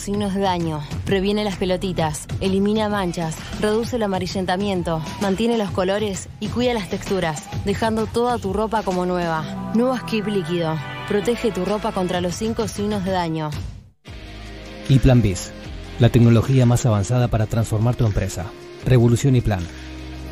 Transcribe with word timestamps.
signos 0.00 0.34
de 0.34 0.40
daño, 0.40 0.80
previene 1.04 1.44
las 1.44 1.56
pelotitas, 1.56 2.26
elimina 2.40 2.88
manchas, 2.88 3.36
reduce 3.60 3.96
el 3.96 4.02
amarillentamiento, 4.02 5.02
mantiene 5.20 5.58
los 5.58 5.70
colores 5.70 6.28
y 6.40 6.48
cuida 6.48 6.74
las 6.74 6.88
texturas, 6.88 7.48
dejando 7.64 8.06
toda 8.06 8.38
tu 8.38 8.52
ropa 8.52 8.82
como 8.82 9.06
nueva. 9.06 9.72
Nuevo 9.74 9.96
Skip 9.96 10.26
líquido, 10.26 10.76
protege 11.08 11.50
tu 11.52 11.64
ropa 11.64 11.92
contra 11.92 12.20
los 12.20 12.34
cinco 12.34 12.68
signos 12.68 13.04
de 13.04 13.12
daño. 13.12 13.50
Y 14.88 14.98
Plan 14.98 15.22
Biz, 15.22 15.52
la 15.98 16.08
tecnología 16.08 16.66
más 16.66 16.86
avanzada 16.86 17.28
para 17.28 17.46
transformar 17.46 17.94
tu 17.94 18.06
empresa. 18.06 18.46
Revolución 18.84 19.36
y 19.36 19.40
Plan. 19.40 19.66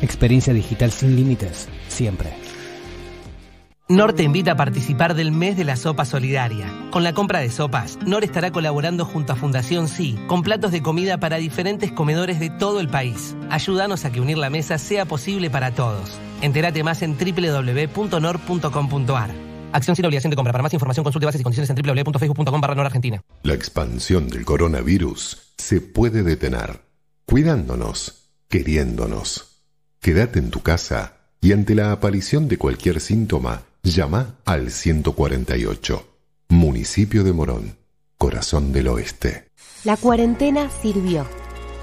Experiencia 0.01 0.53
digital 0.53 0.91
sin 0.91 1.15
límites, 1.15 1.69
siempre. 1.87 2.40
NOR 3.91 4.13
te 4.13 4.23
invita 4.23 4.53
a 4.53 4.55
participar 4.55 5.15
del 5.15 5.33
mes 5.33 5.57
de 5.57 5.65
la 5.65 5.75
sopa 5.75 6.05
solidaria. 6.05 6.73
Con 6.91 7.03
la 7.03 7.11
compra 7.11 7.39
de 7.39 7.49
sopas, 7.49 7.99
NOR 8.05 8.23
estará 8.23 8.49
colaborando 8.49 9.03
junto 9.03 9.33
a 9.33 9.35
Fundación 9.35 9.89
Sí 9.89 10.17
con 10.27 10.43
platos 10.43 10.71
de 10.71 10.81
comida 10.81 11.19
para 11.19 11.35
diferentes 11.35 11.91
comedores 11.91 12.39
de 12.39 12.49
todo 12.49 12.79
el 12.79 12.87
país. 12.87 13.35
Ayúdanos 13.49 14.05
a 14.05 14.11
que 14.13 14.21
unir 14.21 14.37
la 14.37 14.49
mesa 14.49 14.77
sea 14.77 15.03
posible 15.03 15.49
para 15.49 15.75
todos. 15.75 16.17
Entérate 16.41 16.85
más 16.85 17.01
en 17.01 17.17
www.nor.com.ar. 17.17 17.91
Acción 19.73 19.95
sin 19.97 20.05
obligación 20.05 20.29
de 20.29 20.37
compra. 20.37 20.53
Para 20.53 20.63
más 20.63 20.73
información 20.73 21.03
consulte 21.03 21.25
bases 21.25 21.41
y 21.41 21.43
condiciones 21.43 21.69
en 21.69 21.75
www.facebook.com 21.75 22.61
barra 22.61 22.85
Argentina. 22.85 23.19
La 23.43 23.55
expansión 23.55 24.29
del 24.29 24.45
coronavirus 24.45 25.51
se 25.57 25.81
puede 25.81 26.23
detener 26.23 26.79
cuidándonos, 27.25 28.29
queriéndonos. 28.47 29.63
Quédate 29.99 30.39
en 30.39 30.49
tu 30.49 30.61
casa 30.61 31.17
y 31.41 31.51
ante 31.51 31.75
la 31.75 31.91
aparición 31.91 32.47
de 32.47 32.57
cualquier 32.57 33.01
síntoma, 33.01 33.63
Llama 33.83 34.35
al 34.45 34.69
148. 34.69 36.05
Municipio 36.49 37.23
de 37.23 37.33
Morón, 37.33 37.77
Corazón 38.15 38.71
del 38.71 38.87
Oeste. 38.87 39.47
La 39.83 39.97
cuarentena 39.97 40.69
sirvió. 40.69 41.25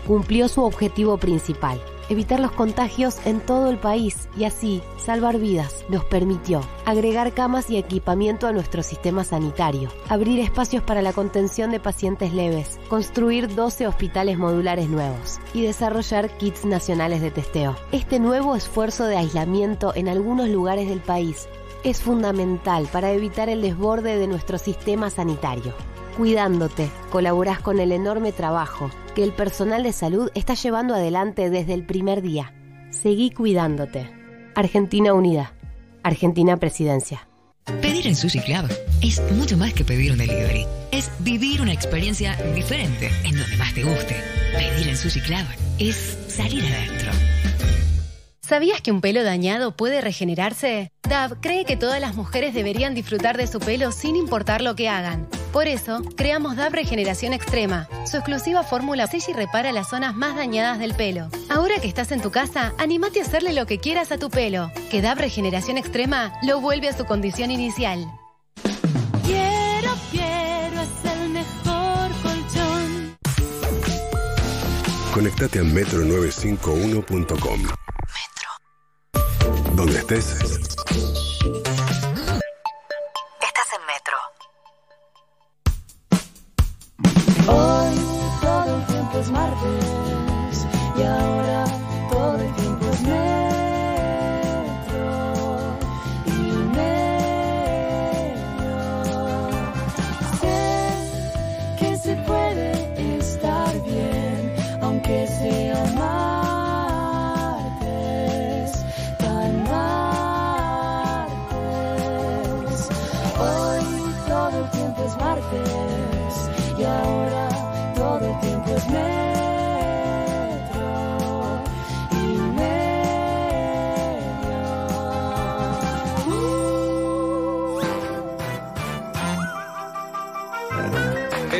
Cumplió 0.07 0.47
su 0.48 0.62
objetivo 0.62 1.19
principal, 1.19 1.82
evitar 2.09 2.38
los 2.38 2.52
contagios 2.52 3.16
en 3.27 3.40
todo 3.40 3.68
el 3.68 3.79
país 3.79 4.29
y 4.37 4.45
así 4.45 4.80
salvar 5.05 5.40
vidas. 5.40 5.85
Nos 5.88 6.05
permitió 6.05 6.60
agregar 6.87 7.35
camas 7.35 7.68
y 7.68 7.79
equipamiento 7.79 8.46
a 8.46 8.52
nuestro 8.52 8.85
sistema 8.85 9.24
sanitario, 9.24 9.90
abrir 10.09 10.38
espacios 10.38 10.85
para 10.85 11.02
la 11.02 11.12
contención 11.12 11.73
de 11.73 11.80
pacientes 11.80 12.33
leves, 12.33 12.79
construir 12.88 13.52
12 13.57 13.88
hospitales 13.88 14.38
modulares 14.38 14.88
nuevos 14.88 15.40
y 15.52 15.62
desarrollar 15.62 16.30
kits 16.38 16.65
nacionales 16.65 17.21
de 17.23 17.33
testeo. 17.33 17.77
Este 17.90 18.21
nuevo 18.21 18.55
esfuerzo 18.55 19.05
de 19.07 19.16
aislamiento 19.16 19.93
en 19.96 20.09
algunos 20.09 20.49
lugares 20.49 20.88
del 20.88 21.01
país 21.01 21.49
es 21.84 22.01
fundamental 22.01 22.88
para 22.93 23.12
evitar 23.12 23.48
el 23.48 23.62
desborde 23.62 24.16
de 24.16 24.26
nuestro 24.26 24.59
sistema 24.59 25.10
sanitario. 25.10 25.74
Cuidándote, 26.16 26.90
colaborás 27.10 27.60
con 27.60 27.79
el 27.79 27.93
enorme 27.93 28.32
trabajo 28.32 28.90
que 29.15 29.23
el 29.23 29.32
personal 29.32 29.82
de 29.82 29.93
salud 29.93 30.30
está 30.34 30.54
llevando 30.54 30.95
adelante 30.95 31.51
desde 31.51 31.74
el 31.74 31.84
primer 31.84 32.23
día. 32.23 32.52
Seguí 32.90 33.30
cuidándote. 33.30 34.10
Argentina 34.54 35.15
Unida. 35.15 35.52
Argentina 36.02 36.56
Presidencia. 36.56 37.29
Pedir 37.80 38.06
en 38.06 38.16
Sushi 38.16 38.40
Club 38.40 38.68
es 39.02 39.21
mucho 39.32 39.56
más 39.56 39.74
que 39.74 39.84
pedir 39.84 40.12
un 40.12 40.18
delivery. 40.18 40.66
Es 40.90 41.10
vivir 41.21 41.60
una 41.60 41.73
experiencia 41.73 42.34
diferente 42.54 43.10
en 43.24 43.38
donde 43.38 43.56
más 43.56 43.74
te 43.74 43.84
guste. 43.84 44.16
Pedir 44.52 44.88
en 44.88 44.96
Sushi 44.96 45.21
Club 45.21 45.46
es 45.79 46.18
salir 46.29 46.65
adentro. 46.65 47.12
¿Sabías 48.49 48.80
que 48.80 48.91
un 48.91 49.02
pelo 49.02 49.23
dañado 49.24 49.73
puede 49.73 50.01
regenerarse? 50.01 50.91
DAV 51.07 51.38
cree 51.43 51.66
que 51.66 51.77
todas 51.77 52.01
las 52.01 52.16
mujeres 52.16 52.55
deberían 52.55 52.95
disfrutar 52.95 53.37
de 53.37 53.46
su 53.46 53.60
pelo 53.60 53.93
sin 53.93 54.16
importar 54.16 54.63
lo 54.63 54.74
que 54.74 54.88
hagan. 54.88 55.29
Por 55.52 55.68
eso, 55.68 56.01
creamos 56.16 56.57
DAV 56.57 56.73
Regeneración 56.73 57.35
Extrema. 57.35 57.90
Su 58.07 58.16
exclusiva 58.16 58.63
fórmula 58.63 59.07
sella 59.07 59.27
y 59.29 59.35
repara 59.35 59.71
las 59.73 59.90
zonas 59.90 60.15
más 60.15 60.35
dañadas 60.35 60.79
del 60.79 60.95
pelo. 60.95 61.29
Ahora 61.51 61.74
que 61.79 61.88
estás 61.88 62.10
en 62.10 62.23
tu 62.23 62.30
casa, 62.30 62.73
animate 62.79 63.21
a 63.21 63.24
hacerle 63.24 63.52
lo 63.52 63.66
que 63.66 63.80
quieras 63.80 64.12
a 64.12 64.19
tu 64.19 64.31
pelo. 64.31 64.72
Que 64.91 65.03
DAV 65.03 65.19
Regeneración 65.19 65.77
Extrema 65.77 66.33
lo 66.43 66.62
vuelve 66.62 66.89
a 66.89 66.97
su 66.97 67.05
condición 67.05 67.51
inicial. 67.51 68.06
Quiero, 69.27 69.93
quiero, 70.11 70.81
es 70.81 71.05
el 71.05 71.28
mejor 71.28 72.11
colchón. 72.22 73.19
Conectate 75.12 75.59
a 75.59 75.65
metro951.com. 75.65 77.69
Donde 79.78 79.99
estés. 79.99 80.27
Estás 83.41 83.71
en 83.77 83.83
Metro. 83.87 84.19
Hoy 87.47 87.94
todo 88.41 88.77
el 88.77 88.83
tiempo 88.87 89.19
es 89.21 89.31
martes 89.31 90.66
y 90.97 91.03
ahora 91.05 91.68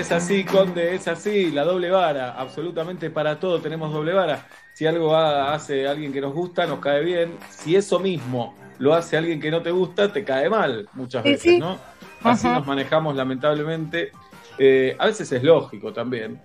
Es 0.09 0.13
así, 0.13 0.43
Conde, 0.43 0.95
es 0.95 1.07
así, 1.07 1.51
la 1.51 1.65
doble 1.65 1.91
vara, 1.91 2.33
absolutamente 2.33 3.11
para 3.11 3.39
todo 3.39 3.61
tenemos 3.61 3.93
doble 3.93 4.15
vara. 4.15 4.47
Si 4.73 4.87
algo 4.87 5.15
ha- 5.15 5.53
hace 5.53 5.87
alguien 5.87 6.15
que 6.15 6.21
nos 6.23 6.33
gusta, 6.33 6.65
nos 6.67 6.79
cae 6.79 7.05
bien. 7.05 7.33
Si 7.51 7.77
eso 7.77 7.99
mismo 7.99 8.55
lo 8.79 8.95
hace 8.95 9.19
alguien 9.19 9.39
que 9.39 9.51
no 9.51 9.61
te 9.61 9.71
gusta, 9.71 10.11
te 10.11 10.25
cae 10.25 10.49
mal 10.49 10.89
muchas 10.95 11.23
Sí, 11.25 11.29
veces, 11.33 11.43
sí. 11.53 11.59
¿no? 11.59 11.79
Así 12.23 12.47
Ajá. 12.47 12.57
nos 12.61 12.67
manejamos 12.67 13.17
lamentablemente. 13.17 14.13
Eh, 14.57 14.97
a 14.99 15.05
veces 15.09 15.31
es 15.31 15.43
lógico 15.43 15.93
también, 15.93 16.41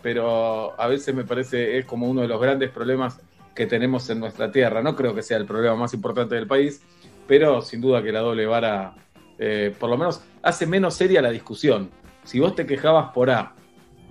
pero 0.00 0.80
a 0.80 0.86
veces 0.86 1.12
me 1.12 1.24
parece 1.24 1.76
es 1.76 1.86
como 1.86 2.06
uno 2.08 2.20
de 2.20 2.28
los 2.28 2.40
grandes 2.40 2.70
problemas 2.70 3.18
que 3.52 3.66
tenemos 3.66 4.08
en 4.10 4.20
nuestra 4.20 4.52
tierra. 4.52 4.80
No 4.80 4.94
creo 4.94 5.12
que 5.12 5.24
sea 5.24 5.38
el 5.38 5.44
problema 5.44 5.74
más 5.74 5.92
importante 5.92 6.36
del 6.36 6.46
país, 6.46 6.82
pero 7.26 7.62
sin 7.62 7.80
duda 7.80 8.00
que 8.00 8.12
la 8.12 8.20
doble 8.20 8.46
vara, 8.46 8.94
eh, 9.40 9.74
por 9.76 9.90
lo 9.90 9.96
menos, 9.98 10.22
hace 10.40 10.66
menos 10.68 10.94
seria 10.94 11.20
la 11.20 11.30
discusión. 11.30 11.90
Si 12.28 12.38
vos 12.40 12.54
te 12.54 12.66
quejabas 12.66 13.10
por 13.12 13.30
A 13.30 13.54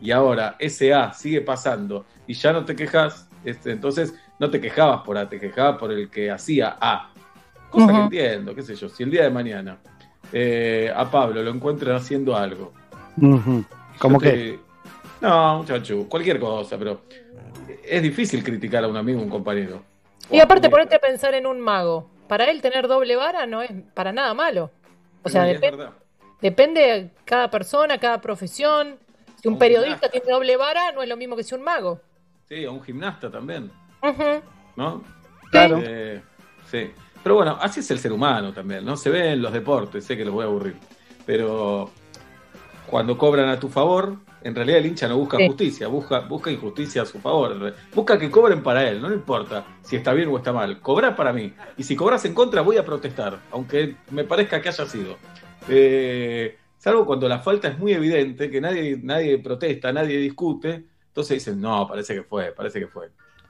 y 0.01 0.09
ahora 0.09 0.55
ese 0.57 0.91
A 0.91 1.13
sigue 1.13 1.41
pasando 1.41 2.05
y 2.25 2.33
ya 2.33 2.51
no 2.51 2.65
te 2.65 2.75
quejas, 2.75 3.29
este, 3.45 3.71
entonces 3.71 4.15
no 4.39 4.49
te 4.49 4.59
quejabas 4.59 5.01
por 5.03 5.19
A, 5.19 5.29
te 5.29 5.39
quejabas 5.39 5.77
por 5.77 5.91
el 5.91 6.09
que 6.09 6.31
hacía 6.31 6.77
A. 6.81 7.11
Cosa 7.69 7.93
que 7.93 7.99
entiendo, 7.99 8.55
qué 8.55 8.63
sé 8.63 8.75
yo, 8.75 8.89
si 8.89 9.03
el 9.03 9.11
día 9.11 9.21
de 9.21 9.29
mañana 9.29 9.77
eh, 10.33 10.91
a 10.95 11.11
Pablo 11.11 11.43
lo 11.43 11.51
encuentran 11.51 11.95
haciendo 11.95 12.35
algo. 12.35 12.73
Ujú. 13.21 13.63
¿Cómo 13.99 14.15
yo 14.19 14.19
qué? 14.23 14.31
te- 14.31 14.59
No, 15.21 15.59
muchacho, 15.59 16.07
cualquier 16.09 16.39
cosa, 16.39 16.75
pero 16.79 17.01
es 17.83 18.01
difícil 18.01 18.43
criticar 18.43 18.83
a 18.83 18.87
un 18.87 18.97
amigo, 18.97 19.21
un 19.21 19.29
compañero. 19.29 19.83
Y 20.31 20.39
aparte, 20.39 20.71
ponete 20.71 20.95
a 20.95 20.99
pensar 20.99 21.35
en 21.35 21.45
un 21.45 21.59
mago. 21.61 22.09
Para 22.27 22.45
él 22.49 22.63
tener 22.63 22.87
doble 22.87 23.15
vara 23.15 23.45
no 23.45 23.61
es 23.61 23.69
para 23.93 24.11
nada 24.11 24.33
malo. 24.33 24.71
O 25.23 25.29
sea, 25.29 25.43
No, 25.43 25.47
y 25.49 25.51
es 25.51 25.61
depe- 25.61 25.71
verdad. 25.77 25.93
Depende 26.41 26.81
de 26.81 27.09
cada 27.25 27.49
persona, 27.49 27.99
cada 27.99 28.19
profesión. 28.21 28.97
Si 29.41 29.47
un 29.47 29.53
Un 29.55 29.59
periodista 29.59 30.09
tiene 30.09 30.31
doble 30.31 30.57
vara, 30.57 30.91
no 30.91 31.01
es 31.03 31.09
lo 31.09 31.17
mismo 31.17 31.35
que 31.35 31.43
si 31.43 31.53
un 31.55 31.61
mago. 31.63 31.99
Sí, 32.47 32.65
a 32.65 32.71
un 32.71 32.81
gimnasta 32.81 33.29
también. 33.29 33.71
Ujú. 34.01 34.41
¿no? 34.75 35.03
Claro. 35.51 35.81
Eh, 35.83 36.21
sí. 36.69 36.91
Pero 37.23 37.35
bueno, 37.35 37.57
así 37.59 37.79
es 37.81 37.91
el 37.91 37.99
ser 37.99 38.11
humano 38.13 38.53
también, 38.53 38.85
¿no? 38.85 38.95
Se 38.95 39.09
ve 39.09 39.31
en 39.33 39.41
los 39.41 39.51
deportes, 39.51 40.05
sé 40.05 40.15
que 40.15 40.23
los 40.23 40.33
voy 40.33 40.43
a 40.43 40.47
aburrir. 40.47 40.75
Pero 41.25 41.91
cuando 42.87 43.17
cobran 43.17 43.49
a 43.49 43.59
tu 43.59 43.67
favor, 43.67 44.15
en 44.43 44.55
realidad 44.55 44.79
el 44.79 44.85
hincha 44.85 45.07
no 45.07 45.17
busca 45.17 45.37
Sí. 45.37 45.47
justicia, 45.47 45.87
busca, 45.87 46.19
busca 46.21 46.51
injusticia 46.51 47.01
a 47.01 47.05
su 47.05 47.19
favor. 47.19 47.73
Busca 47.93 48.17
que 48.17 48.31
cobren 48.31 48.63
para 48.63 48.87
él, 48.87 49.01
no 49.01 49.09
le 49.09 49.15
importa 49.15 49.65
si 49.81 49.95
está 49.97 50.13
bien 50.13 50.29
o 50.29 50.37
está 50.37 50.53
mal. 50.53 50.79
Cobra 50.79 51.15
para 51.15 51.33
mí. 51.33 51.53
Y 51.75 51.83
si 51.83 51.95
cobras 51.95 52.23
en 52.25 52.33
contra, 52.33 52.61
voy 52.61 52.77
a 52.77 52.85
protestar, 52.85 53.39
aunque 53.51 53.95
me 54.11 54.23
parezca 54.23 54.61
que 54.61 54.69
haya 54.69 54.85
sido. 54.85 55.17
Eh, 55.69 56.57
salvo 56.77 57.05
cuando 57.05 57.27
la 57.27 57.39
falta 57.39 57.67
es 57.67 57.77
muy 57.77 57.93
evidente, 57.93 58.49
que 58.49 58.61
nadie, 58.61 58.99
nadie 59.01 59.37
protesta, 59.39 59.91
nadie 59.91 60.17
discute, 60.17 60.85
entonces 61.07 61.37
dicen, 61.43 61.59
no, 61.59 61.87
parece 61.87 62.13
que 62.15 62.23
fue, 62.23 62.51
parece 62.51 62.79
que 62.79 62.87
fue. 62.87 63.09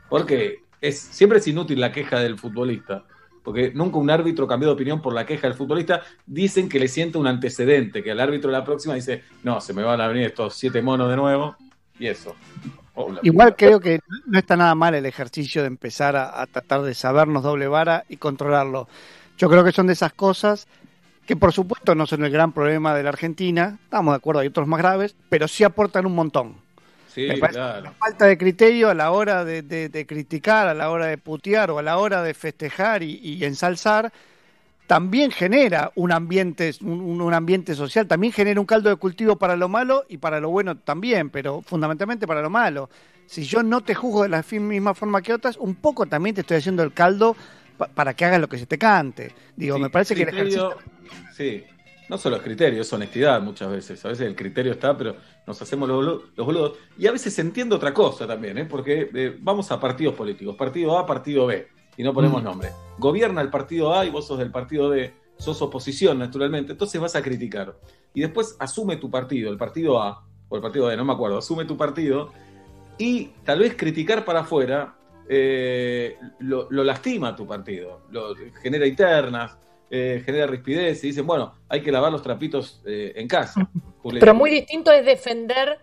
Porque 0.10 0.64
es, 0.82 1.00
siempre 1.00 1.40
es 1.40 1.48
inútil 1.48 1.80
la 1.80 1.92
queja 1.92 2.20
del 2.20 2.38
futbolista, 2.40 3.06
porque 3.44 3.72
nunca 3.74 3.98
un 3.98 4.10
árbitro 4.10 4.48
cambió 4.48 4.70
de 4.70 4.74
opinión 4.76 5.02
por 5.02 5.14
la 5.14 5.26
queja 5.26 5.48
del 5.48 5.56
futbolista. 5.56 6.02
Dicen 6.26 6.68
que 6.68 6.80
le 6.80 6.88
siente 6.88 7.18
un 7.18 7.28
antecedente, 7.28 8.04
que 8.04 8.12
el 8.12 8.20
árbitro 8.20 8.52
de 8.52 8.58
la 8.58 8.64
próxima 8.64 8.96
dice, 8.96 9.24
no, 9.44 9.62
se 9.62 9.74
me 9.74 9.84
van 9.84 10.02
a 10.02 10.08
venir 10.08 10.26
estos 10.26 10.56
siete 10.56 10.82
monos 10.82 11.10
de 11.10 11.16
nuevo, 11.16 11.56
y 12.00 12.08
eso. 12.08 12.36
Oh, 12.94 13.14
Igual 13.22 13.50
puta. 13.50 13.56
creo 13.56 13.80
que 13.80 14.00
no 14.26 14.40
está 14.40 14.56
nada 14.58 14.74
mal 14.74 14.96
el 14.96 15.06
ejercicio 15.06 15.62
de 15.62 15.68
empezar 15.68 16.16
a, 16.16 16.42
a 16.42 16.48
tratar 16.48 16.82
de 16.82 16.94
sabernos 16.94 17.44
doble 17.44 17.68
vara 17.68 18.06
y 18.10 18.18
controlarlo. 18.18 18.88
Yo 19.38 19.50
creo 19.50 19.64
que 19.64 19.72
son 19.72 19.88
de 19.88 19.94
esas 19.94 20.14
cosas 20.14 20.68
que 21.28 21.36
por 21.36 21.52
supuesto 21.54 21.94
no 21.94 22.08
son 22.08 22.24
el 22.24 22.32
gran 22.32 22.54
problema 22.54 22.96
de 22.96 23.04
la 23.04 23.10
Argentina, 23.10 23.78
estamos 23.84 24.14
de 24.14 24.18
acuerdo, 24.18 24.40
hay 24.42 24.48
otros 24.48 24.68
más 24.68 24.80
graves, 24.80 25.16
pero 25.30 25.48
sí 25.48 25.64
aportan 25.64 26.06
un 26.06 26.16
montón. 26.16 26.56
Sí, 27.14 27.28
Me 27.28 27.40
claro. 27.40 27.84
La 27.84 27.92
falta 27.92 28.26
de 28.26 28.38
criterio 28.38 28.90
a 28.90 28.94
la 28.94 29.12
hora 29.12 29.44
de, 29.44 29.62
de- 29.62 29.90
de 29.90 30.06
criticar, 30.06 30.68
a 30.68 30.74
la 30.74 30.90
hora 30.90 31.08
de 31.08 31.18
putear 31.18 31.70
o 31.72 31.80
a 31.80 31.82
la 31.84 31.98
hora 31.98 32.24
de 32.24 32.34
festejar 32.34 33.04
y, 33.04 33.20
y 33.22 33.44
ensalzar, 33.44 34.12
también 34.88 35.32
genera 35.32 35.92
un 35.96 36.14
ambiente, 36.14 36.72
un, 36.82 37.20
un 37.22 37.34
ambiente 37.34 37.76
social, 37.76 38.08
también 38.08 38.32
genera 38.32 38.60
un 38.60 38.66
caldo 38.66 38.90
de 38.90 38.96
cultivo 38.96 39.36
para 39.36 39.58
lo 39.58 39.68
malo 39.68 40.06
y 40.08 40.18
para 40.18 40.40
lo 40.40 40.50
bueno 40.50 40.78
también, 40.78 41.30
pero 41.30 41.62
fundamentalmente 41.62 42.26
para 42.26 42.42
lo 42.42 42.50
malo. 42.50 42.90
Si 43.26 43.44
yo 43.44 43.64
no 43.64 43.82
te 43.82 43.96
juzgo 43.96 44.24
de 44.24 44.30
la 44.30 44.46
misma 44.50 44.94
forma 44.94 45.22
que 45.22 45.34
otras, 45.34 45.58
un 45.58 45.76
poco 45.76 46.06
también 46.06 46.36
te 46.36 46.42
estoy 46.42 46.58
haciendo 46.58 46.84
el 46.84 46.94
caldo 46.94 47.36
pa- 47.78 47.88
para 47.88 48.14
que 48.14 48.24
hagas 48.24 48.40
lo 48.40 48.48
que 48.48 48.58
se 48.58 48.66
te 48.66 48.78
cante. 48.78 49.34
Digo, 49.58 49.76
Sí, 49.76 49.82
me 49.82 49.90
parece 49.90 50.16
que 50.16 50.24
el 50.24 50.30
ejercicio... 50.30 50.78
Sí, 51.34 51.64
no 52.10 52.18
solo 52.18 52.38
es 52.38 52.42
criterio, 52.42 52.82
es 52.82 52.94
honestidad 52.94 53.42
muchas 53.42 53.70
veces. 53.70 54.04
A 54.06 54.10
veces 54.10 54.28
el 54.28 54.36
criterio 54.36 54.72
está, 54.72 54.98
pero 54.98 55.16
nos 55.46 55.62
hacemos 55.62 55.88
los, 55.90 56.04
bolu- 56.06 56.22
los 56.36 56.46
boludos. 56.46 56.74
Y 56.98 57.08
a 57.08 57.12
veces 57.12 57.38
entiendo 57.40 57.76
otra 57.76 57.94
cosa 57.94 58.26
también, 58.26 58.58
¿eh? 58.58 58.66
porque 58.66 59.10
eh, 59.14 59.38
vamos 59.40 59.72
a 59.72 59.80
partidos 59.80 60.16
políticos, 60.16 60.56
partido 60.56 60.98
A, 60.98 61.06
partido 61.06 61.46
B, 61.48 61.68
y 61.98 62.04
no 62.04 62.14
ponemos 62.14 62.42
Mm. 62.42 62.46
nombre. 62.46 62.70
Gobierna 62.98 63.42
el 63.42 63.50
partido 63.50 63.94
A 63.94 64.06
y 64.06 64.10
vos 64.10 64.28
sos 64.28 64.40
del 64.40 64.52
partido 64.52 64.90
B, 64.90 65.14
sos 65.38 65.62
oposición 65.62 66.18
naturalmente, 66.20 66.72
entonces 66.72 67.00
vas 67.00 67.16
a 67.16 67.22
criticar. 67.22 67.76
Y 68.14 68.22
después 68.22 68.56
asume 68.60 68.98
tu 68.98 69.10
partido, 69.12 69.52
el 69.52 69.58
partido 69.58 70.02
A, 70.02 70.24
o 70.50 70.56
el 70.56 70.62
partido 70.62 70.88
B, 70.88 70.96
no 70.98 71.06
me 71.06 71.14
acuerdo, 71.14 71.38
asume 71.40 71.66
tu 71.66 71.76
partido, 71.78 72.32
y 72.98 73.26
tal 73.44 73.60
vez 73.60 73.76
criticar 73.76 74.26
para 74.26 74.40
afuera 74.40 74.96
eh, 75.30 76.18
lo, 76.40 76.68
lo 76.72 76.84
lastima 76.84 77.28
a 77.30 77.36
tu 77.36 77.46
partido, 77.46 78.02
lo 78.12 78.34
genera 78.64 78.88
internas, 78.88 79.58
eh, 79.90 80.22
genera 80.26 80.48
rispidez 80.48 81.04
y 81.04 81.08
dicen, 81.08 81.26
bueno, 81.28 81.54
hay 81.70 81.82
que 81.82 81.92
lavar 81.92 82.12
los 82.12 82.22
trapitos 82.22 82.82
eh, 82.86 83.14
en 83.16 83.28
casa. 83.28 83.70
Julieta. 84.02 84.26
Pero 84.26 84.34
muy 84.36 84.50
distinto 84.52 84.92
es 84.92 85.06
defender 85.06 85.80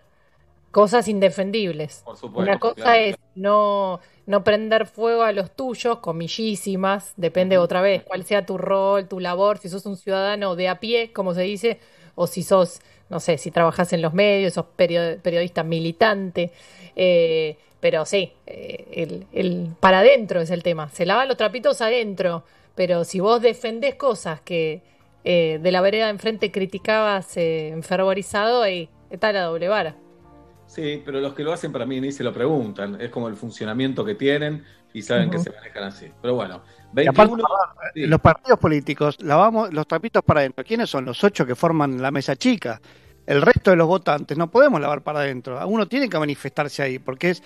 cosas 0.71 1.07
indefendibles. 1.07 2.01
Por 2.03 2.17
supuesto, 2.17 2.41
Una 2.51 2.59
cosa 2.59 2.75
claro, 2.75 2.99
es 2.99 3.15
no, 3.35 3.99
no 4.25 4.43
prender 4.43 4.87
fuego 4.87 5.23
a 5.23 5.31
los 5.31 5.51
tuyos, 5.55 5.99
comillísimas, 5.99 7.13
depende 7.15 7.57
otra 7.57 7.81
vez 7.81 8.03
cuál 8.03 8.25
sea 8.25 8.45
tu 8.45 8.57
rol, 8.57 9.07
tu 9.07 9.19
labor, 9.19 9.57
si 9.57 9.69
sos 9.69 9.85
un 9.85 9.95
ciudadano 9.97 10.55
de 10.55 10.67
a 10.67 10.79
pie, 10.79 11.11
como 11.13 11.33
se 11.33 11.43
dice, 11.43 11.79
o 12.15 12.27
si 12.27 12.43
sos, 12.43 12.81
no 13.09 13.19
sé, 13.19 13.37
si 13.37 13.51
trabajas 13.51 13.93
en 13.93 14.01
los 14.01 14.13
medios, 14.13 14.53
sos 14.53 14.65
perio- 14.77 15.19
periodista 15.21 15.63
militante. 15.63 16.51
eh, 16.95 17.57
pero 17.79 18.03
sí, 18.05 18.33
eh, 18.47 18.85
el, 18.93 19.27
el 19.31 19.69
para 19.79 19.99
adentro 19.99 20.41
es 20.41 20.49
el 20.49 20.63
tema. 20.63 20.89
Se 20.89 21.05
lavan 21.05 21.27
los 21.27 21.37
trapitos 21.37 21.81
adentro, 21.81 22.43
pero 22.75 23.03
si 23.03 23.19
vos 23.19 23.41
defendés 23.41 23.95
cosas 23.95 24.41
que 24.41 24.83
eh, 25.23 25.59
de 25.61 25.71
la 25.71 25.81
vereda 25.81 26.09
enfrente 26.09 26.51
criticabas 26.51 27.35
eh, 27.37 27.69
enfervorizado, 27.69 28.61
ahí 28.61 28.89
está 29.09 29.31
la 29.31 29.43
doble 29.43 29.67
vara. 29.67 29.95
Sí, 30.67 31.01
pero 31.05 31.19
los 31.19 31.33
que 31.33 31.43
lo 31.43 31.53
hacen 31.53 31.71
para 31.71 31.85
mí 31.85 32.01
ni 32.01 32.11
se 32.11 32.23
lo 32.23 32.33
preguntan. 32.33 32.99
Es 32.99 33.09
como 33.09 33.27
el 33.27 33.35
funcionamiento 33.35 34.03
que 34.03 34.15
tienen 34.15 34.63
y 34.93 35.01
saben 35.01 35.29
que 35.29 35.39
se 35.39 35.51
manejan 35.51 35.83
así. 35.83 36.11
Pero 36.21 36.35
bueno, 36.35 36.61
Y 36.95 37.07
aparte, 37.07 37.35
21. 37.35 37.43
sí. 37.93 38.05
los 38.07 38.19
partidos 38.21 38.59
políticos 38.59 39.17
lavamos 39.21 39.73
los 39.73 39.87
trapitos 39.87 40.23
para 40.23 40.41
adentro. 40.41 40.63
¿Quiénes 40.65 40.89
son 40.89 41.05
los 41.05 41.23
ocho 41.23 41.45
que 41.45 41.55
forman 41.55 42.01
la 42.01 42.11
mesa 42.11 42.35
chica? 42.35 42.81
El 43.25 43.41
resto 43.41 43.71
de 43.71 43.77
los 43.77 43.87
votantes 43.87 44.37
no 44.37 44.51
podemos 44.51 44.79
lavar 44.79 45.01
para 45.01 45.19
adentro. 45.19 45.65
Uno 45.67 45.87
tiene 45.87 46.07
que 46.07 46.19
manifestarse 46.19 46.83
ahí, 46.83 46.99
porque 46.99 47.31
es, 47.31 47.43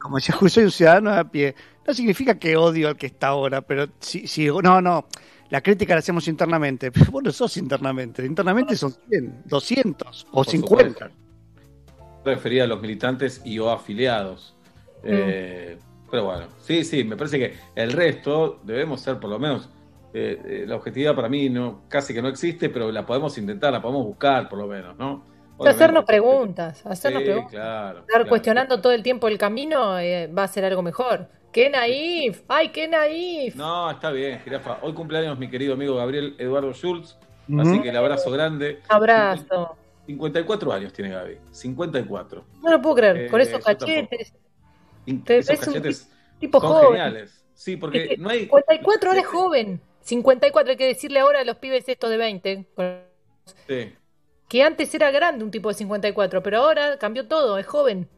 como 0.00 0.16
decía, 0.16 0.34
Julio, 0.36 0.50
soy 0.50 0.64
un 0.64 0.70
ciudadano 0.72 1.12
de 1.12 1.20
a 1.20 1.24
pie. 1.30 1.54
No 1.86 1.94
significa 1.94 2.38
que 2.38 2.56
odio 2.56 2.88
al 2.88 2.96
que 2.96 3.06
está 3.06 3.28
ahora, 3.28 3.62
pero 3.62 3.86
si, 4.00 4.26
si 4.26 4.46
no, 4.48 4.80
no, 4.82 5.06
la 5.50 5.62
crítica 5.62 5.94
la 5.94 6.00
hacemos 6.00 6.28
internamente. 6.28 6.92
Pero 6.92 7.06
vos 7.12 7.22
no 7.24 7.32
sos 7.32 7.56
internamente. 7.58 8.24
Internamente 8.26 8.76
son 8.76 8.92
100, 9.08 9.42
200 9.46 10.28
o 10.32 10.44
Por 10.44 10.46
50. 10.46 11.10
supuesto. 11.10 11.16
refería 12.24 12.64
a 12.64 12.66
los 12.66 12.80
militantes 12.80 13.40
y 13.44 13.58
o 13.58 13.70
afiliados. 13.70 14.56
Eh, 15.02 15.78
pero 16.10 16.24
bueno, 16.26 16.48
sí, 16.58 16.84
sí, 16.84 17.04
me 17.04 17.16
parece 17.16 17.38
que 17.38 17.56
el 17.74 17.92
resto 17.92 18.60
debemos 18.64 19.00
ser 19.00 19.18
por 19.20 19.30
lo 19.30 19.38
menos. 19.38 19.70
eh, 20.12 20.40
eh, 20.44 20.64
la 20.66 20.76
objetividad 20.76 21.14
para 21.14 21.28
mí 21.28 21.48
no 21.50 21.84
casi 21.88 22.12
que 22.14 22.22
no 22.22 22.28
existe, 22.28 22.68
pero 22.68 22.90
la 22.92 23.06
podemos 23.06 23.38
intentar, 23.38 23.72
la 23.72 23.80
podemos 23.82 24.04
buscar 24.06 24.48
por 24.48 24.58
lo 24.58 24.66
menos, 24.66 24.96
¿no? 24.98 25.24
Hacernos 25.68 26.04
preguntas, 26.04 26.84
hacernos 26.86 27.22
Sí, 27.22 27.26
preguntas. 27.26 27.52
claro, 27.52 27.98
Estar 28.00 28.06
claro. 28.06 28.28
cuestionando 28.28 28.80
todo 28.80 28.92
el 28.92 29.02
tiempo 29.02 29.28
el 29.28 29.38
camino 29.38 29.98
eh, 29.98 30.26
va 30.28 30.44
a 30.44 30.48
ser 30.48 30.64
algo 30.64 30.82
mejor. 30.82 31.28
¡Qué 31.52 31.68
naif! 31.68 32.42
¡Ay, 32.48 32.68
qué 32.68 32.86
naif! 32.88 33.56
No, 33.56 33.90
está 33.90 34.10
bien, 34.10 34.40
jirafa. 34.44 34.78
Hoy 34.82 34.92
cumpleaños 34.92 35.38
mi 35.38 35.50
querido 35.50 35.74
amigo 35.74 35.96
Gabriel 35.96 36.36
Eduardo 36.38 36.72
Schultz, 36.72 37.16
así 37.58 37.80
que 37.82 37.88
el 37.90 37.96
abrazo 37.96 38.30
grande. 38.30 38.80
Abrazo. 38.88 39.76
54 40.06 40.72
años 40.72 40.92
tiene 40.92 41.10
Gaby, 41.10 41.38
54. 41.50 42.44
No 42.62 42.70
lo 42.70 42.80
puedo 42.82 42.96
creer, 42.96 43.16
Eh, 43.16 43.28
con 43.28 43.40
esos 43.40 43.62
tampoco. 43.62 43.86
cachetes. 43.86 44.34
Te- 45.24 45.38
Esos 45.38 45.50
es 45.54 45.66
un 45.66 45.74
cachetes 45.74 46.10
tipo 46.38 46.60
son 46.60 46.70
joven. 46.72 46.86
geniales. 46.90 47.44
Sí, 47.54 47.76
porque 47.76 48.02
Es 48.04 48.08
que 48.10 48.16
no 48.16 48.28
hay. 48.30 48.40
54 48.40 49.08
ahora 49.10 49.20
es 49.20 49.26
joven. 49.26 49.80
54, 50.02 50.70
hay 50.70 50.76
que 50.76 50.86
decirle 50.86 51.20
ahora 51.20 51.40
a 51.40 51.44
los 51.44 51.56
pibes 51.56 51.88
estos 51.88 52.10
de 52.10 52.16
20, 52.16 52.66
con- 52.74 53.00
Sí, 53.68 53.92
que 54.50 54.62
antes 54.62 54.92
era 54.94 55.10
grande 55.10 55.44
un 55.44 55.50
tipo 55.50 55.68
de 55.70 55.74
54, 55.76 56.42
pero 56.42 56.58
ahora 56.58 56.98
cambió 56.98 57.26
todo, 57.26 57.56
es 57.56 57.66
joven. 57.66 58.08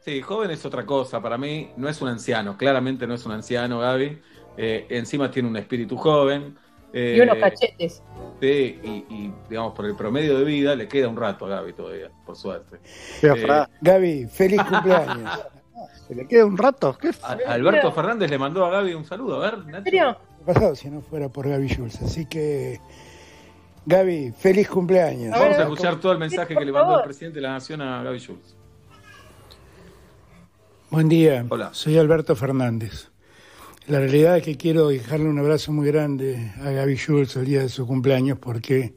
sí, 0.00 0.20
joven 0.22 0.50
es 0.50 0.64
otra 0.64 0.86
cosa. 0.86 1.20
Para 1.20 1.36
mí 1.38 1.70
no 1.76 1.88
es 1.88 2.00
un 2.00 2.08
anciano, 2.08 2.56
claramente 2.56 3.06
no 3.06 3.14
es 3.14 3.26
un 3.26 3.32
anciano, 3.32 3.80
Gaby. 3.80 4.20
Eh, 4.56 4.86
encima 4.90 5.30
tiene 5.30 5.48
un 5.48 5.56
espíritu 5.56 5.96
joven. 5.96 6.56
eh, 6.92 7.14
Y 7.16 7.20
unos 7.20 7.38
cachetes. 7.38 8.02
Sí, 8.40 8.78
y, 8.82 8.88
y, 9.10 9.34
digamos, 9.48 9.74
por 9.74 9.86
el 9.86 9.96
promedio 9.96 10.38
de 10.38 10.44
vida 10.44 10.76
le 10.76 10.86
queda 10.88 11.08
un 11.08 11.16
rato 11.16 11.46
a 11.46 11.48
Gaby 11.48 11.72
todavía, 11.72 12.10
por 12.24 12.36
suerte. 12.36 12.78
Eh, 13.22 13.46
Gaby, 13.80 14.26
feliz 14.26 14.62
cumpleaños. 14.62 15.40
¿Se 16.08 16.14
le 16.14 16.26
queda 16.26 16.44
un 16.46 16.56
rato? 16.56 16.96
¿Qué 16.98 17.10
a- 17.22 17.52
Alberto 17.52 17.92
Fernández 17.92 18.30
le 18.30 18.38
mandó 18.38 18.64
a 18.64 18.70
Gaby 18.70 18.94
un 18.94 19.04
saludo, 19.04 19.42
a 19.42 19.50
ver, 19.50 19.58
Nacho. 19.66 19.78
¿En 19.78 19.84
serio? 19.84 20.16
pasado 20.46 20.74
si 20.74 20.88
no 20.88 21.02
fuera 21.02 21.28
por 21.28 21.46
Gaby 21.48 21.68
Jules. 21.74 22.00
Así 22.02 22.24
que, 22.26 22.80
Gaby, 23.88 24.34
feliz 24.36 24.68
cumpleaños. 24.68 25.30
Vamos 25.30 25.56
a 25.56 25.62
escuchar 25.62 25.98
todo 25.98 26.12
el 26.12 26.18
mensaje 26.18 26.54
que 26.54 26.62
le 26.62 26.70
mandó 26.70 26.98
el 26.98 27.04
presidente 27.04 27.36
de 27.36 27.40
la 27.40 27.52
Nación 27.52 27.80
a 27.80 28.02
Gaby 28.02 28.18
Schultz. 28.18 28.54
Buen 30.90 31.08
día, 31.08 31.46
Hola. 31.48 31.70
soy 31.72 31.96
Alberto 31.96 32.36
Fernández. 32.36 33.08
La 33.86 33.98
realidad 33.98 34.36
es 34.36 34.42
que 34.42 34.58
quiero 34.58 34.88
dejarle 34.88 35.26
un 35.26 35.38
abrazo 35.38 35.72
muy 35.72 35.86
grande 35.86 36.52
a 36.62 36.70
Gaby 36.70 36.98
Jules 36.98 37.34
el 37.36 37.46
día 37.46 37.60
de 37.60 37.70
su 37.70 37.86
cumpleaños 37.86 38.36
porque 38.38 38.92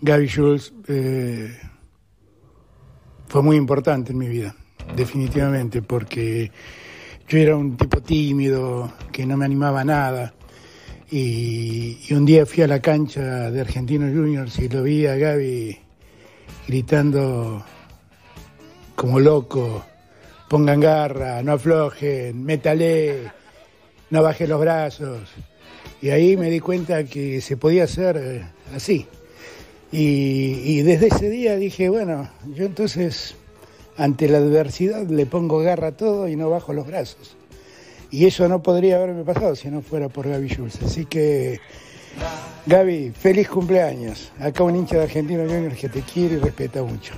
Gaby 0.00 0.28
Jules 0.28 0.72
eh, 0.88 1.56
fue 3.28 3.42
muy 3.42 3.56
importante 3.56 4.10
en 4.10 4.18
mi 4.18 4.26
vida, 4.26 4.56
definitivamente, 4.96 5.80
porque 5.80 6.50
yo 7.28 7.38
era 7.38 7.54
un 7.54 7.76
tipo 7.76 8.00
tímido, 8.00 8.92
que 9.12 9.24
no 9.26 9.36
me 9.36 9.44
animaba 9.44 9.82
a 9.82 9.84
nada. 9.84 10.34
Y, 11.10 11.98
y 12.06 12.14
un 12.14 12.26
día 12.26 12.44
fui 12.44 12.62
a 12.62 12.66
la 12.66 12.80
cancha 12.80 13.50
de 13.50 13.60
Argentinos 13.60 14.12
Juniors 14.12 14.58
y 14.58 14.68
lo 14.68 14.82
vi 14.82 15.06
a 15.06 15.16
Gaby 15.16 15.78
gritando 16.66 17.64
como 18.94 19.18
loco, 19.18 19.84
pongan 20.48 20.80
garra, 20.80 21.42
no 21.42 21.52
aflojen, 21.52 22.44
métale, 22.44 23.30
no 24.10 24.22
baje 24.22 24.46
los 24.46 24.60
brazos. 24.60 25.30
Y 26.02 26.10
ahí 26.10 26.36
me 26.36 26.50
di 26.50 26.60
cuenta 26.60 27.04
que 27.04 27.40
se 27.40 27.56
podía 27.56 27.84
hacer 27.84 28.16
eh, 28.18 28.46
así. 28.74 29.06
Y 29.90 30.82
desde 30.82 31.06
ese 31.06 31.30
día 31.30 31.56
dije, 31.56 31.88
bueno, 31.88 32.28
yo 32.54 32.66
entonces 32.66 33.34
ante 33.96 34.28
la 34.28 34.38
adversidad 34.38 35.06
le 35.06 35.24
pongo 35.24 35.60
garra 35.60 35.88
a 35.88 35.96
todo 35.96 36.28
y 36.28 36.36
no 36.36 36.50
bajo 36.50 36.74
los 36.74 36.86
brazos. 36.86 37.37
Y 38.10 38.26
eso 38.26 38.48
no 38.48 38.62
podría 38.62 38.96
haberme 38.96 39.24
pasado 39.24 39.54
si 39.54 39.68
no 39.68 39.82
fuera 39.82 40.08
por 40.08 40.28
Gaby 40.28 40.54
Jules. 40.54 40.78
Así 40.82 41.04
que, 41.04 41.60
Gaby, 42.66 43.10
feliz 43.10 43.48
cumpleaños. 43.48 44.32
Acá 44.40 44.62
un 44.62 44.76
hincha 44.76 44.96
de 44.96 45.02
Argentino 45.02 45.44
Juniors 45.44 45.78
que 45.78 45.88
te 45.88 46.00
quiere 46.02 46.36
y 46.36 46.38
respeta 46.38 46.82
mucho. 46.82 47.14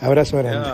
Abrazo 0.00 0.38
grande. 0.38 0.68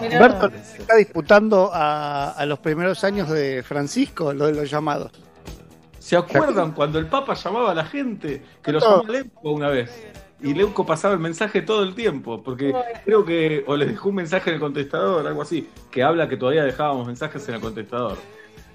Alberto 0.00 0.50
está 0.78 0.96
disputando 0.96 1.70
a, 1.72 2.30
a 2.30 2.46
los 2.46 2.58
primeros 2.60 3.04
años 3.04 3.28
de 3.28 3.62
Francisco, 3.62 4.32
lo 4.32 4.46
de 4.46 4.54
los 4.54 4.70
llamados. 4.70 5.12
¿Se 5.98 6.16
acuerdan 6.16 6.72
cuando 6.72 6.98
el 6.98 7.06
Papa 7.06 7.34
llamaba 7.34 7.72
a 7.72 7.74
la 7.74 7.84
gente? 7.84 8.42
Que 8.62 8.72
lo 8.72 8.80
llamó 8.80 9.02
una 9.42 9.68
vez. 9.68 9.90
Y 10.40 10.54
Leuco 10.54 10.86
pasaba 10.86 11.14
el 11.14 11.20
mensaje 11.20 11.62
todo 11.62 11.82
el 11.82 11.94
tiempo, 11.94 12.42
porque 12.42 12.72
creo 13.04 13.24
que, 13.24 13.64
o 13.66 13.76
le 13.76 13.86
dejó 13.86 14.10
un 14.10 14.14
mensaje 14.16 14.50
en 14.50 14.54
el 14.54 14.60
contestador, 14.60 15.26
algo 15.26 15.42
así, 15.42 15.68
que 15.90 16.02
habla 16.02 16.28
que 16.28 16.36
todavía 16.36 16.64
dejábamos 16.64 17.06
mensajes 17.08 17.48
en 17.48 17.56
el 17.56 17.60
contestador. 17.60 18.16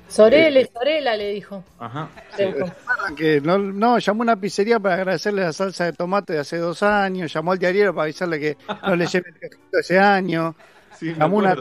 Sorele, 0.10 0.70
Sorela 0.72 1.16
le 1.16 1.32
dijo. 1.32 1.64
Ajá. 1.80 2.10
Le 2.38 2.46
sí. 2.46 2.54
dijo. 2.54 2.66
¿Recuerdan 2.68 3.16
que 3.16 3.42
no, 3.42 3.58
no, 3.58 3.98
llamó 3.98 4.22
a 4.22 4.26
una 4.26 4.36
pizzería 4.36 4.80
para 4.80 4.96
agradecerle 4.96 5.42
la 5.42 5.54
salsa 5.54 5.86
de 5.86 5.94
tomate 5.94 6.34
de 6.34 6.40
hace 6.40 6.58
dos 6.58 6.84
años, 6.84 7.34
llamó 7.34 7.54
al 7.54 7.60
diario 7.60 7.94
para 7.94 8.04
avisarle 8.04 8.40
que 8.40 8.58
no 8.86 8.96
le 8.96 9.08
lleve 9.08 9.30
el 9.30 9.40
cajito 9.40 9.80
ese 9.80 9.98
año, 10.00 10.56
Sí, 11.00 11.14
llamó 11.18 11.38
una 11.38 11.56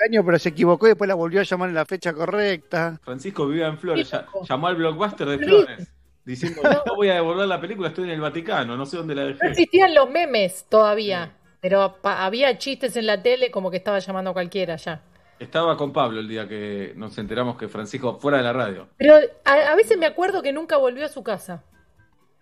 año 0.00 0.24
pero 0.24 0.38
se 0.38 0.48
equivocó 0.50 0.86
y 0.86 0.90
después 0.90 1.06
la 1.08 1.14
volvió 1.14 1.40
a 1.40 1.44
llamar 1.44 1.68
en 1.68 1.74
la 1.74 1.84
fecha 1.84 2.12
correcta. 2.12 2.98
Francisco 3.02 3.46
vivía 3.46 3.66
en 3.68 3.78
Flores, 3.78 4.10
ya- 4.10 4.26
llamó 4.48 4.68
al 4.68 4.76
blockbuster 4.76 5.28
de. 5.28 5.38
Flores, 5.38 5.88
diciendo, 6.28 6.62
no 6.86 6.94
voy 6.94 7.08
a 7.08 7.14
devolver 7.14 7.48
la 7.48 7.60
película, 7.60 7.88
estoy 7.88 8.04
en 8.04 8.10
el 8.10 8.20
Vaticano, 8.20 8.76
no 8.76 8.86
sé 8.86 8.96
dónde 8.98 9.14
la 9.14 9.22
No 9.22 9.28
dejé. 9.28 9.46
existían 9.48 9.94
los 9.94 10.10
memes 10.10 10.66
todavía, 10.68 11.32
pero 11.60 11.98
había 12.02 12.56
chistes 12.58 12.96
en 12.96 13.06
la 13.06 13.22
tele 13.22 13.50
como 13.50 13.70
que 13.70 13.78
estaba 13.78 13.98
llamando 13.98 14.30
a 14.30 14.34
cualquiera 14.34 14.76
ya. 14.76 15.02
Estaba 15.38 15.76
con 15.76 15.92
Pablo 15.92 16.20
el 16.20 16.28
día 16.28 16.48
que 16.48 16.92
nos 16.96 17.16
enteramos 17.18 17.56
que 17.56 17.68
Francisco, 17.68 18.18
fuera 18.18 18.38
de 18.38 18.44
la 18.44 18.52
radio, 18.52 18.88
Pero 18.96 19.14
a, 19.44 19.52
a 19.52 19.74
veces 19.76 19.96
me 19.96 20.06
acuerdo 20.06 20.42
que 20.42 20.52
nunca 20.52 20.76
volvió 20.76 21.04
a 21.06 21.08
su 21.08 21.22
casa. 21.22 21.62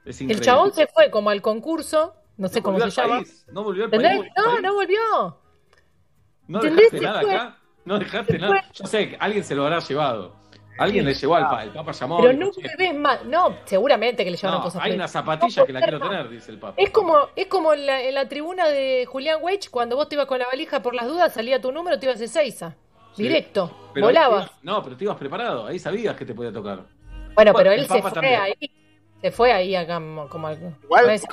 es 0.05 0.21
El 0.21 0.41
chabón 0.41 0.73
se 0.73 0.87
fue 0.87 1.11
como 1.11 1.31
al 1.31 1.43
concurso, 1.43 2.15
no 2.39 2.49
sé 2.49 2.61
No 2.61 2.65
cómo 2.65 2.81
se 2.81 2.91
llama. 2.91 3.17
país, 3.19 3.45
No 3.53 3.63
volvió 3.65 3.85
al 3.85 3.91
país. 3.91 4.21
No, 4.37 4.61
no 4.61 4.75
volvió. 4.75 5.39
¿No 6.49 6.61
dejaste 6.61 7.01
nada 7.01 7.21
fue. 7.21 7.35
acá? 7.35 7.59
No 7.85 7.99
dejaste 7.99 8.39
nada. 8.39 8.65
Yo 8.73 8.87
sé 8.87 9.11
que 9.11 9.17
alguien 9.21 9.45
se 9.45 9.55
lo 9.55 9.65
habrá 9.65 9.81
llevado. 9.81 10.35
Alguien 10.79 11.05
Sí. 11.05 11.09
le 11.11 11.15
llevó 11.15 11.35
al 11.37 11.45
Papa, 11.45 11.63
el 11.65 11.71
Papa 11.71 11.93
llamó. 11.93 12.21
Pero 12.21 12.33
nunca 12.35 12.61
"Che, 12.63 12.77
ves 12.77 12.95
más. 12.95 13.25
No, 13.25 13.57
seguramente 13.65 14.25
que 14.25 14.31
le 14.31 14.37
llevaron 14.37 14.61
no, 14.61 14.65
cosas. 14.65 14.83
hay 14.83 14.93
una 14.93 15.09
zapatilla 15.09 15.65
que 15.67 15.73
la 15.73 15.81
quiero 15.81 16.01
tener, 16.01 16.29
dice 16.29 16.51
el 16.51 16.59
Papa. 16.59 16.75
Es 16.77 16.91
como, 16.91 17.17
es 17.35 17.47
como 17.47 17.73
en 17.73 17.87
la, 17.87 18.03
en 18.03 18.15
la 18.15 18.29
tribuna 18.29 18.69
de 18.69 19.07
Julián 19.07 19.39
Weich, 19.43 19.71
cuando 19.71 19.97
vos 19.97 20.09
te 20.09 20.15
ibas 20.17 20.27
con 20.27 20.39
la 20.39 20.47
valija 20.47 20.83
por 20.83 20.95
las 20.95 21.07
dudas, 21.07 21.33
salía 21.33 21.61
tu 21.61 21.73
número, 21.73 21.99
te 21.99 22.07
ibas 22.07 22.21
a 22.21 22.25
Ezeiza. 22.25 22.75
Sí. 23.15 23.23
Directo. 23.23 23.75
Pero 23.95 24.07
volabas. 24.07 24.47
ibas- 24.47 24.59
no, 24.63 24.83
pero 24.83 24.97
te 24.97 25.05
ibas 25.05 25.17
preparado, 25.17 25.67
ahí 25.67 25.79
sabías 25.79 26.15
que 26.17 26.27
te 26.27 26.35
podía 26.35 26.53
tocar. 26.53 26.77
Bueno, 26.77 27.31
Bueno, 27.35 27.53
pero 27.55 27.71
él 27.73 27.87
se 27.87 28.03
fue 28.03 28.11
también. 28.13 28.41
ahí. 28.41 28.55
Se 29.23 29.31
fue 29.31 29.51
ahí 29.51 29.75
acá 29.75 29.95
como, 30.29 30.47
algo. 30.47 30.75
Igual- 30.85 31.11
es 31.11 31.25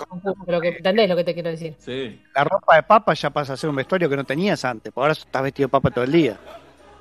pero 0.46 0.62
que, 0.62 0.70
¿Entendés 0.70 1.10
lo 1.10 1.18
que 1.18 1.24
te 1.26 1.34
quiero 1.34 1.50
decir? 1.50 1.76
Sí, 1.80 2.22
La 2.34 2.46
ropa 2.46 2.78
de 2.78 2.84
papa 2.84 3.14
ya 3.14 3.30
pasa 3.30 3.54
a 3.54 3.58
ser 3.58 3.70
un 3.70 3.76
vestuario 3.76 4.10
que 4.10 4.16
no 4.16 4.24
tenías 4.24 4.64
antes, 4.64 4.92
por 4.94 5.02
ahora 5.04 5.12
estás 5.12 5.44
vestido 5.44 5.68
de 5.68 5.72
papa 5.72 5.92
todo 5.92 6.06
el 6.06 6.12
día. 6.14 6.40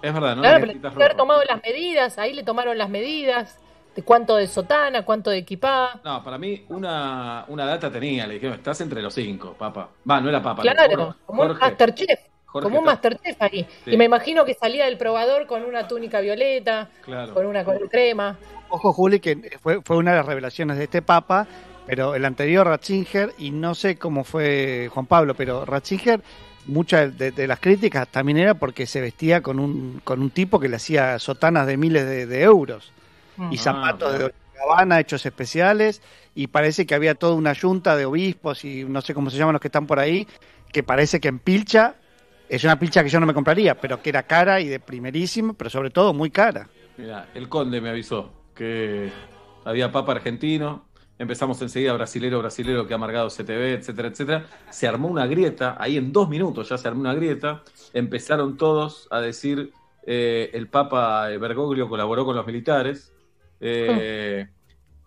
Es 0.03 0.13
verdad, 0.13 0.37
¿no? 0.37 0.43
claro, 0.43 0.57
pero 0.61 0.67
Necesitas 0.67 0.91
tiene 0.93 0.97
que 0.99 1.05
haber 1.05 1.17
tomado 1.17 1.43
las 1.45 1.63
medidas, 1.63 2.19
ahí 2.19 2.33
le 2.35 2.43
tomaron 2.43 2.77
las 2.77 2.89
medidas, 2.91 3.59
de 3.95 4.03
cuánto 4.03 4.37
de 4.37 4.47
sotana, 4.47 5.05
cuánto 5.05 5.31
de 5.31 5.39
equipada. 5.39 6.01
No, 6.05 6.23
para 6.25 6.39
mí 6.39 6.65
una, 6.71 7.45
una 7.49 7.67
data 7.67 7.91
tenía, 7.91 8.27
le 8.27 8.35
dijeron, 8.35 8.57
estás 8.57 8.81
entre 8.81 9.03
los 9.03 9.15
cinco, 9.15 9.55
Papa. 9.59 9.89
Va, 10.11 10.21
no 10.21 10.29
era 10.29 10.43
Papa. 10.43 10.63
Claro, 10.63 10.97
Jorge- 10.97 11.19
como 11.27 11.43
un. 11.43 11.59
Masterchef. 11.59 12.21
Jorge 12.47 12.65
como 12.65 12.79
un 12.81 12.85
Masterchef 12.85 13.41
ahí. 13.41 13.67
Sí. 13.85 13.93
Y 13.93 13.97
me 13.97 14.05
imagino 14.05 14.45
que 14.45 14.55
salía 14.55 14.85
del 14.87 14.99
probador 14.99 15.47
con 15.47 15.63
una 15.65 15.89
túnica 15.89 16.21
violeta, 16.21 16.89
Claro. 17.05 17.33
con 17.35 17.47
una 17.47 17.65
color 17.65 17.89
crema. 17.89 18.37
Ojo, 18.71 18.93
Juli, 18.93 19.21
que 19.21 19.59
fue, 19.63 19.81
fue 19.83 19.97
una 19.97 20.11
de 20.13 20.17
las 20.19 20.27
revelaciones 20.27 20.79
de 20.79 20.85
este 20.85 21.03
papa, 21.03 21.47
pero 21.87 22.15
el 22.15 22.25
anterior 22.25 22.67
Ratzinger, 22.67 23.33
y 23.39 23.51
no 23.51 23.75
sé 23.75 23.97
cómo 23.99 24.25
fue 24.25 24.89
Juan 24.93 25.05
Pablo, 25.07 25.35
pero 25.35 25.65
Ratzinger, 25.67 26.23
muchas 26.67 27.17
de, 27.19 27.33
de 27.33 27.47
las 27.47 27.61
críticas 27.61 28.09
también 28.09 28.39
era 28.39 28.55
porque 28.55 28.87
se 28.87 29.01
vestía 29.01 29.43
con 29.43 29.59
un, 29.59 30.01
con 30.05 30.21
un 30.23 30.31
tipo 30.31 30.61
que 30.61 30.69
le 30.69 30.77
hacía 30.77 31.19
sotanas 31.19 31.67
de 31.67 31.77
miles 31.77 32.05
de, 32.07 32.27
de 32.27 32.43
euros 32.43 32.93
y 33.49 33.57
Ah, 33.57 33.59
zapatos 33.59 34.19
de. 34.19 34.33
Gabbana 34.55 35.01
hechos 35.01 35.27
especiales, 35.27 36.03
y 36.35 36.47
parece 36.49 36.87
que 36.87 36.95
había 36.95 37.15
toda 37.17 37.35
una 37.35 37.53
yunta 37.53 37.97
de 37.97 38.05
obispos 38.07 38.65
y 38.65 38.85
no 38.85 39.01
sé 39.01 39.15
cómo 39.15 39.31
se 39.31 39.37
llaman 39.37 39.55
los 39.55 39.61
que 39.61 39.69
están 39.69 39.87
por 39.87 39.99
ahí, 39.99 40.29
que 40.73 40.83
parece 40.85 41.21
que 41.21 41.29
en 41.29 41.39
pilcha, 41.41 41.97
es 42.49 42.63
una 42.65 42.79
pilcha 42.79 43.03
que 43.03 43.11
yo 43.11 43.19
no 43.21 43.27
me 43.27 43.35
compraría, 43.35 43.81
pero 43.81 44.01
que 44.03 44.11
era 44.11 44.25
cara 44.25 44.61
y 44.61 44.69
de 44.69 44.79
primerísimo, 44.81 45.55
pero 45.55 45.71
sobre 45.71 45.91
todo 45.91 46.15
muy 46.15 46.31
cara. 46.31 46.71
Mira, 46.97 47.31
el 47.35 47.49
conde 47.49 47.81
me 47.81 47.89
avisó 47.91 48.45
que 48.55 49.21
había 49.65 49.91
Papa 49.93 50.13
argentino. 50.13 50.92
Empezamos 51.23 51.63
enseguida 51.63 51.93
brasilero, 51.93 52.41
brasilero 52.41 52.85
que 52.85 52.95
ha 52.95 52.97
amargado 52.97 53.29
CTV, 53.29 53.75
etcétera, 53.75 54.09
etcétera. 54.09 54.47
Se 54.71 54.89
armó 54.89 55.07
una 55.07 55.25
grieta, 55.29 55.77
ahí 55.79 55.97
en 55.97 56.13
dos 56.13 56.29
minutos 56.29 56.69
ya 56.69 56.77
se 56.77 56.89
armó 56.89 57.03
una 57.03 57.15
grieta. 57.15 57.63
Empezaron 57.93 58.57
todos 58.57 59.07
a 59.09 59.21
decir 59.21 59.73
eh, 60.05 60.51
el 60.53 60.67
Papa 60.67 61.29
Bergoglio 61.29 61.89
colaboró 61.89 62.25
con 62.25 62.35
los 62.35 62.45
militares. 62.45 63.13
Eh, 63.61 64.49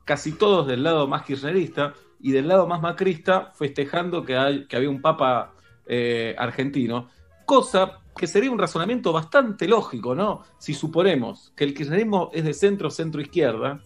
casi 0.06 0.32
todos 0.32 0.68
del 0.68 0.84
lado 0.84 1.06
más 1.06 1.24
kirchnerista 1.24 1.94
y 2.22 2.32
del 2.32 2.48
lado 2.48 2.66
más 2.66 2.82
macrista 2.82 3.52
festejando 3.54 4.24
que, 4.24 4.38
hay, 4.38 4.68
que 4.68 4.78
había 4.78 4.90
un 4.90 5.02
Papa 5.02 5.54
eh, 5.86 6.34
argentino. 6.38 7.10
Cosa 7.46 8.00
que 8.16 8.28
sería 8.28 8.52
un 8.52 8.58
razonamiento 8.58 9.12
bastante 9.12 9.68
lógico, 9.68 10.16
¿no? 10.16 10.44
Si 10.60 10.74
suponemos 10.74 11.52
que 11.58 11.66
el 11.66 11.74
kirchnerismo 11.74 12.30
es 12.34 12.46
de 12.46 12.54
centro, 12.54 12.90
centro 12.90 13.20
izquierda, 13.20 13.82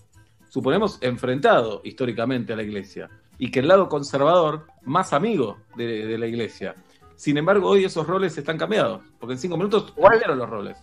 suponemos 0.49 0.97
enfrentado 1.01 1.81
históricamente 1.83 2.51
a 2.53 2.55
la 2.57 2.63
iglesia, 2.63 3.09
y 3.37 3.49
que 3.51 3.59
el 3.59 3.69
lado 3.69 3.87
conservador, 3.87 4.65
más 4.83 5.13
amigo 5.13 5.57
de, 5.77 6.05
de 6.05 6.17
la 6.17 6.27
iglesia. 6.27 6.75
Sin 7.15 7.37
embargo, 7.37 7.69
hoy 7.69 7.85
esos 7.85 8.05
roles 8.05 8.37
están 8.37 8.57
cambiados, 8.57 9.01
porque 9.19 9.33
en 9.33 9.39
cinco 9.39 9.55
minutos 9.55 9.93
cambiaron 9.99 10.37
los 10.37 10.49
roles. 10.49 10.77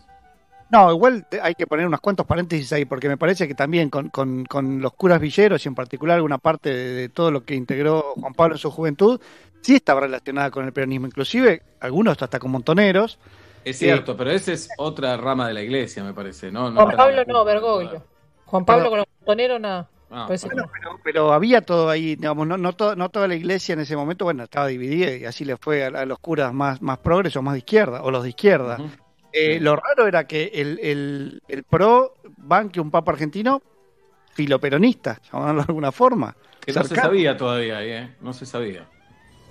No, 0.68 0.90
igual 0.90 1.24
hay 1.42 1.54
que 1.54 1.66
poner 1.66 1.86
unos 1.86 2.00
cuantos 2.00 2.26
paréntesis 2.26 2.72
ahí, 2.72 2.84
porque 2.84 3.08
me 3.08 3.16
parece 3.16 3.46
que 3.46 3.54
también 3.54 3.88
con, 3.88 4.08
con- 4.08 4.44
con 4.46 4.80
los 4.80 4.92
curas 4.94 5.20
villeros 5.20 5.64
y 5.64 5.68
en 5.68 5.74
particular 5.76 6.16
alguna 6.16 6.38
parte 6.38 6.70
de, 6.70 6.92
de 6.94 7.08
todo 7.08 7.30
lo 7.30 7.44
que 7.44 7.54
integró 7.54 8.14
Juan 8.20 8.34
Pablo 8.34 8.54
en 8.56 8.58
su 8.58 8.70
juventud, 8.70 9.20
sí 9.60 9.76
estaba 9.76 10.00
relacionada 10.00 10.50
con 10.50 10.64
el 10.64 10.72
peronismo, 10.72 11.06
inclusive 11.06 11.62
algunos 11.80 12.20
hasta 12.20 12.38
con 12.40 12.50
montoneros. 12.50 13.18
Es 13.64 13.78
cierto, 13.78 14.16
pero 14.16 14.30
esa 14.30 14.52
es 14.52 14.68
otra 14.78 15.16
rama 15.16 15.46
de 15.48 15.54
la 15.54 15.62
iglesia, 15.62 16.02
me 16.02 16.12
parece, 16.14 16.50
¿no? 16.50 16.70
No 16.70 16.82
Juan 16.82 16.96
Pablo 16.96 17.24
no. 17.26 17.44
Bergoglio. 17.44 18.04
Juan 18.46 18.64
Pablo 18.64 18.84
Pero- 18.84 18.90
con 18.90 18.98
los 19.00 19.06
montoneros 19.18 19.60
nada. 19.60 19.88
Ah, 20.08 20.28
no. 20.30 20.48
Pero, 20.48 20.70
pero 21.02 21.32
había 21.32 21.60
todo 21.62 21.90
ahí, 21.90 22.14
digamos, 22.14 22.46
no, 22.46 22.56
no, 22.56 22.72
to- 22.74 22.94
no 22.94 23.08
toda 23.08 23.26
la 23.26 23.34
iglesia 23.34 23.72
en 23.72 23.80
ese 23.80 23.96
momento, 23.96 24.24
bueno, 24.24 24.44
estaba 24.44 24.68
dividida 24.68 25.12
y 25.16 25.24
así 25.24 25.44
le 25.44 25.56
fue 25.56 25.84
a, 25.84 25.88
a 25.88 26.06
los 26.06 26.20
curas 26.20 26.54
más, 26.54 26.80
más 26.80 26.98
progres 26.98 27.34
o 27.36 27.42
más 27.42 27.54
de 27.54 27.58
izquierda, 27.58 28.02
o 28.04 28.10
los 28.12 28.22
de 28.22 28.28
izquierda. 28.30 28.78
Eh, 29.32 29.54
Sí. 29.54 29.60
Lo 29.60 29.74
raro 29.76 30.06
era 30.06 30.26
que 30.26 30.52
el, 30.54 30.78
el, 30.80 31.42
el 31.48 31.64
pro 31.64 32.14
banque 32.38 32.80
un 32.80 32.90
papa 32.90 33.12
argentino 33.12 33.60
filoperonista, 34.32 35.20
llamarlo 35.32 35.62
de 35.62 35.66
alguna 35.68 35.92
forma. 35.92 36.36
Que 36.64 36.72
no 36.72 36.84
se 36.84 36.94
sabía 36.94 37.36
todavía, 37.36 37.78
ahí, 37.78 37.90
¿eh? 37.90 38.16
No 38.20 38.32
se 38.32 38.46
sabía. 38.46 38.82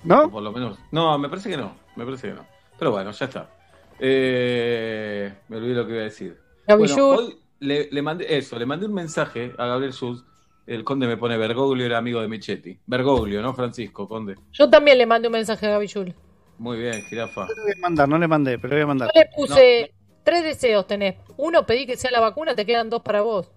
O 0.04 0.08
¿No? 0.08 0.30
por 0.30 0.42
lo 0.42 0.52
menos. 0.52 0.78
No, 0.90 1.16
me 1.18 1.28
parece 1.28 1.50
que 1.50 1.56
no. 1.58 1.76
Me 1.96 2.04
parece 2.04 2.28
que 2.28 2.34
no. 2.34 2.46
Pero 2.78 2.92
bueno, 2.92 3.10
ya 3.10 3.24
está. 3.26 3.50
Eh, 3.98 5.32
me 5.48 5.56
olvidé 5.58 5.74
lo 5.74 5.86
que 5.86 5.92
iba 5.92 6.00
a 6.00 6.04
decir. 6.04 6.38
Bueno, 6.66 7.06
hoy 7.08 7.38
le, 7.60 7.88
le 7.90 8.02
mandé 8.02 8.36
eso, 8.36 8.58
le 8.58 8.66
mandé 8.66 8.86
un 8.86 8.94
mensaje 8.94 9.52
a 9.58 9.66
Gabriel 9.66 9.92
Schultz. 9.92 10.24
El 10.66 10.82
conde 10.82 11.06
me 11.06 11.16
pone 11.16 11.36
Bergoglio 11.36 11.86
era 11.86 11.98
amigo 11.98 12.20
de 12.20 12.26
Michetti. 12.26 12.76
Bergoglio, 12.86 13.40
¿no, 13.40 13.54
Francisco, 13.54 14.08
conde? 14.08 14.34
Yo 14.52 14.68
también 14.68 14.98
le 14.98 15.06
mandé 15.06 15.28
un 15.28 15.32
mensaje 15.32 15.64
a 15.66 15.70
Gaby 15.70 15.86
Yul. 15.86 16.14
Muy 16.58 16.78
bien, 16.78 17.02
jirafa. 17.02 17.42
No 17.42 17.54
le 17.54 17.62
voy 17.62 17.72
a 17.76 17.80
mandar, 17.80 18.08
no 18.08 18.18
le 18.18 18.26
mandé, 18.26 18.58
pero 18.58 18.70
le 18.70 18.76
voy 18.76 18.82
a 18.82 18.86
mandar. 18.86 19.10
Yo 19.14 19.20
le 19.20 19.28
puse 19.36 19.94
tres 20.24 20.42
deseos 20.42 20.86
tenés. 20.86 21.16
Uno, 21.36 21.64
pedí 21.64 21.86
que 21.86 21.96
sea 21.96 22.10
la 22.10 22.20
vacuna, 22.20 22.56
te 22.56 22.66
quedan 22.66 22.90
dos 22.90 23.02
para 23.02 23.20
vos. 23.20 23.48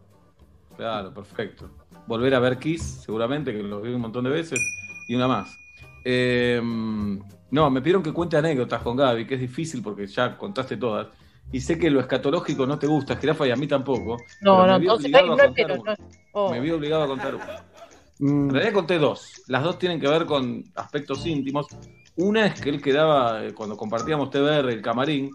Claro, 0.77 1.13
perfecto. 1.13 1.69
Volver 2.05 2.35
a 2.35 2.39
ver 2.39 2.59
Kiss, 2.59 3.01
seguramente, 3.03 3.51
que 3.51 3.63
los 3.63 3.81
vi 3.81 3.89
un 3.89 4.01
montón 4.01 4.23
de 4.25 4.29
veces. 4.29 4.59
Y 5.07 5.15
una 5.15 5.27
más. 5.27 5.49
Eh, 6.05 6.61
no, 7.51 7.69
me 7.71 7.81
pidieron 7.81 8.03
que 8.03 8.13
cuente 8.13 8.37
anécdotas 8.37 8.81
con 8.81 8.95
Gaby, 8.95 9.25
que 9.25 9.33
es 9.35 9.41
difícil 9.41 9.81
porque 9.81 10.05
ya 10.05 10.37
contaste 10.37 10.77
todas. 10.77 11.07
Y 11.51 11.61
sé 11.61 11.79
que 11.79 11.89
lo 11.89 11.99
escatológico 11.99 12.65
no 12.67 12.77
te 12.77 12.87
gusta, 12.87 13.15
jirafa, 13.15 13.47
y 13.47 13.51
a 13.51 13.55
mí 13.55 13.67
tampoco. 13.67 14.17
No, 14.41 14.67
no, 14.67 14.73
me 14.73 14.79
vi 14.79 14.85
entonces 14.85 15.05
obligado 15.05 15.33
ay, 15.55 15.63
a 15.63 15.67
no 15.67 15.75
no. 15.77 15.95
Oh. 16.33 16.51
Me 16.51 16.59
vi 16.59 16.71
obligado 16.71 17.03
a 17.03 17.07
contar 17.07 17.35
una. 17.35 17.65
Mm, 18.19 18.43
En 18.43 18.49
realidad 18.51 18.73
conté 18.73 18.99
dos. 18.99 19.41
Las 19.47 19.63
dos 19.63 19.79
tienen 19.79 19.99
que 19.99 20.07
ver 20.07 20.25
con 20.25 20.63
aspectos 20.75 21.25
íntimos. 21.25 21.67
Una 22.17 22.47
es 22.47 22.59
que 22.59 22.69
él 22.69 22.81
quedaba, 22.81 23.45
eh, 23.45 23.53
cuando 23.53 23.77
compartíamos 23.77 24.29
TBR, 24.29 24.73
el 24.73 24.81
camarín, 24.81 25.31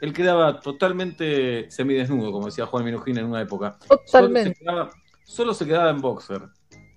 él 0.00 0.12
quedaba 0.12 0.58
totalmente 0.60 1.70
semidesnudo, 1.70 2.32
como 2.32 2.46
decía 2.46 2.66
Juan 2.66 2.84
Minujín 2.84 3.18
en 3.18 3.26
una 3.26 3.40
época. 3.40 3.76
Solo 3.80 4.00
se, 4.04 4.12
Totalmente. 4.12 4.54
quedaba, 4.58 4.90
solo 5.22 5.54
se 5.54 5.64
quedaba 5.64 5.90
en 5.90 6.00
boxer. 6.00 6.42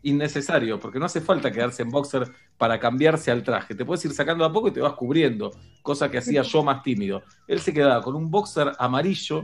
Innecesario, 0.01 0.79
porque 0.79 0.99
no 0.99 1.05
hace 1.05 1.21
falta 1.21 1.51
quedarse 1.51 1.83
en 1.83 1.89
boxer 1.91 2.27
para 2.57 2.79
cambiarse 2.79 3.31
al 3.31 3.43
traje. 3.43 3.75
Te 3.75 3.85
puedes 3.85 4.03
ir 4.05 4.11
sacando 4.11 4.43
a 4.43 4.51
poco 4.51 4.67
y 4.69 4.71
te 4.71 4.81
vas 4.81 4.93
cubriendo, 4.93 5.51
cosa 5.81 6.09
que 6.09 6.17
hacía 6.17 6.41
yo 6.41 6.63
más 6.63 6.81
tímido. 6.83 7.21
Él 7.47 7.59
se 7.59 7.73
quedaba 7.73 8.01
con 8.01 8.15
un 8.15 8.29
boxer 8.31 8.71
amarillo, 8.79 9.43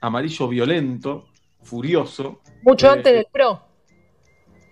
amarillo 0.00 0.48
violento, 0.48 1.28
furioso, 1.62 2.40
Mucho 2.62 2.86
Eh, 2.86 2.90
antes 2.90 3.12
del 3.14 3.26
pro. 3.32 3.62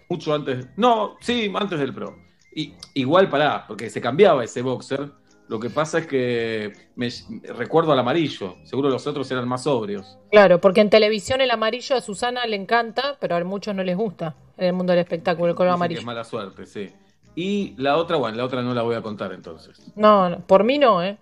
mucho 0.08 0.34
antes. 0.34 0.66
No, 0.76 1.16
sí, 1.20 1.50
antes 1.54 1.78
del 1.78 1.94
Pro. 1.94 2.16
Y, 2.54 2.74
igual 2.94 3.28
pará, 3.30 3.64
porque 3.66 3.88
se 3.88 4.00
cambiaba 4.00 4.44
ese 4.44 4.60
boxer. 4.60 5.10
Lo 5.48 5.58
que 5.58 5.70
pasa 5.70 5.98
es 5.98 6.06
que 6.06 6.72
me 6.96 7.08
recuerdo 7.54 7.92
al 7.92 7.98
amarillo. 7.98 8.56
Seguro 8.64 8.88
los 8.90 9.06
otros 9.06 9.30
eran 9.30 9.48
más 9.48 9.64
sobrios. 9.64 10.18
Claro, 10.30 10.60
porque 10.60 10.80
en 10.80 10.90
televisión 10.90 11.40
el 11.40 11.50
amarillo 11.50 11.96
a 11.96 12.00
Susana 12.00 12.46
le 12.46 12.56
encanta, 12.56 13.16
pero 13.20 13.36
a 13.36 13.44
muchos 13.44 13.74
no 13.74 13.82
les 13.82 13.96
gusta 13.96 14.34
en 14.58 14.66
el 14.66 14.72
mundo 14.74 14.92
del 14.92 15.00
espectáculo, 15.00 15.50
el 15.50 15.54
color 15.54 15.70
Dicen 15.70 15.78
que 15.78 15.84
amarillo. 15.84 16.00
es 16.00 16.06
mala 16.06 16.24
suerte, 16.24 16.66
sí. 16.66 16.90
Y 17.34 17.74
la 17.78 17.96
otra, 17.96 18.16
bueno, 18.16 18.36
la 18.36 18.44
otra 18.44 18.62
no 18.62 18.74
la 18.74 18.82
voy 18.82 18.94
a 18.94 19.02
contar 19.02 19.32
entonces. 19.32 19.90
No, 19.96 20.28
no, 20.28 20.40
por 20.40 20.64
mí 20.64 20.78
no, 20.78 21.02
¿eh? 21.02 21.16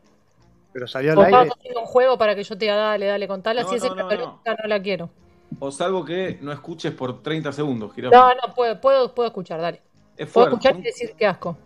Pero 0.73 0.87
salió 0.87 1.13
al 1.13 1.25
aire. 1.25 1.51
haciendo 1.53 1.81
un 1.81 1.87
juego 1.87 2.19
para 2.19 2.35
que 2.35 2.43
yo 2.43 2.57
te 2.57 2.65
diga, 2.65 2.77
dale, 2.77 3.07
dale, 3.07 3.29
contala. 3.29 3.63
No, 3.63 3.69
si 3.69 3.77
es 3.77 3.85
no, 3.85 3.95
no, 3.95 4.09
no. 4.11 4.41
la 4.67 4.83
quiero. 4.83 5.11
O 5.59 5.71
salvo 5.71 6.05
que 6.05 6.39
no 6.41 6.53
escuches 6.53 6.93
por 6.93 7.23
30 7.23 7.53
segundos. 7.53 7.93
No, 7.97 8.29
no, 8.35 8.55
puedo, 8.55 8.81
puedo, 8.81 9.13
puedo 9.15 9.29
escuchar, 9.29 9.61
dale. 9.61 9.83
Es 10.17 10.31
Puedo 10.31 10.49
fuerte, 10.51 10.69
escuchar 10.69 10.77
y 10.81 10.83
decir 10.83 11.15
qué 11.17 11.27
asco. 11.27 11.57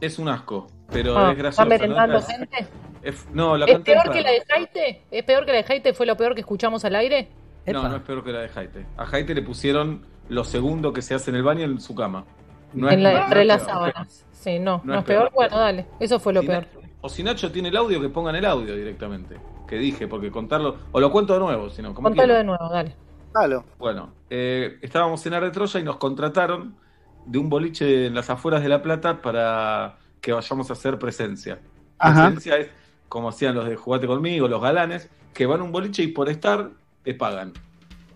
es 0.00 0.18
un 0.18 0.28
asco, 0.28 0.66
pero 0.90 1.16
Ah, 1.18 1.24
es 1.24 1.30
¿Está 1.30 1.42
gracioso. 1.42 1.68
merendando 1.68 2.22
gente? 2.22 2.66
no, 3.32 3.56
la 3.56 3.66
¿Es 3.66 3.80
peor 3.80 4.10
que 4.10 4.22
la 4.22 4.30
de 4.30 4.44
Jaite? 4.48 5.02
¿Es 5.10 5.24
peor 5.24 5.44
que 5.44 5.52
la 5.52 5.58
de 5.58 5.64
Jaite? 5.64 5.94
¿Fue 5.94 6.06
lo 6.06 6.16
peor 6.16 6.34
que 6.34 6.40
escuchamos 6.40 6.84
al 6.84 6.94
aire? 6.96 7.28
No, 7.66 7.88
no 7.88 7.96
es 7.96 8.02
peor 8.02 8.24
que 8.24 8.32
la 8.32 8.40
de 8.40 8.48
Jaite. 8.48 8.86
A 8.96 9.04
Jaite 9.04 9.34
le 9.34 9.42
pusieron 9.42 10.06
lo 10.28 10.44
segundo 10.44 10.92
que 10.92 11.02
se 11.02 11.14
hace 11.14 11.30
en 11.30 11.36
el 11.36 11.42
baño 11.42 11.64
en 11.64 11.80
su 11.80 11.94
cama. 11.94 12.24
No 12.72 12.90
en 12.90 13.02
la- 13.02 13.24
entre 13.24 13.44
las 13.44 13.62
sábanas. 13.64 14.24
Sí, 14.32 14.58
no, 14.58 14.78
no, 14.78 14.82
No 14.84 14.94
es 14.94 14.98
es 15.00 15.04
peor. 15.06 15.20
peor. 15.22 15.32
Bueno, 15.34 15.58
dale. 15.58 15.86
Eso 16.00 16.20
fue 16.20 16.32
lo 16.32 16.40
Si 16.42 16.46
peor. 16.46 16.62
Na- 16.80 16.88
O 17.00 17.08
si 17.08 17.22
Nacho 17.22 17.50
tiene 17.52 17.68
el 17.68 17.76
audio, 17.76 18.00
que 18.00 18.08
pongan 18.08 18.34
el 18.36 18.44
audio 18.44 18.74
directamente. 18.74 19.36
Que 19.68 19.76
dije, 19.76 20.08
porque 20.08 20.30
contarlo. 20.30 20.76
O 20.92 21.00
lo 21.00 21.10
cuento 21.12 21.34
de 21.34 21.40
nuevo, 21.40 21.68
si 21.70 21.82
no. 21.82 21.94
como 21.94 22.08
Contalo 22.08 22.34
de 22.34 22.44
nuevo, 22.44 22.68
dale. 22.70 22.94
Claro. 23.32 23.64
Bueno, 23.78 24.10
eh, 24.30 24.78
estábamos 24.82 25.24
en 25.26 25.34
Arde 25.34 25.50
Troya 25.50 25.78
y 25.80 25.82
nos 25.84 25.96
contrataron 25.96 26.74
de 27.26 27.38
un 27.38 27.50
boliche 27.50 28.06
en 28.06 28.14
las 28.14 28.30
afueras 28.30 28.62
de 28.62 28.68
La 28.70 28.80
Plata 28.82 29.20
para 29.20 29.96
que 30.20 30.32
vayamos 30.32 30.70
a 30.70 30.72
hacer 30.72 30.98
presencia. 30.98 31.60
Ajá. 31.98 32.24
Presencia 32.30 32.56
es 32.56 32.70
como 33.08 33.28
hacían 33.28 33.54
los 33.54 33.68
de 33.68 33.76
Jugate 33.76 34.06
conmigo, 34.06 34.48
los 34.48 34.60
galanes, 34.62 35.10
que 35.34 35.46
van 35.46 35.60
a 35.60 35.64
un 35.64 35.72
boliche 35.72 36.02
y 36.02 36.08
por 36.08 36.28
estar 36.28 36.70
te 37.04 37.14
pagan. 37.14 37.52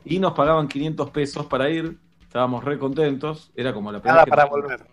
Y 0.05 0.19
nos 0.19 0.33
pagaban 0.33 0.67
500 0.69 1.11
pesos 1.11 1.47
para 1.47 1.69
ir, 1.71 1.99
estábamos 2.33 2.65
re 2.65 2.79
contentos, 2.79 3.53
era 3.55 3.75
como 3.75 3.93
la 3.93 4.01
primera 4.01 4.15
Nada 4.15 4.25
vez 4.25 4.31
que 4.31 4.31
para 4.31 4.43
nos- 4.45 4.51
volver. 4.51 4.87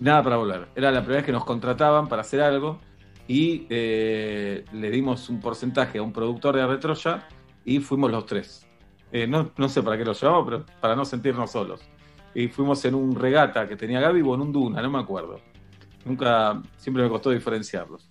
Nada 0.00 0.22
para 0.24 0.36
volver. 0.36 0.68
Era 0.74 0.90
la 0.90 0.98
primera 1.00 1.18
vez 1.18 1.26
que 1.26 1.30
nos 1.30 1.44
contrataban 1.44 2.08
para 2.08 2.22
hacer 2.22 2.40
algo 2.40 2.80
y 3.28 3.68
eh, 3.70 4.64
le 4.72 4.90
dimos 4.90 5.28
un 5.28 5.38
porcentaje 5.40 5.98
a 5.98 6.02
un 6.02 6.12
productor 6.12 6.56
de 6.56 6.62
Arretroya 6.62 7.28
y 7.64 7.78
fuimos 7.78 8.10
los 8.10 8.26
tres. 8.26 8.66
Eh, 9.12 9.28
no, 9.28 9.52
no 9.56 9.68
sé 9.68 9.80
para 9.84 9.96
qué 9.96 10.04
lo 10.04 10.12
llevamos, 10.12 10.44
pero 10.44 10.66
para 10.80 10.96
no 10.96 11.04
sentirnos 11.04 11.52
solos. 11.52 11.82
Y 12.34 12.48
fuimos 12.48 12.84
en 12.84 12.96
un 12.96 13.14
regata 13.14 13.68
que 13.68 13.76
tenía 13.76 14.00
Gaby 14.00 14.22
o 14.22 14.34
en 14.34 14.40
un 14.40 14.52
Duna, 14.52 14.82
no 14.82 14.90
me 14.90 14.98
acuerdo. 14.98 15.40
Nunca, 16.04 16.60
siempre 16.78 17.04
me 17.04 17.08
costó 17.08 17.30
diferenciarlos. 17.30 18.08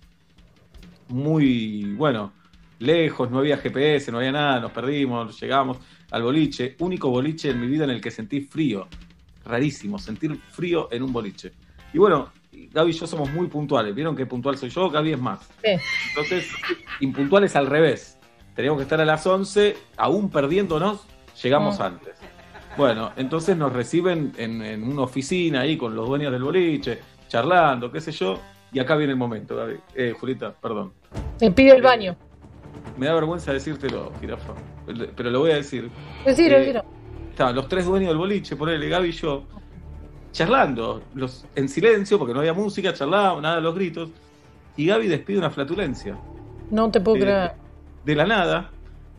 Muy, 1.08 1.92
bueno, 1.94 2.32
lejos, 2.78 3.30
no 3.30 3.40
había 3.40 3.58
GPS, 3.58 4.10
no 4.10 4.16
había 4.18 4.32
nada, 4.32 4.60
nos 4.60 4.72
perdimos, 4.72 5.38
llegamos 5.38 5.76
al 6.14 6.22
boliche. 6.22 6.76
Único 6.78 7.10
boliche 7.10 7.50
en 7.50 7.60
mi 7.60 7.66
vida 7.66 7.84
en 7.84 7.90
el 7.90 8.00
que 8.00 8.10
sentí 8.10 8.40
frío. 8.40 8.86
Rarísimo, 9.44 9.98
sentir 9.98 10.38
frío 10.50 10.88
en 10.92 11.02
un 11.02 11.12
boliche. 11.12 11.52
Y 11.92 11.98
bueno, 11.98 12.28
Gaby 12.72 12.90
y 12.90 12.94
yo 12.94 13.06
somos 13.06 13.30
muy 13.32 13.48
puntuales. 13.48 13.94
¿Vieron 13.94 14.14
que 14.16 14.24
puntual 14.26 14.56
soy 14.56 14.70
yo? 14.70 14.88
Gaby 14.90 15.12
es 15.12 15.20
más. 15.20 15.40
Sí. 15.62 15.70
Entonces, 16.10 16.48
impuntual 17.00 17.44
es 17.44 17.56
al 17.56 17.66
revés. 17.66 18.18
Teníamos 18.54 18.78
que 18.78 18.84
estar 18.84 19.00
a 19.00 19.04
las 19.04 19.26
11, 19.26 19.76
aún 19.96 20.30
perdiéndonos, 20.30 21.04
llegamos 21.42 21.80
Ah. 21.80 21.86
antes. 21.86 22.14
Bueno, 22.76 23.12
entonces 23.16 23.56
nos 23.56 23.72
reciben 23.72 24.32
en, 24.36 24.62
en 24.62 24.82
una 24.84 25.02
oficina 25.02 25.60
ahí 25.62 25.76
con 25.76 25.94
los 25.94 26.08
dueños 26.08 26.32
del 26.32 26.42
boliche, 26.44 27.00
charlando, 27.28 27.90
qué 27.90 28.00
sé 28.00 28.12
yo. 28.12 28.40
Y 28.72 28.78
acá 28.78 28.96
viene 28.96 29.12
el 29.12 29.18
momento, 29.18 29.56
Gaby. 29.56 29.74
Eh, 29.94 30.14
Julita, 30.18 30.52
perdón. 30.52 30.92
Me 31.40 31.50
pide 31.50 31.76
el 31.76 31.82
baño. 31.82 32.16
Me 32.96 33.06
da 33.06 33.14
vergüenza 33.14 33.52
decírtelo, 33.52 34.12
jirafa. 34.20 34.54
Pero 34.86 35.30
lo 35.30 35.40
voy 35.40 35.52
a 35.52 35.56
decir. 35.56 35.90
Decilo, 36.24 36.56
Eh. 36.58 36.82
Estaban 37.30 37.54
los 37.56 37.66
tres 37.68 37.84
dueños 37.86 38.08
del 38.10 38.18
boliche, 38.18 38.54
ponele 38.54 38.88
Gaby 38.88 39.08
y 39.08 39.12
yo, 39.12 39.42
charlando, 40.32 41.02
los, 41.14 41.44
en 41.56 41.68
silencio, 41.68 42.18
porque 42.18 42.32
no 42.34 42.40
había 42.40 42.52
música, 42.54 42.92
charlábamos, 42.92 43.42
nada 43.42 43.56
de 43.56 43.62
los 43.62 43.74
gritos. 43.74 44.10
Y 44.76 44.86
Gaby 44.86 45.08
despide 45.08 45.38
una 45.38 45.50
flatulencia. 45.50 46.16
No 46.70 46.90
te 46.90 47.00
puedo 47.00 47.16
Eh, 47.16 47.20
creer. 47.20 47.52
De 48.04 48.14
la 48.14 48.26
nada, 48.26 48.70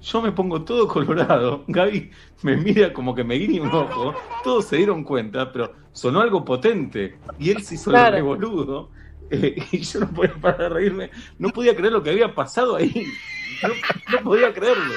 yo 0.01 0.21
me 0.21 0.31
pongo 0.31 0.61
todo 0.63 0.87
colorado. 0.89 1.63
Gaby 1.67 2.11
me 2.43 2.57
mira 2.57 2.93
como 2.93 3.15
que 3.15 3.23
me 3.23 3.35
guiña 3.35 3.63
un 3.63 3.69
ojo. 3.73 4.13
Todos 4.43 4.65
se 4.65 4.77
dieron 4.77 5.03
cuenta, 5.03 5.51
pero 5.51 5.73
sonó 5.91 6.21
algo 6.21 6.43
potente. 6.45 7.17
Y 7.39 7.49
él 7.51 7.63
se 7.63 7.75
hizo 7.75 7.89
el 7.89 7.95
Claro. 7.95 8.15
re 8.15 8.21
boludo. 8.21 8.89
Eh, 9.31 9.55
y 9.71 9.79
yo 9.79 9.99
no 10.01 10.09
podía 10.11 10.33
parar 10.35 10.59
de 10.59 10.69
reírme. 10.69 11.09
No 11.39 11.49
podía 11.49 11.75
creer 11.75 11.93
lo 11.93 12.03
que 12.03 12.11
había 12.11 12.33
pasado 12.33 12.75
ahí. 12.75 13.07
No, 13.63 13.69
no 14.17 14.23
podía 14.23 14.53
creerlo. 14.53 14.93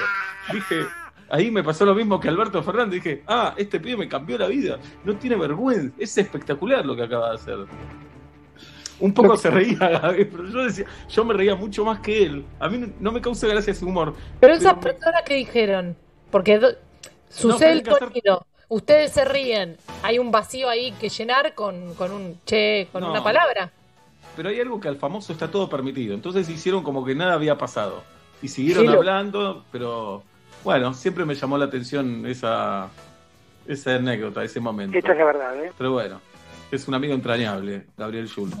Dije, 0.53 0.85
ahí 1.29 1.49
me 1.51 1.63
pasó 1.63 1.85
lo 1.85 1.95
mismo 1.95 2.19
que 2.19 2.27
Alberto 2.29 2.61
Fernández. 2.63 3.03
Dije, 3.03 3.23
ah, 3.27 3.53
este 3.57 3.79
pibe 3.79 3.97
me 3.97 4.07
cambió 4.09 4.37
la 4.37 4.47
vida. 4.47 4.79
No 5.03 5.15
tiene 5.15 5.35
vergüenza. 5.35 5.95
Es 5.97 6.17
espectacular 6.17 6.85
lo 6.85 6.95
que 6.95 7.03
acaba 7.03 7.29
de 7.29 7.35
hacer. 7.35 7.57
Un 8.99 9.13
poco 9.13 9.37
se 9.37 9.49
reía 9.49 9.77
Gaby, 10.01 10.25
pero 10.25 10.45
yo 10.49 10.63
decía, 10.65 10.85
yo 11.07 11.23
me 11.23 11.33
reía 11.33 11.55
mucho 11.55 11.85
más 11.85 11.99
que 12.01 12.23
él. 12.23 12.45
A 12.59 12.67
mí 12.67 12.77
no- 12.77 12.89
no 12.99 13.11
me 13.13 13.21
causa 13.21 13.47
gracia 13.47 13.71
ese 13.71 13.85
humor. 13.85 14.13
Pero 14.41 14.53
esas 14.53 14.73
personas 14.75 15.21
que 15.25 15.35
dijeron, 15.35 15.95
porque 16.31 16.59
do- 16.59 16.75
sucede 17.29 17.71
el 17.71 17.85
sonido, 17.85 18.45
ustedes 18.67 19.11
se 19.13 19.23
ríen, 19.23 19.77
hay 20.03 20.19
un 20.19 20.31
vacío 20.31 20.67
ahí 20.67 20.91
que 20.99 21.07
llenar 21.07 21.55
con, 21.55 21.93
con 21.93 22.11
un 22.11 22.39
che, 22.45 22.89
con 22.91 23.01
No. 23.01 23.11
una 23.11 23.23
palabra. 23.23 23.71
Pero 24.39 24.47
hay 24.51 24.59
algo 24.61 24.79
que 24.79 24.87
al 24.87 24.95
famoso 24.95 25.33
está 25.33 25.51
todo 25.51 25.67
permitido. 25.69 26.13
Entonces 26.15 26.47
hicieron 26.47 26.81
como 26.81 27.03
que 27.03 27.13
nada 27.13 27.33
había 27.33 27.57
pasado. 27.57 28.03
Y 28.41 28.47
siguieron 28.47 28.83
Sí, 28.85 28.87
lo- 28.89 28.97
hablando, 28.99 29.65
pero 29.69 30.23
bueno, 30.63 30.93
siempre 30.93 31.25
me 31.25 31.35
llamó 31.35 31.57
la 31.57 31.65
atención 31.65 32.25
esa, 32.25 32.87
esa 33.67 33.95
anécdota, 33.95 34.41
ese 34.41 34.61
momento. 34.61 34.97
Esta 34.97 35.11
es 35.11 35.17
la 35.17 35.25
verdad, 35.25 35.61
¿eh? 35.65 35.73
Pero 35.77 35.91
bueno, 35.91 36.21
es 36.71 36.87
un 36.87 36.93
amigo 36.93 37.13
entrañable, 37.15 37.87
Gabriel 37.97 38.29
Schulz. 38.29 38.55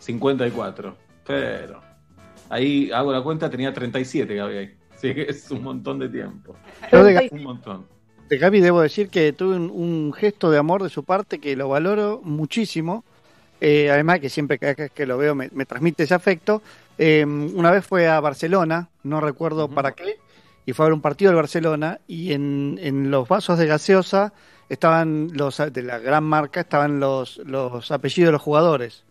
54. 0.00 0.94
Pero 1.26 1.80
ahí 2.50 2.90
hago 2.92 3.10
la 3.10 3.22
cuenta, 3.22 3.48
tenía 3.48 3.72
37 3.72 4.34
Gabriel. 4.34 4.76
Así 4.94 5.14
que 5.14 5.22
es 5.22 5.50
un 5.50 5.62
montón 5.62 5.98
de 5.98 6.10
tiempo. 6.10 6.54
Yo 6.92 7.02
de, 7.04 7.30
Un 7.32 7.42
montón. 7.42 7.86
de 8.28 8.36
Gaby 8.36 8.60
debo 8.60 8.82
decir 8.82 9.08
que 9.08 9.32
tuve 9.32 9.56
un, 9.56 9.70
un 9.70 10.12
gesto 10.12 10.50
de 10.50 10.58
amor 10.58 10.82
de 10.82 10.90
su 10.90 11.04
parte 11.04 11.38
que 11.38 11.56
lo 11.56 11.70
valoro 11.70 12.20
muchísimo. 12.22 13.02
Eh, 13.64 13.92
además 13.92 14.18
que 14.18 14.28
siempre 14.28 14.58
que, 14.58 15.06
lo 15.06 15.16
veo 15.16 15.36
me, 15.36 15.48
me 15.52 15.66
transmite 15.66 16.02
ese 16.02 16.14
afecto. 16.14 16.62
Eh, 16.98 17.24
una 17.24 17.70
vez 17.70 17.86
fue 17.86 18.08
a 18.08 18.18
Barcelona, 18.18 18.88
no 19.04 19.20
recuerdo 19.20 19.68
para 19.68 19.92
qué, 19.92 20.18
y 20.66 20.72
fue 20.72 20.84
a 20.84 20.88
ver 20.88 20.94
un 20.94 21.00
partido 21.00 21.30
del 21.30 21.36
Barcelona 21.36 22.00
y 22.08 22.32
en, 22.32 22.80
en 22.82 23.12
los 23.12 23.28
vasos 23.28 23.60
de 23.60 23.68
gaseosa 23.68 24.32
estaban 24.68 25.28
los 25.34 25.58
de 25.58 25.82
la 25.84 26.00
gran 26.00 26.24
marca 26.24 26.62
estaban 26.62 26.98
los, 26.98 27.36
los 27.44 27.92
apellidos 27.92 28.30
de 28.30 28.32
los 28.32 28.42
jugadores. 28.42 29.04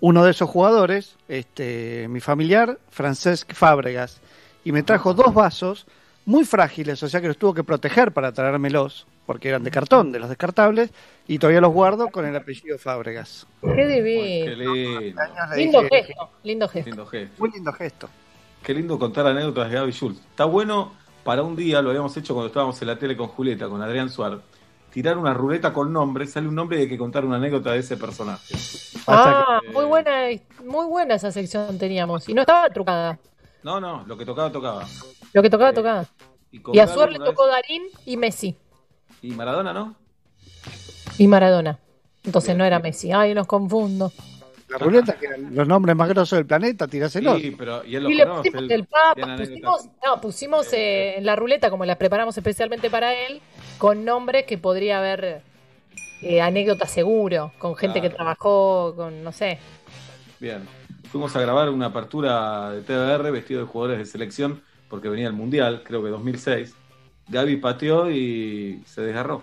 Uno 0.00 0.24
de 0.24 0.32
esos 0.32 0.50
jugadores, 0.50 1.14
este, 1.28 2.08
mi 2.08 2.18
familiar, 2.18 2.76
Francesc 2.90 3.54
Fábregas, 3.54 4.20
y 4.64 4.72
me 4.72 4.82
trajo 4.82 5.14
dos 5.14 5.32
vasos 5.32 5.86
muy 6.26 6.44
frágiles, 6.44 7.02
o 7.02 7.08
sea 7.08 7.20
que 7.20 7.28
los 7.28 7.36
tuvo 7.38 7.54
que 7.54 7.64
proteger 7.64 8.12
para 8.12 8.32
traérmelos, 8.32 9.06
porque 9.26 9.48
eran 9.48 9.64
de 9.64 9.70
cartón, 9.70 10.12
de 10.12 10.18
los 10.20 10.28
descartables, 10.28 10.90
y 11.26 11.38
todavía 11.38 11.60
los 11.60 11.72
guardo 11.72 12.08
con 12.08 12.24
el 12.26 12.36
apellido 12.36 12.78
Fábregas. 12.78 13.46
Qué 13.62 13.74
Qué 13.74 13.86
divino. 13.86 14.50
lindo. 14.56 15.20
Le 15.50 15.56
Lindo 15.56 15.82
dije, 15.82 16.04
gesto, 16.04 16.30
lindo 16.44 16.68
gesto. 16.68 16.90
Lindo 16.90 17.06
gesto. 17.06 17.34
Muy 17.38 17.50
lindo 17.50 17.72
gesto. 17.72 18.08
Qué 18.62 18.74
lindo 18.74 18.98
contar 18.98 19.26
anécdotas 19.26 19.68
de 19.70 19.74
Gaby 19.76 19.92
Schultz. 19.92 20.20
Está 20.20 20.44
bueno 20.44 20.92
para 21.24 21.42
un 21.42 21.56
día, 21.56 21.80
lo 21.82 21.90
habíamos 21.90 22.16
hecho 22.16 22.34
cuando 22.34 22.48
estábamos 22.48 22.80
en 22.82 22.88
la 22.88 22.98
tele 22.98 23.16
con 23.16 23.28
Julieta, 23.28 23.68
con 23.68 23.80
Adrián 23.82 24.10
Suárez, 24.10 24.40
tirar 24.92 25.16
una 25.18 25.32
ruleta 25.32 25.72
con 25.72 25.92
nombres, 25.92 26.32
sale 26.32 26.48
un 26.48 26.54
nombre 26.54 26.78
y 26.78 26.82
hay 26.82 26.88
que 26.88 26.98
contar 26.98 27.24
una 27.24 27.36
anécdota 27.36 27.72
de 27.72 27.78
ese 27.78 27.96
personaje. 27.96 28.54
Ah, 29.06 29.60
que- 29.62 29.72
muy 29.72 29.84
buena, 29.84 30.12
muy 30.64 30.86
buena 30.86 31.14
esa 31.14 31.30
sección 31.32 31.78
teníamos. 31.78 32.28
Y 32.28 32.34
no 32.34 32.42
estaba 32.42 32.68
trucada. 32.70 33.18
No, 33.62 33.80
no, 33.80 34.04
lo 34.06 34.16
que 34.16 34.24
tocaba, 34.24 34.50
tocaba. 34.50 34.84
Lo 35.32 35.42
que 35.42 35.50
tocaba, 35.50 35.72
tocaba. 35.72 36.06
con 36.62 36.74
Y 36.74 36.78
a 36.78 36.86
Suar 36.86 37.10
le 37.12 37.18
vez- 37.18 37.28
tocó 37.28 37.46
Darín 37.46 37.82
y 38.06 38.16
Messi. 38.16 38.56
Y 39.22 39.30
Maradona, 39.32 39.72
¿no? 39.72 39.94
Y 41.18 41.26
Maradona. 41.28 41.78
Entonces 42.24 42.56
no 42.56 42.64
era 42.64 42.78
Messi. 42.78 43.12
Ay, 43.12 43.34
los 43.34 43.46
confundo. 43.46 44.12
La 44.68 44.78
ruleta, 44.78 45.14
que 45.18 45.26
eran 45.26 45.52
los 45.54 45.66
nombres 45.66 45.96
más 45.96 46.08
grosos 46.08 46.36
del 46.36 46.46
planeta, 46.46 46.86
tiráselos. 46.86 47.40
Sí, 47.40 47.50
pero 47.58 47.84
y 47.84 47.96
él 47.96 48.04
lo 48.04 48.10
Y 48.10 48.14
le 48.14 48.24
conoce. 48.24 48.50
pusimos 48.52 48.70
el 48.70 48.84
Papa, 48.86 49.36
pusimos, 49.36 49.88
no, 50.04 50.20
pusimos 50.20 50.72
eh, 50.72 51.18
en 51.18 51.26
la 51.26 51.34
ruleta, 51.34 51.70
como 51.70 51.84
la 51.84 51.96
preparamos 51.98 52.36
especialmente 52.36 52.88
para 52.88 53.12
él, 53.14 53.40
con 53.78 54.04
nombres 54.04 54.44
que 54.46 54.58
podría 54.58 54.98
haber 54.98 55.42
eh, 56.22 56.40
anécdotas 56.40 56.90
seguro, 56.90 57.52
con 57.58 57.74
gente 57.74 57.98
Claro. 57.98 58.10
que 58.10 58.16
trabajó, 58.16 58.94
con, 58.94 59.24
no 59.24 59.32
sé. 59.32 59.58
Bien. 60.38 60.60
Fuimos 61.10 61.34
a 61.34 61.40
grabar 61.40 61.68
una 61.70 61.86
apertura 61.86 62.70
de 62.70 62.82
TBR 62.82 63.32
vestido 63.32 63.60
de 63.62 63.66
jugadores 63.66 63.98
de 63.98 64.06
selección 64.06 64.62
porque 64.90 65.08
venía 65.08 65.28
el 65.28 65.32
Mundial, 65.32 65.82
creo 65.84 66.02
que 66.02 66.10
2006. 66.10 66.74
Gaby 67.28 67.56
pateó 67.56 68.10
y 68.10 68.82
se 68.86 69.00
desgarró. 69.02 69.42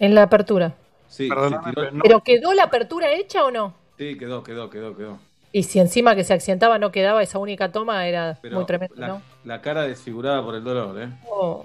En 0.00 0.14
la 0.14 0.24
apertura. 0.24 0.74
Sí, 1.08 1.28
Perdóname, 1.28 1.64
se 1.64 1.70
tiró- 1.70 1.82
pero 1.82 1.96
no- 1.96 2.02
¿Pero 2.02 2.20
quedó 2.22 2.52
la 2.52 2.64
apertura 2.64 3.12
hecha 3.12 3.44
o 3.44 3.50
no? 3.50 3.74
sí, 3.96 4.18
quedó, 4.18 4.42
quedó, 4.42 4.68
quedó, 4.68 4.96
quedó. 4.96 5.18
Y 5.50 5.62
si 5.62 5.78
encima 5.78 6.14
que 6.14 6.24
se 6.24 6.34
accidentaba 6.34 6.78
no 6.78 6.92
quedaba 6.92 7.22
esa 7.22 7.38
única 7.38 7.72
toma, 7.72 8.06
era 8.06 8.38
Pero 8.42 8.56
muy 8.56 8.66
tremendo, 8.66 8.94
la, 8.96 9.08
¿no? 9.08 9.22
la 9.44 9.62
cara 9.62 9.82
desfigurada 9.84 10.42
por 10.44 10.54
el 10.54 10.62
dolor, 10.62 11.00
¿eh? 11.00 11.08
Oh. 11.30 11.64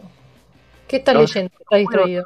¿Qué 0.87 0.97
estás 0.97 1.15
No, 1.15 1.21
leyendo? 1.21 1.51
Estás 1.59 1.79
distraído. 1.79 2.23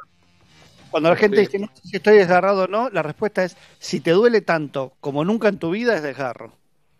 Cuando 0.90 1.10
la 1.10 1.16
gente 1.16 1.40
dice, 1.40 1.58
no 1.58 1.66
sé 1.74 1.82
si 1.88 1.96
estoy 1.96 2.16
desgarrado 2.16 2.64
o 2.64 2.68
no, 2.68 2.88
la 2.90 3.02
respuesta 3.02 3.44
es, 3.44 3.56
si 3.78 4.00
te 4.00 4.12
duele 4.12 4.40
tanto 4.40 4.92
como 5.00 5.24
nunca 5.24 5.48
en 5.48 5.58
tu 5.58 5.70
vida, 5.70 5.94
es 5.96 6.02
desgarro. 6.02 6.52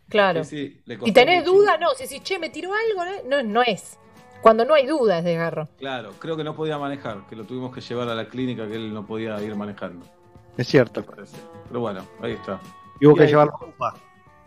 Claro. 0.08 0.44
Sí, 0.44 0.56
sí, 0.68 0.80
le 0.86 0.94
Si 0.94 1.00
costó 1.00 1.12
tenés 1.14 1.40
mucho. 1.46 1.52
duda, 1.52 1.76
no. 1.78 1.90
Si 1.96 2.04
decís, 2.04 2.22
che, 2.22 2.38
me 2.38 2.48
tiró 2.50 2.70
algo, 2.72 3.04
no, 3.28 3.42
no, 3.42 3.42
no 3.48 3.62
es. 3.62 3.98
Cuando 4.40 4.64
no 4.64 4.74
hay 4.74 4.86
duda 4.86 5.18
es 5.18 5.24
desgarro. 5.24 5.68
Claro, 5.78 6.12
creo 6.18 6.36
que 6.36 6.44
no 6.44 6.54
podía 6.54 6.78
manejar, 6.78 7.26
que 7.28 7.34
lo 7.36 7.44
tuvimos 7.44 7.74
que 7.74 7.80
llevar 7.80 8.08
a 8.08 8.14
la 8.14 8.28
clínica 8.28 8.66
que 8.68 8.74
él 8.76 8.94
no 8.94 9.04
podía 9.04 9.40
ir 9.42 9.54
manejando. 9.56 10.06
Es 10.56 10.68
cierto. 10.68 11.04
parece. 11.04 11.36
Pero 11.68 11.80
bueno, 11.80 12.04
ahí 12.22 12.32
está. 12.32 12.60
Y 13.00 13.06
hubo 13.06 13.14
Y 13.14 13.16
que 13.18 13.22
ahí- 13.24 13.28
llevarlo 13.30 13.54
a 13.60 13.64
UPA. 13.66 13.94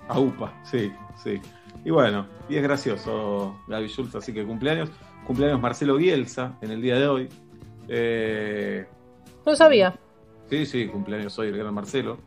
A 0.07 0.19
UPA, 0.19 0.53
sí, 0.63 0.91
sí. 1.23 1.39
Y 1.85 1.89
bueno, 1.91 2.25
y 2.49 2.55
es 2.57 2.63
gracioso 2.63 3.59
Gaby 3.67 3.87
Schultz, 3.87 4.15
así 4.15 4.33
que 4.33 4.43
cumpleaños. 4.45 4.89
Cumpleaños 5.25 5.59
Marcelo 5.61 5.95
Bielsa 5.95 6.57
en 6.61 6.71
el 6.71 6.81
día 6.81 6.95
de 6.95 7.07
hoy. 7.07 7.29
Eh, 7.87 8.85
No 9.45 9.55
sabía. 9.55 9.93
sí, 10.49 10.65
sí, 10.65 10.87
cumpleaños 10.87 11.37
hoy 11.39 11.49
el 11.49 11.57
gran 11.57 11.73
Marcelo. 11.73 12.17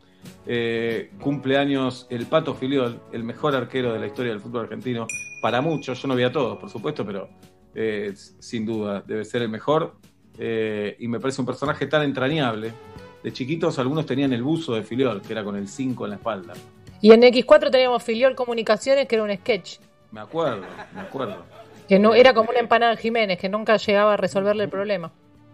Eh, 0.47 1.11
cumpleaños 1.21 2.07
el 2.11 2.27
Pato 2.27 2.55
Filiol, 2.55 3.01
el 3.13 3.25
mejor 3.25 3.55
arquero 3.55 3.93
de 3.93 3.99
la 3.99 4.07
historia 4.07 4.33
del 4.33 4.41
fútbol 4.41 4.65
argentino. 4.65 5.07
Para 5.41 5.61
muchos, 5.61 6.01
yo 6.01 6.09
no 6.09 6.15
vi 6.15 6.25
a 6.25 6.33
todos, 6.33 6.59
por 6.59 6.71
supuesto, 6.71 7.05
pero 7.05 7.29
eh, 7.75 8.13
sin 8.39 8.67
duda 8.67 9.03
debe 9.07 9.25
ser 9.25 9.43
el 9.43 9.49
mejor. 9.49 9.95
Eh, 10.39 10.97
y 10.99 11.09
me 11.09 11.21
parece 11.21 11.41
un 11.41 11.47
personaje 11.47 11.87
tan 11.87 12.03
entrañable. 12.03 12.73
De 13.23 13.33
chiquitos 13.33 13.79
algunos 13.79 14.05
tenían 14.05 14.33
el 14.33 14.43
buzo 14.43 14.75
de 14.75 14.83
Filiol, 14.83 15.23
que 15.23 15.33
era 15.33 15.45
con 15.45 15.57
el 15.57 15.69
5 15.69 16.05
en 16.05 16.11
la 16.11 16.17
espalda. 16.17 16.53
Y 17.01 17.13
en 17.13 17.23
X4 17.23 17.71
teníamos 17.71 18.03
Filiol 18.03 18.35
Comunicaciones, 18.35 19.07
que 19.07 19.15
era 19.15 19.25
un 19.25 19.35
sketch. 19.35 19.79
Me 20.11 20.21
acuerdo, 20.21 20.63
me 20.95 21.01
acuerdo. 21.01 21.45
Que 21.89 21.99
no, 21.99 22.15
era 22.15 22.33
como 22.33 22.51
una 22.51 22.61
empanada 22.61 22.95
de 22.95 22.99
Jiménez, 22.99 23.39
que 23.39 23.49
nunca 23.49 23.77
llegaba 23.77 24.15
a 24.15 24.17
resolverle 24.17 24.65
el 24.65 24.71
problema. 24.71 25.13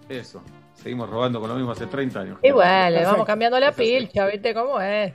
Eso. 0.09 0.43
Seguimos 0.83 1.11
robando 1.11 1.41
con 1.41 1.51
lo 1.51 1.57
mismo 1.57 1.73
hace 1.73 1.87
30 1.87 2.21
años. 2.21 2.39
Igual, 2.43 2.95
le 2.95 3.05
vamos 3.05 3.27
cambiando 3.27 3.61
la 3.61 3.73
pilcha, 3.73 4.27
¿viste 4.27 4.55
cómo 4.55 4.81
es? 4.81 5.13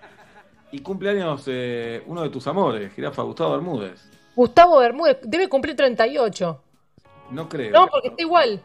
Y 0.71 0.79
cumpleaños 0.79 1.43
eh, 1.47 2.03
uno 2.05 2.21
de 2.21 2.29
tus 2.29 2.45
amores, 2.47 2.93
Jirafa 2.93 3.23
Gustavo 3.23 3.53
Bermúdez. 3.53 4.07
Gustavo 4.35 4.79
Bermúdez 4.79 5.17
debe 5.23 5.47
cumplir 5.49 5.75
38. 5.75 6.61
No 7.31 7.49
creo. 7.49 7.71
No, 7.71 7.87
porque 7.87 8.09
está 8.09 8.21
igual. 8.21 8.61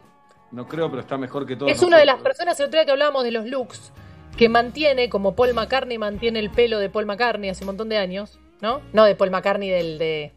No 0.51 0.67
creo, 0.67 0.89
pero 0.89 1.01
está 1.01 1.17
mejor 1.17 1.45
que 1.45 1.55
todos. 1.55 1.71
Es 1.71 1.81
una 1.81 1.97
de 1.97 2.05
las 2.05 2.21
personas, 2.21 2.59
el 2.59 2.67
otro 2.67 2.77
día 2.77 2.85
que 2.85 2.91
hablábamos 2.91 3.23
de 3.23 3.31
los 3.31 3.45
looks, 3.45 3.91
que 4.37 4.49
mantiene, 4.49 5.09
como 5.09 5.35
Paul 5.35 5.53
McCartney 5.53 5.97
mantiene 5.97 6.39
el 6.39 6.51
pelo 6.51 6.79
de 6.79 6.89
Paul 6.89 7.05
McCartney 7.05 7.49
hace 7.49 7.63
un 7.63 7.67
montón 7.67 7.89
de 7.89 7.97
años, 7.97 8.39
¿no? 8.61 8.81
No 8.93 9.05
de 9.05 9.15
Paul 9.15 9.31
McCartney 9.31 9.69
del 9.69 9.97
de, 9.97 10.33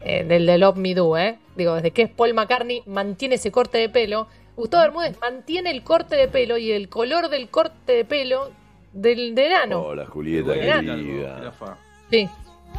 eh, 0.00 0.24
del 0.24 0.46
de 0.46 0.58
Love 0.58 0.76
Me 0.76 0.94
Do, 0.94 1.16
¿eh? 1.18 1.38
Digo, 1.56 1.74
desde 1.74 1.90
que 1.90 2.02
es 2.02 2.10
Paul 2.10 2.34
McCartney 2.34 2.82
mantiene 2.86 3.36
ese 3.36 3.52
corte 3.52 3.78
de 3.78 3.88
pelo. 3.88 4.28
Gustavo 4.58 4.82
Bermúdez 4.82 5.16
mantiene 5.20 5.70
el 5.70 5.84
corte 5.84 6.16
de 6.16 6.26
pelo 6.26 6.58
y 6.58 6.72
el 6.72 6.88
color 6.88 7.28
del 7.28 7.48
corte 7.48 7.92
de 7.92 8.04
pelo 8.04 8.50
del 8.92 9.32
de 9.36 9.46
enano. 9.46 9.82
Hola, 9.82 10.04
Julieta, 10.06 10.52
querida. 10.52 11.52
Sí, 12.10 12.28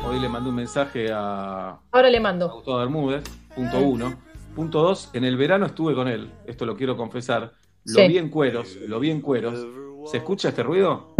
Hoy 0.05 0.19
le 0.19 0.27
mandé 0.27 0.49
un 0.49 0.55
mensaje 0.57 1.09
a 1.09 1.79
ahora 1.89 2.09
le 2.09 2.19
mando. 2.19 2.49
Gustavo 2.51 2.79
Bermúdez, 2.79 3.23
punto 3.55 3.79
uno. 3.79 4.13
Punto 4.53 4.81
dos, 4.81 5.09
en 5.13 5.23
el 5.23 5.37
verano 5.37 5.67
estuve 5.67 5.95
con 5.95 6.09
él, 6.09 6.29
esto 6.45 6.65
lo 6.65 6.75
quiero 6.75 6.97
confesar. 6.97 7.53
Lo 7.85 8.01
Sí. 8.01 8.07
vi 8.09 8.17
en 8.17 8.27
cueros, 8.27 8.75
lo 8.85 8.99
vi 8.99 9.11
en 9.11 9.21
cueros. 9.21 9.65
¿Se 10.11 10.17
escucha 10.17 10.49
este 10.49 10.63
ruido? 10.63 11.15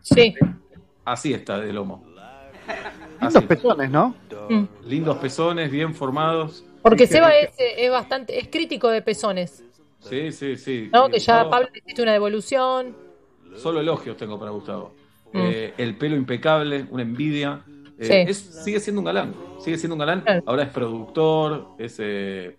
Sí. 0.00 0.34
Así 1.04 1.32
está 1.32 1.60
de 1.60 1.72
lomo. 1.72 2.04
Lindos 3.20 3.44
pezones, 3.44 3.88
¿no? 3.88 4.16
Mm. 4.50 4.64
Lindos 4.88 5.16
pezones, 5.18 5.70
bien 5.70 5.94
formados. 5.94 6.64
Porque 6.84 7.06
Seba 7.06 7.34
es, 7.36 7.50
es 7.58 7.90
bastante, 7.90 8.38
es 8.38 8.48
crítico 8.48 8.88
de 8.90 9.02
pezones, 9.02 9.64
Sí, 10.00 10.30
sí, 10.32 10.56
sí. 10.58 10.90
¿no? 10.92 11.08
Que 11.08 11.18
ya 11.18 11.48
Pablo 11.48 11.68
hiciste 11.74 12.02
una 12.02 12.12
devolución. 12.12 12.94
Solo 13.56 13.80
elogios 13.80 14.16
tengo 14.18 14.38
para 14.38 14.50
Gustavo. 14.50 14.92
Mm. 15.32 15.38
Eh, 15.42 15.74
el 15.78 15.96
pelo 15.96 16.14
impecable, 16.14 16.86
una 16.90 17.02
envidia. 17.02 17.62
Eh, 17.98 18.04
Sí. 18.04 18.12
es- 18.30 18.62
sigue 18.64 18.80
siendo 18.80 19.00
un 19.00 19.06
galán. 19.06 19.34
Sigue 19.60 19.78
siendo 19.78 19.94
un 19.94 20.00
galán. 20.00 20.22
Ahora 20.44 20.64
es 20.64 20.68
productor, 20.68 21.68
es 21.78 21.96
eh, 22.00 22.58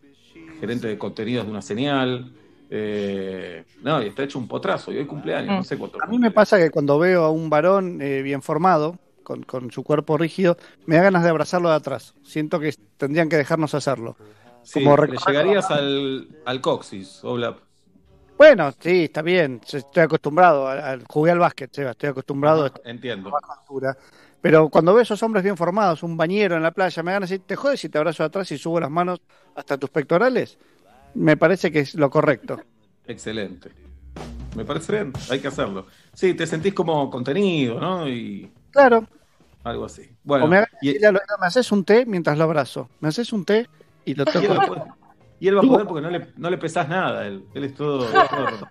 gerente 0.60 0.88
de 0.88 0.98
contenidos 0.98 1.46
de 1.46 1.52
una 1.52 1.62
señal. 1.62 2.32
eh, 2.72 3.64
no, 3.84 4.02
y 4.02 4.08
está 4.08 4.24
hecho 4.24 4.40
un 4.40 4.48
potrazo. 4.48 4.92
Y 4.92 4.98
hoy 4.98 5.06
cumpleaños, 5.06 5.52
Mm. 5.54 5.58
no 5.58 5.64
sé 5.64 5.78
cuánto. 5.78 6.02
A 6.02 6.08
mí 6.08 6.18
me 6.18 6.32
pasa 6.32 6.58
que 6.58 6.72
cuando 6.72 6.98
veo 6.98 7.24
a 7.24 7.30
un 7.30 7.48
varón 7.48 8.02
eh, 8.02 8.24
bien 8.24 8.42
formado, 8.42 8.98
con, 9.26 9.44
con 9.44 9.70
su 9.72 9.84
cuerpo 9.84 10.18
rígido, 10.18 10.56
me 10.86 10.96
da 10.96 11.02
ganas 11.04 11.24
de 11.24 11.30
abrazarlo 11.30 11.68
de 11.68 11.76
atrás. 11.76 12.14
Siento 12.24 12.62
que 12.62 12.74
tendrían 12.96 13.28
que 13.28 13.36
dejarnos 13.36 13.74
hacerlo. 13.76 14.16
Sí, 14.64 14.82
Como 14.86 14.96
le 14.96 15.18
llegarías 15.18 15.70
al, 15.70 16.30
al 16.46 16.62
coxis, 16.62 17.22
Oblap. 17.26 17.60
Bueno, 18.38 18.72
sí, 18.80 19.06
está 19.06 19.22
bien. 19.22 19.62
Estoy 19.70 20.04
acostumbrado. 20.04 20.68
a- 20.68 20.94
a- 20.94 21.00
jugué 21.08 21.32
al 21.32 21.40
básquet, 21.40 21.74
Seba, 21.74 21.92
estoy 21.92 22.10
acostumbrado 22.10 22.64
a 22.64 22.68
esta 22.68 22.82
Entiendo. 22.90 23.32
Pero 24.42 24.70
cuando 24.70 24.94
veo 24.94 25.02
esos 25.02 25.22
hombres 25.24 25.44
bien 25.44 25.58
formados, 25.58 26.04
un 26.04 26.16
bañero 26.18 26.56
en 26.56 26.64
la 26.64 26.72
playa, 26.72 27.02
me 27.02 27.12
ganas 27.12 27.30
de 27.30 27.36
decir, 27.36 27.48
¿te 27.48 27.56
jodes 27.56 27.80
si 27.80 27.90
te 27.90 27.98
abrazo 27.98 28.24
de 28.24 28.28
atrás 28.28 28.52
y 28.52 28.58
subo 28.58 28.80
las 28.80 28.92
manos 28.92 29.20
hasta 29.56 29.78
tus 29.78 29.90
pectorales? 29.90 30.58
Me 31.16 31.36
parece 31.38 31.72
que 31.72 31.80
es 31.80 31.96
lo 31.96 32.10
correcto. 32.10 32.62
Excelente. 33.08 33.72
Me 34.56 34.64
parece 34.66 34.92
bien, 34.94 35.14
hay 35.30 35.40
que 35.40 35.48
hacerlo. 35.48 35.88
Sí, 36.14 36.34
te 36.34 36.46
sentís 36.48 36.74
como 36.74 37.10
contenido, 37.10 37.80
¿no? 37.80 38.08
Y 38.08 38.52
Claro. 38.76 39.08
algo 39.64 39.86
así. 39.86 40.04
Bueno, 40.24 40.46
o 40.46 40.48
me, 40.48 40.64
y- 40.82 40.90
oído, 40.90 41.12
¿me 41.14 41.48
haces 41.48 41.72
un 41.72 41.84
té 41.84 42.06
mientras 42.06 42.38
lo 42.38 42.44
abrazo? 42.44 42.90
¿Me 43.00 43.08
haces 43.10 43.34
un 43.34 43.44
té? 43.46 43.68
Y 44.06 44.14
lo 44.14 44.24
Y 44.34 44.38
él, 44.38 44.44
toco. 44.48 44.56
va 44.56 44.64
a 44.64 44.68
poder, 44.68 44.84
y 45.40 45.48
él 45.48 45.56
va 45.58 45.60
a 45.62 45.64
poder 45.64 45.88
porque 45.88 46.02
no 46.02 46.10
le, 46.12 46.28
no 46.38 46.50
le 46.50 46.58
pesás 46.58 46.88
nada. 46.88 47.22
a 47.22 47.28
Él, 47.28 47.44
él 47.56 47.64
es 47.64 47.74
todo. 47.74 48.06
todo- 48.30 48.70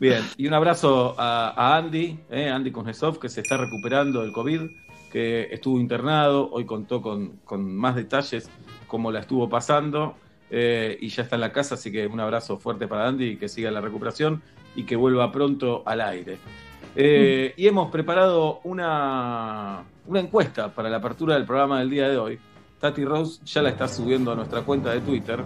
Bien, 0.00 0.22
y 0.36 0.46
un 0.48 0.54
abrazo 0.54 1.14
a, 1.18 1.50
a 1.56 1.76
Andy, 1.78 2.18
eh, 2.28 2.50
Andy 2.50 2.70
Kuznetsov, 2.72 3.18
que 3.18 3.28
se 3.28 3.40
está 3.40 3.56
recuperando 3.56 4.20
del 4.22 4.32
COVID, 4.32 4.62
que 5.10 5.48
estuvo 5.52 5.78
internado. 5.78 6.50
Hoy 6.50 6.66
contó 6.66 7.00
con, 7.00 7.36
con 7.44 7.74
más 7.74 7.94
detalles 7.94 8.50
cómo 8.88 9.12
la 9.12 9.20
estuvo 9.20 9.48
pasando 9.48 10.16
eh, 10.50 10.98
y 11.00 11.08
ya 11.08 11.22
está 11.22 11.36
en 11.36 11.40
la 11.42 11.52
casa. 11.52 11.76
Así 11.76 11.90
que 11.92 12.06
un 12.08 12.18
abrazo 12.20 12.58
fuerte 12.58 12.88
para 12.88 13.06
Andy 13.06 13.24
y 13.30 13.36
que 13.36 13.48
siga 13.48 13.70
la 13.70 13.80
recuperación 13.80 14.42
y 14.74 14.82
que 14.84 14.96
vuelva 14.96 15.30
pronto 15.30 15.84
al 15.86 16.00
aire. 16.00 16.38
Eh, 16.96 17.54
Y 17.56 17.66
hemos 17.66 17.90
preparado 17.90 18.60
una, 18.64 19.84
una 20.06 20.20
encuesta 20.20 20.68
para 20.68 20.88
la 20.88 20.98
apertura 20.98 21.34
del 21.34 21.44
programa 21.44 21.80
del 21.80 21.90
día 21.90 22.08
de 22.08 22.16
hoy. 22.16 22.38
Tati 22.80 23.04
Rose 23.04 23.40
ya 23.44 23.62
la 23.62 23.70
está 23.70 23.88
subiendo 23.88 24.32
a 24.32 24.34
nuestra 24.34 24.62
cuenta 24.62 24.92
de 24.92 25.00
Twitter. 25.00 25.40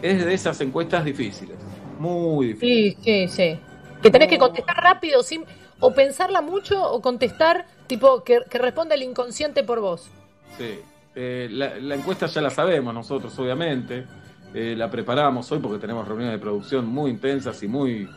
Es 0.00 0.24
de 0.24 0.32
esas 0.32 0.60
encuestas 0.60 1.04
difíciles, 1.04 1.56
muy 1.98 2.48
difíciles. 2.48 2.96
Sí, 3.02 3.26
sí, 3.26 3.28
sí. 3.28 3.60
Que 4.02 4.10
tenés 4.10 4.28
que 4.28 4.38
contestar 4.38 4.76
rápido, 4.76 5.22
sin, 5.22 5.44
o 5.80 5.92
pensarla 5.92 6.40
mucho, 6.40 6.82
o 6.82 7.02
contestar, 7.02 7.66
tipo, 7.86 8.22
que, 8.22 8.40
que 8.48 8.58
responda 8.58 8.94
el 8.94 9.02
inconsciente 9.02 9.64
por 9.64 9.80
vos. 9.80 10.08
Sí. 10.56 10.78
Eh, 11.14 11.48
la, 11.50 11.76
la 11.80 11.96
encuesta 11.96 12.26
ya 12.26 12.40
la 12.40 12.50
sabemos 12.50 12.94
nosotros, 12.94 13.36
obviamente. 13.38 14.06
Eh, 14.54 14.74
la 14.76 14.88
preparamos 14.88 15.50
hoy 15.52 15.58
porque 15.58 15.78
tenemos 15.78 16.06
reuniones 16.06 16.34
de 16.34 16.38
producción 16.38 16.86
muy 16.86 17.10
intensas 17.10 17.62
y 17.62 17.68
muy, 17.68 18.08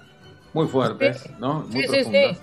muy 0.53 0.67
fuertes, 0.67 1.29
¿no? 1.39 1.65
Muy 1.69 1.83
Sí, 1.87 2.03
sí, 2.03 2.37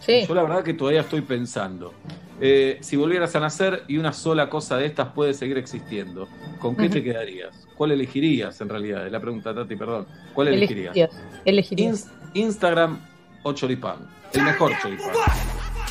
sí. 0.00 0.26
Yo 0.26 0.34
la 0.34 0.42
verdad 0.42 0.62
que 0.62 0.74
todavía 0.74 1.00
estoy 1.02 1.20
pensando. 1.22 1.92
Eh, 2.40 2.78
si 2.82 2.96
volvieras 2.96 3.34
a 3.34 3.40
nacer 3.40 3.82
y 3.88 3.98
una 3.98 4.12
sola 4.12 4.48
cosa 4.48 4.76
de 4.76 4.86
estas 4.86 5.08
puede 5.08 5.34
seguir 5.34 5.58
existiendo, 5.58 6.28
¿con 6.60 6.76
qué 6.76 6.88
te 6.88 7.02
quedarías? 7.02 7.66
¿Cuál 7.76 7.90
elegirías 7.92 8.60
en 8.60 8.68
realidad? 8.68 9.04
Es 9.06 9.12
la 9.12 9.20
pregunta, 9.20 9.52
Tati, 9.54 9.74
perdón. 9.76 10.06
¿Cuál 10.34 10.48
elegirías? 10.48 10.94
Elegirías. 10.96 11.22
elegirías. 11.44 12.06
Ins- 12.06 12.10
Instagram 12.34 13.00
o 13.42 13.52
choripán. 13.54 13.96
El 14.32 14.42
mejor 14.42 14.72
choripán. 14.80 15.10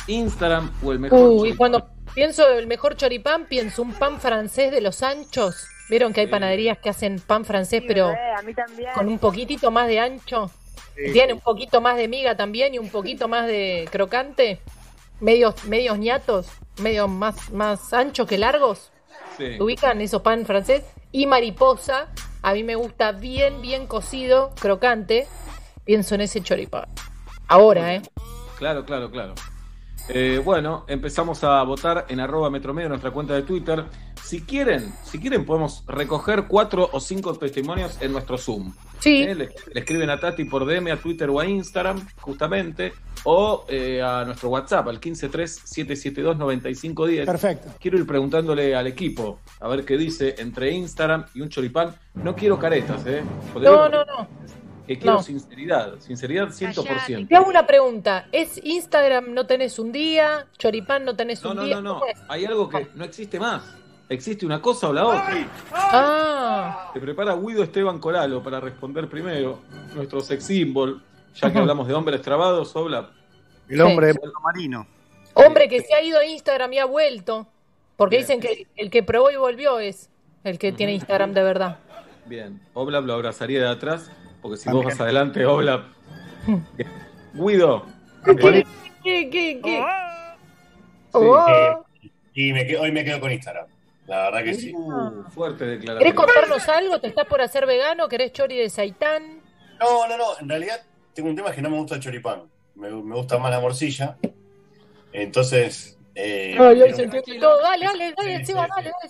Instagram 0.06 0.70
o 0.82 0.92
el 0.92 0.98
mejor 0.98 1.18
Uh, 1.18 1.32
y 1.34 1.38
choripán. 1.38 1.56
cuando 1.58 1.88
pienso 2.14 2.48
el 2.48 2.66
mejor 2.66 2.96
choripán, 2.96 3.44
pienso 3.46 3.82
un 3.82 3.92
pan 3.92 4.18
francés 4.20 4.70
de 4.70 4.80
los 4.80 5.02
anchos. 5.02 5.66
¿Vieron 5.90 6.12
que 6.12 6.20
hay 6.22 6.26
panaderías 6.26 6.78
que 6.78 6.90
hacen 6.90 7.18
pan 7.20 7.44
francés, 7.44 7.82
pero 7.86 8.08
a 8.08 8.42
mí 8.42 8.52
también. 8.54 8.90
con 8.94 9.08
un 9.08 9.18
poquitito 9.18 9.70
más 9.70 9.88
de 9.88 10.00
ancho? 10.00 10.50
Tiene 11.12 11.32
un 11.32 11.40
poquito 11.40 11.80
más 11.80 11.96
de 11.96 12.08
miga 12.08 12.36
también 12.36 12.74
y 12.74 12.78
un 12.78 12.90
poquito 12.90 13.28
más 13.28 13.46
de 13.46 13.88
crocante. 13.90 14.60
Medios, 15.20 15.64
medios 15.64 15.98
ñatos, 15.98 16.46
medios 16.80 17.08
más, 17.08 17.50
más 17.50 17.92
anchos 17.92 18.26
que 18.26 18.38
largos. 18.38 18.90
Sí. 19.36 19.56
¿Se 19.56 19.62
ubican 19.62 20.00
esos 20.00 20.22
pan 20.22 20.44
francés? 20.46 20.84
Y 21.12 21.26
mariposa, 21.26 22.08
a 22.42 22.52
mí 22.52 22.62
me 22.62 22.74
gusta 22.74 23.12
bien, 23.12 23.62
bien 23.62 23.86
cocido, 23.86 24.52
crocante. 24.60 25.26
Pienso 25.84 26.14
en 26.14 26.22
ese 26.22 26.42
choripán. 26.42 26.86
Ahora, 27.48 27.94
¿eh? 27.94 28.02
Claro, 28.58 28.84
claro, 28.84 29.10
claro. 29.10 29.34
Eh, 30.08 30.40
bueno, 30.42 30.84
empezamos 30.88 31.44
a 31.44 31.62
votar 31.62 32.06
en 32.08 32.20
arroba 32.20 32.50
metromedio, 32.50 32.88
nuestra 32.88 33.10
cuenta 33.10 33.34
de 33.34 33.42
Twitter. 33.42 33.84
Si 34.28 34.42
quieren, 34.42 34.92
si 35.04 35.18
quieren 35.18 35.46
podemos 35.46 35.82
recoger 35.86 36.44
cuatro 36.48 36.90
o 36.92 37.00
cinco 37.00 37.32
testimonios 37.38 37.96
en 38.02 38.12
nuestro 38.12 38.36
Zoom. 38.36 38.74
Sí. 38.98 39.22
Eh, 39.22 39.34
Le, 39.34 39.48
le 39.72 39.80
escriben 39.80 40.10
a 40.10 40.20
Tati 40.20 40.44
por 40.44 40.66
DM, 40.66 40.90
a 40.92 40.98
Twitter 40.98 41.30
o 41.30 41.40
a 41.40 41.46
Instagram, 41.46 42.06
justamente, 42.20 42.92
o 43.24 43.64
eh, 43.68 44.02
a 44.02 44.26
nuestro 44.26 44.50
WhatsApp, 44.50 44.86
al 44.88 45.00
153-772-9510. 45.00 47.24
Perfecto. 47.24 47.68
Quiero 47.80 47.96
ir 47.96 48.06
preguntándole 48.06 48.74
al 48.76 48.86
equipo, 48.86 49.38
a 49.60 49.68
ver 49.68 49.86
qué 49.86 49.96
dice 49.96 50.34
entre 50.38 50.72
Instagram 50.72 51.24
y 51.34 51.40
un 51.40 51.48
choripán. 51.48 51.94
No 52.14 52.36
quiero 52.36 52.58
caretas, 52.58 53.06
¿eh? 53.06 53.22
Porque 53.52 53.66
No, 53.66 53.88
no, 53.88 54.04
no. 54.04 54.28
que 54.86 54.98
quiero 54.98 55.14
No. 55.16 55.22
sinceridad, 55.22 55.98
sinceridad 56.00 56.48
100%. 56.48 57.28
Te 57.28 57.34
hago 57.34 57.48
una 57.48 57.66
pregunta. 57.66 58.28
¿Es 58.32 58.60
Instagram 58.62 59.32
no 59.32 59.46
tenés 59.46 59.78
un 59.78 59.90
día? 59.90 60.46
¿Choripán 60.58 61.06
no 61.06 61.16
tenés 61.16 61.42
No, 61.42 61.52
un 61.52 61.56
no, 61.56 61.64
día? 61.64 61.76
no, 61.76 61.80
no. 61.82 61.94
¿Cómo 62.00 62.06
es? 62.12 62.18
Hay 62.28 62.44
algo 62.44 62.68
que 62.68 62.88
no 62.94 63.04
existe 63.04 63.40
más. 63.40 63.62
Existe 64.08 64.46
una 64.46 64.60
cosa 64.62 64.88
o 64.88 64.92
la 64.92 65.04
otra. 65.06 65.46
Ah, 65.72 66.90
Se 66.94 67.00
prepara 67.00 67.34
Guido 67.36 67.62
Esteban 67.62 67.98
Coralo 67.98 68.42
para 68.42 68.58
responder 68.60 69.08
primero. 69.08 69.60
Nuestro 69.94 70.20
sex 70.20 70.44
symbol. 70.44 71.02
Ya 71.34 71.52
que 71.52 71.58
hablamos 71.58 71.86
de 71.86 71.94
hombres 71.94 72.22
trabados, 72.22 72.74
habla. 72.74 73.10
El 73.68 73.80
hombre 73.82 74.12
Sí. 74.12 74.18
de 74.22 74.28
marino. 74.42 74.86
hombre 75.34 75.68
que 75.68 75.82
se 75.82 75.94
ha 75.94 76.02
ido 76.02 76.18
a 76.18 76.24
Instagram 76.24 76.72
y 76.72 76.78
ha 76.78 76.84
vuelto. 76.86 77.46
Porque 77.96 78.18
dicen 78.18 78.40
que 78.40 78.66
el 78.76 78.90
que 78.90 79.02
probó 79.02 79.30
y 79.30 79.36
volvió 79.36 79.78
es 79.78 80.10
el 80.42 80.58
que 80.58 80.72
tiene 80.72 80.94
Instagram 80.94 81.32
de 81.34 81.42
verdad. 81.42 81.78
Bien. 82.26 82.60
Oblap 82.74 83.04
lo 83.04 83.12
abrazaría 83.14 83.60
de 83.60 83.68
atrás. 83.68 84.10
Porque 84.40 84.56
si 84.56 84.68
vos 84.70 84.78
También. 84.80 84.88
vas 84.88 85.00
adelante, 85.00 85.44
Oblap. 85.46 85.84
Guido. 87.34 87.84
¿Qué? 88.24 88.64
¿Qué? 89.04 89.30
¿Qué? 89.30 89.60
¿Qué? 89.62 89.84
Oh. 91.12 91.46
Eh, 91.48 92.10
y 92.34 92.52
me 92.52 92.66
quedo- 92.66 92.82
hoy 92.82 92.92
me 92.92 93.04
quedo 93.04 93.20
con 93.20 93.30
Instagram. 93.32 93.66
La 94.08 94.24
verdad 94.30 94.42
que 94.42 94.54
sí. 94.54 94.72
Uh, 94.74 95.22
fuerte 95.30 95.58
¿Querés 95.64 95.80
declaración. 95.80 96.14
contarnos 96.16 96.68
algo? 96.68 96.98
¿Te 97.00 97.06
estás 97.08 97.26
por 97.26 97.40
hacer 97.42 97.66
vegano? 97.66 98.08
¿Querés 98.08 98.32
chori 98.32 98.56
de 98.56 98.68
seitán? 98.70 99.40
No, 99.78 100.08
no, 100.08 100.16
no. 100.16 100.24
En 100.40 100.48
realidad 100.48 100.80
tengo 101.14 101.28
un 101.28 101.36
tema 101.36 101.52
que 101.52 101.62
no 101.62 101.70
me 101.70 101.76
gusta 101.76 101.94
el 101.96 102.00
choripán. 102.00 102.44
Me, 102.74 102.90
me 102.90 103.14
gusta 103.14 103.38
más 103.38 103.50
la 103.50 103.60
morcilla. 103.60 104.16
Entonces. 105.12 105.96
Eh, 106.14 106.56
Ay, 106.58 106.66
ay, 106.66 106.76
quiero- 106.80 106.96
se 106.96 107.02
entiende 107.04 107.38
todo. 107.38 107.60
Dale, 107.62 107.84
dale, 107.86 108.14
dale, 108.16 108.38
Sí, 108.38 108.44
Seba, 108.46 108.64
sí, 108.64 108.70
dale, 108.74 108.92
sí. 109.02 109.08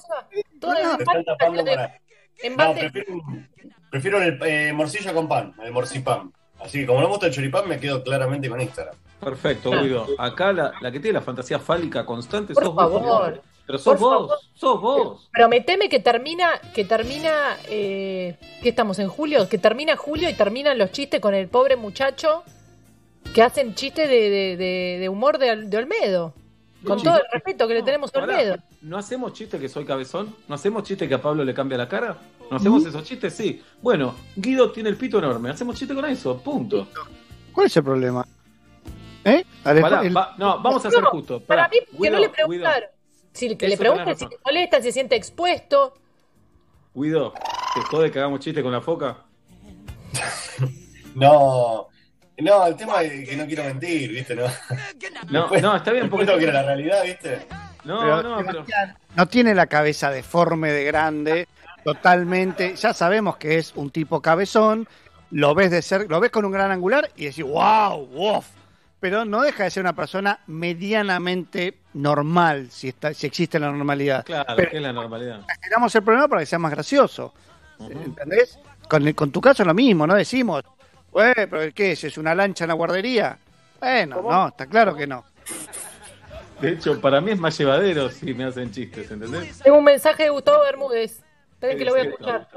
dale, 0.60 0.82
Seba. 0.82 1.92
No, 2.56 2.74
prefiero 3.90 4.22
el 4.22 4.38
eh, 4.44 4.72
morcilla 4.72 5.12
con 5.14 5.28
pan, 5.28 5.54
el 5.64 5.72
morcipán. 5.72 6.32
Así 6.60 6.80
que 6.80 6.86
como 6.86 7.00
no 7.00 7.06
me 7.06 7.12
gusta 7.12 7.26
el 7.26 7.32
choripán, 7.32 7.68
me 7.68 7.78
quedo 7.80 8.02
claramente 8.02 8.48
con 8.48 8.60
Instagram. 8.60 8.94
Perfecto, 9.20 9.70
Guido. 9.82 10.06
Acá 10.18 10.52
la, 10.52 10.72
la 10.80 10.90
que 10.92 11.00
tiene 11.00 11.14
la 11.18 11.24
fantasía 11.24 11.58
fálica 11.58 12.04
constante 12.04 12.52
Por 12.54 12.64
sos 12.64 12.74
favor. 12.74 13.00
vos. 13.02 13.40
Pero 13.68 13.76
sos 13.78 13.84
Por 13.84 13.98
vos. 13.98 14.10
favor. 14.28 14.38
Sos 14.54 14.80
vos. 14.80 15.28
Prometeme 15.30 15.90
que 15.90 16.00
termina, 16.00 16.52
que 16.74 16.86
termina, 16.86 17.58
eh, 17.68 18.38
¿qué 18.62 18.70
estamos 18.70 18.98
en 18.98 19.08
julio? 19.08 19.46
Que 19.46 19.58
termina 19.58 19.94
julio 19.94 20.30
y 20.30 20.32
terminan 20.32 20.78
los 20.78 20.90
chistes 20.90 21.20
con 21.20 21.34
el 21.34 21.48
pobre 21.48 21.76
muchacho 21.76 22.44
que 23.34 23.42
hacen 23.42 23.74
chistes 23.74 24.08
de, 24.08 24.30
de- 24.30 24.56
de- 24.56 24.96
de 25.00 25.08
humor 25.10 25.36
de, 25.36 25.54
de 25.66 25.76
Olmedo. 25.76 26.32
Con 26.82 27.02
todo 27.02 27.16
el 27.16 27.24
respeto 27.30 27.68
que 27.68 27.74
le 27.74 27.82
tenemos 27.82 28.08
a 28.14 28.20
Pará, 28.20 28.38
Olmedo. 28.38 28.56
¿No 28.80 28.96
hacemos 28.96 29.34
chiste 29.34 29.58
que 29.58 29.68
soy 29.68 29.84
cabezón? 29.84 30.34
¿No 30.48 30.54
hacemos 30.54 30.84
chiste 30.84 31.06
que 31.06 31.14
a 31.16 31.20
Pablo 31.20 31.44
le 31.44 31.52
cambia 31.52 31.76
la 31.76 31.88
cara? 31.90 32.16
¿No 32.50 32.56
hacemos 32.56 32.86
esos 32.86 33.04
chistes? 33.04 33.34
Sí. 33.34 33.62
Bueno, 33.82 34.14
Guido 34.34 34.72
tiene 34.72 34.88
el 34.88 34.96
pito 34.96 35.18
enorme. 35.18 35.50
Hacemos 35.50 35.76
chiste 35.76 35.94
con 35.94 36.06
eso. 36.06 36.38
Punto. 36.38 36.88
¿Cuál 37.52 37.66
es 37.66 37.76
el 37.76 37.84
problema? 37.84 38.26
¿Eh? 39.26 39.44
Pará, 39.62 40.00
el- 40.06 40.16
va- 40.16 40.34
no, 40.38 40.58
vamos 40.62 40.86
a 40.86 40.90
ser 40.90 41.04
justos. 41.04 41.42
Para 41.42 41.68
mí, 41.68 41.76
que 41.80 41.96
Guido, 41.98 42.12
no 42.12 42.18
le 42.18 42.26
Guido, 42.28 42.32
preguntaron. 42.32 42.88
Si 43.32 43.56
que 43.56 43.68
le 43.68 43.76
pregunten 43.76 44.16
si 44.16 44.24
le 44.24 44.30
razón. 44.30 44.40
molesta, 44.44 44.76
si 44.78 44.82
se 44.84 44.92
siente 44.92 45.16
expuesto. 45.16 45.94
Guido, 46.94 47.32
¿te 47.74 47.80
jode 47.82 48.10
que 48.10 48.18
hagamos 48.18 48.40
chiste 48.40 48.62
con 48.62 48.72
la 48.72 48.80
foca? 48.80 49.18
No, 51.14 51.88
no, 52.38 52.66
el 52.66 52.76
tema 52.76 53.02
es 53.02 53.28
que 53.28 53.36
no 53.36 53.46
quiero 53.46 53.64
mentir, 53.64 54.10
¿viste? 54.12 54.36
No, 54.36 54.46
No, 55.30 55.40
Después- 55.42 55.62
no, 55.62 55.76
está 55.76 55.90
bien 55.92 56.08
porque... 56.08 56.24
ir 56.40 56.50
a 56.50 56.52
la 56.52 56.62
realidad, 56.62 57.02
¿viste? 57.04 57.46
No, 57.84 58.00
Pero, 58.00 58.22
no, 58.22 58.44
pero... 58.46 58.64
No 59.16 59.26
tiene 59.26 59.54
la 59.54 59.66
cabeza 59.66 60.10
deforme 60.10 60.70
de 60.72 60.84
grande, 60.84 61.48
totalmente. 61.84 62.76
Ya 62.76 62.92
sabemos 62.94 63.36
que 63.36 63.58
es 63.58 63.72
un 63.74 63.90
tipo 63.90 64.20
cabezón, 64.22 64.86
lo 65.30 65.54
ves 65.54 65.70
de 65.70 65.82
ser, 65.82 66.08
lo 66.08 66.20
ves 66.20 66.30
con 66.30 66.44
un 66.44 66.52
gran 66.52 66.70
angular 66.70 67.10
y 67.16 67.24
decís, 67.26 67.44
wow, 67.44 68.06
wow. 68.06 68.44
Pero 69.00 69.24
no 69.24 69.42
deja 69.42 69.64
de 69.64 69.70
ser 69.70 69.82
una 69.82 69.94
persona 69.94 70.40
medianamente 70.46 71.78
normal, 71.98 72.68
si 72.70 72.88
está, 72.88 73.12
si 73.12 73.26
existe 73.26 73.58
la 73.58 73.70
normalidad. 73.70 74.24
Claro, 74.24 74.54
Pero 74.56 74.70
que 74.70 74.76
es 74.76 74.82
la 74.82 74.92
normalidad. 74.92 75.40
generamos 75.62 75.94
el 75.94 76.02
problema 76.02 76.28
para 76.28 76.40
que 76.40 76.46
sea 76.46 76.58
más 76.58 76.70
gracioso. 76.70 77.34
¿Entendés? 77.80 78.58
Con, 78.88 79.06
el- 79.06 79.14
con 79.14 79.30
tu 79.30 79.40
caso 79.40 79.62
es 79.62 79.66
lo 79.66 79.74
mismo, 79.74 80.06
no 80.06 80.14
decimos, 80.14 80.62
"Güey, 81.12 81.34
pero 81.48 81.72
¿qué 81.74 81.92
es? 81.92 82.04
¿Es 82.04 82.18
una 82.18 82.34
lancha 82.34 82.64
en 82.64 82.68
la 82.68 82.74
guardería? 82.74 83.38
Bueno, 83.80 84.20
no, 84.22 84.48
está 84.48 84.66
claro 84.66 84.94
que 84.96 85.06
no. 85.06 85.24
De 86.60 86.70
hecho, 86.70 87.00
para 87.00 87.20
mí 87.20 87.30
es 87.30 87.38
más 87.38 87.56
llevadero 87.56 88.10
si 88.10 88.34
me 88.34 88.44
hacen 88.44 88.70
chistes, 88.72 89.10
¿entendés? 89.10 89.58
Tengo 89.60 89.78
un 89.78 89.84
mensaje 89.84 90.24
de 90.24 90.30
Gustavo 90.30 90.62
Bermúdez. 90.64 91.22
Esperen 91.52 91.78
que 91.78 91.84
lo 91.84 91.92
voy 91.92 92.00
a 92.00 92.04
escuchar. 92.04 92.48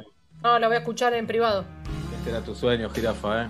No, 0.41 0.57
lo 0.57 0.67
voy 0.67 0.75
a 0.75 0.79
escuchar 0.79 1.13
en 1.13 1.27
privado. 1.27 1.65
Este 2.17 2.31
era 2.31 2.41
tu 2.41 2.55
sueño, 2.55 2.89
jirafa, 2.89 3.43
¿eh? 3.43 3.47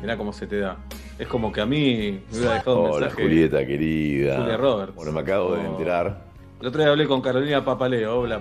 Mirá 0.00 0.16
cómo 0.16 0.32
se 0.32 0.46
te 0.48 0.58
da. 0.58 0.76
Es 1.18 1.26
como 1.26 1.50
que 1.52 1.60
a 1.60 1.66
mí 1.66 2.20
me 2.30 2.36
hubiera 2.38 2.54
dejado 2.54 2.80
un 2.82 2.90
Hola 2.90 3.00
mensaje. 3.06 3.22
Julieta 3.22 3.66
querida. 3.66 4.40
Julia 4.40 4.56
Roberts. 4.56 4.94
Bueno, 4.94 5.12
me 5.12 5.20
acabo 5.20 5.54
de 5.56 5.66
Oh. 5.66 5.70
enterar. 5.72 6.24
El 6.60 6.66
otro 6.68 6.80
día 6.80 6.90
hablé 6.90 7.06
con 7.06 7.20
Carolina 7.20 7.64
Papaleo, 7.64 8.20
hola. 8.20 8.40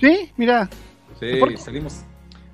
¿Sí? 0.00 0.30
Mira. 0.36 0.68
Sí, 1.20 1.36
¿Por 1.38 1.50
qué? 1.50 1.56
salimos. 1.56 2.04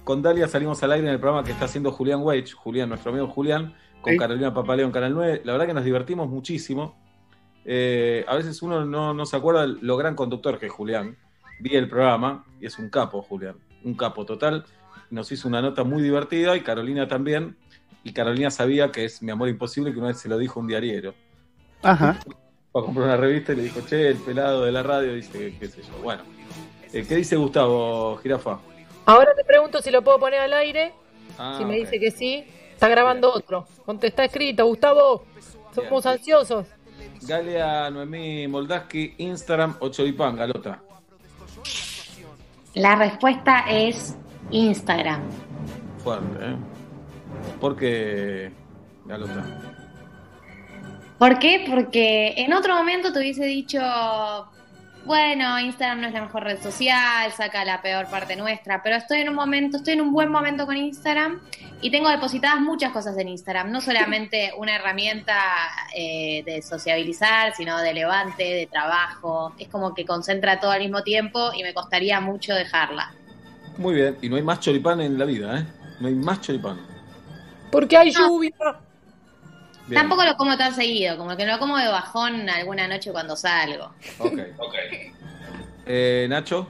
Con 0.04 0.22
Dalia 0.22 0.48
salimos 0.48 0.82
al 0.82 0.92
aire 0.92 1.06
en 1.06 1.12
el 1.14 1.20
programa 1.20 1.44
que 1.44 1.52
está 1.52 1.66
haciendo 1.66 1.92
Julián 1.92 2.20
Wage, 2.22 2.52
Julián, 2.52 2.88
nuestro 2.88 3.12
amigo 3.12 3.28
Julián, 3.28 3.74
con 4.00 4.12
Sí. 4.12 4.18
Carolina 4.18 4.52
Papaleo 4.52 4.86
en 4.86 4.92
Canal 4.92 5.14
9. 5.14 5.42
La 5.44 5.52
verdad 5.52 5.66
que 5.66 5.74
nos 5.74 5.84
divertimos 5.84 6.28
muchísimo. 6.28 6.96
Eh, 7.64 8.24
a 8.26 8.34
veces 8.36 8.60
uno 8.62 8.84
no, 8.84 9.14
no 9.14 9.26
se 9.26 9.36
acuerda 9.36 9.66
lo 9.66 9.96
gran 9.96 10.14
conductor 10.16 10.58
que 10.58 10.66
es 10.66 10.72
Julián. 10.72 11.16
Vi 11.60 11.76
el 11.76 11.88
programa 11.88 12.44
y 12.60 12.66
es 12.66 12.78
un 12.78 12.88
capo, 12.88 13.22
Julián. 13.22 13.56
Un 13.84 13.94
capo 13.94 14.24
total. 14.24 14.64
Nos 15.10 15.30
hizo 15.30 15.46
una 15.46 15.60
nota 15.62 15.84
muy 15.84 16.02
divertida 16.02 16.56
y 16.56 16.60
Carolina 16.62 17.06
también. 17.06 17.56
Y 18.04 18.12
Carolina 18.12 18.50
sabía 18.50 18.90
que 18.90 19.04
es 19.04 19.22
mi 19.22 19.30
amor 19.30 19.48
imposible, 19.48 19.92
que 19.92 19.98
una 19.98 20.08
vez 20.08 20.18
se 20.18 20.28
lo 20.28 20.38
dijo 20.38 20.60
un 20.60 20.66
diariero. 20.66 21.14
Ajá. 21.82 22.18
Fue 22.72 22.82
a 22.82 22.84
comprar 22.84 23.06
una 23.06 23.16
revista 23.16 23.52
y 23.52 23.56
le 23.56 23.62
dijo, 23.64 23.80
che, 23.80 24.08
el 24.08 24.16
pelado 24.18 24.64
de 24.64 24.70
la 24.72 24.82
radio 24.82 25.14
dice, 25.14 25.54
qué 25.58 25.66
sé 25.68 25.82
yo. 25.82 26.02
Bueno, 26.02 26.22
Eh, 26.92 27.04
¿qué 27.08 27.16
dice 27.16 27.36
Gustavo, 27.36 28.16
jirafa? 28.22 28.58
Ahora 29.06 29.32
te 29.34 29.44
pregunto 29.44 29.80
si 29.82 29.90
lo 29.90 30.02
puedo 30.02 30.18
poner 30.18 30.40
al 30.40 30.52
aire. 30.52 30.92
Ah, 31.38 31.56
si 31.58 31.64
me 31.64 31.76
dice 31.76 31.98
que 32.00 32.10
sí, 32.10 32.44
está 32.72 32.88
grabando 32.88 33.32
otro. 33.32 33.66
Contesta 33.84 34.24
escrito, 34.24 34.66
Gustavo. 34.66 35.24
Somos 35.74 36.04
ansiosos. 36.06 36.66
Galia 37.22 37.90
Noemí 37.90 38.46
Moldaski, 38.48 39.14
Instagram 39.18 39.76
o 39.80 39.88
Choripán, 39.88 40.36
Galota. 40.36 40.82
La 42.74 42.94
respuesta 42.96 43.64
es 43.68 44.16
Instagram. 44.50 45.22
Fuerte, 46.02 46.44
¿eh? 46.44 46.56
¿Por 47.60 47.76
qué, 47.76 48.50
Galota? 49.04 49.44
¿Por 51.18 51.38
qué? 51.38 51.66
Porque 51.68 52.32
en 52.38 52.54
otro 52.54 52.74
momento 52.74 53.12
te 53.12 53.18
hubiese 53.18 53.44
dicho, 53.44 53.78
bueno, 55.04 55.60
Instagram 55.60 56.00
no 56.00 56.06
es 56.06 56.14
la 56.14 56.22
mejor 56.22 56.44
red 56.44 56.62
social, 56.62 57.30
saca 57.32 57.62
la 57.66 57.82
peor 57.82 58.06
parte 58.06 58.36
nuestra, 58.36 58.82
pero 58.82 58.96
estoy 58.96 59.20
en 59.20 59.28
un 59.28 59.34
momento, 59.34 59.76
estoy 59.76 59.92
en 59.94 60.00
un 60.00 60.12
buen 60.12 60.30
momento 60.30 60.64
con 60.64 60.78
Instagram 60.78 61.38
y 61.82 61.90
tengo 61.90 62.08
depositadas 62.08 62.60
muchas 62.62 62.92
cosas 62.92 63.18
en 63.18 63.28
Instagram, 63.28 63.70
no 63.70 63.82
solamente 63.82 64.52
una 64.58 64.76
herramienta 64.76 65.38
eh, 65.94 66.42
de 66.46 66.62
sociabilizar, 66.62 67.54
sino 67.54 67.78
de 67.82 67.92
levante, 67.92 68.44
de 68.44 68.66
trabajo, 68.66 69.54
es 69.58 69.68
como 69.68 69.94
que 69.94 70.06
concentra 70.06 70.58
todo 70.58 70.70
al 70.70 70.80
mismo 70.80 71.02
tiempo 71.02 71.50
y 71.54 71.62
me 71.62 71.74
costaría 71.74 72.18
mucho 72.22 72.54
dejarla. 72.54 73.12
Muy 73.76 73.94
bien, 73.94 74.16
y 74.22 74.30
no 74.30 74.36
hay 74.36 74.42
más 74.42 74.60
choripán 74.60 75.02
en 75.02 75.18
la 75.18 75.26
vida, 75.26 75.58
¿eh? 75.58 75.64
No 76.00 76.08
hay 76.08 76.14
más 76.14 76.40
choripán. 76.40 76.89
Porque 77.70 77.96
hay 77.96 78.12
lluvia. 78.12 78.52
Bien. 79.86 80.02
Tampoco 80.02 80.24
lo 80.24 80.36
como 80.36 80.56
tan 80.56 80.74
seguido, 80.74 81.16
como 81.16 81.36
que 81.36 81.46
lo 81.46 81.58
como 81.58 81.76
de 81.76 81.88
bajón 81.88 82.48
alguna 82.48 82.86
noche 82.86 83.10
cuando 83.10 83.34
salgo. 83.36 83.92
Ok, 84.18 84.38
ok. 84.58 84.74
Eh, 85.86 86.26
Nacho. 86.28 86.68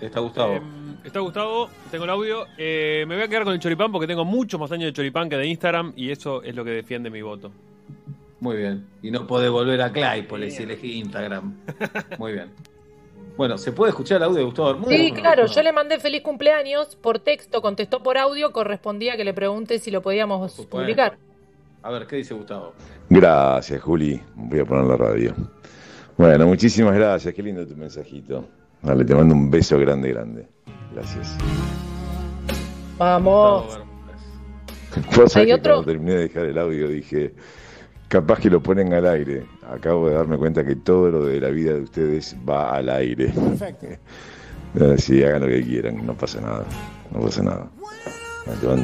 Está 0.00 0.20
Gustavo. 0.20 0.54
Em, 0.54 0.78
Está 1.04 1.20
Gustavo, 1.20 1.70
tengo 1.90 2.04
el 2.04 2.10
audio. 2.10 2.46
Eh, 2.56 3.04
me 3.08 3.14
voy 3.14 3.24
a 3.24 3.28
quedar 3.28 3.44
con 3.44 3.54
el 3.54 3.60
choripán 3.60 3.90
porque 3.90 4.06
tengo 4.06 4.24
muchos 4.24 4.60
más 4.60 4.70
años 4.72 4.86
de 4.86 4.92
choripán 4.92 5.28
que 5.28 5.36
de 5.36 5.46
Instagram 5.46 5.92
y 5.96 6.10
eso 6.10 6.42
es 6.42 6.54
lo 6.54 6.64
que 6.64 6.70
defiende 6.70 7.08
mi 7.08 7.22
voto. 7.22 7.50
Muy 8.40 8.56
bien. 8.56 8.86
Y 9.02 9.10
no 9.10 9.26
podés 9.26 9.50
volver 9.50 9.80
a 9.80 9.90
Claypole 9.90 10.50
si 10.50 10.64
elegí 10.64 10.98
Instagram. 10.98 11.56
Muy 12.18 12.32
bien. 12.32 12.50
Bueno, 13.38 13.56
¿se 13.56 13.70
puede 13.70 13.90
escuchar 13.90 14.16
el 14.16 14.24
audio 14.24 14.38
de 14.38 14.44
Gustavo 14.46 14.72
Bermúdez? 14.72 14.98
Sí, 14.98 15.12
claro, 15.12 15.46
yo 15.46 15.62
le 15.62 15.70
mandé 15.70 16.00
feliz 16.00 16.22
cumpleaños 16.22 16.96
por 16.96 17.20
texto, 17.20 17.62
contestó 17.62 18.02
por 18.02 18.18
audio, 18.18 18.50
correspondía 18.50 19.16
que 19.16 19.22
le 19.24 19.32
pregunte 19.32 19.78
si 19.78 19.92
lo 19.92 20.02
podíamos 20.02 20.66
publicar. 20.68 21.18
A 21.84 21.92
ver, 21.92 22.08
¿qué 22.08 22.16
dice 22.16 22.34
Gustavo? 22.34 22.72
Gracias, 23.08 23.80
Juli. 23.80 24.20
Voy 24.34 24.58
a 24.58 24.64
poner 24.64 24.86
la 24.86 24.96
radio. 24.96 25.34
Bueno, 26.16 26.48
muchísimas 26.48 26.96
gracias. 26.96 27.32
Qué 27.32 27.40
lindo 27.40 27.64
tu 27.64 27.76
mensajito. 27.76 28.44
Dale, 28.82 29.04
te 29.04 29.14
mando 29.14 29.36
un 29.36 29.48
beso 29.48 29.78
grande, 29.78 30.12
grande. 30.12 30.48
Gracias. 30.92 31.36
Vamos. 32.98 33.78
Vos 35.14 35.32
sabés 35.32 35.36
¿Hay 35.36 35.46
que 35.46 35.54
otro? 35.54 35.74
cuando 35.74 35.92
terminé 35.92 36.14
de 36.14 36.22
dejar 36.22 36.44
el 36.44 36.58
audio 36.58 36.88
dije, 36.88 37.34
capaz 38.08 38.40
que 38.40 38.50
lo 38.50 38.60
ponen 38.60 38.92
al 38.94 39.06
aire. 39.06 39.46
Acabo 39.68 40.08
de 40.08 40.14
darme 40.14 40.38
cuenta 40.38 40.64
que 40.64 40.76
todo 40.76 41.10
lo 41.10 41.24
de 41.24 41.40
la 41.40 41.48
vida 41.48 41.74
de 41.74 41.80
ustedes 41.82 42.36
va 42.48 42.74
al 42.74 42.88
aire. 42.88 43.28
Perfecto. 43.28 43.86
Eh, 44.78 44.98
Sí, 44.98 45.24
hagan 45.24 45.40
lo 45.40 45.46
que 45.48 45.62
quieran, 45.62 46.04
no 46.06 46.12
pasa 46.14 46.42
nada. 46.42 46.66
No 47.10 47.20
pasa 47.20 47.42
nada. 47.42 47.70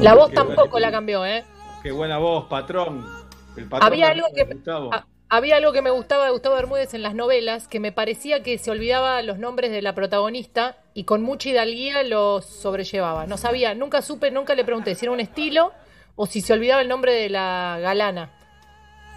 La 0.01 0.15
voz 0.15 0.33
tampoco 0.33 0.79
la 0.79 0.91
cambió, 0.91 1.27
¿eh? 1.27 1.45
Qué 1.83 1.93
buena 1.93 2.17
voz, 2.17 2.47
patrón. 2.47 3.05
El 3.55 3.65
patrón 3.69 3.93
Había 3.93 4.07
también, 4.07 4.25
algo 4.25 4.35
que- 4.35 4.55
Gustavo. 4.55 4.95
a- 4.95 5.07
Había 5.29 5.57
algo 5.57 5.73
que 5.73 5.83
me 5.83 5.91
gustaba 5.91 6.25
de 6.27 6.31
Gustavo 6.31 6.55
Bermúdez 6.57 6.95
en 6.95 7.03
las 7.03 7.15
novelas, 7.15 7.69
que 7.69 7.81
me 7.81 7.93
parecía 7.93 8.43
que 8.43 8.57
se 8.57 8.71
olvidaba 8.71 9.21
los 9.23 9.39
nombres 9.39 9.71
de 9.73 9.83
la 9.83 9.95
protagonista 9.95 10.77
y 10.95 11.05
con 11.05 11.23
mucha 11.23 11.49
hidalguía 11.51 12.03
los 12.03 12.45
sobrellevaba. 12.47 13.27
No 13.27 13.37
sabía, 13.37 13.75
nunca 13.75 14.01
supe, 14.01 14.31
nunca 14.31 14.55
le 14.55 14.65
pregunté 14.65 14.95
si 14.95 15.05
era 15.05 15.13
un 15.13 15.21
estilo 15.21 15.73
o 16.17 16.27
si 16.27 16.41
se 16.41 16.53
olvidaba 16.55 16.81
el 16.83 16.89
nombre 16.89 17.13
de 17.13 17.29
la 17.29 17.79
galana. 17.83 18.31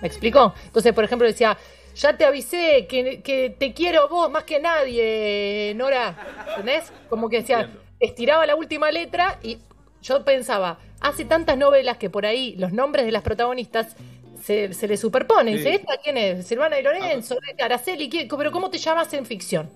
¿Me 0.01 0.07
explicó? 0.07 0.53
Entonces, 0.65 0.93
por 0.93 1.03
ejemplo, 1.03 1.27
decía, 1.27 1.57
ya 1.95 2.15
te 2.15 2.25
avisé 2.25 2.85
que, 2.87 3.21
que 3.21 3.55
te 3.57 3.73
quiero 3.73 4.07
vos 4.07 4.29
más 4.29 4.43
que 4.43 4.59
nadie, 4.59 5.73
Nora. 5.75 6.15
¿Entendés? 6.49 6.91
Como 7.09 7.29
que 7.29 7.37
decía, 7.37 7.69
estiraba 7.99 8.45
la 8.45 8.55
última 8.55 8.91
letra 8.91 9.39
y 9.41 9.57
yo 10.01 10.23
pensaba, 10.23 10.77
hace 11.01 11.25
tantas 11.25 11.57
novelas 11.57 11.97
que 11.97 12.09
por 12.09 12.25
ahí 12.25 12.55
los 12.57 12.71
nombres 12.71 13.05
de 13.05 13.11
las 13.11 13.23
protagonistas 13.23 13.95
se, 14.41 14.73
se 14.73 14.87
le 14.87 14.97
superponen. 14.97 15.57
Sí. 15.57 15.63
Dice, 15.63 15.75
¿esta 15.75 15.97
quién 15.97 16.17
es? 16.17 16.47
Silvana 16.47 16.79
y 16.79 16.83
Lorenzo, 16.83 17.37
Araceli, 17.59 18.09
¿quién? 18.09 18.27
pero 18.27 18.51
¿cómo 18.51 18.69
te 18.69 18.77
llamas 18.77 19.11
en 19.13 19.25
ficción? 19.25 19.69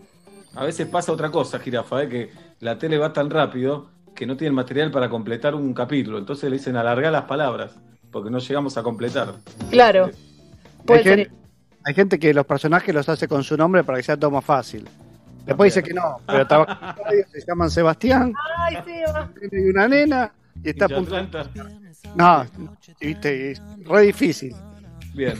A 0.55 0.65
veces 0.65 0.87
pasa 0.87 1.11
otra 1.11 1.31
cosa, 1.31 1.59
Jirafa, 1.59 2.03
¿eh? 2.03 2.09
que 2.09 2.29
la 2.59 2.77
tele 2.77 2.97
va 2.97 3.13
tan 3.13 3.29
rápido 3.29 3.89
que 4.15 4.25
no 4.25 4.35
tienen 4.37 4.53
material 4.53 4.91
para 4.91 5.09
completar 5.09 5.55
un 5.55 5.73
capítulo. 5.73 6.17
Entonces 6.17 6.49
le 6.49 6.57
dicen 6.57 6.75
alargar 6.75 7.11
las 7.11 7.23
palabras, 7.23 7.79
porque 8.11 8.29
no 8.29 8.39
llegamos 8.39 8.77
a 8.77 8.83
completar. 8.83 9.33
Claro. 9.69 10.11
Hay 10.87 11.03
gente, 11.03 11.31
hay 11.85 11.93
gente 11.93 12.19
que 12.19 12.33
los 12.33 12.45
personajes 12.45 12.93
los 12.93 13.07
hace 13.09 13.27
con 13.27 13.43
su 13.43 13.55
nombre 13.57 13.83
para 13.83 13.97
que 13.99 14.03
sea 14.03 14.17
todo 14.17 14.31
más 14.31 14.43
fácil. 14.45 14.87
Después 15.45 15.73
dice 15.73 15.81
que 15.87 15.93
no, 15.93 16.17
pero 16.27 16.45
trabaja 16.45 16.95
se 17.31 17.43
llaman 17.47 17.69
Sebastián, 17.71 18.33
Ay, 18.59 18.77
Seba. 18.85 19.29
tiene 19.49 19.69
una 19.71 19.87
nena 19.87 20.31
y 20.63 20.69
está 20.69 20.85
a 20.85 20.87
Hincha 20.89 21.27
punto. 21.29 21.51
No, 22.15 22.45
viste, 22.99 23.51
es 23.51 23.61
re 23.85 24.01
difícil. 24.01 24.55
Bien. 25.13 25.33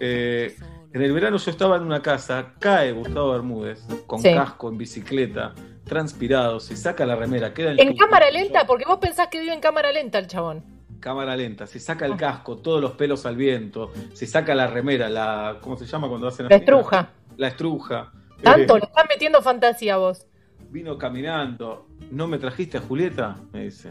Eh, 0.00 0.54
en 0.92 1.02
el 1.02 1.12
verano 1.12 1.36
yo 1.38 1.50
estaba 1.50 1.76
en 1.76 1.82
una 1.82 2.02
casa, 2.02 2.52
cae 2.58 2.92
Gustavo 2.92 3.32
Bermúdez, 3.32 3.80
con 4.06 4.20
Sí. 4.20 4.34
casco, 4.34 4.68
en 4.68 4.78
bicicleta, 4.78 5.54
transpirado, 5.84 6.60
se 6.60 6.76
saca 6.76 7.04
la 7.06 7.16
remera, 7.16 7.52
queda 7.54 7.70
el 7.72 7.80
En 7.80 7.96
cámara 7.96 8.30
lenta, 8.30 8.66
porque 8.66 8.84
vos 8.86 8.98
pensás 8.98 9.28
que 9.28 9.40
vive 9.40 9.52
en 9.54 9.60
cámara 9.60 9.92
lenta 9.92 10.18
el 10.18 10.26
chabón. 10.26 10.62
Cámara 11.00 11.36
lenta, 11.36 11.66
se 11.66 11.78
saca 11.80 12.06
el 12.06 12.16
casco, 12.16 12.58
todos 12.58 12.80
los 12.80 12.92
pelos 12.92 13.24
al 13.26 13.36
viento, 13.36 13.92
se 14.12 14.26
saca 14.26 14.54
la 14.54 14.66
remera, 14.66 15.08
la. 15.08 15.58
¿Cómo 15.60 15.76
se 15.76 15.86
llama 15.86 16.08
cuando 16.08 16.28
hacen 16.28 16.48
La 16.48 16.56
así? 16.56 16.64
estruja. 16.64 17.10
La 17.36 17.48
estruja. 17.48 18.12
Tanto, 18.42 18.76
Eh, 18.76 18.80
le 18.80 18.86
estás 18.86 19.04
metiendo 19.08 19.42
fantasía 19.42 19.96
vos. 19.96 20.26
vino 20.70 20.96
caminando. 20.98 21.86
¿No 22.10 22.26
me 22.26 22.38
trajiste 22.38 22.78
a 22.78 22.80
Julieta? 22.80 23.36
Me 23.52 23.64
dice. 23.64 23.88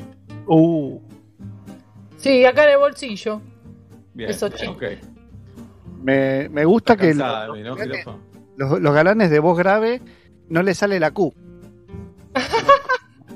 Uh, 0.48 1.00
Sí, 2.17 2.46
acá 2.46 2.63
en 2.65 2.72
el 2.72 2.78
bolsillo. 2.80 3.41
Bien. 4.13 4.30
Eso, 4.32 4.50
chico. 4.50 4.72
ok. 4.72 4.84
me, 6.02 6.50
me 6.50 6.65
gusta 6.65 6.93
Está 6.93 7.02
que 7.04 7.10
cansada 7.10 7.48
los, 7.48 7.58
de 7.58 7.63
mí, 7.63 7.70
¿no, 7.70 7.76
Jirafa? 7.76 8.15
los- 8.58 8.82
los 8.82 8.93
galanes 8.93 9.30
de 9.30 9.39
voz 9.39 9.58
grave 9.58 10.02
no 10.50 10.63
le 10.63 10.74
sale 10.74 11.00
la 11.00 11.12
Q. 11.12 11.34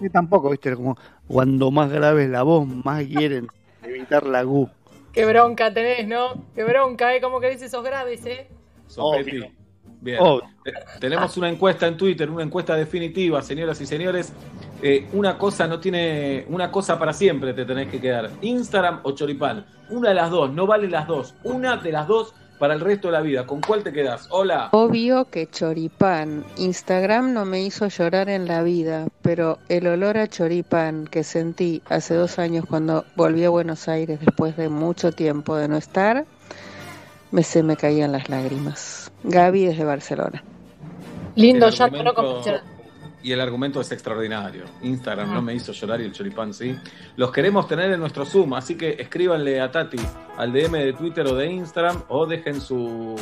Y 0.02 0.10
tampoco, 0.10 0.50
viste, 0.50 0.76
como 0.76 0.98
cuando 1.28 1.70
más 1.72 1.92
grave 1.92 2.24
es 2.26 2.30
la 2.30 2.42
voz, 2.44 2.68
más 2.68 3.04
quieren 3.06 3.48
evitar 3.88 4.26
la 4.26 4.44
Q. 4.44 4.70
Qué 5.14 5.26
bronca 5.26 5.74
tenés, 5.74 6.08
¿no? 6.08 6.46
Qué 6.56 6.64
bronca, 6.64 7.14
¿eh? 7.16 7.22
Como 7.22 7.40
que 7.42 7.48
dices 7.50 7.64
esos 7.64 7.84
graves, 7.84 8.26
¿eh? 8.26 8.48
Bien. 10.00 10.20
Obvio. 10.20 10.50
Te- 10.64 10.74
Tenemos 11.00 11.38
una 11.38 11.50
encuesta 11.50 11.86
en 11.88 11.96
Twitter, 11.98 12.30
una 12.30 12.44
encuesta 12.44 12.76
definitiva, 12.76 13.42
señoras 13.42 13.80
y 13.82 13.86
señores. 13.86 14.34
Eh, 14.82 15.08
una 15.14 15.38
cosa 15.38 15.68
no 15.68 15.80
tiene. 15.80 16.46
Una 16.50 16.72
cosa 16.72 16.98
para 16.98 17.14
siempre 17.14 17.54
te 17.54 17.66
tenés 17.66 17.88
que 17.90 18.00
quedar. 18.02 18.32
Instagram 18.42 19.02
o 19.04 19.12
Choripán. 19.12 19.66
Una 19.90 20.10
de 20.10 20.16
las 20.16 20.32
dos, 20.32 20.52
no 20.52 20.66
vale 20.66 20.88
las 20.90 21.06
dos. 21.08 21.36
Una 21.44 21.78
de 21.78 21.92
las 21.92 22.08
dos 22.08 22.34
para 22.62 22.76
el 22.76 22.80
resto 22.80 23.08
de 23.08 23.14
la 23.14 23.22
vida. 23.22 23.48
¿Con 23.48 23.60
cuál 23.60 23.82
te 23.82 23.92
quedás? 23.92 24.28
Hola. 24.30 24.70
Obvio 24.72 25.26
que 25.32 25.50
choripán. 25.50 26.46
Instagram 26.58 27.34
no 27.34 27.44
me 27.44 27.64
hizo 27.64 27.88
llorar 27.88 28.30
en 28.30 28.48
la 28.48 28.62
vida, 28.62 29.08
pero 29.24 29.58
el 29.68 29.88
olor 29.88 30.20
a 30.20 30.28
choripán 30.28 31.08
que 31.08 31.24
sentí 31.24 31.82
hace 31.90 32.14
dos 32.14 32.38
años 32.38 32.66
cuando 32.70 33.04
volví 33.16 33.44
a 33.46 33.50
Buenos 33.50 33.88
Aires 33.88 34.20
después 34.20 34.58
de 34.58 34.70
mucho 34.70 35.12
tiempo 35.12 35.56
de 35.56 35.70
no 35.70 35.76
estar, 35.76 36.26
me 37.32 37.42
se 37.42 37.64
me 37.64 37.78
caían 37.78 38.12
las 38.12 38.30
lágrimas. 38.30 39.12
Gaby 39.24 39.66
desde 39.66 39.84
Barcelona. 39.84 40.44
Lindo 41.34 41.66
El 41.70 41.74
llanto, 41.74 42.04
no. 42.04 42.14
Y 43.24 43.32
el 43.32 43.40
argumento 43.42 43.80
es 43.82 43.92
extraordinario. 43.92 44.64
Instagram 44.82 45.34
no 45.34 45.42
me 45.42 45.54
hizo 45.54 45.72
llorar 45.74 46.02
y 46.02 46.06
el 46.06 46.12
choripán 46.12 46.54
sí. 46.54 46.76
Los 47.18 47.32
queremos 47.32 47.68
tener 47.68 47.92
en 47.92 48.00
nuestro 48.00 48.26
Zoom, 48.26 48.54
así 48.56 48.76
que 48.76 48.96
escríbanle 49.00 49.62
a 49.62 49.70
Tati 49.72 49.98
al 50.38 50.52
DM 50.52 50.72
de 50.80 50.94
Twitter 50.94 51.28
o 51.28 51.36
de 51.36 51.46
Instagram 51.52 52.02
o 52.10 52.26
dejen 52.26 52.60
su, 52.60 53.16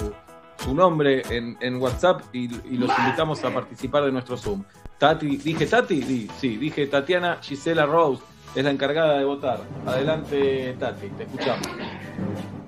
su 0.58 0.74
nombre 0.74 1.22
en, 1.30 1.58
en 1.60 1.82
WhatsApp 1.82 2.22
y, 2.34 2.46
y 2.46 2.78
los 2.78 2.98
invitamos 2.98 3.44
a 3.44 3.54
participar 3.54 4.04
de 4.06 4.12
nuestro 4.14 4.38
Zoom. 4.38 4.64
Tati, 4.98 5.38
dije 5.38 5.66
Tati, 5.66 6.02
Di- 6.02 6.30
sí, 6.38 6.56
dije 6.58 6.88
Tatiana 6.88 7.38
Gisela 7.42 7.86
Rose, 7.86 8.24
es 8.56 8.64
la 8.64 8.72
encargada 8.72 9.18
de 9.18 9.26
votar. 9.26 9.60
Adelante 9.86 10.76
Tati, 10.80 11.08
te 11.10 11.24
escuchamos. 11.24 11.68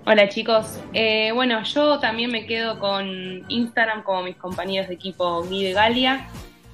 Hola 0.05 0.27
chicos, 0.29 0.79
Eh, 0.93 1.31
bueno 1.33 1.61
yo 1.63 1.99
también 1.99 2.31
me 2.31 2.45
quedo 2.45 2.79
con 2.79 3.05
Instagram 3.49 4.03
como 4.03 4.23
mis 4.23 4.35
compañeros 4.35 4.87
de 4.89 4.95
equipo 4.95 5.43
Guido 5.43 5.69
y 5.69 5.73
Galia. 5.73 6.27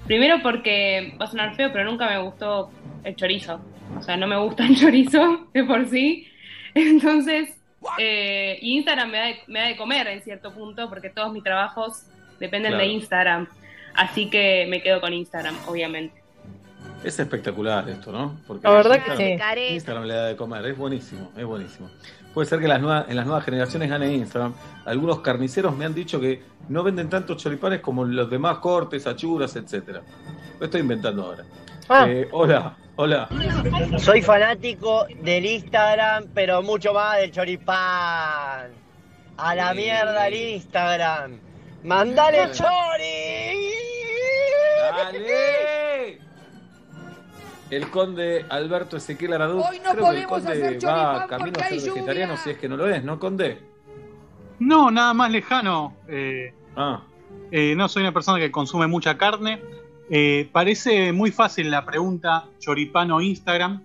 Primero 0.07 0.41
porque 0.41 1.13
va 1.19 1.25
a 1.25 1.29
sonar 1.29 1.55
feo, 1.55 1.71
pero 1.71 1.83
nunca 1.89 2.09
me 2.09 2.17
gustó 2.19 2.71
el 3.03 3.15
chorizo. 3.15 3.61
O 3.97 4.01
sea, 4.01 4.17
no 4.17 4.25
me 4.27 4.37
gusta 4.37 4.65
el 4.65 4.75
chorizo 4.79 5.47
de 5.53 5.63
por 5.63 5.85
sí. 5.87 6.27
Entonces, 6.73 7.55
eh, 7.99 8.57
y 8.61 8.77
Instagram 8.77 9.09
me 9.09 9.17
da, 9.17 9.25
de, 9.25 9.39
me 9.47 9.59
da 9.59 9.67
de 9.67 9.75
comer 9.77 10.07
en 10.07 10.21
cierto 10.21 10.53
punto 10.53 10.89
porque 10.89 11.09
todos 11.09 11.31
mis 11.33 11.43
trabajos 11.43 12.03
dependen 12.39 12.71
Claro. 12.71 12.85
de 12.85 12.91
Instagram. 12.91 13.47
Así 13.95 14.29
que 14.29 14.65
me 14.69 14.81
quedo 14.81 15.01
con 15.01 15.13
Instagram, 15.13 15.55
obviamente. 15.67 16.21
Es 17.03 17.19
espectacular 17.19 17.87
esto, 17.89 18.11
¿no? 18.11 18.37
Porque 18.47 18.67
La 18.67 18.73
verdad 18.73 19.03
que 19.03 19.11
Instagram- 19.37 19.55
sí. 19.55 19.73
Instagram 19.75 20.03
le 20.05 20.13
da 20.13 20.25
de 20.25 20.35
comer, 20.35 20.65
es 20.65 20.77
buenísimo, 20.77 21.31
es 21.37 21.45
buenísimo. 21.45 21.89
Puede 22.33 22.47
ser 22.49 22.59
que 22.59 22.67
las 22.67 22.81
nuevas, 22.81 23.05
en 23.09 23.15
las 23.15 23.25
nuevas 23.25 23.45
generaciones 23.45 23.89
gane 23.89 24.13
Instagram. 24.13 24.53
Algunos 24.85 25.21
carniceros 25.21 25.75
me 25.75 25.85
han 25.85 25.93
dicho 25.93 26.19
que 26.19 26.41
no 26.69 26.83
venden 26.83 27.09
tantos 27.09 27.37
choripanes 27.41 27.81
como 27.81 28.03
los 28.05 28.29
demás 28.29 28.57
cortes, 28.59 29.07
achuras, 29.07 29.55
etcétera. 29.55 30.01
Lo 30.59 30.65
estoy 30.65 30.81
inventando 30.81 31.23
ahora. 31.23 31.43
Ah. 31.89 32.05
Eh, 32.09 32.27
hola, 32.31 32.75
hola. 32.95 33.29
Soy 33.99 34.21
fanático 34.21 35.05
del 35.21 35.45
Instagram, 35.45 36.25
pero 36.33 36.61
mucho 36.61 36.93
más 36.93 37.17
del 37.17 37.31
choripán. 37.31 38.71
A 39.37 39.55
la 39.55 39.73
mierda 39.73 40.27
el 40.27 40.33
Instagram. 40.33 41.39
¡Mandale 41.83 42.51
chori! 42.51 43.55
¡Dale! 44.81 45.86
El 47.69 47.89
conde 47.89 48.45
Alberto 48.49 48.97
Ezequiel 48.97 49.33
Aradú. 49.33 49.59
Hoy 49.59 49.79
no 49.83 49.91
creo 49.91 50.11
que 50.11 50.17
el 50.19 50.25
podemos 50.25 50.29
conde 50.29 50.51
hacer 50.51 50.85
va 50.85 51.27
camino 51.27 51.59
a 51.59 51.63
ser 51.67 51.77
lluvia. 51.79 51.93
vegetariano 51.93 52.37
si 52.37 52.49
es 52.51 52.57
que 52.57 52.69
no 52.69 52.77
lo 52.77 52.87
es, 52.89 53.03
¿no, 53.03 53.19
conde? 53.19 53.59
No, 54.59 54.89
nada 54.91 55.13
más 55.13 55.31
lejano. 55.31 55.95
eh, 56.07 56.53
Ah. 56.79 57.01
eh, 57.51 57.73
no 57.75 57.89
soy 57.89 58.03
una 58.03 58.11
persona 58.13 58.39
que 58.39 58.51
consume 58.51 58.87
mucha 58.87 59.17
carne. 59.17 59.61
Eh, 60.09 60.47
parece 60.51 61.11
muy 61.11 61.31
fácil 61.31 61.69
la 61.71 61.85
pregunta 61.85 62.45
choripán 62.59 63.11
o 63.11 63.19
Instagram. 63.19 63.81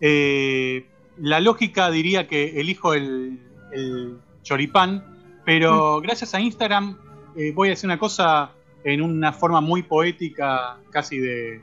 Eh, 0.00 0.86
la 1.18 1.38
lógica 1.40 1.90
diría 1.90 2.26
que 2.26 2.58
elijo 2.60 2.94
el, 2.94 3.38
el 3.72 4.18
choripán, 4.42 5.04
pero 5.44 6.00
gracias 6.00 6.34
a 6.34 6.40
Instagram 6.40 6.98
eh, 7.36 7.52
voy 7.54 7.68
a 7.68 7.70
decir 7.72 7.86
una 7.86 7.98
cosa 7.98 8.52
en 8.82 9.02
una 9.02 9.32
forma 9.32 9.60
muy 9.60 9.82
poética, 9.82 10.78
casi 10.90 11.18
de, 11.18 11.60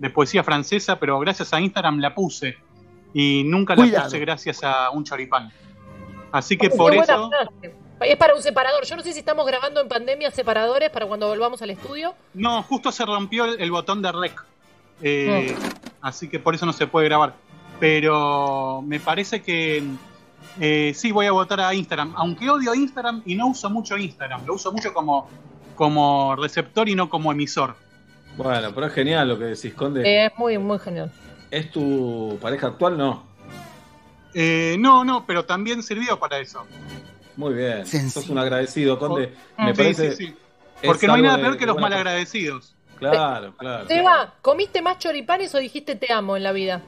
de 0.00 0.10
poesía 0.10 0.42
francesa, 0.42 0.98
pero 0.98 1.18
gracias 1.20 1.52
a 1.52 1.60
Instagram 1.60 2.00
la 2.00 2.14
puse 2.14 2.56
y 3.14 3.44
nunca 3.44 3.74
la 3.76 3.82
Cuidado. 3.82 4.04
puse 4.06 4.18
gracias 4.18 4.64
a 4.64 4.90
un 4.90 5.04
choripán. 5.04 5.52
Así 6.32 6.56
que 6.56 6.70
por 6.70 6.94
eso... 6.94 7.28
frase. 7.28 7.74
Es 8.00 8.16
para 8.16 8.34
un 8.34 8.40
separador. 8.40 8.84
Yo 8.86 8.96
no 8.96 9.02
sé 9.02 9.12
si 9.12 9.18
estamos 9.18 9.46
grabando 9.46 9.80
en 9.82 9.88
pandemia 9.88 10.30
separadores 10.30 10.88
para 10.88 11.04
cuando 11.04 11.28
volvamos 11.28 11.60
al 11.60 11.68
estudio. 11.68 12.14
No, 12.32 12.62
justo 12.62 12.90
se 12.90 13.04
rompió 13.04 13.44
el, 13.44 13.60
el 13.60 13.70
botón 13.70 14.00
de 14.00 14.10
rec. 14.10 14.42
Eh, 15.02 15.54
Así 16.00 16.28
que 16.28 16.38
por 16.38 16.54
eso 16.54 16.64
no 16.64 16.72
se 16.72 16.86
puede 16.86 17.06
grabar. 17.08 17.34
Pero 17.78 18.82
me 18.86 19.00
parece 19.00 19.42
que 19.42 19.82
eh, 20.60 20.92
sí 20.94 21.12
voy 21.12 21.26
a 21.26 21.32
votar 21.32 21.60
a 21.60 21.74
Instagram. 21.74 22.14
Aunque 22.16 22.48
odio 22.48 22.74
Instagram 22.74 23.22
y 23.26 23.34
no 23.34 23.48
uso 23.48 23.68
mucho 23.68 23.98
Instagram. 23.98 24.46
Lo 24.46 24.54
uso 24.54 24.72
mucho 24.72 24.94
como, 24.94 25.28
como 25.74 26.36
receptor 26.36 26.88
y 26.88 26.94
no 26.94 27.10
como 27.10 27.30
emisor. 27.32 27.76
Bueno, 28.36 28.72
pero 28.74 28.86
es 28.86 28.92
genial 28.94 29.28
lo 29.28 29.38
que 29.38 29.44
decís, 29.46 29.74
conde. 29.74 30.02
Eh, 30.08 30.26
es 30.26 30.32
muy, 30.38 30.56
muy 30.58 30.78
genial. 30.78 31.10
¿Es 31.50 31.70
tu 31.70 32.38
pareja 32.40 32.68
actual? 32.68 32.96
No. 32.96 33.24
Eh, 34.34 34.76
no, 34.78 35.04
no, 35.04 35.26
pero 35.26 35.44
también 35.44 35.82
sirvió 35.82 36.18
para 36.18 36.38
eso. 36.38 36.64
Muy 37.36 37.54
bien. 37.54 37.86
Sos 37.86 38.28
un 38.28 38.38
agradecido, 38.38 38.98
conde. 38.98 39.34
Me 39.58 39.72
Sí, 39.74 39.76
parece. 39.82 40.12
sí, 40.12 40.26
sí. 40.26 40.36
es 40.82 40.86
Porque 40.86 41.06
no 41.06 41.14
hay 41.14 41.22
nada 41.22 41.38
peor 41.38 41.56
que 41.56 41.66
los 41.66 41.76
malagradecidos. 41.78 42.74
Claro, 42.98 43.54
claro. 43.56 43.88
Seba, 43.88 44.34
¿comiste 44.42 44.82
más 44.82 44.98
choripanes 44.98 45.54
o 45.54 45.58
dijiste 45.58 45.96
te 45.96 46.12
amo 46.12 46.36
en 46.36 46.42
la 46.42 46.52
vida? 46.52 46.82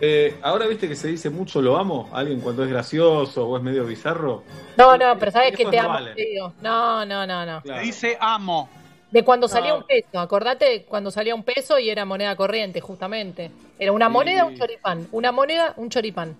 Eh, 0.00 0.38
ahora 0.42 0.66
viste 0.66 0.88
que 0.88 0.96
se 0.96 1.08
dice 1.08 1.30
mucho 1.30 1.62
lo 1.62 1.76
amo, 1.76 2.10
a 2.12 2.18
alguien 2.18 2.40
cuando 2.40 2.64
es 2.64 2.70
gracioso 2.70 3.46
o 3.46 3.56
es 3.56 3.62
medio 3.62 3.84
bizarro. 3.86 4.42
No, 4.76 4.96
no, 4.96 5.16
pero 5.18 5.30
sabes 5.30 5.56
que 5.56 5.64
te 5.66 5.76
no 5.76 5.82
amo. 5.84 5.92
vale. 5.94 6.14
te 6.14 6.22
digo. 6.26 6.52
No, 6.60 7.06
no, 7.06 7.26
no, 7.26 7.46
no. 7.46 7.62
Se 7.62 7.78
dice 7.80 8.18
amo. 8.20 8.68
De 9.14 9.24
cuando 9.24 9.46
salía 9.46 9.74
un 9.76 9.84
peso, 9.86 10.18
acordate 10.18 10.86
cuando 10.88 11.08
salía 11.08 11.36
un 11.36 11.44
peso 11.44 11.78
y 11.78 11.88
era 11.88 12.04
moneda 12.04 12.34
corriente, 12.34 12.80
justamente. 12.80 13.48
Era 13.78 13.92
una 13.92 14.08
moneda, 14.08 14.44
un 14.44 14.56
choripán. 14.58 15.06
Una 15.12 15.30
moneda, 15.30 15.72
un 15.76 15.88
choripán. 15.88 16.34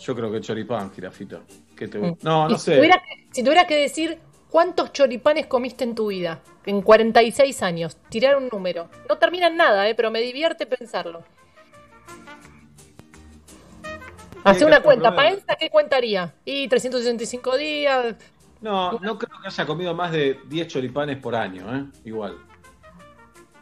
Yo 0.00 0.16
creo 0.16 0.32
que 0.32 0.40
choripán, 0.40 0.90
jirafita. 0.92 1.38
¿Qué 1.76 1.86
te... 1.86 1.98
Mm. 1.98 2.16
No, 2.22 2.48
no 2.48 2.58
si 2.58 2.64
sé. 2.64 2.76
tuvieras 2.78 2.98
que- 2.98 3.26
si 3.30 3.44
tuvieras 3.44 3.66
que 3.66 3.76
decir 3.76 4.18
cuántos 4.50 4.92
choripanes 4.92 5.46
comiste 5.46 5.84
en 5.84 5.94
tu 5.94 6.08
vida, 6.08 6.40
en 6.66 6.82
46 6.82 7.62
años, 7.62 7.96
tirar 8.08 8.34
un 8.34 8.48
número. 8.48 8.88
No 9.08 9.18
termina 9.18 9.46
en 9.46 9.56
nada, 9.56 9.88
eh, 9.88 9.94
pero 9.94 10.10
me 10.10 10.20
divierte 10.20 10.66
pensarlo. 10.66 11.22
Hace 14.42 14.64
una 14.64 14.82
cuenta, 14.82 15.10
nueve. 15.10 15.16
¿Paenza 15.30 15.54
qué 15.54 15.70
cuentaría? 15.70 16.34
Y 16.44 16.66
365 16.66 17.56
días. 17.56 18.16
No, 18.62 18.92
no 18.92 19.18
creo 19.18 19.40
que 19.40 19.48
haya 19.48 19.66
comido 19.66 19.94
más 19.94 20.12
de 20.12 20.40
10 20.48 20.68
choripanes 20.68 21.16
por 21.18 21.34
año, 21.34 21.74
¿eh? 21.74 21.84
Igual. 22.04 22.36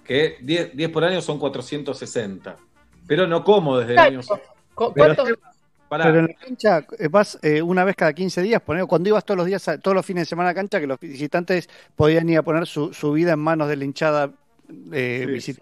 Que 0.05 0.39
10, 0.41 0.77
10 0.77 0.91
por 0.91 1.05
año 1.05 1.21
son 1.21 1.39
460. 1.39 2.57
Pero 3.07 3.27
no 3.27 3.45
como 3.45 3.79
desde 3.79 3.93
el 3.93 3.99
año... 3.99 4.21
¿Cu- 4.75 4.93
Pero- 4.95 5.15
¿Cuántos? 5.15 5.39
Pará. 5.89 6.05
Pero 6.05 6.19
en 6.19 6.27
la 6.27 6.35
cancha 6.35 6.87
eh, 6.99 7.09
vas 7.09 7.39
eh, 7.41 7.63
una 7.63 7.83
vez 7.83 7.97
cada 7.97 8.13
15 8.13 8.43
días, 8.43 8.61
poner, 8.61 8.85
cuando 8.85 9.09
ibas 9.09 9.25
todos 9.25 9.39
los 9.39 9.47
días, 9.47 9.67
a- 9.69 9.79
todos 9.79 9.95
los 9.95 10.05
fines 10.05 10.23
de 10.23 10.27
semana 10.27 10.51
a 10.51 10.53
la 10.53 10.55
cancha, 10.55 10.81
que 10.81 10.87
los 10.87 11.01
visitantes 11.01 11.67
podían 11.97 12.29
ir 12.29 12.37
a 12.37 12.43
poner 12.43 12.67
su, 12.67 12.93
su 12.93 13.13
vida 13.13 13.33
en 13.33 13.39
manos 13.39 13.69
de 13.69 13.77
la 13.77 13.85
hinchada 13.87 14.31
eh, 14.93 15.39
Sí. 15.41 15.57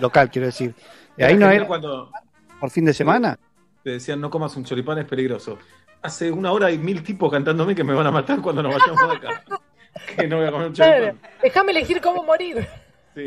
local, 0.00 0.30
quiero 0.30 0.46
decir. 0.46 0.72
Y 1.16 1.24
ahí 1.24 1.36
no 1.36 1.50
era 1.50 1.66
cuando 1.66 2.12
por 2.60 2.70
fin 2.70 2.84
de 2.84 2.94
semana. 2.94 3.36
te 3.82 3.90
decían 3.90 4.20
no 4.20 4.30
comas 4.30 4.56
un 4.56 4.64
choripán 4.64 4.98
es 4.98 5.04
peligroso. 5.04 5.58
Hace 6.02 6.30
una 6.32 6.50
hora 6.52 6.66
hay 6.66 6.78
mil 6.78 7.02
tipos 7.02 7.30
cantándome 7.30 7.74
que 7.74 7.84
me 7.84 7.94
van 7.94 8.06
a 8.06 8.10
matar 8.10 8.40
cuando 8.40 8.62
nos 8.62 8.74
vayamos 8.74 9.08
de 9.10 9.16
acá. 9.28 9.44
que 10.16 10.26
no 10.26 10.38
voy 10.38 10.46
a 10.46 10.50
comer 10.50 10.66
un 10.68 10.72
choripán. 10.74 11.18
Déjame 11.42 11.70
elegir 11.72 12.00
cómo 12.00 12.24
morir. 12.24 12.66
Sí. 13.14 13.26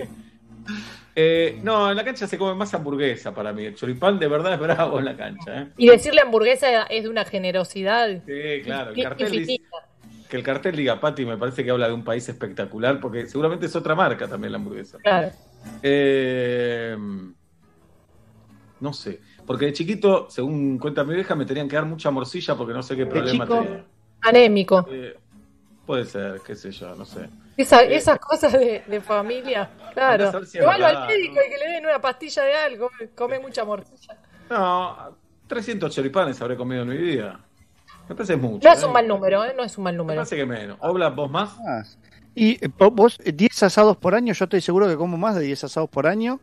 Eh, 1.16 1.60
no, 1.64 1.90
en 1.92 1.96
la 1.96 2.04
cancha 2.04 2.28
se 2.28 2.38
come 2.38 2.54
más 2.56 2.74
hamburguesa 2.74 3.34
para 3.34 3.54
mí. 3.54 3.66
El 3.66 3.76
choripán 3.76 4.20
de 4.20 4.28
verdad 4.28 4.54
es 4.54 4.60
bravo 4.60 5.00
en 5.00 5.06
la 5.06 5.16
cancha. 5.16 5.62
¿eh? 5.62 5.68
Y 5.78 5.88
decirle 5.88 6.22
hamburguesa 6.22 6.84
es 6.84 7.04
de 7.04 7.10
una 7.10 7.24
generosidad. 7.24 8.10
Sí, 8.26 8.62
claro. 8.64 8.92
El 8.92 8.98
in- 8.98 9.04
cartel 9.04 9.32
dice, 9.32 9.52
infinita. 9.54 9.78
que 10.30 10.36
el 10.38 10.44
cartel 10.44 10.76
diga 10.76 11.00
Pati 11.00 11.26
me 11.26 11.38
parece 11.38 11.64
que 11.64 11.72
habla 11.72 11.88
de 11.88 11.94
un 11.94 12.04
país 12.04 12.28
espectacular 12.28 13.00
porque 13.00 13.28
seguramente 13.28 13.68
es 13.68 13.76
otra 13.76 13.96
marca 13.96 14.28
también 14.28 14.52
la 14.52 14.58
hamburguesa. 14.58 14.98
Claro. 14.98 15.32
Eh, 15.82 16.98
no 18.82 18.92
sé. 18.94 19.22
Porque 19.46 19.66
de 19.66 19.74
chiquito, 19.74 20.28
según 20.30 20.78
cuenta 20.80 21.04
mi 21.04 21.14
vieja, 21.16 21.36
me 21.36 21.46
tenían 21.46 21.68
que 21.68 21.76
dar 21.76 21.86
mucha 21.86 22.10
morcilla 22.12 22.56
porque 22.56 22.74
no 22.74 22.82
sé 22.84 22.96
qué 22.96 23.06
problema 23.06 23.46
chico? 23.46 23.60
tenía. 23.62 23.84
Anémico. 24.22 24.88
Eh, 24.90 25.16
puede 25.86 26.06
ser, 26.06 26.42
qué 26.46 26.56
sé 26.56 26.72
yo, 26.72 26.96
no 26.96 27.06
sé. 27.06 27.30
Esa- 27.58 27.84
Eh, 27.84 27.96
esas 27.96 28.20
cosas 28.20 28.52
de, 28.54 28.84
de 28.88 29.02
familia. 29.02 29.70
Claro. 29.94 30.44
Si 30.46 30.58
verdad, 30.60 31.04
al 31.04 31.08
médico 31.08 31.36
y 31.46 31.50
que 31.52 31.58
le 31.58 31.72
den 31.74 31.86
una 31.86 32.00
pastilla 32.02 32.44
de 32.44 32.56
algo. 32.56 32.90
Come 33.16 33.40
mucha 33.40 33.64
morcilla. 33.64 34.18
No, 34.50 34.98
300 35.48 35.94
choripanes 35.94 36.42
habré 36.42 36.56
comido 36.58 36.82
en 36.82 36.90
mi 36.90 36.98
vida. 36.98 37.40
Me 38.10 38.16
parece 38.16 38.36
mucho. 38.36 38.68
No 38.68 38.74
es 38.74 38.82
¿eh? 38.84 38.86
un 38.86 38.94
mal 38.94 39.08
número, 39.08 39.46
¿eh? 39.46 39.54
No 39.56 39.64
es 39.64 39.78
un 39.78 39.84
mal 39.86 39.94
Me 39.94 39.98
número. 40.00 40.18
parece 40.18 40.36
que 40.36 40.46
menos. 40.46 40.78
¿Obla 40.82 41.10
vos 41.10 41.30
más? 41.32 41.56
Y 42.36 42.64
eh, 42.66 42.70
po- 42.70 42.92
vos, 42.92 43.18
eh, 43.24 43.32
10 43.32 43.64
asados 43.64 43.96
por 43.98 44.16
año, 44.16 44.34
yo 44.34 44.46
estoy 44.46 44.62
seguro 44.62 44.88
que 44.88 44.98
como 44.98 45.18
más 45.18 45.36
de 45.36 45.42
10 45.44 45.64
asados 45.64 45.90
por 45.90 46.08
año. 46.08 46.40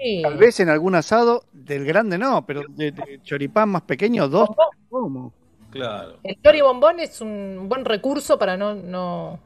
Sí. 0.00 0.22
Tal 0.22 0.36
vez 0.38 0.58
en 0.60 0.68
algún 0.68 0.94
asado, 0.94 1.44
del 1.68 1.84
grande 1.84 2.18
no, 2.18 2.44
pero 2.44 2.62
de, 2.68 2.90
de 2.92 3.20
choripán 3.22 3.68
más 3.68 3.82
pequeño, 3.82 4.28
dos. 4.28 4.48
¿Cómo? 4.88 5.32
Claro. 5.70 6.18
El 6.22 6.40
chori 6.42 6.60
bombón 6.60 7.00
es 7.00 7.20
un 7.20 7.66
buen 7.68 7.84
recurso 7.84 8.38
para 8.38 8.56
no, 8.56 8.74
no, 8.74 9.38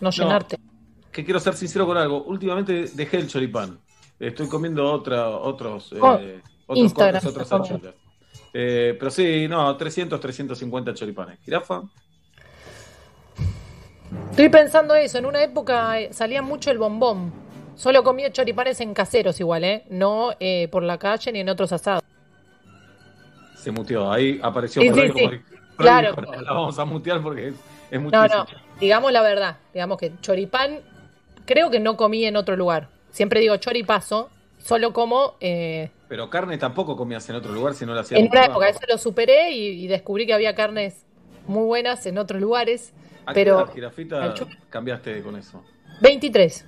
no 0.00 0.10
llenarte. 0.10 0.58
Que 1.12 1.24
quiero 1.24 1.40
ser 1.40 1.54
sincero 1.54 1.86
con 1.86 1.96
algo. 1.96 2.24
Últimamente 2.24 2.86
dejé 2.94 3.18
el 3.18 3.28
choripán. 3.28 3.78
Estoy 4.18 4.48
comiendo 4.48 4.90
otra, 4.90 5.28
otros, 5.28 5.92
eh, 5.92 5.98
Oh, 6.00 6.14
otros 6.66 6.84
Instagram, 6.84 7.22
cortes, 7.22 7.30
otras 7.30 7.52
achuras. 7.52 7.94
Eh, 8.52 8.96
pero 8.98 9.10
sí, 9.10 9.46
no, 9.48 9.76
300, 9.76 10.20
350 10.20 10.94
choripanes. 10.94 11.38
¿Jirafa? 11.40 11.82
Estoy 14.30 14.48
pensando 14.48 14.94
eso. 14.94 15.18
En 15.18 15.26
una 15.26 15.42
época 15.42 16.00
eh, 16.00 16.12
salía 16.12 16.42
mucho 16.42 16.70
el 16.70 16.78
bombón. 16.78 17.32
Solo 17.80 18.04
comía 18.04 18.30
choripanes 18.30 18.78
en 18.82 18.92
caseros 18.92 19.40
igual, 19.40 19.64
¿eh? 19.64 19.84
No 19.88 20.32
eh, 20.38 20.68
por 20.70 20.82
la 20.82 20.98
calle 20.98 21.32
ni 21.32 21.40
en 21.40 21.48
otros 21.48 21.72
asados. 21.72 22.02
Se 23.56 23.70
muteó. 23.70 24.12
Ahí 24.12 24.38
apareció 24.42 24.82
Sí, 24.82 24.88
por 24.90 24.96
sí, 24.98 25.00
ahí 25.00 25.08
sí. 25.08 25.20
como- 25.24 25.60
Claro. 25.78 26.12
pero 26.14 26.42
La 26.42 26.52
vamos 26.52 26.78
a 26.78 26.84
mutear 26.84 27.22
porque 27.22 27.48
es, 27.48 27.54
es 27.90 27.98
No, 27.98 28.10
muchísimo. 28.10 28.44
no. 28.44 28.46
Digamos 28.78 29.12
la 29.12 29.22
verdad. 29.22 29.56
Digamos 29.72 29.96
que 29.96 30.12
choripán 30.20 30.80
creo 31.46 31.70
que 31.70 31.80
no 31.80 31.96
comí 31.96 32.26
en 32.26 32.36
otro 32.36 32.54
lugar. 32.54 32.88
Siempre 33.12 33.40
digo 33.40 33.56
choripazo. 33.56 34.28
Solo 34.58 34.92
como 34.92 35.36
eh, 35.40 35.88
Pero 36.06 36.28
carne 36.28 36.58
tampoco 36.58 36.94
comías 36.98 37.26
en 37.30 37.36
otro 37.36 37.50
lugar 37.50 37.72
si 37.72 37.86
no 37.86 37.94
la 37.94 38.02
hacías 38.02 38.20
en 38.20 38.28
una 38.28 38.44
época. 38.44 38.68
Eso 38.68 38.80
lo 38.86 38.98
superé 38.98 39.52
y, 39.52 39.84
y 39.84 39.86
descubrí 39.86 40.26
que 40.26 40.34
había 40.34 40.54
carnes 40.54 41.06
muy 41.46 41.64
buenas 41.64 42.04
en 42.04 42.18
otros 42.18 42.42
lugares. 42.42 42.92
¿A 43.24 43.32
qué 43.32 43.40
Pero 43.40 43.64
chu- 44.34 44.46
cambiaste 44.68 45.22
con 45.22 45.36
eso? 45.36 45.64
23. 46.02 46.66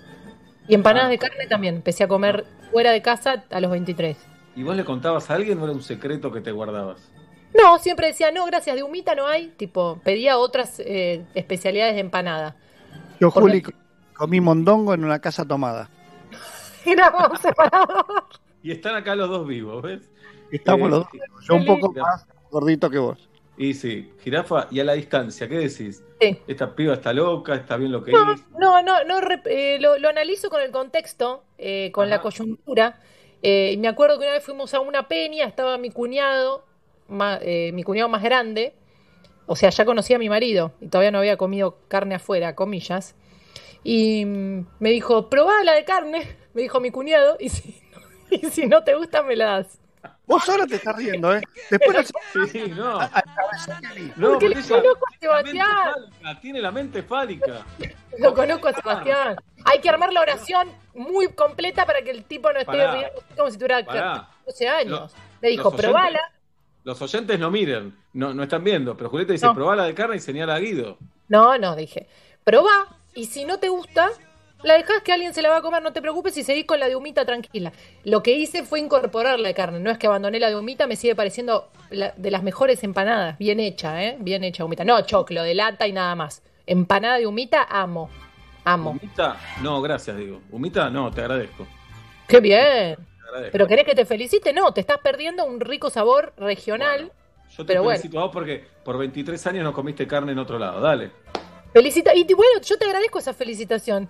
Y 0.69 0.75
empanadas 0.75 1.07
Ah. 1.09 1.11
de 1.11 1.19
carne 1.19 1.47
también. 1.49 1.77
Empecé 1.77 2.05
a 2.05 2.09
comer 2.09 2.45
fuera 2.71 2.91
de 2.93 3.03
casa 3.03 3.45
a 3.51 3.61
los 3.61 3.71
23. 3.71 4.17
¿Y 4.55 4.63
vos 4.63 4.77
le 4.77 4.85
contabas 4.85 5.31
a 5.31 5.35
alguien 5.35 5.59
o 5.59 5.65
era 5.65 5.73
un 5.73 5.83
secreto 5.83 6.31
que 6.31 6.41
te 6.41 6.53
guardabas? 6.53 7.11
No, 7.55 7.79
siempre 7.79 8.07
decía, 8.09 8.31
no, 8.31 8.47
gracias, 8.47 8.77
de 8.77 8.83
humita 8.83 9.15
no 9.15 9.27
hay. 9.27 9.49
Tipo, 9.49 10.01
pedía 10.05 10.39
otras 10.39 10.81
eh, 10.81 11.25
especialidades 11.35 11.95
de 11.95 12.01
empanada. 12.01 12.57
Yo, 13.21 13.31
Juli, 13.31 13.63
comí 14.15 14.41
mondongo 14.41 14.95
en 14.95 15.05
una 15.05 15.19
casa 15.21 15.45
tomada. 15.45 15.89
Éramos 16.87 17.41
separados. 17.41 18.41
Y 18.63 18.71
están 18.73 18.95
acá 18.95 19.15
los 19.15 19.29
dos 19.29 19.47
vivos, 19.47 19.83
¿ves? 19.83 20.11
Estamos 20.51 20.89
Eh, 20.89 20.91
los 20.91 21.01
dos. 21.01 21.09
Yo 21.49 21.55
un 21.57 21.65
poco 21.67 21.93
más 21.93 22.27
gordito 22.51 22.89
que 22.91 22.99
vos. 22.99 23.29
Y 23.63 23.75
sí, 23.75 24.11
jirafa, 24.25 24.67
y 24.73 24.81
a 24.81 24.85
la 24.85 24.95
distancia, 24.95 25.49
¿qué 25.49 25.55
decís? 25.57 26.03
Sí. 26.21 26.37
Esta 26.49 26.75
piba 26.75 26.95
está 26.95 27.13
loca, 27.13 27.55
está 27.55 27.77
bien 27.77 27.93
lo 27.93 28.03
que 28.03 28.11
No, 28.11 28.35
no, 28.59 28.83
no, 28.83 29.05
no 29.05 29.21
eh, 29.45 29.79
lo, 29.81 29.99
lo 29.99 30.09
analizo 30.09 30.51
con 30.51 30.61
el 30.63 30.73
contexto, 30.73 31.45
eh, 31.59 31.93
con 31.93 32.11
la 32.11 32.21
coyuntura. 32.21 32.99
Eh, 33.41 33.71
y 33.75 33.77
me 33.77 33.87
acuerdo 33.87 34.19
que 34.19 34.25
una 34.25 34.35
vez 34.35 34.45
fuimos 34.45 34.75
a 34.75 34.81
una 34.81 35.07
peña, 35.07 35.47
estaba 35.47 35.79
mi 35.79 35.91
cuñado, 35.91 36.65
ma- 37.07 37.39
eh, 37.41 37.71
mi 37.73 37.85
cuñado 37.85 38.09
más 38.09 38.25
grande, 38.25 38.75
o 39.47 39.55
sea, 39.55 39.71
ya 39.71 39.85
conocía 39.85 40.17
a 40.17 40.19
mi 40.19 40.29
marido 40.29 40.73
y 40.81 40.89
todavía 40.89 41.13
no 41.13 41.19
había 41.19 41.37
comido 41.37 41.79
carne 41.87 42.17
afuera, 42.17 42.57
comillas. 42.57 43.15
Y 43.85 44.25
mm, 44.25 44.67
me 44.81 44.91
dijo, 44.91 45.31
probá 45.31 45.63
la 45.63 45.75
de 45.75 45.85
carne, 45.85 46.27
me 46.55 46.63
dijo 46.63 46.81
mi 46.81 46.91
cuñado, 46.91 47.37
y 47.39 47.49
si, 47.49 47.81
y 48.31 48.39
si 48.51 48.67
no 48.67 48.83
te 48.83 48.97
gusta, 48.97 49.23
me 49.23 49.37
la 49.37 49.45
das. 49.59 49.79
Vos 50.27 50.49
ahora 50.49 50.67
te 50.67 50.77
estás 50.77 50.97
riendo, 50.97 51.35
¿eh? 51.35 51.43
Después 51.71 52.13
no 52.35 52.47
Sí, 52.47 52.63
no. 52.69 52.99
No, 54.17 54.31
Porque 54.31 54.49
le 54.49 54.59
ella 54.61 54.69
conozco 54.69 55.05
a 55.07 55.19
Sebastián. 55.21 55.95
Tiene 56.41 56.61
la 56.61 56.71
mente 56.71 57.03
fálica. 57.03 57.67
Lo 58.19 58.33
conozco 58.35 58.69
a 58.69 58.73
Sebastián. 58.73 59.37
Hay 59.65 59.81
que 59.81 59.89
armar 59.89 60.13
la 60.13 60.21
oración 60.21 60.71
muy 60.95 61.29
completa 61.33 61.85
para 61.87 62.03
que 62.03 62.11
el 62.11 62.25
tipo 62.25 62.53
no 62.53 62.59
esté 62.61 62.67
Pará. 62.73 62.93
riendo 62.95 63.23
como 63.37 63.51
si 63.51 63.57
tuviera 63.57 63.85
Pará. 63.85 64.29
12 64.47 64.69
años. 64.69 65.01
Los- 65.01 65.15
Le 65.41 65.49
dijo, 65.51 65.65
los 65.65 65.73
oyentes- 65.75 65.91
probala. 65.91 66.21
Los 66.85 67.01
oyentes 67.03 67.39
no 67.39 67.51
miren, 67.51 67.97
no, 68.13 68.35
no 68.35 68.43
están 68.43 68.65
viendo, 68.65 68.97
pero 68.97 69.09
Julieta 69.09 69.33
dice, 69.33 69.47
No. 69.47 69.55
probá 69.55 69.77
la 69.77 69.85
de 69.85 69.95
carne 69.95 70.17
y 70.17 70.21
señala 70.21 70.57
a 70.57 70.59
Guido. 70.59 70.99
No, 71.29 71.57
no, 71.59 71.77
dije, 71.77 72.09
probá. 72.43 72.97
Y 73.15 73.27
si 73.27 73.45
no 73.45 73.59
te 73.59 73.69
gusta, 73.69 74.11
la 74.63 74.75
dejás 74.75 75.03
que 75.03 75.13
alguien 75.13 75.35
se 75.35 75.43
la 75.43 75.49
va 75.51 75.57
a 75.59 75.63
comer, 75.63 75.83
no 75.83 75.93
te 75.93 76.01
preocupes 76.01 76.37
y 76.37 76.43
seguís 76.45 76.65
con 76.67 76.79
la 76.81 76.89
de 76.89 76.97
humita 76.97 77.25
tranquila. 77.25 77.73
Lo 78.05 78.23
que 78.23 78.33
hice 78.33 78.63
fue 78.63 78.81
incorporar 78.81 79.39
la 79.41 79.53
carne. 79.55 79.81
No 79.81 79.91
es 79.91 79.99
que 79.99 80.07
abandoné 80.07 80.39
la 80.41 80.49
de 80.49 80.57
humita, 80.57 80.87
me 80.87 80.97
sigue 80.97 81.15
pareciendo 81.15 81.71
la- 81.91 82.13
de 82.17 82.31
las 82.31 82.43
mejores 82.43 82.83
empanadas. 82.85 83.39
Bien 83.39 83.59
hecha, 83.61 84.03
¿eh? 84.05 84.17
Bien 84.21 84.45
hecha 84.45 84.65
humita. 84.65 84.85
No, 84.85 85.01
choclo, 85.03 85.43
de 85.43 85.55
lata 85.55 85.87
y 85.87 85.93
nada 85.93 86.15
más. 86.15 86.43
Empanada 86.67 87.19
de 87.19 87.27
humita, 87.27 87.67
amo. 87.69 88.09
Amo. 88.65 88.91
Humita, 88.91 89.37
no, 89.63 89.83
gracias, 89.83 90.17
digo. 90.17 90.41
Humita, 90.51 90.89
no, 90.91 91.11
te 91.11 91.21
agradezco. 91.23 91.67
Qué 92.29 92.39
bien. 92.41 92.97
Te 92.97 93.27
agradezco. 93.29 93.53
¿Pero 93.53 93.67
querés 93.67 93.85
que 93.85 93.95
te 93.97 94.07
felicite? 94.07 94.53
No, 94.53 94.73
te 94.73 94.81
estás 94.81 94.99
perdiendo 94.99 95.45
un 95.45 95.59
rico 95.61 95.91
sabor 95.91 96.33
regional. 96.37 97.11
Yo 97.51 97.67
te 97.67 97.73
pero 97.75 97.85
felicito 97.85 98.31
porque 98.31 98.65
por 98.85 98.97
23 98.97 99.45
años 99.49 99.65
no 99.65 99.73
comiste 99.73 100.07
carne 100.07 100.33
en 100.33 100.39
otro 100.39 100.59
lado, 100.59 100.81
dale. 100.81 101.11
Felicita. 101.73 102.15
Y 102.15 102.25
bueno, 102.35 102.61
yo 102.63 102.79
te 102.79 102.85
agradezco 102.85 103.19
esa 103.19 103.35
felicitación. 103.35 104.09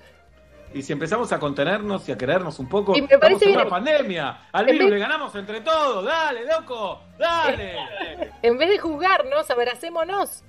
Y 0.75 0.83
si 0.83 0.93
empezamos 0.93 1.31
a 1.33 1.39
contenernos 1.39 2.09
y 2.09 2.13
a 2.13 2.19
querernos 2.19 2.59
un 2.59 2.69
poco, 2.69 2.97
Y 2.97 3.03
me 3.03 3.19
parece 3.19 3.45
en 3.45 3.51
bien. 3.51 3.61
una 3.61 3.69
pandemia. 3.71 4.39
Al 4.53 4.69
En 4.69 4.73
virus 4.73 4.91
vez- 4.91 4.95
le 4.95 4.99
ganamos 5.01 5.35
entre 5.35 5.61
todos, 5.61 6.05
dale, 6.05 6.41
loco, 6.47 7.01
dale. 7.19 7.75
En 8.43 8.59
vez 8.59 8.69
de 8.71 8.79
juzgarnos, 8.79 9.51
abracémonos. 9.51 10.43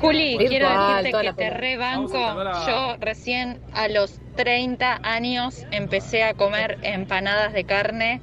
Juli, 0.00 0.36
Virtual, 0.36 0.48
quiero 0.48 0.68
decirte 1.02 1.26
que 1.28 1.32
te 1.32 1.50
rebanco. 1.50 2.18
A 2.18 2.66
Yo 2.66 2.96
recién 3.00 3.60
a 3.72 3.88
los 3.88 4.20
30 4.36 5.00
años 5.02 5.64
empecé 5.70 6.22
a 6.24 6.34
comer 6.34 6.78
empanadas 6.82 7.52
de 7.54 7.64
carne 7.64 8.20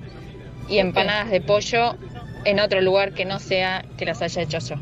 y 0.70 0.78
empanadas 0.78 1.32
de 1.32 1.42
pollo 1.42 1.96
en 2.46 2.60
otro 2.60 2.82
lugar 2.82 3.14
que 3.14 3.26
no 3.26 3.40
sea 3.40 3.84
que 3.98 4.06
las 4.06 4.22
haya 4.22 4.44
hecho 4.44 4.60
yo. 4.60 4.76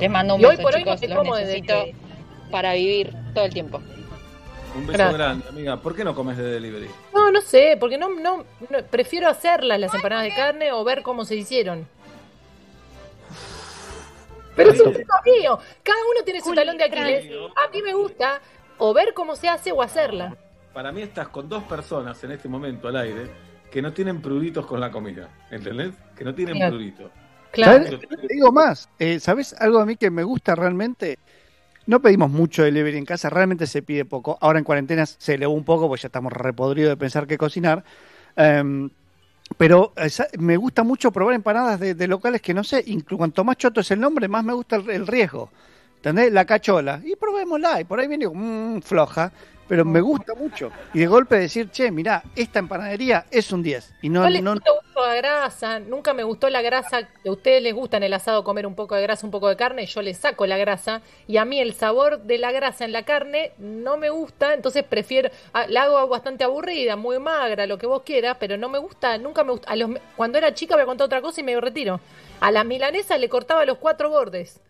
Les 0.00 0.10
mando 0.10 0.34
un 0.34 0.42
beso, 0.42 0.68
chicos, 0.72 1.00
los 1.00 1.00
desde 1.00 1.30
necesito 1.44 1.84
que- 1.84 1.94
para 2.50 2.72
vivir 2.74 3.14
todo 3.34 3.44
el 3.44 3.52
tiempo. 3.52 3.80
Un 4.76 4.86
beso 4.86 4.98
Gracias. 4.98 5.14
grande, 5.18 5.48
amiga. 5.48 5.76
¿Por 5.80 5.94
qué 5.94 6.04
no 6.04 6.14
comes 6.14 6.36
de 6.36 6.44
delivery? 6.44 6.88
No, 7.14 7.30
no 7.30 7.40
sé, 7.40 7.76
porque 7.80 7.96
no, 7.98 8.10
no, 8.10 8.44
no- 8.68 8.82
prefiero 8.90 9.28
hacerlas 9.28 9.80
las 9.80 9.94
empanadas 9.94 10.24
de 10.24 10.34
carne 10.34 10.72
o 10.72 10.84
ver 10.84 11.02
cómo 11.02 11.24
se 11.24 11.36
hicieron. 11.36 11.86
Pero 14.54 14.70
es 14.72 14.80
un 14.80 14.86
gusto 14.92 15.14
mío. 15.24 15.58
Cada 15.82 15.98
uno 16.12 16.24
tiene 16.24 16.40
su 16.40 16.54
talón 16.54 16.78
de 16.78 16.84
Aquiles. 16.84 17.26
A 17.56 17.70
mí 17.70 17.82
me 17.82 17.92
gusta 17.94 18.40
o 18.78 18.94
ver 18.94 19.12
cómo 19.14 19.36
se 19.36 19.48
hace 19.48 19.72
o 19.72 19.82
hacerla. 19.82 20.36
Para 20.72 20.92
mí 20.92 21.02
estás 21.02 21.28
con 21.28 21.48
dos 21.48 21.62
personas 21.64 22.22
en 22.24 22.32
este 22.32 22.48
momento 22.48 22.88
al 22.88 22.96
aire 22.96 23.30
que 23.70 23.82
no 23.82 23.92
tienen 23.92 24.20
pruritos 24.22 24.66
con 24.66 24.80
la 24.80 24.90
comida. 24.90 25.28
¿Entendés? 25.50 25.92
Que 26.16 26.24
no 26.24 26.34
tienen 26.34 26.56
Claro. 26.56 26.72
prurito. 26.72 27.10
¿Sabes? 27.54 27.98
Te 28.00 28.26
digo 28.34 28.52
más, 28.52 28.88
eh, 28.98 29.18
¿sabes 29.18 29.54
algo 29.58 29.78
a 29.78 29.86
mí 29.86 29.96
que 29.96 30.10
me 30.10 30.22
gusta 30.22 30.54
realmente? 30.54 31.18
No 31.86 32.00
pedimos 32.00 32.30
mucho 32.30 32.64
delivery 32.64 32.98
en 32.98 33.04
casa, 33.04 33.30
realmente 33.30 33.66
se 33.66 33.82
pide 33.82 34.04
poco. 34.04 34.38
Ahora 34.40 34.58
en 34.58 34.64
cuarentena 34.64 35.06
se 35.06 35.34
elevó 35.34 35.54
un 35.54 35.64
poco, 35.64 35.88
porque 35.88 36.02
ya 36.02 36.08
estamos 36.08 36.32
repodridos 36.32 36.90
de 36.90 36.96
pensar 36.96 37.26
que 37.26 37.38
cocinar. 37.38 37.84
Em, 38.34 38.90
pero 39.56 39.92
eh, 39.96 40.08
me 40.38 40.56
gusta 40.56 40.82
mucho 40.82 41.12
probar 41.12 41.34
empanadas 41.34 41.78
de, 41.78 41.94
de 41.94 42.08
locales 42.08 42.42
que 42.42 42.52
no 42.52 42.64
sé, 42.64 42.82
incluso 42.86 43.18
cuanto 43.18 43.44
más 43.44 43.56
choto 43.56 43.80
es 43.80 43.90
el 43.92 44.00
nombre, 44.00 44.26
más 44.26 44.44
me 44.44 44.52
gusta 44.52 44.76
el, 44.76 44.90
el 44.90 45.06
riesgo. 45.06 45.50
¿Entendés? 45.96 46.32
La 46.32 46.44
cachola. 46.44 47.00
Y 47.04 47.16
probémosla. 47.16 47.80
Y 47.80 47.84
por 47.84 47.98
ahí 47.98 48.06
viene 48.06 48.28
mmm, 48.28 48.80
floja. 48.80 49.32
Pero 49.68 49.84
me 49.84 50.00
gusta 50.00 50.34
mucho. 50.34 50.70
Y 50.92 51.00
de 51.00 51.06
golpe 51.08 51.38
decir, 51.38 51.70
che, 51.70 51.90
mirá, 51.90 52.22
esta 52.36 52.60
empanadería 52.60 53.26
es 53.30 53.50
un 53.50 53.62
10. 53.62 53.94
Y 54.00 54.08
no, 54.08 54.22
gusto 54.24 55.02
grasa, 55.16 55.80
nunca 55.80 56.14
me 56.14 56.22
gustó 56.22 56.48
la 56.50 56.62
grasa. 56.62 56.98
A 56.98 57.30
ustedes 57.30 57.62
les 57.62 57.74
gusta 57.74 57.96
en 57.96 58.04
el 58.04 58.14
asado 58.14 58.44
comer 58.44 58.66
un 58.66 58.76
poco 58.76 58.94
de 58.94 59.02
grasa, 59.02 59.26
un 59.26 59.32
poco 59.32 59.48
de 59.48 59.56
carne, 59.56 59.86
yo 59.86 60.02
les 60.02 60.18
saco 60.18 60.46
la 60.46 60.56
grasa. 60.56 61.02
Y 61.26 61.36
a 61.38 61.44
mí 61.44 61.60
el 61.60 61.74
sabor 61.74 62.22
de 62.22 62.38
la 62.38 62.52
grasa 62.52 62.84
en 62.84 62.92
la 62.92 63.04
carne 63.04 63.52
no 63.58 63.96
me 63.96 64.10
gusta, 64.10 64.54
entonces 64.54 64.84
prefiero. 64.84 65.30
ah, 65.52 65.66
La 65.68 65.82
hago 65.82 66.06
bastante 66.08 66.44
aburrida, 66.44 66.96
muy 66.96 67.18
magra, 67.18 67.66
lo 67.66 67.78
que 67.78 67.86
vos 67.86 68.02
quieras, 68.04 68.36
pero 68.38 68.56
no 68.56 68.68
me 68.68 68.78
gusta, 68.78 69.18
nunca 69.18 69.42
me 69.44 69.52
gusta. 69.52 69.70
A 69.70 69.76
los, 69.76 69.90
cuando 70.16 70.38
era 70.38 70.54
chica 70.54 70.74
voy 70.76 70.82
a 70.84 70.86
contar 70.86 71.06
otra 71.06 71.20
cosa 71.20 71.40
y 71.40 71.44
me 71.44 71.60
retiro. 71.60 72.00
A 72.40 72.50
las 72.52 72.64
milanesas 72.64 73.18
le 73.18 73.28
cortaba 73.28 73.64
los 73.64 73.78
cuatro 73.78 74.10
bordes. 74.10 74.60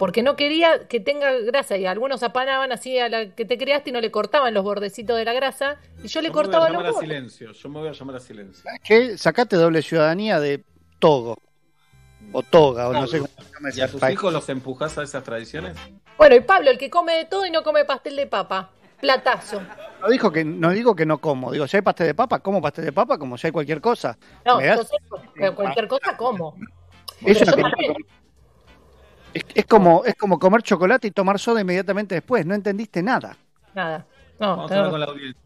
Porque 0.00 0.22
no 0.22 0.34
quería 0.34 0.88
que 0.88 0.98
tenga 0.98 1.30
grasa 1.40 1.76
y 1.76 1.84
algunos 1.84 2.22
apanaban 2.22 2.72
así 2.72 2.98
a 2.98 3.10
la 3.10 3.34
que 3.34 3.44
te 3.44 3.58
creaste 3.58 3.90
y 3.90 3.92
no 3.92 4.00
le 4.00 4.10
cortaban 4.10 4.54
los 4.54 4.64
bordecitos 4.64 5.14
de 5.18 5.26
la 5.26 5.34
grasa 5.34 5.76
y 6.02 6.08
yo 6.08 6.22
le 6.22 6.28
Yo 6.28 6.32
me 6.34 6.36
voy 6.36 6.40
a 6.40 6.42
cortaba 6.42 6.64
los 6.68 6.72
llamar 6.72 6.86
a 6.86 6.92
bordes. 6.92 7.08
silencio. 7.08 7.52
Yo 7.52 7.68
me 7.68 7.78
voy 7.80 7.88
a 7.90 7.92
llamar 7.92 8.16
a 8.16 8.20
silencio. 8.20 8.64
que 8.82 9.18
sacate 9.18 9.56
doble 9.56 9.82
ciudadanía 9.82 10.40
de 10.40 10.64
Togo. 10.98 11.36
O 12.32 12.42
Toga, 12.42 12.88
o 12.88 12.92
no 12.94 13.06
sé 13.06 13.18
cómo 13.18 13.28
se 13.36 13.52
llama 13.52 13.68
¿Y 13.74 13.80
a 13.82 13.88
tus 13.90 14.00
país. 14.00 14.14
hijos 14.14 14.32
los 14.32 14.48
empujás 14.48 14.96
a 14.96 15.02
esas 15.02 15.22
tradiciones? 15.22 15.76
Bueno, 16.16 16.34
y 16.34 16.40
Pablo, 16.40 16.70
el 16.70 16.78
que 16.78 16.88
come 16.88 17.14
de 17.16 17.24
todo 17.26 17.44
y 17.44 17.50
no 17.50 17.62
come 17.62 17.84
pastel 17.84 18.16
de 18.16 18.26
papa. 18.26 18.70
Platazo. 19.02 19.60
No, 20.00 20.08
dijo 20.08 20.30
que, 20.32 20.44
no 20.44 20.70
digo 20.70 20.94
que 20.96 21.04
no 21.06 21.18
como. 21.18 21.52
Digo, 21.52 21.66
si 21.66 21.76
hay 21.76 21.82
pastel 21.82 22.06
de 22.08 22.14
papa, 22.14 22.38
como 22.40 22.62
pastel 22.62 22.86
de 22.86 22.92
papa 22.92 23.18
como 23.18 23.36
si 23.36 23.46
hay 23.48 23.52
cualquier 23.52 23.80
cosa. 23.82 24.16
No, 24.46 24.58
cu- 24.58 25.54
cualquier 25.56 25.88
cosa 25.88 26.16
como. 26.16 26.54
Eso 26.56 26.64
Pero 27.22 27.32
es, 27.32 27.38
yo 27.40 27.44
también. 27.56 27.94
Es, 29.34 29.44
es 29.54 29.66
como, 29.66 30.04
es 30.04 30.14
como 30.14 30.38
comer 30.38 30.62
chocolate 30.62 31.08
y 31.08 31.10
tomar 31.10 31.38
soda 31.38 31.60
inmediatamente 31.60 32.14
después. 32.14 32.44
No 32.46 32.54
entendiste 32.54 33.02
nada. 33.02 33.36
Nada. 33.74 34.06
No, 34.38 34.56
Vamos 34.56 34.64
a 34.64 34.68
tenés 34.68 34.78
hablar 34.78 34.90
con 34.90 35.00
la 35.00 35.06
audiencia. 35.06 35.40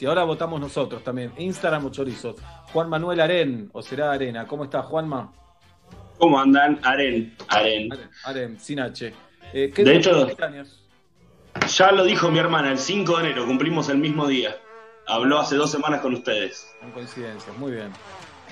Y 0.00 0.04
ahora 0.06 0.24
votamos 0.24 0.60
nosotros 0.60 1.02
también. 1.02 1.32
Instagram 1.38 1.86
o 1.86 1.90
chorizos. 1.90 2.36
Juan 2.72 2.88
Manuel 2.90 3.20
Aren, 3.20 3.70
o 3.72 3.80
será 3.82 4.12
Arena. 4.12 4.46
¿Cómo 4.46 4.64
está, 4.64 4.82
Juanma? 4.82 5.32
¿Cómo 6.18 6.38
andan? 6.38 6.78
Aren, 6.82 7.34
Aren. 7.48 7.88
Aren, 8.24 8.60
sin 8.60 8.80
H. 8.80 9.14
Eh, 9.54 9.72
¿qué 9.74 9.84
De 9.84 9.96
hecho- 9.96 10.28
años? 10.42 10.84
Ya 11.76 11.90
lo 11.92 12.04
dijo 12.04 12.30
mi 12.30 12.38
hermana, 12.38 12.70
el 12.70 12.78
5 12.78 13.16
de 13.18 13.24
enero, 13.26 13.46
cumplimos 13.46 13.88
el 13.88 13.98
mismo 13.98 14.26
día. 14.26 14.56
Habló 15.06 15.38
hace 15.38 15.56
dos 15.56 15.70
semanas 15.70 16.00
con 16.00 16.12
ustedes. 16.14 16.70
En 16.82 16.90
coincidencia, 16.92 17.52
muy 17.54 17.72
bien. 17.72 17.88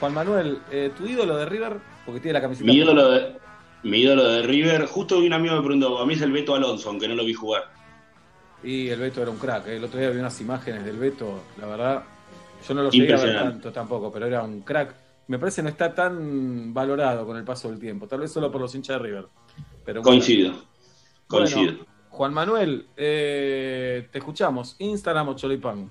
Juan 0.01 0.15
Manuel, 0.15 0.61
eh, 0.71 0.91
¿tu 0.97 1.07
ídolo 1.07 1.37
de 1.37 1.45
River? 1.47 1.77
Porque 2.07 2.21
tiene 2.21 2.35
la 2.35 2.41
camiseta. 2.41 2.67
Mi 2.67 2.77
ídolo 2.79 3.11
de, 3.11 3.37
mi 3.87 3.99
ídolo 3.99 4.25
de 4.25 4.43
River, 4.43 4.87
justo 4.87 5.19
un 5.19 5.33
amigo 5.33 5.55
me 5.55 5.63
preguntó, 5.63 5.99
a 5.99 6.07
mí 6.07 6.15
es 6.15 6.23
el 6.23 6.33
Beto 6.33 6.55
Alonso, 6.55 6.89
aunque 6.89 7.09
no 7.09 7.15
lo 7.15 7.25
vi 7.25 7.35
jugar. 7.35 7.65
Y 8.63 8.89
el 8.89 8.99
Beto 8.99 9.23
era 9.23 9.31
un 9.31 9.39
crack. 9.39 9.69
eh. 9.69 9.77
El 9.77 9.85
otro 9.85 10.01
día 10.01 10.11
vi 10.11 10.19
unas 10.19 10.41
imágenes 10.41 10.85
del 10.85 10.97
Beto. 10.97 11.41
La 11.61 11.67
verdad, 11.67 12.05
yo 12.67 12.75
no 12.75 12.83
lo 12.83 12.91
llegué 12.91 13.15
a 13.15 13.17
ver 13.17 13.37
tanto 13.37 13.73
tampoco, 13.73 14.11
pero 14.11 14.27
era 14.27 14.43
un 14.43 14.63
crack. 14.63 14.95
Me 15.29 15.39
parece 15.39 15.63
no 15.63 15.69
está 15.69 15.95
tan 15.95 16.73
valorado 16.73 17.27
con 17.27 17.37
el 17.37 17.45
paso 17.45 17.69
del 17.69 17.79
tiempo. 17.79 18.07
Tal 18.07 18.21
vez 18.21 18.33
solo 18.33 18.51
por 18.51 18.61
los 18.61 18.75
hinchas 18.75 18.99
de 18.99 19.03
River. 19.07 19.27
Pero 19.85 20.03
bueno. 20.03 20.03
Coincido, 20.03 20.53
coincido. 21.27 21.73
Bueno, 21.73 21.87
Juan 22.11 22.33
Manuel, 22.35 22.87
eh, 22.97 24.09
te 24.11 24.19
escuchamos. 24.19 24.77
Instagram 24.79 25.29
o 25.29 25.37
Choripán. 25.37 25.91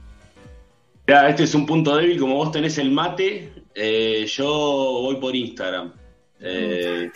Ya, 1.07 1.29
este 1.29 1.43
es 1.43 1.53
un 1.53 1.65
punto 1.65 1.95
débil, 1.95 2.19
como 2.19 2.35
vos 2.35 2.51
tenés 2.51 2.77
el 2.79 2.91
mate, 2.91 3.53
eh, 3.75 4.25
yo 4.27 4.47
voy 5.03 5.17
por 5.17 5.35
Instagram. 5.35 5.93
Eh, 6.39 7.11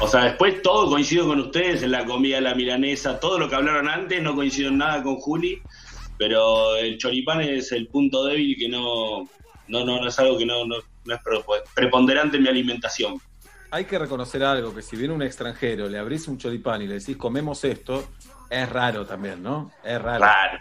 o 0.00 0.06
sea, 0.08 0.24
después 0.24 0.60
todo 0.62 0.88
coincido 0.88 1.26
con 1.26 1.40
ustedes 1.40 1.82
en 1.82 1.90
la 1.92 2.04
comida, 2.04 2.40
la 2.40 2.54
milanesa, 2.54 3.18
todo 3.20 3.38
lo 3.38 3.48
que 3.48 3.54
hablaron 3.54 3.88
antes, 3.88 4.22
no 4.22 4.34
coincido 4.34 4.68
en 4.68 4.78
nada 4.78 5.02
con 5.02 5.16
Juli, 5.16 5.60
pero 6.18 6.76
el 6.76 6.98
choripán 6.98 7.40
es 7.40 7.72
el 7.72 7.88
punto 7.88 8.24
débil 8.24 8.56
que 8.58 8.68
no, 8.68 9.22
no, 9.68 9.84
no, 9.84 10.00
no 10.00 10.08
es 10.08 10.18
algo 10.18 10.36
que 10.38 10.46
no, 10.46 10.64
no, 10.66 10.76
no 11.04 11.14
es 11.14 11.20
pre- 11.22 11.40
preponderante 11.74 12.36
en 12.36 12.42
mi 12.42 12.48
alimentación. 12.48 13.20
Hay 13.70 13.84
que 13.84 13.98
reconocer 13.98 14.42
algo, 14.44 14.74
que 14.74 14.80
si 14.82 14.96
viene 14.96 15.12
un 15.12 15.22
extranjero, 15.22 15.88
le 15.88 15.98
abrís 15.98 16.28
un 16.28 16.38
choripán 16.38 16.82
y 16.82 16.86
le 16.86 16.94
decís 17.00 17.16
comemos 17.16 17.64
esto, 17.64 18.08
es 18.48 18.68
raro 18.68 19.04
también, 19.04 19.42
¿no? 19.42 19.72
Es 19.84 20.00
raro. 20.00 20.24
Raro, 20.24 20.58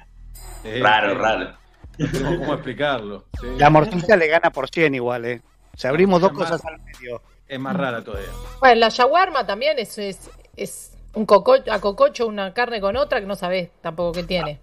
Eh, 0.63 0.79
raro, 0.81 1.11
eh, 1.11 1.13
raro. 1.15 1.57
No 1.97 2.07
tenemos 2.11 2.37
cómo 2.39 2.53
explicarlo. 2.55 3.25
sí. 3.39 3.47
La 3.57 3.69
morcilla 3.69 4.15
le 4.17 4.27
gana 4.27 4.49
por 4.51 4.69
100 4.69 4.95
igual, 4.95 5.25
¿eh? 5.25 5.41
O 5.73 5.77
sea, 5.77 5.91
abrimos 5.91 6.19
dos 6.19 6.31
cosas 6.31 6.63
al 6.65 6.79
medio. 6.81 7.21
Es 7.47 7.59
más 7.59 7.75
rara 7.75 8.03
todavía. 8.03 8.29
Bueno, 8.59 8.75
la 8.79 8.89
shawarma 8.89 9.45
también 9.45 9.77
es, 9.79 9.97
es, 9.97 10.29
es 10.55 10.97
un 11.13 11.25
coco, 11.25 11.55
a 11.69 11.79
cococho, 11.79 12.27
una 12.27 12.53
carne 12.53 12.81
con 12.81 12.95
otra 12.97 13.19
que 13.21 13.27
no 13.27 13.35
sabés 13.35 13.69
tampoco 13.81 14.13
qué 14.13 14.23
tiene. 14.23 14.59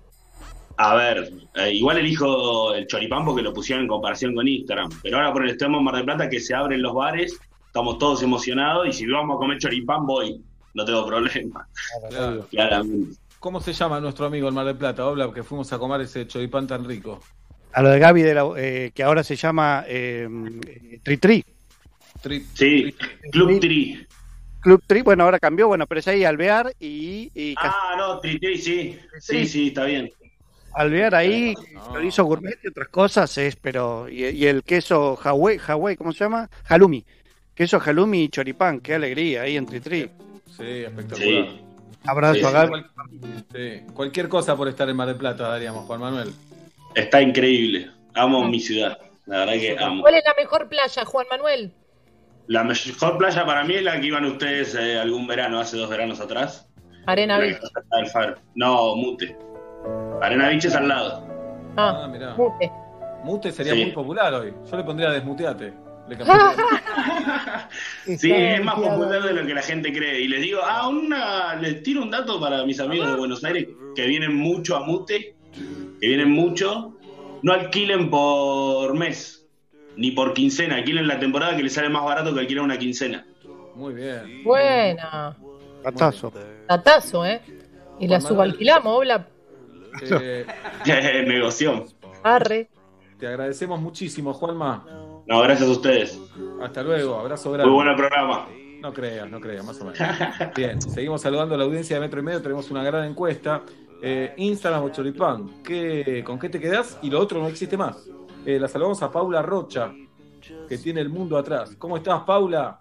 A 0.77 0.95
ver, 0.95 1.31
eh, 1.55 1.71
igual 1.73 1.99
elijo 1.99 2.75
el 2.75 2.87
choripán 2.87 3.25
porque 3.25 3.43
lo 3.43 3.53
pusieron 3.53 3.83
en 3.85 3.89
comparación 3.89 4.35
con 4.35 4.49
Instagram. 4.49 4.91
Pero 5.03 5.19
ahora 5.19 5.33
por 5.33 5.45
el 5.45 5.51
extremo 5.51 5.79
en 5.79 5.85
Mar 5.85 5.95
del 5.97 6.05
Plata 6.05 6.29
que 6.29 6.41
se 6.41 6.55
abren 6.55 6.83
los 6.83 6.95
bares, 6.95 7.39
estamos 7.67 7.99
todos 7.99 8.23
emocionados 8.23 8.89
y 8.89 8.93
si 8.93 9.07
vamos 9.07 9.37
a 9.37 9.39
comer 9.39 9.59
choripán 9.59 10.07
voy. 10.07 10.43
No 10.75 10.85
tengo 10.87 11.07
problema. 11.07 11.69
Claro. 12.09 12.47
Claramente. 12.51 13.17
¿Cómo 13.39 13.61
se 13.61 13.73
llama 13.75 14.01
nuestro 14.01 14.25
amigo 14.27 14.49
el 14.49 14.55
Mar 14.55 14.65
del 14.65 14.77
Plata? 14.77 15.03
Habla 15.03 15.31
que 15.33 15.43
fuimos 15.43 15.71
a 15.73 15.79
comer 15.79 16.01
ese 16.01 16.27
choripán 16.27 16.67
tan 16.67 16.85
rico. 16.85 17.21
A 17.75 17.83
lo 17.83 17.91
de 17.91 17.99
Gaby, 17.99 18.23
de 18.23 18.35
la- 18.35 18.53
eh, 18.57 18.93
que 18.95 19.03
ahora 19.03 19.23
se 19.23 19.37
llama 19.37 19.85
eh, 19.87 20.29
eh, 20.67 21.01
Tri 21.03 21.45
Tri. 22.23 22.47
Sí, 22.55 22.95
Club 23.31 23.61
Tri. 23.61 24.07
Club 24.61 24.83
Tri, 24.87 25.03
bueno, 25.03 25.25
ahora 25.25 25.39
cambió, 25.39 25.67
bueno, 25.69 25.87
pero 25.87 25.99
es 25.99 26.09
ahí 26.09 26.25
Alvear 26.25 26.73
y, 26.79 27.31
y 27.35 27.55
Ah, 27.59 27.95
no, 27.99 28.21
Tri 28.21 28.39
Tri, 28.39 28.57
sí. 28.59 28.99
Sí, 29.21 29.47
sí, 29.47 29.69
está 29.69 29.85
bien. 29.85 30.11
Alvear 30.75 31.15
ahí, 31.17 31.55
chorizo 31.93 32.25
gourmet 32.25 32.59
y 32.65 32.69
otras 32.69 32.89
cosas 32.89 33.37
es, 33.39 33.57
pero, 33.57 34.09
y, 34.09 34.25
y 34.25 34.47
el 34.47 34.63
queso 34.63 35.19
Hawaii, 35.23 35.59
Hawaii, 35.59 35.97
¿cómo 35.97 36.13
se 36.13 36.25
llama? 36.25 36.49
Halloumi. 36.67 37.05
Queso 37.55 37.79
Halloumi 37.85 38.23
y 38.25 38.29
choripán, 38.31 38.81
qué 38.81 38.95
alegría 38.95 39.43
ahí 39.43 39.57
en 39.59 39.67
Tri 39.67 39.81
Tri. 39.81 40.11
Sí, 40.57 40.63
espectacular. 40.85 41.19
Sí. 41.19 41.61
Abrazo 42.05 42.35
Sí, 42.35 42.45
a. 42.45 42.69
Cual- 42.69 42.91
sí, 43.55 43.81
Cualquier 43.93 44.29
cosa 44.29 44.57
por 44.57 44.69
estar 44.69 44.89
en 44.89 44.97
Mar 44.97 45.09
del 45.09 45.17
Plata 45.17 45.49
daríamos, 45.49 45.85
Juan 45.87 46.01
Manuel. 46.01 46.33
Está 46.95 47.21
increíble. 47.21 47.91
Amo 48.15 48.45
mi 48.49 48.59
ciudad. 48.61 48.99
La 49.27 49.41
verdad 49.41 49.53
que 49.55 49.77
amo. 49.79 50.03
¿Cuál 50.03 50.15
es 50.15 50.25
la 50.25 50.35
mejor 50.37 50.69
playa, 50.69 51.05
Juan 51.05 51.27
Manuel? 51.31 51.73
La 52.49 52.65
mejor 52.65 53.19
playa 53.19 53.47
para 53.47 53.65
mí 53.65 53.75
es 53.75 53.83
la 53.83 54.01
que 54.01 54.07
iban 54.09 54.25
ustedes 54.25 54.75
eh, 54.75 54.99
algún 54.99 55.27
verano, 55.27 55.61
hace 55.61 55.77
dos 55.77 55.89
veranos 55.89 56.21
atrás. 56.21 56.69
Arena 57.07 57.39
Beach. 57.39 57.59
No, 58.55 58.97
Mute. 58.97 59.37
Arena 60.21 60.49
Beach 60.49 60.65
es 60.67 60.75
al 60.75 60.89
lado. 60.89 61.27
Ah, 61.77 62.03
Ah, 62.05 62.09
mirá. 62.09 62.35
mute. 62.37 62.71
Mute 63.25 63.53
sería 63.53 63.75
Sí. 63.75 63.83
muy 63.85 63.93
popular 63.93 64.35
hoy. 64.35 64.53
Yo 64.71 64.77
le 64.77 64.85
pondría 64.85 65.11
desmuteate. 65.11 65.73
Le. 66.09 66.17
Sí, 68.19 68.31
es 68.33 68.63
más 68.65 68.75
popular 68.75 69.23
de 69.23 69.33
lo 69.33 69.47
que 69.47 69.55
la 69.55 69.63
gente 69.63 69.93
cree. 69.93 70.21
Y 70.21 70.29
les 70.29 70.43
digo, 70.43 70.61
ah, 70.65 70.89
una, 70.89 71.55
les 71.57 71.83
tiro 71.83 72.03
un 72.03 72.11
dato 72.11 72.41
para 72.41 72.65
mis 72.67 72.81
amigos 72.81 73.09
de 73.09 73.17
Buenos 73.17 73.45
Aires 73.45 73.69
que 73.95 74.07
vienen 74.07 74.35
mucho 74.37 74.77
a 74.77 74.81
Mute, 74.85 75.35
que 76.01 76.07
vienen 76.07 76.31
mucho. 76.31 76.95
No 77.43 77.53
alquilen 77.53 78.11
por 78.11 78.95
mes, 78.97 79.42
ni 79.97 80.11
por 80.13 80.35
quincena. 80.35 80.77
Alquilen 80.77 81.07
la 81.07 81.19
temporada 81.19 81.57
que 81.57 81.63
les 81.63 81.73
sale 81.73 81.89
más 81.89 82.05
barato 82.05 82.33
que 82.35 82.41
alquilar 82.41 82.65
una 82.65 82.79
quincena. 82.79 83.27
Muy 83.75 83.95
bien. 83.95 84.45
Buena. 84.45 85.37
Gatazo. 85.83 86.33
Tatazo, 86.69 87.27
¿eh? 87.27 87.41
Y 87.99 88.09
la 88.09 88.21
subalquilamos, 88.21 88.99
obla. 88.99 89.27
Eh, 90.01 90.47
Negoción. 91.27 91.87
Arre. 92.23 92.69
te 93.19 93.27
agradecemos 93.27 93.81
muchísimo, 93.81 94.33
Juanma. 94.33 94.85
No, 95.27 95.41
gracias 95.41 95.69
a 95.69 95.73
ustedes. 95.73 96.21
Hasta 96.63 96.83
luego, 96.83 97.17
abrazo 97.17 97.53
grande. 97.53 97.71
Muy 97.71 97.85
buen 97.85 97.97
programa. 97.97 98.47
No 98.81 98.93
creas, 98.93 99.31
no 99.31 99.41
creas, 99.41 99.65
más 99.65 99.81
o 99.81 99.85
menos. 99.85 99.99
Bien, 100.57 100.81
seguimos 100.83 101.21
saludando 101.21 101.55
a 101.55 101.59
la 101.59 101.65
audiencia 101.65 101.97
de 101.97 102.01
Metro 102.01 102.21
y 102.21 102.25
Medio, 102.25 102.43
tenemos 102.43 102.71
una 102.71 102.83
gran 102.83 103.05
encuesta. 103.05 103.63
Eh, 104.05 104.35
Instagram 104.37 104.83
o 104.83 104.89
Choripán, 104.89 105.63
¿qué, 105.63 106.25
¿con 106.27 106.37
qué 106.37 106.49
te 106.49 106.59
quedás? 106.59 106.99
Y 107.03 107.11
lo 107.11 107.21
otro 107.21 107.41
no 107.41 107.47
existe 107.47 107.77
más. 107.77 108.05
Eh, 108.45 108.59
la 108.59 108.69
saludamos 108.69 109.03
a 109.03 109.11
Paula 109.11 109.41
Rocha, 109.43 109.93
que 110.69 110.79
tiene 110.79 111.01
el 111.01 111.09
mundo 111.09 111.37
atrás. 111.39 111.75
¿Cómo 111.79 111.97
estás, 111.97 112.23
Paula? 112.25 112.79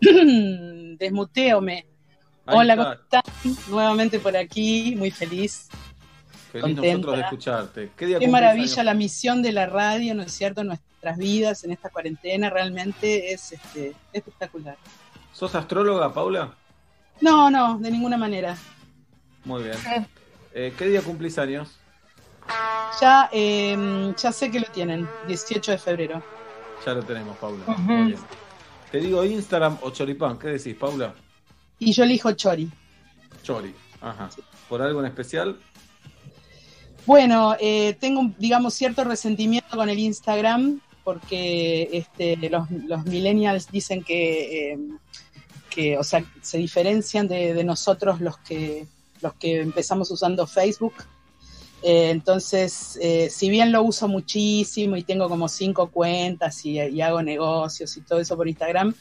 Desmuteome. 0.00 1.86
Ahí 2.46 2.58
Hola, 2.58 2.72
está. 2.74 3.22
¿cómo 3.22 3.54
están? 3.54 3.72
Nuevamente 3.72 4.18
por 4.20 4.36
aquí, 4.36 4.94
muy 4.96 5.10
feliz. 5.10 5.68
Feliz 6.52 6.62
Contenta. 6.62 6.88
nosotros 6.92 7.16
de 7.16 7.22
escucharte. 7.22 7.90
¿Qué 7.96 8.06
día 8.06 8.18
Qué 8.18 8.24
cumplís 8.26 8.32
maravilla 8.32 8.72
años? 8.74 8.84
la 8.84 8.94
misión 8.94 9.42
de 9.42 9.52
la 9.52 9.66
radio, 9.66 10.14
¿no 10.14 10.22
es 10.22 10.32
cierto? 10.32 10.64
Nuestras 10.64 11.18
vidas, 11.18 11.64
en 11.64 11.72
esta 11.72 11.90
cuarentena, 11.90 12.48
realmente 12.48 13.32
es 13.32 13.52
este, 13.52 13.94
espectacular. 14.12 14.76
¿Sos 15.32 15.54
astróloga, 15.54 16.12
Paula? 16.14 16.54
No, 17.20 17.50
no, 17.50 17.78
de 17.78 17.90
ninguna 17.90 18.16
manera. 18.16 18.56
Muy 19.44 19.64
bien. 19.64 19.76
Eh, 20.54 20.72
¿Qué 20.78 20.88
día 20.88 21.02
cumplís 21.02 21.38
años? 21.38 21.78
Ya, 23.00 23.28
eh, 23.32 24.14
ya 24.16 24.32
sé 24.32 24.50
que 24.50 24.60
lo 24.60 24.66
tienen, 24.66 25.08
18 25.26 25.72
de 25.72 25.78
febrero. 25.78 26.22
Ya 26.84 26.94
lo 26.94 27.02
tenemos, 27.02 27.36
Paula. 27.36 27.64
Ujú. 27.66 27.80
Muy 27.80 28.06
bien. 28.12 28.18
Te 28.90 28.98
digo 28.98 29.24
Instagram 29.24 29.78
o 29.82 29.90
Choripán. 29.90 30.38
¿Qué 30.38 30.48
decís, 30.48 30.74
Paula? 30.74 31.14
Y 31.78 31.92
yo 31.92 32.04
elijo 32.04 32.32
Chori. 32.32 32.70
Chori. 33.42 33.74
Ajá. 34.00 34.30
¿Por 34.68 34.80
algo 34.80 35.00
en 35.00 35.06
especial? 35.06 35.58
Bueno, 37.04 37.56
eh, 37.60 37.96
tengo, 38.00 38.30
digamos, 38.38 38.74
cierto 38.74 39.04
resentimiento 39.04 39.76
con 39.76 39.88
el 39.88 39.98
Instagram 39.98 40.80
porque 41.04 41.88
este, 41.92 42.36
los, 42.48 42.68
los 42.70 43.04
millennials 43.04 43.70
dicen 43.70 44.02
que, 44.02 44.72
eh, 44.72 44.78
que, 45.70 45.96
o 45.98 46.02
sea, 46.02 46.24
se 46.42 46.58
diferencian 46.58 47.28
de, 47.28 47.54
de 47.54 47.62
nosotros 47.62 48.20
los 48.20 48.38
que, 48.38 48.86
los 49.20 49.34
que 49.34 49.60
empezamos 49.60 50.10
usando 50.10 50.46
Facebook. 50.46 50.94
Eh, 51.82 52.10
entonces, 52.10 52.98
eh, 53.00 53.28
si 53.30 53.48
bien 53.50 53.70
lo 53.70 53.82
uso 53.82 54.08
muchísimo 54.08 54.96
y 54.96 55.02
tengo 55.02 55.28
como 55.28 55.48
cinco 55.48 55.90
cuentas 55.90 56.64
y, 56.64 56.80
y 56.80 57.00
hago 57.00 57.22
negocios 57.22 57.96
y 57.96 58.00
todo 58.00 58.18
eso 58.18 58.36
por 58.36 58.48
Instagram, 58.48 58.94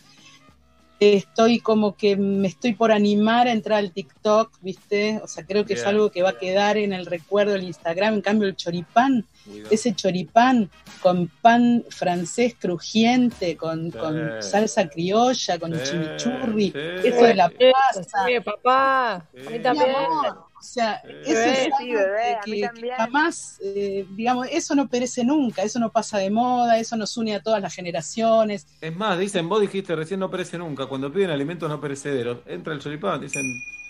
estoy 0.99 1.59
como 1.59 1.95
que 1.95 2.15
me 2.15 2.47
estoy 2.47 2.73
por 2.73 2.91
animar 2.91 3.47
a 3.47 3.51
entrar 3.51 3.79
al 3.79 3.91
TikTok, 3.91 4.51
¿viste? 4.61 5.19
O 5.23 5.27
sea, 5.27 5.45
creo 5.45 5.65
que 5.65 5.73
es 5.73 5.85
algo 5.85 6.09
que 6.09 6.21
va 6.21 6.29
a 6.29 6.37
quedar 6.37 6.77
en 6.77 6.93
el 6.93 7.05
recuerdo 7.05 7.53
del 7.53 7.63
Instagram. 7.63 8.15
En 8.15 8.21
cambio, 8.21 8.47
el 8.47 8.55
choripán, 8.55 9.25
ese 9.69 9.93
choripán 9.93 10.69
con 11.01 11.27
pan 11.41 11.83
francés 11.89 12.55
crujiente, 12.57 13.57
con, 13.57 13.91
con 13.91 14.41
salsa 14.41 14.87
criolla, 14.87 15.59
con 15.59 15.73
chimichurri, 15.83 16.73
eso 17.03 17.23
de 17.23 17.35
la 17.35 17.49
pasta. 17.49 18.25
Sí, 18.25 18.39
papá. 18.43 19.15
A 19.15 19.25
mí 19.33 19.57
Mi 19.57 19.59
también. 19.59 19.95
amor, 19.95 20.45
o 20.65 20.73
sea, 20.73 20.93
eso 20.95 21.11
Bebé, 21.33 21.51
es 21.67 21.73
sí, 21.79 21.91
algo 21.91 21.93
bebé, 21.93 22.37
que- 22.45 22.89
jamás, 22.97 23.59
eh, 23.63 24.05
digamos, 24.11 24.47
eso 24.51 24.75
no 24.75 24.87
perece 24.87 25.23
nunca, 25.23 25.61
eso 25.63 25.79
no 25.79 25.91
pasa 25.91 26.17
de 26.17 26.29
moda, 26.29 26.77
eso 26.79 26.95
nos 26.97 27.15
une 27.17 27.35
a 27.35 27.41
todas 27.41 27.61
las 27.61 27.73
generaciones. 27.73 28.67
Es 28.81 28.95
más, 28.95 29.17
dicen, 29.19 29.47
vos 29.49 29.61
dijiste 29.61 29.95
recién 29.95 30.19
no 30.19 30.29
perece 30.29 30.57
nunca. 30.57 30.85
Cuando 30.87 31.11
piden 31.11 31.31
alimentos 31.31 31.69
no 31.69 31.79
perecederos, 31.79 32.39
entra 32.45 32.73
el 32.73 32.79
choripán, 32.79 33.21
dicen, 33.21 33.43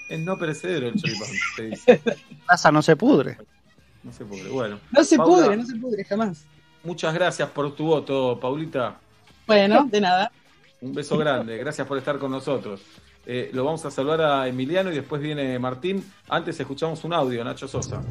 es 0.10 0.20
no 0.20 0.38
perecedero 0.38 0.88
el 0.88 0.96
choripán. 0.96 1.28
te 1.58 1.64
dice. 1.70 2.02
Taza 2.48 2.72
no 2.72 2.82
se 2.82 2.96
pudre. 2.96 3.38
No 4.04 4.12
se 4.14 4.24
pudre. 4.26 4.50
Bueno. 4.50 4.80
No 4.92 5.04
se 5.04 5.18
Paula, 5.18 5.36
pudre, 5.46 5.58
no 5.58 5.66
se 5.66 5.76
pudre 5.78 6.04
jamás. 6.04 6.44
Muchas 6.84 7.14
gracias 7.14 7.50
por 7.50 7.76
tu 7.76 7.86
voto, 7.86 8.40
Paulita. 8.40 9.00
Bueno, 9.48 9.86
de 9.86 10.02
nada. 10.02 10.32
Un 10.82 10.94
beso 10.94 11.18
grande. 11.18 11.58
Gracias 11.58 11.88
por 11.88 11.98
estar 11.98 12.20
con 12.20 12.30
nosotros. 12.32 12.82
Eh, 13.28 13.50
lo 13.54 13.64
vamos 13.64 13.84
a 13.86 13.92
saludar 13.92 14.22
a 14.22 14.48
Emiliano 14.48 14.92
y 14.92 14.96
después 14.96 15.22
viene 15.22 15.58
Martín. 15.58 16.06
Antes 16.30 16.60
escuchamos 16.60 17.04
un 17.04 17.14
audio, 17.14 17.44
Nacho 17.44 17.68
Sosa. 17.68 18.04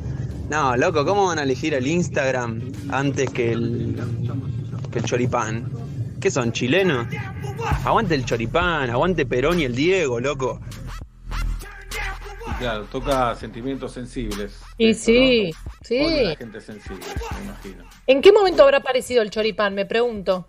No, 0.50 0.76
loco, 0.76 1.04
¿cómo 1.04 1.26
van 1.26 1.38
a 1.38 1.44
elegir 1.44 1.74
el 1.74 1.86
Instagram 1.86 2.72
antes 2.90 3.30
que 3.30 3.52
el, 3.52 3.96
que 4.90 4.98
el 4.98 5.04
choripán? 5.04 5.70
¿Qué 6.20 6.30
son, 6.30 6.52
chilenos? 6.52 7.06
Aguante 7.84 8.14
el 8.14 8.24
choripán, 8.24 8.90
aguante 8.90 9.24
Perón 9.24 9.60
y 9.60 9.64
el 9.64 9.74
Diego, 9.74 10.18
loco. 10.18 10.60
Y 12.48 12.52
claro, 12.58 12.84
toca 12.84 13.34
sentimientos 13.36 13.92
sensibles. 13.92 14.60
Y 14.78 14.90
Esto, 14.90 15.04
sí, 15.04 15.50
¿no? 15.52 15.70
sí. 15.82 16.24
La 16.24 16.36
gente 16.36 16.60
sensible, 16.60 17.04
me 17.38 17.44
imagino. 17.44 17.84
¿En 18.06 18.20
qué 18.20 18.32
momento 18.32 18.64
habrá 18.64 18.78
aparecido 18.78 19.22
el 19.22 19.30
choripán? 19.30 19.74
Me 19.74 19.86
pregunto. 19.86 20.48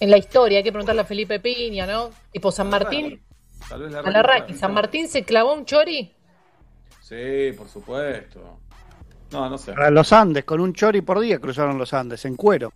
En 0.00 0.10
la 0.10 0.18
historia, 0.18 0.58
hay 0.58 0.64
que 0.64 0.72
preguntarle 0.72 1.02
a 1.02 1.04
Felipe 1.04 1.38
Piña, 1.38 1.86
¿no? 1.86 2.10
Tipo 2.32 2.50
San 2.50 2.68
Martín. 2.68 3.20
Tal 3.68 3.82
vez 3.82 3.92
la 3.92 4.00
A 4.00 4.02
la 4.02 4.22
radio- 4.22 4.40
Raki. 4.40 4.54
¿San 4.54 4.74
Martín 4.74 5.08
se 5.08 5.24
clavó 5.24 5.54
un 5.54 5.64
chori? 5.64 6.12
Sí, 7.02 7.52
por 7.56 7.68
supuesto. 7.68 8.58
No, 9.32 9.48
no 9.48 9.58
sé. 9.58 9.72
Para 9.72 9.90
los 9.90 10.12
Andes, 10.12 10.44
con 10.44 10.60
un 10.60 10.72
chori 10.72 11.00
por 11.00 11.20
día 11.20 11.38
cruzaron 11.40 11.76
los 11.78 11.92
Andes, 11.92 12.24
en 12.24 12.36
cuero. 12.36 12.72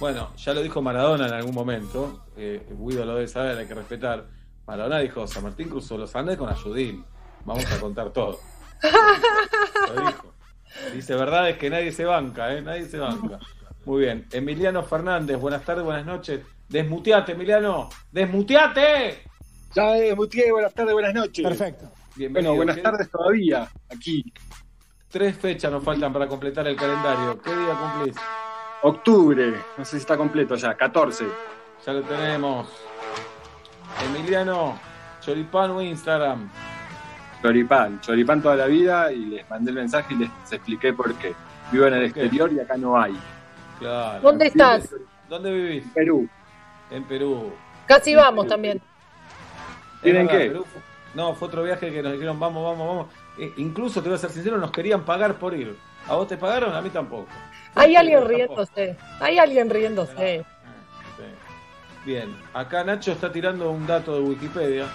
Bueno, 0.00 0.30
ya 0.36 0.52
lo 0.54 0.62
dijo 0.62 0.82
Maradona 0.82 1.26
en 1.26 1.34
algún 1.34 1.54
momento. 1.54 2.24
eh, 2.36 2.66
Guido 2.70 3.04
lo 3.04 3.14
debe 3.14 3.28
saber, 3.28 3.58
hay 3.58 3.66
que 3.66 3.74
respetar. 3.74 4.24
Maradona 4.66 4.98
dijo: 4.98 5.26
San 5.26 5.42
Martín 5.44 5.68
cruzó 5.68 5.96
los 5.98 6.14
Andes 6.16 6.36
con 6.36 6.48
Ayudín. 6.48 7.04
Vamos 7.44 7.70
a 7.70 7.78
contar 7.80 8.10
todo. 8.10 8.38
Lo 8.82 10.06
dijo. 10.06 10.32
Dice: 10.92 11.14
verdad 11.14 11.48
es 11.50 11.58
que 11.58 11.70
nadie 11.70 11.92
se 11.92 12.04
banca, 12.04 12.52
¿eh? 12.54 12.62
Nadie 12.62 12.86
se 12.86 12.98
banca. 12.98 13.38
Muy 13.84 14.02
bien. 14.04 14.26
Emiliano 14.32 14.82
Fernández, 14.82 15.38
buenas 15.38 15.62
tardes, 15.62 15.84
buenas 15.84 16.06
noches. 16.06 16.40
Desmuteate, 16.68 17.32
Emiliano. 17.32 17.88
Desmuteate. 18.10 19.22
Ya 19.74 19.92
desmuteé, 19.92 20.52
buenas 20.52 20.72
tardes, 20.74 20.92
buenas 20.92 21.14
noches. 21.14 21.44
Perfecto. 21.44 21.90
Bienvenido. 22.14 22.52
Bueno, 22.52 22.56
buenas 22.56 22.76
¿Qué- 22.76 22.82
tardes 22.82 23.10
todavía, 23.10 23.68
aquí. 23.92 24.32
Tres 25.08 25.36
fechas 25.36 25.70
nos 25.70 25.82
faltan 25.82 26.12
para 26.12 26.26
completar 26.26 26.66
el 26.66 26.76
calendario. 26.76 27.40
¿Qué 27.40 27.50
día 27.54 27.74
cumplís? 27.74 28.16
Octubre, 28.82 29.52
no 29.78 29.84
sé 29.84 29.92
si 29.92 29.96
está 29.98 30.16
completo 30.16 30.54
ya, 30.56 30.74
14. 30.74 31.24
Ya 31.86 31.92
lo 31.92 32.02
tenemos. 32.02 32.68
Emiliano, 34.04 34.78
Choripán 35.20 35.70
o 35.70 35.82
Instagram. 35.82 36.48
Choripán, 37.42 38.00
choripán 38.00 38.40
toda 38.42 38.56
la 38.56 38.66
vida 38.66 39.12
y 39.12 39.26
les 39.26 39.50
mandé 39.50 39.70
el 39.70 39.76
mensaje 39.76 40.14
y 40.14 40.18
les 40.18 40.30
expliqué 40.52 40.92
por 40.92 41.14
qué. 41.16 41.34
Vivo 41.70 41.86
en 41.86 41.94
el 41.94 42.04
exterior 42.04 42.50
y 42.52 42.58
acá 42.60 42.76
no 42.76 42.98
hay. 43.00 43.14
Claro. 43.78 44.20
¿Dónde 44.22 44.46
estás? 44.46 44.88
¿Dónde 45.28 45.52
vivís? 45.52 45.84
Perú. 45.94 46.28
En 46.90 47.04
Perú. 47.04 47.52
Casi 47.86 48.14
vamos 48.14 48.46
también. 48.46 48.80
¿Tienen 50.04 50.28
qué? 50.28 50.38
Perú 50.38 50.64
No, 51.14 51.34
fue 51.34 51.48
otro 51.48 51.62
viaje 51.64 51.90
que 51.92 52.02
nos 52.02 52.12
dijeron, 52.12 52.38
vamos, 52.38 52.62
vamos, 52.62 52.86
vamos. 52.88 53.06
Eh, 53.38 53.52
incluso, 53.56 54.00
te 54.02 54.08
voy 54.08 54.16
a 54.16 54.20
ser 54.20 54.30
sincero, 54.30 54.58
nos 54.58 54.70
querían 54.70 55.02
pagar 55.04 55.34
por 55.34 55.54
ir. 55.54 55.76
¿A 56.06 56.14
vos 56.14 56.28
te 56.28 56.36
pagaron? 56.36 56.74
A 56.74 56.80
mí 56.82 56.90
tampoco. 56.90 57.26
Hay 57.74 57.96
alguien 57.96 58.20
Tampoco. 58.20 58.36
riéndose. 58.36 58.96
Hay 59.20 59.38
alguien 59.38 59.70
riéndose. 59.70 60.38
Sí. 60.38 61.24
Bien, 62.04 62.36
acá 62.52 62.84
Nacho 62.84 63.12
está 63.12 63.32
tirando 63.32 63.70
un 63.70 63.86
dato 63.86 64.14
de 64.14 64.20
Wikipedia. 64.20 64.86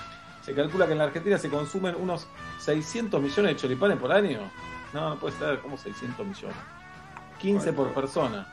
Se 0.42 0.54
calcula 0.54 0.86
que 0.86 0.92
en 0.94 1.00
la 1.00 1.06
Argentina 1.06 1.38
se 1.38 1.50
consumen 1.50 1.96
unos 2.00 2.28
600 2.60 3.20
millones 3.22 3.56
de 3.56 3.56
choripanes 3.60 3.98
por 3.98 4.12
año. 4.12 4.40
No, 4.94 5.10
no 5.10 5.16
puede 5.20 5.36
ser, 5.38 5.60
como 5.60 5.78
600 5.78 6.26
millones. 6.26 6.58
15 7.40 7.74
por 7.74 7.94
persona. 7.94 8.48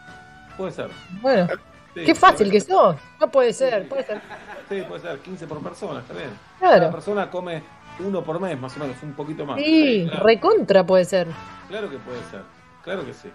Puede 0.57 0.73
ser. 0.73 0.89
Bueno, 1.21 1.49
Sí, 1.97 2.05
qué 2.05 2.15
fácil 2.15 2.51
que 2.51 2.61
sos. 2.61 2.97
No 3.19 3.31
puede 3.31 3.55
ser, 3.55 3.89
puede 3.89 4.05
ser. 4.05 4.21
Sí, 4.69 4.83
puede 4.87 5.01
ser, 5.01 5.19
15 5.21 5.47
por 5.47 5.63
persona, 5.63 6.01
está 6.01 6.13
bien. 6.13 6.29
Claro. 6.59 6.79
Cada 6.81 6.93
persona 6.93 7.31
come 7.31 7.63
uno 8.01 8.23
por 8.23 8.39
mes, 8.39 8.61
más 8.61 8.77
o 8.77 8.81
menos, 8.81 9.03
un 9.03 9.15
poquito 9.15 9.47
más. 9.47 9.59
Sí, 9.59 10.05
claro, 10.07 10.27
recontra 10.27 10.85
puede 10.85 11.07
ser. 11.07 11.27
claro 11.69 11.89
que 11.89 11.97
puede 11.97 12.23
ser, 12.31 12.43
claro 12.83 13.07
que 13.07 13.15
sí. 13.15 13.31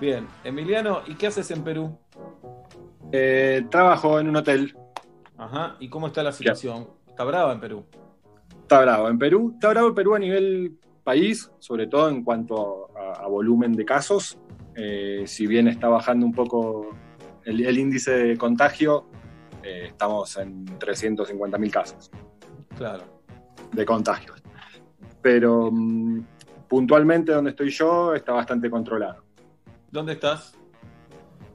Bien, 0.00 0.26
Emiliano, 0.42 1.02
¿y 1.06 1.14
qué 1.14 1.28
haces 1.28 1.48
en 1.52 1.62
Perú? 1.62 1.96
Eh, 3.12 3.66
trabajo 3.70 4.18
en 4.18 4.28
un 4.28 4.36
hotel. 4.36 4.76
Ajá, 5.38 5.76
¿y 5.78 5.88
cómo 5.88 6.08
está 6.08 6.24
la 6.24 6.32
situación? 6.32 6.88
Está 7.06 7.22
brava 7.22 7.52
en 7.52 7.60
Perú. 7.60 7.84
Está 8.62 8.80
bravo. 8.80 9.08
En 9.10 9.18
Perú, 9.18 9.52
está 9.54 9.68
bravo 9.68 9.94
Perú 9.94 10.16
a 10.16 10.18
nivel 10.18 10.76
país, 11.04 11.52
sobre 11.60 11.86
todo 11.86 12.08
en 12.08 12.24
cuanto 12.24 12.90
a, 12.96 13.22
a 13.22 13.26
volumen 13.28 13.74
de 13.74 13.84
casos. 13.84 14.38
Eh, 14.74 15.22
si 15.26 15.46
bien 15.46 15.68
está 15.68 15.88
bajando 15.88 16.26
un 16.26 16.32
poco 16.32 16.96
el, 17.44 17.64
el 17.64 17.78
índice 17.78 18.10
de 18.12 18.38
contagio, 18.38 19.06
eh, 19.62 19.86
estamos 19.88 20.36
en 20.36 20.66
350.000 20.78 21.70
casos 21.70 22.10
Claro. 22.76 23.04
de 23.72 23.84
contagios. 23.84 24.42
Pero 25.20 25.70
mm, 25.70 26.24
puntualmente 26.68 27.32
donde 27.32 27.50
estoy 27.50 27.70
yo 27.70 28.14
está 28.14 28.32
bastante 28.32 28.68
controlado. 28.70 29.22
¿Dónde 29.90 30.14
estás? 30.14 30.58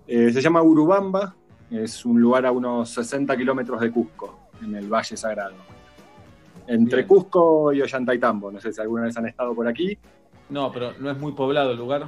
Eh, 0.07 0.31
se 0.31 0.41
llama 0.41 0.61
Urubamba, 0.61 1.35
es 1.69 2.05
un 2.05 2.21
lugar 2.21 2.45
a 2.45 2.51
unos 2.51 2.89
60 2.91 3.35
kilómetros 3.35 3.81
de 3.81 3.91
Cusco, 3.91 4.39
en 4.61 4.75
el 4.75 4.87
Valle 4.87 5.17
Sagrado. 5.17 5.55
Entre 6.67 6.97
Bien. 6.97 7.07
Cusco 7.07 7.73
y 7.73 7.81
Ollantaytambo, 7.81 8.51
no 8.51 8.59
sé 8.61 8.71
si 8.71 8.79
alguna 8.81 9.03
vez 9.03 9.17
han 9.17 9.25
estado 9.27 9.53
por 9.53 9.67
aquí. 9.67 9.97
No, 10.49 10.71
pero 10.71 10.93
no 10.99 11.11
es 11.11 11.17
muy 11.17 11.33
poblado 11.33 11.71
el 11.71 11.77
lugar. 11.77 12.05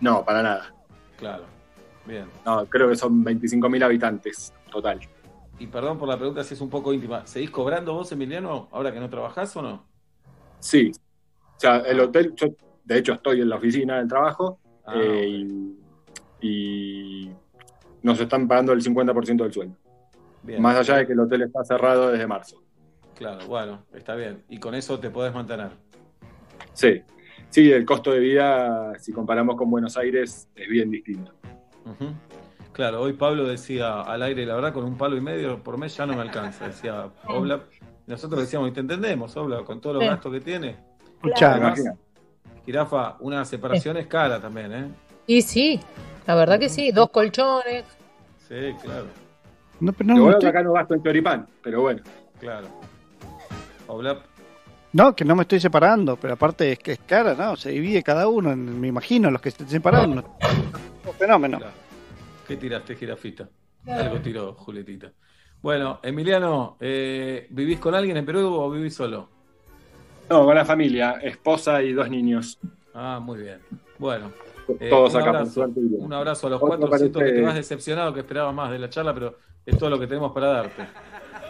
No, 0.00 0.24
para 0.24 0.42
nada. 0.42 0.74
Claro. 1.16 1.44
Bien. 2.06 2.26
No, 2.44 2.64
creo 2.66 2.88
que 2.88 2.96
son 2.96 3.24
25.000 3.24 3.84
habitantes 3.84 4.52
total. 4.70 5.00
Y 5.58 5.66
perdón 5.66 5.98
por 5.98 6.08
la 6.08 6.16
pregunta 6.16 6.44
si 6.44 6.54
es 6.54 6.60
un 6.60 6.70
poco 6.70 6.92
íntima. 6.92 7.26
¿Seguís 7.26 7.50
cobrando 7.50 7.94
vos, 7.94 8.12
Emiliano, 8.12 8.68
ahora 8.72 8.92
que 8.92 9.00
no 9.00 9.08
trabajás 9.08 9.56
o 9.56 9.62
no? 9.62 9.84
Sí. 10.60 10.92
O 11.56 11.60
sea, 11.60 11.78
el 11.78 12.00
hotel, 12.00 12.34
yo 12.36 12.48
de 12.84 12.98
hecho 12.98 13.14
estoy 13.14 13.40
en 13.40 13.48
la 13.48 13.56
oficina 13.56 13.98
del 13.98 14.08
trabajo 14.08 14.60
Ah, 14.86 14.94
eh, 14.96 15.26
y, 15.28 15.76
y 16.40 17.30
nos 18.02 18.20
están 18.20 18.46
pagando 18.46 18.72
el 18.72 18.82
50% 18.82 19.42
del 19.42 19.52
sueldo. 19.52 19.76
Bien. 20.42 20.62
Más 20.62 20.76
allá 20.76 20.98
de 20.98 21.06
que 21.06 21.12
el 21.12 21.20
hotel 21.20 21.42
está 21.42 21.64
cerrado 21.64 22.12
desde 22.12 22.26
marzo. 22.26 22.62
Claro, 23.16 23.44
bueno, 23.46 23.82
está 23.92 24.14
bien. 24.14 24.44
Y 24.48 24.58
con 24.58 24.74
eso 24.74 25.00
te 25.00 25.10
podés 25.10 25.34
mantener. 25.34 25.70
Sí. 26.72 27.02
Sí, 27.50 27.72
el 27.72 27.84
costo 27.84 28.12
de 28.12 28.20
vida, 28.20 28.92
si 28.98 29.12
comparamos 29.12 29.56
con 29.56 29.70
Buenos 29.70 29.96
Aires, 29.96 30.48
es 30.54 30.68
bien 30.68 30.90
distinto. 30.90 31.32
Claro, 32.72 33.00
hoy 33.02 33.14
Pablo 33.14 33.44
decía 33.46 34.02
al 34.02 34.22
aire, 34.22 34.44
la 34.44 34.54
verdad, 34.54 34.72
con 34.72 34.84
un 34.84 34.98
palo 34.98 35.16
y 35.16 35.20
medio 35.20 35.62
por 35.62 35.78
mes 35.78 35.96
ya 35.96 36.04
no 36.06 36.14
me 36.14 36.22
alcanza. 36.22 36.66
Decía 36.66 37.08
Obla. 37.26 37.60
Nosotros 38.06 38.40
decíamos, 38.40 38.68
y 38.68 38.72
te 38.72 38.80
entendemos, 38.80 39.36
Obla, 39.36 39.64
con 39.64 39.80
todos 39.80 39.94
los 39.96 40.04
Sí. 40.04 40.08
gastos 40.10 40.32
que 40.32 40.40
tiene. 40.40 40.76
Escuchá, 41.14 41.52
Además. 41.54 41.82
Jirafa, 42.64 43.16
una 43.20 43.44
separación 43.44 43.96
es 43.96 44.06
cara 44.06 44.40
también, 44.40 44.72
¿eh? 44.72 44.88
Y 45.26 45.42
sí, 45.42 45.80
la 46.26 46.34
verdad 46.34 46.58
que 46.58 46.68
sí, 46.68 46.90
dos 46.92 47.10
colchones. 47.10 47.84
Sí, 48.48 48.74
claro, 48.82 49.06
No, 49.80 49.92
pero 49.92 50.14
no, 50.14 50.30
estoy- 50.30 50.48
acá 50.50 50.62
no 50.62 50.72
gasto 50.72 50.94
en 50.94 51.02
choripán, 51.02 51.46
pero 51.62 51.80
bueno. 51.82 52.02
claro. 52.38 52.66
Obla, 53.88 54.18
no, 54.96 55.14
que 55.14 55.24
no 55.24 55.36
me 55.36 55.42
estoy 55.42 55.60
separando, 55.60 56.16
pero 56.16 56.34
aparte 56.34 56.72
es 56.72 56.78
que 56.78 56.92
es 56.92 56.98
cara, 57.06 57.34
¿no? 57.34 57.54
Se 57.56 57.70
divide 57.70 58.02
cada 58.02 58.28
uno, 58.28 58.50
en- 58.52 58.80
me 58.80 58.88
imagino, 58.88 59.30
los 59.30 59.40
que 59.40 59.50
estén 59.50 59.68
separados. 59.68 60.08
Un 60.08 61.14
fenómeno. 61.18 61.58
¿Qué 62.48 62.56
tiraste, 62.56 62.96
jirafita? 62.96 63.48
Algo 63.86 64.18
tiró, 64.20 64.54
Julietita. 64.54 65.12
Bueno, 65.60 66.00
Emiliano, 66.02 66.76
eh, 66.80 67.46
¿vivís 67.50 67.78
con 67.78 67.94
alguien 67.94 68.16
en 68.16 68.24
Perú 68.26 68.46
o 68.54 68.70
vivís 68.70 68.94
solo? 68.94 69.28
No, 70.30 70.44
con 70.44 70.54
la 70.54 70.64
familia, 70.64 71.18
esposa 71.22 71.82
y 71.82 71.92
dos 71.92 72.08
niños. 72.08 72.58
Ah, 72.94 73.20
muy 73.22 73.40
bien. 73.42 73.58
Bueno, 73.98 74.32
eh, 74.80 74.88
Todos 74.90 75.14
un 75.14 75.20
acá, 75.20 75.26
por 75.30 75.36
abrazo, 75.36 75.52
suerte. 75.52 75.80
un 75.80 76.12
abrazo 76.12 76.46
a 76.46 76.50
los 76.50 76.60
cuatro. 76.60 76.88
Siento 76.96 77.18
que 77.18 77.24
parece- 77.26 77.40
te 77.40 77.46
vas 77.46 77.54
decepcionado, 77.54 78.12
que 78.14 78.20
esperabas 78.20 78.54
más 78.54 78.70
de 78.70 78.78
la 78.78 78.88
charla, 78.90 79.12
pero 79.14 79.38
es 79.64 79.76
todo 79.78 79.90
lo 79.90 79.98
que 80.00 80.06
tenemos 80.06 80.32
para 80.32 80.48
darte. 80.48 80.82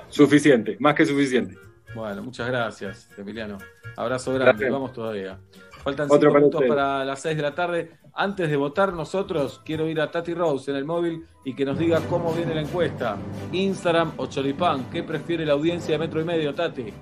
Suficiente, 0.09 0.77
más 0.81 0.95
que 0.95 1.07
suficiente. 1.07 1.57
Bueno, 1.95 2.23
muchas 2.23 2.49
gracias, 2.49 3.09
Emiliano. 3.17 3.59
Abrazo 3.97 4.33
grande, 4.35 4.53
Gracias. 4.53 4.73
vamos 4.73 4.93
todavía. 4.93 5.39
Faltan 5.83 6.07
Otro 6.11 6.31
cinco 6.31 6.35
minutos 6.35 6.63
para 6.67 7.05
las 7.05 7.21
6 7.21 7.37
de 7.37 7.43
la 7.43 7.55
tarde. 7.55 7.91
Antes 8.13 8.51
de 8.51 8.57
votar 8.57 8.93
nosotros, 8.93 9.61
quiero 9.65 9.89
ir 9.89 10.01
a 10.01 10.11
Tati 10.11 10.35
Rose 10.35 10.71
en 10.71 10.77
el 10.77 10.85
móvil 10.85 11.25
y 11.45 11.55
que 11.55 11.65
nos 11.65 11.79
diga 11.79 12.01
cómo 12.11 12.33
viene 12.33 12.55
la 12.55 12.63
encuesta. 12.63 13.17
Instagram 13.53 14.13
o 14.17 14.27
Choripán, 14.27 14.91
¿qué 14.91 15.03
prefiere 15.03 15.47
la 15.47 15.53
audiencia 15.53 15.93
de 15.93 15.99
Metro 15.99 16.21
y 16.21 16.25
Medio, 16.25 16.55
Tati? 16.55 16.93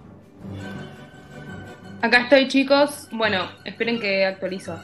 Acá 2.03 2.23
estoy, 2.23 2.49
chicos. 2.49 3.09
Bueno, 3.13 3.49
esperen 3.65 3.99
que 3.99 4.27
actualizo. 4.27 4.79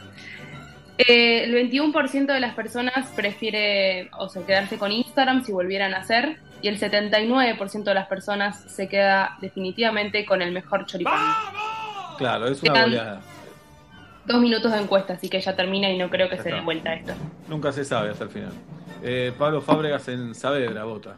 Eh, 0.96 1.44
el 1.44 1.54
21% 1.54 2.26
de 2.26 2.40
las 2.40 2.54
personas 2.54 3.06
prefiere, 3.14 4.10
o 4.18 4.28
sea, 4.28 4.44
quedarse 4.46 4.78
con 4.78 4.92
Instagram 4.92 5.44
si 5.44 5.52
volvieran 5.52 5.94
a 5.94 5.98
hacer, 5.98 6.38
y 6.62 6.68
el 6.68 6.78
79% 6.78 7.84
de 7.84 7.94
las 7.94 8.06
personas 8.06 8.64
se 8.66 8.88
queda 8.88 9.36
definitivamente 9.40 10.24
con 10.24 10.42
el 10.42 10.52
mejor 10.52 10.86
choripán. 10.86 11.34
Claro, 12.18 12.48
es 12.48 12.62
una 12.62 12.82
goleada. 12.82 13.20
Dos 14.26 14.40
minutos 14.40 14.70
de 14.72 14.78
encuesta, 14.78 15.14
así 15.14 15.28
que 15.28 15.40
ya 15.40 15.56
termina 15.56 15.90
y 15.90 15.98
no 15.98 16.10
creo 16.10 16.28
que 16.28 16.36
se 16.36 16.50
dé 16.50 16.60
vuelta 16.60 16.92
esto. 16.94 17.14
Nunca 17.48 17.72
se 17.72 17.84
sabe 17.84 18.10
hasta 18.10 18.24
el 18.24 18.30
final. 18.30 18.52
Eh, 19.02 19.32
Pablo 19.36 19.62
Fábregas 19.62 20.06
en 20.08 20.34
Saavedra, 20.34 20.84
vota. 20.84 21.16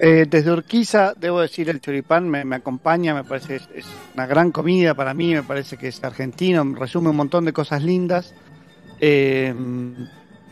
Eh, 0.00 0.26
desde 0.28 0.50
Urquiza, 0.52 1.12
debo 1.16 1.40
decir, 1.40 1.68
el 1.68 1.80
choripán 1.80 2.28
me, 2.28 2.44
me 2.44 2.56
acompaña, 2.56 3.14
me 3.14 3.24
parece 3.24 3.56
es, 3.56 3.68
es 3.74 3.86
una 4.14 4.26
gran 4.26 4.52
comida 4.52 4.94
para 4.94 5.12
mí, 5.12 5.34
me 5.34 5.42
parece 5.42 5.76
que 5.76 5.88
es 5.88 6.02
argentino, 6.02 6.64
resume 6.74 7.10
un 7.10 7.16
montón 7.16 7.44
de 7.44 7.52
cosas 7.52 7.82
lindas. 7.82 8.32
Eh, 9.00 9.54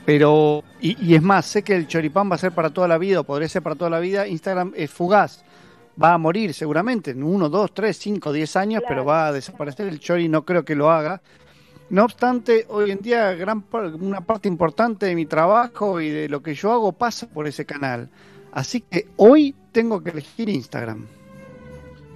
pero, 0.06 0.62
y, 0.80 0.96
y 1.04 1.16
es 1.16 1.22
más, 1.22 1.46
sé 1.46 1.62
que 1.62 1.74
el 1.74 1.88
choripán 1.88 2.30
va 2.30 2.36
a 2.36 2.38
ser 2.38 2.52
para 2.52 2.70
toda 2.70 2.86
la 2.86 2.96
vida, 2.96 3.20
o 3.20 3.24
podría 3.24 3.48
ser 3.48 3.62
para 3.62 3.74
toda 3.74 3.90
la 3.90 3.98
vida. 3.98 4.28
Instagram 4.28 4.72
es 4.76 4.90
fugaz, 4.90 5.44
va 6.02 6.14
a 6.14 6.18
morir 6.18 6.54
seguramente 6.54 7.10
en 7.10 7.24
uno, 7.24 7.48
dos, 7.48 7.74
tres, 7.74 7.98
cinco, 7.98 8.32
diez 8.32 8.54
años, 8.54 8.84
pero 8.86 9.04
va 9.04 9.26
a 9.26 9.32
desaparecer 9.32 9.88
el 9.88 9.98
chori, 9.98 10.28
no 10.28 10.44
creo 10.44 10.64
que 10.64 10.76
lo 10.76 10.90
haga. 10.92 11.20
No 11.90 12.04
obstante, 12.04 12.66
hoy 12.68 12.92
en 12.92 13.00
día 13.00 13.32
gran 13.34 13.64
una 14.00 14.20
parte 14.20 14.48
importante 14.48 15.06
de 15.06 15.14
mi 15.16 15.26
trabajo 15.26 16.00
y 16.00 16.10
de 16.10 16.28
lo 16.28 16.40
que 16.40 16.54
yo 16.54 16.72
hago 16.72 16.92
pasa 16.92 17.28
por 17.28 17.48
ese 17.48 17.66
canal. 17.66 18.08
Así 18.52 18.82
que 18.82 19.08
hoy 19.16 19.54
tengo 19.72 20.02
que 20.02 20.10
elegir 20.10 20.48
Instagram. 20.48 21.06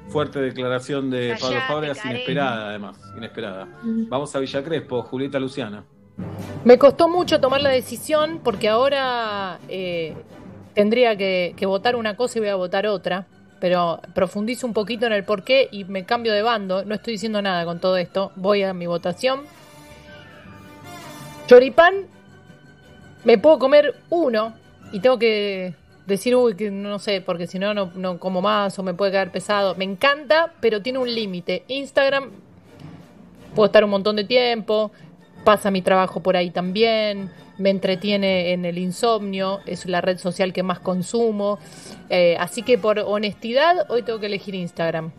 Fuerte 0.09 0.41
declaración 0.41 1.11
de 1.11 1.36
Pablo 1.41 1.61
Fábregas, 1.68 2.05
inesperada 2.05 2.68
además, 2.70 3.01
inesperada. 3.16 3.68
Vamos 3.82 4.34
a 4.34 4.38
Villa 4.38 4.62
Crespo, 4.62 5.03
Julieta 5.03 5.38
Luciana. 5.38 5.84
Me 6.64 6.79
costó 6.79 7.09
mucho 7.09 7.41
tomar 7.41 7.62
la 7.62 7.71
decisión 7.71 8.41
porque 8.43 8.68
ahora 8.68 9.59
eh, 9.68 10.14
tendría 10.75 11.16
que, 11.16 11.55
que 11.57 11.66
votar 11.66 11.97
una 11.97 12.16
cosa 12.16 12.39
y 12.39 12.41
voy 12.41 12.51
a 12.51 12.57
votar 12.57 12.87
otra. 12.87 13.27
Pero 13.61 14.01
profundizo 14.14 14.66
un 14.66 14.73
poquito 14.73 15.07
en 15.07 15.12
el 15.12 15.25
porqué 15.25 15.68
y 15.71 15.85
me 15.85 16.05
cambio 16.05 16.33
de 16.33 16.43
bando. 16.43 16.85
No 16.85 16.95
estoy 16.95 17.14
diciendo 17.14 17.43
nada 17.43 17.64
con 17.64 17.79
todo 17.79 17.97
esto. 17.97 18.33
Voy 18.37 18.62
a 18.62 18.73
mi 18.73 18.87
votación. 18.87 19.41
Choripán, 21.47 22.07
me 23.25 23.37
puedo 23.37 23.59
comer 23.59 23.95
uno 24.09 24.55
y 24.93 25.01
tengo 25.01 25.18
que 25.18 25.75
decir, 26.07 26.35
uy, 26.37 26.55
que 26.55 26.71
no 26.71 26.99
sé, 26.99 27.21
porque 27.21 27.47
si 27.47 27.59
no, 27.59 27.75
no 27.75 28.18
como 28.18 28.41
más 28.41 28.79
o 28.79 28.83
me 28.83 28.95
puede 28.95 29.12
quedar 29.12 29.33
pesado. 29.33 29.75
Me 29.75 29.85
encanta, 29.85 30.53
pero 30.61 30.81
tiene 30.81 30.99
un 30.99 31.12
límite. 31.12 31.64
Instagram, 31.68 32.31
puedo 33.55 33.66
estar 33.66 33.85
un 33.85 33.91
montón 33.91 34.16
de 34.16 34.25
tiempo, 34.25 34.91
pasa 35.45 35.70
mi 35.70 35.82
trabajo 35.82 36.20
por 36.22 36.36
ahí 36.36 36.51
también, 36.51 37.30
me 37.59 37.70
entretiene 37.70 38.53
en 38.53 38.64
el 38.64 38.78
insomnio, 38.78 39.61
es 39.66 39.86
la 39.86 40.01
red 40.01 40.18
social 40.18 40.53
que 40.53 40.62
más 40.62 40.78
consumo. 40.80 41.59
Eh, 42.09 42.36
así 42.38 42.62
que 42.62 42.78
por 42.78 42.99
honestidad, 42.99 43.91
hoy 43.91 44.03
tengo 44.03 44.18
que 44.20 44.26
elegir 44.26 44.55
Instagram. 44.55 45.11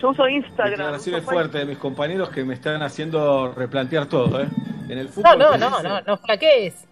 Yo 0.00 0.10
uso 0.10 0.26
Instagram. 0.28 0.70
Declaraciones 0.70 1.24
fuertes 1.24 1.60
de 1.60 1.66
mis 1.66 1.78
compañeros 1.78 2.30
que 2.30 2.42
me 2.44 2.54
están 2.54 2.82
haciendo 2.82 3.52
replantear 3.52 4.06
todo, 4.06 4.40
¿eh? 4.42 4.48
En 4.88 4.98
el 4.98 5.06
No, 5.06 5.12
fútbol 5.12 5.38
no, 5.38 5.52
se 5.52 5.58
no, 5.58 5.70
dice- 5.70 5.82
no, 5.88 6.00
no 6.02 6.16
flaquees. 6.16 6.86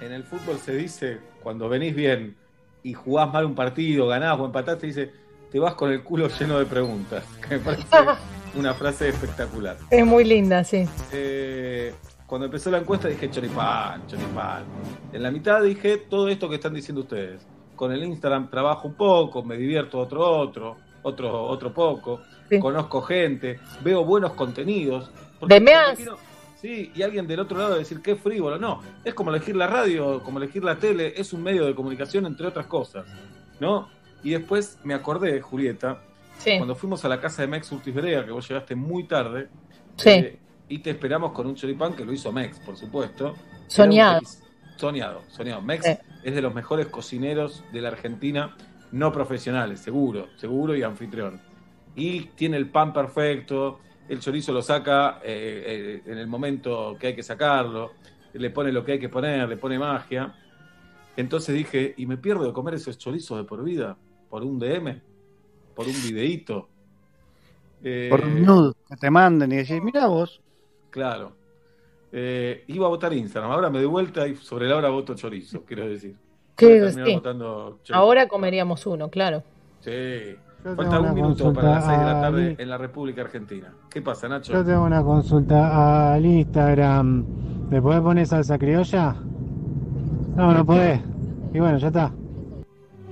En 0.00 0.12
el 0.12 0.24
fútbol 0.24 0.58
se 0.58 0.74
dice, 0.76 1.18
cuando 1.42 1.68
venís 1.68 1.94
bien 1.94 2.36
y 2.82 2.92
jugás 2.94 3.32
mal 3.32 3.44
un 3.44 3.54
partido, 3.54 4.06
ganás 4.06 4.38
o 4.38 4.44
empatás, 4.46 4.78
te 4.78 4.86
dice, 4.86 5.10
te 5.50 5.58
vas 5.58 5.74
con 5.74 5.90
el 5.92 6.02
culo 6.02 6.28
lleno 6.28 6.58
de 6.58 6.66
preguntas. 6.66 7.24
Que 7.46 7.56
me 7.56 7.60
parece 7.64 7.82
una 8.56 8.74
frase 8.74 9.08
espectacular. 9.08 9.76
Es 9.90 10.04
muy 10.06 10.24
linda, 10.24 10.64
sí. 10.64 10.86
Eh, 11.12 11.94
cuando 12.26 12.46
empezó 12.46 12.70
la 12.70 12.78
encuesta 12.78 13.08
dije 13.08 13.30
choripán, 13.30 14.06
choripán. 14.06 14.64
En 15.12 15.22
la 15.22 15.30
mitad 15.30 15.62
dije 15.62 15.98
todo 15.98 16.28
esto 16.28 16.48
que 16.48 16.56
están 16.56 16.74
diciendo 16.74 17.02
ustedes. 17.02 17.46
Con 17.76 17.92
el 17.92 18.02
Instagram 18.04 18.50
trabajo 18.50 18.88
un 18.88 18.94
poco, 18.94 19.42
me 19.42 19.56
divierto 19.56 19.98
otro 19.98 20.22
otro, 20.26 20.76
otro 21.02 21.44
otro 21.44 21.72
poco, 21.72 22.20
conozco 22.60 23.02
gente, 23.02 23.60
veo 23.84 24.04
buenos 24.04 24.32
contenidos. 24.32 25.10
De 25.46 25.60
quiero- 25.96 26.18
Sí, 26.60 26.90
y 26.94 27.02
alguien 27.02 27.26
del 27.26 27.40
otro 27.40 27.58
lado 27.58 27.76
decir 27.76 28.00
qué 28.00 28.16
frívolo. 28.16 28.58
No, 28.58 28.80
es 29.04 29.12
como 29.12 29.30
elegir 29.30 29.54
la 29.54 29.66
radio, 29.66 30.22
como 30.22 30.38
elegir 30.38 30.64
la 30.64 30.76
tele, 30.76 31.12
es 31.14 31.34
un 31.34 31.42
medio 31.42 31.66
de 31.66 31.74
comunicación 31.74 32.24
entre 32.24 32.46
otras 32.46 32.66
cosas, 32.66 33.04
¿no? 33.60 33.88
Y 34.24 34.30
después 34.30 34.78
me 34.82 34.94
acordé, 34.94 35.40
Julieta, 35.42 36.00
Sí. 36.38 36.56
cuando 36.58 36.74
fuimos 36.74 37.04
a 37.04 37.08
la 37.08 37.20
casa 37.20 37.42
de 37.42 37.48
Mex 37.48 37.70
Urtiz 37.72 37.94
Berea, 37.94 38.24
que 38.24 38.30
vos 38.30 38.48
llegaste 38.48 38.74
muy 38.74 39.04
tarde, 39.04 39.48
Sí. 39.96 40.10
eh, 40.10 40.38
y 40.68 40.78
te 40.78 40.90
esperamos 40.90 41.32
con 41.32 41.46
un 41.46 41.54
choripán 41.54 41.94
que 41.94 42.04
lo 42.04 42.12
hizo 42.12 42.30
Mex, 42.32 42.58
por 42.60 42.76
supuesto. 42.76 43.28
Era 43.28 43.34
un 43.34 43.66
Soñado. 43.68 44.20
Soñado, 44.76 45.22
soñado. 45.28 45.62
Mex 45.62 45.86
es 46.22 46.34
de 46.34 46.42
los 46.42 46.54
mejores 46.54 46.86
cocineros 46.88 47.64
de 47.72 47.80
la 47.80 47.88
Argentina, 47.88 48.54
no 48.92 49.10
profesionales, 49.10 49.80
seguro, 49.80 50.28
seguro 50.36 50.76
y 50.76 50.82
anfitrión. 50.82 51.40
Y 51.94 52.26
tiene 52.36 52.58
el 52.58 52.68
pan 52.68 52.92
perfecto, 52.92 53.80
el 54.08 54.20
chorizo 54.20 54.52
lo 54.52 54.60
saca 54.62 55.20
eh, 55.24 56.02
eh, 56.04 56.10
en 56.10 56.18
el 56.18 56.26
momento 56.26 56.96
que 57.00 57.08
hay 57.08 57.14
que 57.16 57.22
sacarlo, 57.22 57.92
le 58.34 58.50
pone 58.50 58.70
lo 58.70 58.84
que 58.84 58.92
hay 58.92 58.98
que 58.98 59.08
poner, 59.08 59.48
le 59.48 59.56
pone 59.56 59.78
magia. 59.78 60.34
Entonces 61.16 61.54
dije, 61.54 61.94
¿y 61.96 62.04
me 62.06 62.18
pierdo 62.18 62.44
de 62.44 62.52
comer 62.52 62.74
esos 62.74 62.98
chorizos 62.98 63.38
de 63.38 63.44
por 63.44 63.64
vida? 63.64 63.96
¿Por 64.28 64.42
un 64.44 64.58
DM? 64.58 65.00
¿Por 65.76 65.86
un 65.86 65.92
videíto? 65.92 66.68
Eh, 67.84 68.08
Por 68.10 68.24
un 68.24 68.42
nude 68.44 68.72
que 68.88 68.96
te 68.96 69.10
manden 69.10 69.52
y 69.52 69.56
decís, 69.56 69.80
mira 69.82 70.06
vos. 70.08 70.40
Claro. 70.90 71.32
Eh, 72.10 72.64
iba 72.68 72.86
a 72.86 72.88
votar 72.88 73.12
Instagram, 73.12 73.52
ahora 73.52 73.68
me 73.70 73.78
doy 73.78 73.86
vuelta 73.86 74.26
y 74.26 74.34
sobre 74.36 74.66
la 74.68 74.76
hora 74.76 74.88
voto 74.88 75.14
chorizo, 75.14 75.62
quiero 75.64 75.86
decir. 75.86 76.16
¿Qué? 76.56 76.66
Voy 76.66 76.76
a 76.78 76.80
terminar 76.86 77.06
Sí. 77.08 77.14
votando 77.14 77.78
chorizo. 77.84 77.94
Ahora 77.94 78.26
comeríamos 78.26 78.86
uno, 78.86 79.10
claro. 79.10 79.42
Sí. 79.80 79.90
Yo 80.64 80.74
Falta 80.74 80.98
un 81.00 81.14
minuto 81.14 81.44
consulta 81.44 81.60
para 81.60 81.74
las 81.74 81.84
6 81.84 81.98
de 81.98 82.04
la 82.04 82.20
tarde 82.20 82.56
en 82.58 82.68
la 82.68 82.78
República 82.78 83.20
Argentina. 83.20 83.72
¿Qué 83.88 84.02
pasa, 84.02 84.26
Nacho? 84.28 84.52
Yo 84.52 84.64
tengo 84.64 84.82
una 84.84 85.00
consulta 85.04 86.14
al 86.14 86.26
Instagram. 86.26 87.24
¿Me 87.70 87.80
podés 87.80 88.00
poner 88.00 88.26
salsa 88.26 88.58
criolla? 88.58 89.14
No, 90.34 90.52
no 90.52 90.66
podés. 90.66 91.00
Y 91.54 91.60
bueno, 91.60 91.78
ya 91.78 91.86
está. 91.88 92.10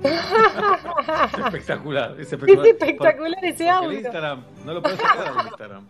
Es 0.05 1.39
espectacular, 1.45 2.11
es 2.19 2.31
espectacular. 2.31 2.65
Es 2.67 2.73
espectacular 2.73 3.45
ese 3.45 3.69
audio. 3.69 3.89
El 3.91 3.97
Instagram, 3.97 4.43
no 4.63 4.73
lo 4.73 4.81
podés 4.81 4.99
sacar 4.99 5.33
del 5.35 5.47
Instagram. 5.47 5.87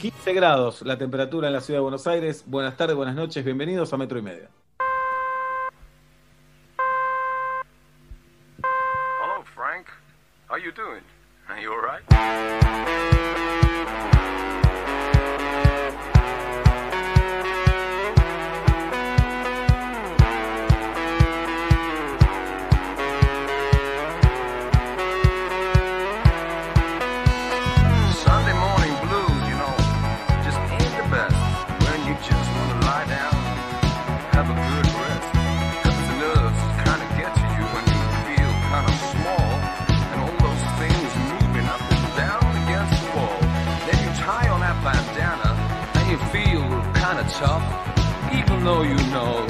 15 0.00 0.32
grados 0.32 0.82
la 0.82 0.96
temperatura 0.96 1.48
en 1.48 1.54
la 1.54 1.60
ciudad 1.60 1.78
de 1.78 1.82
Buenos 1.82 2.06
Aires. 2.06 2.44
Buenas 2.46 2.76
tardes, 2.76 2.96
buenas 2.96 3.14
noches, 3.14 3.44
bienvenidos 3.44 3.92
a 3.92 3.96
Metro 3.96 4.18
y 4.18 4.22
Media. 4.22 4.48
Hello, 9.22 9.44
Frank. 9.54 9.86
How 10.48 10.56
you 10.56 10.72
doing? 10.72 11.02
Are 11.48 11.60
you 11.60 11.72
alright? 11.72 13.17
Though 48.64 48.82
you 48.82 48.96
know 49.14 49.46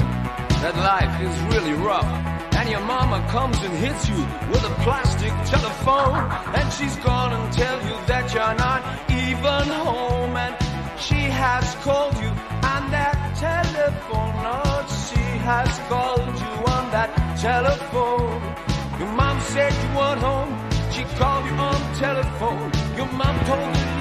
that 0.63 0.75
life 0.75 1.21
is 1.21 1.35
really 1.53 1.73
rough. 1.73 2.09
And 2.59 2.69
your 2.69 2.81
mama 2.81 3.25
comes 3.29 3.57
and 3.63 3.73
hits 3.77 4.09
you 4.09 4.19
with 4.51 4.63
a 4.63 4.75
plastic 4.83 5.33
telephone, 5.45 6.19
and 6.57 6.73
she's 6.73 6.95
gonna 6.97 7.49
tell 7.51 7.79
you 7.87 7.95
that 8.07 8.33
you're 8.33 8.57
not 8.67 8.81
even 9.09 9.65
home, 9.85 10.35
and 10.35 10.55
she 10.99 11.21
has 11.43 11.75
called 11.85 12.15
you 12.17 12.31
on 12.73 12.91
that 12.91 13.15
telephone. 13.35 14.29
She 15.09 15.23
has 15.49 15.79
called 15.89 16.35
you 16.43 16.53
on 16.73 16.91
that 16.91 17.11
telephone. 17.39 18.41
Your 18.99 19.11
mom 19.13 19.39
said 19.41 19.71
you 19.73 19.97
weren't 19.97 20.21
home. 20.21 20.53
She 20.91 21.03
called 21.17 21.45
you 21.45 21.53
on 21.53 21.79
telephone. 21.95 22.71
Your 22.97 23.09
mom 23.19 23.35
told 23.45 23.75
you 23.77 23.98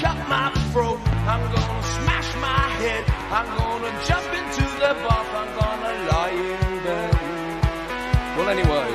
cut 0.00 0.16
my 0.28 0.50
throat. 0.72 1.00
I'm 1.26 1.42
gonna 1.52 1.82
smash 1.98 2.30
my 2.36 2.64
head. 2.80 3.04
I'm 3.30 3.48
gonna 3.58 3.92
jump 4.06 4.28
into 4.40 4.64
the 4.82 4.92
bath. 5.02 5.30
I'm 5.40 5.50
gonna 5.58 5.94
lie 6.10 6.30
in 6.30 6.84
bed. 6.84 7.14
Well, 8.36 8.48
anyway, 8.48 8.88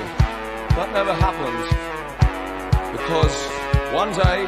that 0.75 0.89
never 0.93 1.13
happened. 1.13 1.63
Because 2.95 3.35
one 3.93 4.11
day, 4.13 4.47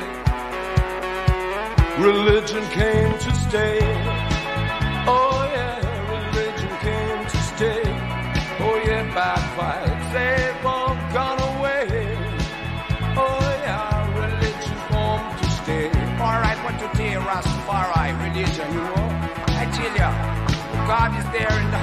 religion 2.00 2.64
came 2.72 3.12
to 3.20 3.36
stay. 3.36 4.15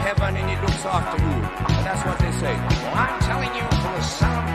Heaven 0.07 0.37
and 0.37 0.47
he 0.51 0.57
looks 0.65 0.85
after 0.85 1.19
you. 1.23 1.37
And 1.77 1.83
that's 1.87 2.03
what 2.07 2.19
they 2.19 2.33
say. 2.43 2.55
Well, 2.83 2.95
I'm 3.05 3.19
telling 3.31 3.53
you 3.55 3.65
from 3.83 3.95
the 3.99 4.05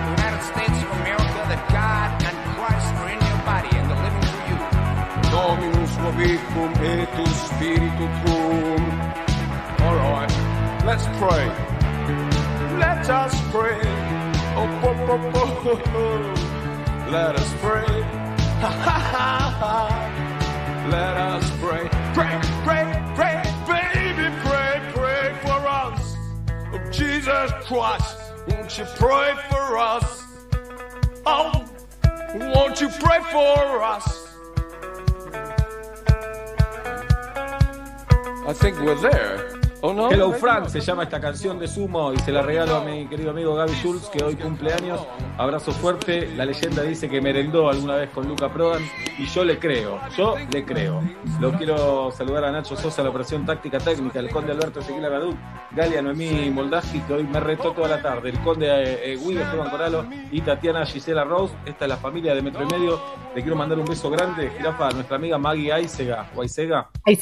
the 0.05 0.11
United 0.19 0.43
States 0.51 0.77
of 0.83 0.89
America 1.01 1.39
that 1.51 1.61
God 1.71 2.09
and 2.27 2.37
Christ 2.55 2.89
are 2.99 3.09
in 3.15 3.19
your 3.29 3.41
body 3.47 3.71
and 3.77 3.85
they're 3.89 4.03
living 4.07 4.25
through 4.29 4.45
you. 4.51 4.59
Dominus 5.31 5.93
vobicum 6.03 6.71
et 6.91 7.11
spiritu 7.47 8.05
tuum. 8.21 8.83
All 9.85 9.95
right, 9.95 10.31
let's 10.85 11.07
pray. 11.21 11.45
Let 12.83 13.09
us 13.09 13.33
pray. 13.51 13.81
Oh, 14.59 14.87
oh, 14.87 15.11
oh, 15.13 15.71
oh, 15.71 15.81
oh. 15.95 17.11
Let 17.11 17.35
us 17.35 17.51
pray. 17.61 17.93
Ha 18.63 18.71
ha 18.87 18.97
ha 19.13 19.29
ha. 19.61 20.87
Let 20.89 21.15
us 21.17 21.45
pray. 21.61 21.89
Pray, 22.13 22.39
pray, 22.65 22.85
pray, 23.15 23.35
baby, 23.65 23.65
pray, 23.65 24.25
pray 24.25 24.41
for 24.43 24.49
us. 24.49 24.56
Jesus 26.91 27.51
Christ, 27.65 28.17
won't 28.47 28.77
you 28.77 28.85
pray 28.95 29.33
for 29.49 29.77
us? 29.77 30.23
Oh, 31.25 31.65
won't 32.35 32.79
you 32.81 32.89
pray 32.89 33.19
for 33.31 33.83
us? 33.83 34.27
I 38.47 38.53
think 38.53 38.79
we're 38.79 38.95
there. 38.95 39.46
Oh 39.81 39.93
no. 39.93 40.09
Hello 40.09 40.31
Frank 40.33 40.69
se 40.69 40.79
llama 40.79 41.03
esta 41.03 41.21
canción 41.21 41.59
de 41.59 41.67
Sumo 41.67 42.11
y 42.11 42.17
se 42.19 42.31
la 42.31 42.41
regalo 42.41 42.77
a 42.77 42.83
mi 42.83 43.05
querido 43.05 43.29
amigo 43.29 43.53
Gaby 43.53 43.73
Schultz 43.73 44.09
que 44.09 44.23
hoy 44.23 44.35
cumple 44.35 44.73
años. 44.73 45.05
Abrazo 45.37 45.71
fuerte. 45.71 46.27
La 46.35 46.45
leyenda 46.45 46.81
dice 46.81 47.07
que 47.07 47.21
merendó 47.21 47.69
alguna 47.69 47.95
vez 47.95 48.09
con 48.09 48.27
Luca 48.27 48.51
Prodan 48.51 48.81
y 49.19 49.27
yo 49.27 49.43
le 49.45 49.59
creo. 49.59 49.99
Yo 50.17 50.35
le 50.51 50.65
creo. 50.65 51.01
Lo 51.39 51.51
quiero 51.51 52.11
saludar 52.11 52.45
a 52.45 52.51
Nacho 52.51 52.75
Sosa, 52.75 53.03
la 53.03 53.09
operación 53.09 53.45
táctica 53.45 53.77
técnica, 53.77 54.19
el 54.19 54.31
conde 54.31 54.51
Alberto 54.51 54.79
Ezequiel 54.79 55.05
Aradú, 55.05 55.35
Galia 55.71 56.01
Noemí 56.01 56.49
Moldaski 56.49 56.99
que 57.01 57.13
hoy 57.13 57.23
me 57.23 57.39
retó 57.39 57.71
toda 57.71 57.87
la 57.87 58.01
tarde, 58.01 58.29
el 58.29 58.39
conde 58.39 58.67
eh, 58.67 59.13
eh, 59.13 59.17
Guido 59.17 59.43
Esteban 59.43 59.69
Coralo 59.69 60.05
y 60.31 60.41
Tatiana 60.41 60.87
Gisela 60.87 61.23
Rose. 61.23 61.53
Esta 61.67 61.85
es 61.85 61.89
la 61.89 61.97
familia 61.97 62.33
de 62.33 62.41
Metro 62.41 62.63
y 62.63 62.65
Medio. 62.65 62.99
Le 63.35 63.41
quiero 63.41 63.55
mandar 63.55 63.77
un 63.77 63.85
beso 63.85 64.09
grande, 64.09 64.49
jirafa, 64.57 64.87
a 64.87 64.91
nuestra 64.91 65.17
amiga 65.17 65.37
Maggie 65.37 65.71
Aisega 65.71 66.31
o 66.35 66.41
Aisega. 66.41 66.89
Ahí 67.05 67.15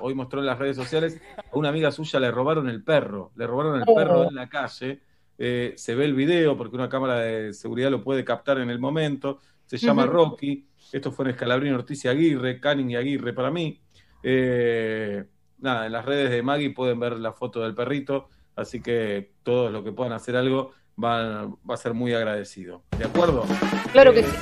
Hoy 0.00 0.14
mostró 0.14 0.40
en 0.40 0.46
las 0.46 0.58
redes 0.58 0.76
sociales 0.76 1.20
a 1.36 1.56
una 1.56 1.68
amiga 1.68 1.90
suya 1.90 2.20
le 2.20 2.30
robaron 2.30 2.68
el 2.68 2.82
perro, 2.82 3.32
le 3.36 3.46
robaron 3.46 3.80
el 3.80 3.84
perro 3.84 4.28
en 4.28 4.34
la 4.34 4.48
calle. 4.48 5.00
Eh, 5.36 5.74
se 5.76 5.94
ve 5.94 6.04
el 6.04 6.14
video 6.14 6.56
porque 6.56 6.76
una 6.76 6.88
cámara 6.88 7.18
de 7.18 7.52
seguridad 7.52 7.90
lo 7.90 8.02
puede 8.02 8.24
captar 8.24 8.58
en 8.58 8.70
el 8.70 8.78
momento. 8.78 9.40
Se 9.66 9.78
llama. 9.78 10.06
Rocky. 10.06 10.68
Esto 10.92 11.10
fue 11.10 11.24
en 11.24 11.32
Escalabrín 11.32 11.72
Ortiz 11.72 12.04
y 12.04 12.08
Aguirre, 12.08 12.60
Canning 12.60 12.90
y 12.90 12.96
Aguirre 12.96 13.32
para 13.32 13.50
mí. 13.50 13.80
Eh, 14.22 15.24
nada, 15.58 15.86
en 15.86 15.92
las 15.92 16.04
redes 16.04 16.30
de 16.30 16.42
Maggie 16.42 16.70
pueden 16.70 17.00
ver 17.00 17.18
la 17.18 17.32
foto 17.32 17.62
del 17.62 17.74
perrito, 17.74 18.28
así 18.54 18.80
que 18.80 19.32
todos 19.42 19.72
los 19.72 19.82
que 19.82 19.92
puedan 19.92 20.12
hacer 20.12 20.36
algo 20.36 20.72
van, 20.96 21.56
va 21.68 21.74
a 21.74 21.78
ser 21.78 21.94
muy 21.94 22.14
agradecido. 22.14 22.84
¿De 22.96 23.06
acuerdo? 23.06 23.44
Claro 23.92 24.12
que 24.12 24.22
sí. 24.22 24.36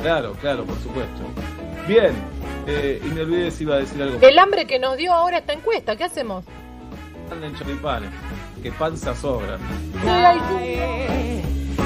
Claro, 0.00 0.32
claro, 0.40 0.64
por 0.64 0.76
supuesto. 0.76 1.22
Bien, 1.88 2.12
eh, 2.68 3.00
y 3.02 3.08
me 3.08 3.22
olvidé 3.22 3.50
si 3.50 3.64
iba 3.64 3.76
a 3.76 3.78
decir 3.78 4.02
algo. 4.02 4.18
El 4.20 4.38
hambre 4.38 4.66
que 4.66 4.78
nos 4.78 4.96
dio 4.96 5.12
ahora 5.12 5.38
esta 5.38 5.54
encuesta, 5.54 5.96
¿qué 5.96 6.04
hacemos? 6.04 6.44
en 7.30 7.54
choripanes, 7.56 8.10
que 8.62 8.72
panza 8.72 9.14
sobra. 9.14 9.58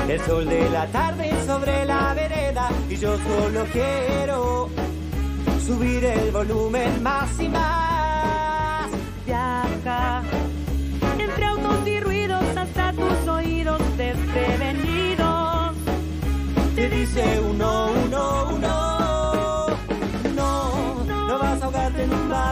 El 0.08 0.20
sol 0.20 0.48
de 0.48 0.70
la 0.70 0.86
tarde 0.86 1.30
sobre 1.46 1.84
la 1.84 2.14
vereda 2.14 2.68
y 2.88 2.96
yo 2.96 3.16
solo 3.18 3.64
quiero 3.72 4.68
subir 5.66 6.04
el 6.04 6.30
volumen 6.30 7.02
más 7.02 7.40
y 7.40 7.48
más. 7.48 8.90
Viaja 9.26 10.22
entre 11.18 11.44
autos 11.44 11.86
y 11.86 12.00
ruidos 12.00 12.44
hasta 12.56 12.92
tus 12.92 13.28
oídos 13.28 13.80
desprevenidos. 13.96 15.76
Te 16.74 16.88
dice 16.88 17.40
uno, 17.40 17.90
uno, 18.04 18.50
uno. 18.54 18.81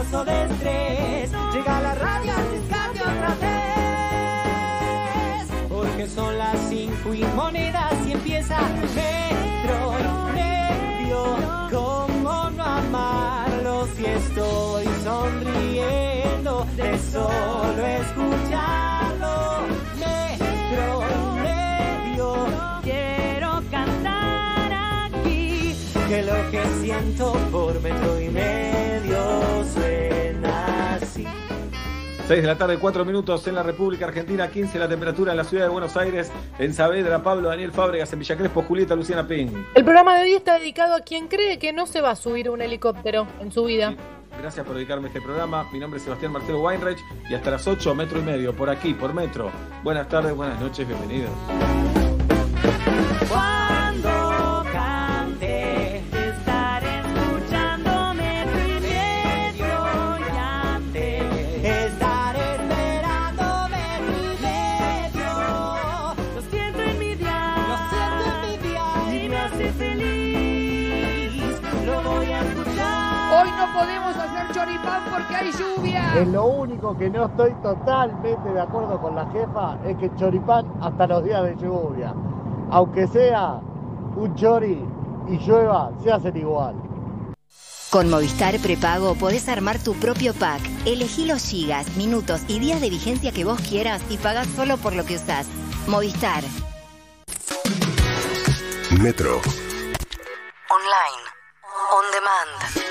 Ahogarte 0.01 0.07
en 0.07 0.07
un 0.07 0.11
vaso 0.11 0.24
de 0.24 0.44
estrés. 0.44 1.30
Llega 1.53 1.80
la 1.80 1.94
radio, 1.94 2.32
arriesgate 2.32 3.01
otra 3.01 3.34
vez. 3.40 3.59
Porque 5.68 6.07
son 6.09 6.38
las 6.38 6.59
cinco 6.68 7.14
y 7.14 7.24
monedas 7.34 7.92
y 8.07 8.12
empieza 8.12 8.59
Metro 8.94 9.92
Medio. 10.34 11.36
¿Cómo 11.70 12.51
no 12.51 12.62
amarlo 12.62 13.86
si 13.96 14.07
estoy 14.07 14.86
sonriendo 15.05 16.66
de 16.76 16.98
solo 16.98 17.86
escucharlo? 17.86 18.99
Que 26.11 26.22
lo 26.24 26.50
que 26.50 26.61
siento 26.80 27.32
por 27.52 27.80
metro 27.80 28.20
y 28.20 28.28
medio 28.30 29.64
suena 29.72 30.94
así. 30.94 31.24
6 32.26 32.42
de 32.42 32.46
la 32.48 32.58
tarde, 32.58 32.78
4 32.78 33.04
minutos 33.04 33.46
en 33.46 33.54
la 33.54 33.62
República 33.62 34.06
Argentina, 34.06 34.50
15 34.50 34.76
la 34.80 34.88
temperatura 34.88 35.30
en 35.30 35.36
la 35.36 35.44
ciudad 35.44 35.66
de 35.66 35.70
Buenos 35.70 35.96
Aires, 35.96 36.32
en 36.58 36.74
Saavedra, 36.74 37.22
Pablo, 37.22 37.48
Daniel 37.48 37.70
Fábregas, 37.70 38.12
en 38.12 38.18
Villa 38.18 38.36
Crespo, 38.36 38.62
Julieta, 38.62 38.96
Luciana 38.96 39.24
Ping. 39.28 39.50
El 39.72 39.84
programa 39.84 40.16
de 40.16 40.24
hoy 40.24 40.34
está 40.34 40.58
dedicado 40.58 40.96
a 40.96 41.00
quien 41.00 41.28
cree 41.28 41.61
que 41.61 41.72
no 41.72 41.86
se 41.86 42.00
va 42.00 42.11
a 42.11 42.16
subir 42.16 42.50
un 42.50 42.61
helicóptero 42.61 43.28
en 43.38 43.52
su 43.52 43.64
vida. 43.64 43.94
Gracias 44.36 44.66
por 44.66 44.74
dedicarme 44.74 45.06
a 45.06 45.08
este 45.11 45.20
programa. 45.20 45.70
Mi 45.72 45.78
nombre 45.78 45.98
es 45.98 46.02
Sebastián 46.02 46.32
Marcelo 46.32 46.61
Weinreich 46.61 46.98
y 47.30 47.34
hasta 47.34 47.52
las 47.52 47.68
8, 47.68 47.94
metro 47.94 48.18
y 48.18 48.22
medio, 48.22 48.52
por 48.52 48.68
aquí, 48.68 48.94
por 48.94 49.14
metro. 49.14 49.52
Buenas 49.84 50.08
tardes, 50.08 50.34
buenas 50.34 50.61
noches, 50.61 50.88
bienvenidos. 50.88 51.30
No 73.61 73.72
podemos 73.78 74.16
hacer 74.16 74.54
choripán 74.54 75.02
porque 75.11 75.36
hay 75.36 75.52
lluvia. 75.52 76.14
Es 76.20 76.28
lo 76.28 76.44
único 76.46 76.96
que 76.96 77.11
no 77.11 77.26
estoy 77.26 77.52
totalmente 77.62 78.50
de 78.50 78.61
acuerdo 78.61 79.00
con 79.00 79.14
la 79.14 79.26
jefa 79.30 79.76
es 79.84 79.96
que 79.98 80.11
choripán 80.16 80.66
hasta 80.80 81.06
los 81.06 81.24
días 81.24 81.44
de 81.44 81.56
lluvia. 81.56 82.14
Aunque 82.70 83.06
sea 83.06 83.61
un 84.16 84.34
chori 84.34 84.82
y 85.28 85.38
llueva, 85.38 85.90
se 86.02 86.11
hacen 86.11 86.36
igual. 86.36 86.74
Con 87.90 88.08
Movistar 88.08 88.56
Prepago 88.61 89.14
podés 89.16 89.48
armar 89.48 89.78
tu 89.78 89.94
propio 89.94 90.32
pack. 90.32 90.62
Elegí 90.86 91.26
los 91.26 91.42
gigas, 91.44 91.96
minutos 91.96 92.42
y 92.48 92.61
días 92.61 92.80
de 92.80 92.88
vigencia 92.88 93.32
que 93.32 93.44
vos 93.44 93.61
quieras 93.61 94.00
y 94.08 94.16
pagás 94.16 94.46
solo 94.48 94.76
por 94.78 94.94
lo 94.94 95.04
que 95.04 95.16
usás. 95.16 95.46
Movistar. 95.86 96.44
Metro. 99.02 99.40
Online. 100.70 101.20
On 101.92 102.04
demand. 102.12 102.89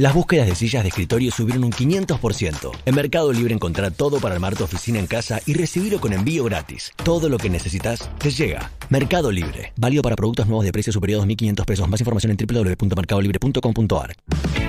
Las 0.00 0.14
búsquedas 0.14 0.46
de 0.46 0.54
sillas 0.54 0.82
de 0.82 0.88
escritorio 0.88 1.30
subieron 1.30 1.62
un 1.62 1.72
500%. 1.72 2.70
En 2.86 2.94
Mercado 2.94 3.34
Libre 3.34 3.52
encontrá 3.52 3.90
todo 3.90 4.18
para 4.18 4.34
armar 4.34 4.56
tu 4.56 4.64
oficina 4.64 4.98
en 4.98 5.06
casa 5.06 5.42
y 5.44 5.52
recibirlo 5.52 6.00
con 6.00 6.14
envío 6.14 6.42
gratis. 6.44 6.90
Todo 7.04 7.28
lo 7.28 7.36
que 7.36 7.50
necesitas 7.50 8.10
te 8.18 8.30
llega. 8.30 8.70
Mercado 8.88 9.30
Libre. 9.30 9.74
Válido 9.76 10.00
para 10.00 10.16
productos 10.16 10.46
nuevos 10.46 10.64
de 10.64 10.72
precio 10.72 10.90
superior 10.90 11.20
a 11.20 11.26
2.500 11.26 11.64
pesos. 11.66 11.86
Más 11.86 12.00
información 12.00 12.34
en 12.34 12.38
www.mercadolibre.com.ar. 12.38 14.16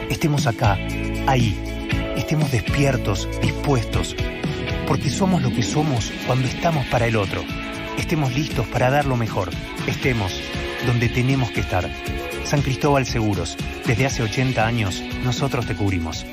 Estemos 0.09 0.47
acá, 0.47 0.73
ahí. 1.27 1.57
Estemos 2.17 2.51
despiertos, 2.51 3.29
dispuestos. 3.41 4.17
Porque 4.85 5.09
somos 5.09 5.41
lo 5.41 5.53
que 5.53 5.63
somos 5.63 6.11
cuando 6.27 6.45
estamos 6.45 6.85
para 6.87 7.07
el 7.07 7.15
otro. 7.15 7.41
Estemos 7.97 8.35
listos 8.35 8.67
para 8.67 8.89
dar 8.89 9.05
lo 9.05 9.15
mejor. 9.15 9.49
Estemos 9.87 10.33
donde 10.85 11.07
tenemos 11.07 11.51
que 11.51 11.61
estar. 11.61 11.89
San 12.45 12.61
Cristóbal 12.61 13.05
Seguros. 13.05 13.57
Desde 13.85 14.05
hace 14.05 14.23
80 14.23 14.65
años, 14.65 15.01
nosotros 15.23 15.65
te 15.65 15.75
cubrimos. 15.75 16.25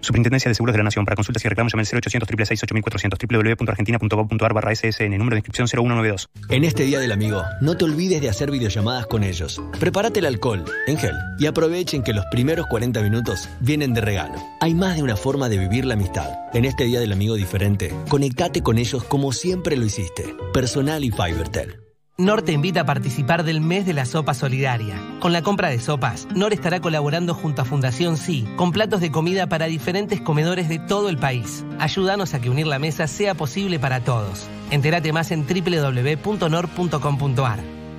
Superintendencia 0.00 0.48
de 0.48 0.54
Seguros 0.54 0.72
de 0.74 0.78
la 0.78 0.84
Nación. 0.84 1.04
Para 1.04 1.14
consultas 1.14 1.44
y 1.44 1.48
reclamos 1.48 1.72
llame 1.72 1.82
al 1.82 1.86
0800 1.86 2.26
666 2.26 2.62
8400 2.64 3.56
www.argentina.gov.ar 3.58 4.54
barra 4.54 4.72
SS 4.72 5.08
Número 5.08 5.34
de 5.34 5.38
inscripción 5.38 5.68
0192. 5.68 6.28
En 6.48 6.64
este 6.64 6.84
Día 6.84 6.98
del 7.00 7.12
Amigo, 7.12 7.42
no 7.60 7.76
te 7.76 7.84
olvides 7.84 8.20
de 8.20 8.28
hacer 8.28 8.50
videollamadas 8.50 9.06
con 9.06 9.22
ellos. 9.22 9.60
Prepárate 9.78 10.20
el 10.20 10.26
alcohol, 10.26 10.64
en 10.86 10.98
gel, 10.98 11.14
y 11.38 11.46
aprovechen 11.46 12.02
que 12.02 12.12
los 12.12 12.24
primeros 12.26 12.66
40 12.66 13.02
minutos 13.02 13.48
vienen 13.60 13.94
de 13.94 14.00
regalo. 14.00 14.34
Hay 14.60 14.74
más 14.74 14.96
de 14.96 15.02
una 15.02 15.16
forma 15.16 15.48
de 15.48 15.58
vivir 15.58 15.84
la 15.84 15.94
amistad. 15.94 16.30
En 16.54 16.64
este 16.64 16.84
Día 16.84 17.00
del 17.00 17.12
Amigo 17.12 17.34
diferente, 17.34 17.94
conectate 18.08 18.62
con 18.62 18.78
ellos 18.78 19.04
como 19.04 19.32
siempre 19.32 19.76
lo 19.76 19.84
hiciste. 19.84 20.34
Personal 20.52 21.04
y 21.04 21.10
Fibertel. 21.10 21.89
NOR 22.20 22.42
te 22.42 22.52
invita 22.52 22.82
a 22.82 22.84
participar 22.84 23.44
del 23.44 23.62
mes 23.62 23.86
de 23.86 23.94
la 23.94 24.04
sopa 24.04 24.34
solidaria. 24.34 25.00
Con 25.20 25.32
la 25.32 25.40
compra 25.40 25.70
de 25.70 25.80
sopas, 25.80 26.28
NOR 26.34 26.52
estará 26.52 26.80
colaborando 26.80 27.32
junto 27.32 27.62
a 27.62 27.64
Fundación 27.64 28.18
Sí 28.18 28.46
con 28.56 28.72
platos 28.72 29.00
de 29.00 29.10
comida 29.10 29.48
para 29.48 29.64
diferentes 29.64 30.20
comedores 30.20 30.68
de 30.68 30.78
todo 30.78 31.08
el 31.08 31.16
país. 31.16 31.64
Ayúdanos 31.78 32.34
a 32.34 32.40
que 32.40 32.50
unir 32.50 32.66
la 32.66 32.78
mesa 32.78 33.06
sea 33.06 33.34
posible 33.34 33.78
para 33.78 34.04
todos. 34.04 34.46
Entérate 34.70 35.14
más 35.14 35.30
en 35.30 35.46
www.nor.com.ar. 35.46 36.60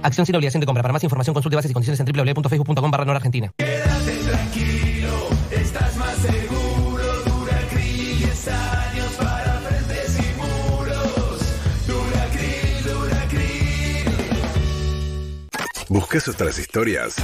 Acción 0.04 0.26
sin 0.28 0.36
obligación 0.36 0.62
de 0.62 0.68
compra. 0.68 0.84
Para 0.84 0.94
más 0.94 1.04
información 1.04 1.34
consulte 1.34 1.56
bases 1.56 1.72
y 1.72 1.74
condiciones 1.74 2.00
en 2.00 2.06
www.facebook.com 2.06 2.92
barra 2.92 3.16
Argentina. 3.16 3.52
Quédate 3.58 4.18
tranquilo, 4.30 4.71
¿Buscas 16.12 16.28
otras 16.28 16.60
historias? 16.60 17.16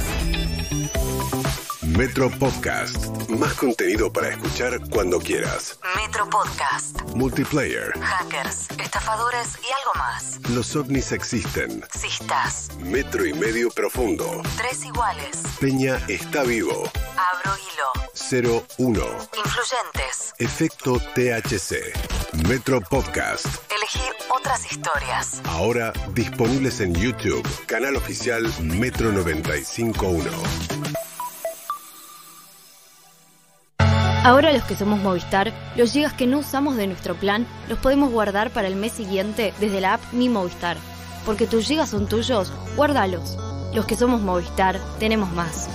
Metro 1.98 2.30
Podcast. 2.30 3.28
Más 3.28 3.54
contenido 3.54 4.12
para 4.12 4.28
escuchar 4.28 4.78
cuando 4.88 5.18
quieras. 5.18 5.80
Metro 5.96 6.30
Podcast. 6.30 7.02
Multiplayer. 7.16 7.92
Hackers, 8.00 8.70
estafadores 8.78 9.58
y 9.60 9.66
algo 9.66 9.94
más. 9.96 10.38
Los 10.50 10.76
ovnis 10.76 11.10
existen. 11.10 11.84
Sistas. 11.92 12.68
Metro 12.78 13.26
y 13.26 13.32
medio 13.32 13.68
profundo. 13.70 14.42
Tres 14.56 14.84
iguales. 14.84 15.42
Peña 15.58 16.00
está 16.06 16.44
vivo. 16.44 16.84
Abro 17.16 17.56
hilo. 17.66 18.62
01. 18.78 19.04
Influyentes. 19.44 20.34
Efecto 20.38 21.00
THC. 21.16 22.46
Metro 22.46 22.80
Podcast. 22.80 23.44
Elegí 23.76 24.08
otras 24.30 24.70
historias. 24.70 25.40
Ahora 25.46 25.92
disponibles 26.14 26.78
en 26.78 26.94
YouTube. 26.94 27.44
Canal 27.66 27.96
oficial 27.96 28.46
Metro 28.62 29.10
951. 29.10 31.07
Ahora 34.28 34.52
los 34.52 34.62
que 34.64 34.76
somos 34.76 35.00
Movistar, 35.00 35.54
los 35.74 35.90
gigas 35.90 36.12
que 36.12 36.26
no 36.26 36.40
usamos 36.40 36.76
de 36.76 36.86
nuestro 36.86 37.14
plan 37.14 37.46
los 37.66 37.78
podemos 37.78 38.10
guardar 38.10 38.50
para 38.50 38.68
el 38.68 38.76
mes 38.76 38.92
siguiente 38.92 39.54
desde 39.58 39.80
la 39.80 39.94
app 39.94 40.12
Mi 40.12 40.28
Movistar. 40.28 40.76
Porque 41.24 41.46
tus 41.46 41.66
gigas 41.66 41.88
son 41.88 42.06
tuyos, 42.10 42.52
guárdalos. 42.76 43.38
Los 43.72 43.86
que 43.86 43.96
somos 43.96 44.20
Movistar, 44.20 44.78
tenemos 44.98 45.32
más. 45.32 45.66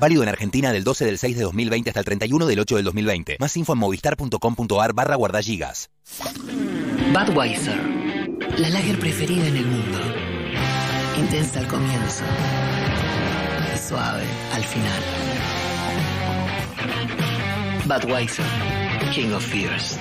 Válido 0.00 0.22
en 0.22 0.30
Argentina 0.30 0.72
del 0.72 0.84
12 0.84 1.04
del 1.04 1.18
6 1.18 1.36
de 1.36 1.42
2020 1.42 1.90
hasta 1.90 2.00
el 2.00 2.06
31 2.06 2.46
del 2.46 2.60
8 2.60 2.76
del 2.76 2.84
2020. 2.86 3.36
Más 3.40 3.54
info 3.58 3.74
en 3.74 3.78
movistar.com.ar 3.80 4.94
barra 4.94 5.16
guardagigas. 5.16 5.90
Budweiser, 7.12 7.78
la 8.56 8.70
lager 8.70 8.98
preferida 8.98 9.48
en 9.48 9.56
el 9.58 9.66
mundo. 9.66 9.98
Intensa 11.18 11.60
al 11.60 11.68
comienzo 11.68 12.24
y 13.74 13.78
suave 13.86 14.24
al 14.54 14.64
final. 14.64 15.02
Budweiser, 17.88 18.44
King 19.14 19.32
of 19.32 19.42
Fears. 19.42 19.98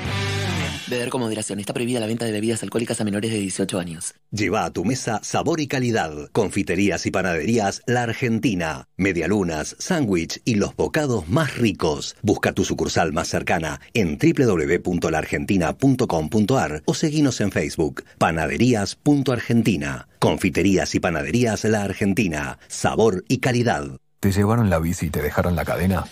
Beber 0.87 1.09
con 1.09 1.21
moderación. 1.21 1.61
Está 1.61 1.73
prohibida 1.73 2.01
la 2.01 2.07
venta 2.07 2.25
de 2.25 2.33
bebidas 2.33 2.61
alcohólicas 2.61 2.99
a 2.99 3.05
menores 3.05 3.31
de 3.31 3.39
18 3.39 3.79
años. 3.79 4.13
Lleva 4.29 4.65
a 4.65 4.71
tu 4.71 4.83
mesa 4.83 5.21
sabor 5.23 5.61
y 5.61 5.67
calidad. 5.67 6.11
Confiterías 6.33 7.05
y 7.05 7.11
panaderías 7.11 7.81
La 7.85 8.03
Argentina. 8.03 8.89
Medialunas, 8.97 9.77
sándwich 9.79 10.41
y 10.43 10.55
los 10.55 10.75
bocados 10.75 11.29
más 11.29 11.57
ricos. 11.57 12.17
Busca 12.21 12.51
tu 12.51 12.65
sucursal 12.65 13.13
más 13.13 13.29
cercana 13.29 13.79
en 13.93 14.17
www.laargentina.com.ar 14.17 16.83
o 16.83 16.93
seguinos 16.93 17.39
en 17.39 17.51
Facebook. 17.51 18.03
Panaderías.argentina. 18.17 20.09
Confiterías 20.19 20.93
y 20.93 20.99
panaderías 20.99 21.63
La 21.63 21.83
Argentina. 21.83 22.59
Sabor 22.67 23.23
y 23.29 23.37
calidad. 23.37 23.85
¿Te 24.19 24.33
llevaron 24.33 24.69
la 24.69 24.79
bici 24.79 25.05
y 25.05 25.09
te 25.09 25.21
dejaron 25.21 25.55
la 25.55 25.63
cadena? 25.63 26.03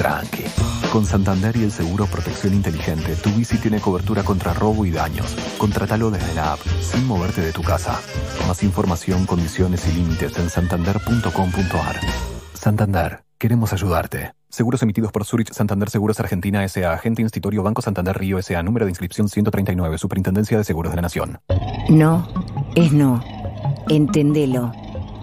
Tranqui. 0.00 0.44
Con 0.90 1.04
Santander 1.04 1.54
y 1.58 1.64
el 1.64 1.70
seguro 1.70 2.06
Protección 2.06 2.54
Inteligente, 2.54 3.14
tu 3.16 3.28
bici 3.32 3.58
tiene 3.58 3.80
cobertura 3.80 4.22
contra 4.22 4.54
robo 4.54 4.86
y 4.86 4.90
daños. 4.90 5.36
Contratalo 5.58 6.10
desde 6.10 6.34
la 6.34 6.54
app, 6.54 6.60
sin 6.80 7.06
moverte 7.06 7.42
de 7.42 7.52
tu 7.52 7.60
casa. 7.60 8.00
Más 8.48 8.62
información, 8.62 9.26
condiciones 9.26 9.86
y 9.88 9.92
límites 9.92 10.38
en 10.38 10.48
santander.com.ar. 10.48 12.00
Santander, 12.54 13.24
queremos 13.36 13.74
ayudarte. 13.74 14.32
Seguros 14.48 14.82
emitidos 14.82 15.12
por 15.12 15.26
Zurich 15.26 15.52
Santander 15.52 15.90
Seguros 15.90 16.18
Argentina 16.18 16.64
S.A. 16.64 16.94
Agente 16.94 17.20
Institutorio 17.20 17.62
Banco 17.62 17.82
Santander 17.82 18.16
Río 18.16 18.38
S.A. 18.38 18.62
Número 18.62 18.86
de 18.86 18.92
inscripción 18.92 19.28
139. 19.28 19.98
Superintendencia 19.98 20.56
de 20.56 20.64
Seguros 20.64 20.92
de 20.92 20.96
la 20.96 21.02
Nación. 21.02 21.40
No, 21.90 22.26
es 22.74 22.90
no. 22.90 23.22
Entendelo. 23.90 24.72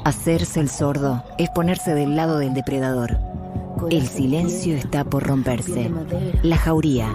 Hacerse 0.05 0.59
el 0.59 0.69
sordo 0.69 1.23
es 1.39 1.49
ponerse 1.49 1.95
del 1.95 2.15
lado 2.15 2.37
del 2.37 2.53
depredador. 2.53 3.26
El 3.89 4.07
silencio 4.07 4.75
está 4.75 5.03
por 5.03 5.23
romperse. 5.23 5.91
La 6.43 6.57
Jauría. 6.57 7.13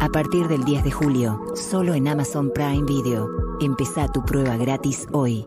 A 0.00 0.08
partir 0.08 0.48
del 0.48 0.64
10 0.64 0.84
de 0.84 0.90
julio, 0.90 1.40
solo 1.54 1.94
en 1.94 2.08
Amazon 2.08 2.50
Prime 2.52 2.84
Video. 2.84 3.28
Empezá 3.60 4.08
tu 4.08 4.24
prueba 4.24 4.56
gratis 4.56 5.06
hoy. 5.12 5.46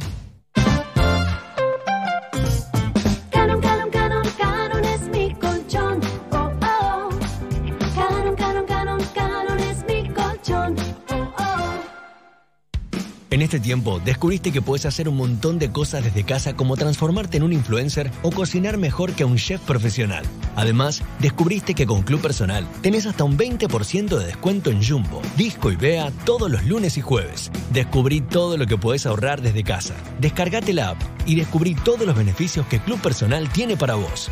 Este 13.52 13.60
tiempo, 13.60 14.00
descubriste 14.00 14.54
que 14.54 14.62
puedes 14.62 14.86
hacer 14.86 15.10
un 15.10 15.18
montón 15.18 15.60
de 15.60 15.74
cosas 15.74 16.06
desde 16.06 16.24
casa 16.24 16.54
como 16.54 16.78
transformarte 16.78 17.36
en 17.36 17.44
un 17.44 17.52
influencer 17.52 18.10
o 18.22 18.32
cocinar 18.32 18.78
mejor 18.78 19.12
que 19.12 19.26
un 19.26 19.36
chef 19.36 19.60
profesional. 19.60 20.24
Además, 20.56 21.04
descubriste 21.20 21.74
que 21.74 21.86
con 21.86 22.04
Club 22.04 22.22
Personal 22.22 22.66
tenés 22.82 23.06
hasta 23.08 23.26
un 23.26 23.38
20% 23.38 24.18
de 24.18 24.26
descuento 24.26 24.70
en 24.70 24.82
Jumbo, 24.82 25.22
Disco 25.36 25.70
y 25.70 25.76
Bea 25.76 26.14
todos 26.24 26.50
los 26.50 26.64
lunes 26.64 26.96
y 26.96 27.02
jueves. 27.02 27.52
Descubrí 27.74 28.22
todo 28.22 28.56
lo 28.56 28.68
que 28.68 28.78
podés 28.78 29.06
ahorrar 29.06 29.42
desde 29.42 29.66
casa. 29.66 29.96
Descargate 30.22 30.72
la 30.72 30.92
app 30.92 31.02
y 31.26 31.36
descubrí 31.36 31.76
todos 31.76 32.08
los 32.08 32.16
beneficios 32.16 32.66
que 32.68 32.80
Club 32.80 33.02
Personal 33.02 33.52
tiene 33.52 33.76
para 33.76 33.96
vos. 33.96 34.30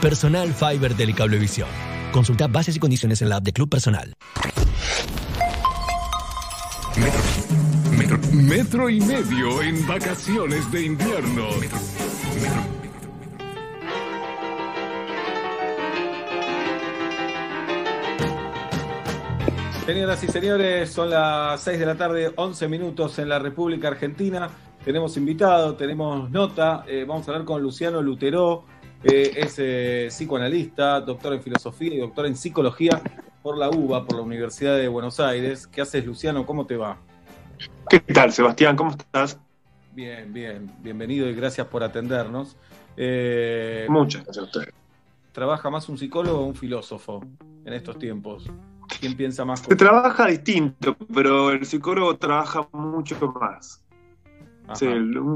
Personal 0.00 0.54
Fiber 0.54 0.94
Telecablevisión. 0.94 1.68
Consulta 2.10 2.46
bases 2.46 2.76
y 2.76 2.78
condiciones 2.78 3.20
en 3.20 3.28
la 3.28 3.36
app 3.36 3.44
de 3.44 3.52
Club 3.52 3.68
Personal. 3.68 4.16
Metro, 8.48 8.90
y 8.90 9.00
medio 9.00 9.62
en 9.62 9.86
vacaciones 9.86 10.70
de 10.72 10.84
invierno. 10.84 11.48
Señoras 19.86 20.22
y 20.24 20.28
señores, 20.28 20.90
son 20.90 21.10
las 21.10 21.60
6 21.62 21.78
de 21.78 21.86
la 21.86 21.96
tarde, 21.96 22.32
11 22.34 22.68
minutos 22.68 23.18
en 23.18 23.28
la 23.28 23.38
República 23.38 23.88
Argentina. 23.88 24.48
Tenemos 24.84 25.16
invitado, 25.16 25.74
tenemos 25.74 26.30
nota. 26.30 26.84
eh, 26.88 27.04
vamos 27.06 27.26
a 27.28 27.32
hablar 27.32 27.44
con 27.44 27.62
Luciano 27.62 28.02
Lutero. 28.02 28.64
eh, 29.04 29.32
es 29.36 29.56
eh, 29.58 30.06
psicoanalista, 30.10 31.00
doctor 31.00 31.34
en 31.34 31.42
filosofía 31.42 31.94
y 31.94 31.98
doctor 31.98 32.26
en 32.26 32.36
psicología 32.36 33.02
por 33.42 33.58
la 33.58 33.68
UBA, 33.70 34.04
por 34.04 34.16
la 34.16 34.22
Universidad 34.22 34.76
de 34.76 34.88
Buenos 34.88 35.18
Aires. 35.20 35.66
¿Qué 35.66 35.80
haces, 35.80 36.06
Luciano? 36.06 36.46
¿Cómo 36.46 36.66
te 36.66 36.76
va? 36.76 36.98
¿Qué 37.92 38.00
tal, 38.14 38.32
Sebastián? 38.32 38.74
¿Cómo 38.74 38.92
estás? 38.92 39.38
Bien, 39.92 40.32
bien. 40.32 40.72
Bienvenido 40.80 41.28
y 41.28 41.34
gracias 41.34 41.66
por 41.66 41.82
atendernos. 41.82 42.56
Eh, 42.96 43.84
Muchas 43.90 44.24
gracias 44.24 44.44
a 44.44 44.46
ustedes. 44.46 44.74
¿Trabaja 45.32 45.68
más 45.68 45.90
un 45.90 45.98
psicólogo 45.98 46.38
o 46.38 46.46
un 46.46 46.54
filósofo 46.54 47.22
en 47.66 47.72
estos 47.74 47.98
tiempos? 47.98 48.50
¿Quién 48.98 49.14
piensa 49.14 49.44
más? 49.44 49.60
Se 49.60 49.76
trabaja 49.76 50.26
distinto, 50.28 50.96
pero 51.12 51.50
el 51.50 51.66
psicólogo 51.66 52.16
trabaja 52.16 52.66
mucho 52.72 53.30
más. 53.38 53.84
Sí, 54.72 54.86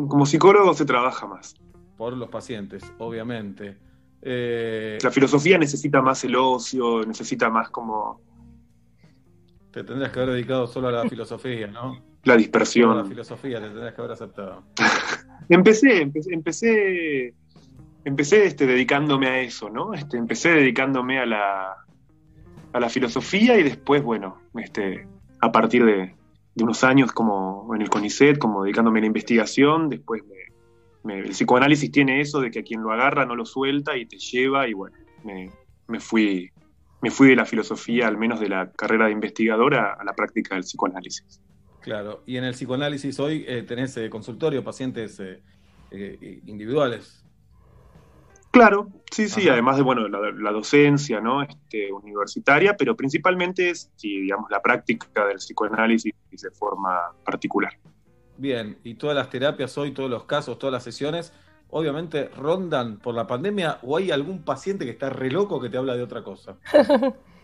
como 0.09 0.24
psicólogo 0.24 0.72
se 0.72 0.86
trabaja 0.86 1.26
más. 1.26 1.57
Por 1.98 2.14
los 2.14 2.30
pacientes, 2.30 2.90
obviamente. 2.96 3.76
Eh, 4.22 4.96
La 5.02 5.11
filosofía 5.11 5.59
necesita 5.59 6.00
más 6.00 6.24
el 6.24 6.34
ocio, 6.34 7.04
necesita 7.04 7.50
más 7.50 7.68
como 7.68 8.22
te 9.72 9.84
tendrías 9.84 10.11
que 10.11 10.20
haber 10.20 10.36
dedicado 10.36 10.66
solo 10.66 10.88
a 10.88 10.92
la 10.92 11.07
filosofía, 11.07 11.66
¿no? 11.66 12.00
la 12.27 12.33
a 12.35 12.37
la 12.37 12.39
dispersión. 12.43 13.09
filosofía 13.09 13.61
te 13.61 13.66
tendrías 13.68 13.95
que 13.95 14.01
haber 14.01 14.12
aceptado. 14.12 14.62
Empecé, 15.49 16.03
empecé, 16.03 16.35
empecé, 16.35 17.35
empecé 18.05 18.47
este, 18.47 18.66
dedicándome 18.66 19.29
a 19.29 19.41
eso, 19.41 19.70
¿no? 19.70 19.95
Este, 19.95 20.16
empecé 20.16 20.49
dedicándome 20.51 21.20
a 21.20 21.27
la, 21.27 21.77
a 22.72 22.81
la 22.81 22.89
filosofía 22.89 23.57
y 23.59 23.62
después, 23.62 24.03
bueno, 24.03 24.41
este, 24.57 25.07
a 25.41 25.53
partir 25.53 25.85
de, 25.85 26.16
de 26.55 26.64
unos 26.64 26.83
años 26.83 27.12
como 27.12 27.72
en 27.77 27.83
el 27.83 27.89
CONICET, 27.91 28.39
como 28.39 28.64
dedicándome 28.64 28.99
a 28.99 29.03
la 29.03 29.07
investigación, 29.07 29.89
después 29.89 30.22
me- 30.24 31.14
me- 31.14 31.20
el 31.20 31.31
psicoanálisis 31.31 31.93
tiene 31.93 32.20
eso 32.20 32.41
de 32.41 32.51
que 32.51 32.59
a 32.59 32.62
quien 32.64 32.83
lo 32.83 32.91
agarra 32.91 33.24
no 33.24 33.37
lo 33.37 33.45
suelta 33.47 33.97
y 33.97 34.07
te 34.07 34.18
lleva 34.18 34.66
y 34.66 34.72
bueno, 34.72 34.97
me, 35.24 35.49
me 35.87 36.01
fui, 36.01 36.51
me 37.03 37.12
fui 37.12 37.29
de 37.29 37.37
la 37.37 37.45
filosofía, 37.45 38.09
al 38.09 38.18
menos 38.18 38.41
de 38.41 38.49
la 38.49 38.72
carrera 38.72 39.07
de 39.07 39.12
investigadora, 39.12 39.93
a 39.97 40.03
la 40.05 40.12
práctica 40.14 40.57
del 40.57 40.64
psicoanálisis. 40.64 41.41
Claro. 41.87 42.24
Y 42.26 42.37
en 42.37 42.43
el 42.43 42.55
psicoanálisis 42.55 43.20
hoy 43.20 43.45
eh, 43.47 43.62
tenés 43.62 43.97
eh, 43.97 44.11
consultorio, 44.11 44.64
pacientes 44.64 45.20
eh, 45.20 45.41
eh, 45.93 46.41
individuales. 46.47 47.24
Claro, 48.50 48.88
sí, 49.08 49.29
sí, 49.29 49.42
Ajá. 49.42 49.53
además 49.53 49.76
de 49.76 49.84
bueno, 49.84 50.08
la, 50.08 50.33
la 50.33 50.50
docencia 50.50 51.21
¿no? 51.21 51.42
este, 51.42 51.92
universitaria, 51.92 52.76
pero 52.76 52.96
principalmente 52.96 53.71
es 53.71 53.92
sí, 53.95 54.22
digamos, 54.22 54.50
la 54.50 54.61
práctica 54.61 55.26
del 55.26 55.37
psicoanálisis 55.37 56.13
de 56.33 56.50
forma 56.50 57.13
particular. 57.25 57.72
Bien. 58.37 58.79
Y 58.83 58.95
todas 58.95 59.14
las 59.14 59.30
terapias 59.30 59.79
hoy, 59.79 59.92
todos 59.92 60.11
los 60.11 60.25
casos, 60.25 60.58
todas 60.58 60.72
las 60.72 60.83
sesiones, 60.83 61.33
obviamente 61.71 62.30
rondan 62.37 62.99
por 62.99 63.14
la 63.14 63.29
pandemia 63.29 63.79
o 63.83 63.96
hay 63.96 64.11
algún 64.11 64.42
paciente 64.42 64.84
que 64.84 64.91
está 64.91 65.08
re 65.08 65.30
loco 65.30 65.61
que 65.61 65.68
te 65.68 65.76
habla 65.76 65.95
de 65.95 66.03
otra 66.03 66.25
cosa. 66.25 66.57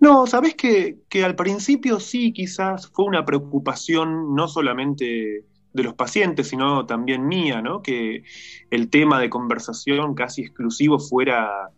No, 0.00 0.26
sabes 0.26 0.54
que, 0.54 0.98
que 1.10 1.24
al 1.24 1.36
principio 1.36 2.00
sí, 2.00 2.32
quizás 2.32 2.90
fue 2.90 3.04
una 3.04 3.24
preocupación 3.24 4.34
no 4.34 4.48
solamente 4.48 5.44
de 5.72 5.82
los 5.82 5.94
pacientes, 5.94 6.48
sino 6.48 6.86
también 6.86 7.26
mía, 7.28 7.60
¿no? 7.60 7.82
Que 7.82 8.24
el 8.70 8.88
tema 8.88 9.20
de 9.20 9.28
conversación 9.30 10.14
casi 10.14 10.42
exclusivo 10.42 10.98
fuera. 10.98 11.70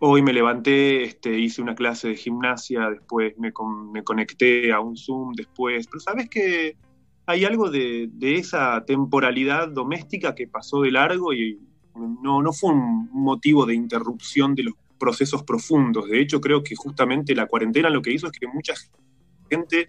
Hoy 0.00 0.20
me 0.20 0.32
levanté, 0.32 1.04
este, 1.04 1.38
hice 1.38 1.62
una 1.62 1.76
clase 1.76 2.08
de 2.08 2.16
gimnasia, 2.16 2.90
después 2.90 3.38
me, 3.38 3.52
con- 3.52 3.92
me 3.92 4.02
conecté 4.02 4.72
a 4.72 4.80
un 4.80 4.96
Zoom, 4.96 5.32
después. 5.34 5.86
Pero 5.86 6.00
sabes 6.00 6.28
que 6.28 6.76
hay 7.26 7.44
algo 7.44 7.70
de, 7.70 8.08
de 8.12 8.34
esa 8.34 8.84
temporalidad 8.84 9.68
doméstica 9.68 10.34
que 10.34 10.48
pasó 10.48 10.80
de 10.82 10.90
largo 10.90 11.32
y 11.32 11.60
no, 11.94 12.42
no 12.42 12.52
fue 12.52 12.72
un 12.72 13.10
motivo 13.12 13.64
de 13.64 13.74
interrupción 13.74 14.56
de 14.56 14.64
los 14.64 14.74
procesos 15.04 15.42
profundos. 15.42 16.08
De 16.08 16.20
hecho, 16.20 16.40
creo 16.40 16.62
que 16.62 16.76
justamente 16.76 17.34
la 17.34 17.46
cuarentena 17.46 17.90
lo 17.90 18.00
que 18.02 18.12
hizo 18.12 18.28
es 18.28 18.32
que 18.32 18.46
mucha 18.46 18.74
gente 19.50 19.88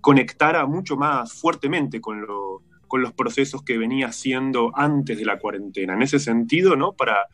conectara 0.00 0.64
mucho 0.66 0.96
más 0.96 1.34
fuertemente 1.42 2.00
con, 2.00 2.22
lo- 2.26 2.62
con 2.88 3.02
los 3.02 3.12
procesos 3.12 3.62
que 3.62 3.76
venía 3.76 4.06
haciendo 4.08 4.70
antes 4.74 5.18
de 5.18 5.26
la 5.26 5.38
cuarentena. 5.38 5.92
En 5.92 6.00
ese 6.02 6.18
sentido, 6.18 6.74
¿no? 6.74 6.92
Para, 6.92 7.26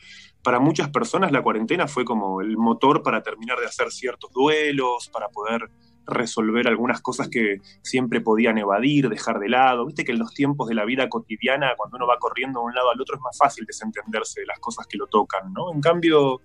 para 0.43 0.59
muchas 0.59 0.89
personas 0.91 1.31
la 1.31 1.43
cuarentena 1.43 1.87
fue 1.87 2.05
como 2.05 2.41
el 2.41 2.57
motor 2.57 3.03
para 3.03 3.23
terminar 3.23 3.59
de 3.61 3.67
hacer 3.67 3.93
ciertos 3.93 4.33
duelos, 4.33 5.09
para 5.13 5.29
poder 5.29 5.71
resolver 6.07 6.69
algunas 6.69 7.01
cosas 7.01 7.29
que 7.29 7.59
siempre 7.83 8.21
podían 8.21 8.59
evadir, 8.59 9.09
dejar 9.09 9.39
de 9.39 9.49
lado. 9.49 9.87
Viste 9.87 10.05
que 10.05 10.13
en 10.13 10.19
los 10.19 10.35
tiempos 10.35 10.69
de 10.69 10.75
la 10.75 10.85
vida 10.85 11.09
cotidiana, 11.09 11.75
cuando 11.77 11.97
uno 11.97 12.07
va 12.07 12.19
corriendo 12.19 12.61
de 12.61 12.67
un 12.67 12.75
lado 12.75 12.91
al 12.91 13.01
otro, 13.01 13.17
es 13.17 13.23
más 13.23 13.37
fácil 13.37 13.65
desentenderse 13.67 14.41
de 14.41 14.47
las 14.47 14.59
cosas 14.59 14.87
que 14.87 14.99
lo 14.99 15.07
tocan, 15.07 15.53
¿no? 15.53 15.73
En 15.73 15.81
cambio, 15.81 16.41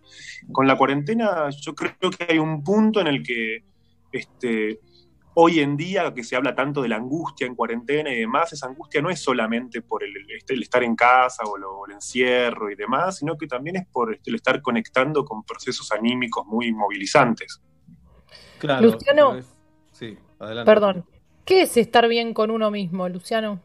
con 0.51 0.67
la 0.67 0.77
cuarentena, 0.77 1.49
yo 1.49 1.73
creo 1.75 2.11
que 2.11 2.27
hay 2.29 2.39
un 2.39 2.63
punto 2.63 3.01
en 3.01 3.07
el 3.07 3.23
que 3.23 3.63
este, 4.11 4.79
hoy 5.39 5.59
en 5.59 5.77
día, 5.77 6.13
que 6.15 6.23
se 6.23 6.35
habla 6.35 6.55
tanto 6.55 6.81
de 6.81 6.89
la 6.89 6.95
angustia 6.95 7.45
en 7.45 7.53
cuarentena 7.53 8.11
y 8.11 8.21
demás, 8.21 8.53
esa 8.53 8.65
angustia 8.65 9.03
no 9.03 9.11
es 9.11 9.19
solamente 9.19 9.83
por 9.83 10.03
el, 10.03 10.11
este, 10.35 10.55
estar 10.55 10.83
en 10.83 10.95
casa 10.95 11.43
o, 11.43 11.85
el 11.85 11.93
encierro 11.93 12.71
y 12.71 12.75
demás, 12.75 13.17
sino 13.17 13.37
que 13.37 13.45
también 13.45 13.75
es 13.75 13.87
por 13.87 14.13
este, 14.13 14.31
el 14.31 14.37
estar 14.37 14.61
conectando 14.63 15.23
con 15.23 15.43
procesos 15.43 15.91
anímicos 15.91 16.45
muy 16.47 16.73
movilizantes. 16.73 17.61
Claro. 18.59 18.81
Luciano. 18.91 19.35
es- 19.35 19.53
Sí, 19.91 20.17
adelante. 20.39 20.71
Perdón. 20.71 21.05
¿Qué 21.45 21.61
es 21.63 21.77
estar 21.77 22.07
bien 22.07 22.33
con 22.33 22.51
uno 22.51 22.69
mismo, 22.69 23.07
Luciano? 23.09 23.61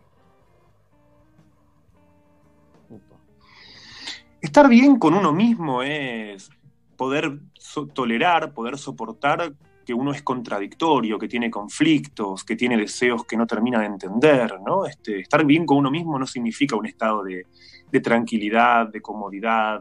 Estar 4.40 4.68
bien 4.68 4.98
con 4.98 5.14
uno 5.14 5.32
mismo 5.32 5.82
es 5.82 6.50
poder 6.96 7.38
so- 7.54 7.86
tolerar, 7.86 8.52
poder 8.52 8.76
soportar 8.76 9.52
que 9.84 9.94
uno 9.94 10.12
es 10.12 10.22
contradictorio, 10.22 11.18
que 11.18 11.28
tiene 11.28 11.50
conflictos, 11.50 12.44
que 12.44 12.54
tiene 12.56 12.76
deseos 12.76 13.24
que 13.24 13.36
no 13.36 13.46
termina 13.46 13.80
de 13.80 13.86
entender, 13.86 14.60
¿no? 14.64 14.86
Este, 14.86 15.20
estar 15.20 15.44
bien 15.44 15.66
con 15.66 15.78
uno 15.78 15.90
mismo 15.90 16.18
no 16.18 16.26
significa 16.26 16.76
un 16.76 16.86
estado 16.86 17.22
de, 17.24 17.46
de 17.90 18.00
tranquilidad, 18.00 18.88
de 18.88 19.00
comodidad, 19.00 19.80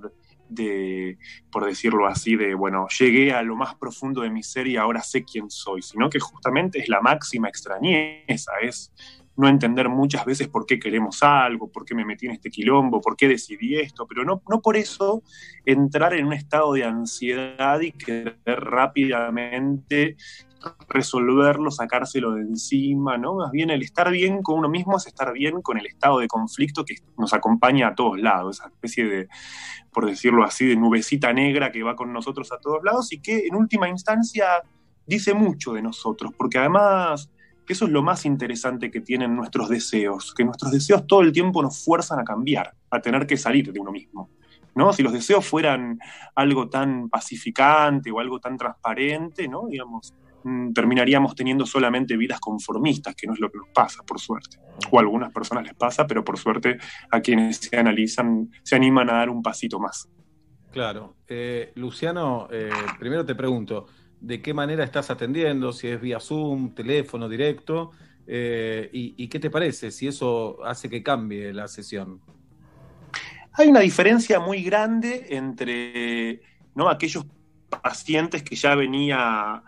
de, 0.52 1.18
por 1.52 1.66
decirlo 1.66 2.08
así, 2.08 2.36
de, 2.36 2.54
bueno, 2.54 2.88
llegué 3.00 3.34
a 3.34 3.42
lo 3.42 3.56
más 3.56 3.76
profundo 3.76 4.22
de 4.22 4.30
mi 4.30 4.44
ser 4.44 4.68
y 4.68 4.78
ahora 4.78 5.02
sé 5.02 5.24
quién 5.24 5.50
soy, 5.50 5.82
sino 5.82 6.10
que 6.10 6.20
justamente 6.20 6.80
es 6.80 6.90
la 6.90 7.02
máxima 7.02 7.48
extrañeza, 7.48 8.52
es 8.62 8.92
no 9.38 9.48
entender 9.48 9.88
muchas 9.88 10.26
veces 10.26 10.50
por 10.50 10.66
qué 10.66 10.78
queremos 10.78 11.24
algo, 11.24 11.72
por 11.72 11.86
qué 11.86 11.96
me 11.96 12.06
metí 12.06 12.26
en 12.26 12.34
este 12.34 12.50
quilombo, 12.50 13.00
por 13.00 13.16
qué 13.16 13.28
decidí 13.28 13.78
esto, 13.78 14.06
pero 14.06 14.26
no, 14.26 14.44
no 14.50 14.62
por 14.62 14.76
eso 14.76 15.24
entrar 15.66 16.14
en 16.14 16.28
un 16.28 16.34
estado 16.34 16.74
de 16.74 16.84
ansiedad 16.84 17.80
y 17.80 17.94
querer 17.94 18.36
rápidamente 18.46 20.18
resolverlo, 20.90 21.72
sacárselo 21.72 22.34
de 22.34 22.42
encima, 22.42 23.18
¿no? 23.18 23.36
Más 23.36 23.52
bien 23.52 23.70
el 23.70 23.82
estar 23.82 24.12
bien 24.12 24.42
con 24.42 24.60
uno 24.60 24.70
mismo 24.70 24.98
es 24.98 25.08
estar 25.08 25.34
bien 25.34 25.62
con 25.62 25.78
el 25.78 25.86
estado 25.86 26.20
de 26.20 26.28
conflicto 26.28 26.86
que 26.86 26.96
nos 27.18 27.34
acompaña 27.34 27.90
a 27.90 27.96
todos 27.96 28.20
lados, 28.20 28.60
esa 28.60 28.70
especie 28.70 29.06
de, 29.06 29.28
por 29.92 30.06
decirlo 30.06 30.44
así, 30.44 30.66
de 30.66 30.76
nubecita 30.76 31.34
negra 31.34 31.72
que 31.72 31.84
va 31.84 31.96
con 31.96 32.14
nosotros 32.14 32.52
a 32.52 32.60
todos 32.60 32.84
lados 32.84 33.12
y 33.14 33.20
que 33.20 33.48
en 33.48 33.56
última 33.56 33.90
instancia 33.90 34.46
dice 35.06 35.34
mucho 35.34 35.74
de 35.74 35.82
nosotros, 35.82 36.34
porque 36.38 36.58
además 36.58 37.30
eso 37.72 37.86
es 37.86 37.92
lo 37.92 38.04
más 38.04 38.26
interesante 38.26 38.92
que 38.92 39.00
tienen 39.00 39.36
nuestros 39.36 39.70
deseos, 39.70 40.34
que 40.34 40.44
nuestros 40.44 40.72
deseos 40.72 41.08
todo 41.08 41.22
el 41.22 41.32
tiempo 41.32 41.62
nos 41.62 41.84
fuerzan 41.84 42.20
a 42.20 42.24
cambiar, 42.24 42.76
a 42.90 43.00
tener 43.00 43.26
que 43.26 43.38
salir 43.38 43.72
de 43.72 43.80
uno 43.80 43.92
mismo. 43.92 44.30
¿no? 44.76 44.92
Si 44.94 45.04
los 45.04 45.14
deseos 45.14 45.46
fueran 45.46 46.00
algo 46.36 46.70
tan 46.70 47.10
pacificante 47.10 48.12
o 48.12 48.20
algo 48.20 48.40
tan 48.40 48.58
transparente, 48.58 49.48
¿no? 49.48 49.68
Digamos, 49.68 50.14
terminaríamos 50.74 51.36
teniendo 51.36 51.66
solamente 51.66 52.18
vidas 52.18 52.40
conformistas, 52.40 53.16
que 53.16 53.28
no 53.28 53.34
es 53.34 53.40
lo 53.40 53.52
que 53.52 53.58
nos 53.58 53.70
pasa, 53.70 54.04
por 54.04 54.20
suerte. 54.20 54.58
O 54.92 54.98
a 54.98 55.02
algunas 55.02 55.32
personas 55.32 55.64
les 55.66 55.76
pasa, 55.76 56.08
pero 56.08 56.24
por 56.24 56.38
suerte 56.38 56.78
a 57.10 57.22
quienes 57.22 57.58
se 57.58 57.78
analizan, 57.78 58.50
se 58.64 58.76
animan 58.76 59.10
a 59.10 59.14
dar 59.14 59.30
un 59.30 59.42
pasito 59.42 59.80
más. 59.80 60.10
Claro. 60.72 61.18
Eh, 61.28 61.72
Luciano, 61.76 62.48
eh, 62.52 62.70
primero 63.00 63.26
te 63.26 63.36
pregunto, 63.36 63.88
¿de 64.20 64.42
qué 64.42 64.54
manera 64.54 64.84
estás 64.84 65.10
atendiendo? 65.10 65.74
Si 65.74 65.88
es 65.88 66.00
vía 66.00 66.20
Zoom, 66.20 66.74
teléfono 66.74 67.28
directo, 67.28 67.92
eh, 68.26 68.90
y, 68.94 69.16
y 69.22 69.28
qué 69.28 69.40
te 69.40 69.50
parece? 69.50 69.92
Si 69.92 70.08
eso 70.08 70.64
hace 70.64 70.90
que 70.90 71.04
cambie 71.04 71.52
la 71.52 71.68
sesión. 71.68 72.22
Hay 73.54 73.68
una 73.68 73.82
diferencia 73.82 74.40
muy 74.40 74.64
grande 74.64 75.28
entre 75.30 76.42
¿no? 76.74 76.90
aquellos 76.90 77.26
pacientes 77.82 78.44
que 78.44 78.56
ya 78.56 78.76
venía 78.76 79.64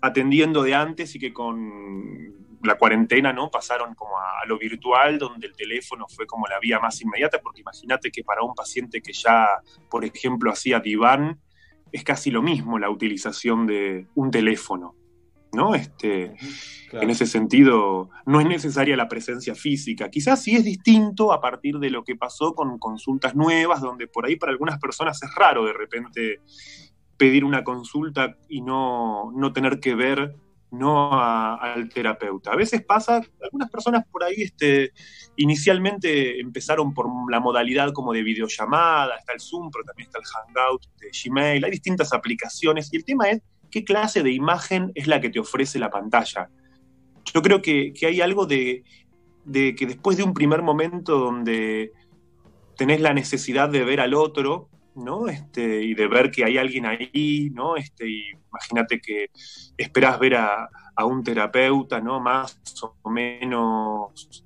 atendiendo 0.00 0.62
de 0.62 0.74
antes 0.74 1.14
y 1.14 1.18
que 1.18 1.32
con 1.32 2.58
la 2.62 2.76
cuarentena 2.76 3.32
no 3.32 3.50
pasaron 3.50 3.94
como 3.94 4.18
a, 4.18 4.40
a 4.42 4.46
lo 4.46 4.58
virtual, 4.58 5.18
donde 5.18 5.46
el 5.46 5.54
teléfono 5.54 6.06
fue 6.08 6.26
como 6.26 6.46
la 6.46 6.58
vía 6.58 6.80
más 6.80 7.00
inmediata, 7.00 7.40
porque 7.40 7.60
imagínate 7.60 8.10
que 8.10 8.24
para 8.24 8.42
un 8.42 8.54
paciente 8.54 9.00
que 9.00 9.12
ya, 9.12 9.46
por 9.90 10.04
ejemplo, 10.04 10.50
hacía 10.50 10.80
diván, 10.80 11.40
es 11.92 12.04
casi 12.04 12.30
lo 12.30 12.42
mismo 12.42 12.78
la 12.78 12.90
utilización 12.90 13.66
de 13.66 14.06
un 14.14 14.30
teléfono. 14.30 14.94
¿no? 15.52 15.74
Este, 15.74 16.34
En 16.92 17.10
ese 17.10 17.26
sentido, 17.26 18.10
no 18.26 18.40
es 18.40 18.46
necesaria 18.46 18.96
la 18.96 19.08
presencia 19.08 19.54
física. 19.54 20.10
Quizás 20.10 20.42
sí 20.42 20.56
es 20.56 20.64
distinto 20.64 21.32
a 21.32 21.40
partir 21.40 21.78
de 21.78 21.90
lo 21.90 22.04
que 22.04 22.16
pasó 22.16 22.54
con 22.54 22.78
consultas 22.78 23.34
nuevas, 23.34 23.80
donde 23.80 24.06
por 24.08 24.26
ahí 24.26 24.36
para 24.36 24.52
algunas 24.52 24.78
personas 24.78 25.22
es 25.22 25.34
raro 25.34 25.64
de 25.64 25.72
repente 25.72 26.40
pedir 27.18 27.44
una 27.44 27.64
consulta 27.64 28.36
y 28.48 28.62
no, 28.62 29.32
no 29.34 29.52
tener 29.52 29.80
que 29.80 29.94
ver 29.94 30.34
no 30.70 31.18
al 31.18 31.88
terapeuta. 31.88 32.52
A 32.52 32.56
veces 32.56 32.84
pasa, 32.84 33.22
algunas 33.42 33.70
personas 33.70 34.04
por 34.10 34.22
ahí 34.22 34.42
este, 34.42 34.92
inicialmente 35.36 36.40
empezaron 36.40 36.92
por 36.92 37.06
la 37.30 37.40
modalidad 37.40 37.92
como 37.92 38.12
de 38.12 38.22
videollamada, 38.22 39.16
está 39.16 39.32
el 39.32 39.40
Zoom, 39.40 39.70
pero 39.70 39.84
también 39.84 40.08
está 40.08 40.18
el 40.18 40.24
Hangout 40.24 40.82
de 40.98 41.10
Gmail, 41.10 41.64
hay 41.64 41.70
distintas 41.70 42.12
aplicaciones 42.12 42.92
y 42.92 42.96
el 42.96 43.04
tema 43.04 43.30
es 43.30 43.42
qué 43.70 43.84
clase 43.84 44.22
de 44.22 44.30
imagen 44.30 44.92
es 44.94 45.06
la 45.06 45.20
que 45.20 45.30
te 45.30 45.40
ofrece 45.40 45.78
la 45.78 45.90
pantalla. 45.90 46.50
Yo 47.32 47.42
creo 47.42 47.60
que, 47.62 47.92
que 47.92 48.06
hay 48.06 48.20
algo 48.20 48.46
de, 48.46 48.84
de 49.44 49.74
que 49.74 49.86
después 49.86 50.16
de 50.16 50.22
un 50.22 50.34
primer 50.34 50.62
momento 50.62 51.18
donde 51.18 51.92
tenés 52.76 53.00
la 53.00 53.12
necesidad 53.12 53.68
de 53.68 53.84
ver 53.84 54.00
al 54.00 54.14
otro, 54.14 54.68
¿no? 54.98 55.28
Este, 55.28 55.82
y 55.82 55.94
de 55.94 56.06
ver 56.08 56.30
que 56.30 56.44
hay 56.44 56.58
alguien 56.58 56.86
ahí, 56.86 57.50
¿no? 57.52 57.76
Este, 57.76 58.08
y 58.08 58.30
imagínate 58.30 59.00
que 59.00 59.30
esperás 59.76 60.18
ver 60.18 60.36
a, 60.36 60.68
a 60.94 61.04
un 61.04 61.22
terapeuta, 61.22 62.00
¿no? 62.00 62.20
Más 62.20 62.60
o 63.02 63.10
menos, 63.10 64.44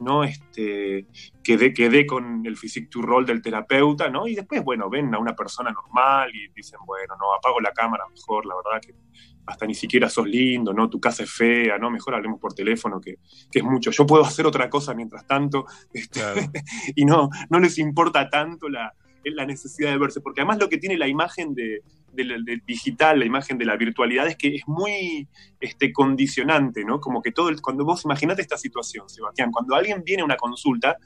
¿no? 0.00 0.24
Este, 0.24 1.06
que 1.42 1.56
dé, 1.56 1.72
que 1.72 1.88
dé 1.88 2.06
con 2.06 2.44
el 2.46 2.56
physique 2.56 2.88
to 2.88 3.02
role 3.02 3.26
del 3.26 3.42
terapeuta, 3.42 4.08
¿no? 4.08 4.26
Y 4.26 4.34
después, 4.34 4.62
bueno, 4.62 4.88
ven 4.90 5.14
a 5.14 5.18
una 5.18 5.34
persona 5.34 5.70
normal 5.70 6.30
y 6.34 6.48
dicen, 6.54 6.78
bueno, 6.86 7.14
no, 7.18 7.34
apago 7.34 7.60
la 7.60 7.72
cámara 7.72 8.04
mejor, 8.08 8.46
la 8.46 8.54
verdad 8.54 8.80
que 8.80 8.94
hasta 9.46 9.66
ni 9.66 9.74
siquiera 9.74 10.10
sos 10.10 10.26
lindo, 10.26 10.74
¿no? 10.74 10.90
Tu 10.90 11.00
casa 11.00 11.22
es 11.22 11.32
fea, 11.32 11.78
¿no? 11.78 11.90
Mejor 11.90 12.14
hablemos 12.14 12.38
por 12.38 12.52
teléfono, 12.52 13.00
que, 13.00 13.16
que 13.50 13.60
es 13.60 13.64
mucho. 13.64 13.90
Yo 13.90 14.06
puedo 14.06 14.22
hacer 14.22 14.46
otra 14.46 14.68
cosa 14.68 14.92
mientras 14.94 15.26
tanto, 15.26 15.64
este, 15.92 16.20
y 16.94 17.04
no, 17.06 17.30
no 17.48 17.58
les 17.58 17.78
importa 17.78 18.28
tanto 18.28 18.68
la, 18.68 18.92
la 19.24 19.44
necesidad 19.46 19.90
de 19.90 19.98
verse, 19.98 20.20
porque 20.20 20.40
además 20.40 20.58
lo 20.58 20.68
que 20.68 20.78
tiene 20.78 20.96
la 20.96 21.08
imagen 21.08 21.54
de, 21.54 21.82
del, 22.12 22.44
digital, 22.66 23.18
la 23.18 23.24
imagen 23.26 23.58
de 23.58 23.64
la 23.64 23.76
virtualidad, 23.76 24.26
es 24.26 24.36
que 24.36 24.54
es 24.56 24.62
muy 24.66 25.28
este, 25.60 25.92
condicionante, 25.92 26.84
¿no? 26.84 27.00
Como 27.00 27.20
que 27.22 27.32
todo 27.32 27.48
el, 27.48 27.60
cuando 27.60 27.84
vos 27.84 28.04
imaginate 28.04 28.42
esta 28.42 28.56
situación, 28.56 29.08
Sebastián, 29.08 29.50
cuando 29.52 29.74
alguien 29.74 30.02
viene 30.04 30.22
a 30.22 30.24
una 30.24 30.36
consulta, 30.36 30.96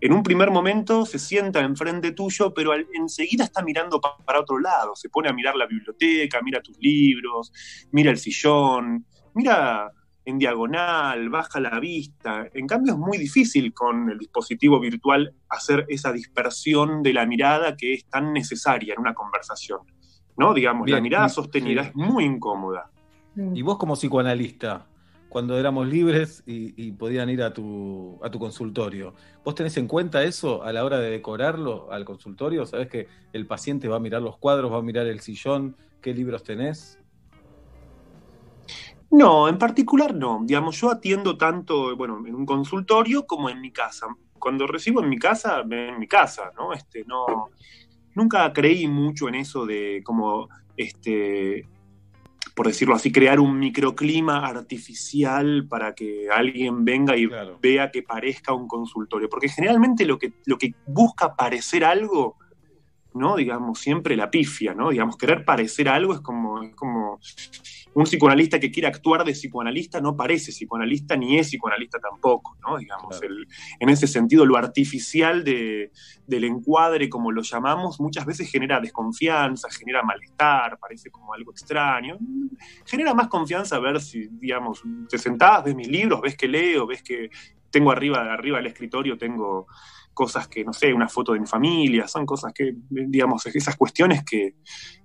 en 0.00 0.12
un 0.12 0.22
primer 0.24 0.50
momento 0.50 1.06
se 1.06 1.18
sienta 1.18 1.60
enfrente 1.60 2.10
tuyo, 2.12 2.52
pero 2.52 2.72
enseguida 2.94 3.44
está 3.44 3.62
mirando 3.62 4.00
pa- 4.00 4.16
para 4.24 4.40
otro 4.40 4.58
lado, 4.58 4.96
se 4.96 5.08
pone 5.08 5.28
a 5.28 5.32
mirar 5.32 5.54
la 5.54 5.66
biblioteca, 5.66 6.40
mira 6.42 6.60
tus 6.60 6.76
libros, 6.78 7.52
mira 7.92 8.10
el 8.10 8.18
sillón, 8.18 9.06
mira 9.34 9.90
en 10.24 10.38
diagonal, 10.38 11.28
baja 11.28 11.60
la 11.60 11.80
vista. 11.80 12.48
En 12.54 12.66
cambio 12.66 12.92
es 12.92 12.98
muy 12.98 13.18
difícil 13.18 13.72
con 13.74 14.10
el 14.10 14.18
dispositivo 14.18 14.78
virtual 14.80 15.34
hacer 15.48 15.86
esa 15.88 16.12
dispersión 16.12 17.02
de 17.02 17.12
la 17.12 17.26
mirada 17.26 17.76
que 17.76 17.94
es 17.94 18.04
tan 18.06 18.32
necesaria 18.32 18.94
en 18.94 19.00
una 19.00 19.14
conversación. 19.14 19.80
¿No? 20.36 20.54
Digamos, 20.54 20.88
la 20.88 21.00
mirada 21.00 21.28
sostenida 21.28 21.82
sí. 21.82 21.88
es 21.90 21.94
muy 21.94 22.24
incómoda. 22.24 22.90
Y 23.36 23.62
vos 23.62 23.76
como 23.76 23.94
psicoanalista, 23.94 24.86
cuando 25.28 25.58
éramos 25.58 25.86
libres 25.86 26.42
y, 26.46 26.74
y 26.82 26.92
podían 26.92 27.28
ir 27.28 27.42
a 27.42 27.52
tu, 27.52 28.18
a 28.22 28.30
tu 28.30 28.38
consultorio, 28.38 29.14
¿vos 29.44 29.54
tenés 29.54 29.76
en 29.76 29.88
cuenta 29.88 30.22
eso 30.22 30.62
a 30.62 30.72
la 30.72 30.84
hora 30.84 30.98
de 30.98 31.10
decorarlo 31.10 31.90
al 31.92 32.04
consultorio? 32.04 32.66
¿Sabés 32.66 32.88
que 32.88 33.08
el 33.32 33.46
paciente 33.46 33.88
va 33.88 33.96
a 33.96 34.00
mirar 34.00 34.22
los 34.22 34.38
cuadros, 34.38 34.72
va 34.72 34.78
a 34.78 34.82
mirar 34.82 35.06
el 35.06 35.20
sillón, 35.20 35.76
qué 36.00 36.14
libros 36.14 36.42
tenés? 36.42 37.01
No, 39.12 39.46
en 39.46 39.58
particular 39.58 40.14
no. 40.14 40.40
Digamos, 40.42 40.80
yo 40.80 40.90
atiendo 40.90 41.36
tanto, 41.36 41.94
bueno, 41.96 42.22
en 42.26 42.34
un 42.34 42.46
consultorio 42.46 43.26
como 43.26 43.50
en 43.50 43.60
mi 43.60 43.70
casa. 43.70 44.06
Cuando 44.38 44.66
recibo 44.66 45.02
en 45.02 45.10
mi 45.10 45.18
casa, 45.18 45.62
en 45.70 45.98
mi 45.98 46.08
casa, 46.08 46.50
¿no? 46.56 46.72
Este, 46.72 47.04
no, 47.04 47.50
nunca 48.14 48.50
creí 48.54 48.88
mucho 48.88 49.28
en 49.28 49.34
eso 49.34 49.66
de 49.66 50.00
como, 50.02 50.48
este, 50.78 51.68
por 52.54 52.66
decirlo 52.66 52.94
así, 52.94 53.12
crear 53.12 53.38
un 53.38 53.58
microclima 53.58 54.46
artificial 54.46 55.66
para 55.68 55.94
que 55.94 56.30
alguien 56.30 56.82
venga 56.82 57.14
y 57.14 57.28
vea 57.60 57.90
que 57.90 58.02
parezca 58.02 58.54
un 58.54 58.66
consultorio. 58.66 59.28
Porque 59.28 59.50
generalmente 59.50 60.06
lo 60.06 60.18
que, 60.18 60.32
lo 60.46 60.56
que 60.56 60.74
busca 60.86 61.36
parecer 61.36 61.84
algo 61.84 62.38
¿no? 63.14 63.36
Digamos, 63.36 63.78
siempre 63.78 64.16
la 64.16 64.30
pifia, 64.30 64.72
¿no? 64.72 64.88
Digamos, 64.88 65.18
querer 65.18 65.44
parecer 65.44 65.88
algo 65.88 66.14
es 66.14 66.20
como, 66.20 66.62
es 66.62 66.74
como 66.74 67.20
un 67.94 68.04
psicoanalista 68.04 68.58
que 68.58 68.70
quiere 68.70 68.88
actuar 68.88 69.24
de 69.24 69.32
psicoanalista 69.32 70.00
no 70.00 70.16
parece 70.16 70.50
psicoanalista 70.50 71.16
ni 71.16 71.38
es 71.38 71.48
psicoanalista 71.48 71.98
tampoco, 71.98 72.56
¿no? 72.66 72.78
Digamos, 72.78 73.20
el- 73.22 73.46
en 73.80 73.88
ese 73.90 74.06
sentido, 74.06 74.46
lo 74.46 74.56
artificial 74.56 75.44
de- 75.44 75.90
del 76.26 76.44
encuadre, 76.44 77.08
como 77.08 77.30
lo 77.30 77.42
llamamos, 77.42 78.00
muchas 78.00 78.24
veces 78.24 78.50
genera 78.50 78.80
desconfianza, 78.80 79.68
genera 79.70 80.02
malestar, 80.02 80.78
parece 80.78 81.10
como 81.10 81.34
algo 81.34 81.50
extraño. 81.52 82.16
Genera 82.86 83.12
más 83.14 83.28
confianza 83.28 83.78
ver 83.78 84.00
si, 84.00 84.28
digamos, 84.30 84.82
te 85.08 85.18
sentás, 85.18 85.64
ves 85.64 85.74
mis 85.74 85.88
libros, 85.88 86.20
ves 86.20 86.36
que 86.36 86.48
leo, 86.48 86.86
ves 86.86 87.02
que 87.02 87.28
tengo 87.70 87.90
arriba, 87.90 88.32
arriba 88.32 88.58
del 88.58 88.66
escritorio, 88.66 89.16
tengo 89.18 89.66
cosas 90.14 90.46
que, 90.46 90.62
no 90.64 90.72
sé, 90.74 90.92
una 90.92 91.08
foto 91.08 91.32
de 91.32 91.40
mi 91.40 91.46
familia, 91.46 92.06
son 92.06 92.26
cosas 92.26 92.52
que, 92.52 92.74
digamos, 92.90 93.46
esas 93.46 93.76
cuestiones 93.76 94.22
que 94.24 94.56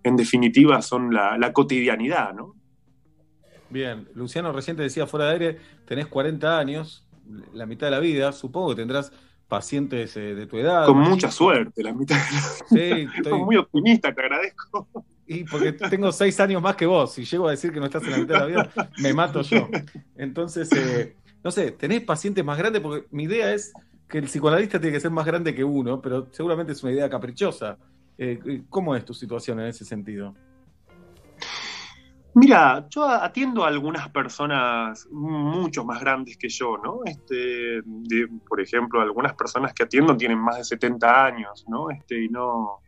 en 0.03 0.15
definitiva 0.17 0.81
son 0.81 1.13
la, 1.13 1.37
la 1.37 1.53
cotidianidad, 1.53 2.33
¿no? 2.33 2.55
Bien, 3.69 4.07
Luciano 4.15 4.51
recién 4.51 4.77
te 4.77 4.83
decía 4.83 5.07
fuera 5.07 5.25
de 5.27 5.31
aire, 5.33 5.57
tenés 5.85 6.07
40 6.07 6.57
años, 6.57 7.05
la 7.53 7.65
mitad 7.65 7.87
de 7.87 7.91
la 7.91 7.99
vida, 7.99 8.31
supongo 8.31 8.69
que 8.69 8.75
tendrás 8.75 9.11
pacientes 9.47 10.15
eh, 10.17 10.35
de 10.35 10.45
tu 10.47 10.57
edad. 10.57 10.85
Con 10.85 10.99
mucha 10.99 11.31
suerte, 11.31 11.83
la 11.83 11.93
mitad 11.93 12.15
de 12.15 12.21
la 12.21 12.41
Sí, 12.41 13.07
estoy- 13.17 13.39
muy 13.43 13.57
optimista, 13.57 14.13
te 14.13 14.21
agradezco. 14.21 14.87
Y 15.25 15.43
porque 15.43 15.73
tengo 15.73 16.11
seis 16.13 16.39
años 16.39 16.61
más 16.61 16.75
que 16.77 16.85
vos, 16.85 17.13
si 17.13 17.25
llego 17.25 17.47
a 17.47 17.51
decir 17.51 17.71
que 17.73 17.79
no 17.79 17.85
estás 17.85 18.03
en 18.03 18.11
la 18.11 18.17
mitad 18.17 18.35
de 18.35 18.39
la 18.39 18.45
vida, 18.45 18.71
me 18.99 19.13
mato 19.13 19.41
yo. 19.41 19.69
Entonces, 20.15 20.71
eh, 20.73 21.15
no 21.43 21.51
sé, 21.51 21.71
¿tenés 21.71 22.01
pacientes 22.03 22.45
más 22.45 22.57
grandes? 22.57 22.81
Porque 22.81 23.07
mi 23.11 23.23
idea 23.23 23.53
es 23.53 23.73
que 24.07 24.19
el 24.19 24.25
psicoanalista 24.25 24.79
tiene 24.79 24.95
que 24.95 25.01
ser 25.01 25.11
más 25.11 25.25
grande 25.25 25.53
que 25.53 25.65
uno, 25.65 26.01
pero 26.01 26.27
seguramente 26.31 26.71
es 26.71 26.81
una 26.81 26.93
idea 26.93 27.09
caprichosa. 27.09 27.77
Eh, 28.17 28.63
¿Cómo 28.69 28.95
es 28.95 29.03
tu 29.03 29.13
situación 29.13 29.59
en 29.59 29.67
ese 29.67 29.83
sentido? 29.83 30.33
Mira, 32.39 32.85
yo 32.91 33.03
atiendo 33.09 33.63
a 33.63 33.67
algunas 33.67 34.09
personas 34.09 35.07
mucho 35.09 35.83
más 35.83 35.99
grandes 35.99 36.37
que 36.37 36.49
yo, 36.49 36.77
¿no? 36.77 36.99
Este, 37.05 37.81
por 38.47 38.61
ejemplo, 38.61 39.01
algunas 39.01 39.33
personas 39.33 39.73
que 39.73 39.83
atiendo 39.83 40.15
tienen 40.15 40.37
más 40.37 40.57
de 40.57 40.63
70 40.63 41.25
años, 41.25 41.65
¿no? 41.67 41.89
Este, 41.89 42.23
y 42.25 42.29
no. 42.29 42.83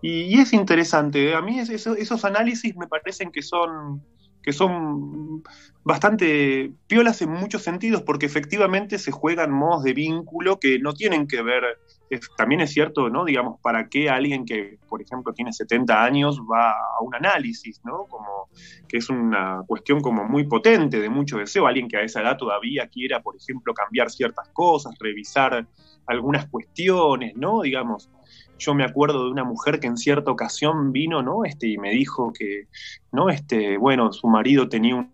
Y, 0.00 0.38
es 0.40 0.52
interesante. 0.54 1.30
¿eh? 1.30 1.34
A 1.34 1.42
mí 1.42 1.58
es- 1.60 1.70
eso- 1.70 1.94
esos 1.96 2.24
análisis 2.24 2.76
me 2.76 2.88
parecen 2.88 3.32
que 3.32 3.42
son 3.42 4.06
que 4.42 4.52
son 4.54 5.42
bastante 5.84 6.72
piolas 6.86 7.22
en 7.22 7.30
muchos 7.30 7.62
sentidos, 7.62 8.02
porque 8.02 8.26
efectivamente 8.26 8.98
se 8.98 9.12
juegan 9.12 9.52
modos 9.52 9.84
de 9.84 9.94
vínculo 9.94 10.58
que 10.60 10.78
no 10.80 10.94
tienen 10.94 11.26
que 11.28 11.42
ver, 11.42 11.64
es- 12.10 12.28
también 12.36 12.60
es 12.60 12.72
cierto, 12.72 13.08
¿no? 13.08 13.24
Digamos, 13.24 13.60
¿para 13.60 13.88
qué 13.88 14.10
alguien 14.10 14.44
que, 14.44 14.78
por 14.88 15.00
ejemplo, 15.00 15.32
tiene 15.32 15.52
70 15.52 16.02
años 16.04 16.40
va 16.40 16.72
a 16.72 17.00
un 17.02 17.14
análisis, 17.14 17.80
¿no? 17.84 18.04
Como 18.06 18.48
que 18.88 18.98
es 18.98 19.08
una 19.08 19.62
cuestión 19.66 20.00
como 20.00 20.24
muy 20.24 20.44
potente, 20.44 21.00
de 21.00 21.08
mucho 21.08 21.38
deseo, 21.38 21.66
alguien 21.66 21.88
que 21.88 21.96
a 21.96 22.02
esa 22.02 22.20
edad 22.20 22.36
todavía 22.36 22.88
quiera, 22.88 23.22
por 23.22 23.36
ejemplo, 23.36 23.72
cambiar 23.72 24.10
ciertas 24.10 24.48
cosas, 24.50 24.94
revisar 24.98 25.66
algunas 26.06 26.46
cuestiones, 26.48 27.36
¿no? 27.36 27.62
Digamos, 27.62 28.10
yo 28.58 28.74
me 28.74 28.84
acuerdo 28.84 29.24
de 29.24 29.30
una 29.30 29.44
mujer 29.44 29.80
que 29.80 29.86
en 29.86 29.96
cierta 29.96 30.30
ocasión 30.30 30.92
vino, 30.92 31.22
¿no? 31.22 31.44
Este, 31.44 31.68
y 31.68 31.78
me 31.78 31.90
dijo 31.90 32.32
que, 32.32 32.66
¿no? 33.12 33.30
Este, 33.30 33.78
bueno, 33.78 34.12
su 34.12 34.26
marido 34.28 34.68
tenía 34.68 34.96
una 34.96 35.10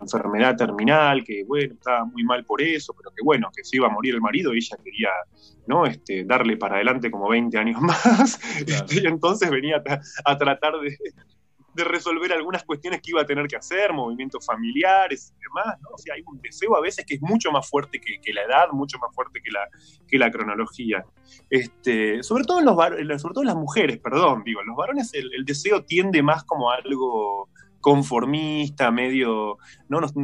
enfermedad 0.00 0.56
terminal, 0.56 1.22
que 1.24 1.44
bueno, 1.44 1.74
estaba 1.74 2.04
muy 2.04 2.24
mal 2.24 2.44
por 2.44 2.60
eso, 2.62 2.94
pero 2.96 3.10
que 3.10 3.22
bueno, 3.24 3.50
que 3.54 3.64
se 3.64 3.76
iba 3.76 3.86
a 3.86 3.90
morir 3.90 4.14
el 4.14 4.20
marido 4.20 4.54
y 4.54 4.58
ella 4.58 4.76
quería, 4.82 5.10
¿no? 5.66 5.86
Este, 5.86 6.24
darle 6.24 6.56
para 6.56 6.76
adelante 6.76 7.10
como 7.10 7.28
20 7.28 7.56
años 7.58 7.80
más. 7.80 8.38
Y 8.90 9.06
entonces 9.06 9.50
venía 9.50 9.76
a, 9.76 9.82
tra- 9.84 10.00
a 10.24 10.38
tratar 10.38 10.74
de, 10.80 10.96
de 11.74 11.84
resolver 11.84 12.32
algunas 12.32 12.64
cuestiones 12.64 13.00
que 13.00 13.10
iba 13.12 13.22
a 13.22 13.26
tener 13.26 13.46
que 13.46 13.56
hacer, 13.56 13.92
movimientos 13.92 14.44
familiares 14.44 15.32
y 15.36 15.40
demás, 15.42 15.80
¿no? 15.80 15.88
O 15.94 15.98
sea, 15.98 16.14
hay 16.14 16.22
un 16.26 16.40
deseo 16.40 16.76
a 16.76 16.80
veces 16.80 17.04
que 17.06 17.14
es 17.14 17.22
mucho 17.22 17.50
más 17.50 17.68
fuerte 17.68 18.00
que, 18.00 18.20
que 18.20 18.32
la 18.32 18.42
edad, 18.42 18.68
mucho 18.72 18.98
más 18.98 19.14
fuerte 19.14 19.40
que 19.42 19.50
la, 19.50 19.66
que 20.06 20.18
la 20.18 20.30
cronología. 20.30 21.04
Este, 21.48 22.22
sobre 22.22 22.44
todo 22.44 22.58
en 22.60 22.66
los 22.66 22.76
sobre 23.22 23.34
todo 23.34 23.42
en 23.42 23.48
las 23.48 23.56
mujeres, 23.56 23.98
perdón, 23.98 24.42
digo, 24.44 24.60
en 24.60 24.66
los 24.66 24.76
varones 24.76 25.14
el, 25.14 25.32
el 25.34 25.44
deseo 25.44 25.84
tiende 25.84 26.22
más 26.22 26.44
como 26.44 26.70
a 26.70 26.76
algo 26.76 27.48
conformista, 27.82 28.90
medio, 28.90 29.58
¿no? 29.88 30.00
Los 30.00 30.14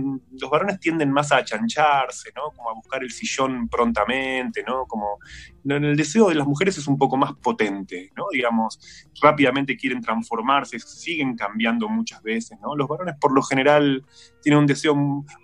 varones 0.51 0.81
tienden 0.81 1.13
más 1.13 1.33
a 1.33 1.39
achancharse, 1.39 2.31
¿no? 2.35 2.53
Como 2.57 2.71
a 2.71 2.75
buscar 2.75 3.03
el 3.03 3.11
sillón 3.11 3.69
prontamente, 3.69 4.63
¿no? 4.67 4.87
Como 4.87 5.19
en 5.65 5.85
el 5.85 5.97
deseo 5.97 6.29
de 6.29 6.37
las 6.37 6.47
mujeres 6.47 6.79
es 6.79 6.87
un 6.87 6.97
poco 6.97 7.17
más 7.17 7.35
potente, 7.35 8.11
¿no? 8.17 8.27
Digamos, 8.33 8.79
rápidamente 9.21 9.77
quieren 9.77 10.01
transformarse, 10.01 10.79
siguen 10.79 11.37
cambiando 11.37 11.89
muchas 11.89 12.23
veces, 12.23 12.59
¿no? 12.63 12.77
Los 12.77 12.89
varones 12.89 13.17
por 13.21 13.35
lo 13.35 13.43
general 13.43 14.05
tienen 14.41 14.61
un 14.61 14.67
deseo, 14.67 14.95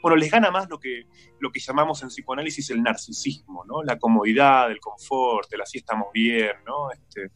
bueno, 0.00 0.16
les 0.16 0.30
gana 0.30 0.52
más 0.52 0.70
lo 0.70 0.78
que, 0.78 1.06
lo 1.40 1.50
que 1.50 1.58
llamamos 1.58 2.00
en 2.02 2.08
psicoanálisis 2.08 2.70
el 2.70 2.82
narcisismo, 2.82 3.64
¿no? 3.66 3.82
La 3.82 3.98
comodidad, 3.98 4.70
el 4.70 4.78
confort, 4.78 5.52
el 5.52 5.62
así 5.62 5.78
estamos 5.78 6.06
bien, 6.14 6.52
¿no? 6.64 6.92
Este, 6.92 7.32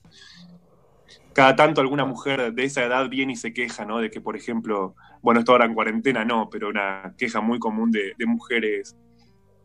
cada 1.34 1.54
tanto 1.56 1.80
alguna 1.80 2.04
mujer 2.04 2.52
de 2.52 2.64
esa 2.64 2.84
edad 2.84 3.08
viene 3.08 3.32
y 3.34 3.36
se 3.36 3.52
queja, 3.52 3.84
¿no? 3.84 3.98
De 3.98 4.10
que, 4.10 4.20
por 4.20 4.36
ejemplo, 4.36 4.94
bueno, 5.22 5.40
esto 5.40 5.52
ahora 5.52 5.66
en 5.66 5.74
cuarentena 5.74 6.24
no, 6.24 6.48
pero 6.50 6.68
una 6.68 7.14
queja 7.16 7.40
muy 7.40 7.58
común 7.58 7.90
de, 7.90 8.14
de 8.18 8.26
mujeres 8.26 8.96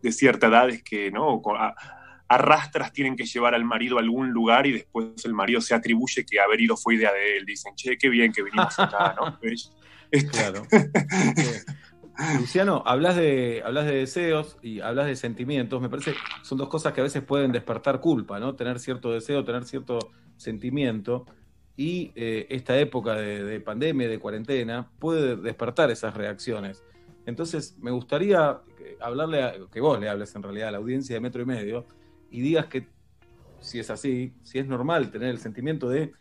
de 0.01 0.11
cierta 0.11 0.47
edad 0.47 0.69
es 0.69 0.83
que, 0.83 1.11
¿no? 1.11 1.41
A- 1.57 1.73
arrastras 2.27 2.91
tienen 2.91 3.15
que 3.15 3.25
llevar 3.25 3.53
al 3.53 3.63
marido 3.65 3.97
a 3.97 4.01
algún 4.01 4.31
lugar 4.31 4.65
y 4.65 4.71
después 4.71 5.07
el 5.25 5.33
marido 5.33 5.61
se 5.61 5.75
atribuye 5.75 6.25
que 6.25 6.39
haber 6.39 6.61
ido 6.61 6.75
fue 6.75 6.95
idea 6.95 7.11
de 7.13 7.37
él. 7.37 7.45
Dicen, 7.45 7.73
che, 7.75 7.97
qué 7.97 8.09
bien 8.09 8.31
que 8.31 8.43
vinimos 8.43 8.77
acá, 8.79 9.15
¿no? 9.19 9.37
Este, 10.11 10.29
Claro. 10.29 10.61
Luciano, 12.39 12.83
hablas 12.85 13.15
de, 13.15 13.63
hablas 13.65 13.85
de 13.85 13.95
deseos 13.95 14.57
y 14.61 14.79
hablas 14.79 15.07
de 15.07 15.15
sentimientos. 15.15 15.81
Me 15.81 15.89
parece 15.89 16.11
que 16.11 16.17
son 16.43 16.59
dos 16.59 16.69
cosas 16.69 16.93
que 16.93 17.01
a 17.01 17.03
veces 17.03 17.23
pueden 17.23 17.51
despertar 17.51 17.99
culpa, 17.99 18.39
¿no? 18.39 18.55
Tener 18.55 18.79
cierto 18.79 19.11
deseo, 19.11 19.43
tener 19.43 19.63
cierto 19.65 19.97
sentimiento. 20.37 21.25
Y 21.75 22.11
eh, 22.15 22.45
esta 22.49 22.77
época 22.79 23.15
de, 23.15 23.43
de 23.43 23.59
pandemia, 23.59 24.07
de 24.07 24.19
cuarentena, 24.19 24.91
puede 24.99 25.35
despertar 25.37 25.89
esas 25.91 26.15
reacciones. 26.15 26.83
Entonces, 27.25 27.75
me 27.79 27.91
gustaría 27.91 28.59
que- 28.77 28.97
hablarle, 29.01 29.43
a- 29.43 29.55
que 29.71 29.81
vos 29.81 29.99
le 29.99 30.09
hables 30.09 30.35
en 30.35 30.43
realidad 30.43 30.69
a 30.69 30.71
la 30.71 30.77
audiencia 30.77 31.15
de 31.15 31.19
Metro 31.21 31.41
y 31.41 31.45
Medio 31.45 31.85
y 32.29 32.41
digas 32.41 32.67
que 32.67 32.87
si 33.59 33.79
es 33.79 33.89
así, 33.89 34.33
si 34.43 34.59
es 34.59 34.67
normal 34.67 35.09
tener 35.11 35.29
el 35.29 35.39
sentimiento 35.39 35.89
de 35.89 36.11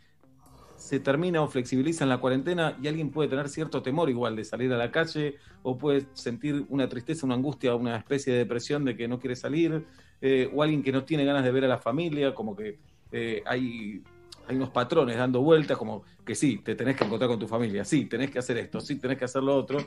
se 0.75 0.99
termina 0.99 1.41
o 1.41 1.47
flexibiliza 1.47 2.03
en 2.03 2.09
la 2.09 2.17
cuarentena 2.19 2.77
y 2.81 2.87
alguien 2.87 3.11
puede 3.11 3.29
tener 3.29 3.47
cierto 3.47 3.81
temor 3.81 4.09
igual 4.09 4.35
de 4.35 4.43
salir 4.43 4.71
a 4.73 4.77
la 4.77 4.91
calle 4.91 5.35
o 5.61 5.77
puede 5.77 6.07
sentir 6.13 6.65
una 6.69 6.89
tristeza, 6.89 7.25
una 7.25 7.35
angustia, 7.35 7.75
una 7.75 7.95
especie 7.97 8.33
de 8.33 8.39
depresión 8.39 8.83
de 8.83 8.97
que 8.97 9.07
no 9.07 9.19
quiere 9.19 9.35
salir 9.35 9.85
eh, 10.19 10.49
o 10.53 10.61
alguien 10.61 10.83
que 10.83 10.91
no 10.91 11.05
tiene 11.05 11.23
ganas 11.25 11.43
de 11.43 11.51
ver 11.51 11.65
a 11.65 11.67
la 11.69 11.77
familia, 11.79 12.33
como 12.33 12.55
que 12.55 12.79
eh, 13.11 13.41
hay, 13.45 14.01
hay 14.47 14.55
unos 14.55 14.69
patrones 14.69 15.17
dando 15.17 15.41
vueltas, 15.41 15.77
como 15.77 16.03
que 16.25 16.35
sí, 16.35 16.57
te 16.63 16.75
tenés 16.75 16.95
que 16.95 17.05
encontrar 17.05 17.29
con 17.29 17.39
tu 17.39 17.47
familia, 17.47 17.85
sí, 17.85 18.05
tenés 18.05 18.31
que 18.31 18.39
hacer 18.39 18.57
esto, 18.57 18.79
sí, 18.81 18.95
tenés 18.95 19.17
que 19.17 19.25
hacer 19.25 19.43
lo 19.43 19.55
otro 19.55 19.79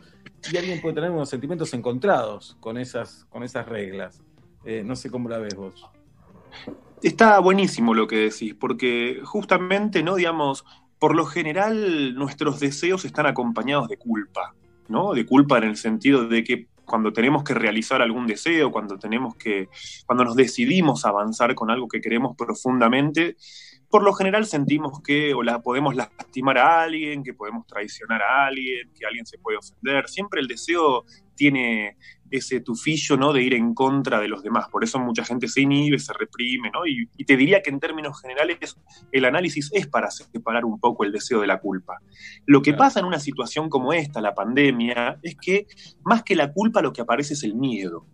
y 0.51 0.57
alguien 0.57 0.81
puede 0.81 0.95
tener 0.95 1.11
unos 1.11 1.29
sentimientos 1.29 1.73
encontrados 1.75 2.57
con 2.61 2.79
esas, 2.79 3.27
con 3.31 3.43
esas 3.43 3.67
reglas. 3.67 4.23
Eh, 4.65 4.83
no 4.85 4.97
sé 4.97 5.11
cómo 5.11 5.29
la 5.29 5.39
ves 5.39 5.55
vos. 5.55 5.89
Está 7.03 7.39
buenísimo 7.39 7.95
lo 7.95 8.07
que 8.07 8.17
decís, 8.17 8.55
porque 8.55 9.21
justamente, 9.25 10.03
¿no? 10.03 10.17
Digamos, 10.17 10.65
por 10.99 11.15
lo 11.15 11.27
general 11.27 12.15
nuestros 12.15 12.59
deseos 12.59 13.05
están 13.05 13.27
acompañados 13.27 13.89
de 13.89 13.99
culpa, 13.99 14.55
¿no? 14.89 15.13
De 15.13 15.27
culpa 15.27 15.59
en 15.59 15.65
el 15.65 15.77
sentido 15.77 16.27
de 16.27 16.43
que 16.43 16.69
cuando 16.87 17.13
tenemos 17.13 17.45
que 17.45 17.53
realizar 17.53 18.01
algún 18.01 18.27
deseo, 18.27 18.71
cuando 18.71 18.99
tenemos 18.99 19.37
que, 19.37 19.69
cuando 20.07 20.25
nos 20.25 20.37
decidimos 20.37 21.05
avanzar 21.05 21.55
con 21.55 21.71
algo 21.71 21.89
que 21.89 22.01
queremos 22.01 22.37
profundamente, 22.37 23.37
por 23.91 24.03
lo 24.03 24.13
general 24.13 24.47
sentimos 24.47 25.01
que 25.03 25.35
o 25.35 25.43
la 25.43 25.63
podemos 25.63 25.95
lastimar 25.95 26.59
a 26.59 26.83
alguien, 26.83 27.23
que 27.23 27.35
podemos 27.35 27.67
traicionar 27.67 28.23
a 28.23 28.47
alguien, 28.47 28.91
que 28.99 29.07
alguien 29.07 29.27
se 29.27 29.39
puede 29.39 29.59
ofender. 29.59 30.09
Siempre 30.09 30.41
el 30.41 30.49
deseo 30.49 31.05
tiene 31.35 31.97
ese 32.31 32.61
tufillo, 32.61 33.17
¿no? 33.17 33.33
De 33.33 33.43
ir 33.43 33.55
en 33.55 33.75
contra 33.75 34.21
de 34.21 34.29
los 34.29 34.43
demás. 34.43 34.69
Por 34.69 34.83
eso 34.83 34.99
mucha 34.99 35.25
gente 35.25 35.49
se 35.49 35.61
inhibe, 35.61 35.99
se 35.99 36.13
reprime, 36.13 36.71
¿no? 36.73 36.87
Y, 36.87 37.09
y 37.17 37.25
te 37.25 37.37
diría 37.37 37.63
que 37.63 37.71
en 37.71 37.79
términos 37.81 38.21
generales 38.21 38.77
el 39.13 39.25
análisis 39.25 39.71
es 39.73 39.87
para 39.87 40.11
separar 40.11 40.65
un 40.65 40.81
poco 40.81 41.05
el 41.05 41.13
deseo 41.13 41.41
de 41.41 41.47
la 41.47 41.61
culpa. 41.61 42.01
Lo 42.47 42.63
que 42.63 42.75
pasa 42.75 43.01
en 43.01 43.07
una 43.07 43.21
situación 43.21 43.69
como 43.69 43.93
esta, 43.93 44.21
la 44.21 44.35
pandemia, 44.35 45.19
es 45.23 45.37
que 45.37 45.67
más 46.05 46.23
que 46.23 46.35
la 46.35 46.53
culpa 46.53 46.83
lo 46.83 46.93
que 46.93 47.03
aparece 47.03 47.35
es 47.35 47.45
el 47.45 47.55
miedo, 47.55 48.07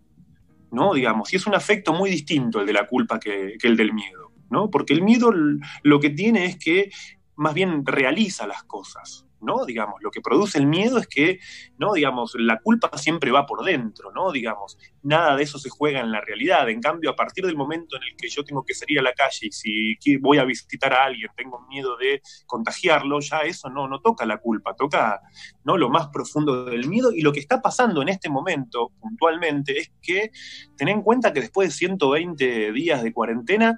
¿no? 0.71 0.93
Digamos, 0.93 1.33
y 1.33 1.37
es 1.37 1.47
un 1.47 1.55
afecto 1.55 1.93
muy 1.93 2.09
distinto 2.09 2.59
el 2.59 2.67
de 2.67 2.73
la 2.73 2.87
culpa 2.87 3.19
que, 3.19 3.55
que 3.59 3.67
el 3.67 3.77
del 3.77 3.93
miedo, 3.93 4.22
¿no? 4.53 4.69
Porque 4.69 4.93
el 4.93 5.01
miedo 5.01 5.33
lo 5.81 5.99
que 5.99 6.11
tiene 6.11 6.45
es 6.45 6.57
que 6.57 6.91
más 7.35 7.53
bien 7.53 7.85
realiza 7.85 8.45
las 8.45 8.63
cosas, 8.63 9.25
¿no? 9.41 9.65
Digamos, 9.65 9.95
lo 10.01 10.11
que 10.11 10.21
produce 10.21 10.57
el 10.59 10.67
miedo 10.67 10.99
es 10.99 11.07
que, 11.07 11.39
¿no? 11.77 11.93
Digamos, 11.93 12.33
la 12.35 12.59
culpa 12.59 12.95
siempre 12.97 13.31
va 13.31 13.45
por 13.45 13.65
dentro, 13.65 14.11
¿no? 14.11 14.31
Digamos, 14.31 14.77
nada 15.01 15.35
de 15.35 15.43
eso 15.43 15.57
se 15.57 15.69
juega 15.69 15.99
en 15.99 16.11
la 16.11 16.21
realidad. 16.21 16.69
En 16.69 16.79
cambio, 16.79 17.09
a 17.09 17.15
partir 17.15 17.45
del 17.45 17.57
momento 17.57 17.97
en 17.97 18.03
el 18.03 18.15
que 18.15 18.29
yo 18.29 18.43
tengo 18.43 18.63
que 18.63 18.73
salir 18.73 18.99
a 18.99 19.01
la 19.01 19.13
calle 19.13 19.47
y 19.47 19.51
si 19.51 20.17
voy 20.17 20.37
a 20.37 20.45
visitar 20.45 20.93
a 20.93 21.05
alguien, 21.05 21.29
tengo 21.35 21.65
miedo 21.67 21.97
de 21.97 22.21
contagiarlo, 22.45 23.19
ya 23.19 23.39
eso 23.39 23.69
no, 23.69 23.87
no 23.87 23.99
toca 23.99 24.25
la 24.25 24.37
culpa, 24.37 24.75
toca, 24.75 25.19
¿no? 25.63 25.77
Lo 25.77 25.89
más 25.89 26.07
profundo 26.07 26.65
del 26.65 26.87
miedo. 26.87 27.11
Y 27.11 27.21
lo 27.21 27.33
que 27.33 27.39
está 27.39 27.61
pasando 27.61 28.01
en 28.01 28.09
este 28.09 28.29
momento, 28.29 28.91
puntualmente, 29.01 29.77
es 29.79 29.91
que 30.01 30.31
ten 30.77 30.87
en 30.87 31.01
cuenta 31.01 31.33
que 31.33 31.41
después 31.41 31.69
de 31.69 31.73
120 31.73 32.71
días 32.71 33.03
de 33.03 33.11
cuarentena, 33.11 33.77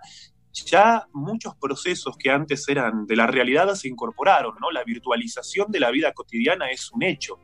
ya 0.63 1.07
muchos 1.11 1.55
procesos 1.55 2.15
que 2.17 2.31
antes 2.31 2.67
eran 2.69 3.05
de 3.05 3.15
la 3.15 3.27
realidad 3.27 3.73
se 3.75 3.87
incorporaron, 3.87 4.55
¿no? 4.61 4.71
La 4.71 4.83
virtualización 4.83 5.71
de 5.71 5.79
la 5.79 5.91
vida 5.91 6.13
cotidiana 6.13 6.69
es 6.69 6.91
un 6.91 7.03
hecho. 7.03 7.39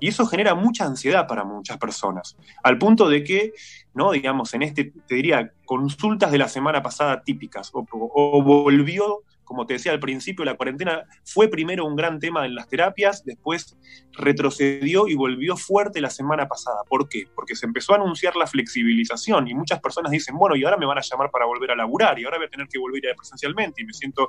Y 0.00 0.08
eso 0.08 0.26
genera 0.26 0.54
mucha 0.54 0.84
ansiedad 0.84 1.26
para 1.26 1.44
muchas 1.44 1.76
personas, 1.78 2.36
al 2.62 2.78
punto 2.78 3.08
de 3.08 3.24
que, 3.24 3.52
¿no? 3.94 4.12
digamos, 4.12 4.54
en 4.54 4.62
este, 4.62 4.92
te 5.06 5.14
diría, 5.16 5.52
consultas 5.64 6.30
de 6.30 6.38
la 6.38 6.48
semana 6.48 6.82
pasada 6.82 7.22
típicas, 7.22 7.70
o, 7.72 7.84
o 7.90 8.42
volvió, 8.42 9.24
como 9.48 9.64
te 9.64 9.72
decía 9.72 9.92
al 9.92 9.98
principio, 9.98 10.44
la 10.44 10.58
cuarentena 10.58 11.04
fue 11.24 11.48
primero 11.48 11.86
un 11.86 11.96
gran 11.96 12.18
tema 12.18 12.44
en 12.44 12.54
las 12.54 12.68
terapias, 12.68 13.24
después 13.24 13.78
retrocedió 14.12 15.08
y 15.08 15.14
volvió 15.14 15.56
fuerte 15.56 16.02
la 16.02 16.10
semana 16.10 16.46
pasada. 16.46 16.82
¿Por 16.86 17.08
qué? 17.08 17.24
Porque 17.34 17.56
se 17.56 17.64
empezó 17.64 17.94
a 17.94 17.96
anunciar 17.96 18.36
la 18.36 18.46
flexibilización 18.46 19.48
y 19.48 19.54
muchas 19.54 19.80
personas 19.80 20.12
dicen, 20.12 20.36
bueno, 20.36 20.54
y 20.54 20.64
ahora 20.64 20.76
me 20.76 20.84
van 20.84 20.98
a 20.98 21.00
llamar 21.00 21.30
para 21.30 21.46
volver 21.46 21.70
a 21.70 21.76
laburar 21.76 22.18
y 22.18 22.24
ahora 22.24 22.36
voy 22.36 22.46
a 22.46 22.50
tener 22.50 22.68
que 22.68 22.78
volver 22.78 23.06
a 23.06 23.08
ir 23.08 23.16
presencialmente 23.16 23.80
y 23.80 23.86
me 23.86 23.94
siento 23.94 24.28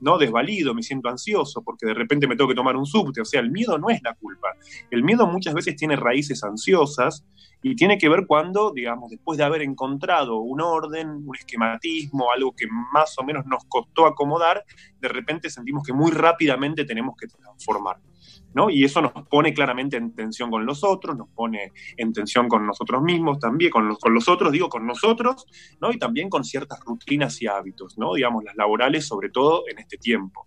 no 0.00 0.18
desvalido, 0.18 0.74
me 0.74 0.82
siento 0.82 1.08
ansioso 1.08 1.62
porque 1.62 1.86
de 1.86 1.94
repente 1.94 2.26
me 2.26 2.34
tengo 2.34 2.48
que 2.48 2.56
tomar 2.56 2.74
un 2.74 2.86
subte. 2.86 3.20
O 3.20 3.24
sea, 3.24 3.40
el 3.40 3.52
miedo 3.52 3.78
no 3.78 3.88
es 3.88 4.02
la 4.02 4.14
culpa. 4.14 4.48
El 4.90 5.04
miedo 5.04 5.28
muchas 5.28 5.54
veces 5.54 5.76
tiene 5.76 5.94
raíces 5.94 6.42
ansiosas 6.42 7.24
y 7.62 7.74
tiene 7.74 7.98
que 7.98 8.08
ver 8.08 8.26
cuando, 8.26 8.72
digamos, 8.72 9.10
después 9.10 9.38
de 9.38 9.44
haber 9.44 9.62
encontrado 9.62 10.38
un 10.38 10.60
orden, 10.60 11.22
un 11.26 11.34
esquematismo, 11.36 12.30
algo 12.30 12.54
que 12.54 12.66
más 12.92 13.18
o 13.18 13.24
menos 13.24 13.46
nos 13.46 13.64
costó 13.64 14.06
acomodar, 14.06 14.55
de 15.00 15.08
repente 15.08 15.50
sentimos 15.50 15.84
que 15.86 15.92
muy 15.92 16.10
rápidamente 16.10 16.84
tenemos 16.84 17.16
que 17.16 17.26
transformar. 17.26 17.98
¿no? 18.54 18.70
Y 18.70 18.84
eso 18.84 19.02
nos 19.02 19.12
pone 19.28 19.52
claramente 19.52 19.98
en 19.98 20.14
tensión 20.14 20.50
con 20.50 20.64
los 20.64 20.82
otros, 20.82 21.14
nos 21.14 21.28
pone 21.28 21.72
en 21.96 22.12
tensión 22.12 22.48
con 22.48 22.66
nosotros 22.66 23.02
mismos 23.02 23.38
también, 23.38 23.70
con 23.70 23.86
los, 23.86 23.98
con 23.98 24.14
los 24.14 24.28
otros, 24.28 24.50
digo, 24.50 24.70
con 24.70 24.86
nosotros, 24.86 25.44
¿no? 25.78 25.92
Y 25.92 25.98
también 25.98 26.30
con 26.30 26.42
ciertas 26.42 26.80
rutinas 26.80 27.42
y 27.42 27.46
hábitos, 27.46 27.98
¿no? 27.98 28.14
Digamos, 28.14 28.44
las 28.44 28.56
laborales, 28.56 29.06
sobre 29.06 29.28
todo 29.28 29.64
en 29.68 29.78
este 29.78 29.98
tiempo. 29.98 30.46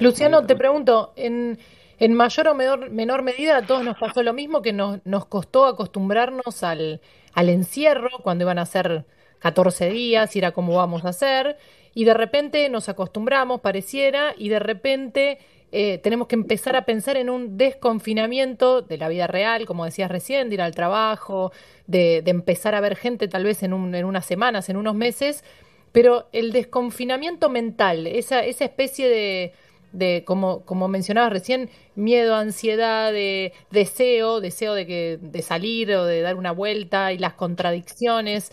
Luciano, 0.00 0.46
te 0.46 0.54
pregunto, 0.54 1.12
en, 1.16 1.58
en 1.98 2.14
mayor 2.14 2.48
o 2.48 2.54
menor, 2.54 2.90
menor 2.90 3.22
medida 3.22 3.56
a 3.56 3.66
todos 3.66 3.82
nos 3.82 3.98
pasó 3.98 4.22
lo 4.22 4.32
mismo, 4.32 4.62
que 4.62 4.72
nos, 4.72 5.04
nos 5.04 5.26
costó 5.26 5.66
acostumbrarnos 5.66 6.62
al, 6.62 7.00
al 7.32 7.48
encierro 7.48 8.10
cuando 8.22 8.44
iban 8.44 8.58
a 8.58 8.66
ser 8.66 9.06
14 9.40 9.90
días, 9.90 10.36
y 10.36 10.38
era 10.38 10.52
como 10.52 10.76
vamos 10.76 11.04
a 11.04 11.08
hacer, 11.08 11.56
y 11.94 12.04
de 12.04 12.14
repente 12.14 12.68
nos 12.68 12.88
acostumbramos, 12.88 13.60
pareciera, 13.60 14.34
y 14.36 14.48
de 14.48 14.58
repente 14.58 15.38
eh, 15.72 15.98
tenemos 15.98 16.26
que 16.26 16.34
empezar 16.34 16.76
a 16.76 16.84
pensar 16.84 17.16
en 17.16 17.30
un 17.30 17.56
desconfinamiento 17.56 18.82
de 18.82 18.98
la 18.98 19.08
vida 19.08 19.26
real, 19.26 19.66
como 19.66 19.84
decías 19.84 20.10
recién, 20.10 20.48
de 20.48 20.54
ir 20.54 20.62
al 20.62 20.74
trabajo, 20.74 21.52
de, 21.86 22.22
de 22.22 22.30
empezar 22.30 22.74
a 22.74 22.80
ver 22.80 22.96
gente 22.96 23.28
tal 23.28 23.44
vez 23.44 23.62
en, 23.62 23.72
un, 23.72 23.94
en 23.94 24.04
unas 24.04 24.26
semanas, 24.26 24.68
en 24.68 24.76
unos 24.76 24.94
meses, 24.94 25.44
pero 25.92 26.28
el 26.32 26.52
desconfinamiento 26.52 27.48
mental, 27.48 28.06
esa, 28.06 28.44
esa 28.44 28.64
especie 28.64 29.08
de, 29.08 29.52
de 29.92 30.24
como, 30.26 30.64
como 30.64 30.88
mencionabas 30.88 31.32
recién, 31.32 31.70
miedo, 31.94 32.34
ansiedad, 32.34 33.12
de 33.12 33.52
deseo, 33.70 34.40
deseo 34.40 34.74
de, 34.74 34.86
que, 34.86 35.18
de 35.20 35.42
salir 35.42 35.92
o 35.94 36.04
de 36.04 36.20
dar 36.22 36.36
una 36.36 36.52
vuelta 36.52 37.12
y 37.12 37.18
las 37.18 37.34
contradicciones. 37.34 38.52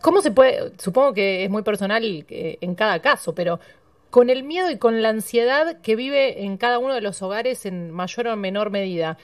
¿Cómo 0.00 0.20
se 0.22 0.30
puede? 0.30 0.72
Supongo 0.78 1.12
que 1.12 1.44
es 1.44 1.50
muy 1.50 1.62
personal 1.62 2.04
eh, 2.04 2.58
en 2.60 2.74
cada 2.74 3.00
caso, 3.00 3.34
pero 3.34 3.58
con 4.10 4.30
el 4.30 4.42
miedo 4.42 4.70
y 4.70 4.78
con 4.78 5.02
la 5.02 5.10
ansiedad 5.10 5.80
que 5.80 5.96
vive 5.96 6.44
en 6.44 6.56
cada 6.56 6.78
uno 6.78 6.94
de 6.94 7.00
los 7.00 7.20
hogares 7.22 7.66
en 7.66 7.90
mayor 7.90 8.28
o 8.28 8.36
menor 8.36 8.70
medida, 8.70 9.18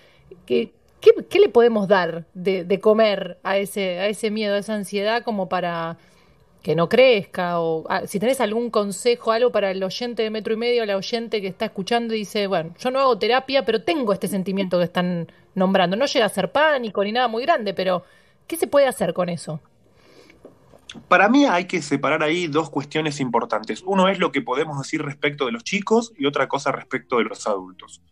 ¿qué, 0.46 0.72
qué, 1.00 1.40
le 1.40 1.48
podemos 1.48 1.88
dar 1.88 2.26
de, 2.34 2.64
de, 2.64 2.80
comer 2.80 3.38
a 3.42 3.56
ese, 3.56 3.98
a 4.00 4.08
ese 4.08 4.30
miedo, 4.30 4.54
a 4.54 4.58
esa 4.58 4.74
ansiedad 4.74 5.22
como 5.22 5.48
para 5.48 5.96
que 6.62 6.74
no 6.74 6.88
crezca? 6.88 7.60
O 7.60 7.84
ah, 7.88 8.06
si 8.06 8.18
tenés 8.18 8.40
algún 8.40 8.70
consejo, 8.70 9.32
algo 9.32 9.52
para 9.52 9.70
el 9.70 9.82
oyente 9.82 10.22
de 10.22 10.30
metro 10.30 10.54
y 10.54 10.56
medio, 10.56 10.84
la 10.86 10.96
oyente 10.96 11.40
que 11.40 11.48
está 11.48 11.66
escuchando 11.66 12.14
y 12.14 12.18
dice, 12.18 12.46
bueno, 12.46 12.74
yo 12.78 12.90
no 12.90 13.00
hago 13.00 13.18
terapia, 13.18 13.64
pero 13.64 13.82
tengo 13.82 14.12
este 14.12 14.28
sentimiento 14.28 14.78
que 14.78 14.84
están 14.84 15.28
nombrando. 15.54 15.96
No 15.96 16.06
llega 16.06 16.26
a 16.26 16.30
ser 16.30 16.52
pánico 16.52 17.04
ni 17.04 17.12
nada 17.12 17.28
muy 17.28 17.44
grande, 17.44 17.74
pero 17.74 18.04
¿qué 18.46 18.56
se 18.56 18.66
puede 18.66 18.86
hacer 18.86 19.14
con 19.14 19.28
eso? 19.28 19.60
Para 21.08 21.28
mí 21.28 21.44
hay 21.44 21.66
que 21.66 21.82
separar 21.82 22.22
ahí 22.22 22.46
dos 22.46 22.70
cuestiones 22.70 23.20
importantes. 23.20 23.82
Uno 23.84 24.08
es 24.08 24.18
lo 24.18 24.32
que 24.32 24.42
podemos 24.42 24.78
decir 24.78 25.02
respecto 25.02 25.46
de 25.46 25.52
los 25.52 25.64
chicos 25.64 26.12
y 26.16 26.26
otra 26.26 26.48
cosa 26.48 26.72
respecto 26.72 27.18
de 27.18 27.24
los 27.24 27.46
adultos. 27.46 28.02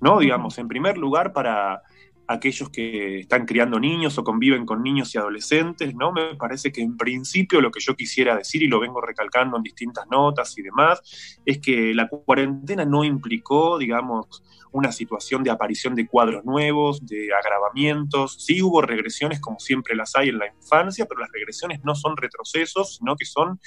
¿No? 0.00 0.18
Digamos, 0.18 0.58
en 0.58 0.68
primer 0.68 0.98
lugar, 0.98 1.32
para 1.32 1.82
aquellos 2.28 2.70
que 2.70 3.20
están 3.20 3.46
criando 3.46 3.78
niños 3.78 4.18
o 4.18 4.24
conviven 4.24 4.66
con 4.66 4.82
niños 4.82 5.14
y 5.14 5.18
adolescentes, 5.18 5.94
¿no? 5.94 6.12
Me 6.12 6.34
parece 6.34 6.72
que 6.72 6.80
en 6.80 6.96
principio 6.96 7.60
lo 7.60 7.70
que 7.70 7.80
yo 7.80 7.94
quisiera 7.94 8.36
decir, 8.36 8.62
y 8.62 8.66
lo 8.66 8.80
vengo 8.80 9.00
recalcando 9.00 9.56
en 9.56 9.62
distintas 9.62 10.06
notas 10.10 10.56
y 10.58 10.62
demás, 10.62 11.38
es 11.44 11.58
que 11.58 11.94
la 11.94 12.08
cuarentena 12.08 12.84
no 12.84 13.04
implicó, 13.04 13.78
digamos, 13.78 14.42
una 14.72 14.92
situación 14.92 15.42
de 15.42 15.50
aparición 15.50 15.94
de 15.94 16.06
cuadros 16.06 16.44
nuevos, 16.44 17.04
de 17.06 17.30
agravamientos. 17.32 18.36
Sí 18.44 18.60
hubo 18.60 18.82
regresiones 18.82 19.40
como 19.40 19.58
siempre 19.58 19.96
las 19.96 20.14
hay 20.16 20.28
en 20.28 20.38
la 20.38 20.48
infancia, 20.48 21.06
pero 21.06 21.20
las 21.20 21.32
regresiones 21.32 21.80
no 21.82 21.94
son 21.94 22.16
retrocesos, 22.16 22.96
sino 22.96 23.16
que 23.16 23.24
son 23.24 23.58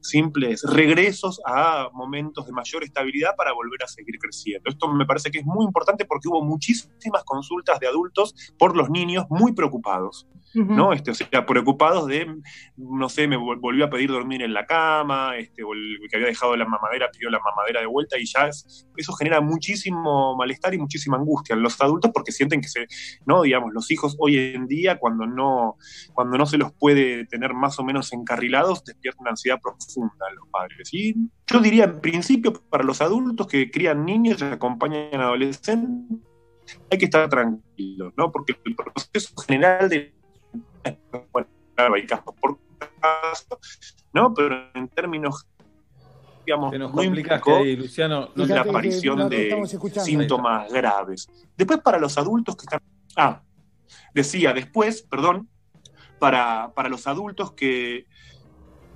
simples 0.00 0.62
regresos 0.64 1.40
a 1.46 1.88
momentos 1.92 2.46
de 2.46 2.52
mayor 2.52 2.84
estabilidad 2.84 3.34
para 3.36 3.52
volver 3.52 3.82
a 3.84 3.88
seguir 3.88 4.18
creciendo. 4.18 4.68
Esto 4.68 4.88
me 4.92 5.06
parece 5.06 5.30
que 5.30 5.38
es 5.38 5.44
muy 5.44 5.64
importante 5.64 6.04
porque 6.04 6.28
hubo 6.28 6.42
muchísimas 6.44 7.24
consultas 7.24 7.80
de 7.80 7.86
adultos 7.86 8.01
por 8.58 8.76
los 8.76 8.90
niños 8.90 9.26
muy 9.30 9.52
preocupados. 9.52 10.26
Uh 10.54 10.58
-huh. 10.58 10.76
¿no? 10.76 10.92
Este, 10.92 11.10
o 11.10 11.14
sea, 11.14 11.46
preocupados 11.46 12.06
de, 12.06 12.26
no 12.76 13.08
sé, 13.08 13.26
me 13.26 13.36
volvió 13.36 13.86
a 13.86 13.90
pedir 13.90 14.10
dormir 14.10 14.42
en 14.42 14.52
la 14.52 14.66
cama, 14.66 15.36
este, 15.38 15.62
o 15.62 15.72
el 15.72 15.98
que 16.10 16.16
había 16.16 16.28
dejado 16.28 16.56
la 16.56 16.66
mamadera 16.66 17.10
pidió 17.10 17.30
la 17.30 17.38
mamadera 17.38 17.80
de 17.80 17.86
vuelta 17.86 18.18
y 18.18 18.26
ya 18.26 18.48
es, 18.48 18.86
eso 18.96 19.12
genera 19.14 19.40
muchísimo 19.40 20.36
malestar 20.36 20.74
y 20.74 20.78
muchísima 20.78 21.16
angustia 21.16 21.54
en 21.54 21.62
los 21.62 21.80
adultos 21.80 22.10
porque 22.12 22.32
sienten 22.32 22.60
que 22.60 22.68
se, 22.68 22.86
no, 23.24 23.42
digamos, 23.42 23.72
los 23.72 23.90
hijos 23.90 24.16
hoy 24.18 24.36
en 24.36 24.66
día 24.66 24.98
cuando 24.98 25.26
no, 25.26 25.76
cuando 26.12 26.36
no 26.36 26.44
se 26.44 26.58
los 26.58 26.72
puede 26.72 27.26
tener 27.26 27.54
más 27.54 27.78
o 27.78 27.84
menos 27.84 28.12
encarrilados, 28.12 28.84
despierta 28.84 29.20
una 29.20 29.30
ansiedad 29.30 29.58
profunda 29.60 30.28
en 30.28 30.36
los 30.36 30.48
padres. 30.48 30.92
Y 30.92 31.14
yo 31.46 31.60
diría, 31.60 31.84
en 31.84 32.00
principio, 32.00 32.52
para 32.68 32.84
los 32.84 33.00
adultos 33.00 33.46
que 33.46 33.70
crían 33.70 34.04
niños 34.04 34.40
y 34.40 34.44
acompañan 34.44 35.20
adolescentes, 35.20 36.18
hay 36.90 36.98
que 36.98 37.04
estar 37.06 37.28
tranquilos, 37.28 38.12
¿no? 38.16 38.30
Porque 38.30 38.56
el 38.64 38.74
proceso 38.74 39.34
general 39.46 39.88
de 39.88 40.14
bueno, 41.32 41.48
claro, 41.74 41.94
hay 41.94 42.06
casos 42.06 42.34
por 42.40 42.58
caso, 43.00 43.58
¿no? 44.12 44.34
Pero 44.34 44.70
en 44.74 44.88
términos, 44.88 45.46
digamos, 46.44 46.76
nos 46.76 46.94
no 46.94 47.02
implicó 47.02 47.56
ahí, 47.56 47.76
Luciano, 47.76 48.30
no 48.34 48.46
la 48.46 48.60
aparición 48.60 49.18
no 49.18 49.28
de 49.28 49.66
síntomas 50.04 50.72
graves. 50.72 51.28
Después, 51.56 51.80
para 51.80 51.98
los 51.98 52.18
adultos 52.18 52.56
que 52.56 52.62
están. 52.62 52.80
Ah, 53.16 53.42
decía, 54.14 54.52
después, 54.52 55.02
perdón, 55.02 55.48
para, 56.18 56.72
para 56.74 56.88
los 56.88 57.06
adultos 57.06 57.52
que, 57.52 58.06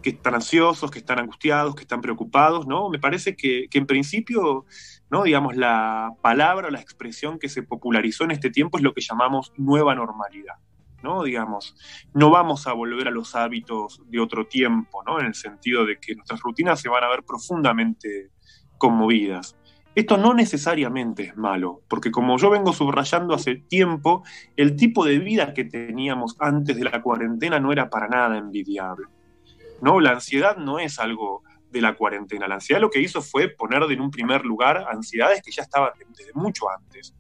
que 0.03 0.11
están 0.11 0.35
ansiosos, 0.35 0.91
que 0.91 0.99
están 0.99 1.19
angustiados, 1.19 1.75
que 1.75 1.83
están 1.83 2.01
preocupados, 2.01 2.67
¿no? 2.67 2.89
Me 2.89 2.99
parece 2.99 3.37
que, 3.37 3.69
que 3.69 3.79
en 3.79 3.87
principio, 3.87 4.65
¿no? 5.11 5.23
Digamos, 5.23 5.57
la 5.57 6.13
palabra 6.23 6.69
o 6.69 6.71
la 6.71 6.81
expresión 6.81 7.39
que 7.39 7.49
se 7.49 7.63
popularizó 7.63 8.25
en 8.25 8.33
este 8.33 8.51
tiempo 8.51 8.79
es 8.79 8.85
lo 8.85 8.93
que 8.93 9.01
llamamos 9.01 9.53
nueva 9.57 9.95
normalidad. 9.95 10.55
¿no? 11.03 11.23
Digamos, 11.23 11.77
no 12.15 12.31
vamos 12.31 12.67
a 12.67 12.73
volver 12.73 13.07
a 13.09 13.13
los 13.13 13.37
hábitos 13.37 14.03
de 14.07 14.19
otro 14.19 14.47
tiempo, 14.47 15.03
¿no? 15.05 15.21
En 15.21 15.27
el 15.27 15.35
sentido 15.35 15.85
de 15.85 15.99
que 15.99 16.15
nuestras 16.15 16.41
rutinas 16.41 16.81
se 16.81 16.89
van 16.89 17.05
a 17.05 17.09
ver 17.09 17.23
profundamente 17.23 18.31
conmovidas. 18.79 19.57
Esto 19.95 20.19
no 20.19 20.35
necesariamente 20.35 21.23
es 21.23 21.37
malo, 21.37 21.81
porque 21.89 22.11
como 22.11 22.37
yo 22.39 22.51
vengo 22.51 22.73
subrayando 22.73 23.35
hace 23.35 23.55
tiempo, 23.55 24.25
el 24.57 24.77
tipo 24.77 25.05
de 25.07 25.19
vida 25.19 25.55
que 25.55 25.65
teníamos 25.65 26.37
antes 26.39 26.77
de 26.77 26.85
la 26.85 27.01
cuarentena 27.01 27.61
no 27.61 27.73
era 27.73 27.89
para 27.89 28.09
nada 28.09 28.37
envidiable. 28.37 29.07
¿no? 29.81 30.01
La 30.01 30.11
ansiedad 30.11 30.57
no 30.57 30.79
es 30.79 30.99
algo 30.99 31.45
de 31.77 31.83
la 31.83 31.95
cuarentena. 31.95 32.49
La 32.49 32.57
ansiedad 32.57 32.81
lo 32.81 32.91
que 32.91 33.01
hizo 33.01 33.23
fue 33.23 33.49
poner 33.49 33.83
en 33.85 34.01
un 34.01 34.11
primer 34.11 34.45
lugar 34.45 34.87
ansiedades 34.91 35.43
que 35.43 35.53
ya 35.53 35.63
estaban 35.63 35.91
desde 36.17 36.33
mucho 36.35 36.69
antes. 36.71 37.15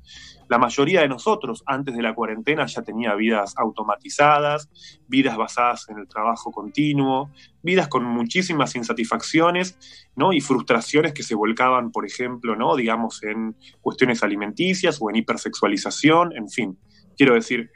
La 0.48 0.58
mayoría 0.58 1.00
de 1.00 1.08
nosotros 1.08 1.62
antes 1.66 1.94
de 1.94 2.02
la 2.02 2.14
cuarentena 2.14 2.66
ya 2.66 2.82
tenía 2.82 3.14
vidas 3.14 3.54
automatizadas, 3.56 4.68
vidas 5.08 5.36
basadas 5.36 5.88
en 5.88 5.98
el 5.98 6.06
trabajo 6.08 6.52
continuo, 6.52 7.30
vidas 7.62 7.88
con 7.88 8.04
muchísimas 8.04 8.76
insatisfacciones 8.76 9.76
¿no? 10.14 10.32
y 10.32 10.40
frustraciones 10.40 11.12
que 11.12 11.24
se 11.24 11.34
volcaban, 11.34 11.90
por 11.90 12.06
ejemplo, 12.06 12.54
¿no? 12.54 12.76
digamos, 12.76 13.22
en 13.24 13.56
cuestiones 13.80 14.22
alimenticias 14.22 14.98
o 15.00 15.10
en 15.10 15.16
hipersexualización, 15.16 16.36
en 16.36 16.48
fin. 16.48 16.78
Quiero 17.16 17.34
decir, 17.34 17.70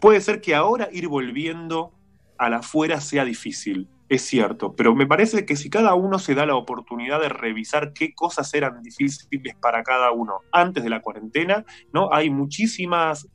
puede 0.00 0.20
ser 0.22 0.40
que 0.40 0.54
ahora 0.54 0.88
ir 0.90 1.06
volviendo 1.08 1.92
a 2.38 2.48
la 2.48 2.58
afuera 2.58 3.00
sea 3.00 3.24
difícil, 3.24 3.88
es 4.08 4.22
cierto, 4.22 4.74
pero 4.74 4.94
me 4.94 5.06
parece 5.06 5.44
que 5.44 5.54
si 5.56 5.68
cada 5.68 5.94
uno 5.94 6.18
se 6.18 6.34
da 6.34 6.46
la 6.46 6.56
oportunidad 6.56 7.20
de 7.20 7.28
revisar 7.28 7.92
qué 7.92 8.14
cosas 8.14 8.52
eran 8.54 8.82
difíciles 8.82 9.54
para 9.60 9.82
cada 9.82 10.12
uno 10.12 10.40
antes 10.50 10.82
de 10.82 10.90
la 10.90 11.02
cuarentena, 11.02 11.64
¿no? 11.92 12.12
Hay 12.12 12.30
muchísimas 12.30 13.28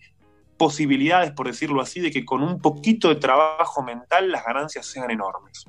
posibilidades, 0.57 1.31
por 1.31 1.47
decirlo 1.47 1.81
así, 1.81 1.99
de 1.99 2.09
que 2.09 2.25
con 2.25 2.41
un 2.41 2.59
poquito 2.59 3.09
de 3.09 3.15
trabajo 3.15 3.83
mental 3.83 4.31
las 4.31 4.45
ganancias 4.45 4.85
sean 4.85 5.11
enormes. 5.11 5.65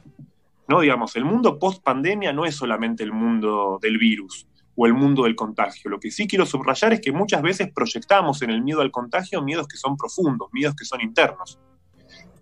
¿No? 0.67 0.81
Digamos, 0.81 1.15
el 1.17 1.27
mundo 1.27 1.59
post 1.59 1.83
pandemia 1.83 2.33
no 2.33 2.47
es 2.47 2.55
solamente 2.55 3.03
el 3.03 3.13
mundo 3.13 3.79
del 3.83 3.99
virus 3.99 4.49
o 4.75 4.87
el 4.87 4.95
mundo 4.95 5.25
del 5.25 5.37
contagio. 5.37 5.91
Lo 5.91 6.01
que 6.01 6.11
sí 6.11 6.27
quiero 6.27 6.47
subrayar 6.47 6.95
es 6.95 7.01
que 7.03 7.13
muchas 7.13 7.43
veces 7.43 7.71
proyectamos 7.75 8.41
en 8.41 8.49
el 8.49 8.63
miedo 8.63 8.81
al 8.81 8.91
contagio 8.91 9.43
miedos 9.43 9.69
que 9.69 9.77
son 9.77 9.99
profundos, 9.99 10.49
miedos 10.53 10.75
que 10.75 10.87
son 10.87 11.03
internos. 11.03 11.59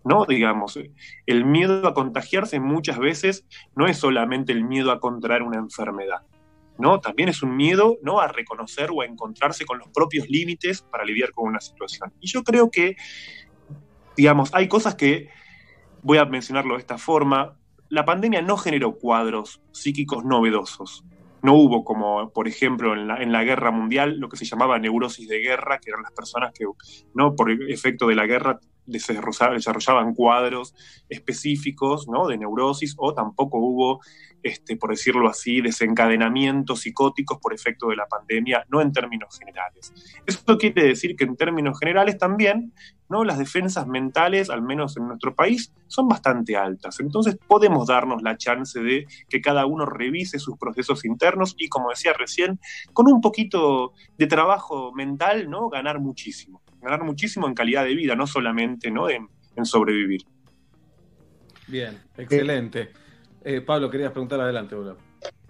¿No? 0.05 0.25
Digamos, 0.25 0.79
el 1.27 1.45
miedo 1.45 1.87
a 1.87 1.95
contagiarse 1.95 2.61
muchas 2.61 2.99
veces 2.99 3.47
no 3.75 3.87
es 3.87 3.99
solamente 3.99 4.53
el 4.53 4.65
miedo 4.65 4.91
a 4.91 5.01
contraer 5.01 5.43
una 5.43 5.59
enfermedad, 5.59 6.23
¿no? 6.79 7.01
También 7.01 7.29
es 7.29 7.43
un 7.43 7.57
miedo, 7.57 7.99
¿no? 8.03 8.21
A 8.21 8.29
reconocer 8.29 8.91
o 8.93 9.03
a 9.03 9.07
encontrarse 9.07 9.65
con 9.65 9.79
los 9.79 9.89
propios 9.89 10.29
límites 10.29 10.83
para 10.83 11.05
lidiar 11.05 11.33
con 11.33 11.49
una 11.49 11.61
situación. 11.61 12.13
Y 12.21 12.29
yo 12.29 12.43
creo 12.43 12.71
que, 12.71 12.97
digamos, 14.17 14.53
hay 14.55 14.69
cosas 14.69 14.95
que, 14.95 15.29
voy 16.03 16.19
a 16.19 16.25
mencionarlo 16.25 16.75
de 16.75 16.81
esta 16.81 16.99
forma, 16.99 17.57
la 17.89 18.05
pandemia 18.05 18.43
no 18.43 18.57
generó 18.57 18.97
cuadros 18.97 19.61
psíquicos 19.71 20.25
novedosos. 20.25 21.05
No 21.43 21.55
hubo 21.55 21.85
como, 21.85 22.31
por 22.31 22.47
ejemplo, 22.47 22.93
en 22.95 23.09
la, 23.09 23.17
en 23.17 23.33
la, 23.33 23.43
guerra 23.43 23.71
mundial, 23.71 24.19
lo 24.19 24.29
que 24.29 24.37
se 24.37 24.45
llamaba 24.45 24.79
neurosis 24.79 25.29
de 25.29 25.39
guerra, 25.39 25.79
que 25.79 25.91
eran 25.91 26.03
las 26.03 26.13
personas 26.13 26.53
que, 26.53 26.65
¿no? 27.15 27.35
por 27.35 27.51
efecto 27.51 28.07
de 28.07 28.15
la 28.15 28.27
guerra, 28.27 28.61
desarrollaban 28.87 30.15
cuadros 30.15 30.75
específicos 31.09 32.09
¿no? 32.09 32.27
de 32.27 32.39
neurosis 32.39 32.95
o 32.99 33.15
tampoco 33.15 33.59
hubo, 33.59 34.01
este, 34.43 34.77
por 34.77 34.91
decirlo 34.91 35.29
así, 35.29 35.61
desencadenamientos 35.61 36.81
psicóticos 36.81 37.39
por 37.39 37.55
efecto 37.55 37.89
de 37.89 37.97
la 37.97 38.07
pandemia, 38.07 38.65
no 38.69 38.81
en 38.81 38.93
términos 38.93 39.39
generales. 39.39 39.93
Esto 40.27 40.59
quiere 40.59 40.85
decir 40.85 41.17
que 41.17 41.25
en 41.25 41.37
términos 41.37 41.79
generales 41.79 42.19
también 42.19 42.73
¿no? 43.09 43.25
las 43.25 43.39
defensas 43.39 43.87
mentales, 43.87 44.51
al 44.51 44.63
menos 44.63 44.97
en 44.97 45.07
nuestro 45.07 45.35
país, 45.35 45.73
son 45.87 46.09
bastante 46.09 46.57
altas. 46.57 46.99
Entonces 47.01 47.37
podemos 47.47 47.89
darnos 47.89 48.23
la 48.23 48.37
chance 48.37 48.81
de 48.81 49.07
que 49.29 49.41
cada 49.41 49.67
uno 49.67 49.87
revise 49.87 50.39
sus 50.39 50.57
procesos 50.59 51.05
internos 51.05 51.55
y, 51.59 51.69
como 51.69 51.91
decía 51.91 52.15
recién, 52.15 52.59
con 52.93 53.13
un 53.13 53.21
poquito 53.21 53.93
de 54.17 54.27
trabajo 54.27 54.93
mental, 54.93 55.51
¿no? 55.51 55.69
ganar 55.69 56.01
muchísimo 56.01 56.62
ganar 56.83 57.05
muchísimo 57.05 57.47
en 57.47 57.55
calidad 57.55 57.85
de 57.85 57.95
vida, 57.95 58.15
no 58.15 58.27
solamente 58.27 58.91
¿no? 58.91 59.09
En, 59.09 59.29
sobrevivir. 59.65 60.23
Bien, 61.69 61.99
excelente. 62.17 62.91
Eh, 63.45 63.61
Pablo, 63.61 63.91
querías 63.91 64.13
preguntar 64.13 64.41
adelante, 64.41 64.75
boludo. 64.75 64.99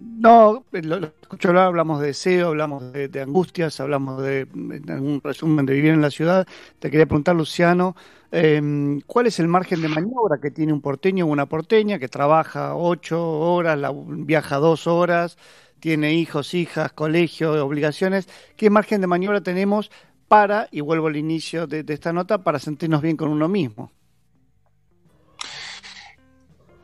No, 0.01 0.65
lo, 0.73 0.97
escucho 1.23 1.49
hablar, 1.49 1.67
hablamos 1.67 2.01
de 2.01 2.09
deseo, 2.09 2.49
hablamos 2.49 2.93
de, 2.93 3.21
angustias, 3.21 3.81
hablamos 3.81 4.23
de, 4.23 4.41
en 4.41 4.91
un 4.91 5.21
resumen, 5.23 5.65
de 5.65 5.75
vivir 5.75 5.93
en 5.93 6.03
la 6.03 6.11
ciudad. 6.11 6.47
Te 6.81 6.91
quería 6.91 7.07
preguntar, 7.07 7.37
Luciano, 7.37 7.95
em, 8.33 9.01
¿cuál 9.03 9.29
es 9.29 9.39
el 9.39 9.49
margen 9.49 9.81
de 9.81 9.89
maniobra 9.89 10.39
que 10.41 10.51
tiene 10.51 10.73
un 10.73 10.81
porteño 10.81 11.25
o 11.25 11.29
una 11.29 11.47
porteña 11.47 11.99
que 11.99 12.09
trabaja 12.09 12.75
ocho 12.75 13.23
horas, 13.23 13.79
viaja 14.07 14.57
dos 14.57 14.87
horas, 14.87 15.39
tiene 15.79 16.15
hijos, 16.15 16.55
hijas, 16.55 16.93
colegio, 16.93 17.65
obligaciones? 17.65 18.29
¿Qué 18.57 18.71
margen 18.71 19.01
de 19.01 19.07
maniobra 19.07 19.41
tenemos 19.41 19.91
para, 20.33 20.67
y 20.71 20.81
vuelvo 20.81 21.09
al 21.09 21.17
inicio 21.19 21.67
de, 21.67 21.85
esta 21.87 22.11
nota, 22.11 22.43
para 22.43 22.59
sentirnos 22.59 23.03
bien 23.03 23.19
con 23.19 23.29
uno 23.29 23.51
mismo. 23.51 23.93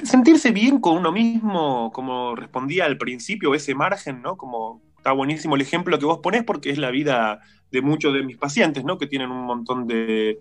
Sentirse 0.03 0.51
bien 0.51 0.79
con 0.81 0.99
uno 0.99 1.11
mismo, 1.11 1.91
como 1.91 2.37
respondía 2.37 2.85
al 2.85 2.99
principio, 2.99 3.55
ese 3.55 3.75
margen, 3.75 4.21
¿no? 4.21 4.37
Como 4.37 4.83
está 4.99 5.13
buenísimo 5.13 5.57
el 5.57 5.63
ejemplo 5.63 5.99
que 5.99 6.05
vos 6.05 6.19
ponés 6.19 6.45
porque 6.45 6.69
es 6.69 6.77
la 6.77 6.91
vida 6.91 7.41
de 7.71 7.81
muchos 7.81 8.13
de 8.13 8.23
mis 8.23 8.37
pacientes, 8.37 8.85
¿no? 8.85 8.99
Que 8.99 9.07
tienen 9.07 9.31
un 9.31 9.47
montón 9.47 9.87
de, 9.87 10.39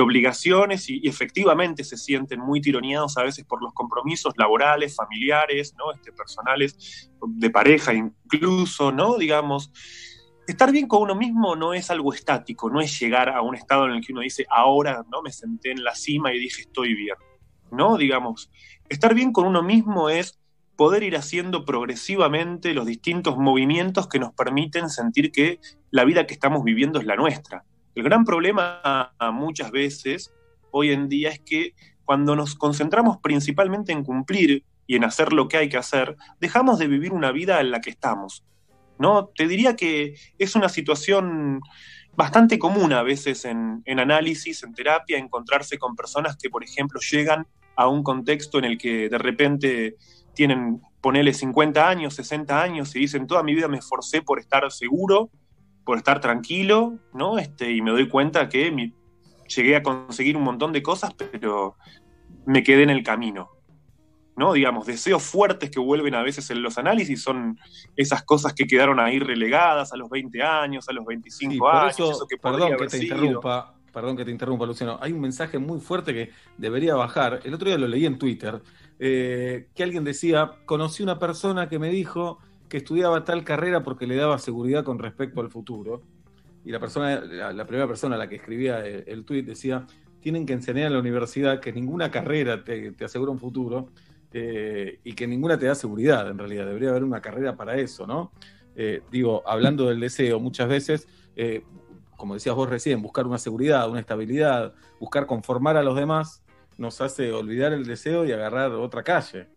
obligaciones 0.00 0.88
y, 0.88 1.00
efectivamente 1.02 1.82
se 1.82 1.96
sienten 1.96 2.38
muy 2.38 2.60
tironeados 2.60 3.18
a 3.18 3.24
veces 3.24 3.44
por 3.44 3.60
los 3.60 3.74
compromisos 3.74 4.34
laborales, 4.36 4.94
familiares, 4.94 5.74
¿no? 5.76 5.92
Este, 5.92 6.12
personales, 6.12 7.10
de 7.26 7.50
pareja 7.50 7.92
incluso, 7.92 8.92
¿no? 8.92 9.18
Digamos, 9.18 9.72
estar 10.46 10.70
bien 10.70 10.86
con 10.86 11.02
uno 11.02 11.14
mismo 11.14 11.56
no 11.56 11.74
es 11.74 11.90
algo 11.90 12.12
estático, 12.12 12.70
no 12.70 12.80
es 12.80 12.98
llegar 12.98 13.28
a 13.28 13.42
un 13.42 13.54
estado 13.54 13.86
en 13.86 13.92
el 13.92 14.04
que 14.04 14.12
uno 14.12 14.22
dice, 14.22 14.46
ahora 14.48 15.04
no 15.10 15.22
me 15.22 15.32
senté 15.32 15.72
en 15.72 15.82
la 15.82 15.94
cima 15.94 16.32
y 16.32 16.38
dije 16.38 16.62
estoy 16.62 16.94
bien. 16.94 17.16
No, 17.70 17.96
digamos, 17.96 18.50
estar 18.88 19.14
bien 19.14 19.32
con 19.32 19.46
uno 19.46 19.62
mismo 19.62 20.08
es 20.08 20.38
poder 20.76 21.02
ir 21.02 21.16
haciendo 21.16 21.64
progresivamente 21.64 22.74
los 22.74 22.86
distintos 22.86 23.36
movimientos 23.38 24.08
que 24.08 24.18
nos 24.18 24.32
permiten 24.34 24.90
sentir 24.90 25.32
que 25.32 25.58
la 25.90 26.04
vida 26.04 26.26
que 26.26 26.34
estamos 26.34 26.62
viviendo 26.62 27.00
es 27.00 27.06
la 27.06 27.16
nuestra. 27.16 27.64
El 27.94 28.04
gran 28.04 28.24
problema 28.24 29.12
muchas 29.32 29.70
veces 29.70 30.32
hoy 30.70 30.92
en 30.92 31.08
día 31.08 31.30
es 31.30 31.40
que 31.40 31.74
cuando 32.04 32.36
nos 32.36 32.54
concentramos 32.54 33.18
principalmente 33.18 33.92
en 33.92 34.04
cumplir 34.04 34.64
y 34.86 34.94
en 34.94 35.04
hacer 35.04 35.32
lo 35.32 35.48
que 35.48 35.56
hay 35.56 35.68
que 35.68 35.78
hacer, 35.78 36.16
dejamos 36.38 36.78
de 36.78 36.86
vivir 36.86 37.12
una 37.12 37.32
vida 37.32 37.60
en 37.60 37.72
la 37.72 37.80
que 37.80 37.90
estamos 37.90 38.44
¿no? 38.98 39.26
Te 39.26 39.46
diría 39.46 39.76
que 39.76 40.14
es 40.38 40.54
una 40.54 40.68
situación 40.68 41.60
bastante 42.16 42.58
común 42.58 42.92
a 42.92 43.02
veces 43.02 43.44
en, 43.44 43.82
análisis, 43.86 44.62
en 44.62 44.74
terapia, 44.74 45.18
encontrarse 45.18 45.78
con 45.78 45.94
personas 45.94 46.36
que, 46.36 46.48
por 46.48 46.64
ejemplo, 46.64 47.00
llegan 47.00 47.46
a 47.76 47.88
un 47.88 48.02
contexto 48.02 48.58
en 48.58 48.64
el 48.64 48.78
que 48.78 49.08
de 49.08 49.18
repente 49.18 49.96
tienen, 50.34 50.80
ponele 51.00 51.34
50 51.34 51.88
años, 51.88 52.14
60 52.14 52.62
años 52.62 52.96
y 52.96 53.00
dicen, 53.00 53.26
toda 53.26 53.42
mi 53.42 53.54
vida 53.54 53.68
me 53.68 53.78
esforcé 53.78 54.22
por 54.22 54.38
estar 54.40 54.70
seguro, 54.72 55.30
por 55.84 55.98
estar 55.98 56.20
tranquilo, 56.20 56.98
¿no? 57.12 57.38
Este, 57.38 57.70
y 57.70 57.82
me 57.82 57.90
doy 57.90 58.08
cuenta 58.08 58.48
que 58.48 58.92
llegué 59.46 59.76
a 59.76 59.82
conseguir 59.82 60.36
un 60.36 60.42
montón 60.42 60.72
de 60.72 60.82
cosas, 60.82 61.12
pero 61.14 61.76
me 62.46 62.62
quedé 62.62 62.82
en 62.82 62.90
el 62.90 63.02
camino. 63.02 63.55
¿No? 64.36 64.52
Digamos, 64.52 64.86
deseos 64.86 65.22
fuertes 65.22 65.70
que 65.70 65.80
vuelven 65.80 66.14
a 66.14 66.22
veces 66.22 66.50
en 66.50 66.62
los 66.62 66.76
análisis 66.78 67.22
son 67.22 67.58
esas 67.96 68.22
cosas 68.22 68.52
que 68.52 68.66
quedaron 68.66 69.00
ahí 69.00 69.18
relegadas 69.18 69.92
a 69.92 69.96
los 69.96 70.10
20 70.10 70.42
años, 70.42 70.88
a 70.88 70.92
los 70.92 71.04
25 71.06 71.68
años. 71.68 72.26
que 72.28 72.36
perdón 72.36 72.76
que 72.76 72.86
te 72.86 72.98
interrumpa, 72.98 73.74
perdón 73.92 74.16
que 74.16 74.24
te 74.24 74.30
interrumpa, 74.30 74.66
Luciano. 74.66 74.98
Hay 75.00 75.12
un 75.12 75.20
mensaje 75.20 75.58
muy 75.58 75.80
fuerte 75.80 76.12
que 76.12 76.30
debería 76.58 76.94
bajar. 76.94 77.40
El 77.44 77.54
otro 77.54 77.68
día 77.68 77.78
lo 77.78 77.88
leí 77.88 78.04
en 78.04 78.18
Twitter, 78.18 78.60
eh, 78.98 79.68
que 79.74 79.82
alguien 79.82 80.04
decía, 80.04 80.52
conocí 80.66 81.02
una 81.02 81.18
persona 81.18 81.68
que 81.68 81.78
me 81.78 81.88
dijo 81.88 82.38
que 82.68 82.78
estudiaba 82.78 83.24
tal 83.24 83.42
carrera 83.42 83.82
porque 83.82 84.06
le 84.06 84.16
daba 84.16 84.38
seguridad 84.38 84.84
con 84.84 84.98
respecto 84.98 85.40
al 85.40 85.50
futuro. 85.50 86.02
Y 86.62 86.72
la 86.72 86.80
persona, 86.80 87.20
la, 87.20 87.64
primera 87.64 87.86
persona 87.86 88.16
a 88.16 88.18
la 88.18 88.28
que 88.28 88.34
escribía 88.34 88.84
el, 88.84 89.04
el 89.06 89.24
tweet 89.24 89.44
decía, 89.44 89.86
tienen 90.20 90.44
que 90.44 90.54
enseñar 90.54 90.88
en 90.88 90.94
la 90.94 90.98
universidad 90.98 91.60
que 91.60 91.72
ninguna 91.72 92.10
carrera 92.10 92.64
te, 92.64 92.90
te 92.90 93.04
asegura 93.04 93.30
un 93.30 93.38
futuro, 93.38 93.90
eh, 94.32 95.00
y 95.04 95.14
que 95.14 95.26
ninguna 95.26 95.58
te 95.58 95.66
da 95.66 95.74
seguridad, 95.74 96.28
en 96.28 96.38
realidad. 96.38 96.66
Debería 96.66 96.90
haber 96.90 97.04
una 97.04 97.20
carrera 97.20 97.56
para 97.56 97.76
eso, 97.76 98.06
¿no? 98.06 98.32
Eh, 98.74 99.02
digo, 99.10 99.42
hablando 99.46 99.88
del 99.88 100.00
deseo, 100.00 100.38
muchas 100.38 100.68
veces, 100.68 101.08
eh, 101.34 101.64
como 102.16 102.34
decías 102.34 102.54
vos 102.54 102.68
recién, 102.68 103.00
buscar 103.00 103.26
una 103.26 103.38
seguridad, 103.38 103.88
una 103.88 104.00
estabilidad, 104.00 104.74
buscar 105.00 105.26
conformar 105.26 105.76
a 105.76 105.82
los 105.82 105.96
demás, 105.96 106.42
nos 106.76 107.00
hace 107.00 107.32
olvidar 107.32 107.72
el 107.72 107.86
deseo 107.86 108.26
y 108.26 108.32
agarrar 108.32 108.72
otra 108.72 109.02
calle. 109.02 109.48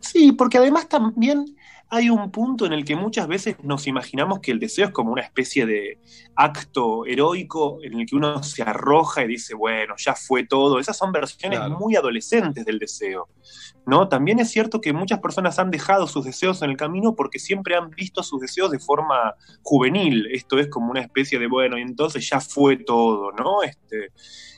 Sí, 0.00 0.30
porque 0.32 0.58
además 0.58 0.88
también 0.88 1.55
hay 1.88 2.10
un 2.10 2.30
punto 2.32 2.66
en 2.66 2.72
el 2.72 2.84
que 2.84 2.96
muchas 2.96 3.28
veces 3.28 3.56
nos 3.62 3.86
imaginamos 3.86 4.40
que 4.40 4.50
el 4.50 4.58
deseo 4.58 4.86
es 4.86 4.92
como 4.92 5.12
una 5.12 5.22
especie 5.22 5.66
de 5.66 5.98
acto 6.34 7.06
heroico 7.06 7.78
en 7.82 8.00
el 8.00 8.06
que 8.06 8.16
uno 8.16 8.42
se 8.42 8.62
arroja 8.62 9.22
y 9.22 9.28
dice, 9.28 9.54
bueno, 9.54 9.94
ya 9.96 10.14
fue 10.14 10.44
todo. 10.44 10.80
Esas 10.80 10.98
son 10.98 11.12
versiones 11.12 11.60
muy 11.70 11.94
adolescentes 11.94 12.64
del 12.64 12.78
deseo. 12.78 13.28
¿no? 13.86 14.08
También 14.08 14.40
es 14.40 14.50
cierto 14.50 14.80
que 14.80 14.92
muchas 14.92 15.20
personas 15.20 15.60
han 15.60 15.70
dejado 15.70 16.08
sus 16.08 16.24
deseos 16.24 16.60
en 16.62 16.70
el 16.70 16.76
camino 16.76 17.14
porque 17.14 17.38
siempre 17.38 17.76
han 17.76 17.90
visto 17.90 18.24
sus 18.24 18.40
deseos 18.40 18.72
de 18.72 18.80
forma 18.80 19.36
juvenil. 19.62 20.26
Esto 20.32 20.58
es 20.58 20.68
como 20.68 20.90
una 20.90 21.02
especie 21.02 21.38
de, 21.38 21.46
bueno, 21.46 21.78
y 21.78 21.82
entonces 21.82 22.28
ya 22.28 22.40
fue 22.40 22.78
todo, 22.78 23.30
¿no? 23.30 23.62
Este, 23.62 24.10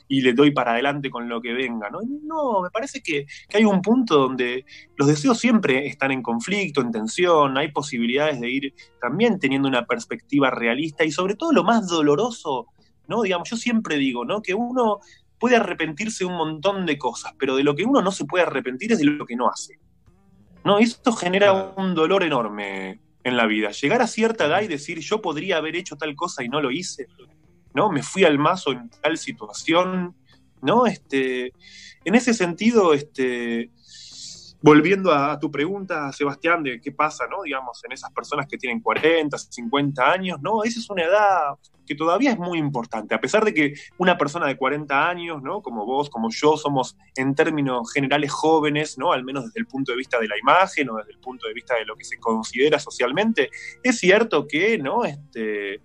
y 0.09 0.21
le 0.21 0.33
doy 0.33 0.51
para 0.51 0.73
adelante 0.73 1.09
con 1.09 1.29
lo 1.29 1.39
que 1.39 1.53
venga, 1.53 1.89
¿no? 1.89 1.99
No, 2.23 2.61
me 2.63 2.69
parece 2.71 3.01
que, 3.01 3.27
que 3.47 3.57
hay 3.57 3.63
un 3.63 3.81
punto 3.81 4.17
donde 4.17 4.65
los 4.97 5.07
deseos 5.07 5.39
siempre 5.39 5.85
están 5.85 6.11
en 6.11 6.23
conflicto, 6.23 6.81
en 6.81 6.91
tensión, 6.91 7.57
hay 7.57 7.71
posibilidades 7.71 8.41
de 8.41 8.49
ir 8.49 8.73
también 8.99 9.39
teniendo 9.39 9.67
una 9.69 9.85
perspectiva 9.85 10.49
realista 10.49 11.05
y 11.05 11.11
sobre 11.11 11.35
todo 11.35 11.53
lo 11.53 11.63
más 11.63 11.87
doloroso, 11.87 12.65
¿no? 13.07 13.21
Digamos, 13.21 13.49
yo 13.49 13.55
siempre 13.55 13.97
digo, 13.97 14.25
¿no? 14.25 14.41
Que 14.41 14.55
uno 14.55 14.99
puede 15.37 15.55
arrepentirse 15.55 16.23
de 16.23 16.31
un 16.31 16.37
montón 16.37 16.87
de 16.87 16.97
cosas, 16.97 17.33
pero 17.37 17.55
de 17.55 17.63
lo 17.63 17.75
que 17.75 17.85
uno 17.85 18.01
no 18.01 18.11
se 18.11 18.25
puede 18.25 18.43
arrepentir 18.43 18.91
es 18.91 18.97
de 18.97 19.05
lo 19.05 19.27
que 19.27 19.35
no 19.35 19.47
hace. 19.47 19.79
No, 20.65 20.79
esto 20.79 21.13
genera 21.13 21.73
un 21.77 21.93
dolor 21.93 22.23
enorme 22.23 22.99
en 23.23 23.37
la 23.37 23.45
vida. 23.45 23.69
Llegar 23.71 24.01
a 24.01 24.07
cierta 24.07 24.47
edad 24.47 24.61
y 24.61 24.67
decir, 24.67 24.99
yo 24.99 25.21
podría 25.21 25.57
haber 25.57 25.75
hecho 25.75 25.95
tal 25.95 26.15
cosa 26.15 26.43
y 26.43 26.49
no 26.49 26.61
lo 26.61 26.71
hice, 26.71 27.07
¿no? 27.73 27.91
Me 27.91 28.03
fui 28.03 28.23
al 28.23 28.37
mazo 28.37 28.71
en 28.71 28.89
tal 28.89 29.17
situación, 29.17 30.15
¿no? 30.61 30.85
Este, 30.85 31.53
en 32.05 32.15
ese 32.15 32.33
sentido, 32.33 32.93
este, 32.93 33.71
volviendo 34.61 35.13
a 35.13 35.39
tu 35.39 35.49
pregunta, 35.49 36.11
Sebastián, 36.11 36.63
de 36.63 36.81
qué 36.81 36.91
pasa, 36.91 37.27
¿no? 37.27 37.43
Digamos, 37.43 37.81
en 37.85 37.93
esas 37.93 38.11
personas 38.11 38.47
que 38.47 38.57
tienen 38.57 38.81
40, 38.81 39.37
50 39.37 40.11
años, 40.11 40.41
¿no? 40.41 40.63
Esa 40.63 40.79
es 40.79 40.89
una 40.89 41.03
edad 41.03 41.55
que 41.85 41.95
todavía 41.95 42.31
es 42.31 42.37
muy 42.37 42.59
importante, 42.59 43.15
a 43.15 43.19
pesar 43.19 43.43
de 43.43 43.53
que 43.53 43.73
una 43.97 44.15
persona 44.15 44.45
de 44.45 44.57
40 44.57 45.09
años, 45.09 45.41
¿no? 45.41 45.61
Como 45.61 45.85
vos, 45.85 46.09
como 46.09 46.29
yo, 46.29 46.55
somos 46.55 46.95
en 47.15 47.33
términos 47.33 47.91
generales 47.91 48.31
jóvenes, 48.31 48.97
¿no? 48.97 49.11
Al 49.11 49.23
menos 49.23 49.45
desde 49.45 49.61
el 49.61 49.65
punto 49.65 49.91
de 49.91 49.97
vista 49.97 50.19
de 50.19 50.27
la 50.27 50.37
imagen 50.37 50.89
o 50.89 50.97
desde 50.97 51.13
el 51.13 51.19
punto 51.19 51.47
de 51.47 51.53
vista 51.53 51.75
de 51.75 51.85
lo 51.85 51.95
que 51.95 52.03
se 52.03 52.19
considera 52.19 52.77
socialmente, 52.79 53.49
es 53.81 53.97
cierto 53.97 54.45
que, 54.47 54.77
¿no? 54.77 55.03
Este, 55.03 55.81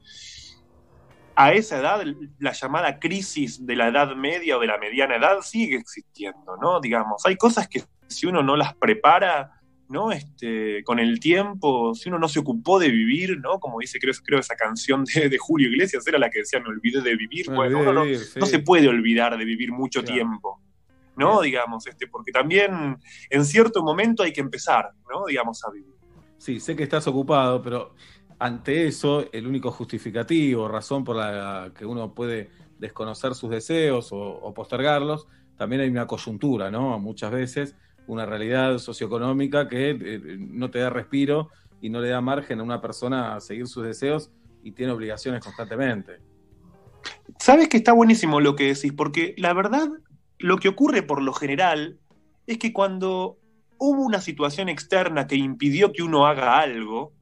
a 1.36 1.52
esa 1.52 1.78
edad, 1.78 2.04
la 2.38 2.52
llamada 2.52 2.98
crisis 2.98 3.64
de 3.66 3.76
la 3.76 3.88
edad 3.88 4.14
media 4.14 4.56
o 4.56 4.60
de 4.60 4.66
la 4.68 4.78
mediana 4.78 5.16
edad 5.16 5.40
sigue 5.42 5.76
existiendo, 5.76 6.56
¿no? 6.60 6.80
Digamos, 6.80 7.24
hay 7.26 7.36
cosas 7.36 7.68
que 7.68 7.82
si 8.06 8.26
uno 8.26 8.42
no 8.42 8.56
las 8.56 8.74
prepara, 8.74 9.50
¿no? 9.88 10.12
Este, 10.12 10.82
con 10.84 10.98
el 10.98 11.18
tiempo, 11.20 11.94
si 11.94 12.08
uno 12.08 12.18
no 12.18 12.28
se 12.28 12.38
ocupó 12.38 12.78
de 12.78 12.88
vivir, 12.88 13.38
¿no? 13.40 13.58
Como 13.58 13.80
dice, 13.80 13.98
creo, 13.98 14.14
creo 14.24 14.38
esa 14.40 14.54
canción 14.56 15.04
de, 15.04 15.28
de 15.28 15.38
Julio 15.38 15.68
Iglesias, 15.68 16.06
era 16.06 16.18
la 16.18 16.30
que 16.30 16.40
decía, 16.40 16.60
no 16.60 16.68
olvidé 16.70 17.00
de 17.02 17.16
vivir. 17.16 17.50
Me 17.50 17.56
Bueno, 17.56 17.78
olvidé 17.78 17.90
uno 17.90 18.04
de 18.04 18.12
no, 18.12 18.18
sí. 18.18 18.38
no 18.40 18.46
se 18.46 18.58
puede 18.60 18.88
olvidar 18.88 19.36
de 19.36 19.44
vivir 19.44 19.72
mucho 19.72 20.00
Claro. 20.02 20.14
tiempo, 20.14 20.60
¿no? 21.16 21.40
Digamos, 21.42 21.86
este, 21.86 22.06
porque 22.06 22.32
también 22.32 22.96
en 23.30 23.44
cierto 23.44 23.82
momento 23.82 24.22
hay 24.22 24.32
que 24.32 24.40
empezar, 24.40 24.90
¿no? 25.10 25.26
Digamos, 25.26 25.62
a 25.64 25.70
vivir. 25.72 25.92
Sí, 26.38 26.60
sé 26.60 26.76
que 26.76 26.82
estás 26.82 27.06
ocupado, 27.06 27.62
pero 27.62 27.94
ante 28.44 28.86
eso, 28.86 29.24
el 29.32 29.46
único 29.46 29.70
justificativo, 29.70 30.68
razón 30.68 31.02
por 31.02 31.16
la 31.16 31.72
que 31.74 31.86
uno 31.86 32.12
puede 32.12 32.50
desconocer 32.78 33.34
sus 33.34 33.48
deseos 33.48 34.10
o, 34.12 34.52
postergarlos, 34.52 35.26
también 35.56 35.80
hay 35.80 35.88
una 35.88 36.06
coyuntura, 36.06 36.70
¿no? 36.70 36.98
Muchas 36.98 37.32
veces 37.32 37.74
una 38.06 38.26
realidad 38.26 38.76
socioeconómica 38.76 39.66
que 39.66 39.92
eh, 39.98 40.20
no 40.38 40.70
te 40.70 40.80
da 40.80 40.90
respiro 40.90 41.48
y 41.80 41.88
no 41.88 42.02
le 42.02 42.10
da 42.10 42.20
margen 42.20 42.60
a 42.60 42.64
una 42.64 42.82
persona 42.82 43.34
a 43.34 43.40
seguir 43.40 43.66
sus 43.66 43.82
deseos 43.82 44.30
y 44.62 44.72
tiene 44.72 44.92
obligaciones 44.92 45.42
constantemente. 45.42 46.18
Sabes 47.38 47.70
que 47.70 47.78
está 47.78 47.94
buenísimo 47.94 48.40
lo 48.40 48.56
que 48.56 48.74
decís, 48.74 48.92
porque 48.92 49.34
la 49.38 49.54
verdad, 49.54 49.88
lo 50.38 50.58
que 50.58 50.68
ocurre 50.68 51.02
por 51.02 51.22
lo 51.22 51.32
general 51.32 51.98
es 52.46 52.58
que 52.58 52.74
cuando 52.74 53.38
hubo 53.78 54.02
una 54.02 54.20
situación 54.20 54.68
externa 54.68 55.26
que 55.26 55.36
impidió 55.36 55.94
que 55.94 56.02
uno 56.02 56.26
haga 56.26 56.58
algo, 56.58 57.13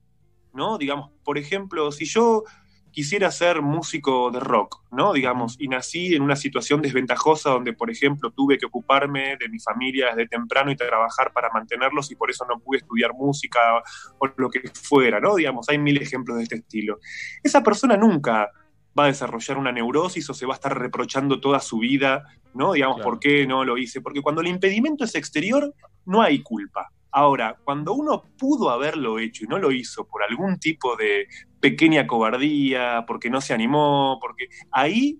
¿no? 0.52 0.78
Digamos, 0.78 1.10
por 1.24 1.38
ejemplo, 1.38 1.92
si 1.92 2.04
yo 2.04 2.44
quisiera 2.92 3.30
ser 3.30 3.62
músico 3.62 4.30
de 4.30 4.38
rock, 4.38 4.82
¿no? 4.90 5.14
Digamos, 5.14 5.56
y 5.58 5.66
nací 5.66 6.14
en 6.14 6.22
una 6.22 6.36
situación 6.36 6.82
desventajosa 6.82 7.50
donde, 7.50 7.72
por 7.72 7.90
ejemplo, 7.90 8.30
tuve 8.30 8.58
que 8.58 8.66
ocuparme 8.66 9.36
de 9.38 9.48
mi 9.48 9.58
familia 9.58 10.08
desde 10.08 10.28
temprano 10.28 10.70
y 10.70 10.76
trabajar 10.76 11.32
para 11.32 11.50
mantenerlos 11.50 12.10
y 12.10 12.16
por 12.16 12.30
eso 12.30 12.44
no 12.46 12.60
pude 12.60 12.78
estudiar 12.78 13.14
música 13.14 13.82
o 14.18 14.26
lo 14.36 14.50
que 14.50 14.60
fuera, 14.74 15.20
¿no? 15.20 15.36
Digamos, 15.36 15.68
hay 15.70 15.78
mil 15.78 16.00
ejemplos 16.00 16.36
de 16.36 16.42
este 16.42 16.56
estilo. 16.56 16.98
Esa 17.42 17.62
persona 17.62 17.96
nunca 17.96 18.50
va 18.96 19.04
a 19.04 19.06
desarrollar 19.06 19.56
una 19.56 19.72
neurosis 19.72 20.28
o 20.28 20.34
se 20.34 20.44
va 20.44 20.52
a 20.52 20.56
estar 20.56 20.78
reprochando 20.78 21.40
toda 21.40 21.60
su 21.60 21.78
vida, 21.78 22.24
¿no? 22.52 22.74
Digamos, 22.74 22.96
Claro. 22.96 23.10
¿por 23.10 23.20
qué 23.20 23.46
no 23.46 23.64
lo 23.64 23.78
hice? 23.78 24.02
Porque 24.02 24.20
cuando 24.20 24.42
el 24.42 24.48
impedimento 24.48 25.04
es 25.04 25.14
exterior, 25.14 25.74
no 26.04 26.20
hay 26.20 26.42
culpa. 26.42 26.92
Ahora, 27.12 27.56
cuando 27.62 27.93
uno 27.93 28.24
pudo 28.39 28.70
haberlo 28.70 29.18
hecho 29.18 29.44
y 29.44 29.48
no 29.48 29.59
lo 29.59 29.70
hizo 29.70 30.06
por 30.06 30.22
algún 30.22 30.59
tipo 30.59 30.97
de 30.97 31.28
pequeña 31.60 32.06
cobardía, 32.06 33.05
porque 33.06 33.28
no 33.28 33.40
se 33.40 33.52
animó, 33.52 34.18
porque 34.20 34.48
ahí 34.70 35.18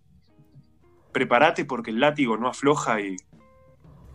prepárate 1.13 1.67
porque 1.67 1.91
el 1.91 2.01
látigo 2.01 2.37
no 2.39 2.49
afloja 2.49 3.01
y 3.01 3.17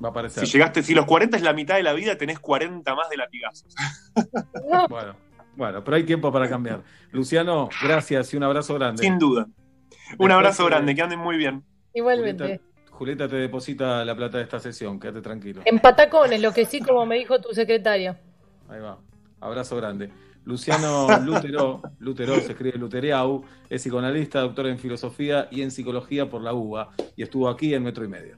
Va 0.04 0.10
a 0.10 0.12
aparecer. 0.12 0.46
si 0.46 0.52
llegaste, 0.54 0.84
si 0.84 0.94
los 0.94 1.06
40 1.06 1.38
es 1.38 1.44
la 1.44 1.54
mitad 1.54 1.76
de 1.76 1.84
la 1.84 1.94
vida, 1.94 2.18
tenés 2.18 2.40
40 2.40 2.96
más 2.96 3.10
de 3.10 3.18
latigazos. 3.18 3.74
Bueno, 4.90 5.16
bueno, 5.56 5.84
pero 5.84 5.98
hay 5.98 6.04
tiempo 6.04 6.32
para 6.32 6.48
cambiar. 6.50 6.84
Luciano, 7.12 7.70
gracias 7.82 8.34
y 8.34 8.38
un 8.38 8.44
abrazo 8.44 8.74
grande. 8.76 9.02
Sin 9.04 9.18
duda. 9.20 9.46
Un 9.46 9.54
Después, 10.10 10.32
abrazo 10.32 10.66
grande, 10.66 10.94
que 10.96 11.02
anden 11.02 11.20
muy 11.20 11.38
bien. 11.38 11.64
Igualmente. 11.94 12.62
Julieta, 12.98 13.28
te 13.28 13.36
deposita 13.36 14.04
la 14.04 14.16
plata 14.16 14.40
de 14.40 14.44
esta 14.44 14.60
sesión, 14.60 15.00
quédate 15.00 15.22
tranquilo. 15.22 15.62
En 15.66 15.78
patacones, 15.78 16.42
lo 16.42 16.52
que 16.52 16.66
sí, 16.66 16.80
como 16.80 17.06
me 17.06 17.16
dijo 17.18 17.40
tu 17.40 17.54
secretario. 17.54 18.18
Ahí 18.68 18.80
va. 18.80 18.98
Abrazo 19.40 19.76
grande. 19.76 20.10
Luciano 20.46 21.08
Lutero, 21.24 21.84
Lutero 22.00 22.34
se 22.40 22.54
escribe 22.54 22.80
Lutereau, 22.80 23.44
es 23.70 23.84
psicoanalista, 23.84 24.42
doctor 24.42 24.66
en 24.66 24.80
filosofía 24.80 25.48
y 25.52 25.62
en 25.62 25.70
psicología 25.70 26.28
por 26.28 26.42
la 26.42 26.54
UBA 26.54 26.90
y 27.16 27.22
estuvo 27.22 27.48
aquí 27.50 27.76
en 27.76 27.84
Metro 27.84 28.04
y 28.04 28.08
Medio. 28.08 28.38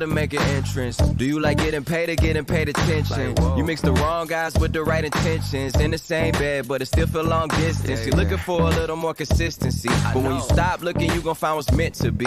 Love 0.00 0.08
to 0.08 0.14
make 0.14 0.32
an 0.32 0.42
entrance. 0.56 0.96
Do 0.96 1.24
you 1.24 1.40
like 1.40 1.58
getting 1.58 1.84
paid 1.84 2.08
or 2.08 2.16
getting 2.16 2.44
paid 2.44 2.68
attention? 2.68 3.34
You 3.56 3.64
mix 3.64 3.80
the 3.80 3.92
wrong 3.92 4.26
guys 4.26 4.54
with 4.58 4.72
the 4.72 4.82
right 4.82 5.04
intentions. 5.04 5.74
In 5.76 5.90
the 5.90 5.98
same 5.98 6.32
bed, 6.32 6.68
but 6.68 6.82
it 6.82 6.86
still 6.86 7.06
feel 7.06 7.24
long 7.24 7.48
distance. 7.48 8.06
You're 8.06 8.16
looking 8.16 8.38
for 8.38 8.60
a 8.60 8.70
little 8.70 8.96
more 8.96 9.14
consistency. 9.14 9.88
But 10.12 10.22
when 10.22 10.34
you 10.34 10.40
stop 10.40 10.82
looking, 10.82 11.10
you 11.12 11.20
gon' 11.20 11.34
find 11.34 11.56
what's 11.56 11.72
meant 11.72 11.94
to 11.96 12.12
be. 12.12 12.26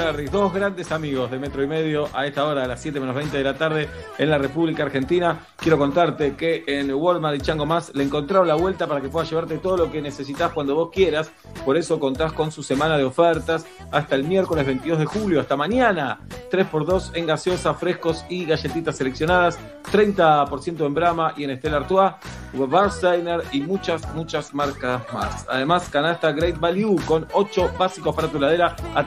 Dos 0.00 0.54
grandes 0.54 0.92
amigos 0.92 1.30
de 1.30 1.38
Metro 1.38 1.62
y 1.62 1.66
Medio 1.66 2.08
a 2.14 2.24
esta 2.24 2.46
hora, 2.46 2.64
a 2.64 2.66
las 2.66 2.80
7 2.80 2.98
menos 3.00 3.14
20 3.14 3.36
de 3.36 3.44
la 3.44 3.58
tarde 3.58 3.86
en 4.16 4.30
la 4.30 4.38
República 4.38 4.82
Argentina. 4.82 5.40
Quiero 5.58 5.76
contarte 5.76 6.36
que 6.36 6.64
en 6.66 6.90
Walmart 6.94 7.36
y 7.36 7.40
Chango 7.40 7.66
Más 7.66 7.94
le 7.94 8.04
encontraron 8.04 8.48
la 8.48 8.54
vuelta 8.54 8.86
para 8.86 9.02
que 9.02 9.10
puedas 9.10 9.28
llevarte 9.28 9.58
todo 9.58 9.76
lo 9.76 9.92
que 9.92 10.00
necesitas 10.00 10.52
cuando 10.52 10.74
vos 10.74 10.88
quieras. 10.90 11.30
Por 11.66 11.76
eso 11.76 12.00
contás 12.00 12.32
con 12.32 12.50
su 12.50 12.62
semana 12.62 12.96
de 12.96 13.04
ofertas 13.04 13.66
hasta 13.92 14.14
el 14.14 14.24
miércoles 14.24 14.64
22 14.64 15.00
de 15.00 15.04
julio, 15.04 15.38
hasta 15.38 15.54
mañana. 15.54 16.20
3x2 16.50 17.10
en 17.14 17.26
gaseosa, 17.26 17.74
frescos 17.74 18.24
y 18.30 18.46
galletitas 18.46 18.96
seleccionadas. 18.96 19.58
30% 19.92 20.86
en 20.86 20.94
Brahma 20.94 21.34
y 21.36 21.44
en 21.44 21.50
Estela 21.50 21.78
Artois, 21.78 22.12
Barsteiner 22.52 23.42
y 23.52 23.60
muchas, 23.60 24.14
muchas 24.14 24.54
marcas 24.54 25.02
más. 25.12 25.46
Además, 25.48 25.88
canasta 25.90 26.32
Great 26.32 26.58
Value 26.58 26.96
con 27.06 27.26
8 27.32 27.72
básicos 27.78 28.14
para 28.14 28.28
tu 28.28 28.38
heladera 28.38 28.76
a 28.94 29.06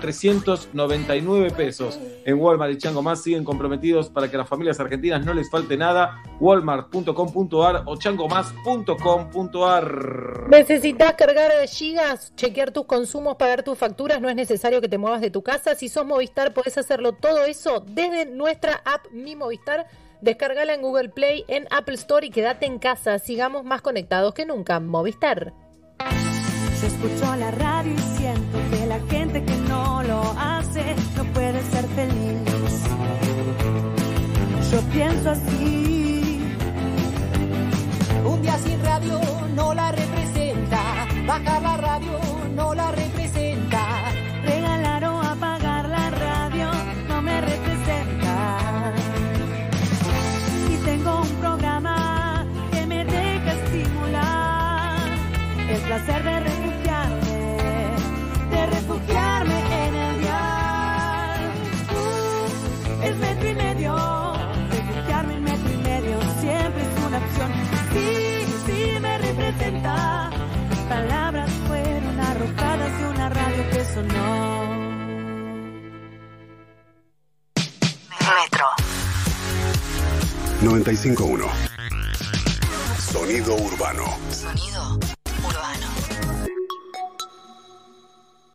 399 0.88 1.52
pesos. 1.52 2.00
En 2.26 2.40
Walmart 2.40 2.74
y 2.74 2.78
Chango 2.78 3.02
Más 3.02 3.22
siguen 3.22 3.44
comprometidos 3.44 4.10
para 4.10 4.30
que 4.30 4.36
a 4.36 4.40
las 4.40 4.50
familias 4.50 4.80
argentinas 4.80 5.26
no 5.26 5.34
les 5.34 5.50
falte 5.50 5.78
nada. 5.78 6.22
Walmart.com.ar 6.40 7.84
o 7.86 7.98
changomás.com.ar. 7.98 10.50
¿Necesitas 10.50 11.14
cargar 11.14 11.52
gigas, 11.68 12.34
chequear 12.36 12.72
tus 12.72 12.86
consumos, 12.86 13.36
pagar 13.38 13.64
tus 13.64 13.78
facturas? 13.78 14.22
No 14.22 14.30
es 14.30 14.36
necesario 14.36 14.82
que 14.82 14.90
te 14.90 14.98
muevas 14.98 15.22
de 15.22 15.32
tu 15.32 15.44
casa. 15.44 15.76
Si 15.76 15.90
sos 15.90 16.06
Movistar, 16.06 16.54
podés 16.54 16.78
hacerlo 16.78 17.14
todo 17.14 17.46
eso 17.46 17.84
desde 17.86 18.26
nuestra 18.26 18.82
app 18.86 19.06
Mi 19.12 19.36
Movistar. 19.36 19.88
Descargala 20.22 20.74
en 20.74 20.82
Google 20.82 21.10
Play, 21.10 21.44
en 21.50 21.68
Apple 21.70 21.96
Store 21.96 22.26
y 22.26 22.30
quédate 22.30 22.66
en 22.66 22.80
casa. 22.80 23.20
Sigamos 23.20 23.66
más 23.66 23.82
conectados 23.82 24.34
que 24.34 24.46
nunca. 24.46 24.80
Movistar. 24.80 25.52
Yo 26.80 26.88
escucho 26.88 27.36
la 27.36 27.52
radio 27.52 27.94
y 27.94 28.18
siento 28.18 28.58
que 28.72 28.86
la 28.86 29.00
gente 29.10 29.44
que 29.44 29.53
no 29.74 30.04
lo 30.04 30.22
hace 30.38 30.84
no 31.18 31.24
puede 31.36 31.60
ser 31.72 31.86
feliz. 32.00 32.74
Yo 34.72 34.80
pienso 34.96 35.30
así. 35.36 36.42
Un 38.32 38.42
día 38.44 38.58
sin 38.66 38.80
radio 38.92 39.20
no 39.56 39.74
la 39.74 39.88
representa. 39.92 40.82
Bajar 41.28 41.62
la 41.70 41.76
radio 41.90 42.16
no 42.58 42.74
la 42.74 42.88
representa. 42.92 43.82
Regalar 44.52 45.04
o 45.06 45.16
apagar 45.34 45.84
la 45.98 46.06
radio 46.26 46.68
no 47.10 47.18
me 47.28 47.36
representa. 47.52 48.38
Y 50.74 50.76
tengo 50.90 51.12
un 51.22 51.34
programa 51.44 52.46
que 52.72 52.82
me 52.92 53.00
deja 53.06 53.52
estimular 53.62 54.98
el 55.74 55.82
placer 55.88 56.22
de 56.30 56.53
Metro. 78.24 78.66
951. 80.62 81.46
Sonido 82.98 83.56
urbano. 83.56 84.06
Sonido 84.32 84.98
urbano. 85.46 85.88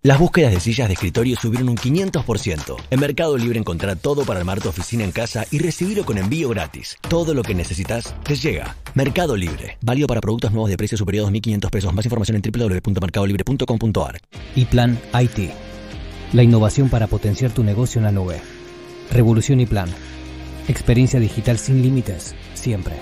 Las 0.02 0.18
búsquedas 0.18 0.52
de 0.52 0.60
sillas 0.60 0.88
de 0.88 0.94
escritorio 0.94 1.36
subieron 1.36 1.68
un 1.68 1.76
500%. 1.76 2.76
En 2.90 3.00
Mercado 3.00 3.36
Libre 3.36 3.58
encontrá 3.58 3.94
todo 3.94 4.24
para 4.24 4.40
armar 4.40 4.58
tu 4.62 4.70
oficina 4.70 5.04
en 5.04 5.12
casa 5.12 5.44
y 5.50 5.58
recibirlo 5.58 6.06
con 6.06 6.16
envío 6.16 6.48
gratis. 6.48 6.96
Todo 7.06 7.34
lo 7.34 7.42
que 7.42 7.54
necesitas 7.54 8.14
te 8.24 8.36
llega. 8.36 8.74
Mercado 8.94 9.36
Libre. 9.36 9.76
Válido 9.82 10.06
para 10.06 10.22
productos 10.22 10.50
nuevos 10.50 10.70
de 10.70 10.78
precio 10.78 10.96
superior 10.96 11.26
a 11.26 11.30
2.500 11.30 11.70
pesos. 11.70 11.92
Más 11.92 12.06
información 12.06 12.40
en 12.42 12.50
www.mercadolibre.com.ar. 12.50 14.18
Y 14.54 14.64
Plan 14.64 14.98
IT. 15.20 15.50
La 16.32 16.42
innovación 16.42 16.88
para 16.88 17.06
potenciar 17.06 17.50
tu 17.50 17.62
negocio 17.62 17.98
en 17.98 18.04
la 18.04 18.12
nube. 18.12 18.40
Revolución 19.10 19.60
y 19.60 19.66
Plan. 19.66 19.88
Experiencia 20.68 21.18
digital 21.18 21.58
sin 21.58 21.82
límites, 21.82 22.34
siempre. 22.54 22.94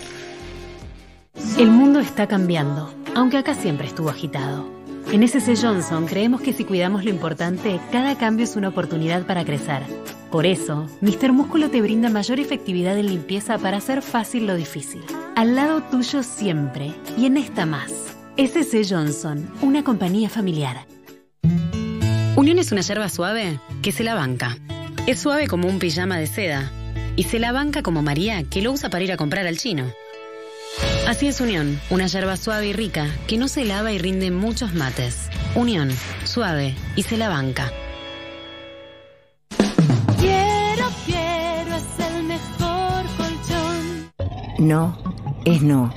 El 1.59 1.71
mundo 1.71 2.01
está 2.01 2.27
cambiando, 2.27 2.93
aunque 3.15 3.39
acá 3.39 3.55
siempre 3.55 3.87
estuvo 3.87 4.09
agitado. 4.09 4.69
En 5.13 5.27
SC 5.27 5.57
Johnson 5.61 6.07
creemos 6.07 6.41
que 6.41 6.53
si 6.53 6.65
cuidamos 6.65 7.05
lo 7.05 7.11
importante, 7.11 7.81
cada 7.93 8.17
cambio 8.19 8.45
es 8.45 8.57
una 8.57 8.69
oportunidad 8.69 9.27
para 9.27 9.45
crecer. 9.45 9.83
Por 10.31 10.47
eso, 10.47 10.89
Mr. 11.01 11.33
Músculo 11.33 11.71
te 11.71 11.81
brinda 11.81 12.09
mayor 12.09 12.41
efectividad 12.41 12.99
en 12.99 13.07
limpieza 13.07 13.59
para 13.59 13.77
hacer 13.77 14.03
fácil 14.03 14.47
lo 14.47 14.57
difícil. 14.57 15.03
Al 15.37 15.55
lado 15.55 15.83
tuyo 15.83 16.23
siempre, 16.23 16.93
y 17.17 17.27
en 17.27 17.37
esta 17.37 17.67
más. 17.67 17.93
SC 18.37 18.85
Johnson, 18.89 19.49
una 19.63 19.83
compañía 19.83 20.29
familiar. 20.29 20.87
Unión 22.37 22.59
es 22.59 22.71
una 22.71 22.83
yerba 22.83 23.09
suave 23.09 23.61
que 23.83 23.93
se 23.93 24.05
la 24.05 24.15
banca. 24.15 24.59
Es 25.07 25.21
suave 25.21 25.47
como 25.47 25.69
un 25.69 25.79
pijama 25.79 26.19
de 26.19 26.27
seda. 26.27 26.73
Y 27.15 27.23
se 27.23 27.39
la 27.39 27.53
banca 27.53 27.83
como 27.83 28.03
María, 28.03 28.43
que 28.43 28.61
lo 28.61 28.73
usa 28.73 28.91
para 28.91 29.05
ir 29.05 29.13
a 29.13 29.17
comprar 29.17 29.47
al 29.47 29.57
chino. 29.57 29.93
Así 31.07 31.29
es 31.29 31.41
Unión, 31.41 31.81
una 31.91 32.09
yerba 32.09 32.37
suave 32.37 32.67
y 32.67 32.73
rica 32.73 33.07
que 33.29 33.39
no 33.39 33.47
se 33.47 33.65
lava 33.65 33.93
y 33.93 33.99
rinde 33.99 34.33
muchos 34.33 34.75
mates. 34.75 35.29
Unión, 35.55 35.91
suave 36.25 36.75
y 36.97 37.05
se 37.05 37.17
la 37.17 37.29
banca. 37.29 37.71
Quiero, 40.19 40.89
quiero, 41.07 41.77
es 41.77 42.07
el 42.11 42.25
mejor 42.25 43.05
colchón. 43.17 44.13
No, 44.59 44.99
es 45.45 45.63
no. 45.63 45.95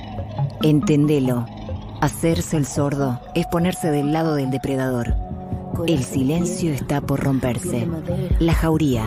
Entendelo. 0.62 1.46
Hacerse 2.00 2.56
el 2.56 2.64
sordo 2.64 3.20
es 3.34 3.44
ponerse 3.46 3.90
del 3.90 4.12
lado 4.12 4.36
del 4.36 4.52
depredador. 4.52 5.29
El 5.86 6.04
silencio 6.04 6.72
está 6.72 7.00
por 7.00 7.20
romperse. 7.20 7.88
La 8.38 8.54
Jauría. 8.54 9.04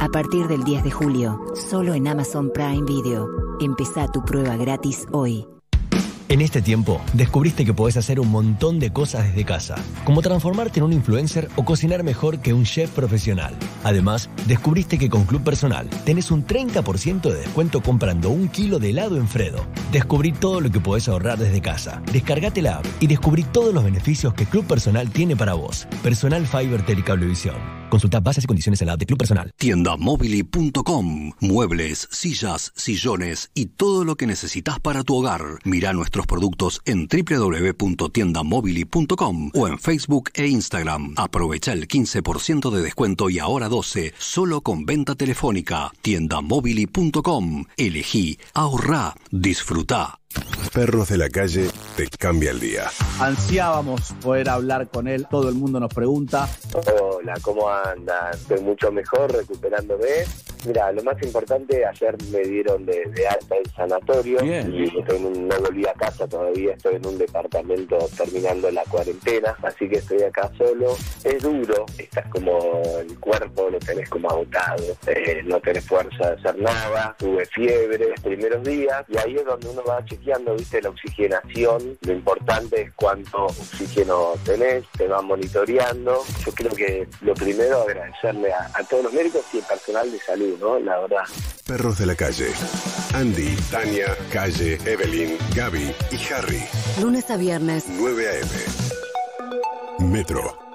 A 0.00 0.08
partir 0.08 0.46
del 0.48 0.64
10 0.64 0.84
de 0.84 0.90
julio, 0.90 1.40
solo 1.54 1.94
en 1.94 2.08
Amazon 2.08 2.50
Prime 2.52 2.84
Video. 2.84 3.28
Empezá 3.60 4.06
tu 4.08 4.24
prueba 4.24 4.56
gratis 4.56 5.06
hoy. 5.12 5.46
En 6.30 6.40
este 6.40 6.62
tiempo, 6.62 7.00
descubriste 7.12 7.64
que 7.64 7.74
podés 7.74 7.96
hacer 7.96 8.20
un 8.20 8.28
montón 8.28 8.78
de 8.78 8.92
cosas 8.92 9.24
desde 9.24 9.44
casa, 9.44 9.74
como 10.04 10.22
transformarte 10.22 10.78
en 10.78 10.84
un 10.84 10.92
influencer 10.92 11.48
o 11.56 11.64
cocinar 11.64 12.04
mejor 12.04 12.38
que 12.38 12.54
un 12.54 12.62
chef 12.62 12.88
profesional. 12.90 13.52
Además, 13.82 14.30
descubriste 14.46 14.96
que 14.96 15.10
con 15.10 15.24
Club 15.24 15.42
Personal 15.42 15.90
tenés 16.04 16.30
un 16.30 16.46
30% 16.46 17.22
de 17.22 17.34
descuento 17.34 17.82
comprando 17.82 18.30
un 18.30 18.46
kilo 18.46 18.78
de 18.78 18.90
helado 18.90 19.16
en 19.16 19.26
Fredo. 19.26 19.66
Descubrí 19.90 20.30
todo 20.30 20.60
lo 20.60 20.70
que 20.70 20.78
podés 20.78 21.08
ahorrar 21.08 21.36
desde 21.36 21.60
casa. 21.60 22.00
Descargate 22.12 22.62
la 22.62 22.76
app 22.76 22.86
y 23.00 23.08
descubrí 23.08 23.42
todos 23.42 23.74
los 23.74 23.82
beneficios 23.82 24.32
que 24.32 24.46
Club 24.46 24.64
Personal 24.66 25.10
tiene 25.10 25.34
para 25.34 25.54
vos. 25.54 25.88
Personal 26.00 26.46
Fiber 26.46 26.86
Telecablevisión. 26.86 27.79
Consulta 27.90 28.20
bases 28.20 28.44
y 28.44 28.46
condiciones 28.46 28.80
en 28.80 28.86
la 28.86 28.96
de 28.96 29.04
Club 29.04 29.18
Personal. 29.18 29.52
Tiendamobili.com. 29.56 31.32
Muebles, 31.40 32.08
sillas, 32.10 32.72
sillones 32.76 33.50
y 33.54 33.66
todo 33.66 34.04
lo 34.04 34.16
que 34.16 34.26
necesitas 34.26 34.80
para 34.80 35.04
tu 35.04 35.16
hogar. 35.16 35.58
Mira 35.64 35.92
nuestros 35.92 36.26
productos 36.26 36.80
en 36.84 37.08
www.tiendamobili.com 37.08 39.50
o 39.54 39.68
en 39.68 39.78
Facebook 39.78 40.30
e 40.34 40.46
Instagram. 40.46 41.14
Aprovecha 41.16 41.72
el 41.72 41.88
15% 41.88 42.70
de 42.70 42.82
descuento 42.82 43.28
y 43.28 43.38
ahora 43.38 43.68
12 43.68 44.14
solo 44.18 44.60
con 44.60 44.86
venta 44.86 45.16
telefónica. 45.16 45.90
Tiendamobili.com. 46.00 47.64
Elegí, 47.76 48.38
ahorrá, 48.54 49.16
disfrutá. 49.30 50.20
Perros 50.72 51.08
de 51.08 51.16
la 51.18 51.28
calle 51.28 51.68
te 51.96 52.08
cambia 52.08 52.52
el 52.52 52.60
día. 52.60 52.84
Ansiábamos 53.18 54.12
poder 54.22 54.48
hablar 54.48 54.88
con 54.88 55.08
él, 55.08 55.26
todo 55.28 55.48
el 55.48 55.56
mundo 55.56 55.80
nos 55.80 55.92
pregunta. 55.92 56.48
Hola, 57.00 57.34
¿cómo 57.42 57.68
andan? 57.68 58.32
Estoy 58.32 58.60
mucho 58.60 58.92
mejor 58.92 59.32
recuperándome 59.32 60.06
Mira, 60.66 60.92
lo 60.92 61.02
más 61.02 61.16
importante, 61.22 61.86
ayer 61.86 62.14
me 62.30 62.40
dieron 62.40 62.84
de, 62.84 63.06
de 63.14 63.26
alta 63.26 63.56
el 63.56 63.70
sanatorio 63.72 64.42
Bien. 64.42 64.70
y 64.74 64.84
estoy 64.98 65.16
en 65.16 65.24
un- 65.24 65.48
no 65.48 65.58
volví 65.58 65.86
a 65.86 65.94
casa 65.94 66.28
todavía, 66.28 66.74
estoy 66.74 66.96
en 66.96 67.06
un 67.06 67.16
departamento 67.16 67.96
terminando 68.14 68.70
la 68.70 68.82
cuarentena, 68.84 69.56
así 69.62 69.88
que 69.88 69.96
estoy 69.96 70.22
acá 70.22 70.50
solo. 70.58 70.98
Es 71.24 71.42
duro, 71.42 71.86
estás 71.96 72.26
como 72.28 72.82
el 73.00 73.18
cuerpo, 73.18 73.70
lo 73.70 73.78
tenés 73.78 74.10
como 74.10 74.28
agotado, 74.28 74.84
eh, 75.06 75.40
no 75.46 75.58
tenés 75.60 75.86
fuerza 75.86 76.32
de 76.32 76.34
hacer 76.38 76.58
nada, 76.58 77.16
tuve 77.18 77.46
fiebre 77.46 78.10
los 78.10 78.20
primeros 78.20 78.62
días 78.62 79.02
y 79.08 79.16
ahí 79.16 79.36
es 79.36 79.44
donde 79.46 79.66
uno 79.66 79.82
va 79.88 80.04
chequeando, 80.20 80.54
viste, 80.54 80.82
la 80.82 80.90
oxigenación, 80.90 81.98
lo 82.02 82.12
importante 82.12 82.82
es 82.82 82.92
cuánto 82.94 83.46
oxígeno 83.46 84.34
tenés, 84.44 84.84
te 84.96 85.08
van 85.08 85.26
monitoreando. 85.26 86.22
Yo 86.44 86.52
creo 86.52 86.70
que 86.70 87.08
lo 87.22 87.34
primero 87.34 87.82
agradecerle 87.82 88.52
a, 88.52 88.70
a 88.74 88.84
todos 88.84 89.04
los 89.04 89.12
médicos 89.12 89.42
y 89.52 89.58
el 89.58 89.64
personal 89.64 90.10
de 90.10 90.18
salud, 90.20 90.58
¿no? 90.60 90.78
La 90.78 90.98
verdad. 91.00 91.24
Perros 91.66 91.98
de 91.98 92.06
la 92.06 92.14
calle. 92.14 92.52
Andy, 93.14 93.56
Tania, 93.70 94.16
Calle, 94.32 94.78
Evelyn, 94.84 95.36
Gaby 95.54 95.94
y 96.10 96.32
Harry. 96.32 96.62
Lunes 97.00 97.30
a 97.30 97.36
viernes. 97.36 97.84
9 97.88 98.28
a.m. 98.28 100.10
Metro. 100.10 100.69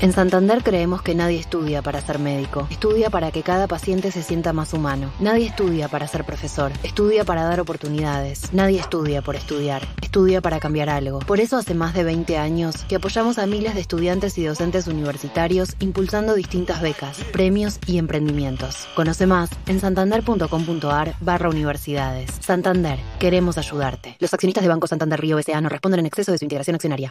En 0.00 0.12
Santander 0.12 0.62
creemos 0.62 1.02
que 1.02 1.16
nadie 1.16 1.40
estudia 1.40 1.82
para 1.82 2.00
ser 2.00 2.20
médico. 2.20 2.68
Estudia 2.70 3.10
para 3.10 3.32
que 3.32 3.42
cada 3.42 3.66
paciente 3.66 4.12
se 4.12 4.22
sienta 4.22 4.52
más 4.52 4.72
humano. 4.72 5.10
Nadie 5.18 5.46
estudia 5.46 5.88
para 5.88 6.06
ser 6.06 6.24
profesor. 6.24 6.70
Estudia 6.84 7.24
para 7.24 7.42
dar 7.42 7.58
oportunidades. 7.58 8.52
Nadie 8.52 8.78
estudia 8.78 9.22
por 9.22 9.34
estudiar. 9.34 9.82
Estudia 10.00 10.40
para 10.40 10.60
cambiar 10.60 10.88
algo. 10.88 11.18
Por 11.18 11.40
eso 11.40 11.56
hace 11.56 11.74
más 11.74 11.94
de 11.94 12.04
20 12.04 12.38
años 12.38 12.84
que 12.84 12.94
apoyamos 12.94 13.38
a 13.38 13.46
miles 13.46 13.74
de 13.74 13.80
estudiantes 13.80 14.38
y 14.38 14.44
docentes 14.44 14.86
universitarios 14.86 15.74
impulsando 15.80 16.34
distintas 16.34 16.80
becas, 16.80 17.18
premios 17.32 17.80
y 17.86 17.98
emprendimientos. 17.98 18.86
Conoce 18.94 19.26
más 19.26 19.50
en 19.66 19.80
santander.com.ar 19.80 21.16
barra 21.20 21.48
universidades. 21.48 22.30
Santander, 22.38 23.00
queremos 23.18 23.58
ayudarte. 23.58 24.16
Los 24.20 24.32
accionistas 24.32 24.62
de 24.62 24.68
Banco 24.68 24.86
Santander 24.86 25.20
Río 25.20 25.40
S.A. 25.40 25.60
no 25.60 25.68
responden 25.68 26.00
en 26.00 26.06
exceso 26.06 26.30
de 26.30 26.38
su 26.38 26.44
integración 26.44 26.76
accionaria. 26.76 27.10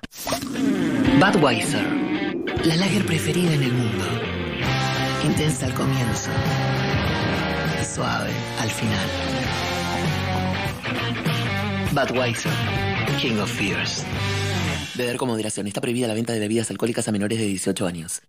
Budweiser, 1.20 1.84
la 2.66 2.76
lager 2.76 3.06
preferida 3.06 3.54
en 3.54 3.64
el 3.64 3.74
mundo. 3.74 4.06
Intensa 5.24 5.66
al 5.66 5.74
comienzo 5.74 6.30
y 7.82 7.86
suave 7.86 8.32
al 8.60 8.70
final. 8.70 9.08
Budweiser, 11.92 12.52
King 13.22 13.40
of 13.40 13.52
Fears. 13.52 14.04
Beber 14.96 15.18
con 15.18 15.30
moderación. 15.30 15.68
Está 15.68 15.82
prohibida 15.82 16.08
la 16.08 16.14
venta 16.14 16.34
de 16.34 16.40
bebidas 16.40 16.70
alcohólicas 16.72 17.08
a 17.08 17.12
menores 17.12 17.40
de 17.40 17.46
18 17.46 17.86
años. 17.86 18.22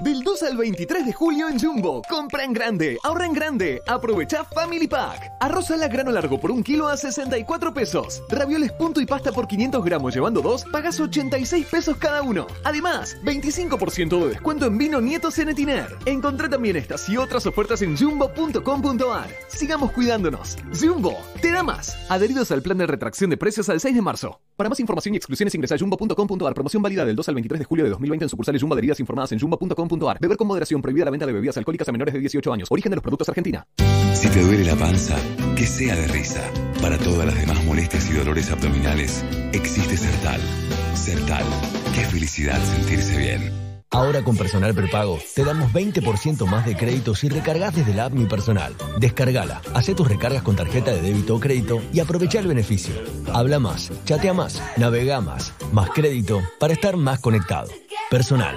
Del 0.00 0.22
2 0.22 0.42
al 0.42 0.58
23 0.58 1.06
de 1.06 1.12
julio 1.14 1.48
en 1.48 1.58
Jumbo. 1.58 2.02
Compra 2.06 2.44
en 2.44 2.52
grande, 2.52 2.98
ahorra 3.02 3.24
en 3.24 3.32
grande. 3.32 3.80
Aprovecha 3.86 4.44
Family 4.44 4.86
Pack. 4.86 5.32
Arroz 5.40 5.70
a 5.70 5.76
la 5.78 5.88
grano 5.88 6.12
largo 6.12 6.38
por 6.38 6.50
un 6.50 6.62
kilo 6.62 6.86
a 6.88 6.98
64 6.98 7.72
pesos. 7.72 8.22
Ravioles 8.28 8.72
punto 8.72 9.00
y 9.00 9.06
pasta 9.06 9.32
por 9.32 9.48
500 9.48 9.82
gramos 9.82 10.14
llevando 10.14 10.42
dos, 10.42 10.66
pagas 10.70 11.00
86 11.00 11.66
pesos 11.66 11.96
cada 11.96 12.20
uno. 12.20 12.46
Además, 12.64 13.16
25% 13.24 14.20
de 14.20 14.28
descuento 14.28 14.66
en 14.66 14.76
vino 14.76 15.00
Nieto 15.00 15.30
Cenetiner. 15.30 15.96
Encontrá 16.04 16.50
también 16.50 16.76
estas 16.76 17.08
y 17.08 17.16
otras 17.16 17.46
ofertas 17.46 17.80
en 17.80 17.96
jumbo.com.ar. 17.96 19.30
Sigamos 19.48 19.92
cuidándonos. 19.92 20.58
Jumbo, 20.78 21.16
te 21.40 21.50
da 21.52 21.62
más. 21.62 21.96
Adheridos 22.10 22.50
al 22.50 22.60
plan 22.60 22.76
de 22.76 22.86
retracción 22.86 23.30
de 23.30 23.38
precios 23.38 23.70
al 23.70 23.80
6 23.80 23.94
de 23.94 24.02
marzo. 24.02 24.42
Para 24.56 24.68
más 24.68 24.80
información 24.80 25.14
y 25.14 25.16
exclusiones 25.16 25.54
ingresa 25.54 25.74
a 25.74 25.78
jumbo.com.ar. 25.78 26.52
Promoción 26.52 26.82
válida 26.82 27.06
del 27.06 27.16
2 27.16 27.30
al 27.30 27.34
23 27.34 27.58
de 27.60 27.64
julio 27.64 27.84
de 27.84 27.90
2020 27.90 28.26
en 28.26 28.28
sucursales 28.28 28.60
Jumbo 28.60 28.74
adheridas 28.74 29.00
informadas 29.00 29.32
en 29.32 29.38
Beber 30.20 30.36
con 30.36 30.46
moderación. 30.46 30.82
Prohibida 30.82 31.04
la 31.04 31.10
venta 31.10 31.26
de 31.26 31.32
bebidas 31.32 31.56
alcohólicas 31.56 31.88
a 31.88 31.92
menores 31.92 32.14
de 32.14 32.20
18 32.20 32.52
años. 32.52 32.68
Origen 32.70 32.90
de 32.90 32.96
los 32.96 33.02
productos 33.02 33.28
Argentina. 33.28 33.66
Si 34.14 34.28
te 34.28 34.42
duele 34.42 34.64
la 34.64 34.76
panza, 34.76 35.16
que 35.56 35.66
sea 35.66 35.94
de 35.94 36.08
risa. 36.08 36.42
Para 36.80 36.98
todas 36.98 37.26
las 37.26 37.34
demás 37.34 37.64
molestias 37.64 38.10
y 38.10 38.14
dolores 38.14 38.50
abdominales, 38.50 39.24
existe 39.52 39.96
Sertal. 39.96 40.40
Sertal. 40.94 41.44
Qué 41.94 42.00
felicidad 42.02 42.62
sentirse 42.62 43.18
bien. 43.18 43.66
Ahora 43.90 44.22
con 44.22 44.36
Personal 44.36 44.74
Prepago 44.74 45.18
te 45.34 45.44
damos 45.44 45.72
20% 45.72 46.46
más 46.46 46.66
de 46.66 46.76
crédito 46.76 47.14
si 47.14 47.28
recargas 47.28 47.74
desde 47.74 47.94
la 47.94 48.06
app 48.06 48.12
Mi 48.12 48.26
Personal. 48.26 48.74
Descargala, 48.98 49.62
hace 49.74 49.94
tus 49.94 50.08
recargas 50.08 50.42
con 50.42 50.56
tarjeta 50.56 50.92
de 50.92 51.00
débito 51.00 51.36
o 51.36 51.40
crédito 51.40 51.80
y 51.92 52.00
aprovecha 52.00 52.40
el 52.40 52.48
beneficio. 52.48 52.94
Habla 53.32 53.58
más, 53.58 53.90
chatea 54.04 54.34
más, 54.34 54.62
navega 54.76 55.20
más, 55.20 55.54
más 55.72 55.90
crédito 55.90 56.42
para 56.58 56.72
estar 56.72 56.96
más 56.96 57.20
conectado. 57.20 57.70
Personal. 58.10 58.56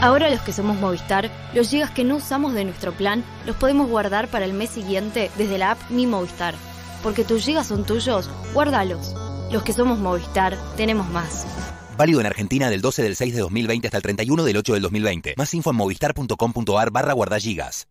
Ahora 0.00 0.30
los 0.30 0.40
que 0.42 0.52
somos 0.52 0.78
Movistar, 0.78 1.28
los 1.54 1.70
gigas 1.70 1.90
que 1.90 2.04
no 2.04 2.16
usamos 2.16 2.54
de 2.54 2.64
nuestro 2.64 2.92
plan 2.92 3.24
los 3.46 3.56
podemos 3.56 3.88
guardar 3.88 4.28
para 4.28 4.44
el 4.44 4.52
mes 4.52 4.70
siguiente 4.70 5.28
desde 5.36 5.58
la 5.58 5.72
app 5.72 5.90
Mi 5.90 6.06
Movistar. 6.06 6.54
Porque 7.02 7.24
tus 7.24 7.44
gigas 7.44 7.66
son 7.66 7.84
tuyos, 7.84 8.30
guárdalos. 8.54 9.12
Los 9.50 9.64
que 9.64 9.72
somos 9.72 9.98
Movistar, 9.98 10.56
tenemos 10.76 11.08
más. 11.08 11.46
Válido 11.96 12.20
en 12.20 12.26
Argentina 12.26 12.70
del 12.70 12.80
12 12.80 13.02
del 13.02 13.16
6 13.16 13.34
de 13.34 13.40
2020 13.40 13.88
hasta 13.88 13.96
el 13.96 14.02
31 14.04 14.44
del 14.44 14.56
8 14.58 14.74
del 14.74 14.82
2020. 14.82 15.34
Más 15.36 15.52
info 15.54 15.70
en 15.70 15.76
movistar.com.ar 15.76 16.90
barra 16.92 17.12
guardagigas. 17.12 17.88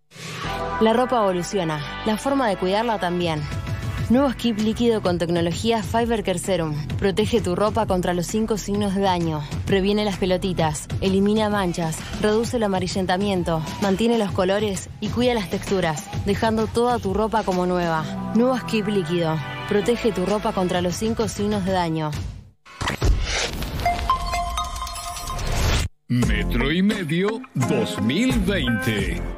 La 0.79 0.93
ropa 0.93 1.17
evoluciona, 1.17 2.03
la 2.05 2.17
forma 2.17 2.47
de 2.47 2.55
cuidarla 2.55 2.99
también. 2.99 3.41
Nuevo 4.09 4.31
skip 4.31 4.57
líquido 4.59 5.01
con 5.01 5.17
tecnología 5.17 5.83
Fiber 5.83 6.23
Care 6.23 6.39
Serum. 6.39 6.73
Protege 6.97 7.41
tu 7.41 7.57
ropa 7.57 7.85
contra 7.85 8.13
los 8.13 8.25
cinco 8.25 8.57
signos 8.57 8.95
de 8.95 9.01
daño. 9.01 9.41
Previene 9.65 10.05
las 10.05 10.15
pelotitas, 10.15 10.87
elimina 11.01 11.49
manchas, 11.49 11.97
reduce 12.21 12.55
el 12.55 12.63
amarillentamiento, 12.63 13.61
mantiene 13.81 14.17
los 14.17 14.31
colores 14.31 14.89
y 15.01 15.09
cuida 15.09 15.33
las 15.33 15.49
texturas, 15.49 16.09
dejando 16.25 16.67
toda 16.67 16.99
tu 16.99 17.13
ropa 17.13 17.43
como 17.43 17.65
nueva. 17.65 18.31
Nuevo 18.33 18.57
skip 18.57 18.87
líquido. 18.87 19.37
Protege 19.67 20.13
tu 20.13 20.25
ropa 20.25 20.53
contra 20.53 20.81
los 20.81 20.95
cinco 20.95 21.27
signos 21.27 21.65
de 21.65 21.73
daño. 21.73 22.11
Metro 26.07 26.71
y 26.71 26.81
medio 26.81 27.41
2020. 27.55 29.36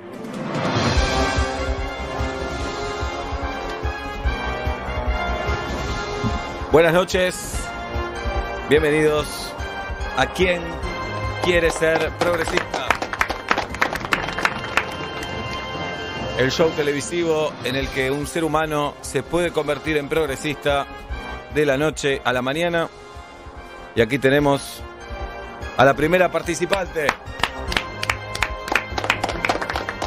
Buenas 6.71 6.93
noches, 6.93 7.55
bienvenidos 8.69 9.51
a 10.15 10.27
quien 10.27 10.61
quiere 11.43 11.71
ser 11.71 12.11
progresista. 12.19 12.87
El 16.37 16.51
show 16.51 16.69
televisivo 16.69 17.51
en 17.63 17.75
el 17.75 17.87
que 17.87 18.11
un 18.11 18.27
ser 18.27 18.43
humano 18.43 18.93
se 19.01 19.23
puede 19.23 19.51
convertir 19.51 19.97
en 19.97 20.09
progresista 20.09 20.85
de 21.55 21.65
la 21.65 21.75
noche 21.75 22.21
a 22.23 22.31
la 22.31 22.43
mañana. 22.43 22.87
Y 23.95 24.01
aquí 24.01 24.19
tenemos 24.19 24.83
a 25.75 25.83
la 25.83 25.95
primera 25.95 26.31
participante, 26.31 27.07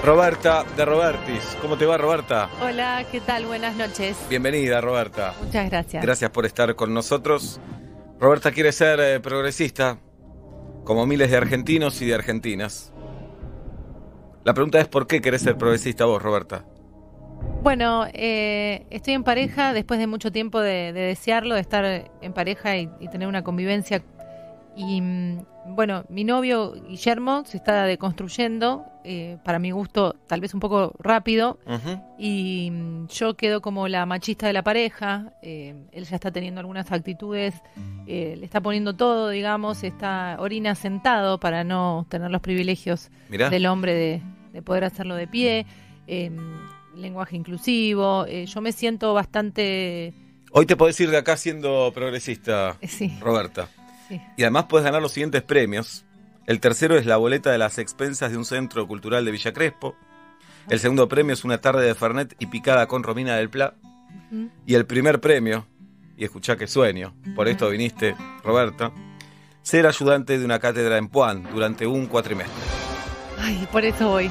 Roberta 0.05 0.65
de 0.77 0.85
Robertis. 0.85 1.57
¿Cómo 1.61 1.77
te 1.77 1.87
va, 1.87 1.97
Roberta? 1.97 2.51
Hola, 2.61 3.05
¿qué 3.13 3.21
tal? 3.21 3.47
Buenas 3.47 3.77
noches. 3.77 4.17
Bienvenida, 4.29 4.81
Roberta. 4.81 5.33
Muchas 5.41 5.71
gracias. 5.71 6.03
Gracias 6.03 6.31
por 6.31 6.45
estar 6.45 6.75
con 6.75 6.93
nosotros. 6.93 7.61
Roberta 8.19 8.51
quiere 8.51 8.73
ser 8.73 8.99
eh, 8.99 9.21
progresista, 9.21 9.99
como 10.83 11.07
miles 11.07 11.31
de 11.31 11.37
argentinos 11.37 12.03
y 12.03 12.07
de 12.07 12.15
argentinas. 12.15 12.93
La 14.43 14.55
pregunta 14.55 14.81
es, 14.81 14.89
¿por 14.89 15.07
qué 15.07 15.21
querés 15.21 15.43
ser 15.43 15.57
progresista 15.57 16.05
vos, 16.05 16.21
Roberta? 16.21 16.65
Bueno, 17.63 18.05
eh, 18.13 18.87
estoy 18.91 19.15
en 19.15 19.23
pareja 19.23 19.73
después 19.73 20.01
de 20.01 20.09
mucho 20.09 20.33
tiempo 20.33 20.61
de, 20.61 20.93
de 20.93 21.01
desearlo, 21.01 21.55
de 21.55 21.61
estar 21.61 22.11
en 22.21 22.33
pareja 22.33 22.77
y, 22.77 22.91
y 22.99 23.07
tener 23.07 23.29
una 23.29 23.45
convivencia. 23.45 24.03
Y 24.75 25.01
mm, 25.01 25.45
bueno, 25.67 26.05
mi 26.09 26.25
novio 26.25 26.73
Guillermo 26.89 27.45
se 27.47 27.57
está 27.57 27.85
deconstruyendo, 27.85 28.85
eh, 29.05 29.39
para 29.45 29.59
mi 29.59 29.71
gusto 29.71 30.15
tal 30.27 30.41
vez 30.41 30.55
un 30.55 30.61
poco 30.61 30.93
rápido, 30.99 31.59
y 32.19 32.71
mm, 32.71 33.07
yo 33.09 33.35
quedo 33.37 33.61
como 33.61 33.89
la 33.89 34.05
machista 34.07 34.47
de 34.47 34.53
la 34.53 34.63
pareja. 34.63 35.33
eh, 35.43 35.75
él 35.93 36.05
ya 36.05 36.17
está 36.17 36.31
teniendo 36.31 36.61
algunas 36.61 36.91
actitudes, 36.93 37.55
eh, 38.07 38.35
le 38.39 38.45
está 38.45 38.61
poniendo 38.61 38.95
todo, 38.95 39.29
digamos, 39.29 39.83
está 39.85 40.37
orina 40.41 40.75
sentado 40.75 41.39
para 41.39 41.65
no 41.65 42.07
tener 42.09 42.31
los 42.31 42.41
privilegios 42.41 43.11
Mirá. 43.29 43.49
del 43.51 43.67
hombre 43.67 43.95
de, 43.95 44.23
de 44.53 44.63
poder 44.63 44.85
hacerlo 44.85 45.15
de 45.17 45.27
pie. 45.27 45.67
eh, 46.07 46.31
lenguaje 46.97 47.37
inclusivo. 47.37 48.27
eh, 48.27 48.45
yo 48.47 48.61
me 48.61 48.71
siento 48.73 49.15
bastante 49.15 50.13
Hoy 50.51 50.67
te 50.67 50.77
podés 50.77 51.01
ir 51.01 51.09
de 51.11 51.17
acá 51.17 51.39
siendo 51.39 51.91
progresista, 51.95 52.77
Sí. 52.87 53.17
Roberta. 53.21 53.69
Sí. 54.13 54.21
Y 54.37 54.43
además 54.43 54.67
puedes 54.69 54.85
ganar 54.85 55.01
los 55.01 55.13
siguientes 55.13 55.43
premios. 55.43 56.05
El 56.47 56.61
tercero 56.61 56.97
es 56.97 57.07
la 57.07 57.17
boleta 57.17 57.51
de 57.51 57.59
las 57.59 57.79
expensas 57.79 58.31
de 58.31 58.37
un 58.37 58.45
centro 58.45 58.87
cultural 58.87 59.25
de 59.25 59.31
Villa 59.31 59.53
Crespo. 59.53 59.97
El 60.69 60.79
segundo 60.79 61.09
premio 61.09 61.33
es 61.33 61.45
una 61.45 61.61
tarde 61.61 61.87
de 61.87 61.95
Fernet 61.95 62.35
y 62.39 62.47
picada 62.47 62.87
con 62.87 63.03
Romina 63.03 63.37
del 63.37 63.49
Pla. 63.49 63.75
Y 64.67 64.75
el 64.75 64.87
primer 64.87 65.21
premio, 65.21 65.67
y 66.17 66.25
escuchá 66.25 66.57
qué 66.57 66.67
sueño, 66.67 67.15
por 67.35 67.49
esto 67.49 67.69
viniste, 67.71 68.15
Roberta, 68.45 68.93
ser 69.63 69.87
ayudante 69.87 70.39
de 70.39 70.45
una 70.45 70.59
cátedra 70.59 70.99
en 70.99 71.09
Puan 71.09 71.45
durante 71.53 71.87
un 71.87 72.07
cuatrimestre. 72.07 72.63
Ay, 73.39 73.67
por 73.71 73.85
eso 73.85 74.11
voy. 74.11 74.31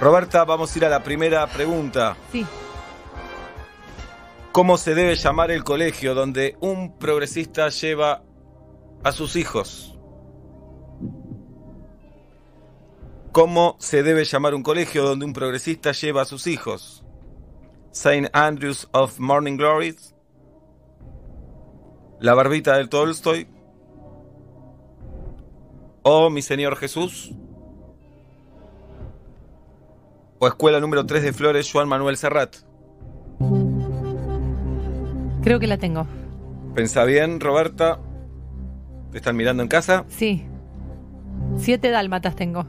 Roberta, 0.00 0.44
vamos 0.44 0.74
a 0.74 0.78
ir 0.78 0.84
a 0.84 0.88
la 0.88 1.02
primera 1.02 1.46
pregunta. 1.46 2.16
Sí. 2.30 2.46
¿Cómo 4.52 4.78
se 4.78 4.94
debe 4.94 5.16
llamar 5.16 5.50
el 5.50 5.64
colegio 5.64 6.14
donde 6.14 6.56
un 6.60 6.98
progresista 6.98 7.68
lleva 7.68 8.22
a 9.06 9.12
sus 9.12 9.36
hijos? 9.36 9.96
¿Cómo 13.30 13.76
se 13.78 14.02
debe 14.02 14.24
llamar 14.24 14.52
un 14.52 14.64
colegio 14.64 15.04
donde 15.04 15.24
un 15.24 15.32
progresista 15.32 15.92
lleva 15.92 16.22
a 16.22 16.24
sus 16.24 16.48
hijos? 16.48 17.04
Saint 17.92 18.28
Andrews 18.32 18.88
of 18.90 19.20
Morning 19.20 19.56
Glories, 19.56 20.16
La 22.18 22.34
Barbita 22.34 22.76
del 22.76 22.88
Tolstoy 22.88 23.46
o 26.02 26.28
Mi 26.28 26.42
Señor 26.42 26.74
Jesús 26.74 27.30
o 30.40 30.48
Escuela 30.48 30.80
número 30.80 31.06
3 31.06 31.22
de 31.22 31.32
Flores 31.32 31.70
Juan 31.70 31.88
Manuel 31.88 32.16
Serrat. 32.16 32.56
Creo 35.44 35.60
que 35.60 35.68
la 35.68 35.78
tengo. 35.78 36.08
Pensa 36.74 37.04
bien, 37.04 37.38
Roberta. 37.38 38.00
¿Te 39.12 39.18
están 39.18 39.36
mirando 39.36 39.62
en 39.62 39.68
casa? 39.68 40.04
Sí. 40.08 40.44
Siete 41.56 41.90
dálmatas 41.90 42.36
tengo. 42.36 42.66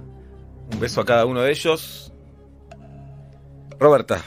Un 0.71 0.79
beso 0.79 1.01
a 1.01 1.05
cada 1.05 1.25
uno 1.25 1.41
de 1.41 1.51
ellos. 1.51 2.13
Roberta, 3.79 4.21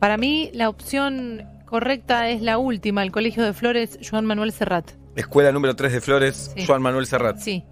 Para 0.00 0.16
mí, 0.16 0.50
la 0.54 0.68
opción 0.70 1.42
correcta 1.66 2.28
es 2.30 2.40
la 2.42 2.56
última, 2.58 3.02
el 3.02 3.12
Colegio 3.12 3.42
de 3.44 3.52
Flores, 3.52 3.98
Joan 4.08 4.24
Manuel 4.24 4.52
Serrat. 4.52 4.90
escuela 5.16 5.52
número 5.52 5.76
3 5.76 5.92
de 5.92 6.00
Flores, 6.00 6.52
Sí. 6.56 6.66
Juan 6.66 6.80
Manuel 6.82 7.06
Serrat. 7.06 7.36
Sí. 7.38 7.64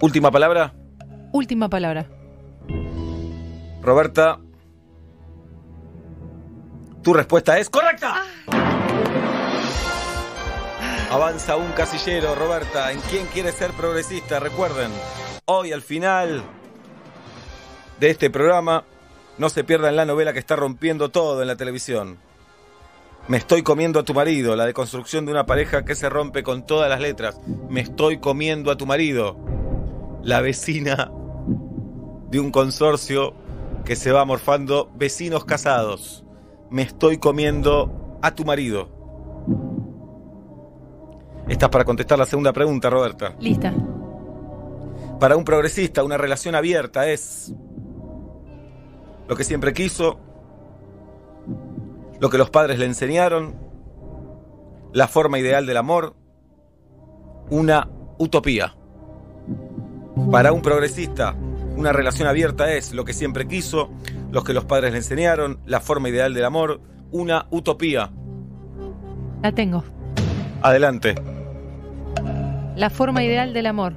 Última 0.00 0.30
palabra, 0.30 0.72
Última 1.32 1.68
palabra. 1.68 2.06
Roberta. 3.82 4.38
Tu 7.02 7.12
respuesta 7.12 7.58
es 7.58 7.68
correcta. 7.70 8.22
Avanza 11.10 11.56
un 11.56 11.70
casillero, 11.70 12.34
Roberta. 12.34 12.90
¿En 12.90 13.00
quién 13.00 13.26
quiere 13.26 13.52
ser 13.52 13.70
progresista? 13.72 14.40
Recuerden, 14.40 14.90
hoy 15.44 15.70
al 15.70 15.82
final 15.82 16.42
de 18.00 18.10
este 18.10 18.28
programa, 18.28 18.84
no 19.38 19.48
se 19.48 19.62
pierdan 19.62 19.94
la 19.94 20.04
novela 20.04 20.32
que 20.32 20.40
está 20.40 20.56
rompiendo 20.56 21.10
todo 21.10 21.42
en 21.42 21.48
la 21.48 21.54
televisión. 21.56 22.18
Me 23.28 23.36
estoy 23.36 23.62
comiendo 23.62 24.00
a 24.00 24.02
tu 24.02 24.14
marido, 24.14 24.56
la 24.56 24.66
deconstrucción 24.66 25.26
de 25.26 25.30
una 25.30 25.46
pareja 25.46 25.84
que 25.84 25.94
se 25.94 26.08
rompe 26.08 26.42
con 26.42 26.66
todas 26.66 26.90
las 26.90 27.00
letras. 27.00 27.40
Me 27.68 27.82
estoy 27.82 28.18
comiendo 28.18 28.72
a 28.72 28.76
tu 28.76 28.84
marido. 28.84 29.36
La 30.24 30.40
vecina 30.40 31.12
de 32.30 32.40
un 32.40 32.50
consorcio 32.50 33.32
que 33.84 33.94
se 33.94 34.10
va 34.10 34.24
morfando 34.24 34.90
vecinos 34.96 35.44
casados. 35.44 36.24
Me 36.68 36.82
estoy 36.82 37.18
comiendo 37.18 38.18
a 38.22 38.34
tu 38.34 38.44
marido. 38.44 38.95
Estás 41.48 41.68
para 41.68 41.84
contestar 41.84 42.18
la 42.18 42.26
segunda 42.26 42.52
pregunta, 42.52 42.90
Roberta. 42.90 43.34
Lista. 43.38 43.72
Para 45.20 45.36
un 45.36 45.44
progresista, 45.44 46.02
una 46.02 46.16
relación 46.16 46.54
abierta 46.54 47.08
es 47.08 47.54
lo 49.28 49.36
que 49.36 49.44
siempre 49.44 49.72
quiso, 49.72 50.18
lo 52.20 52.30
que 52.30 52.38
los 52.38 52.50
padres 52.50 52.78
le 52.78 52.86
enseñaron, 52.86 53.54
la 54.92 55.08
forma 55.08 55.38
ideal 55.38 55.66
del 55.66 55.76
amor, 55.76 56.14
una 57.50 57.88
utopía. 58.18 58.76
Para 60.30 60.52
un 60.52 60.62
progresista, 60.62 61.34
una 61.76 61.92
relación 61.92 62.26
abierta 62.26 62.72
es 62.72 62.92
lo 62.92 63.04
que 63.04 63.12
siempre 63.12 63.46
quiso, 63.46 63.90
lo 64.32 64.42
que 64.42 64.52
los 64.52 64.64
padres 64.64 64.92
le 64.92 64.98
enseñaron, 64.98 65.60
la 65.64 65.80
forma 65.80 66.08
ideal 66.08 66.34
del 66.34 66.44
amor, 66.44 66.80
una 67.12 67.46
utopía. 67.50 68.10
La 69.42 69.52
tengo. 69.52 69.84
Adelante. 70.62 71.14
La 72.76 72.90
forma 72.90 73.24
ideal 73.24 73.52
del 73.52 73.66
amor. 73.66 73.94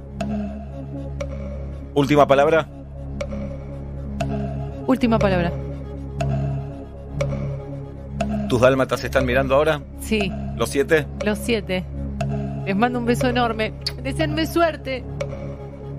Última 1.94 2.26
palabra. 2.26 2.66
Última 4.86 5.18
palabra. 5.18 5.52
¿Tus 8.48 8.60
dálmatas 8.60 9.04
están 9.04 9.26
mirando 9.26 9.54
ahora? 9.54 9.80
Sí, 10.00 10.32
¿Los 10.56 10.70
siete? 10.70 11.06
los 11.24 11.38
siete. 11.38 11.84
Les 12.66 12.74
mando 12.74 12.98
un 12.98 13.04
beso 13.06 13.28
enorme. 13.28 13.72
Deseenme 14.02 14.46
suerte. 14.46 15.04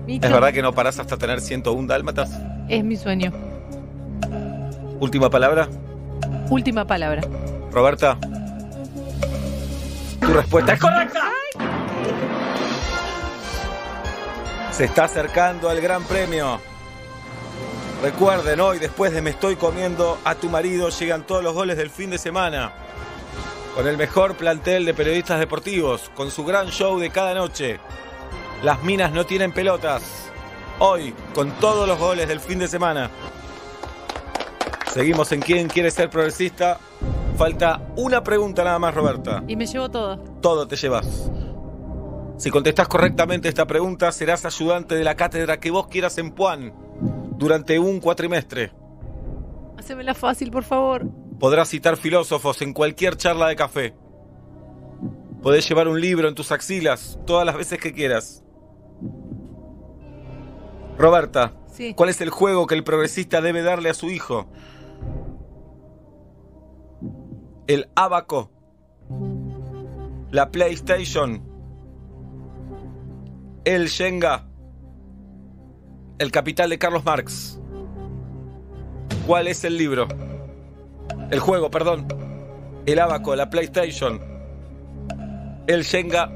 Micho, 0.06 0.26
¿Es 0.26 0.32
verdad 0.32 0.52
que 0.52 0.62
no 0.62 0.72
parás 0.72 0.98
hasta 0.98 1.16
tener 1.16 1.40
101 1.40 1.86
dálmatas? 1.86 2.38
Es 2.68 2.84
mi 2.84 2.96
sueño. 2.96 3.32
Última 5.00 5.30
palabra. 5.30 5.68
Última 6.50 6.84
palabra. 6.84 7.22
Roberta. 7.70 8.18
Tu 10.20 10.26
respuesta 10.32 10.72
es 10.74 10.80
correcta. 10.80 11.20
Se 14.72 14.84
está 14.86 15.04
acercando 15.04 15.68
al 15.68 15.82
gran 15.82 16.02
premio. 16.04 16.58
Recuerden, 18.02 18.58
hoy 18.58 18.78
después 18.78 19.12
de 19.12 19.20
Me 19.20 19.30
estoy 19.30 19.56
comiendo 19.56 20.18
a 20.24 20.34
tu 20.34 20.48
marido 20.48 20.88
llegan 20.88 21.26
todos 21.26 21.44
los 21.44 21.52
goles 21.52 21.76
del 21.76 21.90
fin 21.90 22.08
de 22.08 22.16
semana. 22.16 22.72
Con 23.76 23.86
el 23.86 23.98
mejor 23.98 24.34
plantel 24.34 24.86
de 24.86 24.94
periodistas 24.94 25.38
deportivos, 25.38 26.10
con 26.14 26.30
su 26.30 26.44
gran 26.46 26.68
show 26.68 26.98
de 26.98 27.10
cada 27.10 27.34
noche. 27.34 27.80
Las 28.62 28.82
minas 28.82 29.12
no 29.12 29.26
tienen 29.26 29.52
pelotas. 29.52 30.30
Hoy, 30.78 31.14
con 31.34 31.50
todos 31.52 31.86
los 31.86 31.98
goles 31.98 32.26
del 32.26 32.40
fin 32.40 32.58
de 32.58 32.66
semana. 32.66 33.10
Seguimos 34.90 35.30
en 35.32 35.40
quién 35.40 35.68
quiere 35.68 35.90
ser 35.90 36.08
progresista. 36.08 36.78
Falta 37.36 37.82
una 37.96 38.24
pregunta 38.24 38.64
nada 38.64 38.78
más, 38.78 38.94
Roberta. 38.94 39.42
Y 39.46 39.54
me 39.54 39.66
llevo 39.66 39.90
todo. 39.90 40.16
Todo 40.40 40.66
te 40.66 40.76
llevas. 40.76 41.30
Si 42.42 42.50
contestás 42.50 42.88
correctamente 42.88 43.48
esta 43.48 43.68
pregunta, 43.68 44.10
serás 44.10 44.44
ayudante 44.44 44.96
de 44.96 45.04
la 45.04 45.14
cátedra 45.14 45.60
que 45.60 45.70
vos 45.70 45.86
quieras 45.86 46.18
en 46.18 46.32
Puan 46.32 46.74
durante 47.38 47.78
un 47.78 48.00
cuatrimestre. 48.00 48.72
Hacémela 49.78 50.12
fácil, 50.12 50.50
por 50.50 50.64
favor. 50.64 51.08
Podrás 51.38 51.68
citar 51.68 51.96
filósofos 51.96 52.60
en 52.62 52.72
cualquier 52.72 53.16
charla 53.16 53.46
de 53.46 53.54
café. 53.54 53.94
Podés 55.40 55.68
llevar 55.68 55.86
un 55.86 56.00
libro 56.00 56.26
en 56.26 56.34
tus 56.34 56.50
axilas 56.50 57.16
todas 57.28 57.46
las 57.46 57.56
veces 57.56 57.78
que 57.78 57.92
quieras. 57.92 58.42
Roberta, 60.98 61.52
Sí. 61.68 61.94
¿cuál 61.94 62.08
es 62.08 62.20
el 62.20 62.30
juego 62.30 62.66
que 62.66 62.74
el 62.74 62.82
progresista 62.82 63.40
debe 63.40 63.62
darle 63.62 63.88
a 63.88 63.94
su 63.94 64.10
hijo? 64.10 64.48
El 67.68 67.88
abaco. 67.94 68.50
La 70.32 70.50
PlayStation. 70.50 71.51
El 73.64 73.86
Shenga. 73.86 74.44
El 76.18 76.32
Capital 76.32 76.68
de 76.68 76.78
Carlos 76.78 77.04
Marx. 77.04 77.60
¿Cuál 79.24 79.46
es 79.46 79.62
el 79.62 79.78
libro? 79.78 80.08
El 81.30 81.38
juego, 81.38 81.70
perdón. 81.70 82.08
El 82.86 82.98
abaco, 82.98 83.36
la 83.36 83.50
PlayStation. 83.50 84.20
El 85.68 85.84
Shenga. 85.84 86.32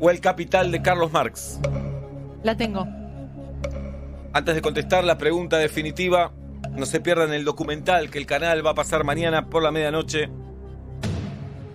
O 0.00 0.10
el 0.10 0.20
Capital 0.20 0.70
de 0.70 0.82
Carlos 0.82 1.10
Marx. 1.10 1.60
La 2.42 2.54
tengo. 2.54 2.86
Antes 4.34 4.54
de 4.54 4.60
contestar 4.60 5.02
la 5.02 5.16
pregunta 5.16 5.56
definitiva, 5.56 6.30
no 6.72 6.84
se 6.84 7.00
pierdan 7.00 7.32
el 7.32 7.46
documental 7.46 8.10
que 8.10 8.18
el 8.18 8.26
canal 8.26 8.64
va 8.66 8.72
a 8.72 8.74
pasar 8.74 9.02
mañana 9.02 9.46
por 9.48 9.62
la 9.62 9.72
medianoche. 9.72 10.28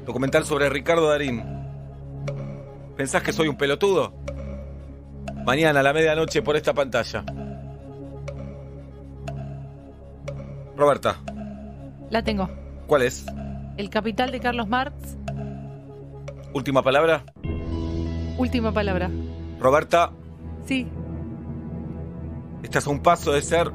Documental 0.06 0.46
sobre 0.46 0.70
Ricardo 0.70 1.10
Darín. 1.10 1.61
¿Pensás 3.02 3.24
que 3.24 3.34
soy 3.34 3.48
un 3.48 3.56
pelotudo? 3.56 4.14
Mañana 5.44 5.80
a 5.80 5.82
la 5.82 5.92
medianoche 5.92 6.44
por 6.44 6.56
esta 6.56 6.72
pantalla. 6.72 7.24
Roberta, 10.78 11.16
La 12.12 12.24
tengo. 12.24 12.48
¿cuál 12.86 13.02
es? 13.02 13.26
El 13.78 13.90
capital 13.90 14.32
de 14.32 14.40
Carlos 14.40 14.68
Marx. 14.68 15.18
Última 16.54 16.84
palabra. 16.84 17.24
Última 18.38 18.72
palabra. 18.72 19.10
Roberta, 19.60 20.12
Sí. 20.68 20.88
estás 22.62 22.86
a 22.86 22.92
un 22.92 23.00
paso 23.00 23.32
de 23.32 23.42
ser 23.42 23.72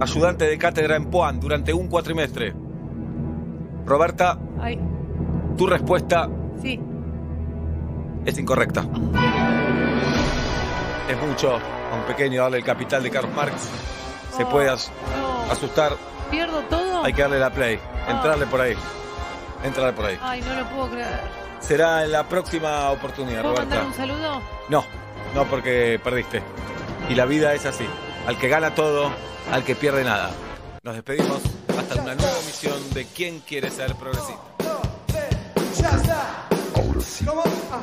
ayudante 0.00 0.46
de 0.46 0.56
cátedra 0.56 0.96
en 0.96 1.10
Puan 1.10 1.40
durante 1.40 1.74
un 1.74 1.88
cuatrimestre. 1.88 2.54
Roberta, 3.84 4.38
Ay, 4.58 4.78
tu 5.58 5.66
respuesta. 5.66 6.30
Es 8.24 8.38
incorrecta. 8.38 8.84
Es 11.08 11.18
mucho 11.20 11.56
a 11.56 11.94
un 11.96 12.02
pequeño 12.06 12.42
darle 12.42 12.58
el 12.58 12.64
capital 12.64 13.02
de 13.02 13.10
Carlos 13.10 13.32
Marx. 13.34 13.54
Se 14.36 14.46
puede 14.46 14.70
as- 14.70 14.90
asustar. 15.50 15.96
¿Pierdo 16.30 16.60
todo? 16.62 17.04
Hay 17.04 17.12
que 17.12 17.22
darle 17.22 17.38
la 17.38 17.50
play. 17.50 17.78
Entrarle 18.08 18.46
por 18.46 18.60
ahí. 18.60 18.74
Entrarle 19.62 19.92
por 19.92 20.06
ahí. 20.06 20.18
Ay, 20.22 20.40
no 20.42 20.54
lo 20.54 20.66
puedo 20.70 20.90
creer. 20.90 21.20
Será 21.60 22.04
en 22.04 22.12
la 22.12 22.24
próxima 22.28 22.90
oportunidad, 22.90 23.42
¿Puedo 23.42 23.54
mandar 23.56 23.82
Roberta. 23.84 24.02
un 24.02 24.08
saludo? 24.08 24.42
No, 24.68 24.84
no 25.34 25.44
porque 25.44 26.00
perdiste. 26.02 26.42
Y 27.08 27.14
la 27.14 27.24
vida 27.26 27.52
es 27.54 27.66
así. 27.66 27.86
Al 28.26 28.38
que 28.38 28.48
gana 28.48 28.74
todo, 28.74 29.10
al 29.52 29.62
que 29.64 29.74
pierde 29.76 30.02
nada. 30.04 30.30
Nos 30.82 30.94
despedimos 30.94 31.40
hasta 31.78 32.00
una 32.02 32.14
nueva 32.14 32.38
emisión 32.42 32.90
de 32.94 33.06
¿Quién 33.06 33.40
quiere 33.40 33.70
ser 33.70 33.94
progresista? 33.94 34.40
Ya 35.78 35.90
está. 35.90 36.46
Ahora 37.02 37.10
sí. 37.10 37.24
¿Cómo? 37.24 37.42
Ah. 37.72 37.82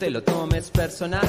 Te 0.00 0.10
lo 0.10 0.22
tomes 0.22 0.70
personal. 0.70 1.28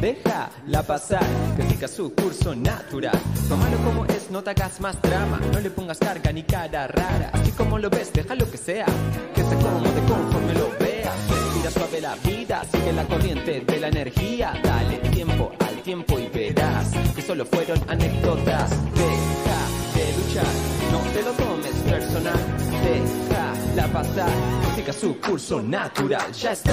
Deja 0.00 0.48
la 0.68 0.84
pasar, 0.84 1.26
critica 1.56 1.88
su 1.88 2.14
curso 2.14 2.54
natural. 2.54 3.18
Tómalo 3.48 3.76
como 3.78 4.04
es, 4.04 4.30
no 4.30 4.44
te 4.44 4.50
hagas 4.50 4.80
más 4.80 5.02
drama. 5.02 5.40
No 5.52 5.58
le 5.58 5.70
pongas 5.70 5.98
carga 5.98 6.30
ni 6.30 6.44
cara 6.44 6.86
rara. 6.86 7.30
Así 7.32 7.50
como 7.50 7.78
lo 7.80 7.90
ves, 7.90 8.12
déjalo 8.12 8.48
que 8.48 8.58
sea. 8.58 8.86
Que 9.34 9.42
se 9.42 9.54
acomode 9.54 10.00
conforme 10.06 10.54
lo 10.54 10.70
veas. 10.78 11.14
Respira 11.28 11.70
suave 11.72 12.00
la 12.00 12.14
vida, 12.14 12.62
sigue 12.70 12.92
la 12.92 13.04
corriente 13.06 13.60
de 13.60 13.80
la 13.80 13.88
energía. 13.88 14.52
Dale 14.62 14.98
tiempo 15.10 15.52
al 15.58 15.82
tiempo 15.82 16.16
y 16.20 16.28
verás 16.28 16.92
que 17.16 17.22
solo 17.22 17.44
fueron 17.44 17.80
anécdotas. 17.88 18.70
Deja 18.94 19.60
de 19.96 20.12
luchar, 20.16 20.54
no 20.92 21.00
te 21.12 21.22
lo 21.22 21.32
tomes 21.32 21.74
personal. 21.90 22.40
Deja 22.84 23.74
la 23.74 23.88
pasar, 23.88 24.30
siga 24.76 24.92
su 24.92 25.18
curso 25.18 25.60
natural. 25.60 26.32
Ya 26.32 26.52
está. 26.52 26.72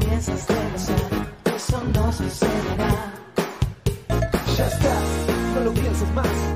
Piensas 0.00 0.46
demasiado, 0.46 1.26
eso 1.56 1.82
no 1.94 2.12
sucederá. 2.12 3.12
Ya 4.56 4.66
está, 4.66 4.94
no 5.54 5.60
lo 5.64 5.72
pienses 5.72 6.10
más. 6.14 6.53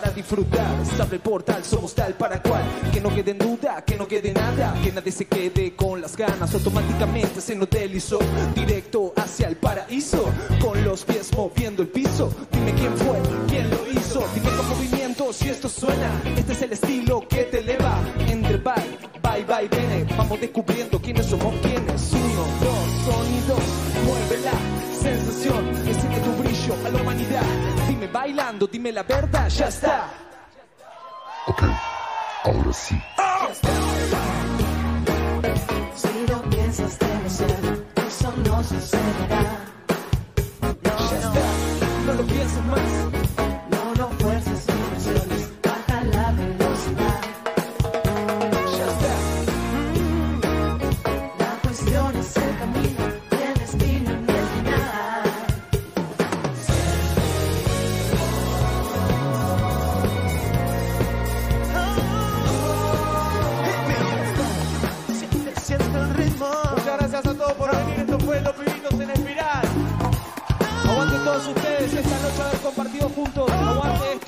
Para 0.00 0.12
disfrutar. 0.12 0.86
Se 0.86 1.02
abre 1.02 1.16
el 1.16 1.22
portal, 1.22 1.64
somos 1.64 1.94
tal 1.94 2.14
para 2.14 2.40
cual. 2.40 2.62
Que 2.92 3.00
no 3.00 3.12
quede 3.12 3.32
en 3.32 3.38
duda, 3.38 3.82
que 3.84 3.96
no 3.96 4.06
quede 4.06 4.32
nada. 4.32 4.74
Que 4.82 4.92
nadie 4.92 5.10
se 5.10 5.26
quede 5.26 5.74
con 5.74 6.00
las 6.00 6.16
ganas. 6.16 6.54
Automáticamente 6.54 7.40
se 7.40 7.56
nos 7.56 7.68
deslizó 7.68 8.18
directo 8.54 9.12
hacia 9.16 9.48
el 9.48 9.56
paraíso. 9.56 10.24
Con 10.60 10.84
los 10.84 11.04
pies 11.04 11.30
moviendo 11.36 11.82
el 11.82 11.88
piso. 11.88 12.32
Dime 12.52 12.74
quién 12.74 12.96
fue, 12.96 13.20
quién 13.48 13.70
lo 13.70 13.90
hizo. 13.90 14.24
Dime 14.34 14.50
con 14.56 14.68
movimiento 14.68 15.32
si 15.32 15.48
esto 15.48 15.68
suena. 15.68 16.22
Este 16.36 16.52
es 16.52 16.62
el 16.62 16.72
estilo 16.72 17.26
que 17.28 17.44
te 17.44 17.58
eleva. 17.58 17.98
Entre 18.28 18.56
bye, 18.58 18.74
bye, 19.22 19.44
bye, 19.44 19.68
viene. 19.68 20.06
Vamos 20.16 20.40
descubriendo 20.40 21.00
quiénes 21.00 21.26
somos 21.26 21.54
quiénes. 21.60 22.12
Uno, 22.12 22.44
dos, 22.62 23.14
sonidos. 23.14 23.64
Mueve 24.04 24.38
la 24.44 24.98
sensación. 25.02 25.87
Bailando, 28.08 28.66
dime 28.66 28.92
la 28.92 29.02
verdad, 29.02 29.48
ya 29.48 29.68
está. 29.68 30.10
Ok, 31.46 31.62
ahora 32.44 32.72
sí. 32.72 33.00
Si 35.94 36.26
lo 36.28 36.42
piensas 36.50 36.98
demasiado, 36.98 37.84
eso 38.06 38.32
no 38.44 38.64
sucederá. 38.64 39.57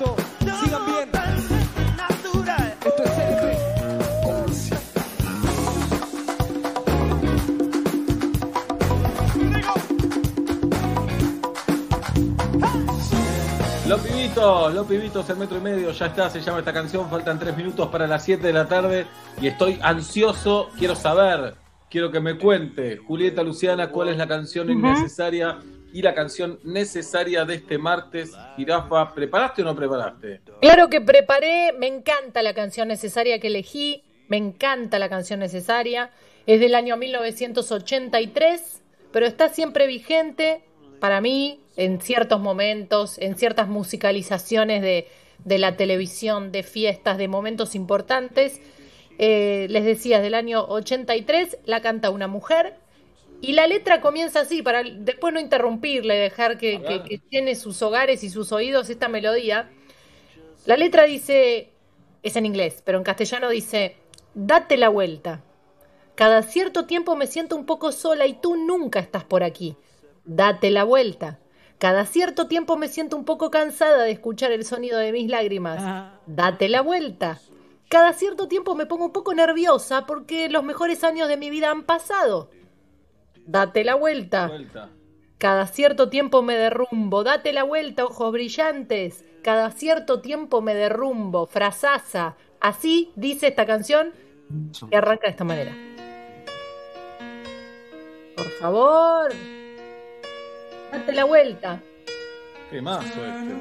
Esto. 0.01 0.15
Sigan 0.63 0.85
bien. 0.85 1.09
Esto 2.85 3.03
es 3.03 3.11
sí. 4.53 4.75
Los 13.87 13.99
pibitos, 14.01 14.73
los 14.73 14.87
pibitos, 14.87 15.29
el 15.29 15.37
metro 15.37 15.57
y 15.57 15.61
medio, 15.61 15.91
ya 15.91 16.05
está, 16.05 16.29
se 16.29 16.41
llama 16.41 16.59
esta 16.59 16.71
canción, 16.71 17.09
faltan 17.09 17.37
tres 17.37 17.57
minutos 17.57 17.89
para 17.89 18.07
las 18.07 18.23
7 18.23 18.47
de 18.47 18.53
la 18.53 18.65
tarde 18.65 19.05
y 19.41 19.47
estoy 19.47 19.79
ansioso, 19.81 20.69
quiero 20.77 20.95
saber, 20.95 21.55
quiero 21.89 22.09
que 22.09 22.21
me 22.21 22.37
cuente, 22.37 22.97
Julieta 22.97 23.43
Luciana, 23.43 23.89
cuál 23.89 24.07
es 24.07 24.17
la 24.17 24.27
canción 24.27 24.69
innecesaria 24.69 25.59
y 25.93 26.01
la 26.01 26.13
canción 26.13 26.59
necesaria 26.63 27.45
de 27.45 27.55
este 27.55 27.77
martes. 27.77 28.31
Jirafa, 28.55 29.13
¿preparaste 29.13 29.61
o 29.61 29.65
no 29.65 29.75
preparaste? 29.75 30.41
Claro 30.61 30.89
que 30.89 31.01
preparé, 31.01 31.73
me 31.73 31.87
encanta 31.87 32.41
la 32.41 32.53
canción 32.53 32.87
necesaria 32.87 33.39
que 33.39 33.47
elegí, 33.47 34.03
me 34.27 34.37
encanta 34.37 34.99
la 34.99 35.09
canción 35.09 35.39
necesaria, 35.39 36.11
es 36.45 36.59
del 36.59 36.75
año 36.75 36.97
1983, 36.97 38.81
pero 39.11 39.25
está 39.25 39.49
siempre 39.49 39.87
vigente 39.87 40.63
para 40.99 41.21
mí 41.21 41.59
en 41.75 42.01
ciertos 42.01 42.39
momentos, 42.39 43.17
en 43.17 43.35
ciertas 43.35 43.67
musicalizaciones 43.67 44.81
de, 44.81 45.07
de 45.43 45.57
la 45.57 45.75
televisión, 45.75 46.51
de 46.51 46.63
fiestas, 46.63 47.17
de 47.17 47.27
momentos 47.27 47.75
importantes. 47.75 48.61
Eh, 49.17 49.67
les 49.69 49.85
decía, 49.85 50.21
del 50.21 50.33
año 50.33 50.65
83, 50.65 51.59
la 51.65 51.81
canta 51.81 52.09
una 52.09 52.27
mujer 52.27 52.75
y 53.41 53.53
la 53.53 53.67
letra 53.67 54.01
comienza 54.01 54.41
así, 54.41 54.61
para 54.61 54.83
después 54.83 55.33
no 55.33 55.39
interrumpirle, 55.39 56.15
dejar 56.15 56.57
que, 56.57 56.81
que, 56.81 57.03
que 57.03 57.21
llene 57.29 57.55
sus 57.55 57.81
hogares 57.81 58.23
y 58.23 58.29
sus 58.29 58.51
oídos 58.51 58.89
esta 58.89 59.07
melodía. 59.07 59.69
La 60.65 60.77
letra 60.77 61.03
dice, 61.03 61.71
es 62.21 62.35
en 62.35 62.45
inglés, 62.45 62.83
pero 62.85 62.99
en 62.99 63.03
castellano 63.03 63.49
dice, 63.49 63.97
date 64.35 64.77
la 64.77 64.89
vuelta. 64.89 65.43
Cada 66.15 66.43
cierto 66.43 66.85
tiempo 66.85 67.15
me 67.15 67.25
siento 67.25 67.55
un 67.55 67.65
poco 67.65 67.91
sola 67.91 68.27
y 68.27 68.33
tú 68.33 68.55
nunca 68.55 68.99
estás 68.99 69.23
por 69.23 69.43
aquí. 69.43 69.75
Date 70.23 70.69
la 70.69 70.83
vuelta. 70.83 71.39
Cada 71.79 72.05
cierto 72.05 72.47
tiempo 72.47 72.77
me 72.77 72.89
siento 72.89 73.17
un 73.17 73.25
poco 73.25 73.49
cansada 73.49 74.03
de 74.03 74.11
escuchar 74.11 74.51
el 74.51 74.65
sonido 74.65 74.99
de 74.99 75.11
mis 75.11 75.27
lágrimas. 75.31 75.81
Date 76.27 76.69
la 76.69 76.81
vuelta. 76.81 77.41
Cada 77.89 78.13
cierto 78.13 78.47
tiempo 78.47 78.75
me 78.75 78.85
pongo 78.85 79.05
un 79.05 79.11
poco 79.13 79.33
nerviosa 79.33 80.05
porque 80.05 80.47
los 80.47 80.63
mejores 80.63 81.03
años 81.03 81.27
de 81.27 81.37
mi 81.37 81.49
vida 81.49 81.71
han 81.71 81.83
pasado. 81.83 82.51
Date 83.51 83.83
la 83.83 83.95
vuelta. 83.95 84.47
Vuelta. 84.47 84.89
Cada 85.37 85.67
cierto 85.67 86.07
tiempo 86.07 86.41
me 86.41 86.55
derrumbo. 86.55 87.25
Date 87.25 87.51
la 87.51 87.63
vuelta, 87.63 88.05
ojos 88.05 88.31
brillantes. 88.31 89.25
Cada 89.43 89.71
cierto 89.71 90.21
tiempo 90.21 90.61
me 90.61 90.73
derrumbo. 90.73 91.47
Frasaza. 91.47 92.37
Así 92.61 93.11
dice 93.15 93.47
esta 93.47 93.65
canción 93.65 94.13
que 94.89 94.95
arranca 94.95 95.23
de 95.23 95.31
esta 95.31 95.43
manera. 95.43 95.75
Por 98.37 98.49
favor. 98.51 99.33
Date 100.93 101.11
la 101.11 101.25
vuelta. 101.25 101.81
Qué 102.69 102.81
mazo 102.81 103.05
este. 103.05 103.53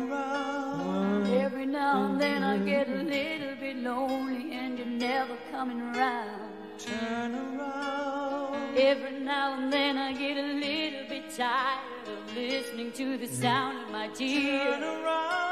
Every 1.43 1.67
now 1.67 2.05
and 2.05 2.21
then 2.21 2.45
I 2.45 2.59
get 2.65 2.89
a 2.89 3.03
little 3.03 3.57
bit 3.61 3.77
lonely 3.79 4.55
and 4.55 4.79
you're 4.79 4.87
never 4.87 5.37
coming 5.51 5.81
around. 5.81 6.79
Turn 6.79 7.35
around. 7.35 8.40
Every 8.77 9.19
now 9.21 9.55
and 9.55 9.73
then 9.73 9.99
I 9.99 10.13
get 10.13 10.37
a 10.37 10.43
little 10.43 11.09
bit 11.09 11.25
tired 11.37 12.07
of 12.07 12.35
listening 12.35 12.93
to 12.93 13.19
the 13.19 13.27
sound 13.27 13.83
of 13.83 13.91
my 13.91 14.09
tears. 14.09 14.79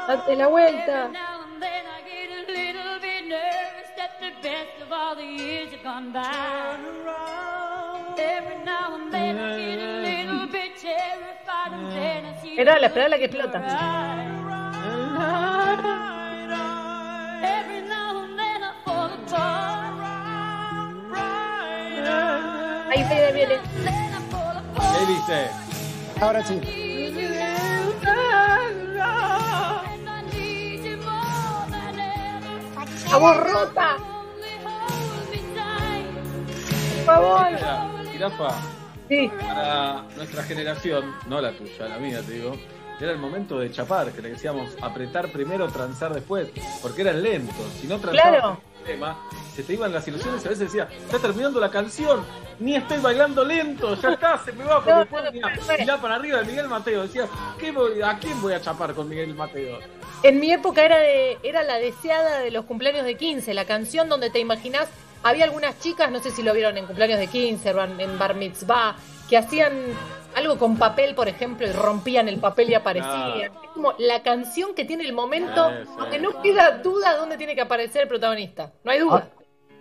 Date 0.07 0.37
la 0.37 0.47
vuelta. 0.49 0.91
Every 0.91 1.13
now 1.13 1.43
and 1.43 1.61
then 1.61 1.83
I 1.85 2.01
get 2.07 2.29
a 2.31 2.41
little 2.51 2.99
bit 2.99 3.27
nervous 3.27 3.89
that 3.97 4.19
the 4.19 4.31
best 4.41 4.81
of 4.81 4.91
all 4.91 5.15
the 5.15 5.23
years 5.23 5.71
have 5.71 5.83
gone 5.83 6.11
by. 6.11 6.77
Every 8.17 8.63
now 8.63 8.95
and 8.95 9.13
then 9.13 9.37
I 9.37 9.57
get 9.57 9.79
a 9.79 10.01
little 10.01 10.47
bit 10.47 10.77
terrified 10.77 11.73
and 11.73 11.91
then 11.91 12.25
I 12.25 12.41
see 12.41 12.57
Esperala, 12.57 12.87
esperala 12.87 13.17
que 13.17 13.25
explota. 13.25 13.59
Every 17.43 17.81
now 17.81 18.23
and 18.23 18.39
then 18.39 18.63
I 18.63 18.73
fall 18.85 19.11
apart. 19.11 19.98
Ahí 22.89 23.03
viene, 23.03 23.31
viene. 23.33 23.55
¿Qué 24.75 25.05
dice? 25.05 25.47
Ahora 26.21 26.43
sí. 26.43 26.59
¡A 33.11 33.17
voz 33.17 33.37
rota! 33.37 33.97
Por 36.95 37.05
favor. 37.05 37.47
Jirafa, 38.11 38.49
Sí. 39.07 39.31
para 39.39 40.03
nuestra 40.15 40.43
generación, 40.43 41.15
no 41.27 41.41
la 41.41 41.51
tuya, 41.53 41.87
la 41.87 41.97
mía 41.97 42.21
te 42.21 42.33
digo, 42.33 42.51
era 42.99 43.11
el 43.11 43.17
momento 43.17 43.57
de 43.57 43.71
chapar, 43.71 44.11
que 44.11 44.21
le 44.21 44.29
decíamos 44.31 44.75
apretar 44.81 45.31
primero, 45.31 45.67
transar 45.69 46.13
después, 46.13 46.49
porque 46.81 47.01
eran 47.01 47.23
lentos. 47.23 47.55
Si 47.81 47.87
no 47.87 47.97
transabas 47.97 48.39
Claro. 48.39 48.61
El 48.89 48.95
tema, 48.95 49.17
se 49.55 49.63
te 49.63 49.73
iban 49.73 49.93
las 49.93 50.07
ilusiones. 50.07 50.45
A 50.45 50.49
veces 50.49 50.71
decía, 50.71 50.87
está 51.05 51.19
terminando 51.19 51.59
la 51.59 51.69
canción, 51.69 52.23
ni 52.59 52.75
estoy 52.75 52.99
bailando 52.99 53.43
lento, 53.45 53.95
ya 53.95 54.09
está, 54.11 54.37
se 54.43 54.51
me 54.51 54.63
va. 54.63 54.75
Porque 54.83 54.91
No, 54.91 54.99
después 54.99 55.85
no, 55.87 55.95
no, 55.95 56.01
para 56.01 56.15
arriba 56.15 56.39
de 56.39 56.45
Miguel 56.45 56.67
Mateo. 56.67 57.03
Decía, 57.03 57.27
¿qué 57.59 57.71
voy- 57.71 58.01
¿a 58.01 58.17
quién 58.19 58.41
voy 58.41 58.53
a 58.53 58.61
chapar 58.61 58.93
con 58.93 59.07
Miguel 59.07 59.33
Mateo? 59.35 59.79
En 60.23 60.39
mi 60.39 60.51
época 60.51 60.83
era 60.83 60.97
de 60.97 61.37
era 61.43 61.63
la 61.63 61.77
deseada 61.77 62.39
de 62.39 62.51
los 62.51 62.65
cumpleaños 62.65 63.05
de 63.05 63.15
15, 63.15 63.53
la 63.53 63.65
canción 63.65 64.09
donde 64.09 64.29
te 64.29 64.39
imaginás, 64.39 64.87
había 65.23 65.45
algunas 65.45 65.79
chicas, 65.79 66.11
no 66.11 66.19
sé 66.19 66.31
si 66.31 66.43
lo 66.43 66.53
vieron 66.53 66.77
en 66.77 66.85
cumpleaños 66.85 67.19
de 67.19 67.27
15, 67.27 67.73
o 67.73 67.83
en 67.83 67.99
en 68.01 68.17
bar 68.19 68.35
mitzvah, 68.35 68.95
que 69.29 69.37
hacían 69.37 69.73
algo 70.35 70.57
con 70.57 70.77
papel, 70.77 71.15
por 71.15 71.27
ejemplo, 71.27 71.67
y 71.67 71.71
rompían 71.71 72.27
el 72.29 72.39
papel 72.39 72.69
y 72.69 72.73
aparecían. 72.73 73.31
Claro. 73.33 73.61
Es 73.63 73.69
como 73.73 73.93
la 73.97 74.21
canción 74.23 74.73
que 74.75 74.85
tiene 74.85 75.03
el 75.05 75.13
momento 75.13 75.69
Eso, 75.69 75.91
donde 75.97 76.19
no 76.19 76.41
queda 76.41 76.79
duda 76.79 77.15
dónde 77.17 77.37
tiene 77.37 77.55
que 77.55 77.61
aparecer 77.61 78.03
el 78.03 78.07
protagonista. 78.07 78.71
No 78.83 78.91
hay 78.91 78.99
duda. 78.99 79.29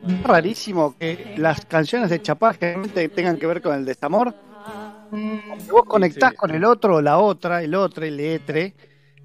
Es 0.06 0.22
rarísimo 0.22 0.94
que 0.98 1.34
las 1.36 1.64
canciones 1.66 2.08
de 2.10 2.22
Chapá 2.22 2.54
generalmente 2.54 3.08
tengan 3.08 3.36
que 3.36 3.46
ver 3.46 3.60
con 3.60 3.74
el 3.74 3.84
desamor. 3.84 4.34
Cuando 5.10 5.72
vos 5.72 5.84
conectás 5.86 6.30
Sí. 6.32 6.36
con 6.36 6.50
el 6.50 6.64
otro 6.64 6.96
o 6.96 7.02
la 7.02 7.18
otra, 7.18 7.62
el 7.62 7.74
otro, 7.74 8.04
el 8.04 8.20
etre, 8.20 8.74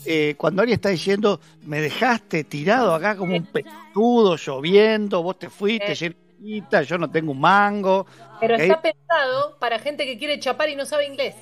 eh, 0.05 0.35
cuando 0.37 0.61
alguien 0.61 0.75
está 0.75 0.89
diciendo, 0.89 1.39
me 1.65 1.79
dejaste 1.81 2.43
tirado 2.45 2.93
acá 2.95 3.15
como 3.15 3.35
un 3.35 3.45
petudo, 3.45 4.35
lloviendo, 4.37 5.21
vos 5.21 5.37
te 5.37 5.49
fuiste, 5.49 5.91
Eh. 5.91 5.95
lleno 5.95 6.15
de 6.15 6.43
guita, 6.43 6.81
yo 6.83 6.97
no 6.97 7.09
tengo 7.09 7.31
un 7.31 7.39
mango. 7.39 8.05
Pero 8.47 8.55
está 8.55 8.81
pensado 8.81 9.57
para 9.59 9.79
gente 9.79 10.05
que 10.05 10.17
quiere 10.17 10.39
chapar 10.39 10.69
y 10.69 10.75
no 10.75 10.85
sabe 10.85 11.07
inglés. 11.07 11.35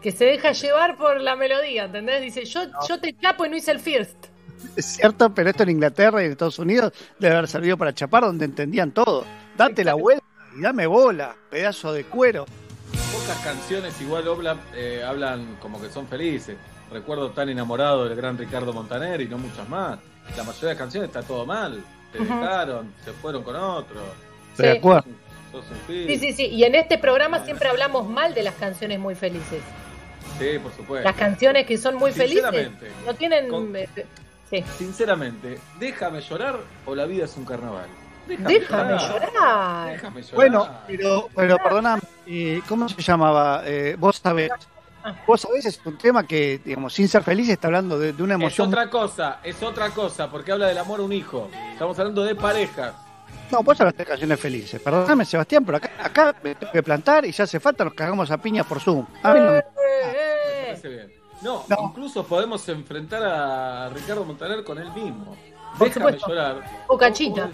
Que 0.00 0.10
se 0.12 0.24
deja 0.24 0.52
llevar 0.52 0.96
por 0.96 1.20
la 1.20 1.36
melodía, 1.36 1.84
¿entendés? 1.84 2.22
Dice, 2.22 2.44
yo, 2.44 2.62
yo 2.88 2.98
te 3.00 3.14
chapo 3.16 3.46
y 3.46 3.50
no 3.50 3.56
hice 3.56 3.70
el 3.70 3.78
first. 3.80 4.16
Es 4.76 4.86
cierto, 4.86 5.32
pero 5.34 5.50
esto 5.50 5.62
en 5.64 5.70
Inglaterra 5.70 6.22
y 6.22 6.26
en 6.26 6.32
Estados 6.32 6.58
Unidos 6.58 6.92
debe 7.18 7.34
haber 7.36 7.48
servido 7.48 7.76
para 7.76 7.92
chapar 7.94 8.22
donde 8.24 8.44
entendían 8.44 8.92
todo. 8.92 9.24
Date 9.56 9.84
la 9.84 9.94
vuelta 9.94 10.24
y 10.56 10.60
dame 10.62 10.86
bola, 10.86 11.36
pedazo 11.50 11.92
de 11.92 12.04
cuero. 12.04 12.46
Pocas 13.12 13.38
canciones 13.44 14.00
igual 14.00 14.26
hablan, 14.28 14.60
eh, 14.74 15.02
hablan 15.06 15.56
como 15.60 15.80
que 15.80 15.88
son 15.90 16.06
felices. 16.08 16.56
Recuerdo 16.90 17.30
tan 17.30 17.48
enamorado 17.48 18.04
del 18.04 18.16
gran 18.16 18.36
Ricardo 18.38 18.72
Montaner 18.72 19.20
y 19.20 19.28
no 19.28 19.38
muchas 19.38 19.68
más. 19.68 19.98
La 20.36 20.42
mayoría 20.44 20.68
de 20.68 20.74
las 20.74 20.78
canciones 20.78 21.08
está 21.08 21.22
todo 21.22 21.44
mal. 21.46 21.82
Te 22.12 22.18
dejaron, 22.18 22.92
se 23.04 23.12
fueron 23.12 23.42
con 23.42 23.56
otro. 23.56 24.00
De 24.58 24.72
Sí. 24.72 24.78
acuerdo. 24.78 25.04
Sí, 25.86 26.18
sí, 26.18 26.32
sí. 26.32 26.46
Y 26.46 26.64
en 26.64 26.74
este 26.74 26.98
programa 26.98 27.44
siempre 27.44 27.68
hablamos 27.68 28.08
mal 28.08 28.34
de 28.34 28.42
las 28.42 28.54
canciones 28.54 28.98
muy 28.98 29.14
felices. 29.14 29.60
Sí, 30.38 30.58
por 30.62 30.72
supuesto. 30.72 31.06
Las 31.08 31.16
canciones 31.16 31.66
que 31.66 31.76
son 31.78 31.96
muy 31.96 32.12
felices 32.12 32.42
Sinceramente. 32.44 32.90
no 33.06 33.14
tienen... 33.14 33.48
Con- 33.48 33.74
eh, 33.76 33.88
Sí. 34.50 34.62
Sinceramente, 34.76 35.58
¿déjame 35.80 36.20
llorar 36.20 36.58
o 36.84 36.94
la 36.94 37.06
vida 37.06 37.24
es 37.24 37.34
un 37.38 37.44
carnaval? 37.46 37.86
Déjame 38.28 38.60
llorar. 38.60 39.92
Déjame 39.92 40.20
llorar. 40.22 40.34
Bueno, 40.34 40.68
pero, 40.86 41.28
pero 41.34 41.56
perdona, 41.56 41.98
eh, 42.26 42.60
¿cómo 42.68 42.86
se 42.86 43.00
llamaba? 43.00 43.62
Eh, 43.64 43.96
vos 43.98 44.16
sabés. 44.22 44.50
Vos 45.26 45.40
sabés, 45.40 45.64
es 45.64 45.80
un 45.86 45.96
tema 45.96 46.26
que, 46.26 46.60
digamos, 46.64 46.92
sin 46.92 47.08
ser 47.08 47.22
feliz, 47.22 47.48
está 47.48 47.68
hablando 47.68 47.98
de, 47.98 48.12
de 48.12 48.22
una 48.22 48.34
Es 48.34 48.40
emoción. 48.40 48.68
otra 48.68 48.90
cosa, 48.90 49.38
es 49.42 49.60
otra 49.62 49.88
cosa, 49.88 50.30
porque 50.30 50.52
habla 50.52 50.66
del 50.68 50.76
amor 50.78 51.00
a 51.00 51.02
un 51.04 51.12
hijo. 51.14 51.48
Estamos 51.72 51.98
hablando 51.98 52.22
de 52.22 52.34
parejas. 52.34 52.92
No, 53.50 53.62
vos 53.62 53.78
hablaste 53.80 54.02
de 54.04 54.08
canciones 54.08 54.40
felices. 54.40 54.80
Perdóname, 54.80 55.24
Sebastián, 55.26 55.64
pero 55.64 55.76
acá, 55.76 55.90
acá 56.02 56.34
me 56.42 56.54
tengo 56.54 56.72
que 56.72 56.82
plantar 56.82 57.24
y 57.26 57.32
ya 57.32 57.44
hace 57.44 57.60
falta, 57.60 57.84
nos 57.84 57.94
cagamos 57.94 58.30
a 58.30 58.38
piña 58.38 58.64
por 58.64 58.80
Zoom. 58.80 59.06
A 59.22 59.34
mí 59.34 59.40
no 59.40 59.46
me- 59.46 59.52
Me 59.52 59.62
parece 60.66 60.88
bien. 60.88 61.12
No, 61.42 61.64
incluso 61.82 62.24
podemos 62.24 62.66
enfrentar 62.68 63.22
a 63.22 63.88
Ricardo 63.90 64.24
Montaner 64.24 64.62
con 64.64 64.78
él 64.78 64.90
mismo. 64.92 65.36
Por 65.76 65.88
Déjame 65.88 66.12
supuesto. 66.12 66.28
llorar. 66.28 66.84
O 66.86 66.96
cachita. 66.96 67.50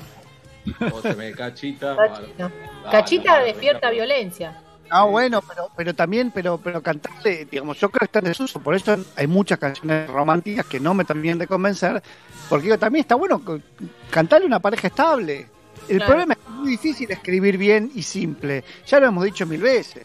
O 0.92 1.00
se 1.00 1.14
me 1.16 1.32
cachita. 1.32 1.96
Cachita. 1.96 2.50
Cachita 2.90 3.38
no, 3.38 3.44
despierta 3.46 3.90
violencia. 3.90 4.62
Ah, 4.90 5.04
bueno, 5.04 5.40
pero, 5.42 5.70
pero 5.76 5.94
también, 5.94 6.30
pero, 6.30 6.58
pero 6.58 6.82
cantarle, 6.82 7.44
digamos, 7.50 7.78
yo 7.78 7.90
creo 7.90 7.98
que 8.00 8.04
está 8.06 8.18
en 8.20 8.26
desuso, 8.26 8.58
por 8.60 8.74
eso 8.74 8.96
hay 9.16 9.26
muchas 9.26 9.58
canciones 9.58 10.08
románticas 10.08 10.64
que 10.66 10.80
no 10.80 10.94
me 10.94 11.04
terminan 11.04 11.38
de 11.38 11.46
convencer, 11.46 12.02
porque 12.48 12.64
digo, 12.64 12.78
también 12.78 13.02
está 13.02 13.14
bueno 13.14 13.42
cantarle 14.10 14.46
una 14.46 14.60
pareja 14.60 14.88
estable. 14.88 15.46
El 15.88 15.96
Claro. 15.96 16.06
problema 16.06 16.32
es 16.34 16.38
que 16.38 16.44
es 16.44 16.50
muy 16.50 16.70
difícil 16.70 17.10
escribir 17.10 17.56
bien 17.58 17.90
y 17.94 18.02
simple, 18.02 18.64
ya 18.86 19.00
lo 19.00 19.06
hemos 19.06 19.24
dicho 19.24 19.46
mil 19.46 19.60
veces. 19.62 20.04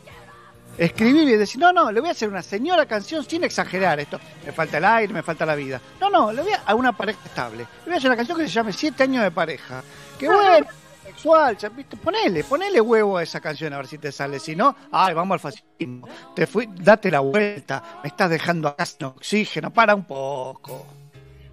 Escribir 0.78 1.26
bien, 1.26 1.38
decir, 1.38 1.62
no, 1.62 1.72
no, 1.72 1.92
le 1.92 2.00
voy 2.00 2.10
a 2.10 2.14
hacer 2.14 2.30
una 2.30 2.42
señora 2.42 2.88
canción 2.88 3.24
sin 3.24 3.44
exagerar 3.44 4.00
esto. 4.00 4.20
Me 4.44 4.52
falta 4.52 4.80
el 4.80 4.86
aire, 4.86 5.14
me 5.14 5.22
falta 5.22 5.46
la 5.46 5.54
vida. 5.54 5.80
No, 6.02 6.10
no, 6.10 6.32
le 6.32 6.42
voy 6.42 6.52
a, 6.52 6.64
a 6.66 6.74
una 6.74 6.92
pareja 6.98 7.20
estable. 7.26 7.60
Le 7.60 7.86
voy 7.86 7.94
a 7.94 7.98
hacer 7.98 8.10
una 8.10 8.18
canción 8.18 8.38
que 8.40 8.48
se 8.48 8.54
llame 8.54 8.74
Siete 8.74 9.04
años 9.04 9.22
de 9.24 9.30
pareja. 9.30 9.84
Que 10.18 10.28
bueno, 10.28 10.66
sexual, 11.04 11.58
¿viste? 11.76 11.96
ponele, 11.98 12.44
ponele 12.44 12.82
huevo 12.82 13.18
a 13.18 13.24
esa 13.24 13.40
canción 13.40 13.72
a 13.74 13.78
ver 13.78 13.88
si 13.88 14.00
te 14.00 14.12
sale. 14.12 14.40
Si 14.40 14.56
no, 14.56 14.76
ay, 14.92 15.14
vamos 15.14 15.36
al 15.36 15.40
fascismo. 15.42 16.08
Te 16.36 16.48
fui, 16.48 16.68
date 16.74 17.12
la 17.12 17.20
vuelta, 17.20 18.00
me 18.02 18.08
estás 18.08 18.32
dejando 18.32 18.70
acá 18.70 18.84
sin 18.88 19.06
oxígeno, 19.06 19.72
para 19.72 19.94
un 19.94 20.06
poco. 20.06 20.88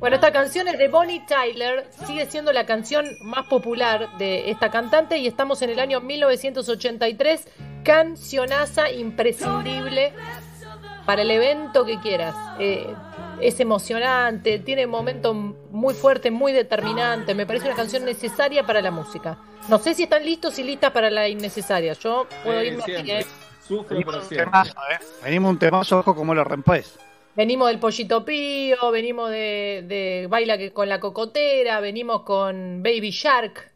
Bueno, 0.00 0.16
esta 0.16 0.32
canción 0.32 0.66
es 0.66 0.78
de 0.78 0.88
Bonnie 0.88 1.20
Tyler, 1.26 1.86
sigue 2.06 2.24
siendo 2.24 2.54
la 2.54 2.64
canción 2.64 3.04
más 3.20 3.46
popular 3.48 4.16
de 4.16 4.50
esta 4.50 4.70
cantante 4.70 5.18
y 5.18 5.26
estamos 5.26 5.60
en 5.60 5.68
el 5.68 5.78
año 5.78 6.00
1983, 6.00 7.46
cancionaza 7.84 8.90
imprescindible 8.90 10.14
para 11.04 11.20
el 11.20 11.30
evento 11.30 11.84
que 11.84 12.00
quieras. 12.00 12.34
Eh, 12.58 12.86
es 13.42 13.60
emocionante, 13.60 14.58
tiene 14.60 14.86
momentos 14.86 15.36
muy 15.70 15.92
fuertes, 15.92 16.32
muy 16.32 16.52
determinantes, 16.52 17.36
me 17.36 17.44
parece 17.44 17.66
una 17.66 17.76
canción 17.76 18.06
necesaria 18.06 18.64
para 18.66 18.80
la 18.80 18.90
música. 18.90 19.36
No 19.68 19.78
sé 19.78 19.92
si 19.92 20.04
están 20.04 20.24
listos 20.24 20.58
y 20.58 20.62
listas 20.62 20.92
para 20.92 21.10
la 21.10 21.28
innecesaria, 21.28 21.92
yo 21.92 22.26
puedo 22.42 22.58
Sí, 22.62 22.66
irme 22.68 22.82
así. 22.82 23.10
¿eh? 23.10 23.26
Sufro 23.68 23.96
Venimos 23.96 24.14
por 24.14 24.22
un 24.22 24.28
temazo, 24.30 24.72
¿eh? 24.90 24.98
Venimos 25.22 25.50
un 25.50 25.58
temazo, 25.58 25.98
ojo 25.98 26.14
como 26.14 26.34
lo 26.34 26.42
rompes. 26.42 26.98
Venimos 27.40 27.68
del 27.68 27.78
Pollito 27.78 28.22
Pío, 28.22 28.90
venimos 28.90 29.30
de, 29.30 29.82
de 29.88 30.26
Baila 30.28 30.58
que- 30.58 30.74
con 30.74 30.90
la 30.90 31.00
Cocotera, 31.00 31.80
venimos 31.80 32.20
con 32.20 32.82
Baby 32.82 33.08
Shark, 33.12 33.72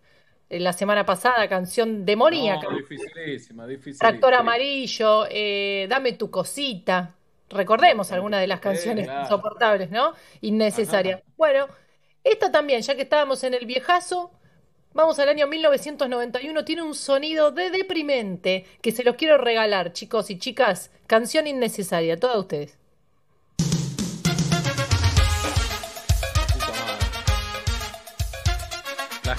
eh, 0.50 0.60
la 0.60 0.74
semana 0.74 1.06
pasada, 1.06 1.48
canción 1.48 2.04
demoníaca. 2.04 2.68
No, 2.68 2.76
dificilísima, 2.76 3.66
dificilísima. 3.66 4.06
Tractor 4.10 4.34
Amarillo, 4.34 5.24
eh, 5.30 5.86
Dame 5.88 6.12
tu 6.12 6.30
cosita. 6.30 7.14
Recordemos 7.48 8.12
algunas 8.12 8.42
de 8.42 8.48
las 8.48 8.60
canciones 8.60 9.06
claro. 9.06 9.22
insoportables, 9.22 9.90
¿no? 9.90 10.12
Innecesarias. 10.42 11.22
Bueno, 11.38 11.66
esta 12.22 12.52
también, 12.52 12.82
ya 12.82 12.94
que 12.94 13.00
estábamos 13.00 13.44
en 13.44 13.54
el 13.54 13.64
viejazo, 13.64 14.30
vamos 14.92 15.18
al 15.20 15.30
año 15.30 15.46
1991, 15.46 16.66
tiene 16.66 16.82
un 16.82 16.94
sonido 16.94 17.50
de 17.50 17.70
deprimente 17.70 18.66
que 18.82 18.92
se 18.92 19.04
los 19.04 19.16
quiero 19.16 19.38
regalar, 19.38 19.94
chicos 19.94 20.28
y 20.28 20.38
chicas. 20.38 20.90
Canción 21.06 21.46
innecesaria, 21.46 22.20
todas 22.20 22.36
ustedes. 22.36 22.76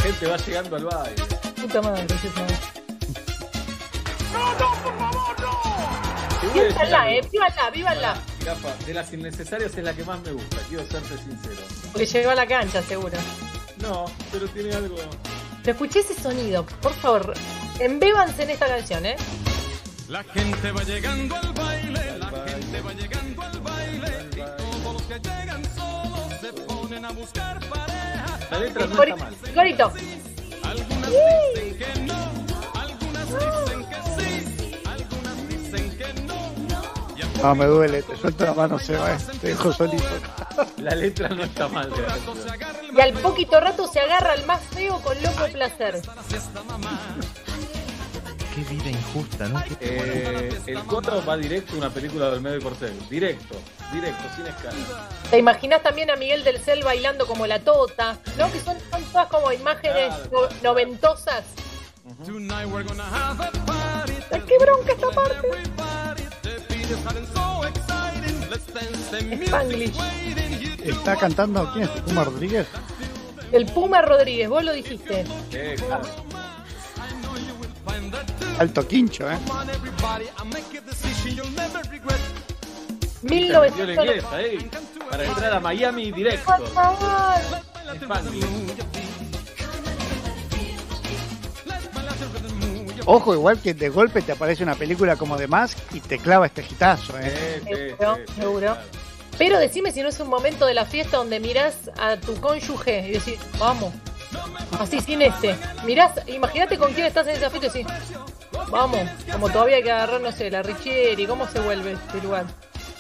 Gente 0.05 0.27
va 0.27 0.37
llegando 0.37 0.75
al 0.75 0.85
baile. 0.85 1.23
Puta 1.59 1.81
madre, 1.81 2.05
qué 2.21 2.29
madre. 2.39 2.55
Sí, 6.41 6.47
Siéntanla, 6.53 7.11
eh, 7.11 7.21
vívanla, 7.31 7.69
vívanla. 7.71 8.17
Jirafa, 8.39 8.75
de 8.85 8.93
las 8.93 9.13
innecesarias 9.13 9.75
es 9.75 9.83
la 9.83 9.93
que 9.93 10.03
más 10.03 10.19
me 10.21 10.31
gusta, 10.31 10.57
quiero 10.69 10.85
serte 10.85 11.17
sincero. 11.17 11.61
Porque 11.91 12.05
llegó 12.05 12.29
a 12.29 12.35
la 12.35 12.45
cancha, 12.45 12.83
seguro. 12.83 13.17
No, 13.81 14.05
pero 14.31 14.47
tiene 14.49 14.75
algo. 14.75 14.95
Pero 15.63 15.71
escuché 15.71 16.01
ese 16.01 16.13
sonido, 16.13 16.65
por 16.81 16.93
favor. 16.93 17.33
Embébanse 17.79 18.43
en 18.43 18.51
esta 18.51 18.67
canción, 18.67 19.05
¿eh? 19.07 19.15
La 20.07 20.23
gente 20.23 20.71
va 20.71 20.83
llegando 20.83 21.35
al 21.35 21.51
baile, 21.53 22.17
la 22.19 22.29
gente 22.47 22.81
va 22.81 22.93
llegando 22.93 23.41
al 23.41 23.59
baile 23.59 24.29
y 24.33 24.83
todos 24.83 24.93
los 24.93 25.01
que 25.01 25.15
llegan 25.15 25.63
solos 25.75 26.39
se 26.41 26.53
ponen 26.53 27.05
a 27.05 27.11
buscar. 27.11 27.64
La 28.51 28.59
letra 28.59 28.85
no 28.85 28.95
Cori- 28.95 29.11
está 29.13 29.23
mal. 29.25 29.35
Corito. 29.53 29.93
Algunas 30.63 31.09
dicen 31.09 31.77
que 31.77 31.99
no, 32.01 32.15
algunas 32.73 33.27
dicen 33.29 33.85
que 33.85 33.95
sí, 34.21 34.81
algunas 34.85 35.49
dicen 35.49 35.97
que 35.97 36.13
no. 36.23 37.43
No, 37.43 37.55
me 37.55 37.65
duele, 37.65 38.01
te 38.01 38.15
suelto 38.17 38.45
la 38.45 38.53
mano, 38.53 38.79
se 38.79 38.95
va, 38.95 39.17
te 39.39 39.47
dejo 39.49 39.71
solito. 39.73 40.03
La 40.77 40.95
letra 40.95 41.29
no 41.29 41.43
está 41.43 41.67
mal. 41.67 41.91
Y 42.95 43.01
al 43.01 43.13
poquito 43.13 43.59
rato 43.59 43.87
se 43.91 43.99
agarra 43.99 44.31
al 44.33 44.45
más 44.45 44.61
feo 44.73 44.99
con 45.01 45.21
loco 45.21 45.45
placer. 45.51 46.01
Qué 48.55 48.61
vida 48.73 48.89
injusta, 48.89 49.49
¿no? 49.49 49.61
Eh, 49.81 50.49
el 50.67 50.79
coro 50.85 51.21
va 51.25 51.35
directo 51.35 51.73
a 51.73 51.77
una 51.77 51.89
película 51.89 52.29
del 52.29 52.39
medio 52.39 52.61
Porcel. 52.61 52.97
Directo, 53.09 53.55
directo, 53.91 54.23
sin 54.35 54.45
escala. 54.47 55.09
¿Te 55.29 55.37
imaginas 55.39 55.83
también 55.83 56.09
a 56.09 56.15
Miguel 56.15 56.43
del 56.45 56.59
Cel 56.59 56.81
bailando 56.83 57.27
como 57.27 57.45
la 57.47 57.59
tota? 57.59 58.17
¿No? 58.37 58.49
Que 58.51 58.59
son, 58.61 58.77
son 58.89 59.03
todas 59.11 59.27
como 59.27 59.51
imágenes 59.51 60.13
no- 60.31 60.47
noventosas. 60.63 61.43
¡Qué 64.47 64.57
bronca 64.57 64.91
esta 64.93 65.09
parte! 65.09 65.47
Spanglish. 69.45 69.95
¿Está 70.83 71.15
cantando 71.17 71.69
quién 71.73 71.85
es? 71.85 71.89
¿Puma 72.01 72.23
Rodríguez? 72.23 72.67
El 73.51 73.65
Puma 73.65 74.01
Rodríguez, 74.01 74.47
vos 74.49 74.63
lo 74.63 74.71
dijiste. 74.71 75.25
Eh, 75.51 75.75
claro. 75.77 76.03
El 78.59 78.69
inglés 83.89 84.23
1990. 84.23 84.35
ahí. 84.35 84.69
Para 85.09 85.25
entrar 85.25 85.53
a 85.53 85.59
Miami 85.59 86.11
directo. 86.11 86.45
Por 86.45 86.67
favor. 86.69 87.35
Spanglish. 88.01 88.45
Ojo, 93.07 93.33
igual 93.33 93.59
que 93.59 93.73
de 93.73 93.89
golpe 93.89 94.21
te 94.21 94.31
aparece 94.31 94.63
una 94.63 94.75
película 94.75 95.15
como 95.15 95.37
The 95.37 95.47
Mask 95.47 95.77
y 95.93 95.99
te 95.99 96.17
clava 96.17 96.47
este 96.47 96.63
gitazo, 96.63 97.13
¿eh? 97.19 97.61
Seguro, 97.63 98.17
seguro. 98.35 98.77
Pero 99.37 99.59
decime 99.59 99.91
si 99.91 100.01
no 100.01 100.09
es 100.09 100.19
un 100.19 100.29
momento 100.29 100.65
de 100.65 100.73
la 100.73 100.85
fiesta 100.85 101.17
donde 101.17 101.39
mirás 101.39 101.91
a 101.99 102.17
tu 102.17 102.35
cónyuge 102.39 103.07
y 103.07 103.11
decís, 103.11 103.37
vamos. 103.59 103.93
Así 104.79 104.99
sin 105.01 105.21
este. 105.21 105.55
Mirás, 105.85 106.13
imagínate 106.27 106.77
con 106.77 106.93
quién 106.93 107.05
estás 107.05 107.27
en 107.27 107.35
esa 107.35 107.49
fiesta 107.49 107.77
y 107.77 107.83
decís, 107.83 107.93
vamos. 108.69 108.99
Como 109.31 109.49
todavía 109.49 109.77
hay 109.77 109.83
que 109.83 109.91
agarrar, 109.91 110.21
no 110.21 110.31
sé, 110.31 110.49
la 110.51 110.61
Richieri, 110.63 111.25
¿cómo 111.27 111.47
se 111.47 111.59
vuelve 111.59 111.93
este 111.93 112.21
lugar? 112.21 112.45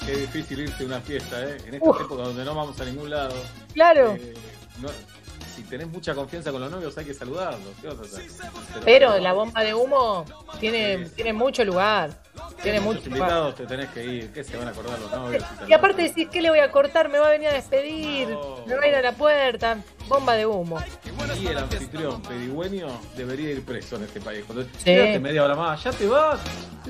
Qué 0.05 0.15
difícil 0.17 0.59
irse 0.59 0.83
a 0.83 0.85
una 0.87 1.01
fiesta, 1.01 1.41
¿eh? 1.43 1.57
En 1.65 1.73
estas 1.75 1.89
Uf. 1.89 2.01
épocas 2.01 2.27
donde 2.27 2.45
no 2.45 2.53
vamos 2.53 2.79
a 2.79 2.85
ningún 2.85 3.09
lado. 3.09 3.33
Claro. 3.73 4.13
Eh, 4.13 4.33
no- 4.79 4.89
si 5.55 5.63
tenés 5.63 5.87
mucha 5.87 6.13
confianza 6.13 6.51
con 6.51 6.61
los 6.61 6.69
novios, 6.71 6.97
hay 6.97 7.05
que 7.05 7.13
saludarlos. 7.13 7.61
¿Qué 7.81 7.87
vas 7.87 7.97
a 7.99 8.01
hacer? 8.01 8.23
Pero 8.83 9.17
la 9.19 9.33
bomba 9.33 9.63
de 9.63 9.73
humo 9.73 10.25
tiene, 10.59 11.05
tiene 11.15 11.33
mucho 11.33 11.63
lugar. 11.63 12.11
Tiene 12.61 12.79
mucho 12.81 12.95
Los 12.99 13.05
lugar. 13.07 13.19
invitados 13.21 13.55
te 13.55 13.65
tenés 13.65 13.89
que 13.89 14.03
ir. 14.03 14.33
¿Qué 14.33 14.43
se 14.43 14.57
van 14.57 14.67
a 14.67 14.71
acordar 14.71 14.99
los 14.99 15.11
novios? 15.11 15.43
Y 15.67 15.73
aparte 15.73 16.01
decís, 16.01 16.27
¿qué 16.31 16.41
le 16.41 16.49
voy 16.49 16.59
a 16.59 16.71
cortar? 16.71 17.09
Me 17.09 17.19
va 17.19 17.27
a 17.27 17.29
venir 17.29 17.47
a 17.47 17.53
despedir, 17.53 18.27
me 18.67 18.75
va 18.75 18.81
a 18.83 18.87
ir 18.87 18.95
a 18.95 19.01
la 19.01 19.11
puerta. 19.13 19.77
Bomba 20.07 20.33
de 20.33 20.45
humo. 20.45 20.77
Y 21.41 21.47
el 21.47 21.57
anfitrión 21.57 22.21
pedigüeño 22.21 22.87
debería 23.15 23.51
ir 23.51 23.63
preso 23.65 23.95
en 23.95 24.03
este 24.03 24.19
país. 24.21 24.43
Cuando 24.45 24.63
Sí. 24.65 24.83
quédate 24.85 25.19
media 25.19 25.43
hora 25.43 25.55
más, 25.55 25.83
¿ya 25.83 25.91
te 25.91 26.07
vas? 26.07 26.39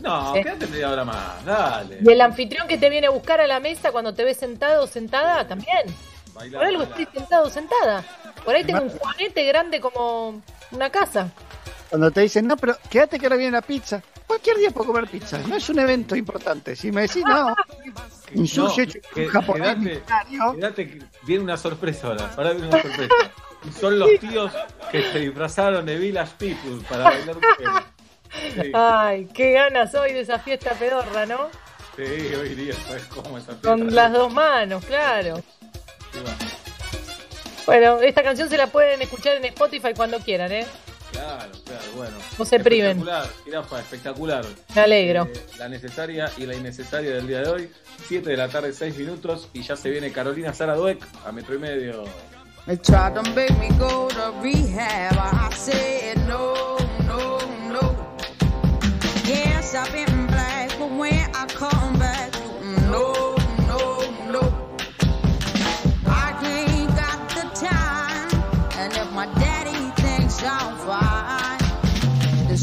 No, 0.01 0.33
Sí. 0.33 0.41
quédate 0.43 0.67
media 0.67 0.91
hora 0.91 1.05
más, 1.05 1.45
dale. 1.45 1.99
Y 2.03 2.09
el 2.11 2.19
anfitrión 2.21 2.67
que 2.67 2.77
te 2.77 2.89
viene 2.89 3.07
a 3.07 3.11
buscar 3.11 3.39
a 3.39 3.47
la 3.47 3.59
mesa 3.59 3.91
cuando 3.91 4.13
te 4.13 4.23
ves 4.23 4.37
sentado 4.37 4.83
o 4.83 4.87
sentada, 4.87 5.47
también. 5.47 5.85
Baila, 6.35 6.57
Por 6.59 6.67
algo 6.67 6.79
baila. 6.85 6.95
estoy 7.01 7.19
sentado 7.19 7.49
sentada. 7.49 8.03
Por 8.43 8.53
ahí 8.55 8.63
tengo 8.63 8.81
un 8.83 8.89
juanete 8.89 9.45
grande 9.45 9.79
como 9.81 10.41
una 10.71 10.89
casa. 10.89 11.31
Cuando 11.89 12.11
te 12.11 12.21
dicen, 12.21 12.45
no, 12.47 12.57
pero 12.57 12.77
quédate 12.89 13.17
que 13.17 13.25
ahora 13.25 13.37
viene 13.37 13.53
la 13.53 13.61
pizza. 13.61 14.01
Cualquier 14.27 14.57
día 14.57 14.71
puedo 14.71 14.87
comer 14.87 15.07
pizza, 15.07 15.37
no 15.47 15.55
es 15.55 15.69
un 15.69 15.79
evento 15.79 16.15
importante. 16.15 16.75
Si 16.75 16.91
me 16.91 17.01
decís, 17.03 17.23
no, 17.25 17.55
un 18.35 18.47
sushi 18.47 18.81
hecho 18.81 18.99
japonés 19.31 19.75
quedate, 19.77 20.03
quedate 20.55 20.89
que 20.89 21.03
viene 21.23 21.43
una 21.43 21.57
sorpresa 21.57 22.07
ahora. 22.07 22.31
Ahora 22.35 22.51
viene 22.53 22.67
una 22.67 22.81
sorpresa. 22.81 23.13
Y 23.67 23.71
son 23.71 23.97
los 23.99 24.09
tíos 24.19 24.51
que 24.91 25.03
se 25.11 25.19
disfrazaron 25.19 25.85
de 25.85 25.97
Village 25.97 26.33
People 26.37 26.83
para 26.89 27.03
bailar. 27.11 27.35
Sí, 28.53 28.71
Ay, 28.73 29.27
qué 29.33 29.53
ganas 29.53 29.93
hoy 29.95 30.11
de 30.13 30.21
esa 30.21 30.39
fiesta 30.39 30.71
pedorra, 30.71 31.25
¿no? 31.25 31.49
sí, 31.95 32.03
hoy 32.03 32.55
día, 32.55 32.73
¿sabes 32.85 33.05
cómo 33.05 33.37
esa 33.37 33.51
fiesta? 33.53 33.69
Con 33.69 33.95
las 33.95 34.11
dos 34.11 34.33
manos, 34.33 34.83
claro. 34.85 35.41
Bueno, 37.65 37.99
esta 38.01 38.21
canción 38.23 38.47
se 38.47 38.57
la 38.57 38.67
pueden 38.67 39.01
escuchar 39.01 39.37
en 39.37 39.45
Spotify 39.45 39.93
cuando 39.95 40.19
quieran, 40.19 40.51
¿eh? 40.51 40.65
Claro, 41.11 41.51
claro, 41.65 41.83
bueno. 41.95 42.17
No 42.37 42.45
se 42.45 42.59
priven. 42.59 42.99
Espectacular, 42.99 43.29
jirafa, 43.45 43.79
espectacular. 43.79 44.45
Me 44.75 44.81
alegro. 44.81 45.23
Eh, 45.23 45.45
la 45.57 45.69
necesaria 45.69 46.31
y 46.37 46.45
la 46.45 46.53
innecesaria 46.55 47.15
del 47.15 47.27
día 47.27 47.41
de 47.41 47.49
hoy. 47.49 47.71
7 48.07 48.29
de 48.29 48.37
la 48.37 48.49
tarde, 48.49 48.73
6 48.73 48.97
minutos. 48.97 49.47
Y 49.53 49.63
ya 49.63 49.75
se 49.75 49.89
viene 49.89 50.11
Carolina 50.11 50.53
Sara 50.53 50.75
Dueck 50.75 51.01
a 51.25 51.31
metro 51.31 51.55
y 51.55 51.59
medio. 51.59 52.03
They 52.67 52.77
tried 52.77 53.13
to 53.13 53.21
make 53.33 53.53
me 53.59 53.69
go 53.77 54.07
to 54.09 54.33
rehab. 54.41 55.13
I 55.17 55.53
said 55.55 56.17
no, 56.27 56.77
no, 57.07 57.37
no. 57.71 57.95
Yes, 59.25 59.73
I've 59.75 59.91
been 59.91 60.27
black, 60.27 60.77
but 60.77 60.91
when 60.91 61.13
I 61.13 61.45
come 61.47 61.97
back, 61.99 62.33
no, 62.89 63.13
no, 63.13 63.24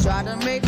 try 0.03 0.25
to 0.25 0.37
make 0.39 0.62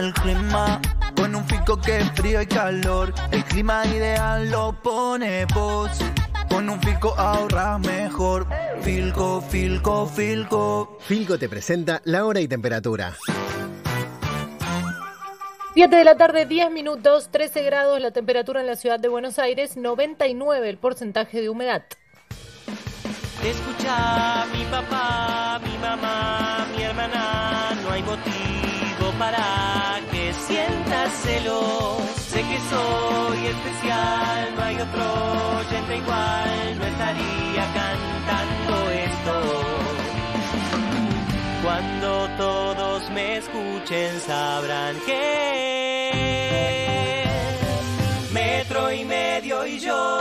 el 0.00 0.14
clima, 0.14 0.80
con 1.14 1.34
un 1.34 1.44
fico 1.46 1.78
que 1.78 1.98
es 1.98 2.10
frío 2.12 2.40
y 2.40 2.46
calor. 2.46 3.12
El 3.30 3.44
clima 3.44 3.84
ideal 3.86 4.50
lo 4.50 4.72
pone 4.82 5.44
vos. 5.54 5.90
Con 6.48 6.68
un 6.70 6.80
fico 6.80 7.14
ahorras 7.18 7.78
mejor. 7.80 8.46
Filco, 8.80 9.42
filco, 9.42 10.06
filco. 10.06 10.98
Filco 11.00 11.38
te 11.38 11.48
presenta 11.48 12.00
la 12.04 12.24
hora 12.24 12.40
y 12.40 12.48
temperatura. 12.48 13.14
7 15.74 15.94
de 15.94 16.04
la 16.04 16.16
tarde, 16.16 16.46
10 16.46 16.70
minutos, 16.72 17.28
13 17.30 17.62
grados 17.62 18.00
la 18.00 18.10
temperatura 18.10 18.60
en 18.60 18.66
la 18.66 18.76
ciudad 18.76 18.98
de 18.98 19.08
Buenos 19.08 19.38
Aires, 19.38 19.76
99 19.76 20.68
el 20.68 20.78
porcentaje 20.78 21.42
de 21.42 21.48
humedad. 21.48 21.84
Escucha, 23.44 24.46
mi 24.52 24.64
papá, 24.64 25.60
mi 25.64 25.78
mamá, 25.78 26.66
mi 26.76 26.82
hermana, 26.82 27.78
no 27.82 27.90
hay 27.92 28.02
motivo 28.02 28.49
para 29.20 30.00
que 30.10 30.32
sientas 30.32 31.12
celos. 31.22 31.98
Sé 32.32 32.40
que 32.40 32.58
soy 32.72 33.46
especial, 33.54 34.54
no 34.56 34.62
hay 34.62 34.76
otro 34.80 35.04
oyente 35.60 35.96
igual, 35.98 36.78
no 36.78 36.84
estaría 36.86 37.64
cantando 37.80 38.72
esto. 39.08 39.34
Cuando 41.62 42.28
todos 42.38 43.10
me 43.10 43.36
escuchen 43.36 44.20
sabrán 44.20 44.96
que 45.04 45.20
metro 48.32 48.90
y 48.90 49.04
medio 49.04 49.66
y 49.66 49.78
yo 49.78 50.20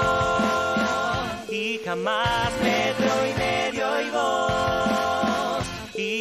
y 1.49 1.79
jamás 1.85 2.51
metro 2.61 3.11
y 3.25 3.29
medio 3.29 3.38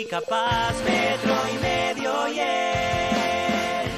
capaz 0.09 0.75
metro 0.85 1.35
y 1.55 1.59
medio 1.59 2.29
y 2.29 2.41
él 2.41 3.91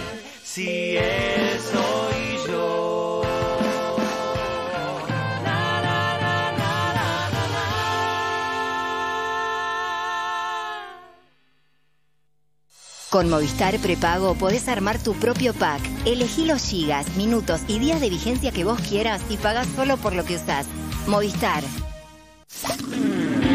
si 0.43 0.97
él 0.97 1.61
soy 1.61 2.51
yo 2.51 3.23
Con 13.09 13.29
Movistar 13.29 13.77
Prepago 13.79 14.35
podés 14.35 14.69
armar 14.69 15.03
tu 15.03 15.15
propio 15.15 15.53
pack. 15.53 15.83
Elegí 16.07 16.45
los 16.47 16.63
gigas, 16.63 17.17
minutos 17.17 17.63
y 17.67 17.81
días 17.81 18.01
de 18.01 18.09
vigencia 18.09 18.53
que 18.53 18.63
vos 18.63 18.81
quieras 18.83 19.21
y 19.29 19.37
pagás 19.37 19.67
solo 19.75 19.97
por 19.97 20.15
lo 20.15 20.25
que 20.25 20.37
usás. 20.37 20.67
Movistar. 21.09 21.65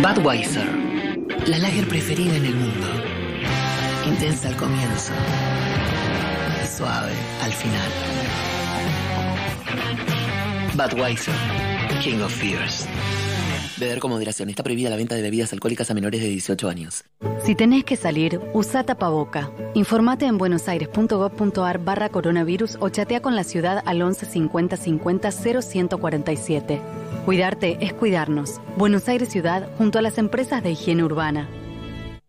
Budweiser, 0.01 0.65
la 1.47 1.57
lager 1.57 1.87
preferida 1.87 2.35
en 2.35 2.45
el 2.45 2.55
mundo. 2.55 2.87
Intensa 4.07 4.47
al 4.47 4.55
comienzo. 4.55 5.11
Suave 6.77 7.11
al 7.43 7.51
final. 7.51 7.91
Budweiser, 10.75 11.35
King 12.01 12.21
of 12.21 12.33
Fears. 12.33 12.87
Beber 13.77 13.99
con 13.99 14.11
moderación. 14.11 14.49
Está 14.49 14.63
prohibida 14.63 14.89
la 14.89 14.95
venta 14.95 15.15
de 15.15 15.21
bebidas 15.21 15.51
alcohólicas 15.51 15.91
a 15.91 15.93
menores 15.93 16.21
de 16.21 16.29
18 16.29 16.69
años. 16.69 17.03
Si 17.43 17.55
tenés 17.55 17.83
que 17.83 17.97
salir, 17.97 18.39
usa 18.53 18.85
tapaboca. 18.85 19.51
Informate 19.73 20.25
en 20.25 20.37
buenosaires.gov.ar 20.37 21.79
barra 21.79 22.09
coronavirus 22.09 22.77
o 22.79 22.87
chatea 22.89 23.21
con 23.21 23.35
la 23.35 23.43
ciudad 23.43 23.83
al 23.85 24.01
11 24.01 24.25
50 24.25 24.77
50 24.77 25.31
0147. 25.31 27.04
Cuidarte 27.25 27.79
es 27.81 27.91
cuidarnos. 27.91 28.61
Buenos 28.77 29.09
Aires 29.09 29.29
Ciudad 29.29 29.67
junto 29.79 29.97
a 29.97 30.03
las 30.03 30.19
empresas 30.19 30.61
de 30.61 30.71
higiene 30.71 31.03
urbana. 31.03 31.49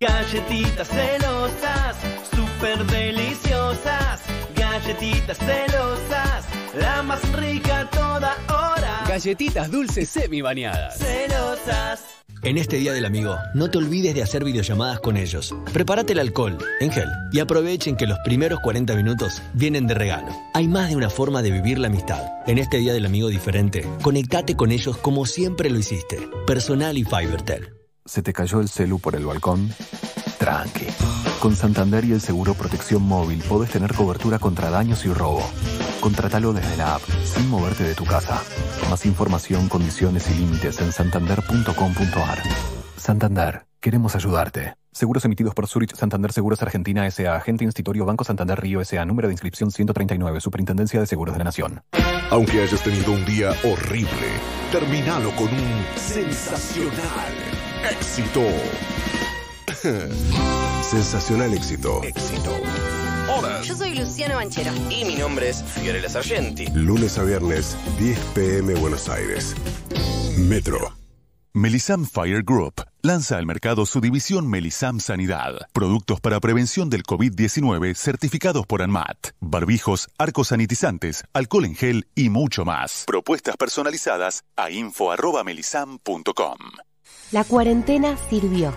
Galletitas 0.01 0.89
celosas, 0.89 1.97
súper 2.35 2.83
deliciosas. 2.87 4.23
Galletitas 4.57 5.37
celosas, 5.37 6.47
la 6.81 7.03
más 7.03 7.31
rica 7.35 7.81
a 7.81 7.91
toda 7.91 8.37
hora. 8.49 9.05
Galletitas 9.07 9.71
dulces 9.71 10.09
semi 10.09 10.41
bañadas. 10.41 10.97
Celosas. 10.97 12.26
En 12.47 12.59
este 12.59 12.77
Día 12.77 12.93
del 12.93 13.05
Amigo, 13.05 13.37
no 13.55 13.69
te 13.69 13.79
olvides 13.79 14.15
de 14.15 14.23
hacer 14.23 14.45
videollamadas 14.45 15.01
con 15.01 15.17
ellos. 15.17 15.53
Prepárate 15.73 16.13
el 16.13 16.21
alcohol, 16.21 16.57
en 16.79 16.93
gel, 16.93 17.11
y 17.33 17.41
aprovechen 17.41 17.97
que 17.97 18.07
los 18.07 18.21
primeros 18.25 18.61
40 18.61 18.95
minutos 18.95 19.43
vienen 19.53 19.89
de 19.89 19.95
regalo. 19.95 20.29
Hay 20.55 20.69
más 20.69 20.89
de 20.89 20.95
una 20.95 21.11
forma 21.11 21.43
de 21.43 21.51
vivir 21.51 21.81
la 21.81 21.89
amistad. 21.89 22.23
En 22.47 22.59
este 22.59 22.77
Día 22.77 22.93
del 22.93 23.05
Amigo 23.05 23.27
diferente, 23.27 23.85
conectate 24.01 24.55
con 24.55 24.71
ellos 24.71 24.97
como 24.97 25.27
siempre 25.27 25.71
lo 25.71 25.79
hiciste. 25.81 26.21
Personal 26.47 26.97
y 26.97 27.03
Fibertel. 27.03 27.75
¿Se 28.05 28.23
te 28.23 28.33
cayó 28.33 28.61
el 28.61 28.69
celu 28.69 29.01
por 29.01 29.17
el 29.17 29.27
balcón? 29.27 29.69
Tranqui. 30.39 30.87
Con 31.41 31.55
Santander 31.55 32.05
y 32.05 32.13
el 32.13 32.21
seguro 32.21 32.55
Protección 32.55 33.03
Móvil 33.03 33.43
podés 33.43 33.71
tener 33.71 33.95
cobertura 33.95 34.39
contra 34.39 34.71
daños 34.71 35.05
y 35.05 35.13
robo. 35.13 35.43
Contratalo 36.01 36.53
desde 36.53 36.77
la 36.77 36.97
app, 36.97 37.03
sin 37.25 37.49
moverte 37.49 37.85
de 37.85 37.95
tu 37.95 38.05
casa. 38.05 38.43
Más 38.91 39.07
información, 39.07 39.69
condiciones 39.69 40.31
y 40.31 40.35
límites 40.35 40.81
en 40.81 40.93
santander.com.ar. 40.93 42.39
Santander, 42.97 43.67
queremos 43.81 44.15
ayudarte. 44.15 44.75
Seguros 44.97 45.27
emitidos 45.27 45.55
por 45.55 45.67
Zurich 45.67 45.95
Santander 45.95 46.33
Seguros 46.33 46.63
Argentina 46.63 47.07
S.A. 47.07 47.37
Agente 47.37 47.65
Institutorio 47.65 48.07
Banco 48.07 48.25
Santander 48.25 48.59
Río 48.59 48.81
S.A. 48.81 49.05
Número 49.05 49.29
de 49.29 49.35
inscripción 49.35 49.71
139. 49.71 50.41
Superintendencia 50.41 51.01
de 51.01 51.07
Seguros 51.07 51.35
de 51.35 51.39
la 51.39 51.45
Nación. 51.45 51.83
Aunque 52.31 52.63
hayas 52.63 52.83
tenido 52.83 53.13
un 53.13 53.25
día 53.27 53.51
horrible, 53.63 54.29
terminalo 54.73 55.31
con 55.37 55.49
un 55.49 55.85
sensacional 55.97 57.35
éxito. 57.91 58.41
sensacional 60.83 61.53
éxito. 61.55 62.03
Éxito. 62.03 62.53
Horas. 63.29 63.67
Yo 63.67 63.75
soy 63.75 63.95
Luciano 63.95 64.37
Banchero. 64.37 64.73
Y 64.91 65.05
mi 65.05 65.17
nombre 65.17 65.51
es 65.51 65.63
Fiorella 65.63 66.09
Sargenti. 66.09 66.67
Lunes 66.75 67.19
a 67.19 67.25
viernes, 67.25 67.77
10 67.99 68.19
pm 68.35 68.75
Buenos 68.75 69.09
Aires. 69.09 69.55
Metro. 70.39 70.93
Melisam 71.53 72.05
Fire 72.05 72.43
Group 72.43 72.85
lanza 73.01 73.39
al 73.39 73.47
mercado 73.47 73.87
su 73.87 74.01
división 74.01 74.47
Melisam 74.47 75.01
Sanidad. 75.01 75.55
Productos 75.73 76.21
para 76.21 76.39
prevención 76.39 76.91
del 76.91 77.03
COVID-19 77.03 77.95
certificados 77.95 78.67
por 78.67 78.83
ANMAT. 78.83 79.29
Barbijos, 79.41 80.09
arcos 80.19 80.49
sanitizantes, 80.49 81.25
alcohol 81.33 81.65
en 81.65 81.75
gel 81.75 82.09
y 82.15 82.29
mucho 82.29 82.67
más. 82.67 83.05
Propuestas 83.07 83.57
personalizadas 83.57 84.45
a 84.57 84.71
info.melisam.com. 84.71 86.59
La 87.33 87.45
cuarentena 87.45 88.17
sirvió. 88.29 88.75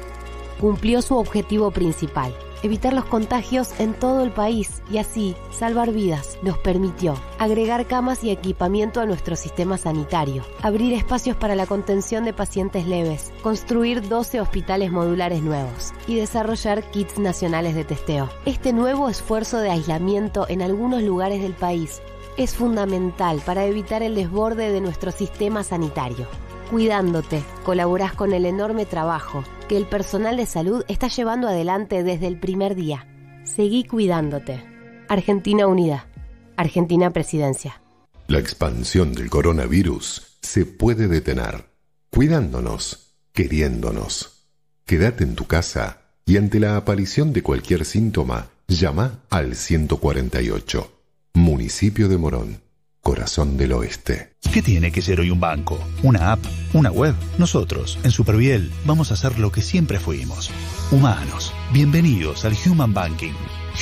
Cumplió 0.59 1.01
su 1.01 1.15
objetivo 1.15 1.71
principal, 1.71 2.35
evitar 2.63 2.91
los 2.91 3.05
contagios 3.05 3.79
en 3.79 3.93
todo 3.93 4.21
el 4.23 4.31
país 4.31 4.81
y 4.91 4.97
así 4.97 5.37
salvar 5.51 5.93
vidas. 5.93 6.37
Nos 6.41 6.57
permitió 6.57 7.15
agregar 7.37 7.87
camas 7.87 8.25
y 8.25 8.29
equipamiento 8.29 8.99
a 8.99 9.05
nuestro 9.05 9.37
sistema 9.37 9.77
sanitario, 9.77 10.43
abrir 10.61 10.91
espacios 10.91 11.37
para 11.37 11.55
la 11.55 11.65
contención 11.65 12.25
de 12.25 12.33
pacientes 12.33 12.85
leves, 12.85 13.31
construir 13.41 14.09
12 14.09 14.41
hospitales 14.41 14.91
modulares 14.91 15.41
nuevos 15.41 15.93
y 16.07 16.15
desarrollar 16.15 16.83
kits 16.91 17.19
nacionales 17.19 17.73
de 17.73 17.85
testeo. 17.85 18.29
Este 18.45 18.73
nuevo 18.73 19.07
esfuerzo 19.07 19.59
de 19.59 19.71
aislamiento 19.71 20.45
en 20.49 20.61
algunos 20.61 21.03
lugares 21.03 21.41
del 21.41 21.53
país 21.53 22.01
es 22.35 22.53
fundamental 22.53 23.41
para 23.45 23.63
evitar 23.63 24.03
el 24.03 24.15
desborde 24.15 24.71
de 24.71 24.81
nuestro 24.81 25.11
sistema 25.11 25.63
sanitario. 25.63 26.27
Cuidándote, 26.69 27.43
colaborás 27.63 28.13
con 28.13 28.31
el 28.31 28.45
enorme 28.45 28.85
trabajo 28.85 29.43
que 29.67 29.75
el 29.75 29.87
personal 29.87 30.37
de 30.37 30.45
salud 30.45 30.85
está 30.87 31.07
llevando 31.07 31.47
adelante 31.47 32.03
desde 32.03 32.27
el 32.27 32.39
primer 32.39 32.75
día. 32.75 33.07
Seguí 33.43 33.83
cuidándote. 33.85 34.63
Argentina 35.07 35.65
Unida. 35.65 36.07
Argentina 36.57 37.11
Presidencia. 37.11 37.81
La 38.27 38.37
expansión 38.37 39.15
del 39.15 39.31
coronavirus 39.31 40.37
se 40.43 40.67
puede 40.67 41.07
detener. 41.07 41.65
Cuidándonos, 42.11 43.15
queriéndonos. 43.33 44.45
Quédate 44.85 45.23
en 45.23 45.33
tu 45.33 45.47
casa 45.47 46.01
y 46.23 46.37
ante 46.37 46.59
la 46.59 46.77
aparición 46.77 47.33
de 47.33 47.41
cualquier 47.41 47.83
síntoma, 47.83 48.49
llama 48.67 49.23
al 49.31 49.55
148. 49.55 50.91
Municipio 51.33 52.07
de 52.07 52.17
Morón. 52.19 52.68
Corazón 53.09 53.57
del 53.57 53.71
Oeste. 53.71 54.33
¿Qué 54.53 54.61
tiene 54.61 54.91
que 54.91 55.01
ser 55.01 55.19
hoy 55.19 55.31
un 55.31 55.39
banco? 55.39 55.79
¿Una 56.03 56.31
app? 56.31 56.45
¿Una 56.73 56.91
web? 56.91 57.15
Nosotros, 57.39 57.97
en 58.03 58.11
Superviel, 58.11 58.71
vamos 58.85 59.09
a 59.09 59.15
hacer 59.15 59.39
lo 59.39 59.51
que 59.51 59.63
siempre 59.63 59.99
fuimos. 59.99 60.51
Humanos. 60.91 61.51
Bienvenidos 61.73 62.45
al 62.45 62.53
Human 62.63 62.93
Banking. 62.93 63.33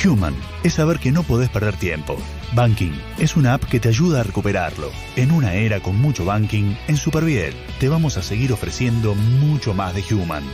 Human 0.02 0.34
es 0.64 0.72
saber 0.72 0.98
que 0.98 1.12
no 1.12 1.24
podés 1.24 1.50
perder 1.50 1.76
tiempo. 1.76 2.16
Banking 2.54 2.92
es 3.18 3.36
una 3.36 3.52
app 3.52 3.64
que 3.64 3.80
te 3.80 3.90
ayuda 3.90 4.20
a 4.20 4.22
recuperarlo. 4.22 4.90
En 5.14 5.30
una 5.30 5.52
era 5.52 5.80
con 5.80 5.96
mucho 5.96 6.24
banking, 6.24 6.74
en 6.86 6.96
Superviel 6.96 7.52
te 7.80 7.90
vamos 7.90 8.16
a 8.16 8.22
seguir 8.22 8.50
ofreciendo 8.50 9.14
mucho 9.14 9.74
más 9.74 9.94
de 9.94 10.02
Human. 10.10 10.44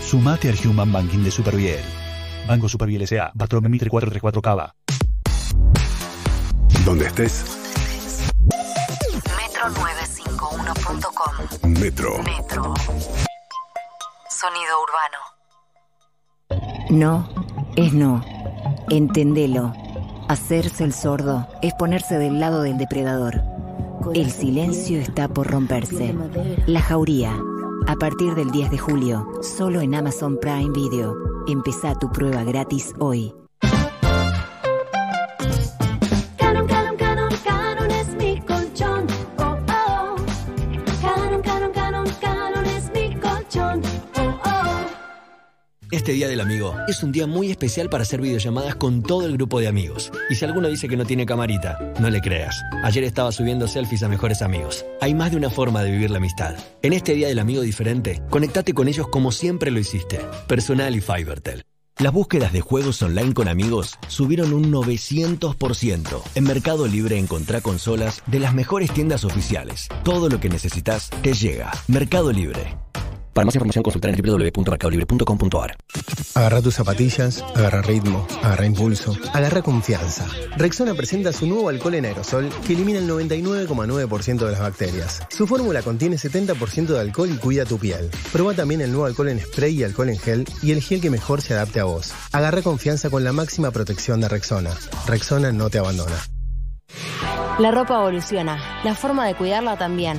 Sumate 0.00 0.48
al 0.48 0.56
Human 0.66 0.90
Banking 0.90 1.22
de 1.22 1.30
Superviel. 1.30 1.84
Banco 2.48 2.66
Superviel 2.66 3.02
S.A. 3.02 3.30
Patrón 3.36 3.70
Mitre 3.70 3.90
434 3.90 4.40
Cava. 4.40 4.74
Donde 6.86 7.06
estés, 7.06 7.61
0951.com. 9.62 11.70
Metro. 11.70 12.18
Metro. 12.24 12.74
Sonido 14.28 14.82
urbano. 14.82 15.18
No 16.90 17.28
es 17.76 17.92
no. 17.92 18.24
Entendelo. 18.90 19.72
Hacerse 20.28 20.82
el 20.82 20.92
sordo 20.92 21.46
es 21.62 21.74
ponerse 21.74 22.18
del 22.18 22.40
lado 22.40 22.62
del 22.62 22.76
depredador. 22.76 23.40
El 24.14 24.32
silencio 24.32 24.98
está 24.98 25.28
por 25.28 25.48
romperse. 25.48 26.12
La 26.66 26.80
jauría. 26.80 27.32
A 27.86 27.94
partir 27.94 28.34
del 28.34 28.50
10 28.50 28.72
de 28.72 28.78
julio, 28.78 29.28
solo 29.42 29.80
en 29.80 29.94
Amazon 29.94 30.40
Prime 30.40 30.72
Video. 30.72 31.14
Empezá 31.46 31.94
tu 31.94 32.10
prueba 32.10 32.42
gratis 32.42 32.94
hoy. 32.98 33.32
Este 45.92 46.12
Día 46.12 46.26
del 46.26 46.40
Amigo 46.40 46.74
es 46.88 47.02
un 47.02 47.12
día 47.12 47.26
muy 47.26 47.50
especial 47.50 47.90
para 47.90 48.00
hacer 48.00 48.22
videollamadas 48.22 48.76
con 48.76 49.02
todo 49.02 49.26
el 49.26 49.34
grupo 49.34 49.60
de 49.60 49.68
amigos. 49.68 50.10
Y 50.30 50.36
si 50.36 50.46
alguno 50.46 50.68
dice 50.68 50.88
que 50.88 50.96
no 50.96 51.04
tiene 51.04 51.26
camarita, 51.26 51.92
no 52.00 52.08
le 52.08 52.22
creas. 52.22 52.62
Ayer 52.82 53.04
estaba 53.04 53.30
subiendo 53.30 53.68
selfies 53.68 54.02
a 54.02 54.08
mejores 54.08 54.40
amigos. 54.40 54.86
Hay 55.02 55.14
más 55.14 55.32
de 55.32 55.36
una 55.36 55.50
forma 55.50 55.82
de 55.82 55.90
vivir 55.90 56.10
la 56.10 56.16
amistad. 56.16 56.56
En 56.80 56.94
este 56.94 57.12
Día 57.12 57.28
del 57.28 57.38
Amigo 57.38 57.60
diferente, 57.60 58.22
conectate 58.30 58.72
con 58.72 58.88
ellos 58.88 59.06
como 59.08 59.32
siempre 59.32 59.70
lo 59.70 59.80
hiciste. 59.80 60.18
Personal 60.48 60.96
y 60.96 61.02
Fivertel. 61.02 61.62
Las 61.98 62.14
búsquedas 62.14 62.54
de 62.54 62.62
juegos 62.62 63.02
online 63.02 63.34
con 63.34 63.48
amigos 63.48 63.98
subieron 64.08 64.54
un 64.54 64.72
900%. 64.72 66.22
En 66.34 66.44
Mercado 66.44 66.86
Libre 66.86 67.18
encontrá 67.18 67.60
consolas 67.60 68.22
de 68.26 68.38
las 68.38 68.54
mejores 68.54 68.90
tiendas 68.94 69.24
oficiales. 69.24 69.88
Todo 70.04 70.30
lo 70.30 70.40
que 70.40 70.48
necesitas 70.48 71.10
te 71.20 71.34
llega. 71.34 71.70
Mercado 71.86 72.32
Libre. 72.32 72.78
Para 73.32 73.46
más 73.46 73.54
información 73.54 73.82
consultar 73.82 74.10
en 74.14 74.22
www.mercadolibre.com.ar. 74.22 75.76
Agarra 76.34 76.62
tus 76.62 76.74
zapatillas, 76.74 77.42
agarra 77.54 77.82
ritmo, 77.82 78.26
agarra 78.42 78.66
impulso, 78.66 79.16
agarra 79.32 79.62
confianza. 79.62 80.26
Rexona 80.56 80.94
presenta 80.94 81.32
su 81.32 81.46
nuevo 81.46 81.68
alcohol 81.68 81.94
en 81.94 82.04
aerosol 82.04 82.50
que 82.66 82.74
elimina 82.74 82.98
el 82.98 83.08
99,9% 83.08 84.44
de 84.44 84.52
las 84.52 84.60
bacterias. 84.60 85.22
Su 85.30 85.46
fórmula 85.46 85.82
contiene 85.82 86.16
70% 86.16 86.86
de 86.86 87.00
alcohol 87.00 87.30
y 87.30 87.38
cuida 87.38 87.64
tu 87.64 87.78
piel. 87.78 88.10
Proba 88.32 88.54
también 88.54 88.82
el 88.82 88.90
nuevo 88.90 89.06
alcohol 89.06 89.28
en 89.28 89.40
spray 89.40 89.80
y 89.80 89.84
alcohol 89.84 90.10
en 90.10 90.18
gel 90.18 90.44
y 90.62 90.72
el 90.72 90.82
gel 90.82 91.00
que 91.00 91.10
mejor 91.10 91.40
se 91.40 91.54
adapte 91.54 91.80
a 91.80 91.84
vos. 91.84 92.12
Agarra 92.32 92.62
confianza 92.62 93.08
con 93.08 93.24
la 93.24 93.32
máxima 93.32 93.70
protección 93.70 94.20
de 94.20 94.28
Rexona. 94.28 94.70
Rexona 95.06 95.52
no 95.52 95.70
te 95.70 95.78
abandona. 95.78 96.16
La 97.58 97.70
ropa 97.70 97.96
evoluciona, 97.96 98.82
la 98.84 98.94
forma 98.94 99.26
de 99.26 99.34
cuidarla 99.34 99.76
también. 99.76 100.18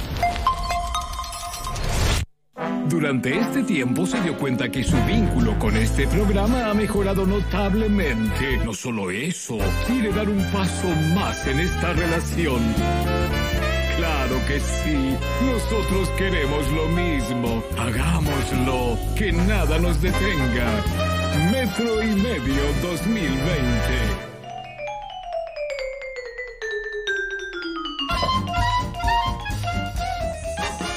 Durante 2.89 3.37
este 3.37 3.63
tiempo 3.63 4.05
se 4.05 4.21
dio 4.21 4.37
cuenta 4.37 4.69
que 4.69 4.83
su 4.83 4.97
vínculo 5.05 5.57
con 5.59 5.75
este 5.75 6.07
programa 6.07 6.69
ha 6.69 6.73
mejorado 6.73 7.25
notablemente. 7.25 8.57
No 8.65 8.73
solo 8.73 9.11
eso, 9.11 9.57
quiere 9.87 10.11
dar 10.11 10.29
un 10.29 10.43
paso 10.51 10.87
más 11.15 11.45
en 11.47 11.59
esta 11.59 11.93
relación. 11.93 12.61
Claro 13.97 14.35
que 14.47 14.59
sí, 14.59 15.15
nosotros 15.45 16.09
queremos 16.17 16.71
lo 16.71 16.87
mismo. 16.87 17.63
Hagámoslo, 17.77 18.97
que 19.15 19.31
nada 19.31 19.77
nos 19.79 20.01
detenga. 20.01 20.83
Metro 21.51 22.01
y 22.03 22.15
medio 22.15 22.61
2020. 22.81 24.30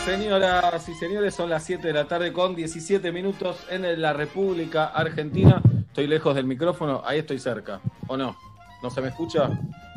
Señoras 0.05 0.87
y 0.89 0.95
señores, 0.95 1.35
son 1.35 1.49
las 1.49 1.65
7 1.65 1.87
de 1.87 1.93
la 1.95 2.07
tarde 2.07 2.33
con 2.33 2.55
17 2.55 3.11
minutos 3.11 3.57
en 3.71 4.01
la 4.03 4.13
República 4.13 4.87
Argentina. 4.87 5.63
Estoy 5.87 6.07
lejos 6.07 6.35
del 6.35 6.45
micrófono, 6.45 7.03
ahí 7.07 7.21
estoy 7.21 7.39
cerca. 7.39 7.81
¿O 8.07 8.17
no? 8.17 8.37
¿No 8.83 8.91
se 8.91 9.01
me 9.01 9.09
escucha? 9.09 9.49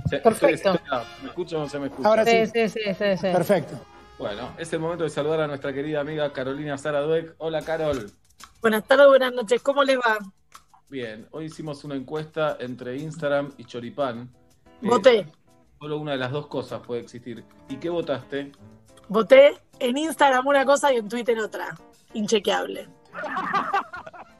Se- 0.10 0.20
Perfecto. 0.20 0.56
estoy- 0.72 0.76
estoy- 0.76 1.24
¿Me 1.24 1.28
escucha 1.30 1.58
o 1.58 1.60
no 1.60 1.68
se 1.70 1.80
me 1.80 1.88
escucha? 1.88 2.08
Ahora 2.08 2.24
sí. 2.24 2.46
Sí, 2.46 2.70
sí, 2.70 2.70
sí, 2.70 2.94
sí, 2.94 3.18
sí. 3.18 3.28
Perfecto. 3.34 3.80
Bueno, 4.18 4.52
es 4.58 4.72
el 4.72 4.80
momento 4.80 5.04
de 5.04 5.10
saludar 5.10 5.42
a 5.42 5.48
nuestra 5.48 5.74
querida 5.74 6.00
amiga 6.00 6.32
Carolina 6.32 6.78
Sara 6.78 7.02
Dueck. 7.02 7.36
Hola, 7.40 7.62
Carol. 7.64 8.10
Buenas 8.62 8.86
tardes, 8.86 9.08
buenas 9.08 9.34
noches. 9.34 9.62
¿Cómo 9.62 9.84
les 9.84 9.98
va? 9.98 10.18
Bien, 10.90 11.28
hoy 11.32 11.46
hicimos 11.46 11.84
una 11.84 11.96
encuesta 11.96 12.56
entre 12.62 12.96
Instagram 12.98 13.52
y 13.58 13.66
Choripán. 13.66 14.30
Eh, 14.82 14.88
Voté. 14.88 15.28
Solo 15.80 15.98
una 15.98 16.14
de 16.14 16.18
las 16.18 16.32
dos 16.32 16.48
cosas 16.48 16.80
puede 16.86 17.02
existir. 17.02 17.44
¿Y 17.68 17.76
qué 17.76 17.90
votaste? 17.90 18.54
Voté 19.10 19.58
en 19.80 19.98
Instagram 19.98 20.46
una 20.48 20.66
cosa 20.66 20.94
y 20.94 20.98
en 20.98 21.08
Twitter 21.10 21.38
otra. 21.40 21.76
Inchequeable. 22.14 22.88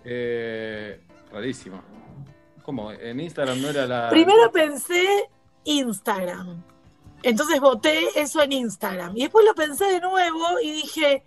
Eh, 0.06 1.02
rarísimo. 1.32 1.82
¿Cómo? 2.64 2.92
En 2.92 3.20
Instagram 3.20 3.62
no 3.62 3.70
era 3.70 3.86
la. 3.86 4.10
Primero 4.10 4.52
pensé 4.52 5.30
Instagram. 5.64 6.62
Entonces 7.24 7.60
voté 7.60 8.08
eso 8.16 8.42
en 8.42 8.52
Instagram. 8.52 9.16
Y 9.18 9.22
después 9.22 9.46
lo 9.46 9.54
pensé 9.56 9.86
de 9.86 10.00
nuevo 10.00 10.60
y 10.62 10.72
dije, 10.72 11.24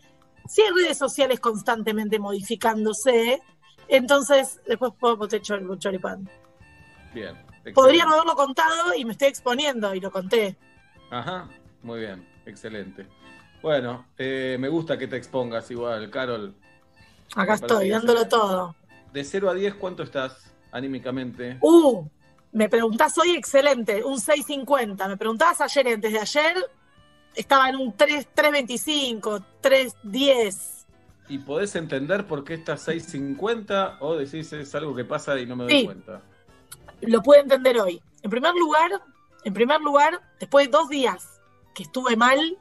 si 0.48 0.62
hay 0.62 0.70
redes 0.70 0.98
sociales 0.98 1.40
constantemente 1.40 2.18
modificándose, 2.18 3.42
entonces 3.88 4.60
después 4.66 4.92
voté 5.00 5.40
chor- 5.42 5.78
choripán. 5.78 6.28
Bien. 7.12 7.34
Podría 7.74 8.04
excelente. 8.04 8.04
no 8.06 8.12
haberlo 8.14 8.34
contado 8.36 8.94
y 8.94 9.04
me 9.04 9.12
estoy 9.12 9.28
exponiendo 9.28 9.94
y 9.94 10.00
lo 10.00 10.10
conté. 10.10 10.56
Ajá, 11.10 11.48
muy 11.82 12.00
bien, 12.00 12.26
excelente. 12.46 13.06
Bueno, 13.62 14.06
eh, 14.16 14.56
me 14.58 14.68
gusta 14.68 14.96
que 14.96 15.06
te 15.06 15.16
expongas 15.16 15.70
igual, 15.70 16.10
Carol. 16.10 16.54
Acá 17.36 17.54
estoy, 17.54 17.90
dándolo 17.90 18.26
todo. 18.26 18.74
De 19.12 19.24
0 19.24 19.50
a 19.50 19.54
10, 19.54 19.74
¿cuánto 19.74 20.02
estás 20.02 20.50
anímicamente? 20.72 21.58
Uh, 21.60 22.04
me 22.52 22.68
preguntás 22.68 23.16
hoy, 23.18 23.32
excelente, 23.36 24.02
un 24.02 24.16
6.50. 24.18 25.08
Me 25.08 25.16
preguntabas 25.16 25.60
ayer, 25.60 25.86
y 25.88 25.92
antes 25.92 26.12
de 26.12 26.18
ayer, 26.18 26.56
estaba 27.34 27.68
en 27.68 27.76
un 27.76 27.96
3, 27.96 28.28
3.25, 28.34 29.44
3.10. 29.62 30.86
¿Y 31.28 31.38
podés 31.38 31.76
entender 31.76 32.26
por 32.26 32.42
qué 32.42 32.54
estás 32.54 32.88
6.50 32.88 33.98
o 34.00 34.16
decís 34.16 34.52
es 34.52 34.74
algo 34.74 34.94
que 34.96 35.04
pasa 35.04 35.38
y 35.38 35.46
no 35.46 35.54
me 35.54 35.64
doy 35.64 35.72
Sí. 35.80 35.84
cuenta? 35.84 36.22
Lo 37.02 37.22
pude 37.22 37.40
entender 37.40 37.78
hoy. 37.80 38.02
En 38.22 38.30
primer 38.30 38.54
lugar, 38.54 38.90
en 39.44 39.54
primer 39.54 39.80
lugar, 39.80 40.20
después 40.40 40.66
de 40.66 40.72
dos 40.72 40.88
días 40.88 41.40
que 41.74 41.84
estuve 41.84 42.16
mal, 42.16 42.58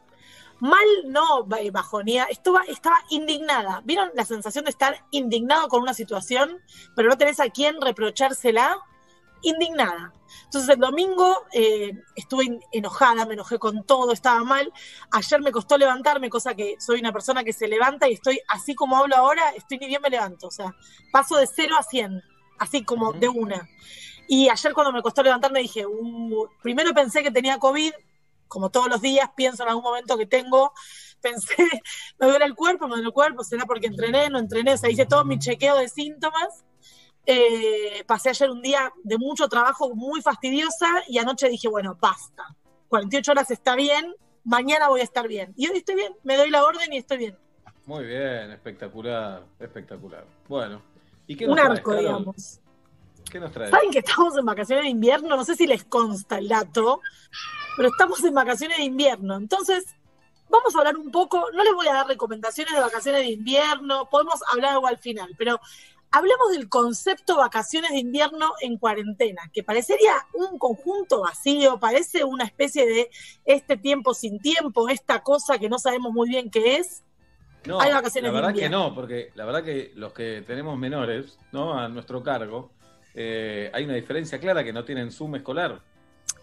mal 0.60 0.86
no 1.06 1.44
ba- 1.45 1.60
bajonía, 1.72 2.26
estaba, 2.26 2.64
estaba 2.68 2.98
indignada. 3.10 3.81
¿Vieron 3.86 4.11
la 4.14 4.26
sensación 4.26 4.65
de 4.65 4.72
estar 4.72 5.06
indignado 5.11 5.68
con 5.68 5.81
una 5.81 5.94
situación, 5.94 6.60
pero 6.95 7.10
no 7.10 7.18
tenés 7.18 7.40
a 7.40 7.49
quién 7.49 7.80
reprochársela? 7.81 8.77
Indignada. 9.41 10.11
Entonces 10.45 10.69
el 10.69 10.80
domingo 10.80 11.45
eh, 11.53 11.94
estuve 12.15 12.44
en- 12.45 12.60
enojada, 12.73 13.26
me 13.26 13.36
enojé 13.36 13.57
con 13.57 13.84
todo, 13.86 14.11
estaba 14.11 14.44
mal. 14.44 14.72
Ayer 15.11 15.41
me 15.41 15.52
costó 15.52 15.77
levantarme, 15.77 16.30
cosa 16.30 16.53
que 16.56 16.76
soy 16.80 16.99
una 16.99 17.14
persona 17.14 17.44
que 17.45 17.53
se 17.53 17.68
levanta 17.69 18.10
y 18.10 18.14
estoy 18.14 18.41
así 18.49 18.76
como 18.76 18.98
hablo 18.98 19.15
ahora, 19.15 19.49
estoy 19.56 19.77
ni 19.77 19.88
bien 19.88 20.02
me 20.02 20.10
levanto. 20.10 20.48
O 20.48 20.52
sea, 20.52 20.76
paso 21.11 21.38
de 21.38 21.48
0 21.48 21.76
a 21.80 21.84
100, 21.84 22.22
así 22.57 22.84
como 22.84 23.14
de 23.14 23.30
una. 23.30 23.69
Y 24.27 24.49
ayer 24.49 24.73
cuando 24.73 24.91
me 24.91 25.02
costó 25.02 25.23
levantarme 25.23 25.61
dije, 25.61 25.86
"Uh", 25.88 26.48
primero 26.61 26.94
pensé 26.94 27.23
que 27.23 27.31
tenía 27.31 27.57
COVID, 27.60 27.94
como 28.50 28.70
todos 28.70 28.90
los 28.90 29.02
días 29.02 29.30
pienso 29.38 29.64
en 29.64 29.70
algún 29.70 29.84
momento 29.84 30.18
que 30.18 30.26
tengo, 30.26 30.74
pensé, 31.22 31.56
me 32.20 32.28
duele 32.28 32.46
el 32.46 32.56
cuerpo, 32.56 32.86
me 32.86 32.96
duele 32.96 33.08
el 33.08 33.14
cuerpo, 33.14 33.44
será 33.46 33.66
porque 33.66 33.88
entrené, 33.88 34.30
no 34.30 34.40
entrené, 34.40 34.74
o 34.74 34.78
sea, 34.78 34.90
hice 34.90 35.06
todo 35.06 35.24
mi 35.24 35.40
chequeo 35.40 35.78
de 35.78 35.88
síntomas. 35.88 36.66
Eh, 37.26 38.04
pasé 38.08 38.30
ayer 38.30 38.50
un 38.50 38.62
día 38.62 38.92
de 39.04 39.18
mucho 39.18 39.48
trabajo, 39.48 39.94
muy 39.96 40.22
fastidiosa, 40.22 40.88
y 41.08 41.20
anoche 41.20 41.48
dije, 41.48 41.68
bueno, 41.68 41.98
basta. 42.02 42.44
48 42.88 43.32
horas 43.32 43.52
está 43.52 43.76
bien, 43.76 44.16
mañana 44.44 44.90
voy 44.90 45.02
a 45.02 45.04
estar 45.04 45.28
bien. 45.28 45.54
Y 45.56 45.68
hoy 45.68 45.78
estoy 45.78 45.96
bien, 45.96 46.16
me 46.24 46.38
doy 46.38 46.50
la 46.50 46.64
orden 46.64 46.92
y 46.92 46.98
estoy 46.98 47.18
bien. 47.18 47.38
Muy 47.86 48.06
bien, 48.06 48.52
espectacular, 48.52 49.44
espectacular. 49.60 50.26
Bueno, 50.48 50.82
¿y 51.28 51.36
qué 51.36 51.46
Un 51.46 51.52
nos 51.52 51.66
traes, 51.66 51.80
arco, 51.80 51.96
digamos. 51.96 52.60
¿Qué 53.30 53.40
nos 53.40 53.52
traes? 53.52 53.72
Saben 53.72 53.92
que 53.92 54.00
estamos 54.00 54.38
en 54.38 54.46
vacaciones 54.46 54.86
de 54.86 54.90
invierno, 54.90 55.36
no 55.36 55.46
sé 55.46 55.56
si 55.56 55.68
les 55.68 55.84
consta 55.84 56.38
el 56.38 56.48
dato, 56.48 57.02
pero 57.78 57.90
estamos 57.90 58.24
en 58.24 58.34
vacaciones 58.34 58.78
de 58.78 58.84
invierno. 58.84 59.38
Entonces, 59.38 59.86
vamos 60.50 60.76
a 60.76 60.80
hablar 60.80 60.98
un 60.98 61.12
poco, 61.12 61.46
no 61.54 61.64
les 61.64 61.74
voy 61.74 61.88
a 61.88 61.94
dar 61.94 62.08
recomendaciones 62.08 62.74
de 62.74 62.80
vacaciones 62.80 63.22
de 63.22 63.32
invierno, 63.32 64.10
podemos 64.10 64.40
hablar 64.52 64.74
algo 64.74 64.88
al 64.88 64.98
final, 64.98 65.34
pero 65.38 65.60
hablemos 66.12 66.52
del 66.52 66.70
concepto 66.70 67.38
vacaciones 67.38 67.92
de 67.92 68.00
invierno 68.00 68.54
en 68.62 68.78
cuarentena, 68.78 69.44
que 69.54 69.64
parecería 69.64 70.14
un 70.34 70.58
conjunto 70.58 71.22
vacío, 71.22 71.80
parece 71.80 72.24
una 72.24 72.46
especie 72.46 72.86
de 72.86 73.10
este 73.46 73.78
tiempo 73.78 74.14
sin 74.14 74.40
tiempo, 74.40 74.90
esta 74.90 75.22
cosa 75.22 75.58
que 75.60 75.70
no 75.70 75.80
sabemos 75.80 76.12
muy 76.12 76.30
bien 76.30 76.50
qué 76.50 76.78
es. 76.78 77.04
No, 77.66 77.80
Hay 77.82 77.92
vacaciones 77.92 78.32
la 78.32 78.40
verdad 78.40 78.54
de 78.54 78.62
que 78.62 78.70
no, 78.70 78.96
porque 78.96 79.32
la 79.36 79.46
verdad 79.46 79.64
que 79.64 79.92
los 79.96 80.14
que 80.14 80.44
tenemos 80.48 80.78
menores, 80.78 81.38
¿no? 81.52 81.78
A 81.78 81.90
nuestro 81.90 82.24
cargo, 82.24 82.72
eh, 83.14 83.69
hay 83.73 83.86
una 83.86 83.95
diferencia 83.95 84.40
clara 84.40 84.64
que 84.64 84.73
no 84.73 84.84
tienen 84.86 85.11
Zoom 85.11 85.36
escolar. 85.36 85.81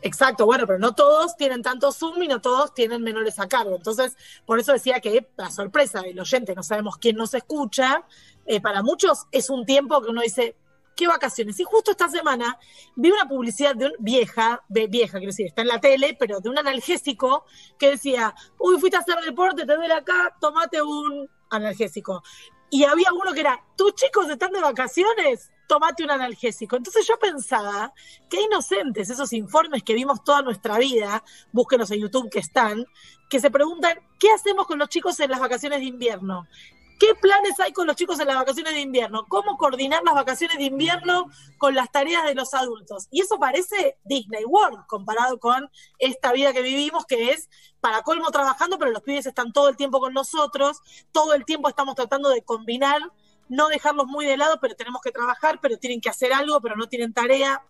Exacto, 0.03 0.47
bueno, 0.47 0.67
pero 0.67 0.79
no 0.79 0.95
todos 0.95 1.37
tienen 1.37 1.63
tanto 1.63 1.91
Zoom 1.91 2.23
y 2.23 2.29
no 2.29 2.41
todos 2.41 2.75
tienen 2.75 3.03
menores 3.03 3.39
a 3.39 3.49
cargo. 3.49 3.77
Entonces, 3.77 4.17
por 4.45 4.59
eso 4.59 4.73
decía 4.73 5.01
que 5.01 5.29
la 5.37 5.51
sorpresa 5.51 6.03
del 6.03 6.21
oyente, 6.21 6.55
no 6.55 6.63
sabemos 6.63 6.99
quién 6.99 7.17
nos 7.17 7.35
escucha, 7.35 8.05
eh, 8.45 8.61
para 8.61 8.83
muchos 8.83 9.27
es 9.33 9.51
un 9.51 9.65
tiempo 9.65 10.03
que 10.03 10.11
uno 10.11 10.21
dice, 10.21 10.57
¿qué 10.95 11.07
vacaciones? 11.07 11.59
Y 11.61 11.65
justo 11.65 11.93
esta 11.93 12.09
semana 12.09 12.59
vi 12.95 13.11
una 13.11 13.29
publicidad 13.29 13.75
de 13.75 13.87
un 13.87 13.93
vieja, 13.99 14.63
vieja, 14.69 15.19
quiero 15.19 15.31
decir, 15.31 15.47
está 15.47 15.63
en 15.63 15.69
la 15.69 15.81
tele, 15.81 16.17
pero 16.19 16.41
de 16.41 16.49
un 16.49 16.59
analgésico 16.59 17.45
que 17.79 17.91
decía, 17.91 18.35
uy, 18.59 18.79
fuiste 18.79 18.97
a 18.97 19.01
hacer 19.01 19.21
deporte, 19.25 19.67
te 19.67 19.77
duele 19.77 19.95
acá, 19.95 20.35
tomate 20.41 20.81
un 20.83 21.29
analgésico. 21.51 22.23
Y 22.71 22.85
había 22.85 23.13
uno 23.13 23.33
que 23.33 23.41
era, 23.41 23.63
tus 23.77 23.95
chicos 23.95 24.29
están 24.29 24.53
de 24.53 24.61
vacaciones, 24.61 25.51
tomate 25.67 26.05
un 26.05 26.11
analgésico. 26.11 26.77
Entonces 26.77 27.07
yo 27.07 27.19
pensaba, 27.19 27.93
qué 28.29 28.43
inocentes 28.43 29.11
esos 29.11 29.33
informes 29.33 29.83
que 29.83 29.95
vimos 29.95 30.25
toda 30.25 30.43
nuestra 30.43 30.79
vida, 30.79 31.23
búsquenos 31.53 31.91
en 31.91 32.01
YouTube 32.01 32.31
que 32.31 32.41
están, 32.41 32.85
que 33.29 33.41
se 33.41 33.51
preguntan, 33.51 33.99
¿qué 34.19 34.31
hacemos 34.31 34.67
con 34.67 34.79
los 34.79 34.89
chicos 34.89 35.19
en 35.21 35.31
las 35.31 35.41
vacaciones 35.41 35.81
de 35.81 35.87
invierno? 35.87 36.47
¿Qué 36.99 37.15
planes 37.15 37.61
hay 37.61 37.73
con 37.73 37.87
los 37.87 37.95
chicos 37.95 38.19
en 38.21 38.27
las 38.27 38.37
vacaciones 38.37 38.73
de 38.73 38.81
invierno? 38.81 39.27
¿Cómo 39.29 39.59
coordinar 39.59 40.03
las 40.03 40.15
vacaciones 40.15 40.57
de 40.57 40.65
invierno 40.65 41.31
con 41.59 41.75
las 41.75 41.93
tareas 41.93 42.25
de 42.25 42.35
los 42.35 42.55
adultos? 42.55 43.09
Y 43.11 43.21
eso 43.21 43.39
parece 43.39 43.99
Disney 44.05 44.45
World 44.47 44.87
comparado 44.87 45.39
con 45.39 45.71
esta 45.99 46.33
vida 46.33 46.55
que 46.55 46.63
vivimos, 46.63 47.05
que 47.05 47.33
es 47.33 47.51
para 47.81 48.03
colmo 48.03 48.31
trabajando, 48.31 48.79
pero 48.79 48.93
los 48.93 49.03
pibes 49.03 49.27
están 49.27 49.53
todo 49.53 49.69
el 49.69 49.77
tiempo 49.77 50.01
con 50.01 50.15
nosotros, 50.15 50.81
todo 51.13 51.35
el 51.35 51.45
tiempo 51.45 51.69
estamos 51.69 51.97
tratando 51.97 52.31
de 52.31 52.43
combinar, 52.43 53.03
no 53.49 53.69
dejarlos 53.69 54.07
muy 54.07 54.25
de 54.25 54.39
lado, 54.39 54.59
pero 54.59 54.75
tenemos 54.75 55.03
que 55.03 55.13
trabajar, 55.13 55.61
pero 55.61 55.77
tienen 55.77 56.01
que 56.01 56.09
hacer 56.09 56.33
algo, 56.33 56.63
pero 56.63 56.77
no 56.77 56.89
tienen 56.89 57.13
tarea. 57.13 57.63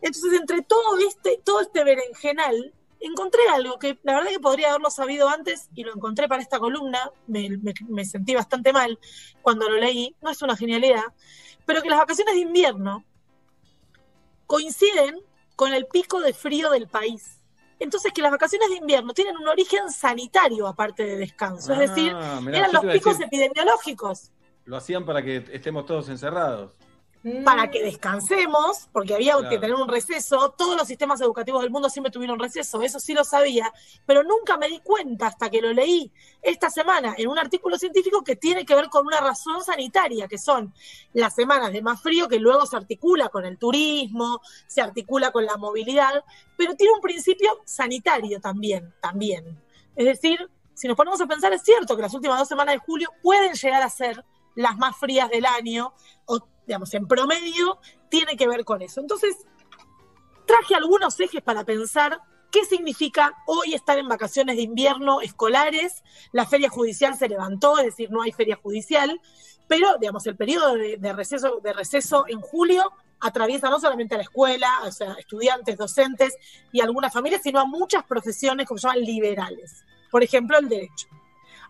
Entonces, 0.00 0.32
entre 0.40 0.62
todo 0.62 0.96
este, 1.06 1.42
todo 1.44 1.60
este 1.60 1.84
berenjenal, 1.84 2.72
encontré 3.00 3.40
algo 3.52 3.78
que 3.78 3.98
la 4.02 4.14
verdad 4.14 4.30
que 4.30 4.40
podría 4.40 4.68
haberlo 4.70 4.90
sabido 4.90 5.28
antes 5.28 5.68
y 5.74 5.84
lo 5.84 5.94
encontré 5.94 6.26
para 6.28 6.42
esta 6.42 6.58
columna, 6.58 7.10
me, 7.26 7.48
me- 7.58 7.74
me 7.88 8.04
sentí 8.04 8.34
bastante 8.34 8.72
mal 8.72 8.98
cuando 9.42 9.68
lo 9.68 9.76
leí, 9.76 10.14
no 10.22 10.30
es 10.30 10.42
una 10.42 10.56
genialidad, 10.56 11.04
pero 11.66 11.82
que 11.82 11.90
las 11.90 11.98
vacaciones 11.98 12.34
de 12.34 12.40
invierno 12.40 13.04
coinciden 14.46 15.20
con 15.56 15.72
el 15.74 15.86
pico 15.86 16.20
de 16.20 16.32
frío 16.32 16.70
del 16.70 16.88
país. 16.88 17.40
Entonces 17.80 18.12
que 18.12 18.22
las 18.22 18.30
vacaciones 18.32 18.68
de 18.70 18.76
invierno 18.76 19.12
tienen 19.14 19.36
un 19.36 19.46
origen 19.48 19.90
sanitario 19.90 20.66
aparte 20.66 21.04
de 21.04 21.16
descanso, 21.16 21.72
es 21.72 21.78
Ah, 21.78 21.80
decir, 21.82 22.14
mirá, 22.42 22.58
eran 22.58 22.72
los 22.72 22.84
picos 22.86 23.18
decir- 23.18 23.26
epidemiológicos. 23.26 24.32
Lo 24.64 24.76
hacían 24.76 25.04
para 25.06 25.22
que 25.22 25.36
estemos 25.52 25.86
todos 25.86 26.08
encerrados. 26.08 26.72
Para 27.44 27.70
que 27.70 27.82
descansemos, 27.82 28.88
porque 28.92 29.14
había 29.14 29.36
que 29.48 29.58
tener 29.58 29.74
un 29.74 29.88
receso. 29.88 30.54
Todos 30.56 30.76
los 30.76 30.86
sistemas 30.86 31.20
educativos 31.20 31.62
del 31.62 31.70
mundo 31.70 31.90
siempre 31.90 32.12
tuvieron 32.12 32.38
receso, 32.38 32.82
eso 32.82 33.00
sí 33.00 33.12
lo 33.14 33.24
sabía, 33.24 33.72
pero 34.06 34.22
nunca 34.22 34.56
me 34.56 34.68
di 34.68 34.80
cuenta 34.80 35.26
hasta 35.26 35.50
que 35.50 35.60
lo 35.60 35.72
leí 35.72 36.12
esta 36.42 36.70
semana 36.70 37.14
en 37.18 37.28
un 37.28 37.38
artículo 37.38 37.76
científico 37.76 38.22
que 38.22 38.36
tiene 38.36 38.64
que 38.64 38.74
ver 38.74 38.88
con 38.88 39.06
una 39.06 39.20
razón 39.20 39.64
sanitaria, 39.64 40.28
que 40.28 40.38
son 40.38 40.72
las 41.12 41.34
semanas 41.34 41.72
de 41.72 41.82
más 41.82 42.00
frío 42.00 42.28
que 42.28 42.38
luego 42.38 42.66
se 42.66 42.76
articula 42.76 43.28
con 43.28 43.44
el 43.44 43.58
turismo, 43.58 44.40
se 44.66 44.80
articula 44.80 45.32
con 45.32 45.44
la 45.44 45.56
movilidad, 45.56 46.24
pero 46.56 46.74
tiene 46.76 46.94
un 46.94 47.00
principio 47.00 47.60
sanitario 47.64 48.40
también, 48.40 48.94
también. 49.00 49.60
Es 49.96 50.06
decir, 50.06 50.48
si 50.74 50.86
nos 50.86 50.96
ponemos 50.96 51.20
a 51.20 51.26
pensar, 51.26 51.52
es 51.52 51.62
cierto 51.62 51.96
que 51.96 52.02
las 52.02 52.14
últimas 52.14 52.38
dos 52.38 52.48
semanas 52.48 52.76
de 52.76 52.78
julio 52.78 53.10
pueden 53.20 53.54
llegar 53.54 53.82
a 53.82 53.90
ser 53.90 54.24
las 54.54 54.76
más 54.76 54.96
frías 54.96 55.28
del 55.28 55.46
año, 55.46 55.92
o 56.26 56.40
digamos, 56.68 56.94
en 56.94 57.08
promedio, 57.08 57.80
tiene 58.08 58.36
que 58.36 58.46
ver 58.46 58.64
con 58.64 58.82
eso. 58.82 59.00
Entonces, 59.00 59.36
traje 60.46 60.74
algunos 60.74 61.18
ejes 61.18 61.42
para 61.42 61.64
pensar 61.64 62.20
qué 62.52 62.64
significa 62.64 63.34
hoy 63.46 63.74
estar 63.74 63.98
en 63.98 64.06
vacaciones 64.06 64.56
de 64.56 64.62
invierno 64.62 65.20
escolares. 65.20 66.04
La 66.32 66.46
feria 66.46 66.68
judicial 66.68 67.16
se 67.16 67.28
levantó, 67.28 67.78
es 67.78 67.86
decir, 67.86 68.10
no 68.10 68.22
hay 68.22 68.32
feria 68.32 68.56
judicial, 68.56 69.20
pero, 69.66 69.96
digamos, 69.98 70.26
el 70.26 70.36
periodo 70.36 70.74
de, 70.74 71.12
receso, 71.14 71.60
de 71.62 71.72
receso 71.72 72.24
en 72.28 72.40
julio 72.40 72.92
atraviesa 73.20 73.68
no 73.68 73.80
solamente 73.80 74.14
a 74.14 74.18
la 74.18 74.24
escuela, 74.24 74.70
o 74.84 74.92
sea, 74.92 75.14
estudiantes, 75.14 75.76
docentes 75.76 76.36
y 76.70 76.80
algunas 76.80 77.12
familias, 77.12 77.42
sino 77.42 77.60
a 77.60 77.64
muchas 77.64 78.04
profesiones 78.04 78.66
como 78.66 78.78
se 78.78 78.86
llaman 78.86 79.04
liberales. 79.04 79.84
Por 80.10 80.22
ejemplo, 80.22 80.58
el 80.58 80.68
derecho. 80.68 81.08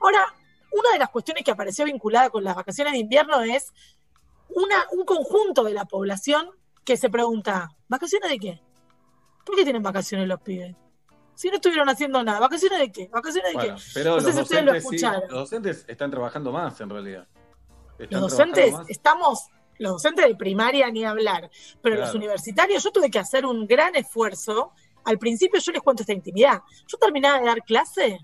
Ahora, 0.00 0.34
una 0.70 0.92
de 0.92 0.98
las 0.98 1.08
cuestiones 1.08 1.44
que 1.44 1.50
apareció 1.50 1.84
vinculada 1.84 2.30
con 2.30 2.44
las 2.44 2.54
vacaciones 2.54 2.92
de 2.92 2.98
invierno 2.98 3.40
es 3.42 3.72
una, 4.48 4.86
un 4.92 5.04
conjunto 5.04 5.64
de 5.64 5.72
la 5.72 5.84
población 5.84 6.50
que 6.84 6.96
se 6.96 7.10
pregunta, 7.10 7.70
¿vacaciones 7.88 8.30
de 8.30 8.38
qué? 8.38 8.62
¿Por 9.44 9.56
qué 9.56 9.64
tienen 9.64 9.82
vacaciones 9.82 10.26
los 10.26 10.40
pibes? 10.40 10.74
Si 11.34 11.48
no 11.48 11.56
estuvieron 11.56 11.88
haciendo 11.88 12.22
nada, 12.22 12.40
¿vacaciones 12.40 12.78
de 12.78 12.90
qué? 12.90 13.08
¿Vacaciones 13.08 13.52
de 13.52 13.58
Bueno, 13.58 13.76
qué? 13.76 13.82
pero 13.94 14.10
no 14.10 14.16
los 14.16 14.24
sé 14.24 14.32
si 14.32 14.40
ustedes 14.40 14.64
lo 14.64 14.72
docentes, 14.72 14.90
sí, 14.90 14.96
escucharon. 15.06 15.30
los 15.30 15.38
docentes 15.50 15.84
están 15.86 16.10
trabajando 16.10 16.52
más 16.52 16.80
en 16.80 16.90
realidad. 16.90 17.28
Están 17.98 18.20
Los 18.20 18.30
docentes 18.30 18.74
estamos, 18.88 19.46
los 19.78 19.92
docentes 19.92 20.26
de 20.26 20.34
primaria 20.34 20.90
ni 20.90 21.04
hablar, 21.04 21.50
pero 21.82 21.96
los 21.96 22.14
universitarios 22.14 22.82
yo 22.82 22.90
tuve 22.90 23.10
que 23.10 23.18
hacer 23.18 23.46
un 23.46 23.66
gran 23.66 23.94
esfuerzo. 23.96 24.72
Al 25.04 25.18
principio 25.18 25.60
yo 25.60 25.72
les 25.72 25.82
cuento 25.82 26.02
esta 26.02 26.12
intimidad. 26.12 26.62
Yo 26.86 26.98
terminaba 26.98 27.38
de 27.38 27.46
dar 27.46 27.62
clase 27.62 28.18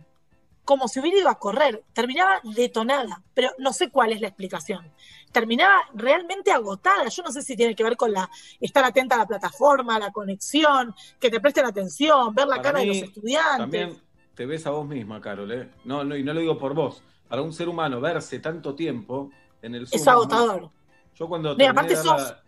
como 0.64 0.88
si 0.88 1.00
hubiera 1.00 1.18
ido 1.18 1.28
a 1.28 1.38
correr, 1.38 1.84
terminaba 1.92 2.40
detonada, 2.42 3.22
pero 3.34 3.50
no 3.58 3.72
sé 3.72 3.90
cuál 3.90 4.12
es 4.12 4.20
la 4.20 4.28
explicación. 4.28 4.92
Terminaba 5.34 5.80
realmente 5.94 6.52
agotada. 6.52 7.08
Yo 7.08 7.24
no 7.24 7.32
sé 7.32 7.42
si 7.42 7.56
tiene 7.56 7.74
que 7.74 7.82
ver 7.82 7.96
con 7.96 8.12
la 8.12 8.30
estar 8.60 8.84
atenta 8.84 9.16
a 9.16 9.18
la 9.18 9.26
plataforma, 9.26 9.96
a 9.96 9.98
la 9.98 10.12
conexión, 10.12 10.94
que 11.18 11.28
te 11.28 11.40
presten 11.40 11.66
atención, 11.66 12.32
ver 12.32 12.46
la 12.46 12.56
Para 12.58 12.62
cara 12.62 12.78
de 12.78 12.86
los 12.86 12.96
estudiantes. 12.98 13.58
También 13.58 14.00
te 14.36 14.46
ves 14.46 14.64
a 14.66 14.70
vos 14.70 14.86
misma, 14.86 15.20
Carol, 15.20 15.50
¿eh? 15.50 15.70
No, 15.84 16.04
no, 16.04 16.16
y 16.16 16.22
no 16.22 16.32
lo 16.32 16.38
digo 16.38 16.56
por 16.56 16.72
vos. 16.72 17.02
Para 17.28 17.42
un 17.42 17.52
ser 17.52 17.68
humano 17.68 18.00
verse 18.00 18.38
tanto 18.38 18.76
tiempo 18.76 19.32
en 19.60 19.74
el 19.74 19.88
Zoom. 19.88 20.00
Es 20.00 20.06
agotador. 20.06 20.70
Yo 21.16 21.28
cuando 21.28 21.54
y 21.54 21.56
terminé 21.56 21.70
aparte 21.72 21.96
de 21.96 21.96
dar 21.96 22.04
sos- 22.20 22.30
la- 22.30 22.42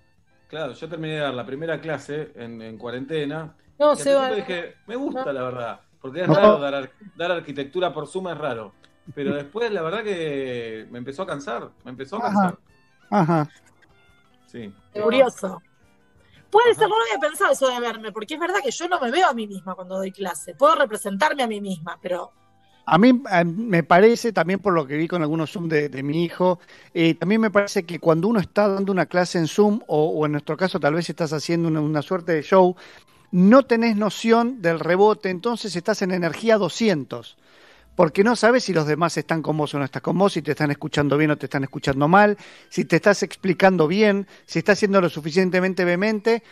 Claro, 0.49 0.73
yo 0.75 0.89
terminé 0.89 1.15
de 1.15 1.21
dar 1.21 1.35
la 1.35 1.45
primera 1.45 1.81
clase 1.81 2.31
en, 2.37 2.63
en 2.63 2.79
cuarentena. 2.79 3.57
No, 3.81 3.95
y 3.95 3.97
principio 3.97 4.35
dije, 4.37 4.75
me 4.87 4.95
gusta 4.95 5.33
la 5.33 5.43
verdad. 5.43 5.81
Porque 6.01 6.21
es 6.23 6.29
No. 6.29 6.35
raro 6.35 6.59
dar, 6.61 6.73
ar- 6.77 6.93
dar 7.17 7.33
arquitectura 7.33 7.93
por 7.93 8.07
Zoom, 8.07 8.29
es 8.29 8.39
raro. 8.39 8.73
Pero 9.13 9.35
después 9.35 9.73
la 9.73 9.83
verdad 9.83 10.05
que 10.05 10.87
me 10.91 10.99
empezó 10.99 11.23
a 11.23 11.27
cansar. 11.27 11.71
Me 11.85 11.91
empezó 11.91 12.17
a 12.19 12.23
cansar. 12.23 12.45
Ajá. 12.47 12.59
Sí. 14.47 14.73
Curioso. 14.93 15.63
Puede 16.51 16.75
ser, 16.75 16.89
no 16.89 16.97
lo 16.97 17.03
había 17.05 17.19
pensado 17.19 17.53
eso 17.53 17.69
de 17.69 17.81
verme, 17.81 18.13
porque 18.13 18.35
es 18.35 18.41
verdad 18.41 18.61
que 18.65 18.71
yo 18.71 18.89
no 18.89 19.01
me 19.01 19.11
veo 19.11 19.29
a 19.29 19.35
mí 19.35 19.47
misma 19.47 19.75
cuando 19.75 19.97
doy 19.97 20.13
clase. 20.13 20.55
Puedo 20.55 20.75
representarme 20.77 21.43
a 21.43 21.47
mí 21.47 21.61
misma, 21.61 21.99
pero 22.01 22.33
A 22.89 22.99
mí 22.99 23.13
me 23.45 23.83
parece, 23.83 24.33
también 24.33 24.61
por 24.61 24.73
lo 24.73 24.87
que 24.87 24.97
vi 24.97 25.09
con 25.09 25.21
algunos 25.23 25.51
Zoom 25.51 25.69
de, 25.69 25.89
de 25.89 26.03
mi 26.05 26.23
hijo, 26.25 26.61
eh, 26.95 27.15
también 27.15 27.41
me 27.41 27.51
parece 27.51 27.85
que 27.85 27.99
cuando 27.99 28.29
uno 28.29 28.39
está 28.39 28.69
dando 28.69 28.93
una 28.93 29.07
clase 29.07 29.39
en 29.39 29.49
Zoom, 29.49 29.81
o, 29.89 30.11
o 30.11 30.25
en 30.27 30.33
nuestro 30.33 30.57
caso 30.57 30.79
tal 30.79 30.95
vez 30.95 31.11
estás 31.11 31.33
haciendo 31.33 31.67
una, 31.69 31.81
una 31.81 32.01
suerte 32.03 32.33
de 32.33 32.43
show, 32.43 32.77
no 33.33 33.65
tenés 33.65 33.97
noción 33.97 34.63
del 34.63 34.79
rebote, 34.81 35.31
entonces 35.31 35.75
estás 35.77 36.03
en 36.03 36.13
energía 36.13 36.59
200. 36.59 37.37
Porque 37.97 38.23
no 38.23 38.37
sabes 38.37 38.65
si 38.65 38.75
los 38.75 38.87
demás 38.87 39.17
están 39.17 39.43
con 39.43 39.57
vos 39.57 39.75
o 39.75 39.79
no 39.79 39.85
estás 39.85 40.03
con 40.03 40.19
vos, 40.19 40.35
si 40.35 40.43
te 40.43 40.53
están 40.53 40.71
escuchando 40.71 41.17
bien 41.17 41.31
o 41.31 41.39
te 41.39 41.47
están 41.47 41.65
escuchando 41.65 42.07
mal, 42.07 42.37
si 42.69 42.85
te 42.85 42.97
estás 42.97 43.23
explicando 43.23 43.89
bien, 43.89 44.29
si 44.45 44.59
estás 44.59 44.79
siendo 44.79 45.01
lo 45.01 45.09
suficientemente 45.09 45.85
vehemente. 45.85 46.43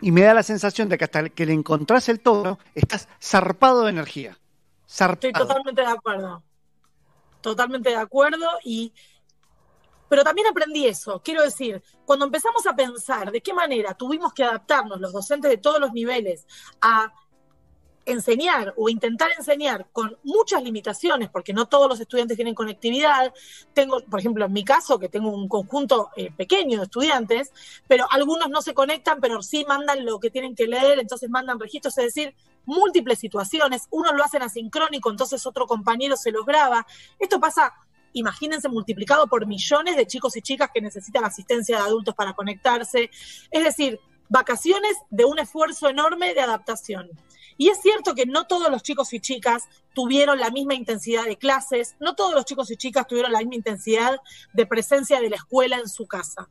Y 0.00 0.10
me 0.10 0.22
da 0.22 0.34
la 0.34 0.42
sensación 0.42 0.88
de 0.88 0.98
que 0.98 1.04
hasta 1.04 1.28
que 1.28 1.46
le 1.46 1.52
encontrás 1.52 2.08
el 2.08 2.20
tono, 2.20 2.58
estás 2.74 3.08
zarpado 3.22 3.84
de 3.84 3.90
energía. 3.90 4.30
estoy 4.30 4.96
Zarpado. 5.06 5.46
totalmente 5.46 5.80
de 5.80 5.86
acuerdo. 5.86 6.42
Totalmente 7.40 7.90
de 7.90 7.96
acuerdo 7.96 8.46
y 8.64 8.92
pero 10.08 10.22
también 10.22 10.46
aprendí 10.46 10.86
eso. 10.86 11.20
Quiero 11.22 11.42
decir, 11.42 11.82
cuando 12.04 12.26
empezamos 12.26 12.66
a 12.66 12.76
pensar 12.76 13.32
de 13.32 13.40
qué 13.40 13.52
manera 13.52 13.94
tuvimos 13.94 14.32
que 14.32 14.44
adaptarnos 14.44 15.00
los 15.00 15.12
docentes 15.12 15.50
de 15.50 15.56
todos 15.58 15.80
los 15.80 15.92
niveles 15.92 16.46
a 16.80 17.12
enseñar 18.06 18.72
o 18.76 18.88
intentar 18.88 19.30
enseñar 19.36 19.88
con 19.92 20.16
muchas 20.22 20.62
limitaciones, 20.62 21.28
porque 21.28 21.52
no 21.52 21.66
todos 21.66 21.88
los 21.88 22.00
estudiantes 22.00 22.36
tienen 22.36 22.54
conectividad. 22.54 23.34
Tengo, 23.74 24.00
por 24.00 24.20
ejemplo, 24.20 24.46
en 24.46 24.52
mi 24.52 24.64
caso, 24.64 24.98
que 24.98 25.08
tengo 25.08 25.30
un 25.30 25.48
conjunto 25.48 26.10
eh, 26.16 26.30
pequeño 26.30 26.78
de 26.78 26.84
estudiantes, 26.84 27.52
pero 27.86 28.06
algunos 28.10 28.48
no 28.48 28.62
se 28.62 28.74
conectan, 28.74 29.20
pero 29.20 29.42
sí 29.42 29.64
mandan 29.66 30.06
lo 30.06 30.18
que 30.20 30.30
tienen 30.30 30.54
que 30.54 30.66
leer, 30.66 31.00
entonces 31.00 31.28
mandan 31.28 31.58
registros, 31.58 31.98
es 31.98 32.04
decir, 32.06 32.34
múltiples 32.64 33.18
situaciones. 33.18 33.88
Unos 33.90 34.14
lo 34.14 34.24
hacen 34.24 34.42
asincrónico, 34.42 35.10
entonces 35.10 35.44
otro 35.44 35.66
compañero 35.66 36.16
se 36.16 36.30
los 36.30 36.46
graba. 36.46 36.86
Esto 37.18 37.40
pasa 37.40 37.74
imagínense 38.12 38.70
multiplicado 38.70 39.26
por 39.26 39.46
millones 39.46 39.94
de 39.94 40.06
chicos 40.06 40.36
y 40.36 40.42
chicas 40.42 40.70
que 40.72 40.80
necesitan 40.80 41.24
asistencia 41.24 41.76
de 41.76 41.82
adultos 41.82 42.14
para 42.14 42.32
conectarse. 42.32 43.10
Es 43.50 43.64
decir, 43.64 44.00
vacaciones 44.28 44.96
de 45.10 45.24
un 45.24 45.38
esfuerzo 45.38 45.88
enorme 45.88 46.34
de 46.34 46.40
adaptación. 46.40 47.10
Y 47.58 47.68
es 47.68 47.80
cierto 47.80 48.14
que 48.14 48.26
no 48.26 48.46
todos 48.46 48.70
los 48.70 48.82
chicos 48.82 49.12
y 49.12 49.20
chicas 49.20 49.68
tuvieron 49.94 50.38
la 50.38 50.50
misma 50.50 50.74
intensidad 50.74 51.24
de 51.24 51.36
clases, 51.36 51.96
no 52.00 52.14
todos 52.14 52.34
los 52.34 52.44
chicos 52.44 52.70
y 52.70 52.76
chicas 52.76 53.06
tuvieron 53.06 53.32
la 53.32 53.38
misma 53.38 53.54
intensidad 53.54 54.20
de 54.52 54.66
presencia 54.66 55.20
de 55.20 55.30
la 55.30 55.36
escuela 55.36 55.78
en 55.78 55.88
su 55.88 56.06
casa. 56.06 56.48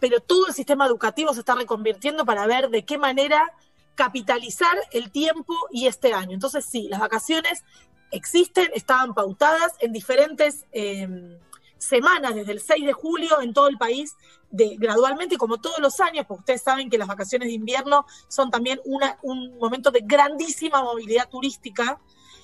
Pero 0.00 0.20
todo 0.20 0.48
el 0.48 0.54
sistema 0.54 0.86
educativo 0.86 1.32
se 1.32 1.40
está 1.40 1.54
reconvirtiendo 1.54 2.24
para 2.24 2.46
ver 2.46 2.68
de 2.68 2.84
qué 2.84 2.98
manera 2.98 3.52
capitalizar 3.94 4.76
el 4.90 5.10
tiempo 5.10 5.54
y 5.70 5.86
este 5.86 6.12
año. 6.12 6.32
Entonces 6.32 6.64
sí, 6.64 6.88
las 6.88 7.00
vacaciones 7.00 7.62
existen, 8.10 8.70
estaban 8.74 9.14
pautadas 9.14 9.72
en 9.80 9.92
diferentes 9.92 10.66
eh, 10.72 11.38
semanas, 11.84 12.34
desde 12.34 12.52
el 12.52 12.60
6 12.60 12.86
de 12.86 12.92
julio 12.92 13.40
en 13.40 13.52
todo 13.52 13.68
el 13.68 13.78
país, 13.78 14.16
de, 14.50 14.76
gradualmente, 14.76 15.36
como 15.36 15.58
todos 15.60 15.78
los 15.78 16.00
años, 16.00 16.26
porque 16.26 16.40
ustedes 16.40 16.62
saben 16.62 16.88
que 16.90 16.98
las 16.98 17.08
vacaciones 17.08 17.48
de 17.48 17.54
invierno 17.54 18.06
son 18.28 18.50
también 18.50 18.80
una, 18.84 19.18
un 19.22 19.56
momento 19.58 19.90
de 19.90 20.00
grandísima 20.04 20.82
movilidad 20.82 21.28
turística. 21.28 22.00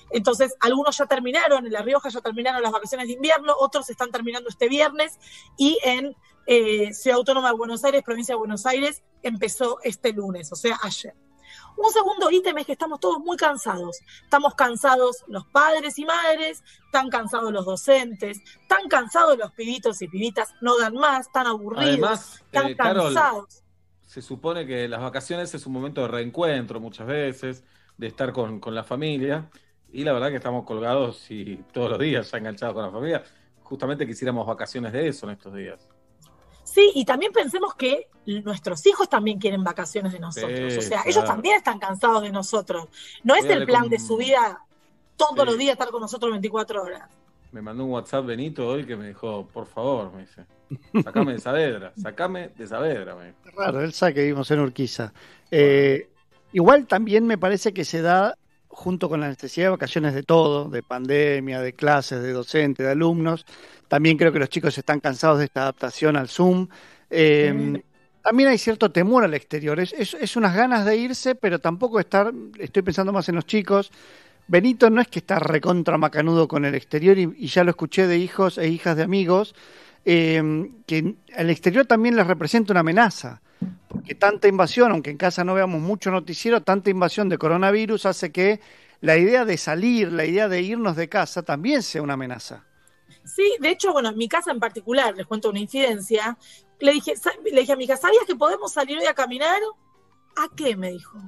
Entonces, 0.09 0.55
algunos 0.59 0.97
ya 0.97 1.05
terminaron, 1.05 1.65
en 1.65 1.71
La 1.71 1.81
Rioja 1.81 2.09
ya 2.09 2.21
terminaron 2.21 2.61
las 2.61 2.71
vacaciones 2.71 3.07
de 3.07 3.13
invierno, 3.13 3.53
otros 3.57 3.89
están 3.89 4.11
terminando 4.11 4.49
este 4.49 4.67
viernes 4.67 5.19
y 5.57 5.77
en 5.83 6.15
eh, 6.47 6.93
Ciudad 6.93 7.17
Autónoma 7.17 7.49
de 7.49 7.57
Buenos 7.57 7.83
Aires, 7.85 8.03
provincia 8.03 8.33
de 8.35 8.39
Buenos 8.39 8.65
Aires, 8.65 9.03
empezó 9.23 9.79
este 9.83 10.11
lunes, 10.11 10.51
o 10.51 10.55
sea, 10.55 10.79
ayer. 10.83 11.15
Un 11.77 11.91
segundo 11.91 12.29
ítem 12.29 12.57
es 12.57 12.65
que 12.65 12.73
estamos 12.73 12.99
todos 12.99 13.19
muy 13.19 13.37
cansados. 13.37 13.99
Estamos 14.23 14.55
cansados 14.55 15.23
los 15.27 15.45
padres 15.47 15.97
y 15.97 16.05
madres, 16.05 16.63
están 16.85 17.09
cansados 17.09 17.51
los 17.51 17.65
docentes, 17.65 18.39
están 18.61 18.87
cansados 18.87 19.37
los 19.37 19.51
pibitos 19.51 20.01
y 20.01 20.07
pibitas, 20.07 20.53
no 20.61 20.77
dan 20.77 20.93
más, 20.93 21.27
están 21.27 21.47
aburridos, 21.47 21.87
Además, 21.87 22.41
están 22.45 22.67
eh, 22.67 22.75
Carol, 22.75 23.13
cansados. 23.13 23.63
se 24.05 24.21
supone 24.21 24.65
que 24.65 24.87
las 24.87 25.01
vacaciones 25.01 25.53
es 25.53 25.65
un 25.65 25.73
momento 25.73 26.01
de 26.01 26.07
reencuentro 26.07 26.79
muchas 26.79 27.07
veces, 27.07 27.63
de 27.97 28.07
estar 28.07 28.31
con, 28.33 28.59
con 28.59 28.75
la 28.75 28.83
familia, 28.83 29.49
y 29.91 30.03
la 30.03 30.13
verdad 30.13 30.29
que 30.29 30.37
estamos 30.37 30.65
colgados 30.65 31.29
y 31.29 31.57
todos 31.73 31.89
los 31.91 31.99
días 31.99 32.31
ya 32.31 32.37
enganchados 32.37 32.73
con 32.73 32.83
la 32.83 32.91
familia. 32.91 33.23
Justamente 33.63 34.05
quisiéramos 34.05 34.45
vacaciones 34.47 34.91
de 34.93 35.07
eso 35.07 35.25
en 35.27 35.33
estos 35.33 35.53
días. 35.53 35.87
Sí, 36.73 36.91
y 36.95 37.05
también 37.05 37.31
pensemos 37.33 37.75
que 37.75 38.07
nuestros 38.25 38.85
hijos 38.85 39.09
también 39.09 39.39
quieren 39.39 39.63
vacaciones 39.63 40.13
de 40.13 40.19
nosotros. 40.19 40.71
Sí, 40.73 40.77
o 40.79 40.81
sea, 40.81 40.89
claro. 41.01 41.09
ellos 41.09 41.25
también 41.25 41.57
están 41.57 41.79
cansados 41.79 42.21
de 42.21 42.31
nosotros. 42.31 42.87
No 43.23 43.35
es 43.35 43.45
el 43.45 43.65
plan 43.65 43.81
con- 43.81 43.89
de 43.89 43.99
su 43.99 44.15
vida 44.17 44.61
todos 45.17 45.39
Sí. 45.39 45.45
los 45.45 45.57
días 45.57 45.73
estar 45.73 45.89
con 45.89 46.01
nosotros 46.01 46.31
24 46.31 46.83
horas. 46.83 47.09
Me 47.51 47.61
mandó 47.61 47.83
un 47.83 47.91
WhatsApp 47.91 48.25
Benito 48.25 48.65
hoy 48.67 48.85
que 48.85 48.95
me 48.95 49.09
dijo, 49.09 49.45
por 49.51 49.65
favor, 49.67 50.13
me 50.13 50.21
dice, 50.21 50.45
sacame 51.03 51.33
de 51.33 51.39
Saavedra, 51.39 51.91
sacame 52.01 52.49
de 52.49 52.65
Saavedra, 52.67 53.15
me 53.15 53.25
dijo. 53.27 53.37
Raro, 53.57 53.81
él 53.81 53.91
sabe 53.91 54.13
que 54.13 54.21
vivimos 54.21 54.49
en 54.51 54.59
Urquiza. 54.61 55.11
Eh, 55.51 56.09
igual 56.53 56.87
también 56.87 57.27
me 57.27 57.37
parece 57.37 57.73
que 57.73 57.83
se 57.83 58.01
da, 58.01 58.37
junto 58.71 59.09
con 59.09 59.19
la 59.19 59.27
necesidad 59.29 59.67
de 59.67 59.71
vacaciones 59.71 60.13
de 60.13 60.23
todo, 60.23 60.69
de 60.69 60.81
pandemia, 60.81 61.61
de 61.61 61.73
clases, 61.73 62.21
de 62.23 62.31
docentes, 62.31 62.85
de 62.85 62.91
alumnos, 62.91 63.45
también 63.87 64.17
creo 64.17 64.31
que 64.31 64.39
los 64.39 64.49
chicos 64.49 64.77
están 64.77 64.99
cansados 64.99 65.39
de 65.39 65.45
esta 65.45 65.61
adaptación 65.61 66.15
al 66.15 66.27
Zoom. 66.27 66.67
Eh, 67.09 67.81
También 68.23 68.49
hay 68.49 68.57
cierto 68.57 68.91
temor 68.91 69.23
al 69.23 69.33
exterior, 69.33 69.79
es, 69.79 69.93
es, 69.93 70.13
es 70.13 70.35
unas 70.35 70.55
ganas 70.55 70.85
de 70.85 70.95
irse, 70.95 71.33
pero 71.33 71.57
tampoco 71.59 71.99
estar, 71.99 72.31
estoy 72.59 72.83
pensando 72.83 73.11
más 73.11 73.27
en 73.29 73.35
los 73.35 73.45
chicos. 73.45 73.91
Benito 74.47 74.89
no 74.89 75.01
es 75.01 75.07
que 75.07 75.19
está 75.19 75.39
recontra 75.39 75.97
macanudo 75.97 76.47
con 76.47 76.63
el 76.65 76.75
exterior 76.75 77.17
y, 77.17 77.33
y 77.37 77.47
ya 77.47 77.63
lo 77.63 77.71
escuché 77.71 78.05
de 78.05 78.17
hijos 78.17 78.57
e 78.57 78.67
hijas 78.67 78.95
de 78.95 79.03
amigos, 79.03 79.55
eh, 80.05 80.69
que 80.85 81.15
el 81.35 81.49
exterior 81.49 81.85
también 81.85 82.15
les 82.15 82.27
representa 82.27 82.73
una 82.73 82.81
amenaza 82.81 83.41
porque 84.01 84.15
tanta 84.15 84.47
invasión, 84.47 84.91
aunque 84.91 85.11
en 85.11 85.17
casa 85.17 85.43
no 85.43 85.53
veamos 85.53 85.79
mucho 85.79 86.09
noticiero, 86.09 86.61
tanta 86.61 86.89
invasión 86.89 87.29
de 87.29 87.37
coronavirus 87.37 88.07
hace 88.07 88.31
que 88.31 88.59
la 88.99 89.15
idea 89.17 89.45
de 89.45 89.57
salir, 89.57 90.11
la 90.11 90.25
idea 90.25 90.47
de 90.47 90.61
irnos 90.61 90.95
de 90.95 91.07
casa 91.07 91.43
también 91.43 91.83
sea 91.83 92.01
una 92.01 92.13
amenaza. 92.13 92.65
Sí, 93.23 93.55
de 93.59 93.69
hecho, 93.69 93.93
bueno, 93.93 94.09
en 94.09 94.17
mi 94.17 94.27
casa 94.27 94.51
en 94.51 94.59
particular, 94.59 95.15
les 95.15 95.27
cuento 95.27 95.49
una 95.49 95.59
incidencia, 95.59 96.35
le 96.79 96.93
dije, 96.93 97.13
le 97.51 97.59
dije 97.59 97.73
a 97.73 97.75
mi 97.75 97.83
hija, 97.83 97.95
¿sabías 97.95 98.23
que 98.25 98.35
podemos 98.35 98.71
salir 98.71 98.97
hoy 98.97 99.05
a 99.05 99.13
caminar? 99.13 99.59
¿A 100.35 100.55
qué? 100.55 100.75
me 100.75 100.91
dijo. 100.91 101.19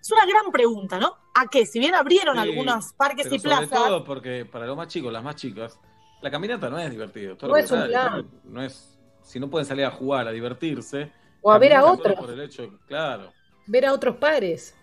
Es 0.00 0.10
una 0.10 0.24
gran 0.24 0.50
pregunta, 0.50 0.98
¿no? 0.98 1.16
¿A 1.34 1.46
qué? 1.48 1.66
Si 1.66 1.78
bien 1.78 1.94
abrieron 1.94 2.36
Sí, 2.36 2.42
algunos 2.42 2.92
parques 2.94 3.24
pero 3.24 3.36
y 3.36 3.38
sobre 3.38 3.66
plazas, 3.66 3.86
todo 3.86 4.04
porque 4.04 4.46
para 4.50 4.66
los 4.66 4.76
más 4.76 4.88
chicos, 4.88 5.12
las 5.12 5.22
más 5.22 5.36
chicas, 5.36 5.78
la 6.22 6.30
caminata 6.30 6.70
no 6.70 6.78
es 6.78 6.90
divertido. 6.90 7.36
todo 7.36 7.50
No 7.50 7.56
lo 7.56 7.62
es 7.62 7.70
un 7.70 7.80
contrario, 7.80 8.10
plan. 8.10 8.40
No 8.44 8.62
es, 8.62 8.98
si 9.22 9.38
no 9.38 9.50
pueden 9.50 9.66
salir 9.66 9.84
a 9.84 9.90
jugar, 9.90 10.26
a 10.26 10.30
divertirse. 10.30 11.10
O 11.46 11.52
a 11.52 11.58
ver 11.58 11.74
a 11.74 11.84
otros. 11.84 12.18
Por 12.18 12.30
el 12.30 12.40
hecho, 12.40 12.80
claro. 12.86 13.30
Ver 13.66 13.84
a 13.84 13.92
otros 13.92 14.16
pares. 14.16 14.74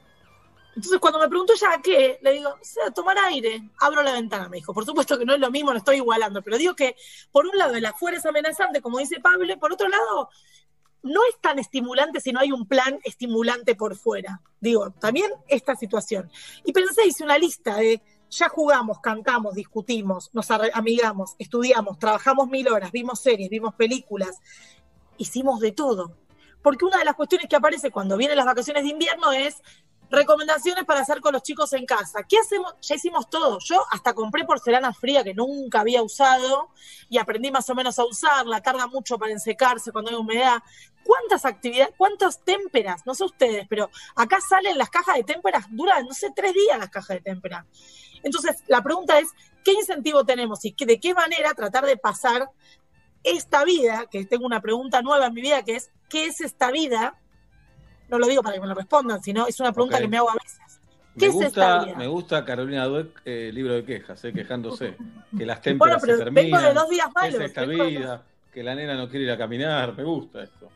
Entonces, 0.76 1.00
cuando 1.00 1.18
me 1.18 1.28
preguntó 1.28 1.56
ya 1.56 1.74
a 1.74 1.82
qué, 1.82 2.20
le 2.22 2.34
digo, 2.34 2.50
o 2.50 2.64
sea, 2.64 2.92
tomar 2.92 3.18
aire, 3.18 3.70
abro 3.80 4.04
la 4.04 4.14
ventana, 4.14 4.48
me 4.48 4.58
dijo. 4.58 4.72
Por 4.72 4.86
supuesto 4.86 5.18
que 5.18 5.26
no 5.26 5.34
es 5.34 5.40
lo 5.40 5.50
mismo, 5.50 5.72
no 5.72 5.80
estoy 5.80 5.98
igualando, 5.98 6.44
pero 6.44 6.60
digo 6.60 6.76
que, 6.76 6.96
por 7.32 7.48
un 7.48 7.58
lado, 7.58 7.74
el 7.74 7.84
afuera 7.84 8.18
es 8.18 8.26
amenazante, 8.28 8.80
como 8.80 9.00
dice 9.00 9.20
Pablo, 9.20 9.52
y 9.52 9.58
por 9.58 9.74
otro 9.74 9.90
lado, 9.90 10.30
no 11.02 11.22
es 11.28 11.42
tan 11.42 11.58
estimulante 11.58 12.22
si 12.22 12.32
no 12.32 12.40
hay 12.40 12.52
un 12.52 12.68
plan 12.68 13.00
estimulante 13.04 13.74
por 13.74 13.96
fuera. 13.96 14.40
Digo, 14.60 14.92
también 14.92 15.32
esta 15.48 15.76
situación. 15.76 16.30
Y 16.64 16.74
pensé, 16.74 17.08
hice 17.08 17.24
una 17.24 17.40
lista 17.40 17.78
de, 17.78 18.04
ya 18.30 18.50
jugamos, 18.50 19.00
cantamos, 19.00 19.56
discutimos, 19.56 20.30
nos 20.32 20.52
amigamos, 20.52 21.36
estudiamos, 21.40 21.98
trabajamos 21.98 22.48
mil 22.50 22.68
horas, 22.70 22.92
vimos 22.92 23.20
series, 23.20 23.50
vimos 23.50 23.74
películas, 23.74 24.40
hicimos 25.18 25.60
de 25.60 25.72
todo. 25.72 26.22
Porque 26.62 26.86
una 26.86 26.98
de 26.98 27.06
las 27.06 27.16
cuestiones 27.16 27.48
que 27.48 27.56
aparece 27.56 27.92
cuando 27.92 28.18
vienen 28.18 28.38
las 28.38 28.46
vacaciones 28.46 28.84
de 28.84 28.90
invierno 28.90 29.32
es 29.32 29.62
recomendaciones 30.12 30.84
para 30.84 31.00
hacer 31.00 31.22
con 31.22 31.34
los 31.34 31.42
chicos 31.42 31.72
en 31.74 31.86
casa. 31.86 32.24
¿Qué 32.28 32.38
hacemos? 32.38 32.76
Ya 32.82 32.96
hicimos 32.96 33.30
todo. 33.30 33.60
Yo 33.60 33.84
hasta 33.92 34.14
compré 34.14 34.44
porcelana 34.44 34.94
fría 34.94 35.24
que 35.24 35.34
nunca 35.34 35.80
había 35.80 36.04
usado 36.04 36.70
y 37.10 37.18
aprendí 37.18 37.50
más 37.50 37.70
o 37.70 37.76
menos 37.76 37.98
a 37.98 38.06
usarla. 38.06 38.62
Tarda 38.62 38.88
mucho 38.88 39.18
para 39.18 39.32
ensecarse 39.32 39.92
cuando 39.92 40.12
hay 40.12 40.18
humedad. 40.18 40.62
¿Cuántas 41.04 41.46
actividades, 41.46 41.96
cuántas 41.98 42.44
témperas? 42.44 43.06
No 43.06 43.16
sé 43.16 43.24
ustedes, 43.24 43.66
pero 43.70 43.90
acá 44.16 44.40
salen 44.42 44.78
las 44.78 44.90
cajas 44.90 45.16
de 45.16 45.24
témperas, 45.24 45.66
duran, 45.70 46.06
no 46.06 46.14
sé, 46.14 46.32
tres 46.36 46.54
días 46.54 46.78
las 46.78 46.90
cajas 46.90 47.18
de 47.18 47.22
témpera. 47.22 47.66
Entonces, 48.22 48.64
la 48.68 48.84
pregunta 48.84 49.18
es, 49.18 49.30
¿qué 49.64 49.72
incentivo 49.72 50.24
tenemos 50.26 50.64
y 50.64 50.76
de 50.78 51.00
qué 51.00 51.14
manera 51.16 51.54
tratar 51.56 51.86
de 51.86 51.98
pasar 51.98 52.50
esta 53.24 53.64
vida, 53.66 54.06
que 54.10 54.26
tengo 54.26 54.46
una 54.46 54.62
pregunta 54.62 55.02
nueva 55.02 55.28
en 55.28 55.34
mi 55.34 55.42
vida, 55.42 55.64
que 55.64 55.76
es, 55.76 55.92
¿qué 56.10 56.26
es 56.26 56.42
esta 56.42 56.72
vida? 56.72 57.16
No 58.10 58.20
lo 58.20 58.28
digo 58.28 58.42
para 58.42 58.56
que 58.56 58.62
me 58.62 58.68
lo 58.68 58.74
respondan, 58.74 59.22
sino 59.24 59.48
es 59.48 59.60
una 59.60 59.72
pregunta 59.72 60.00
que 60.00 60.08
me 60.08 60.18
hago 60.18 60.30
a 60.30 60.34
veces. 60.36 60.82
¿Qué 61.18 61.28
Me 61.30 61.36
es 61.36 61.42
esta 61.42 61.46
gusta, 61.76 61.86
vida? 61.86 61.98
me 61.98 62.08
gusta 62.08 62.46
Carolina 62.46 62.86
Dueck, 62.86 63.22
eh, 63.26 63.52
libro 63.54 63.74
de 63.74 63.84
quejas, 63.86 64.24
eh, 64.26 64.34
quejándose. 64.34 64.96
Que 65.38 65.46
las 65.46 65.62
Bueno, 65.62 65.96
témperas 65.98 66.02
pero 66.02 66.18
se 66.18 66.24
vengo 66.26 66.36
terminan. 66.36 66.64
de 66.64 66.74
dos 66.74 66.90
días 66.90 67.08
¿Qué 67.08 67.14
malos. 67.22 67.36
es 67.36 67.42
esta 67.42 67.66
vengo 67.66 67.86
vida? 67.86 68.24
Que 68.54 68.64
la 68.64 68.76
nena 68.76 68.96
no 68.96 69.08
quiere 69.10 69.26
ir 69.26 69.32
a 69.32 69.38
caminar. 69.38 69.96
Me 69.96 70.04
gusta 70.04 70.44
esto. 70.44 70.70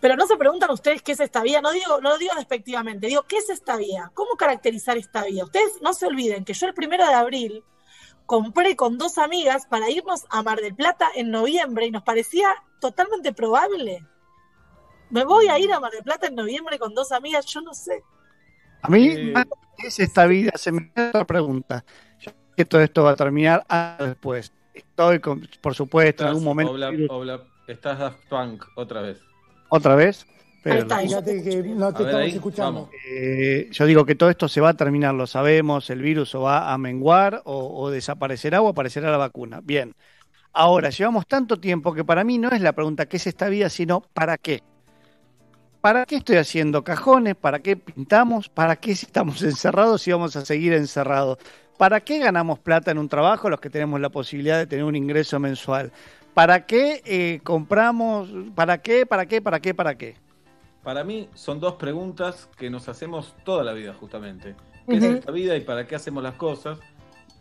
Pero 0.00 0.16
no 0.16 0.26
se 0.26 0.36
preguntan 0.36 0.70
ustedes 0.70 1.00
qué 1.02 1.12
es 1.12 1.20
esta 1.20 1.42
vida, 1.42 1.62
no 1.62 1.72
digo, 1.72 1.98
no 2.02 2.10
lo 2.10 2.18
digo 2.18 2.34
despectivamente, 2.36 3.06
digo, 3.06 3.22
¿qué 3.22 3.38
es 3.38 3.48
esta 3.48 3.76
vida? 3.78 4.10
¿Cómo 4.12 4.36
caracterizar 4.36 4.98
esta 4.98 5.24
vida? 5.24 5.44
Ustedes 5.44 5.80
no 5.80 5.94
se 5.94 6.06
olviden 6.06 6.44
que 6.44 6.52
yo 6.52 6.66
el 6.66 6.74
primero 6.74 7.06
de 7.06 7.14
abril 7.14 7.64
compré 8.26 8.76
con 8.76 8.98
dos 8.98 9.18
amigas 9.18 9.66
para 9.66 9.90
irnos 9.90 10.24
a 10.30 10.42
Mar 10.42 10.60
del 10.60 10.74
Plata 10.74 11.08
en 11.14 11.30
noviembre 11.30 11.86
y 11.86 11.90
nos 11.90 12.02
parecía 12.02 12.48
totalmente 12.80 13.32
probable. 13.32 14.04
Me 15.10 15.24
voy 15.24 15.48
a 15.48 15.58
ir 15.58 15.72
a 15.72 15.80
Mar 15.80 15.92
del 15.92 16.02
Plata 16.02 16.26
en 16.28 16.34
noviembre 16.34 16.78
con 16.78 16.94
dos 16.94 17.12
amigas, 17.12 17.46
yo 17.46 17.60
no 17.60 17.74
sé. 17.74 18.02
A 18.82 18.88
mí, 18.88 19.08
Eh, 19.08 19.32
más 19.32 19.46
que 19.78 19.86
es 19.88 19.98
esta 20.00 20.26
vida, 20.26 20.52
se 20.56 20.72
me 20.72 20.90
da 20.94 21.08
otra 21.08 21.24
pregunta. 21.24 21.84
Yo 22.18 22.30
sé 22.30 22.36
que 22.56 22.64
todo 22.64 22.80
esto 22.80 23.04
va 23.04 23.10
a 23.12 23.16
terminar 23.16 23.64
después. 23.98 24.52
Estoy, 24.72 25.20
con- 25.20 25.48
por 25.60 25.74
supuesto, 25.74 26.22
en 26.24 26.28
algún 26.30 26.44
momento. 26.44 26.72
Obla, 26.72 26.90
Obla, 27.10 27.40
estás 27.66 27.98
Daft 27.98 28.26
Punk 28.28 28.64
otra 28.76 29.02
vez. 29.02 29.20
¿Otra 29.68 29.94
vez? 29.94 30.26
Ahí 30.64 30.82
Pero- 30.82 30.96
Fíjate 30.98 31.42
que 31.42 31.62
no 31.62 31.92
te 31.92 32.02
estamos 32.04 32.22
ahí, 32.22 32.30
escuchando. 32.30 32.90
Eh, 33.06 33.68
yo 33.70 33.84
digo 33.86 34.06
que 34.06 34.14
todo 34.14 34.30
esto 34.30 34.48
se 34.48 34.60
va 34.60 34.70
a 34.70 34.74
terminar, 34.74 35.14
lo 35.14 35.26
sabemos, 35.26 35.90
el 35.90 36.00
virus 36.00 36.34
o 36.34 36.40
va 36.42 36.72
a 36.72 36.78
menguar 36.78 37.42
o, 37.44 37.82
o 37.82 37.90
desaparecerá 37.90 38.62
o 38.62 38.68
aparecerá 38.68 39.10
la 39.10 39.18
vacuna. 39.18 39.60
Bien, 39.62 39.94
ahora 40.52 40.88
llevamos 40.90 41.26
tanto 41.26 41.60
tiempo 41.60 41.92
que 41.92 42.04
para 42.04 42.24
mí 42.24 42.38
no 42.38 42.48
es 42.50 42.60
la 42.62 42.72
pregunta 42.72 43.06
qué 43.06 43.18
es 43.18 43.26
esta 43.26 43.48
vida, 43.48 43.68
sino 43.68 44.00
para 44.14 44.38
qué. 44.38 44.62
¿Para 45.80 46.06
qué 46.06 46.16
estoy 46.16 46.36
haciendo 46.36 46.82
cajones? 46.82 47.34
¿Para 47.36 47.58
qué 47.58 47.76
pintamos? 47.76 48.48
¿Para 48.48 48.76
qué 48.76 48.96
si 48.96 49.04
estamos 49.04 49.42
encerrados 49.42 50.08
y 50.08 50.12
vamos 50.12 50.34
a 50.34 50.44
seguir 50.46 50.72
encerrados? 50.72 51.36
¿Para 51.76 52.00
qué 52.00 52.20
ganamos 52.20 52.58
plata 52.58 52.90
en 52.90 52.96
un 52.98 53.08
trabajo 53.08 53.50
los 53.50 53.60
que 53.60 53.68
tenemos 53.68 54.00
la 54.00 54.08
posibilidad 54.08 54.56
de 54.56 54.66
tener 54.66 54.84
un 54.86 54.96
ingreso 54.96 55.38
mensual? 55.38 55.92
¿Para 56.32 56.64
qué 56.64 57.02
eh, 57.04 57.40
compramos? 57.44 58.30
¿Para 58.54 58.78
qué? 58.78 59.04
¿Para 59.04 59.26
qué? 59.26 59.42
¿Para 59.42 59.60
qué? 59.60 59.74
¿Para 59.74 59.94
qué? 59.96 60.16
Para 60.84 61.02
mí 61.02 61.30
son 61.34 61.60
dos 61.60 61.74
preguntas 61.74 62.48
que 62.58 62.68
nos 62.68 62.88
hacemos 62.88 63.34
toda 63.42 63.64
la 63.64 63.72
vida, 63.72 63.94
justamente. 63.94 64.54
¿Qué 64.86 64.96
es 64.96 65.02
esta 65.02 65.32
vida 65.32 65.56
y 65.56 65.62
para 65.62 65.86
qué 65.86 65.94
hacemos 65.94 66.22
las 66.22 66.34
cosas? 66.34 66.78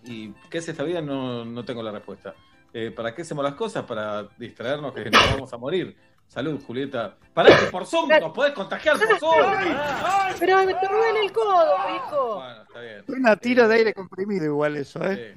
¿Y 0.06 0.32
qué 0.50 0.60
es 0.60 0.70
esta 0.70 0.84
vida? 0.84 1.02
No, 1.02 1.44
no 1.44 1.66
tengo 1.66 1.84
la 1.84 1.92
respuesta. 1.92 2.34
Eh, 2.74 2.90
¿Para 2.92 3.14
qué 3.14 3.24
hacemos 3.24 3.44
las 3.44 3.56
cosas? 3.56 3.84
Para 3.84 4.24
distraernos 4.38 4.94
que 4.94 5.12
nos 5.12 5.32
vamos 5.34 5.52
a 5.52 5.58
morir. 5.58 5.98
Salud, 6.28 6.60
Julieta. 6.66 7.16
Pará 7.34 7.58
que 7.60 7.66
por 7.68 7.86
Zoom 7.86 8.10
nos 8.10 8.32
podés 8.32 8.54
contagiar 8.54 8.98
por 8.98 9.20
Zoom. 9.20 9.42
Pará. 9.42 10.36
Pero 10.40 10.58
me 10.66 10.74
te 10.74 10.86
en 10.86 11.18
el 11.24 11.32
codo, 11.32 11.76
hijo. 11.96 12.36
Bueno, 12.36 12.62
está 12.64 12.80
bien. 12.80 13.06
Suena 13.06 13.32
a 13.32 13.36
tiro 13.36 13.68
de 13.68 13.76
aire 13.76 13.94
comprimido 13.94 14.46
igual 14.46 14.76
eso, 14.78 15.04
¿eh? 15.04 15.36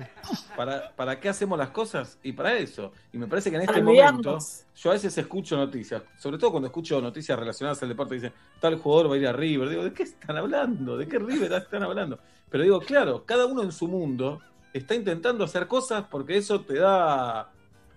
¿Para, 0.56 0.90
¿Para 0.94 1.20
qué 1.20 1.28
hacemos 1.28 1.58
las 1.58 1.70
cosas? 1.70 2.18
Y 2.22 2.32
para 2.32 2.54
eso. 2.54 2.92
Y 3.12 3.18
me 3.18 3.26
parece 3.26 3.50
que 3.50 3.56
en 3.56 3.62
este 3.62 3.82
momento, 3.82 4.38
yo 4.74 4.90
a 4.90 4.94
veces 4.94 5.16
escucho 5.16 5.56
noticias, 5.56 6.02
sobre 6.18 6.38
todo 6.38 6.50
cuando 6.50 6.68
escucho 6.68 7.00
noticias 7.00 7.38
relacionadas 7.38 7.82
al 7.82 7.88
deporte, 7.88 8.14
dicen, 8.14 8.32
tal 8.60 8.78
jugador 8.78 9.10
va 9.10 9.14
a 9.14 9.18
ir 9.18 9.26
a 9.26 9.32
River. 9.32 9.68
Digo, 9.68 9.84
¿de 9.84 9.92
qué 9.92 10.02
están 10.02 10.36
hablando? 10.36 10.96
¿De 10.96 11.06
qué 11.06 11.18
River 11.18 11.52
están 11.52 11.82
hablando? 11.82 12.18
Pero 12.48 12.62
digo, 12.62 12.80
claro, 12.80 13.24
cada 13.24 13.46
uno 13.46 13.62
en 13.62 13.72
su 13.72 13.88
mundo 13.88 14.40
está 14.72 14.94
intentando 14.94 15.44
hacer 15.44 15.66
cosas 15.66 16.04
porque 16.10 16.36
eso 16.36 16.60
te 16.60 16.78
da, 16.78 17.50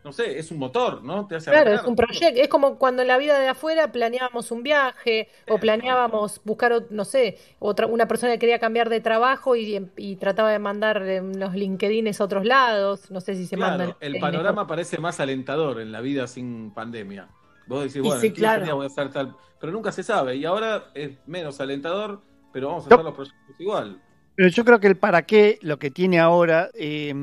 no 0.03 0.13
sé, 0.13 0.39
es 0.39 0.49
un 0.51 0.59
motor, 0.59 1.03
¿no? 1.03 1.27
Te 1.27 1.35
hace 1.35 1.51
Claro, 1.51 1.71
es 1.73 1.83
un 1.83 1.95
proyecto. 1.95 2.39
Es 2.41 2.47
como 2.47 2.77
cuando 2.77 3.01
en 3.01 3.09
la 3.09 3.17
vida 3.17 3.37
de 3.39 3.49
afuera 3.49 3.91
planeábamos 3.91 4.51
un 4.51 4.63
viaje 4.63 5.27
o 5.47 5.59
planeábamos 5.59 6.41
buscar, 6.45 6.85
no 6.89 7.03
sé, 7.05 7.37
otra, 7.59 7.85
una 7.87 8.07
persona 8.07 8.33
que 8.33 8.39
quería 8.39 8.59
cambiar 8.59 8.89
de 8.89 9.01
trabajo 9.01 9.55
y, 9.55 9.89
y 9.97 10.15
trataba 10.15 10.51
de 10.51 10.59
mandar 10.59 11.01
eh, 11.03 11.21
los 11.21 11.53
LinkedInes 11.53 12.21
a 12.21 12.23
otros 12.25 12.45
lados. 12.45 13.11
No 13.11 13.19
sé 13.21 13.35
si 13.35 13.45
se 13.45 13.57
Claro, 13.57 13.77
mandan. 13.77 13.97
el 13.99 14.19
panorama 14.19 14.67
parece 14.67 14.99
más 14.99 15.19
alentador 15.19 15.81
en 15.81 15.91
la 15.91 16.01
vida 16.01 16.27
sin 16.27 16.71
pandemia. 16.73 17.27
Vos 17.65 17.81
decís, 17.83 17.97
Y 17.97 17.99
bueno, 17.99 18.21
sí, 18.21 18.27
en 18.27 18.33
15 18.33 18.33
claro. 18.33 18.63
días 18.63 18.75
voy 18.75 18.85
a 18.85 18.87
hacer 18.87 19.11
tal, 19.11 19.35
pero 19.59 19.71
nunca 19.73 19.91
se 19.91 20.03
sabe. 20.03 20.35
Y 20.37 20.45
ahora 20.45 20.91
es 20.93 21.17
menos 21.27 21.59
alentador, 21.59 22.21
pero 22.53 22.69
vamos 22.69 22.85
a 22.85 22.89
hacer 22.89 23.03
los 23.03 23.13
proyectos 23.13 23.59
igual. 23.59 24.01
Pero 24.35 24.49
yo 24.49 24.63
creo 24.65 24.79
que 24.79 24.87
el 24.87 24.97
para 24.97 25.23
qué, 25.23 25.59
lo 25.61 25.77
que 25.77 25.91
tiene 25.91 26.19
ahora, 26.19 26.69
eh, 26.73 27.13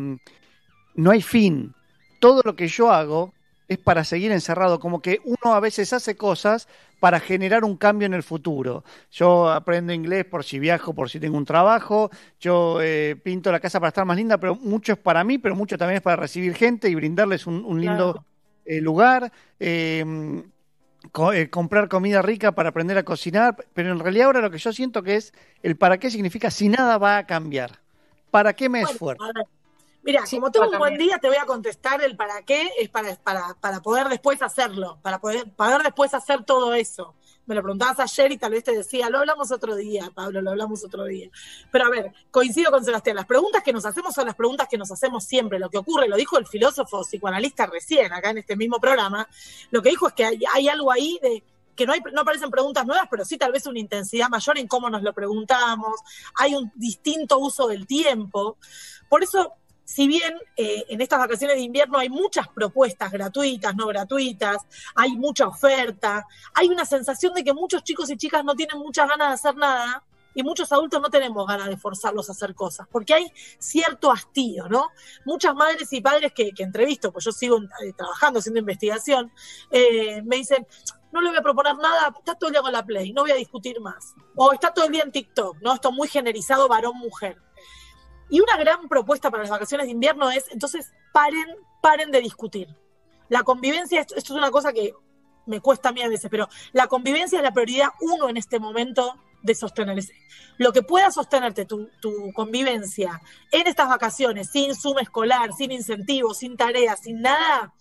no 0.95 1.11
hay 1.11 1.23
fin. 1.23 1.76
Todo 2.27 2.43
lo 2.45 2.57
que 2.57 2.67
yo 2.69 2.91
hago 2.91 3.33
es 3.69 3.79
para 3.79 4.03
seguir 4.05 4.33
encerrado, 4.33 4.81
como 4.81 5.01
que 5.01 5.21
uno 5.25 5.55
a 5.55 5.61
veces 5.61 5.93
hace 5.93 6.17
cosas 6.17 6.69
para 7.01 7.21
generar 7.21 7.65
un 7.65 7.77
cambio 7.77 8.07
en 8.07 8.15
el 8.15 8.23
futuro. 8.23 8.85
Yo 9.13 9.49
aprendo 9.51 9.93
inglés 9.93 10.25
por 10.25 10.43
si 10.45 10.59
viajo, 10.59 10.95
por 10.95 11.11
si 11.11 11.21
tengo 11.21 11.37
un 11.37 11.45
trabajo, 11.45 12.11
yo 12.41 12.81
eh, 12.83 13.17
pinto 13.23 13.53
la 13.53 13.61
casa 13.61 13.79
para 13.81 13.89
estar 13.89 14.05
más 14.05 14.17
linda, 14.17 14.39
pero 14.39 14.55
mucho 14.57 14.93
es 14.93 14.99
para 14.99 15.23
mí, 15.25 15.39
pero 15.39 15.55
mucho 15.55 15.77
también 15.79 15.97
es 15.99 16.03
para 16.03 16.17
recibir 16.17 16.55
gente 16.55 16.89
y 16.89 16.95
brindarles 16.95 17.47
un, 17.47 17.65
un 17.65 17.81
lindo 17.81 18.13
Claro. 18.13 18.25
eh, 18.65 18.81
lugar. 18.81 19.33
eh, 19.61 20.05
co- 21.13 21.33
eh, 21.33 21.51
comprar 21.51 21.89
comida 21.89 22.23
rica 22.23 22.53
para 22.53 22.71
aprender 22.71 22.99
a 22.99 23.05
cocinar, 23.05 23.57
pero 23.75 23.93
en 23.93 23.99
realidad 24.01 24.27
ahora 24.27 24.41
lo 24.41 24.51
que 24.51 24.59
yo 24.59 24.73
siento 24.73 25.03
que 25.03 25.17
es 25.17 25.33
el 25.63 25.77
para 25.77 25.99
qué 25.99 26.11
significa 26.11 26.51
si 26.51 26.69
nada 26.69 26.99
va 26.99 27.19
a 27.19 27.27
cambiar. 27.27 27.79
¿Para 28.31 28.55
qué 28.55 28.69
me 28.69 28.83
esfuerzo? 28.83 29.23
Mira, 30.07 30.23
como 30.31 30.53
tengo 30.53 30.71
un 30.71 30.79
buen 30.79 30.97
día, 30.97 31.19
te 31.19 31.27
voy 31.27 31.37
a 31.37 31.45
contestar 31.47 32.01
el 32.01 32.17
para 32.17 32.43
qué, 32.43 32.71
es 32.79 32.89
para, 32.89 33.17
para, 33.17 33.55
para 33.61 33.81
poder 33.81 34.09
después 34.09 34.41
hacerlo, 34.41 35.01
para 35.03 35.19
poder, 35.19 35.51
poder 35.51 35.83
después 35.83 36.15
hacer 36.15 36.45
todo 36.45 36.75
eso. 36.75 37.17
Me 37.47 37.57
lo 37.57 37.63
preguntabas 37.63 37.99
ayer 37.99 38.31
y 38.31 38.39
tal 38.39 38.53
vez 38.53 38.63
te 38.63 38.71
decía, 38.71 39.11
lo 39.11 39.19
hablamos 39.19 39.51
otro 39.51 39.75
día, 39.75 40.13
Pablo, 40.15 40.43
lo 40.43 40.51
hablamos 40.51 40.85
otro 40.85 41.05
día. 41.07 41.29
Pero 41.73 41.87
a 41.87 41.91
ver, 41.91 42.13
coincido 42.31 42.71
con 42.71 42.85
Sebastián, 42.85 43.17
las 43.17 43.27
preguntas 43.27 43.65
que 43.65 43.73
nos 43.73 43.85
hacemos 43.85 44.15
son 44.15 44.27
las 44.27 44.37
preguntas 44.37 44.69
que 44.69 44.79
nos 44.79 44.93
hacemos 44.93 45.25
siempre. 45.25 45.59
Lo 45.59 45.71
que 45.71 45.79
ocurre, 45.79 46.07
lo 46.07 46.17
dijo 46.17 46.39
el 46.39 46.47
filósofo 46.47 47.03
psicoanalista 47.03 47.67
recién, 47.67 48.13
acá 48.13 48.31
en 48.31 48.39
este 48.39 48.55
mismo 48.55 48.79
programa, 48.79 49.29
lo 49.73 49.83
que 49.83 49.91
dijo 49.91 50.07
es 50.07 50.15
que 50.15 50.25
hay, 50.25 50.39
hay 50.55 50.69
algo 50.69 50.93
ahí 50.93 51.19
de 51.21 51.43
que 51.75 51.85
no, 51.85 51.93
hay, 51.93 52.01
no 52.13 52.21
aparecen 52.21 52.51
preguntas 52.51 52.87
nuevas, 52.87 53.09
pero 53.11 53.25
sí 53.25 53.37
tal 53.37 53.51
vez 53.51 53.67
una 53.67 53.81
intensidad 53.81 54.29
mayor 54.29 54.57
en 54.57 54.69
cómo 54.69 54.89
nos 54.89 55.03
lo 55.03 55.13
preguntamos, 55.13 56.01
hay 56.37 56.55
un 56.55 56.71
distinto 56.77 57.39
uso 57.39 57.67
del 57.67 57.87
tiempo. 57.89 58.57
Por 59.09 59.23
eso, 59.23 59.53
si 59.87 60.09
bien 60.09 60.35
eh, 60.57 60.85
en 60.89 61.01
estas 61.01 61.21
vacaciones 61.21 61.57
de 61.57 61.63
invierno 61.63 61.97
hay 61.97 62.11
muchas 62.11 62.49
propuestas 62.49 63.11
gratuitas, 63.13 63.75
no 63.77 63.87
gratuitas, 63.87 64.59
hay 64.97 65.17
mucha 65.17 65.47
oferta, 65.47 66.27
hay 66.55 66.69
una 66.69 66.85
sensación 66.85 67.33
de 67.35 67.45
que 67.45 67.55
muchos 67.55 67.85
chicos 67.85 68.11
y 68.11 68.17
chicas 68.17 68.45
no 68.45 68.57
tienen 68.57 68.79
muchas 68.79 69.09
ganas 69.09 69.29
de 69.29 69.35
hacer 69.35 69.57
nada 69.57 70.03
y 70.35 70.43
muchos 70.43 70.71
adultos 70.73 71.01
no 71.01 71.09
tenemos 71.09 71.47
ganas 71.47 71.69
de 71.69 71.77
forzarlos 71.77 72.29
a 72.29 72.33
hacer 72.33 72.55
cosas, 72.55 72.89
porque 72.91 73.15
hay 73.15 73.33
cierto 73.59 74.11
hastío, 74.11 74.69
¿no? 74.69 74.89
Muchas 75.25 75.55
madres 75.55 75.91
y 75.93 76.01
padres 76.01 76.33
que, 76.33 76.51
que 76.51 76.65
entrevisto, 76.65 77.13
pues 77.13 77.25
yo 77.25 77.33
sigo 77.33 77.59
eh, 77.59 77.93
trabajando, 77.97 78.41
haciendo 78.41 78.59
investigación, 78.59 79.33
eh, 79.71 80.21
me 80.23 80.37
dicen, 80.37 80.67
no 81.13 81.21
le 81.21 81.29
voy 81.29 81.39
a 81.39 81.43
proponer 81.43 81.77
nada, 81.77 82.13
está 82.19 82.35
todo 82.35 82.49
el 82.49 82.55
día 82.55 82.61
con 82.61 82.73
la 82.73 82.85
Play, 82.85 83.13
no 83.13 83.23
voy 83.23 83.31
a 83.31 83.37
discutir 83.37 83.81
más. 83.81 84.15
O 84.35 84.53
está 84.53 84.75
todo 84.75 84.85
el 84.87 84.93
día 84.93 85.05
en 85.05 85.13
TikTok, 85.13 85.59
¿no? 85.63 85.73
Esto 85.73 85.93
muy 85.93 86.09
generalizado 86.09 86.69
varón-mujer. 86.69 87.39
Y 88.29 88.41
una 88.41 88.57
gran 88.57 88.89
propuesta 88.89 89.31
para 89.31 89.43
las 89.45 89.51
vacaciones 89.51 89.87
de 89.87 89.93
invierno 89.93 90.31
es, 90.31 90.45
entonces, 90.51 90.93
paren, 91.13 91.47
paren 91.81 92.11
de 92.11 92.21
discutir. 92.21 92.69
La 93.29 93.43
convivencia, 93.43 94.01
esto, 94.01 94.15
esto 94.17 94.35
es 94.35 94.39
una 94.39 94.51
cosa 94.51 94.73
que 94.73 94.95
me 95.47 95.61
cuesta 95.61 95.91
a 95.91 95.93
mí 95.93 96.03
a 96.03 96.09
veces, 96.09 96.29
pero 96.31 96.49
la 96.73 96.89
convivencia 96.89 97.39
es 97.39 97.43
la 97.43 97.53
prioridad 97.53 97.89
uno 98.01 98.29
en 98.29 98.37
este 98.37 98.59
momento 98.59 99.15
de 99.43 99.55
sostenerse. 99.55 100.13
Lo 100.59 100.73
que 100.73 100.83
pueda 100.83 101.11
sostenerte 101.13 101.67
tu, 101.67 101.89
tu 102.01 102.33
convivencia 102.33 103.21
en 103.53 103.67
estas 103.69 103.89
vacaciones, 103.89 104.51
sin 104.51 104.75
suma 104.75 105.03
escolar, 105.03 105.53
sin 105.53 105.71
incentivos, 105.71 106.39
sin 106.39 106.57
tareas, 106.57 107.01
sin 107.03 107.21
nada, 107.21 107.73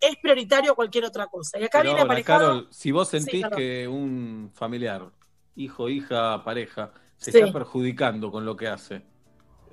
es 0.00 0.16
prioritario 0.20 0.72
a 0.72 0.74
cualquier 0.74 1.04
otra 1.04 1.28
cosa. 1.28 1.60
Y 1.60 1.64
acá 1.64 1.78
Pero 1.78 1.84
viene 1.90 2.00
ahora, 2.00 2.12
aparejado. 2.12 2.40
Carol, 2.40 2.68
si 2.72 2.90
vos 2.90 3.08
sentís 3.08 3.46
que 3.54 3.86
un 3.86 4.50
familiar, 4.52 5.10
hijo, 5.54 5.88
hija, 5.88 6.42
pareja, 6.42 6.92
se 7.16 7.30
Sí. 7.30 7.38
está 7.38 7.52
perjudicando 7.52 8.32
con 8.32 8.44
lo 8.44 8.56
que 8.56 8.66
hace, 8.66 9.02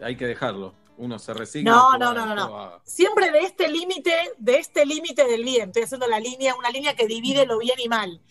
hay 0.03 0.15
que 0.15 0.25
dejarlo. 0.27 0.73
Uno 0.97 1.17
se 1.17 1.33
resigna. 1.33 1.71
No, 1.71 1.97
no, 1.97 2.13
no, 2.13 2.25
no, 2.25 2.35
no. 2.35 2.81
Siempre 2.83 3.31
de 3.31 3.39
este 3.39 3.69
límite, 3.69 4.13
de 4.37 4.57
este 4.57 4.85
límite 4.85 5.25
del 5.25 5.43
bien. 5.45 5.69
Estoy 5.69 5.83
haciendo 5.83 6.07
la 6.07 6.19
línea, 6.19 6.55
una 6.55 6.69
línea 6.69 6.93
que 6.95 7.07
divide 7.07 7.45
lo 7.45 7.57
bien 7.57 7.79
y 7.79 7.87
mal. 7.87 8.21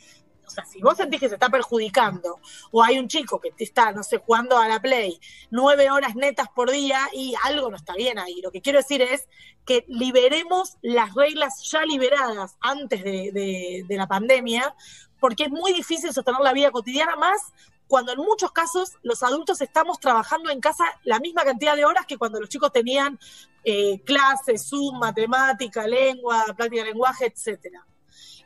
O 0.46 0.50
sea, 0.50 0.64
si 0.64 0.80
vos 0.80 0.96
sentís 0.96 1.20
que 1.20 1.28
se 1.28 1.34
está 1.34 1.48
perjudicando, 1.50 2.40
o 2.70 2.82
hay 2.82 2.98
un 2.98 3.06
chico 3.08 3.38
que 3.38 3.50
te 3.52 3.64
está, 3.64 3.92
no 3.92 4.02
sé, 4.02 4.16
jugando 4.18 4.56
a 4.58 4.66
la 4.68 4.80
Play 4.80 5.18
nueve 5.50 5.90
horas 5.90 6.14
netas 6.14 6.48
por 6.54 6.70
día 6.70 7.00
y 7.12 7.34
algo 7.44 7.70
no 7.70 7.76
está 7.76 7.94
bien 7.94 8.18
ahí. 8.18 8.40
Lo 8.42 8.50
que 8.50 8.60
quiero 8.62 8.78
decir 8.78 9.02
es 9.02 9.28
que 9.66 9.84
liberemos 9.88 10.76
las 10.82 11.14
reglas 11.14 11.62
ya 11.70 11.84
liberadas 11.84 12.56
antes 12.60 13.02
de, 13.04 13.30
de- 13.32 13.84
de 13.86 13.96
la 13.96 14.06
pandemia, 14.06 14.74
porque 15.20 15.44
es 15.44 15.50
muy 15.50 15.72
difícil 15.72 16.12
sostener 16.14 16.40
la 16.40 16.52
vida 16.54 16.70
cotidiana 16.70 17.16
más 17.16 17.40
cuando 17.88 18.12
en 18.12 18.18
muchos 18.18 18.52
casos 18.52 18.92
los 19.02 19.22
adultos 19.22 19.60
estamos 19.60 19.98
trabajando 19.98 20.50
en 20.50 20.60
casa 20.60 20.84
la 21.04 21.18
misma 21.18 21.42
cantidad 21.42 21.74
de 21.74 21.84
horas 21.84 22.06
que 22.06 22.18
cuando 22.18 22.38
los 22.38 22.48
chicos 22.48 22.70
tenían 22.70 23.18
eh, 23.64 24.00
clases, 24.04 24.68
Zoom, 24.68 24.98
matemática, 24.98 25.86
lengua, 25.86 26.44
práctica 26.56 26.82
de 26.84 26.90
lenguaje, 26.90 27.26
etcétera. 27.26 27.84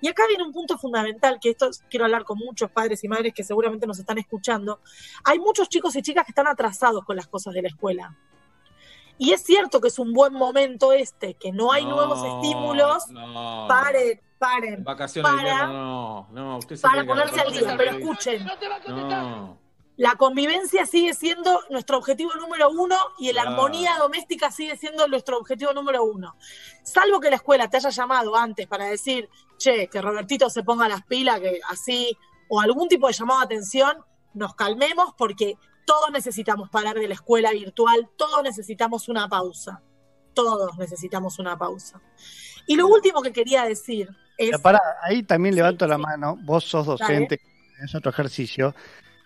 Y 0.00 0.08
acá 0.08 0.24
viene 0.26 0.42
un 0.42 0.52
punto 0.52 0.76
fundamental, 0.78 1.38
que 1.40 1.50
esto 1.50 1.70
quiero 1.88 2.04
hablar 2.06 2.24
con 2.24 2.36
muchos 2.38 2.70
padres 2.70 3.04
y 3.04 3.08
madres 3.08 3.32
que 3.34 3.44
seguramente 3.44 3.86
nos 3.86 3.98
están 4.00 4.18
escuchando. 4.18 4.80
Hay 5.24 5.38
muchos 5.38 5.68
chicos 5.68 5.94
y 5.94 6.02
chicas 6.02 6.24
que 6.24 6.32
están 6.32 6.48
atrasados 6.48 7.04
con 7.04 7.14
las 7.14 7.28
cosas 7.28 7.54
de 7.54 7.62
la 7.62 7.68
escuela. 7.68 8.16
Y 9.18 9.32
es 9.32 9.42
cierto 9.44 9.80
que 9.80 9.88
es 9.88 9.98
un 10.00 10.12
buen 10.12 10.32
momento 10.32 10.92
este, 10.92 11.34
que 11.34 11.52
no 11.52 11.70
hay 11.70 11.84
No, 11.84 11.94
nuevos 11.94 12.18
estímulos. 12.24 13.06
no, 13.10 13.66
paren, 13.68 14.20
paren. 14.42 14.84
Vacaciones 14.84 15.30
de 15.30 15.38
para- 15.38 15.50
invierno, 15.52 16.28
no, 16.32 16.42
no, 16.42 16.58
usted 16.58 16.76
se 16.76 16.82
Para 16.82 17.04
ponerse 17.04 17.40
al 17.40 17.52
día, 17.52 17.74
pero 17.76 17.90
escuchen. 17.96 18.44
No, 18.88 19.58
La 19.96 20.16
convivencia 20.16 20.84
sigue 20.86 21.14
siendo 21.14 21.60
nuestro 21.70 21.98
objetivo 21.98 22.32
número 22.34 22.70
uno 22.70 22.96
y 23.18 23.32
la 23.32 23.42
armonía 23.42 23.96
doméstica 23.98 24.50
sigue 24.50 24.76
siendo 24.76 25.06
nuestro 25.06 25.38
objetivo 25.38 25.72
número 25.72 26.02
uno. 26.02 26.34
Salvo 26.82 27.20
que 27.20 27.30
la 27.30 27.36
escuela 27.36 27.68
te 27.68 27.76
haya 27.76 27.90
llamado 27.90 28.34
antes 28.34 28.66
para 28.66 28.86
decir, 28.86 29.28
che, 29.58 29.88
que 29.88 30.00
Robertito 30.02 30.50
se 30.50 30.64
ponga 30.64 30.88
las 30.88 31.04
pilas, 31.04 31.38
que 31.40 31.60
así, 31.68 32.16
o 32.48 32.60
algún 32.60 32.88
tipo 32.88 33.06
de 33.06 33.12
llamado 33.12 33.40
de 33.40 33.44
atención, 33.46 33.98
nos 34.34 34.54
calmemos 34.54 35.14
porque 35.16 35.56
todos 35.86 36.10
necesitamos 36.10 36.68
parar 36.70 36.94
de 36.96 37.06
la 37.06 37.14
escuela 37.14 37.52
virtual, 37.52 38.10
todos 38.16 38.42
necesitamos 38.42 39.08
una 39.08 39.28
pausa. 39.28 39.82
Todos 40.34 40.78
necesitamos 40.78 41.38
una 41.38 41.58
pausa. 41.58 42.00
Y 42.66 42.76
lo 42.76 42.86
último 42.86 43.20
que 43.20 43.32
quería 43.34 43.64
decir 43.64 44.08
es... 44.36 44.60
Ahí 45.02 45.22
también 45.24 45.54
levanto 45.54 45.86
la 45.86 45.98
mano. 45.98 46.36
Vos 46.42 46.64
sos 46.64 46.86
docente, 46.86 47.40
es 47.82 47.94
otro 47.94 48.10
ejercicio. 48.10 48.74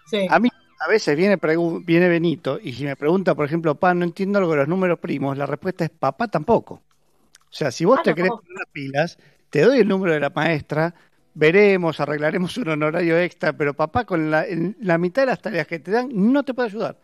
Sí. 0.04 0.26
A 0.30 0.38
mí 0.38 0.48
a 0.78 0.88
veces 0.88 1.16
viene, 1.16 1.38
viene 1.84 2.08
Benito 2.08 2.58
y 2.62 2.72
si 2.74 2.84
me 2.84 2.96
pregunta, 2.96 3.34
por 3.34 3.46
ejemplo, 3.46 3.74
pa, 3.76 3.94
no 3.94 4.04
entiendo 4.04 4.38
algo 4.38 4.52
de 4.52 4.58
los 4.58 4.68
números 4.68 4.98
primos, 4.98 5.36
la 5.38 5.46
respuesta 5.46 5.84
es 5.84 5.90
papá 5.90 6.28
tampoco. 6.28 6.74
O 6.74 7.52
sea, 7.52 7.70
si 7.70 7.84
vos 7.84 8.00
Ah, 8.00 8.02
te 8.02 8.10
no. 8.10 8.14
querés 8.14 8.30
poner 8.32 8.52
las 8.58 8.68
pilas, 8.72 9.18
te 9.50 9.62
doy 9.62 9.80
el 9.80 9.88
número 9.88 10.12
de 10.14 10.20
la 10.20 10.30
maestra, 10.30 10.94
veremos, 11.34 12.00
arreglaremos 12.00 12.56
un 12.58 12.68
honorario 12.68 13.18
extra, 13.18 13.52
pero 13.54 13.74
papá 13.74 14.04
con 14.04 14.30
la, 14.30 14.46
en 14.46 14.76
la 14.80 14.98
mitad 14.98 15.22
de 15.22 15.26
las 15.26 15.40
tareas 15.42 15.66
que 15.66 15.78
te 15.80 15.90
dan 15.90 16.10
no 16.12 16.44
te 16.44 16.54
puede 16.54 16.68
ayudar. 16.68 17.00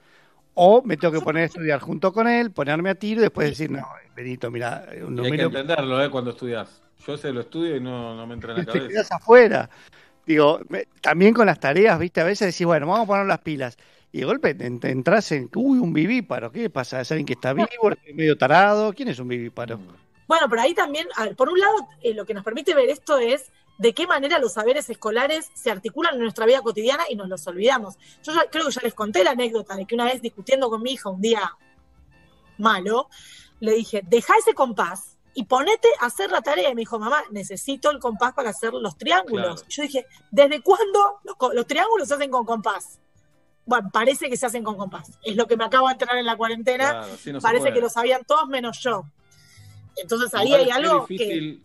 O 0.55 0.83
me 0.85 0.97
tengo 0.99 1.13
que 1.13 1.23
poner 1.23 1.45
a 1.45 1.47
estudiar 1.47 1.81
junto 1.81 2.13
con 2.13 2.29
él, 2.29 2.53
ponerme 2.53 2.91
a 2.91 2.95
tiro 2.97 3.21
y 3.21 3.25
después 3.25 3.49
decir, 3.51 3.71
no, 3.71 3.87
Benito, 4.15 4.51
mira, 4.51 4.87
un 5.07 5.17
Y 5.19 5.25
hay 5.27 5.33
que 5.33 5.39
número 5.39 5.45
entenderlo, 5.45 6.03
¿eh? 6.05 6.11
Cuando 6.11 6.31
estudias. 6.33 6.82
Yo 7.07 7.15
ese 7.15 7.33
lo 7.33 7.41
estudio 7.43 7.77
y 7.77 7.81
no, 7.81 8.15
no 8.15 8.27
me 8.27 8.35
entra 8.35 8.53
en 8.53 8.59
la 8.59 8.65
te 8.71 8.73
cabeza. 8.73 8.89
quedas 8.89 9.13
afuera. 9.13 9.71
Digo, 10.27 10.61
me- 10.69 10.87
también 11.01 11.35
con 11.35 11.47
las 11.47 11.61
tareas, 11.61 11.99
viste, 11.99 12.21
a 12.21 12.25
veces 12.25 12.55
decís, 12.55 12.67
bueno, 12.67 12.87
vamos 12.87 13.05
a 13.05 13.07
poner 13.07 13.27
las 13.27 13.41
pilas. 13.41 13.77
y 14.13 14.21
de 14.21 14.25
golpe 14.27 14.55
te, 14.55 14.71
te 14.79 14.91
entras 14.91 15.33
en, 15.33 15.51
uy, 15.55 15.79
un 15.79 15.93
vivíparo, 15.93 16.53
¿qué 16.53 16.71
pasa? 16.71 17.01
¿Es 17.01 17.11
alguien 17.13 17.27
que 17.27 17.35
está 17.35 17.53
vivo, 17.55 17.69
medio 18.15 18.37
tarado? 18.39 18.93
¿Quién 18.95 19.09
es 19.09 19.19
un 19.19 19.29
vivíparo? 19.29 19.81
Bueno, 20.29 20.47
pero 20.49 20.63
ahí 20.63 20.75
también, 20.75 21.09
a 21.17 21.25
ver, 21.25 21.37
por 21.37 21.49
un 21.51 21.59
lado, 21.59 21.75
eh, 22.03 22.15
lo 22.15 22.25
que 22.25 22.35
nos 22.35 22.45
permite 22.45 22.75
ver 22.75 22.89
esto 22.89 23.19
es 23.19 23.51
de 23.79 23.93
qué 23.95 24.07
manera 24.07 24.39
los 24.39 24.53
saberes 24.55 24.89
escolares 24.91 25.51
se 25.55 25.71
articulan 25.71 26.15
en 26.15 26.21
nuestra 26.23 26.47
vida 26.47 26.63
cotidiana 26.63 27.05
y 27.11 27.17
nos 27.17 27.29
los 27.29 27.47
olvidamos. 27.49 27.97
Yo 28.23 28.33
ya, 28.33 28.43
creo 28.51 28.67
que 28.67 28.73
ya 28.73 28.81
les 28.83 28.95
conté 28.95 29.25
la 29.25 29.33
anécdota 29.33 29.75
de 29.77 29.87
que 29.87 29.95
una 29.95 30.05
vez 30.05 30.23
discutiendo 30.23 30.71
con 30.71 30.83
mi 30.83 30.93
hija 30.93 31.11
un 31.11 31.21
día 31.21 31.57
malo, 32.59 33.09
le 33.61 33.73
dije, 33.75 34.03
deja 34.07 34.35
ese 34.39 34.55
compás 34.55 35.12
y 35.35 35.45
ponete 35.45 35.89
a 36.01 36.07
hacer 36.07 36.31
la 36.31 36.43
tarea. 36.43 36.71
Y 36.71 36.75
me 36.75 36.81
dijo, 36.81 36.99
mamá, 36.99 37.23
necesito 37.31 37.91
el 37.91 37.99
compás 37.99 38.33
para 38.35 38.51
hacer 38.51 38.73
los 38.73 38.97
triángulos. 38.97 39.63
Claro. 39.63 39.69
Yo 39.69 39.83
dije, 39.83 40.07
¿desde 40.31 40.63
cuándo 40.63 41.21
los, 41.55 41.67
triángulos 41.67 42.09
se 42.09 42.15
hacen 42.15 42.31
con 42.31 42.45
compás? 42.45 42.99
Bueno, 43.65 43.91
parece 43.93 44.29
que 44.29 44.37
se 44.37 44.47
hacen 44.47 44.65
con 44.65 44.77
compás. 44.77 45.13
Es 45.23 45.37
lo 45.37 45.47
que 45.47 45.57
me 45.57 45.65
acabo 45.65 45.87
de 45.87 45.93
enterar 45.93 46.17
en 46.17 46.27
la 46.27 46.37
cuarentena. 46.37 46.91
Claro, 46.91 47.13
no 47.33 47.41
parece 47.41 47.73
que 47.73 47.81
lo 47.81 47.89
sabían 47.89 48.23
todos 48.25 48.49
menos 48.49 48.79
yo. 48.81 49.05
Entonces 49.97 50.35
ahí 50.35 50.53
hay 50.53 50.71
algo 50.71 51.07
que... 51.07 51.61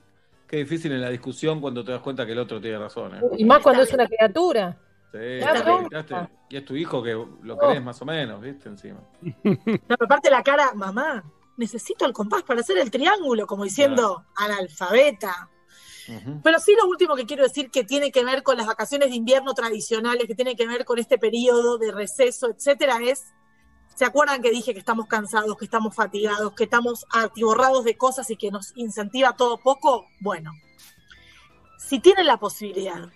Qué 0.47 0.57
difícil 0.57 0.93
en 0.93 1.01
la 1.01 1.09
discusión 1.09 1.59
cuando 1.59 1.83
te 1.83 1.91
das 1.91 2.01
cuenta 2.01 2.25
que 2.25 2.31
el 2.31 2.39
otro 2.39 2.61
tiene 2.61 2.79
razón. 2.79 3.15
¿eh? 3.15 3.21
Y 3.37 3.43
más 3.43 3.61
cuando 3.61 3.83
es 3.83 3.91
una 3.91 4.07
criatura. 4.07 4.77
Sí, 5.11 5.17
gritaste, 5.17 6.15
y 6.49 6.57
es 6.57 6.65
tu 6.65 6.75
hijo 6.75 7.03
que 7.03 7.11
lo 7.41 7.57
querés 7.57 7.83
más 7.83 8.01
o 8.01 8.05
menos, 8.05 8.41
¿viste? 8.41 8.69
Encima. 8.69 8.99
No, 9.21 9.79
pero 9.87 10.05
aparte 10.05 10.29
la 10.29 10.43
cara, 10.43 10.73
mamá, 10.73 11.23
necesito 11.57 12.05
el 12.05 12.13
compás 12.13 12.43
para 12.43 12.61
hacer 12.61 12.77
el 12.77 12.91
triángulo, 12.91 13.45
como 13.45 13.63
diciendo 13.63 14.25
analfabeta. 14.35 15.49
Pero 16.41 16.59
sí 16.59 16.73
lo 16.79 16.87
último 16.87 17.15
que 17.15 17.25
quiero 17.25 17.43
decir 17.43 17.69
que 17.69 17.83
tiene 17.83 18.11
que 18.13 18.23
ver 18.23 18.41
con 18.41 18.55
las 18.55 18.65
vacaciones 18.65 19.09
de 19.09 19.15
invierno 19.15 19.53
tradicionales, 19.53 20.25
que 20.25 20.35
tiene 20.35 20.55
que 20.55 20.65
ver 20.65 20.85
con 20.85 20.99
este 20.99 21.17
periodo 21.17 21.77
de 21.77 21.91
receso, 21.91 22.49
etcétera, 22.49 22.99
es, 23.03 23.25
¿se 23.93 24.05
acuerdan 24.05 24.41
que 24.41 24.49
dije 24.49 24.71
que 24.71 24.79
estamos 24.79 25.07
cansados, 25.07 25.57
que 25.57 25.65
estamos 25.65 25.93
fatigados, 25.93 26.53
que 26.53 26.63
estamos 26.63 27.05
atiborrados 27.11 27.83
de 27.83 27.97
cosas 27.97 28.29
y 28.29 28.37
que 28.37 28.51
nos 28.51 28.71
incentiva 28.77 29.35
todo 29.35 29.57
poco? 29.57 30.07
Bueno, 30.21 30.53
si 31.77 31.99
tienen 31.99 32.25
la 32.25 32.37
posibilidad 32.37 33.09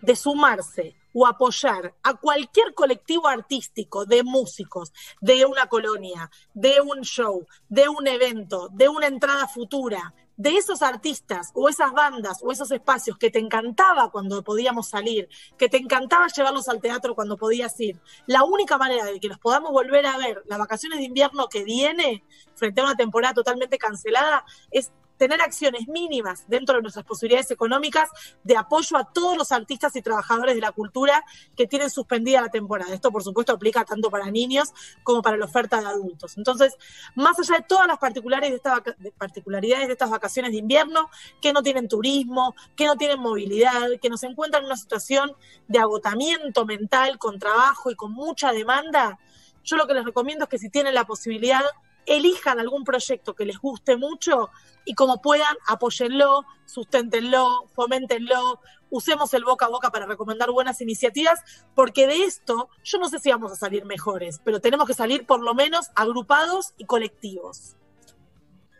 de 0.00 0.16
sumarse 0.16 0.96
o 1.12 1.26
apoyar 1.26 1.94
a 2.02 2.14
cualquier 2.14 2.74
colectivo 2.74 3.26
artístico 3.28 4.04
de 4.04 4.22
músicos, 4.22 4.92
de 5.20 5.44
una 5.46 5.66
colonia, 5.66 6.30
de 6.54 6.80
un 6.80 7.02
show, 7.02 7.46
de 7.68 7.88
un 7.88 8.06
evento, 8.06 8.68
de 8.72 8.88
una 8.88 9.06
entrada 9.06 9.48
futura, 9.48 10.14
de 10.38 10.56
esos 10.56 10.82
artistas 10.82 11.50
o 11.52 11.68
esas 11.68 11.92
bandas 11.92 12.38
o 12.42 12.52
esos 12.52 12.70
espacios 12.70 13.18
que 13.18 13.30
te 13.30 13.40
encantaba 13.40 14.10
cuando 14.10 14.44
podíamos 14.44 14.88
salir, 14.88 15.28
que 15.58 15.68
te 15.68 15.78
encantaba 15.78 16.28
llevarlos 16.28 16.68
al 16.68 16.80
teatro 16.80 17.16
cuando 17.16 17.36
podías 17.36 17.78
ir, 17.80 18.00
la 18.26 18.44
única 18.44 18.78
manera 18.78 19.04
de 19.04 19.18
que 19.18 19.26
los 19.26 19.38
podamos 19.38 19.72
volver 19.72 20.06
a 20.06 20.16
ver 20.16 20.44
las 20.46 20.60
vacaciones 20.60 21.00
de 21.00 21.06
invierno 21.06 21.48
que 21.48 21.64
viene, 21.64 22.22
frente 22.54 22.80
a 22.80 22.84
una 22.84 22.94
temporada 22.94 23.34
totalmente 23.34 23.78
cancelada, 23.78 24.44
es 24.70 24.92
tener 25.18 25.42
acciones 25.42 25.88
mínimas 25.88 26.44
dentro 26.48 26.76
de 26.76 26.82
nuestras 26.82 27.04
posibilidades 27.04 27.50
económicas 27.50 28.08
de 28.44 28.56
apoyo 28.56 28.96
a 28.96 29.04
todos 29.04 29.36
los 29.36 29.52
artistas 29.52 29.94
y 29.96 30.02
trabajadores 30.02 30.54
de 30.54 30.60
la 30.60 30.72
cultura 30.72 31.24
que 31.56 31.66
tienen 31.66 31.90
suspendida 31.90 32.40
la 32.40 32.50
temporada. 32.50 32.94
Esto, 32.94 33.10
por 33.10 33.22
supuesto, 33.22 33.52
aplica 33.52 33.84
tanto 33.84 34.10
para 34.10 34.30
niños 34.30 34.72
como 35.02 35.20
para 35.20 35.36
la 35.36 35.44
oferta 35.44 35.80
de 35.80 35.86
adultos. 35.86 36.38
Entonces, 36.38 36.76
más 37.14 37.38
allá 37.38 37.56
de 37.56 37.64
todas 37.68 37.86
las 37.86 37.98
particulares 37.98 38.50
de 38.50 38.56
esta 38.56 38.82
particularidades 39.18 39.88
de 39.88 39.92
estas 39.92 40.10
vacaciones 40.10 40.52
de 40.52 40.58
invierno, 40.58 41.10
que 41.42 41.52
no 41.52 41.62
tienen 41.62 41.88
turismo, 41.88 42.54
que 42.76 42.86
no 42.86 42.96
tienen 42.96 43.20
movilidad, 43.20 43.88
que 44.00 44.08
nos 44.08 44.22
encuentran 44.22 44.62
en 44.62 44.66
una 44.66 44.76
situación 44.76 45.32
de 45.66 45.78
agotamiento 45.78 46.64
mental 46.64 47.18
con 47.18 47.38
trabajo 47.38 47.90
y 47.90 47.96
con 47.96 48.12
mucha 48.12 48.52
demanda, 48.52 49.18
yo 49.64 49.76
lo 49.76 49.86
que 49.86 49.94
les 49.94 50.04
recomiendo 50.04 50.44
es 50.44 50.50
que 50.50 50.58
si 50.58 50.70
tienen 50.70 50.94
la 50.94 51.04
posibilidad, 51.04 51.62
elijan 52.08 52.58
algún 52.58 52.84
proyecto 52.84 53.34
que 53.34 53.44
les 53.44 53.58
guste 53.58 53.96
mucho 53.96 54.50
y 54.84 54.94
como 54.94 55.20
puedan, 55.20 55.56
apóyenlo, 55.66 56.44
susténtenlo, 56.64 57.68
foméntenlo, 57.74 58.60
usemos 58.90 59.32
el 59.34 59.44
boca 59.44 59.66
a 59.66 59.68
boca 59.68 59.90
para 59.90 60.06
recomendar 60.06 60.50
buenas 60.50 60.80
iniciativas, 60.80 61.40
porque 61.74 62.06
de 62.06 62.24
esto 62.24 62.70
yo 62.84 62.98
no 62.98 63.08
sé 63.08 63.18
si 63.18 63.30
vamos 63.30 63.52
a 63.52 63.56
salir 63.56 63.84
mejores, 63.84 64.40
pero 64.44 64.60
tenemos 64.60 64.86
que 64.86 64.94
salir 64.94 65.26
por 65.26 65.40
lo 65.40 65.54
menos 65.54 65.90
agrupados 65.94 66.74
y 66.78 66.84
colectivos. 66.84 67.76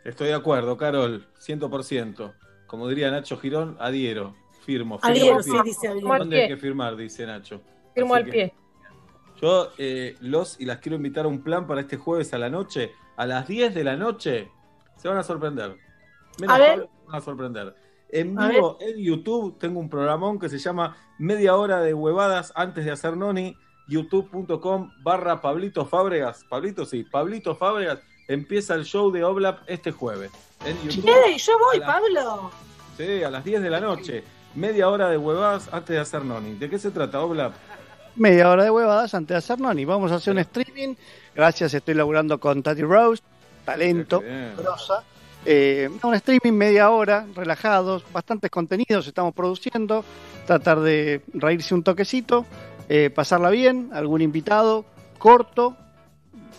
Estoy 0.03 0.29
de 0.29 0.33
acuerdo, 0.33 0.77
Carol, 0.77 1.27
100%. 1.39 2.33
Como 2.65 2.87
diría 2.87 3.11
Nacho 3.11 3.37
Girón, 3.37 3.77
adhiero, 3.79 4.35
firmo. 4.65 4.99
firmo 4.99 5.15
Adhiero, 5.15 5.43
sí, 5.43 5.51
dice 5.63 5.87
adhiero. 5.87 6.17
¿Dónde 6.17 6.43
hay 6.43 6.47
que 6.47 6.57
firmar? 6.57 6.95
Dice 6.95 7.25
Nacho. 7.25 7.61
Firmo 7.93 8.15
Así 8.15 8.23
al 8.23 8.29
pie. 8.29 8.53
Yo 9.41 9.69
eh, 9.77 10.15
los 10.19 10.59
y 10.59 10.65
las 10.65 10.79
quiero 10.79 10.95
invitar 10.95 11.25
a 11.25 11.27
un 11.27 11.41
plan 11.41 11.65
para 11.65 11.81
este 11.81 11.97
jueves 11.97 12.33
a 12.33 12.37
la 12.37 12.49
noche. 12.49 12.91
A 13.19 13.25
las 13.25 13.49
10 13.49 13.75
de 13.75 13.83
la 13.83 13.97
noche 13.97 14.49
se 14.95 15.09
van 15.09 15.17
a 15.17 15.23
sorprender. 15.23 15.75
Menos 16.39 16.55
A 16.55 16.57
ver. 16.57 16.79
Se 16.79 17.05
van 17.05 17.15
a 17.17 17.19
sorprender. 17.21 17.75
En 18.07 18.33
vivo 18.33 18.77
en 18.79 18.97
YouTube 18.97 19.59
tengo 19.59 19.81
un 19.81 19.89
programón 19.89 20.39
que 20.39 20.47
se 20.47 20.57
llama 20.57 20.95
Media 21.17 21.57
hora 21.57 21.81
de 21.81 21.93
huevadas 21.93 22.53
antes 22.55 22.85
de 22.85 22.91
hacer 22.91 23.17
noni. 23.17 23.57
youtube.com 23.89 24.91
barra 25.03 25.41
Pablito 25.41 25.85
Fábregas. 25.85 26.45
Pablito, 26.45 26.85
sí, 26.85 27.03
Pablito 27.03 27.57
Fábregas. 27.57 27.99
Empieza 28.29 28.75
el 28.75 28.85
show 28.85 29.11
de 29.11 29.21
Oblap 29.25 29.63
este 29.67 29.91
jueves. 29.91 30.31
En 30.65 30.81
YouTube. 30.81 31.11
¡Ey, 31.25 31.37
yo 31.39 31.59
voy, 31.59 31.81
Pablo! 31.81 32.51
Sí, 32.95 33.21
a 33.21 33.29
las 33.29 33.43
10 33.43 33.61
de 33.61 33.69
la 33.69 33.81
noche. 33.81 34.23
Media 34.55 34.87
hora 34.87 35.09
de 35.09 35.17
huevadas 35.17 35.67
antes 35.73 35.89
de 35.89 35.99
hacer 35.99 36.23
noni. 36.23 36.53
¿De 36.53 36.69
qué 36.69 36.79
se 36.79 36.89
trata, 36.89 37.19
Oblap? 37.19 37.53
Media 38.19 38.49
hora 38.49 38.65
de 38.65 38.69
huevadas 38.69 39.13
antes 39.13 39.29
de 39.29 39.37
hacer 39.37 39.61
noni. 39.61 39.85
Vamos 39.85 40.11
a 40.11 40.15
hacer 40.15 40.33
un 40.33 40.39
streaming. 40.39 40.93
Gracias, 41.33 41.73
estoy 41.73 41.93
laburando 41.93 42.37
con 42.37 42.61
Tati 42.61 42.81
Rose, 42.81 43.23
talento, 43.63 44.21
grosa. 44.57 45.03
Eh, 45.45 45.89
un 46.03 46.13
streaming 46.15 46.51
media 46.51 46.89
hora, 46.89 47.25
relajados, 47.33 48.03
bastantes 48.11 48.51
contenidos 48.51 49.07
estamos 49.07 49.33
produciendo. 49.33 50.03
Tratar 50.45 50.81
de 50.81 51.21
reírse 51.33 51.73
un 51.73 51.81
toquecito, 51.81 52.45
eh, 52.89 53.09
pasarla 53.09 53.49
bien, 53.51 53.89
algún 53.93 54.21
invitado, 54.21 54.83
corto. 55.17 55.77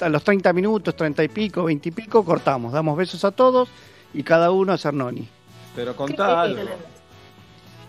A 0.01 0.09
los 0.09 0.25
30 0.25 0.55
minutos, 0.55 0.97
30 0.97 1.25
y 1.25 1.29
pico, 1.29 1.65
20 1.65 1.91
y 1.91 1.93
pico, 1.93 2.25
cortamos. 2.25 2.73
Damos 2.73 2.97
besos 2.97 3.23
a 3.27 3.33
todos 3.33 3.69
y 4.15 4.23
cada 4.23 4.51
uno 4.51 4.73
a 4.73 4.77
hacer 4.77 4.95
noni. 4.95 5.29
Pero 5.77 5.95
contá 5.95 6.41
algo. 6.41 6.63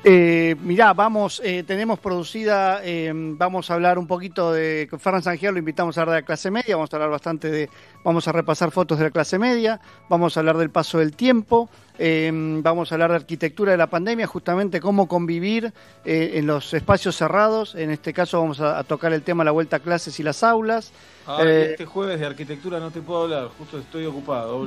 Eh, 0.03 0.55
mirá, 0.63 0.93
vamos, 0.93 1.39
eh, 1.45 1.63
tenemos 1.63 1.99
producida, 1.99 2.81
eh, 2.83 3.11
vamos 3.13 3.69
a 3.69 3.75
hablar 3.75 3.99
un 3.99 4.07
poquito 4.07 4.51
de, 4.51 4.89
Ferran 4.97 5.21
Sangiel 5.21 5.53
lo 5.53 5.59
invitamos 5.59 5.95
a 5.95 6.01
hablar 6.01 6.15
de 6.15 6.21
la 6.21 6.25
clase 6.25 6.49
media, 6.49 6.75
vamos 6.75 6.91
a 6.91 6.95
hablar 6.95 7.11
bastante 7.11 7.51
de, 7.51 7.69
vamos 8.03 8.27
a 8.27 8.31
repasar 8.31 8.71
fotos 8.71 8.97
de 8.97 9.03
la 9.03 9.11
clase 9.11 9.37
media, 9.37 9.79
vamos 10.09 10.35
a 10.35 10.39
hablar 10.39 10.57
del 10.57 10.71
paso 10.71 10.97
del 10.97 11.15
tiempo, 11.15 11.69
eh, 11.99 12.31
vamos 12.33 12.91
a 12.91 12.95
hablar 12.95 13.11
de 13.11 13.17
arquitectura 13.17 13.73
de 13.73 13.77
la 13.77 13.87
pandemia, 13.87 14.25
justamente 14.25 14.79
cómo 14.79 15.07
convivir 15.07 15.71
eh, 16.03 16.31
en 16.33 16.47
los 16.47 16.73
espacios 16.73 17.15
cerrados, 17.15 17.75
en 17.75 17.91
este 17.91 18.11
caso 18.11 18.41
vamos 18.41 18.59
a, 18.59 18.79
a 18.79 18.83
tocar 18.83 19.13
el 19.13 19.21
tema 19.21 19.43
de 19.43 19.45
la 19.45 19.51
vuelta 19.51 19.75
a 19.75 19.79
clases 19.81 20.19
y 20.19 20.23
las 20.23 20.41
aulas. 20.41 20.93
Ah, 21.27 21.43
este 21.43 21.85
jueves 21.85 22.19
de 22.19 22.25
arquitectura 22.25 22.79
no 22.79 22.89
te 22.89 23.01
puedo 23.01 23.23
hablar, 23.23 23.49
justo 23.55 23.77
estoy 23.77 24.05
ocupado, 24.07 24.65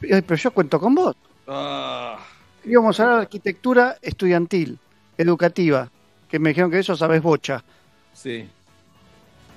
eh, 0.00 0.22
pero 0.26 0.36
yo 0.36 0.50
cuento 0.50 0.80
con 0.80 0.94
vos. 0.94 1.14
Ah, 1.46 2.16
Y 2.66 2.74
vamos 2.74 2.98
a 2.98 3.04
hablar 3.04 3.18
de 3.18 3.22
arquitectura 3.22 3.96
estudiantil, 4.02 4.78
educativa, 5.16 5.88
que 6.28 6.40
me 6.40 6.50
dijeron 6.50 6.70
que 6.70 6.80
eso 6.80 6.96
sabes 6.96 7.22
bocha. 7.22 7.62
sí. 8.12 8.48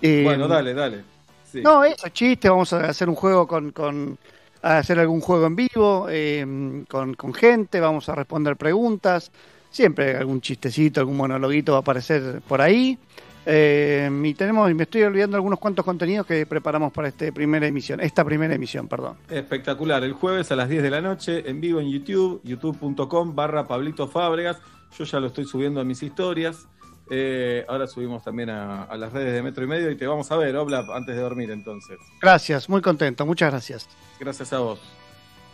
Eh, 0.02 0.22
bueno, 0.24 0.48
dale, 0.48 0.74
dale. 0.74 1.04
Sí. 1.52 1.62
No, 1.62 1.84
eso, 1.84 2.08
chiste, 2.08 2.48
vamos 2.48 2.72
a 2.72 2.88
hacer 2.88 3.10
un 3.10 3.16
juego 3.16 3.46
con, 3.46 3.72
con 3.72 4.18
a 4.62 4.78
hacer 4.78 4.98
algún 5.00 5.20
juego 5.20 5.48
en 5.48 5.56
vivo, 5.58 6.08
eh, 6.10 6.86
con, 6.88 7.16
con 7.16 7.34
gente, 7.34 7.82
vamos 7.82 8.08
a 8.08 8.16
responder 8.16 8.56
preguntas, 8.56 9.30
siempre 9.70 10.16
algún 10.16 10.40
chistecito, 10.40 11.02
algún 11.02 11.18
monologuito 11.18 11.74
va 11.74 11.80
a 11.80 11.82
aparecer 11.82 12.42
por 12.48 12.62
ahí. 12.62 12.98
Eh, 13.46 14.10
y 14.24 14.34
tenemos, 14.34 14.70
y 14.70 14.74
me 14.74 14.84
estoy 14.84 15.04
olvidando 15.04 15.38
algunos 15.38 15.60
cuantos 15.60 15.86
contenidos 15.86 16.26
que 16.26 16.46
preparamos 16.46 16.92
para 16.92 17.08
esta 17.08 17.32
primera 17.32 17.66
emisión, 17.68 18.00
esta 18.00 18.24
primera 18.24 18.54
emisión, 18.54 18.88
perdón. 18.88 19.18
Espectacular, 19.30 20.04
el 20.04 20.14
jueves 20.14 20.52
a 20.52 20.56
las 20.56 20.70
10 20.70 20.84
de 20.84 20.90
la 20.90 21.02
noche, 21.02 21.50
en 21.50 21.62
vivo 21.62 21.80
en 21.80 21.90
YouTube, 21.90 22.42
youtube.com 22.44 23.36
barra 23.36 23.68
Pablito 23.68 24.08
Fábregas. 24.08 24.58
Yo 24.98 25.06
ya 25.06 25.20
lo 25.20 25.28
estoy 25.28 25.46
subiendo 25.46 25.80
a 25.80 25.84
mis 25.84 26.04
historias. 26.04 26.68
Eh, 27.12 27.66
ahora 27.68 27.88
subimos 27.88 28.24
también 28.24 28.52
a, 28.52 28.84
a 28.84 28.96
las 28.96 29.12
redes 29.12 29.34
de 29.34 29.42
Metro 29.42 29.64
y 29.64 29.68
Medio 29.68 29.90
y 29.90 29.96
te 29.96 30.06
vamos 30.06 30.32
a 30.32 30.38
ver, 30.38 30.56
Oblap, 30.56 30.90
antes 30.92 31.16
de 31.16 31.22
dormir 31.22 31.50
entonces. 31.50 31.98
Gracias, 32.22 32.70
muy 32.70 32.82
contento, 32.82 33.26
muchas 33.26 33.52
gracias. 33.52 33.90
Gracias 34.20 34.54
a 34.54 34.60
vos. 34.60 34.80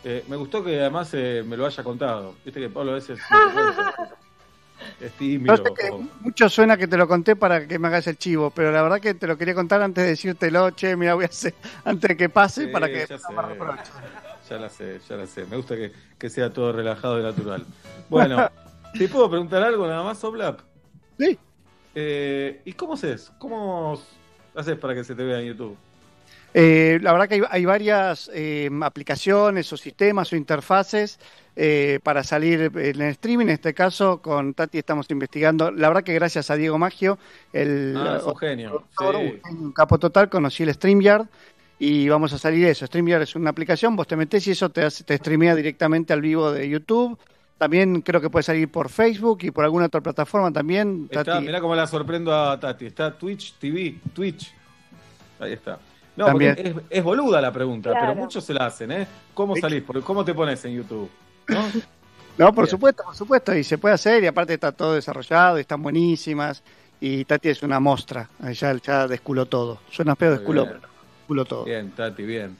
Eh, 0.04 0.24
me 0.28 0.36
gustó 0.36 0.62
que 0.62 0.78
además 0.80 1.10
eh, 1.14 1.42
me 1.44 1.56
lo 1.56 1.66
haya 1.66 1.82
contado. 1.82 2.34
Viste 2.44 2.60
que 2.60 2.68
Pablo 2.68 2.92
a 2.92 2.94
veces. 2.94 3.18
es 5.00 5.12
tímido. 5.12 5.56
No 5.56 5.62
sé 5.62 5.74
que 5.74 5.90
mucho 6.20 6.48
suena 6.48 6.76
que 6.76 6.86
te 6.86 6.96
lo 6.96 7.06
conté 7.06 7.36
para 7.36 7.66
que 7.66 7.78
me 7.78 7.88
hagas 7.88 8.06
el 8.06 8.16
chivo, 8.16 8.50
pero 8.50 8.72
la 8.72 8.82
verdad 8.82 9.00
que 9.00 9.14
te 9.14 9.26
lo 9.26 9.36
quería 9.36 9.54
contar 9.54 9.82
antes 9.82 10.04
de 10.04 10.10
decírtelo, 10.10 10.70
che, 10.70 10.96
mira, 10.96 11.14
voy 11.14 11.24
a 11.24 11.28
hacer, 11.28 11.54
antes 11.84 12.08
de 12.08 12.16
que 12.16 12.28
pase, 12.28 12.66
Sí, 12.66 12.66
para 12.68 12.88
que 12.88 13.06
ya 13.06 13.16
no 13.16 13.48
sé. 13.48 13.90
Ya 14.48 14.58
la 14.58 14.68
sé, 14.68 15.00
ya 15.08 15.16
la 15.16 15.26
sé. 15.26 15.44
Me 15.46 15.56
gusta 15.56 15.74
que, 15.74 15.92
que 16.18 16.30
sea 16.30 16.52
todo 16.52 16.72
relajado 16.72 17.18
y 17.18 17.22
natural. 17.22 17.64
Bueno, 18.08 18.48
¿te 18.98 19.08
puedo 19.08 19.28
preguntar 19.28 19.62
algo 19.62 19.86
nada 19.86 20.04
más, 20.04 20.22
Oblap? 20.22 20.60
Sí. 21.18 21.38
Eh, 21.94 22.60
¿Y 22.64 22.72
cómo 22.74 22.94
es? 22.94 23.32
¿Cómo 23.38 24.00
haces 24.54 24.78
para 24.78 24.94
que 24.94 25.02
se 25.02 25.14
te 25.14 25.24
vea 25.24 25.40
en 25.40 25.46
YouTube? 25.46 25.76
Eh, 26.58 26.98
la 27.02 27.12
verdad 27.12 27.28
que 27.28 27.34
hay, 27.34 27.42
hay 27.50 27.64
varias 27.66 28.30
eh, 28.32 28.70
aplicaciones 28.80 29.70
o 29.74 29.76
sistemas 29.76 30.32
o 30.32 30.36
interfaces 30.36 31.18
eh, 31.54 32.00
para 32.02 32.24
salir 32.24 32.70
en 32.74 33.02
el 33.02 33.10
streaming. 33.10 33.44
En 33.46 33.50
este 33.52 33.74
caso, 33.74 34.22
con 34.22 34.54
Tati 34.54 34.78
estamos 34.78 35.06
investigando. 35.10 35.70
La 35.70 35.88
verdad 35.88 36.02
que 36.02 36.14
gracias 36.14 36.50
a 36.50 36.56
Diego 36.56 36.78
Maggio, 36.78 37.18
el 37.52 37.94
Ah, 37.98 38.16
es 38.20 38.24
un 38.24 38.36
genio. 38.36 38.84
Sí. 38.98 39.40
un 39.50 39.72
capo 39.72 39.98
total, 39.98 40.30
conocí 40.30 40.62
el 40.62 40.72
StreamYard 40.72 41.26
y 41.78 42.08
vamos 42.08 42.32
a 42.32 42.38
salir 42.38 42.64
de 42.64 42.70
eso. 42.70 42.86
StreamYard 42.86 43.20
es 43.22 43.36
una 43.36 43.50
aplicación, 43.50 43.94
vos 43.94 44.06
te 44.06 44.16
metés 44.16 44.46
y 44.46 44.52
eso 44.52 44.70
te, 44.70 44.82
hace- 44.82 45.04
te 45.04 45.18
streamea 45.18 45.54
directamente 45.54 46.14
al 46.14 46.22
vivo 46.22 46.50
de 46.52 46.66
YouTube. 46.70 47.18
También 47.58 48.00
creo 48.00 48.22
que 48.22 48.30
puede 48.30 48.44
salir 48.44 48.70
por 48.70 48.88
Facebook 48.88 49.40
y 49.42 49.50
por 49.50 49.64
alguna 49.64 49.86
otra 49.86 50.00
plataforma 50.00 50.50
también. 50.50 51.08
Está, 51.10 51.22
Tati. 51.22 51.44
mirá 51.44 51.60
cómo 51.60 51.74
la 51.74 51.86
sorprendo 51.86 52.34
a 52.34 52.58
Tati. 52.58 52.86
Está 52.86 53.12
Twitch 53.12 53.54
TV, 53.58 53.96
Twitch. 54.14 54.54
Ahí 55.38 55.52
está. 55.52 55.78
No, 56.16 56.26
También. 56.26 56.54
porque 56.56 56.68
es, 56.70 56.76
es 56.90 57.04
boluda 57.04 57.40
la 57.40 57.52
pregunta, 57.52 57.90
Claro. 57.90 58.06
pero 58.08 58.20
muchos 58.20 58.42
se 58.44 58.54
la 58.54 58.66
hacen, 58.66 58.90
¿eh? 58.92 59.06
¿Cómo 59.34 59.54
salís? 59.56 59.82
Por- 59.82 60.02
¿Cómo 60.02 60.24
te 60.24 60.32
pones 60.34 60.64
en 60.64 60.74
YouTube? 60.76 61.10
¿No? 61.48 61.60
No, 62.38 62.52
por 62.52 62.64
Bien. 62.64 62.70
supuesto, 62.72 63.02
por 63.02 63.16
supuesto, 63.16 63.54
y 63.56 63.64
se 63.64 63.78
puede 63.78 63.94
hacer, 63.94 64.22
y 64.22 64.26
aparte 64.26 64.52
está 64.52 64.70
todo 64.70 64.92
desarrollado, 64.92 65.56
y 65.56 65.62
están 65.62 65.82
buenísimas, 65.82 66.62
y 67.00 67.24
Tati 67.24 67.48
es 67.48 67.62
una 67.62 67.80
mostra, 67.80 68.28
ya, 68.52 68.74
ya 68.74 69.06
desculó 69.08 69.46
todo. 69.46 69.80
Suena 69.90 70.14
feo, 70.16 70.32
desculó, 70.32 70.66
desculó 71.20 71.46
todo. 71.46 71.64
Bien, 71.64 71.90
Tati, 71.92 72.24
bien. 72.24 72.58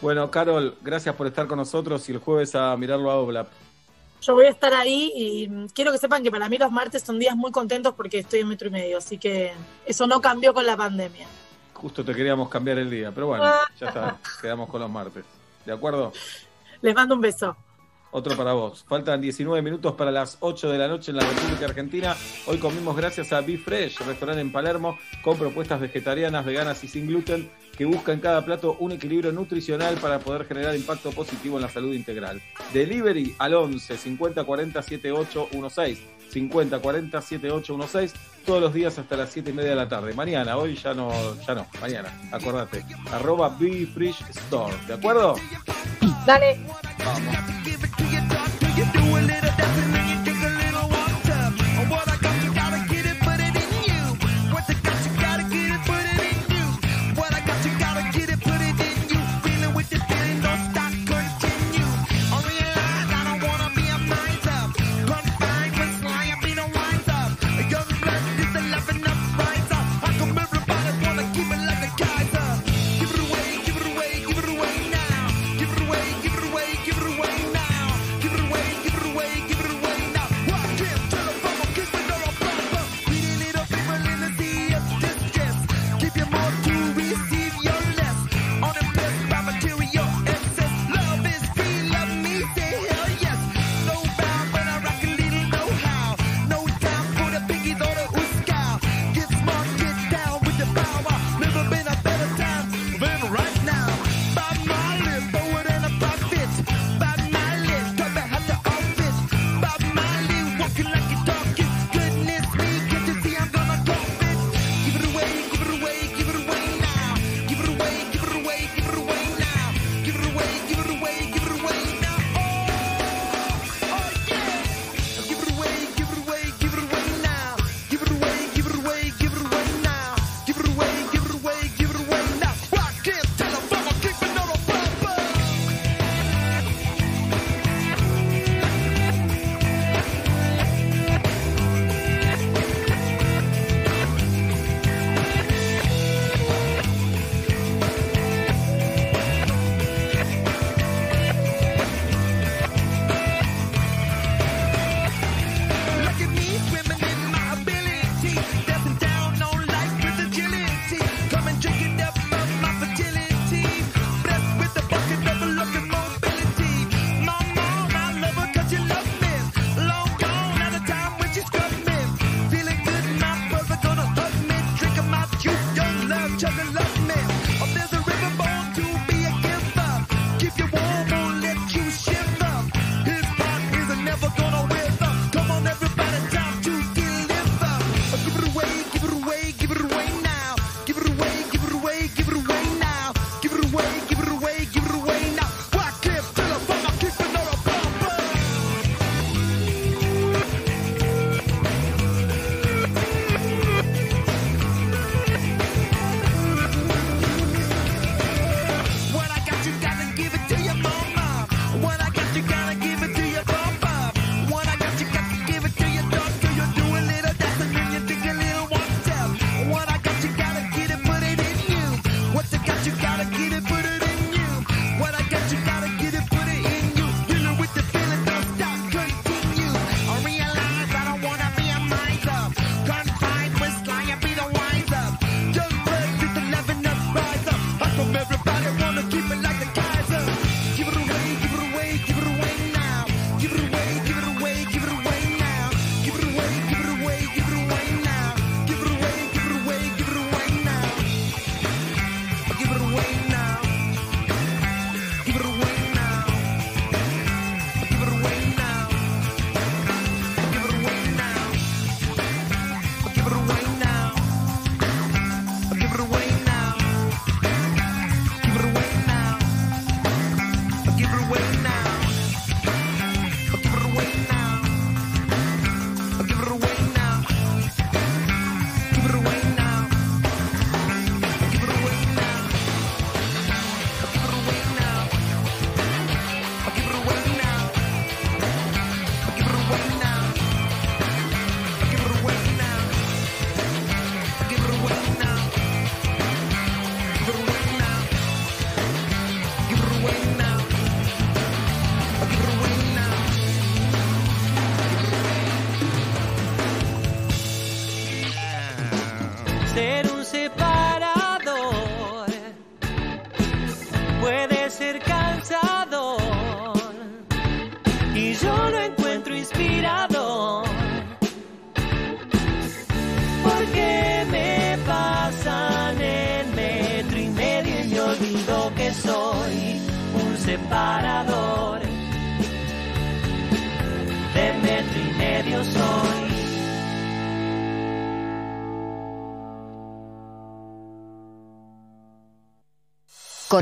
Bueno, 0.00 0.28
Carol, 0.28 0.76
gracias 0.82 1.14
por 1.14 1.28
estar 1.28 1.46
con 1.46 1.58
nosotros 1.58 2.08
y 2.08 2.12
el 2.12 2.18
jueves 2.18 2.56
a 2.56 2.76
mirarlo 2.76 3.12
a 3.12 3.16
Oblap. 3.18 3.46
Yo 4.22 4.34
voy 4.34 4.46
a 4.46 4.50
estar 4.50 4.74
ahí 4.74 5.12
y 5.14 5.48
quiero 5.72 5.92
que 5.92 5.98
sepan 5.98 6.24
que 6.24 6.30
para 6.32 6.48
mí 6.48 6.58
los 6.58 6.72
martes 6.72 7.02
son 7.02 7.20
días 7.20 7.36
muy 7.36 7.52
contentos 7.52 7.94
porque 7.94 8.18
estoy 8.18 8.40
en 8.40 8.48
metro 8.48 8.66
y 8.66 8.70
medio, 8.72 8.98
así 8.98 9.18
que 9.18 9.52
eso 9.86 10.08
no 10.08 10.20
cambió 10.20 10.52
con 10.52 10.66
la 10.66 10.76
pandemia. 10.76 11.28
Justo 11.82 12.04
te 12.04 12.14
queríamos 12.14 12.48
cambiar 12.48 12.78
el 12.78 12.88
día, 12.88 13.10
pero 13.12 13.26
bueno, 13.26 13.44
ya 13.80 13.88
está, 13.88 14.16
quedamos 14.40 14.70
con 14.70 14.80
los 14.80 14.88
martes. 14.88 15.24
¿De 15.66 15.72
acuerdo? 15.72 16.12
Les 16.80 16.94
mando 16.94 17.16
un 17.16 17.20
beso. 17.20 17.56
Otro 18.12 18.36
para 18.36 18.52
vos. 18.52 18.84
Faltan 18.86 19.20
19 19.20 19.62
minutos 19.62 19.94
para 19.94 20.12
las 20.12 20.36
8 20.38 20.70
de 20.70 20.78
la 20.78 20.86
noche 20.86 21.10
en 21.10 21.16
la 21.16 21.24
República 21.24 21.64
Argentina. 21.64 22.14
Hoy 22.46 22.58
comimos 22.58 22.94
gracias 22.94 23.32
a 23.32 23.40
Be 23.40 23.58
Fresh, 23.58 23.98
restaurante 24.06 24.40
en 24.40 24.52
Palermo, 24.52 24.96
con 25.24 25.36
propuestas 25.36 25.80
vegetarianas, 25.80 26.44
veganas 26.44 26.84
y 26.84 26.88
sin 26.88 27.08
gluten, 27.08 27.50
que 27.82 27.86
busca 27.86 28.12
en 28.12 28.20
cada 28.20 28.44
plato 28.44 28.76
un 28.78 28.92
equilibrio 28.92 29.32
nutricional 29.32 29.96
para 29.96 30.20
poder 30.20 30.46
generar 30.46 30.76
impacto 30.76 31.10
positivo 31.10 31.56
en 31.56 31.62
la 31.62 31.68
salud 31.68 31.92
integral. 31.92 32.40
Delivery 32.72 33.34
al 33.38 33.54
11 33.54 33.98
50 33.98 34.44
40 34.44 34.80
7816. 34.80 35.98
50 36.30 36.78
40 36.78 37.20
7816 37.20 38.14
todos 38.46 38.60
los 38.60 38.72
días 38.72 38.96
hasta 39.00 39.16
las 39.16 39.30
7 39.30 39.50
y 39.50 39.52
media 39.52 39.70
de 39.70 39.76
la 39.76 39.88
tarde. 39.88 40.14
Mañana, 40.14 40.56
hoy 40.58 40.76
ya 40.76 40.94
no, 40.94 41.10
ya 41.44 41.56
no, 41.56 41.66
mañana, 41.80 42.16
acordate. 42.30 42.84
Arroba 43.10 43.48
Be 43.48 43.84
Fresh 43.84 44.22
Store, 44.30 44.76
¿de 44.86 44.94
acuerdo? 44.94 45.34
Dale. 46.24 46.60
Give 48.76 50.11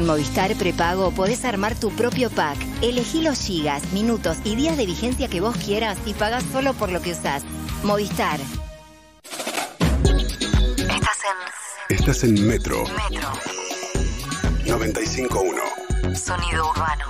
Con 0.00 0.06
Movistar 0.06 0.56
Prepago 0.56 1.10
podés 1.10 1.44
armar 1.44 1.74
tu 1.78 1.90
propio 1.90 2.30
pack. 2.30 2.56
Elegí 2.80 3.20
los 3.20 3.38
gigas, 3.38 3.92
minutos 3.92 4.38
y 4.44 4.56
días 4.56 4.78
de 4.78 4.86
vigencia 4.86 5.28
que 5.28 5.42
vos 5.42 5.54
quieras 5.58 5.98
y 6.06 6.14
pagás 6.14 6.42
solo 6.50 6.72
por 6.72 6.90
lo 6.90 7.02
que 7.02 7.12
usás. 7.12 7.44
Movistar. 7.82 8.40
Estás 10.78 11.18
en 11.28 11.94
Estás 11.98 12.24
en 12.24 12.46
Metro 12.46 12.82
Metro. 13.10 13.28
95.1. 14.64 16.16
Sonido 16.16 16.70
urbano. 16.70 17.04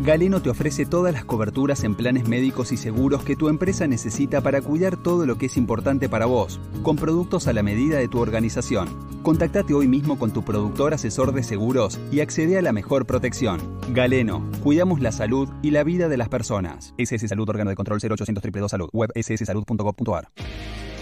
Galeno 0.00 0.42
te 0.42 0.50
ofrece 0.50 0.84
todas 0.84 1.14
las 1.14 1.24
coberturas 1.24 1.82
en 1.82 1.94
planes 1.94 2.28
médicos 2.28 2.70
y 2.70 2.76
seguros 2.76 3.22
que 3.22 3.34
tu 3.34 3.48
empresa 3.48 3.86
necesita 3.86 4.42
para 4.42 4.60
cuidar 4.60 4.98
todo 4.98 5.24
lo 5.24 5.38
que 5.38 5.46
es 5.46 5.56
importante 5.56 6.10
para 6.10 6.26
vos, 6.26 6.60
con 6.82 6.96
productos 6.96 7.46
a 7.48 7.54
la 7.54 7.62
medida 7.62 7.96
de 7.96 8.08
tu 8.08 8.20
organización. 8.20 9.05
Contactate 9.26 9.74
hoy 9.74 9.88
mismo 9.88 10.20
con 10.20 10.32
tu 10.32 10.44
productor 10.44 10.94
asesor 10.94 11.34
de 11.34 11.42
seguros 11.42 11.98
y 12.12 12.20
accede 12.20 12.58
a 12.58 12.62
la 12.62 12.72
mejor 12.72 13.06
protección. 13.06 13.58
Galeno, 13.92 14.48
cuidamos 14.62 15.00
la 15.00 15.10
salud 15.10 15.48
y 15.62 15.72
la 15.72 15.82
vida 15.82 16.08
de 16.08 16.16
las 16.16 16.28
personas. 16.28 16.94
SS 16.96 17.26
Salud, 17.26 17.48
órgano 17.48 17.70
de 17.70 17.74
control 17.74 17.98
0800 17.98 18.34
222 18.34 18.70
Salud, 18.70 18.88
web 18.92 19.10
sssalud.gov.ar. 19.20 20.28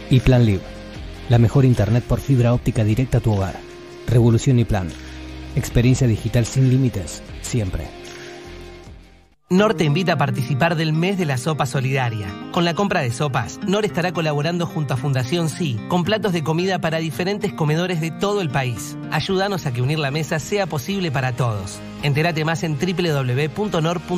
Y 0.08 0.20
Plan 0.20 0.46
Live, 0.46 0.62
la 1.28 1.38
mejor 1.38 1.66
internet 1.66 2.02
por 2.02 2.18
fibra 2.18 2.54
óptica 2.54 2.82
directa 2.82 3.18
a 3.18 3.20
tu 3.20 3.30
hogar. 3.30 3.56
Revolución 4.06 4.58
y 4.58 4.64
Plan. 4.64 4.88
Experiencia 5.54 6.06
digital 6.06 6.46
sin 6.46 6.70
límites, 6.70 7.22
siempre. 7.42 8.03
NOR 9.54 9.74
te 9.74 9.84
invita 9.84 10.14
a 10.14 10.18
participar 10.18 10.74
del 10.74 10.92
mes 10.92 11.16
de 11.16 11.26
la 11.26 11.38
sopa 11.38 11.64
solidaria. 11.64 12.26
Con 12.50 12.64
la 12.64 12.74
compra 12.74 13.02
de 13.02 13.12
sopas, 13.12 13.60
NOR 13.64 13.84
estará 13.84 14.10
colaborando 14.10 14.66
junto 14.66 14.94
a 14.94 14.96
Fundación 14.96 15.48
Sí 15.48 15.78
con 15.88 16.02
platos 16.02 16.32
de 16.32 16.42
comida 16.42 16.80
para 16.80 16.98
diferentes 16.98 17.52
comedores 17.52 18.00
de 18.00 18.10
todo 18.10 18.40
el 18.40 18.50
país. 18.50 18.98
Ayúdanos 19.12 19.64
a 19.66 19.72
que 19.72 19.80
unir 19.80 20.00
la 20.00 20.10
mesa 20.10 20.40
sea 20.40 20.66
posible 20.66 21.12
para 21.12 21.36
todos. 21.36 21.78
Entérate 22.02 22.44
más 22.44 22.64
en 22.64 22.76
www.nor.com.ar. 22.76 24.10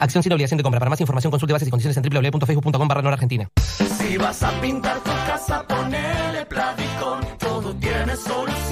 Acción 0.00 0.22
sin 0.22 0.32
obligación 0.34 0.58
de 0.58 0.64
compra. 0.64 0.80
Para 0.80 0.90
más 0.90 1.00
información 1.00 1.30
consulte 1.30 1.54
bases 1.54 1.68
y 1.68 1.70
condiciones 1.70 1.96
en 1.96 2.02
www.facebook.com 2.02 2.88
barra 2.88 3.00
Nor 3.00 3.14
Argentina. 3.14 3.48
Si 3.56 4.18
vas 4.18 4.42
a 4.42 4.50
pintar 4.60 4.98
tu 4.98 5.10
casa, 5.26 5.64
ponele 5.66 6.44
Plavicon. 6.44 7.38
Todo 7.38 7.74
tiene 7.76 8.14
solución. 8.16 8.69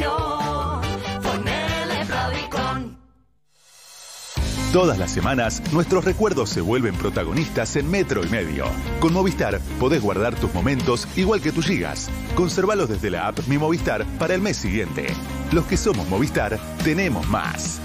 Todas 4.72 4.98
las 4.98 5.10
semanas, 5.10 5.62
nuestros 5.72 6.05
recuerdos 6.05 6.50
se 6.50 6.60
vuelven 6.60 6.94
protagonistas 6.94 7.74
en 7.76 7.90
Metro 7.90 8.22
y 8.22 8.28
Medio. 8.28 8.66
Con 9.00 9.14
Movistar 9.14 9.62
podés 9.80 10.02
guardar 10.02 10.34
tus 10.34 10.52
momentos 10.52 11.08
igual 11.16 11.40
que 11.40 11.52
tus 11.52 11.64
gigas. 11.64 12.10
Conservalos 12.34 12.90
desde 12.90 13.08
la 13.08 13.28
app 13.28 13.38
Mi 13.48 13.56
Movistar 13.56 14.05
para 14.18 14.34
el 14.34 14.42
mes 14.42 14.58
siguiente. 14.58 15.06
Los 15.52 15.64
que 15.64 15.78
somos 15.78 16.06
Movistar, 16.10 16.60
tenemos 16.84 17.26
más. 17.28 17.80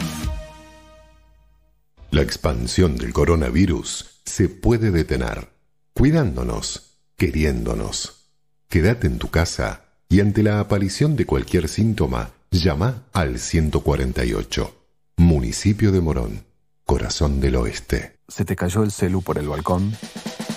La 2.11 2.21
expansión 2.21 2.97
del 2.97 3.13
coronavirus 3.13 4.19
se 4.25 4.49
puede 4.49 4.91
detener, 4.91 5.47
cuidándonos, 5.93 6.97
queriéndonos. 7.15 8.27
Quédate 8.67 9.07
en 9.07 9.19
tu 9.19 9.29
casa 9.29 9.85
y 10.09 10.19
ante 10.19 10.43
la 10.43 10.59
aparición 10.59 11.15
de 11.15 11.25
cualquier 11.25 11.69
síntoma, 11.69 12.31
llama 12.51 13.03
al 13.13 13.39
148. 13.39 14.75
Municipio 15.15 15.91
de 15.93 16.01
Morón, 16.01 16.52
corazón 16.93 17.39
del 17.41 17.55
oeste. 17.55 18.19
¿Se 18.27 18.45
te 18.45 18.55
cayó 18.55 18.83
el 18.83 18.91
celu 18.91 19.23
por 19.23 19.39
el 19.39 19.47
balcón? 19.47 19.97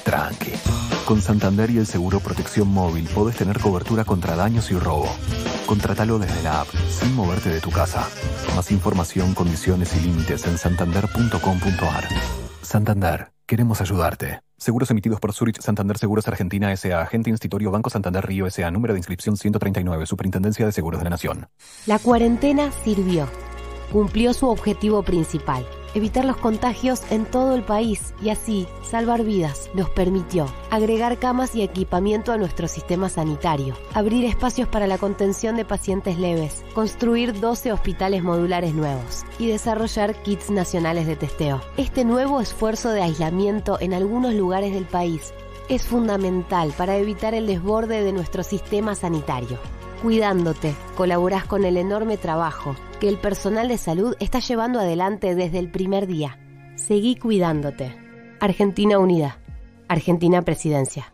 Tranqui. 0.04 0.52
Con 1.06 1.22
Santander 1.22 1.70
y 1.70 1.78
el 1.78 1.86
seguro 1.86 2.20
protección 2.20 2.68
móvil 2.68 3.08
podés 3.14 3.36
tener 3.36 3.58
cobertura 3.58 4.04
contra 4.04 4.36
daños 4.36 4.70
y 4.70 4.78
robo. 4.78 5.08
Contratalo 5.64 6.18
desde 6.18 6.42
la 6.42 6.60
app, 6.60 6.68
sin 6.90 7.14
moverte 7.14 7.48
de 7.48 7.62
tu 7.62 7.70
casa. 7.70 8.06
Más 8.54 8.70
información, 8.70 9.32
condiciones 9.32 9.96
y 9.96 10.00
límites 10.00 10.46
en 10.46 10.58
santander.com.ar. 10.58 12.04
Santander, 12.60 13.28
queremos 13.46 13.80
ayudarte. 13.80 14.40
Seguros 14.58 14.90
emitidos 14.90 15.20
por 15.20 15.32
Zurich 15.32 15.62
Santander 15.62 15.96
Seguros 15.96 16.28
Argentina 16.28 16.70
S.A. 16.70 17.00
Agente 17.00 17.30
Institutorio 17.30 17.70
Banco 17.70 17.88
Santander 17.88 18.26
Río 18.26 18.46
S.A. 18.46 18.70
Número 18.70 18.92
de 18.92 18.98
inscripción 19.00 19.38
139. 19.38 20.04
Superintendencia 20.04 20.66
de 20.66 20.72
Seguros 20.72 21.00
de 21.00 21.04
la 21.04 21.10
Nación. 21.10 21.48
La 21.86 21.98
cuarentena 21.98 22.72
sirvió. 22.84 23.26
Cumplió 23.90 24.34
su 24.34 24.48
objetivo 24.48 25.02
principal, 25.02 25.64
evitar 25.96 26.26
los 26.26 26.36
contagios 26.36 27.00
en 27.10 27.24
todo 27.24 27.54
el 27.54 27.62
país 27.62 28.12
y 28.22 28.28
así 28.28 28.68
salvar 28.82 29.24
vidas. 29.24 29.70
Nos 29.72 29.88
permitió 29.88 30.46
agregar 30.70 31.18
camas 31.18 31.54
y 31.54 31.62
equipamiento 31.62 32.32
a 32.32 32.36
nuestro 32.36 32.68
sistema 32.68 33.08
sanitario, 33.08 33.74
abrir 33.94 34.26
espacios 34.26 34.68
para 34.68 34.86
la 34.86 34.98
contención 34.98 35.56
de 35.56 35.64
pacientes 35.64 36.18
leves, 36.18 36.64
construir 36.74 37.40
12 37.40 37.72
hospitales 37.72 38.22
modulares 38.22 38.74
nuevos 38.74 39.24
y 39.38 39.46
desarrollar 39.46 40.14
kits 40.22 40.50
nacionales 40.50 41.06
de 41.06 41.16
testeo. 41.16 41.62
Este 41.78 42.04
nuevo 42.04 42.42
esfuerzo 42.42 42.90
de 42.90 43.02
aislamiento 43.02 43.78
en 43.80 43.94
algunos 43.94 44.34
lugares 44.34 44.74
del 44.74 44.84
país 44.84 45.32
es 45.70 45.82
fundamental 45.82 46.74
para 46.76 46.96
evitar 46.98 47.34
el 47.34 47.46
desborde 47.46 48.02
de 48.02 48.12
nuestro 48.12 48.42
sistema 48.42 48.94
sanitario. 48.94 49.58
Cuidándote, 50.02 50.74
colaborás 50.96 51.46
con 51.46 51.64
el 51.64 51.76
enorme 51.76 52.18
trabajo 52.18 52.76
que 53.00 53.08
el 53.08 53.18
personal 53.18 53.68
de 53.68 53.78
salud 53.78 54.14
está 54.20 54.40
llevando 54.40 54.78
adelante 54.78 55.34
desde 55.34 55.58
el 55.58 55.70
primer 55.70 56.06
día. 56.06 56.38
Seguí 56.76 57.16
cuidándote. 57.16 57.96
Argentina 58.40 58.98
Unida. 58.98 59.38
Argentina 59.88 60.42
Presidencia. 60.42 61.12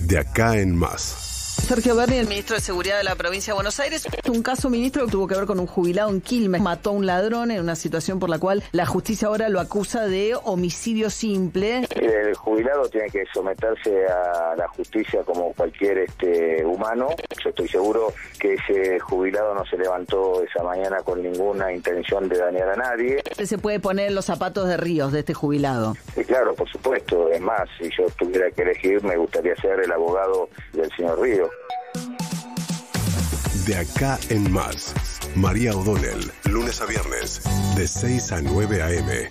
De 0.00 0.18
acá 0.18 0.58
en 0.58 0.74
más. 0.74 1.27
Sergio 1.68 1.94
Berni, 1.96 2.16
el 2.16 2.26
ministro 2.26 2.56
de 2.56 2.62
Seguridad 2.62 2.96
de 2.96 3.04
la 3.04 3.14
provincia 3.14 3.52
de 3.52 3.56
Buenos 3.56 3.78
Aires, 3.78 4.08
un 4.26 4.42
caso 4.42 4.70
ministro 4.70 5.04
que 5.04 5.12
tuvo 5.12 5.26
que 5.26 5.34
ver 5.34 5.44
con 5.44 5.60
un 5.60 5.66
jubilado 5.66 6.08
en 6.08 6.22
Quilmes, 6.22 6.62
mató 6.62 6.88
a 6.88 6.92
un 6.94 7.04
ladrón 7.04 7.50
en 7.50 7.60
una 7.60 7.76
situación 7.76 8.18
por 8.18 8.30
la 8.30 8.38
cual 8.38 8.64
la 8.72 8.86
justicia 8.86 9.28
ahora 9.28 9.50
lo 9.50 9.60
acusa 9.60 10.06
de 10.06 10.34
homicidio 10.34 11.10
simple. 11.10 11.86
El 11.90 12.34
jubilado 12.36 12.88
tiene 12.88 13.10
que 13.10 13.22
someterse 13.34 14.06
a 14.06 14.56
la 14.56 14.66
justicia 14.68 15.22
como 15.24 15.52
cualquier 15.52 15.98
este 15.98 16.64
humano. 16.64 17.08
Yo 17.44 17.50
estoy 17.50 17.68
seguro 17.68 18.14
que 18.40 18.54
ese 18.54 18.98
jubilado 19.00 19.54
no 19.54 19.66
se 19.66 19.76
levantó 19.76 20.42
esa 20.42 20.62
mañana 20.62 21.02
con 21.04 21.22
ninguna 21.22 21.70
intención 21.70 22.30
de 22.30 22.38
dañar 22.38 22.70
a 22.70 22.76
nadie. 22.76 23.22
Se 23.44 23.58
puede 23.58 23.78
poner 23.78 24.08
en 24.08 24.14
los 24.14 24.24
zapatos 24.24 24.68
de 24.68 24.78
Ríos 24.78 25.12
de 25.12 25.18
este 25.18 25.34
jubilado. 25.34 25.94
Y 26.16 26.24
claro, 26.24 26.54
por 26.54 26.70
supuesto. 26.70 27.28
Es 27.28 27.42
más, 27.42 27.68
si 27.78 27.90
yo 27.90 28.06
tuviera 28.18 28.50
que 28.52 28.62
elegir, 28.62 29.04
me 29.04 29.18
gustaría 29.18 29.54
ser 29.56 29.80
el 29.80 29.92
abogado 29.92 30.48
del 30.72 30.90
señor 30.96 31.20
Río. 31.20 31.50
De 33.68 33.76
acá 33.76 34.18
en 34.30 34.50
más. 34.50 34.94
María 35.34 35.76
O'Donnell, 35.76 36.32
lunes 36.46 36.80
a 36.80 36.86
viernes, 36.86 37.42
de 37.76 37.86
6 37.86 38.32
a 38.32 38.40
9 38.40 38.82
a.m. 38.82 39.28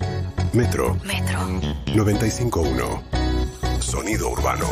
Metro. 0.53 0.95
Metro. 1.03 1.39
95.1. 1.87 3.81
Sonido 3.81 4.29
urbano. 4.29 4.67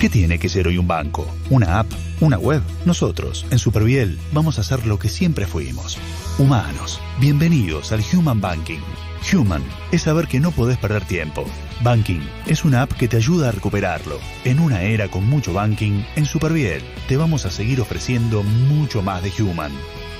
¿Qué 0.00 0.10
tiene 0.10 0.40
que 0.40 0.48
ser 0.48 0.66
hoy 0.66 0.76
un 0.76 0.88
banco? 0.88 1.24
¿Una 1.50 1.78
app? 1.78 1.86
¿Una 2.20 2.36
web? 2.36 2.62
Nosotros, 2.84 3.46
en 3.52 3.60
Superviel, 3.60 4.18
vamos 4.32 4.58
a 4.58 4.62
hacer 4.62 4.88
lo 4.88 4.98
que 4.98 5.08
siempre 5.08 5.46
fuimos. 5.46 5.98
Humanos. 6.36 7.00
Bienvenidos 7.20 7.92
al 7.92 8.02
Human 8.12 8.40
Banking. 8.40 8.80
Human 9.32 9.62
es 9.92 10.02
saber 10.02 10.26
que 10.26 10.40
no 10.40 10.50
podés 10.50 10.78
perder 10.78 11.04
tiempo. 11.04 11.44
Banking 11.82 12.20
es 12.46 12.64
una 12.64 12.82
app 12.82 12.92
que 12.92 13.08
te 13.08 13.16
ayuda 13.16 13.48
a 13.48 13.52
recuperarlo. 13.52 14.18
En 14.44 14.60
una 14.60 14.82
era 14.82 15.08
con 15.08 15.26
mucho 15.26 15.52
banking, 15.52 16.02
en 16.16 16.24
Superviel 16.24 16.82
te 17.08 17.16
vamos 17.16 17.46
a 17.46 17.50
seguir 17.50 17.80
ofreciendo 17.80 18.42
mucho 18.42 19.02
más 19.02 19.22
de 19.22 19.32
Human. 19.42 19.72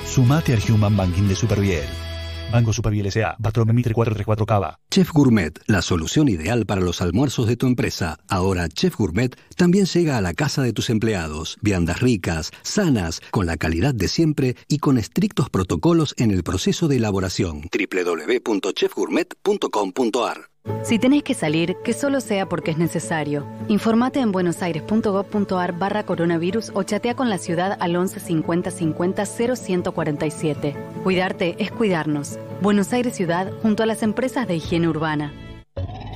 Sumate 0.07 0.55
al 0.55 0.63
Human 0.71 0.97
Banking 0.97 1.29
de 1.29 1.37
Superviel. 1.37 2.10
Banco 2.51 2.73
Superviel 2.73 3.07
S.A. 3.07 3.37
Patrón 3.37 3.73
Mitre 3.75 3.95
434 3.95 4.47
Cava. 4.47 4.79
Chef 4.91 5.13
Gourmet, 5.13 5.53
la 5.67 5.83
solución 5.83 6.29
ideal 6.29 6.67
para 6.67 6.81
los 6.81 7.01
almuerzos 7.01 7.47
de 7.47 7.57
tu 7.57 7.67
empresa. 7.67 8.19
Ahora 8.29 8.69
Chef 8.69 8.97
Gourmet 8.97 9.37
también 9.57 9.87
llega 9.87 10.17
a 10.17 10.21
la 10.21 10.35
casa 10.35 10.63
de 10.63 10.73
tus 10.73 10.91
empleados. 10.91 11.57
Viandas 11.61 12.01
ricas, 12.01 12.51
sanas, 12.63 13.21
con 13.31 13.47
la 13.47 13.57
calidad 13.57 13.95
de 13.95 14.09
siempre 14.09 14.57
y 14.69 14.79
con 14.79 14.99
estrictos 14.99 15.49
protocolos 15.51 16.17
en 16.19 16.33
el 16.33 16.43
proceso 16.43 16.89
de 16.89 16.97
elaboración. 16.97 17.71
www.chefgourmet.com.ar 17.73 20.50
Si 20.83 20.99
tenés 20.99 21.23
que 21.23 21.35
salir, 21.35 21.77
que 21.85 21.93
solo 21.93 22.21
sea 22.21 22.49
porque 22.49 22.71
es 22.71 22.79
necesario. 22.79 23.47
Informate 23.69 24.21
en 24.21 24.33
buenosaires.gov.ar 24.33 25.79
barra 25.79 26.05
coronavirus 26.05 26.73
o 26.75 26.83
chatea 26.83 27.15
con 27.15 27.31
la 27.31 27.39
ciudad 27.39 27.77
al 27.81 27.97
11 27.97 28.21
50 28.21 28.71
50 28.71 29.25
0147. 29.27 30.77
Cuidarte 31.03 31.57
es 31.59 31.71
cuidarnos. 31.71 32.39
Buenos 32.61 32.93
Aires 32.93 33.15
Ciudad 33.15 33.53
junto 33.63 33.83
a 33.83 33.87
las 33.87 34.03
empresas 34.03 34.49
de 34.49 34.57
higiene 34.57 34.89
urbana. 34.89 35.33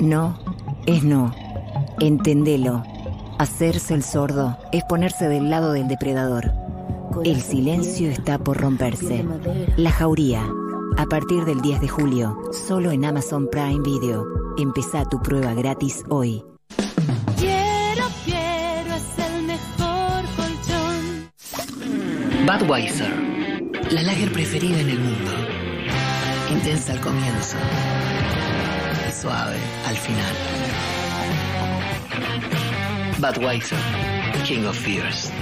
No, 0.00 0.38
es 0.86 1.04
no. 1.04 1.34
Entendelo. 2.00 2.82
Hacerse 3.38 3.94
el 3.94 4.02
sordo 4.02 4.58
es 4.72 4.84
ponerse 4.84 5.28
del 5.28 5.50
lado 5.50 5.72
del 5.72 5.88
depredador. 5.88 6.52
El 7.24 7.40
silencio 7.40 8.10
está 8.10 8.38
por 8.38 8.58
romperse. 8.58 9.24
La 9.76 9.90
Jauría. 9.90 10.46
A 10.96 11.06
partir 11.06 11.44
del 11.44 11.60
10 11.60 11.80
de 11.80 11.88
julio, 11.88 12.38
solo 12.52 12.92
en 12.92 13.04
Amazon 13.04 13.48
Prime 13.50 13.80
Video. 13.82 14.24
Empezá 14.56 15.04
tu 15.04 15.20
prueba 15.20 15.52
gratis 15.52 16.04
hoy. 16.08 16.44
Quiero, 17.36 18.04
quiero, 18.24 18.94
es 18.94 19.18
el 19.18 19.42
mejor 19.42 20.24
colchón. 20.36 21.30
Budweiser, 22.46 23.12
la 23.90 24.02
lager 24.02 24.32
preferida 24.32 24.78
en 24.80 24.90
el 24.90 25.00
mundo. 25.00 25.30
Intensa 26.52 26.92
al 26.92 27.00
comienzo 27.00 27.56
y 29.08 29.12
suave 29.12 29.58
al 29.86 29.96
final. 29.96 30.34
Budweiser, 33.18 33.78
King 34.46 34.64
of 34.66 34.78
Fears. 34.78 35.32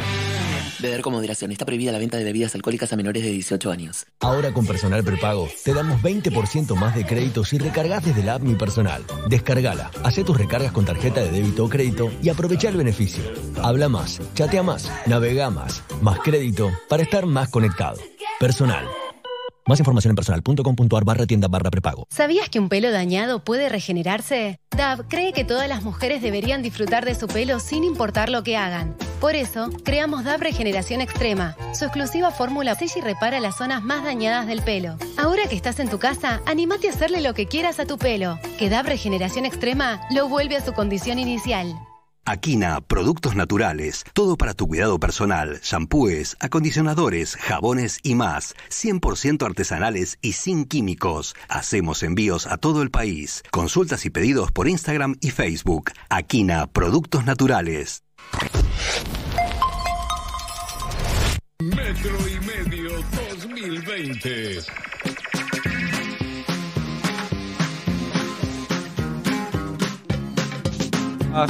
Beber 0.83 1.01
con 1.01 1.13
moderación. 1.13 1.53
Está 1.53 1.65
prohibida 1.65 1.93
la 1.93 1.99
venta 1.99 2.19
de 2.19 2.25
bebidas 2.25 2.55
alcohólicas 2.55 2.93
a 2.93 2.97
menores 2.97 3.23
de 3.23 3.31
18 3.31 3.71
años. 3.71 4.07
Ahora 4.21 4.53
con 4.53 4.67
Personal 4.67 5.03
Prepago 5.03 5.49
te 5.65 5.73
damos 5.73 6.03
20% 6.03 6.75
más 6.75 6.95
de 6.95 7.07
crédito 7.07 7.45
si 7.45 7.59
recargas 7.59 8.05
desde 8.05 8.23
la 8.23 8.35
app 8.35 8.43
Mi 8.43 8.55
Personal. 8.55 9.03
Descargala, 9.29 9.91
haz 10.03 10.17
tus 10.17 10.37
recargas 10.37 10.73
con 10.73 10.85
tarjeta 10.85 11.23
de 11.23 11.31
débito 11.31 11.65
o 11.65 11.69
crédito 11.69 12.11
y 12.23 12.29
aprovecha 12.29 12.69
el 12.69 12.77
beneficio. 12.77 13.23
Habla 13.63 13.89
más, 13.89 14.21
chatea 14.35 14.63
más, 14.63 14.91
navega 15.07 15.51
más, 15.51 15.83
más 16.01 16.19
crédito 16.21 16.71
para 16.89 17.03
estar 17.03 17.27
más 17.27 17.49
conectado. 17.49 17.99
Personal. 18.39 18.87
Más 19.65 19.79
información 19.79 20.11
en 20.11 20.17
personal.com.ar 20.17 21.05
barra 21.05 21.27
tienda 21.27 21.47
barra 21.49 21.71
prepago. 21.71 22.07
¿Sabías 22.11 22.49
que 22.49 22.59
un 22.59 22.69
pelo 22.69 22.91
dañado 22.91 23.45
puede 23.45 23.69
regenerarse? 23.69 24.59
DAV 24.77 25.07
cree 25.09 25.33
que 25.33 25.45
todas 25.45 25.69
las 25.69 25.83
mujeres 25.83 26.21
deberían 26.21 26.63
disfrutar 26.63 27.05
de 27.05 27.15
su 27.15 27.29
pelo 27.29 27.61
sin 27.61 27.85
importar 27.85 28.29
lo 28.29 28.43
que 28.43 28.57
hagan. 28.57 28.97
Por 29.21 29.37
eso, 29.37 29.71
creamos 29.85 30.25
DAV 30.25 30.41
Regeneración 30.41 31.01
Extrema. 31.01 31.57
Su 31.75 31.85
exclusiva 31.85 32.33
fórmula 32.33 32.75
sella 32.75 32.95
y 32.97 33.01
repara 33.03 33.39
las 33.39 33.57
zonas 33.57 33.83
más 33.83 34.03
dañadas 34.03 34.49
del 34.49 34.63
pelo. 34.63 34.97
Ahora 35.17 35.45
que 35.49 35.55
estás 35.55 35.79
en 35.79 35.89
tu 35.89 35.99
casa, 35.99 36.41
animate 36.47 36.89
a 36.89 36.93
hacerle 36.93 37.21
lo 37.21 37.35
que 37.35 37.47
quieras 37.47 37.79
a 37.79 37.87
tu 37.87 37.99
pelo. 37.99 38.41
Que 38.59 38.69
DAV 38.69 38.87
Regeneración 38.87 39.45
Extrema 39.45 40.01
lo 40.11 40.29
vuelve 40.29 40.57
a 40.57 40.65
su 40.65 40.73
condición 40.73 41.21
inicial. 41.21 41.79
Aquina, 42.25 42.81
productos 42.81 43.35
naturales, 43.35 44.05
todo 44.13 44.37
para 44.37 44.55
tu 44.55 44.69
cuidado 44.69 45.01
personal, 45.01 45.59
shampoos, 45.61 46.37
acondicionadores, 46.39 47.35
jabones 47.35 47.99
y 48.05 48.15
más, 48.15 48.55
100% 48.71 49.45
artesanales 49.45 50.19
y 50.23 50.35
sin 50.35 50.65
químicos. 50.67 51.35
Hacemos 51.49 52.05
envíos 52.05 52.47
a 52.47 52.59
todo 52.59 52.83
el 52.83 52.93
país. 52.93 53.43
Consultas 53.51 54.07
y 54.07 54.11
pedidos 54.11 54.53
por 54.53 54.69
Instagram 54.69 55.17
y 55.21 55.31
Facebook. 55.31 55.91
Aquina, 56.11 56.69
productos 56.69 57.25
naturales. 57.25 58.05
Metro 61.59 62.19
y 62.29 62.39
medio 62.47 62.91
2020. 63.17 64.59
Ah. 71.35 71.47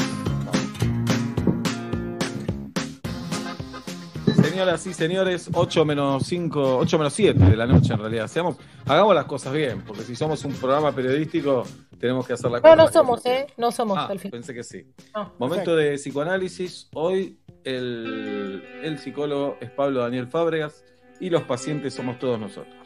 Señoras 4.52 4.86
y 4.86 4.92
señores, 4.92 5.48
8 5.55 5.84
menos 5.86 6.26
5, 6.26 6.76
8 6.76 6.98
menos 6.98 7.14
7 7.14 7.42
de 7.42 7.56
la 7.56 7.66
noche 7.66 7.94
en 7.94 7.98
realidad. 8.00 8.26
Seamos, 8.28 8.56
hagamos 8.84 9.14
las 9.14 9.24
cosas 9.24 9.55
bien, 9.55 9.81
porque 9.81 10.02
si 10.02 10.14
somos 10.14 10.44
un 10.44 10.52
programa 10.52 10.92
periodístico, 10.92 11.62
tenemos 11.98 12.26
que 12.26 12.34
hacer 12.34 12.50
la 12.50 12.58
No, 12.58 12.62
cosa. 12.62 12.76
no 12.76 12.89
somos, 12.92 13.24
¿eh? 13.24 13.47
No 13.56 13.72
somos 13.72 13.97
Ah, 13.97 14.08
al 14.10 14.18
fin. 14.18 14.31
pensé 14.31 14.52
que 14.52 14.62
sí. 14.62 14.84
No, 15.14 15.32
Momento 15.39 15.74
de 15.74 15.94
psicoanálisis. 15.94 16.90
Hoy 16.92 17.39
el, 17.64 18.62
el 18.82 18.98
psicólogo 18.98 19.56
es 19.62 19.70
Pablo 19.70 20.00
Daniel 20.00 20.26
Fábregas 20.26 20.84
y 21.18 21.31
los 21.31 21.44
pacientes 21.44 21.94
somos 21.94 22.18
todos 22.18 22.39
nosotros. 22.39 22.76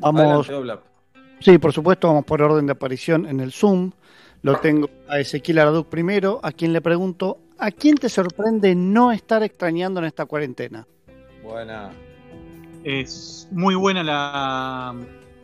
Vamos. 0.00 0.50
Adelante. 0.50 0.84
Sí, 1.40 1.56
por 1.56 1.72
supuesto, 1.72 2.08
vamos 2.08 2.26
por 2.26 2.42
orden 2.42 2.66
de 2.66 2.72
aparición 2.72 3.24
en 3.26 3.40
el 3.40 3.52
Zoom. 3.52 3.92
Lo 4.42 4.56
tengo 4.58 4.90
a 5.08 5.18
Ezequiel 5.18 5.60
Araduc 5.60 5.88
primero, 5.88 6.40
a 6.42 6.52
quien 6.52 6.74
le 6.74 6.82
pregunto, 6.82 7.38
¿a 7.60 7.70
quién 7.70 7.96
te 7.96 8.08
sorprende 8.08 8.74
no 8.74 9.12
estar 9.12 9.42
extrañando 9.42 10.00
en 10.00 10.06
esta 10.06 10.24
cuarentena? 10.24 10.86
Buena. 11.42 11.90
Es 12.82 13.46
muy 13.50 13.74
buena 13.74 14.02
la, 14.02 14.96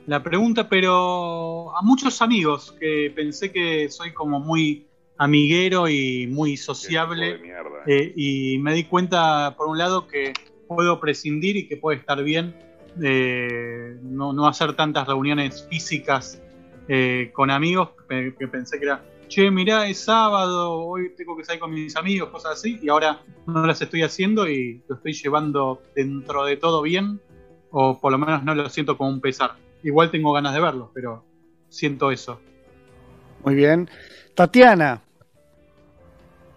la 0.07 0.23
pregunta, 0.23 0.69
pero 0.69 1.77
a 1.77 1.83
muchos 1.83 2.23
amigos 2.23 2.75
que 2.81 3.13
pensé 3.15 3.53
que 3.53 3.91
soy 3.91 4.13
como 4.13 4.41
muy 4.41 4.87
amiguero 5.19 5.89
y 5.89 6.27
muy 6.27 6.57
sociable 6.57 7.41
eh, 7.87 8.13
y 8.17 8.59
me 8.59 8.75
di 8.75 8.85
cuenta 8.85 9.55
por 9.57 9.69
un 9.69 9.79
lado 9.79 10.07
que 10.07 10.33
puedo 10.69 11.01
prescindir 11.01 11.57
y 11.57 11.69
que 11.69 11.77
puede 11.77 11.99
estar 11.99 12.23
bien 12.23 12.55
eh, 13.03 13.97
no, 14.03 14.33
no 14.35 14.47
hacer 14.47 14.75
tantas 14.75 15.07
reuniones 15.07 15.67
físicas 15.71 16.43
eh, 16.89 17.31
con 17.33 17.51
amigos 17.51 17.91
que, 18.09 18.35
que 18.39 18.47
pensé 18.47 18.79
que 18.79 18.85
era 18.85 19.03
che 19.29 19.51
mirá 19.51 19.87
es 19.89 20.05
sábado 20.05 20.73
hoy 20.73 21.15
tengo 21.17 21.37
que 21.37 21.45
salir 21.45 21.61
con 21.61 21.73
mis 21.73 21.97
amigos 21.97 22.31
cosas 22.31 22.53
así 22.53 22.79
y 22.83 22.89
ahora 22.89 23.21
no 23.47 23.67
las 23.67 23.81
estoy 23.83 24.03
haciendo 24.03 24.49
y 24.49 24.83
lo 24.89 24.97
estoy 24.97 25.13
llevando 25.13 25.83
dentro 25.95 26.45
de 26.45 26.57
todo 26.57 26.83
bien 26.83 27.21
o 27.71 28.01
por 28.01 28.13
lo 28.13 28.19
menos 28.19 28.45
no 28.45 28.55
lo 28.55 28.69
siento 28.69 28.97
como 28.97 29.11
un 29.11 29.21
pesar 29.21 29.55
igual 29.83 30.11
tengo 30.11 30.33
ganas 30.33 30.55
de 30.55 30.61
verlos 30.61 30.91
pero 30.95 31.25
siento 31.69 32.11
eso 32.11 32.41
Muy 33.45 33.55
bien. 33.55 33.89
Tatiana, 34.35 35.03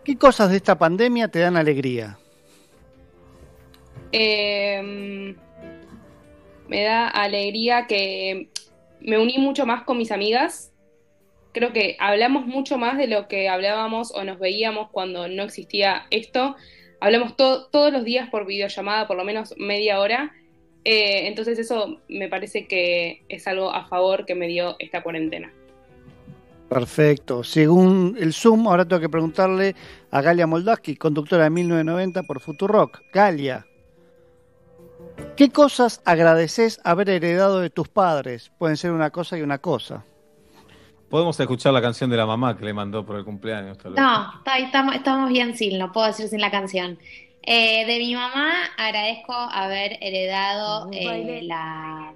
¿qué 0.04 0.18
cosas 0.18 0.50
de 0.52 0.58
esta 0.58 0.78
pandemia 0.78 1.28
te 1.28 1.40
dan 1.40 1.56
alegría? 1.56 2.18
Eh, 4.12 5.36
me 6.68 6.84
da 6.84 7.08
alegría 7.08 7.88
que 7.88 8.50
me 9.02 9.18
uní 9.18 9.38
mucho 9.38 9.66
más 9.66 9.84
con 9.84 9.98
mis 9.98 10.12
amigas. 10.12 10.69
Creo 11.52 11.74
que 11.74 11.98
hablamos 12.00 12.45
mucho 12.45 12.78
más 12.78 12.98
de 12.98 13.08
lo 13.08 13.28
que 13.28 13.50
hablábamos 13.50 14.11
o 14.14 14.24
nos 14.24 14.40
veíamos 14.40 14.90
cuando 14.92 15.28
no 15.28 15.44
existía 15.44 16.06
esto. 16.11 16.56
Hablamos 17.02 17.36
to- 17.36 17.68
todos 17.68 17.92
los 17.92 18.03
días 18.03 18.30
por 18.30 18.45
videollamada, 18.45 19.08
por 19.08 19.18
lo 19.18 19.24
menos 19.24 19.56
media 19.58 20.00
hora. 20.00 20.32
Eh, 20.86 21.28
entonces 21.28 21.58
eso 21.60 22.00
me 22.08 22.30
parece 22.30 22.68
que 22.68 23.24
es 23.30 23.48
algo 23.48 23.72
a 23.74 23.86
favor 23.88 24.26
que 24.26 24.36
me 24.36 24.48
dio 24.48 24.76
esta 24.80 25.02
cuarentena. 25.02 25.52
Perfecto. 26.69 27.44
Según 27.44 28.16
el 28.19 28.32
Zoom, 28.34 28.68
ahora 28.68 28.86
tengo 28.86 29.02
que 29.02 29.10
preguntarle 29.10 29.76
a 30.11 30.22
Galia 30.22 30.45
Moldavsky, 30.45 30.95
conductora 30.98 31.45
de 31.45 31.50
1990 31.50 32.24
por 32.24 32.40
Futurock. 32.42 33.02
Galia, 33.11 33.66
¿qué 35.36 35.50
cosas 35.50 36.02
agradeces 36.06 36.80
haber 36.84 37.10
heredado 37.10 37.60
de 37.60 37.72
tus 37.72 37.88
padres? 37.88 38.52
Pueden 38.60 38.78
ser 38.78 38.92
una 38.92 39.10
cosa 39.10 39.38
y 39.38 39.42
una 39.42 39.58
cosa. 39.58 40.06
Podemos 41.10 41.40
escuchar 41.40 41.74
la 41.74 41.82
canción 41.82 42.10
de 42.10 42.18
la 42.18 42.26
mamá 42.26 42.56
que 42.58 42.64
le 42.66 42.74
mandó 42.74 43.06
por 43.06 43.16
el 43.18 43.26
cumpleaños. 43.26 43.78
tal 43.78 43.94
vez. 43.94 44.02
No, 44.02 44.32
está- 44.38 44.58
estamos, 44.60 44.96
estamos 44.96 45.30
bien 45.30 45.56
sin, 45.58 45.78
no 45.80 45.92
puedo 45.92 46.08
decir 46.08 46.28
sin 46.28 46.40
la 46.42 46.52
canción. 46.52 47.00
Eh, 47.42 47.86
de 47.86 47.98
mi 48.00 48.14
mamá 48.14 48.52
agradezco 48.78 49.34
haber 49.34 49.98
heredado 50.02 50.90
eh, 50.92 51.42
la, 51.44 52.14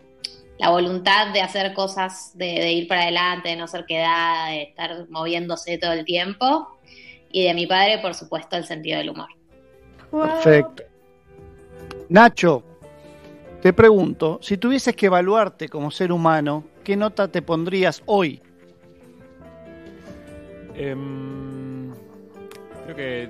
la 0.60 0.70
voluntad 0.70 1.34
de 1.34 1.42
hacer 1.42 1.74
cosas, 1.74 2.38
de, 2.38 2.46
de 2.46 2.72
ir 2.74 2.88
para 2.88 3.04
adelante, 3.04 3.50
de 3.50 3.56
no 3.56 3.68
ser 3.68 3.86
quedada, 3.86 4.50
de 4.50 4.62
estar 4.64 5.10
moviéndose 5.10 5.78
todo 5.80 5.94
el 5.94 6.06
tiempo. 6.06 6.78
Y 7.32 7.46
de 7.46 7.54
mi 7.56 7.66
padre, 7.66 7.98
por 7.98 8.14
supuesto, 8.14 8.58
el 8.58 8.66
sentido 8.66 9.00
del 9.00 9.10
humor. 9.10 9.30
Perfecto. 10.12 10.84
Nacho, 12.10 12.64
te 13.62 13.74
pregunto, 13.74 14.38
si 14.44 14.58
tuvieses 14.58 14.96
que 14.96 15.08
evaluarte 15.08 15.68
como 15.68 15.90
ser 15.90 16.12
humano, 16.12 16.64
¿qué 16.84 16.96
nota 16.96 17.28
te 17.28 17.42
pondrías 17.42 18.04
hoy? 18.06 18.40
Em, 20.76 21.92
creo 22.86 22.96
que 22.96 23.30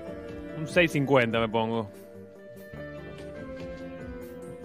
un 0.58 0.66
6.50 0.68 1.40
me 1.40 1.50
pongo. 1.50 1.90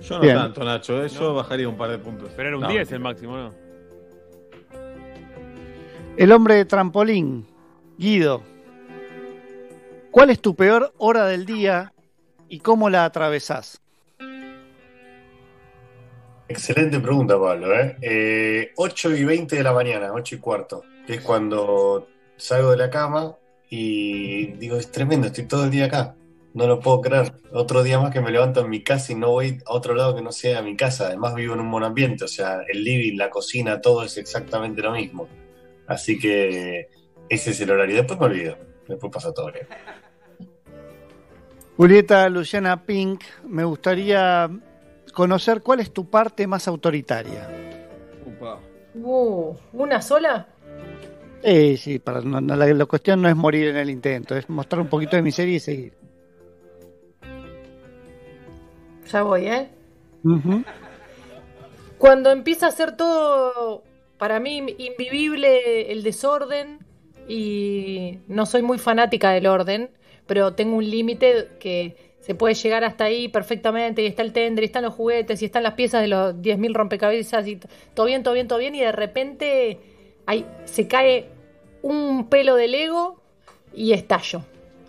Yo 0.00 0.16
no 0.16 0.20
Bien. 0.22 0.36
tanto, 0.36 0.64
Nacho. 0.64 1.04
¿eh? 1.04 1.08
Yo 1.08 1.34
bajaría 1.34 1.68
un 1.68 1.76
par 1.76 1.90
de 1.90 1.98
puntos. 1.98 2.30
Pero 2.36 2.48
era 2.48 2.56
un 2.56 2.62
No, 2.62 2.68
10 2.68 2.92
el 2.92 3.00
máximo, 3.00 3.36
¿no? 3.36 3.54
El 6.16 6.32
hombre 6.32 6.54
de 6.54 6.64
trampolín, 6.64 7.46
Guido. 7.96 8.42
¿Cuál 10.10 10.30
es 10.30 10.40
tu 10.40 10.54
peor 10.54 10.92
hora 10.98 11.26
del 11.26 11.44
día 11.46 11.92
y 12.48 12.60
cómo 12.60 12.90
la 12.90 13.04
atravesás? 13.04 13.80
Excelente 16.48 16.98
pregunta, 16.98 17.38
Pablo. 17.38 17.72
¿eh? 17.78 17.96
Eh, 18.00 18.72
8 18.76 19.16
y 19.16 19.24
20 19.24 19.56
de 19.56 19.62
la 19.62 19.72
mañana, 19.72 20.12
8 20.12 20.36
y 20.36 20.38
cuarto, 20.38 20.82
que 21.06 21.14
es 21.14 21.20
cuando 21.20 22.08
salgo 22.38 22.70
de 22.70 22.76
la 22.78 22.90
cama 22.90 23.36
y 23.68 24.46
digo, 24.52 24.76
es 24.76 24.90
tremendo, 24.90 25.26
estoy 25.26 25.44
todo 25.44 25.64
el 25.64 25.70
día 25.70 25.86
acá. 25.86 26.14
No 26.54 26.66
lo 26.66 26.80
puedo 26.80 27.02
creer. 27.02 27.32
Otro 27.52 27.82
día 27.82 28.00
más 28.00 28.12
que 28.12 28.20
me 28.20 28.30
levanto 28.30 28.60
en 28.60 28.70
mi 28.70 28.82
casa 28.82 29.12
y 29.12 29.14
no 29.14 29.30
voy 29.30 29.58
a 29.66 29.72
otro 29.72 29.94
lado 29.94 30.16
que 30.16 30.22
no 30.22 30.32
sea 30.32 30.62
mi 30.62 30.76
casa. 30.76 31.06
Además 31.08 31.34
vivo 31.34 31.54
en 31.54 31.60
un 31.60 31.66
monoambiente, 31.66 32.24
o 32.24 32.28
sea, 32.28 32.62
el 32.66 32.82
living, 32.82 33.16
la 33.16 33.28
cocina, 33.30 33.80
todo 33.80 34.02
es 34.02 34.16
exactamente 34.16 34.80
lo 34.80 34.92
mismo. 34.92 35.28
Así 35.86 36.18
que 36.18 36.88
ese 37.28 37.50
es 37.50 37.60
el 37.60 37.70
horario. 37.70 37.96
Después 37.96 38.18
me 38.18 38.26
olvido. 38.26 38.56
Después 38.88 39.12
pasa 39.12 39.32
todo 39.32 39.52
bien. 39.52 39.66
Julieta 41.76 42.28
Luciana 42.28 42.84
Pink, 42.84 43.22
me 43.44 43.62
gustaría 43.62 44.50
conocer 45.12 45.62
cuál 45.62 45.80
es 45.80 45.92
tu 45.92 46.10
parte 46.10 46.46
más 46.46 46.66
autoritaria. 46.66 47.48
Uh, 48.94 49.54
¿Una 49.72 50.02
sola? 50.02 50.48
Eh, 51.42 51.76
sí, 51.76 51.98
para, 51.98 52.20
no- 52.20 52.40
no, 52.40 52.56
la, 52.56 52.66
la 52.66 52.86
cuestión 52.86 53.22
no 53.22 53.28
es 53.28 53.36
morir 53.36 53.68
en 53.68 53.76
el 53.76 53.90
intento, 53.90 54.36
es 54.36 54.48
mostrar 54.48 54.80
un 54.82 54.88
poquito 54.88 55.16
de 55.16 55.22
miseria 55.22 55.54
y 55.56 55.60
seguir. 55.60 55.92
Ya 59.10 59.22
voy, 59.22 59.46
¿eh? 59.46 59.68
Cuando 61.98 62.30
empieza 62.30 62.66
a 62.66 62.70
ser 62.70 62.96
todo 62.96 63.82
para 64.18 64.40
mí 64.40 64.58
invivible 64.78 65.92
el 65.92 66.02
desorden 66.02 66.80
y 67.28 68.18
no 68.26 68.44
soy 68.46 68.62
muy 68.62 68.78
fanática 68.78 69.30
del 69.30 69.46
orden, 69.46 69.90
pero 70.26 70.54
tengo 70.54 70.76
un 70.76 70.90
límite 70.90 71.48
que 71.60 71.96
se 72.20 72.34
puede 72.34 72.54
llegar 72.54 72.84
hasta 72.84 73.04
ahí 73.04 73.28
perfectamente 73.28 74.02
y 74.02 74.06
está 74.06 74.22
el 74.22 74.32
tender, 74.32 74.64
y 74.64 74.66
están 74.66 74.84
los 74.84 74.94
juguetes 74.94 75.40
y 75.40 75.44
están 75.46 75.62
las 75.62 75.74
piezas 75.74 76.02
de 76.02 76.08
los 76.08 76.42
10.000 76.42 76.74
rompecabezas 76.74 77.46
y 77.46 77.58
todo 77.94 78.06
bien, 78.06 78.22
todo 78.22 78.34
bien, 78.34 78.48
todo 78.48 78.58
bien 78.58 78.74
y 78.74 78.80
de 78.80 78.92
repente 78.92 79.78
ahí 80.28 80.46
se 80.66 80.86
cae 80.86 81.30
un 81.80 82.28
pelo 82.28 82.54
del 82.54 82.74
ego 82.74 83.18
y 83.72 83.92
estallo. 83.94 84.42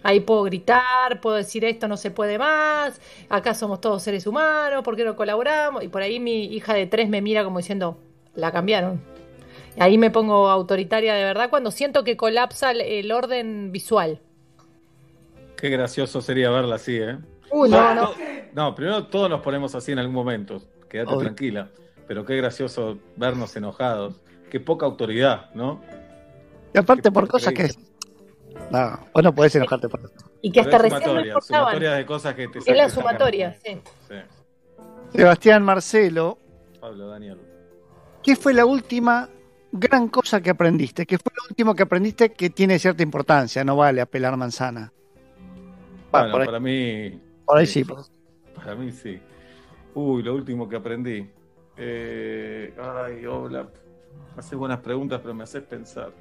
Ahí 0.04 0.20
puedo 0.20 0.44
gritar, 0.44 1.22
puedo 1.22 1.38
decir 1.38 1.64
esto 1.64 1.88
no 1.88 1.96
se 1.96 2.12
puede 2.12 2.38
más, 2.38 3.00
acá 3.30 3.54
somos 3.54 3.80
todos 3.80 4.04
seres 4.04 4.28
humanos, 4.28 4.84
¿por 4.84 4.98
qué 4.98 5.06
no 5.06 5.16
colaboramos? 5.16 5.84
Y 5.84 5.88
por 5.88 6.02
ahí 6.02 6.20
mi 6.20 6.44
hija 6.46 6.74
de 6.74 6.88
tres 6.88 7.08
me 7.10 7.22
mira 7.22 7.46
como 7.46 7.60
diciendo, 7.60 7.98
la 8.36 8.52
cambiaron. 8.52 9.02
Y 9.78 9.82
ahí 9.82 9.98
me 9.98 10.12
pongo 10.12 10.50
autoritaria 10.50 11.14
de 11.14 11.24
verdad 11.24 11.50
cuando 11.50 11.72
siento 11.72 12.04
que 12.04 12.18
colapsa 12.18 12.72
el, 12.72 12.82
el 12.82 13.12
orden 13.12 13.72
visual. 13.72 14.20
Qué 15.56 15.70
gracioso 15.70 16.22
sería 16.22 16.50
verla 16.50 16.76
así, 16.76 16.98
¿eh? 16.98 17.18
Uy, 17.52 17.70
no, 17.70 17.96
no. 17.96 18.12
No, 18.54 18.76
primero 18.76 19.06
todos 19.08 19.30
nos 19.30 19.40
ponemos 19.42 19.74
así 19.74 19.94
en 19.94 20.00
algún 20.00 20.16
momento. 20.16 20.62
Quédate 20.90 21.12
Obvio. 21.12 21.22
tranquila. 21.22 21.70
Pero 22.08 22.26
qué 22.26 22.36
gracioso 22.36 22.98
vernos 23.16 23.56
enojados. 23.56 24.16
Qué 24.50 24.60
poca 24.60 24.86
autoridad, 24.86 25.54
¿no? 25.54 25.82
Y 26.74 26.78
aparte 26.78 27.12
por 27.12 27.28
cosas 27.28 27.54
que... 27.54 27.70
No, 28.72 29.00
vos 29.14 29.24
no 29.24 29.34
podés 29.34 29.56
enojarte 29.56 29.88
por 29.90 30.00
eso. 30.02 30.12
Y 30.42 30.52
que 30.52 30.60
hasta 30.62 30.78
recién 30.78 31.00
no 31.02 31.06
sumatoria, 31.08 31.28
importaban. 31.34 31.64
sumatoria 31.66 31.92
de 31.94 32.06
cosas 32.06 32.36
que 32.36 32.48
te 32.48 32.60
Es 32.60 32.68
la 32.78 32.90
sumatoria, 32.90 33.54
sí. 33.64 33.82
Sí. 34.08 34.16
Sebastián 35.18 35.64
Marcelo, 35.64 36.38
Pablo, 36.80 37.08
Daniel. 37.10 37.38
¿qué 38.24 38.36
fue 38.36 38.54
la 38.54 38.66
última 38.66 39.30
gran 39.72 40.08
cosa 40.10 40.42
que 40.42 40.50
aprendiste? 40.52 41.06
¿Qué 41.06 41.18
fue 41.18 41.32
lo 41.36 41.44
último 41.50 41.76
que 41.76 41.84
aprendiste 41.84 42.32
que 42.32 42.50
tiene 42.50 42.78
cierta 42.80 43.02
importancia? 43.04 43.64
No 43.64 43.76
vale 43.76 44.02
apelar 44.02 44.36
manzana. 44.38 44.92
Va, 46.14 46.22
Bueno, 46.22 46.32
por 46.32 46.42
ahí- 46.42 46.46
para 46.48 46.60
mí. 46.60 47.22
Por 47.46 47.58
ahí 47.58 47.66
sí. 47.66 47.84
pues. 47.84 48.12
Para 48.56 48.76
mí 48.76 48.92
sí. 48.92 49.20
Uy, 49.96 50.22
lo 50.24 50.36
último 50.36 50.68
que 50.70 50.76
aprendí. 50.76 51.28
Eh, 51.78 52.74
ay, 52.82 53.26
hola. 53.26 53.68
Haces 54.38 54.58
buenas 54.58 54.80
preguntas, 54.80 55.20
pero 55.22 55.34
me 55.34 55.44
haces 55.44 55.64
pensar. 55.64 56.12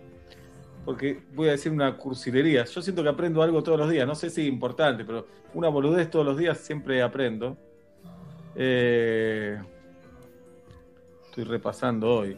Porque 0.85 1.23
voy 1.35 1.49
a 1.49 1.53
decir 1.53 1.71
una 1.71 1.97
cursilería. 1.97 2.65
Yo 2.65 2.81
siento 2.83 3.03
que 3.03 3.09
aprendo 3.11 3.43
algo 3.43 3.63
todos 3.63 3.79
los 3.79 3.91
días. 3.91 4.07
No 4.07 4.15
sé 4.15 4.31
si 4.31 4.43
es 4.43 4.49
importante, 4.49 5.05
pero 5.05 5.27
una 5.55 5.69
boludez 5.69 6.11
todos 6.11 6.25
los 6.25 6.37
días 6.39 6.59
siempre 6.59 7.03
aprendo. 7.03 7.57
Eh, 8.57 9.59
estoy 11.27 11.45
repasando 11.45 12.09
hoy. 12.15 12.37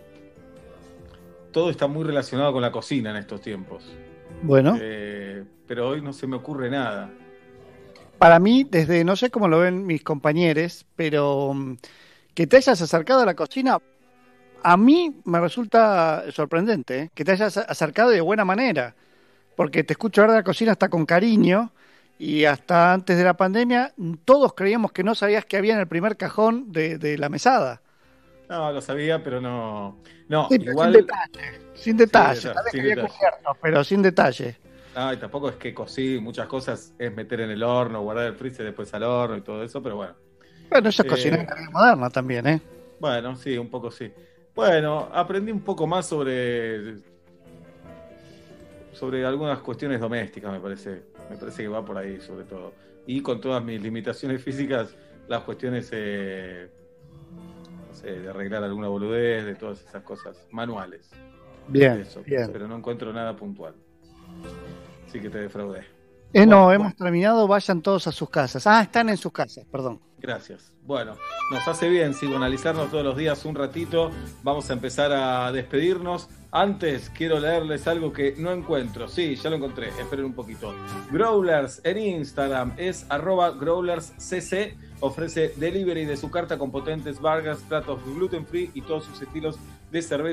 Todo 1.52 1.70
está 1.70 1.86
muy 1.86 2.04
relacionado 2.04 2.52
con 2.52 2.62
la 2.62 2.70
cocina 2.70 3.10
en 3.10 3.16
estos 3.16 3.40
tiempos. 3.40 3.84
Bueno, 4.42 4.76
Eh, 4.80 5.44
pero 5.66 5.88
hoy 5.88 6.00
no 6.02 6.12
se 6.12 6.26
me 6.26 6.36
ocurre 6.36 6.70
nada. 6.70 7.10
para 8.18 8.38
mí, 8.38 8.64
desde, 8.68 9.02
no 9.04 9.16
sé 9.16 9.30
cómo 9.30 9.48
lo 9.48 9.60
ven 9.60 9.86
mis 9.86 10.02
compañeros, 10.04 10.84
pero 10.94 11.54
mm, 11.54 11.76
que 12.34 12.46
te 12.46 12.58
hayas 12.58 12.80
acercado 12.82 13.20
a 13.22 13.26
la 13.26 13.34
cocina, 13.34 13.78
a 14.62 14.76
mí 14.76 15.20
me 15.24 15.40
resulta 15.40 16.24
sorprendente, 16.32 16.98
¿eh? 17.02 17.10
que 17.14 17.24
te 17.24 17.32
hayas 17.32 17.56
acercado 17.56 18.10
de 18.10 18.20
buena 18.20 18.44
manera, 18.44 18.96
porque 19.56 19.84
te 19.84 19.94
escucho 19.94 20.22
hablar 20.22 20.36
de 20.36 20.40
la 20.40 20.44
cocina 20.44 20.72
hasta 20.72 20.90
con 20.90 21.06
cariño, 21.06 21.72
y 22.18 22.44
hasta 22.46 22.92
antes 22.94 23.18
de 23.18 23.24
la 23.24 23.36
pandemia, 23.36 23.94
todos 24.24 24.54
creíamos 24.54 24.92
que 24.92 25.04
no 25.04 25.14
sabías 25.14 25.46
que 25.46 25.56
había 25.58 25.74
en 25.74 25.80
el 25.80 25.88
primer 25.88 26.16
cajón 26.18 26.72
de, 26.72 26.98
de 26.98 27.18
la 27.18 27.28
mesada. 27.30 27.82
No, 28.48 28.72
lo 28.72 28.80
sabía, 28.80 29.22
pero 29.22 29.40
no. 29.40 30.02
No, 30.28 30.50
Sí, 30.50 30.58
pero 30.58 30.72
igual. 30.72 30.92
sin 30.92 30.92
detalle, 30.92 31.40
sin 31.72 31.96
detalle, 31.96 32.40
detalle, 32.42 32.50
tal 32.52 32.64
vez 32.64 32.72
sin 32.72 32.76
que 32.76 32.82
había 32.82 32.96
detalle. 32.96 33.08
cubiertos, 33.08 33.56
pero 33.62 33.84
sin 33.84 34.02
detalle. 34.02 34.60
No, 34.94 35.12
y 35.12 35.18
tampoco 35.20 35.48
es 35.50 35.56
que 35.56 35.72
cocí 35.72 36.18
muchas 36.20 36.48
cosas, 36.48 36.94
es 36.98 37.14
meter 37.14 37.40
en 37.42 37.50
el 37.50 37.62
horno, 37.62 38.02
guardar 38.02 38.26
el 38.26 38.34
freezer 38.36 38.66
después 38.66 38.92
al 38.94 39.04
horno 39.04 39.36
y 39.36 39.42
todo 39.42 39.62
eso, 39.62 39.82
pero 39.82 39.96
bueno. 39.96 40.16
Bueno, 40.70 40.88
eso 40.88 41.02
es 41.02 41.06
Eh, 41.06 41.08
cocina 41.08 41.36
en 41.36 41.46
la 41.46 41.54
vida 41.56 41.70
moderna 41.70 42.10
también, 42.10 42.46
¿eh? 42.46 42.62
Bueno, 42.98 43.34
sí, 43.36 43.56
un 43.56 43.70
poco 43.70 43.90
sí. 43.90 44.12
Bueno, 44.54 45.08
aprendí 45.12 45.52
un 45.52 45.60
poco 45.60 45.86
más 45.86 46.06
sobre 46.06 46.96
sobre 49.00 49.24
algunas 49.24 49.60
cuestiones 49.60 49.98
domésticas, 49.98 50.52
me 50.52 50.60
parece. 50.60 51.04
Me 51.30 51.36
parece 51.36 51.62
que 51.62 51.68
va 51.68 51.82
por 51.82 51.96
ahí, 51.96 52.20
sobre 52.20 52.44
todo. 52.44 52.74
Y 53.06 53.22
con 53.22 53.40
todas 53.40 53.64
mis 53.64 53.80
limitaciones 53.80 54.42
físicas, 54.44 54.94
las 55.26 55.42
cuestiones 55.42 55.88
eh, 55.92 56.68
no 57.88 57.94
sé, 57.94 58.20
de 58.20 58.28
arreglar 58.28 58.62
alguna 58.62 58.88
boludez, 58.88 59.46
de 59.46 59.54
todas 59.54 59.80
esas 59.80 60.02
cosas 60.02 60.46
manuales. 60.50 61.08
Bien, 61.68 62.00
Eso, 62.00 62.22
bien. 62.22 62.50
Pero 62.52 62.68
no 62.68 62.76
encuentro 62.76 63.10
nada 63.12 63.34
puntual. 63.34 63.74
Así 65.06 65.18
que 65.18 65.30
te 65.30 65.38
defraudé. 65.38 65.84
Eh, 66.32 66.46
no, 66.46 66.64
Bueno, 66.64 66.72
hemos 66.72 66.96
terminado, 66.96 67.48
vayan 67.48 67.82
todos 67.82 68.06
a 68.06 68.12
sus 68.12 68.30
casas. 68.30 68.66
Ah, 68.66 68.82
están 68.82 69.08
en 69.08 69.16
sus 69.16 69.32
casas, 69.32 69.64
perdón. 69.70 70.00
Gracias. 70.18 70.72
Bueno, 70.84 71.16
nos 71.50 71.66
hace 71.66 71.88
bien 71.88 72.12
psicoanalizarnos 72.12 72.90
todos 72.90 73.04
los 73.04 73.16
días 73.16 73.44
un 73.44 73.54
ratito. 73.54 74.10
Vamos 74.42 74.70
a 74.70 74.74
empezar 74.74 75.12
a 75.12 75.50
despedirnos. 75.52 76.28
Antes 76.52 77.10
quiero 77.10 77.38
leerles 77.38 77.86
algo 77.86 78.12
que 78.12 78.34
no 78.36 78.52
encuentro. 78.52 79.08
Sí, 79.08 79.36
ya 79.36 79.50
lo 79.50 79.56
encontré. 79.56 79.88
Esperen 79.88 80.26
un 80.26 80.34
poquito. 80.34 80.74
Growlers 81.10 81.80
en 81.84 81.98
Instagram 81.98 82.74
es 82.76 83.06
arroba 83.08 83.50
growlerscc. 83.52 84.76
Ofrece 85.00 85.54
delivery 85.56 86.04
de 86.04 86.16
su 86.16 86.30
carta 86.30 86.58
con 86.58 86.70
potentes 86.70 87.20
burgers, 87.20 87.60
platos 87.60 88.04
gluten 88.04 88.46
free 88.46 88.70
y 88.74 88.82
todos 88.82 89.04
sus 89.04 89.22
estilos 89.22 89.58
de 89.90 90.02
cerveza 90.02 90.30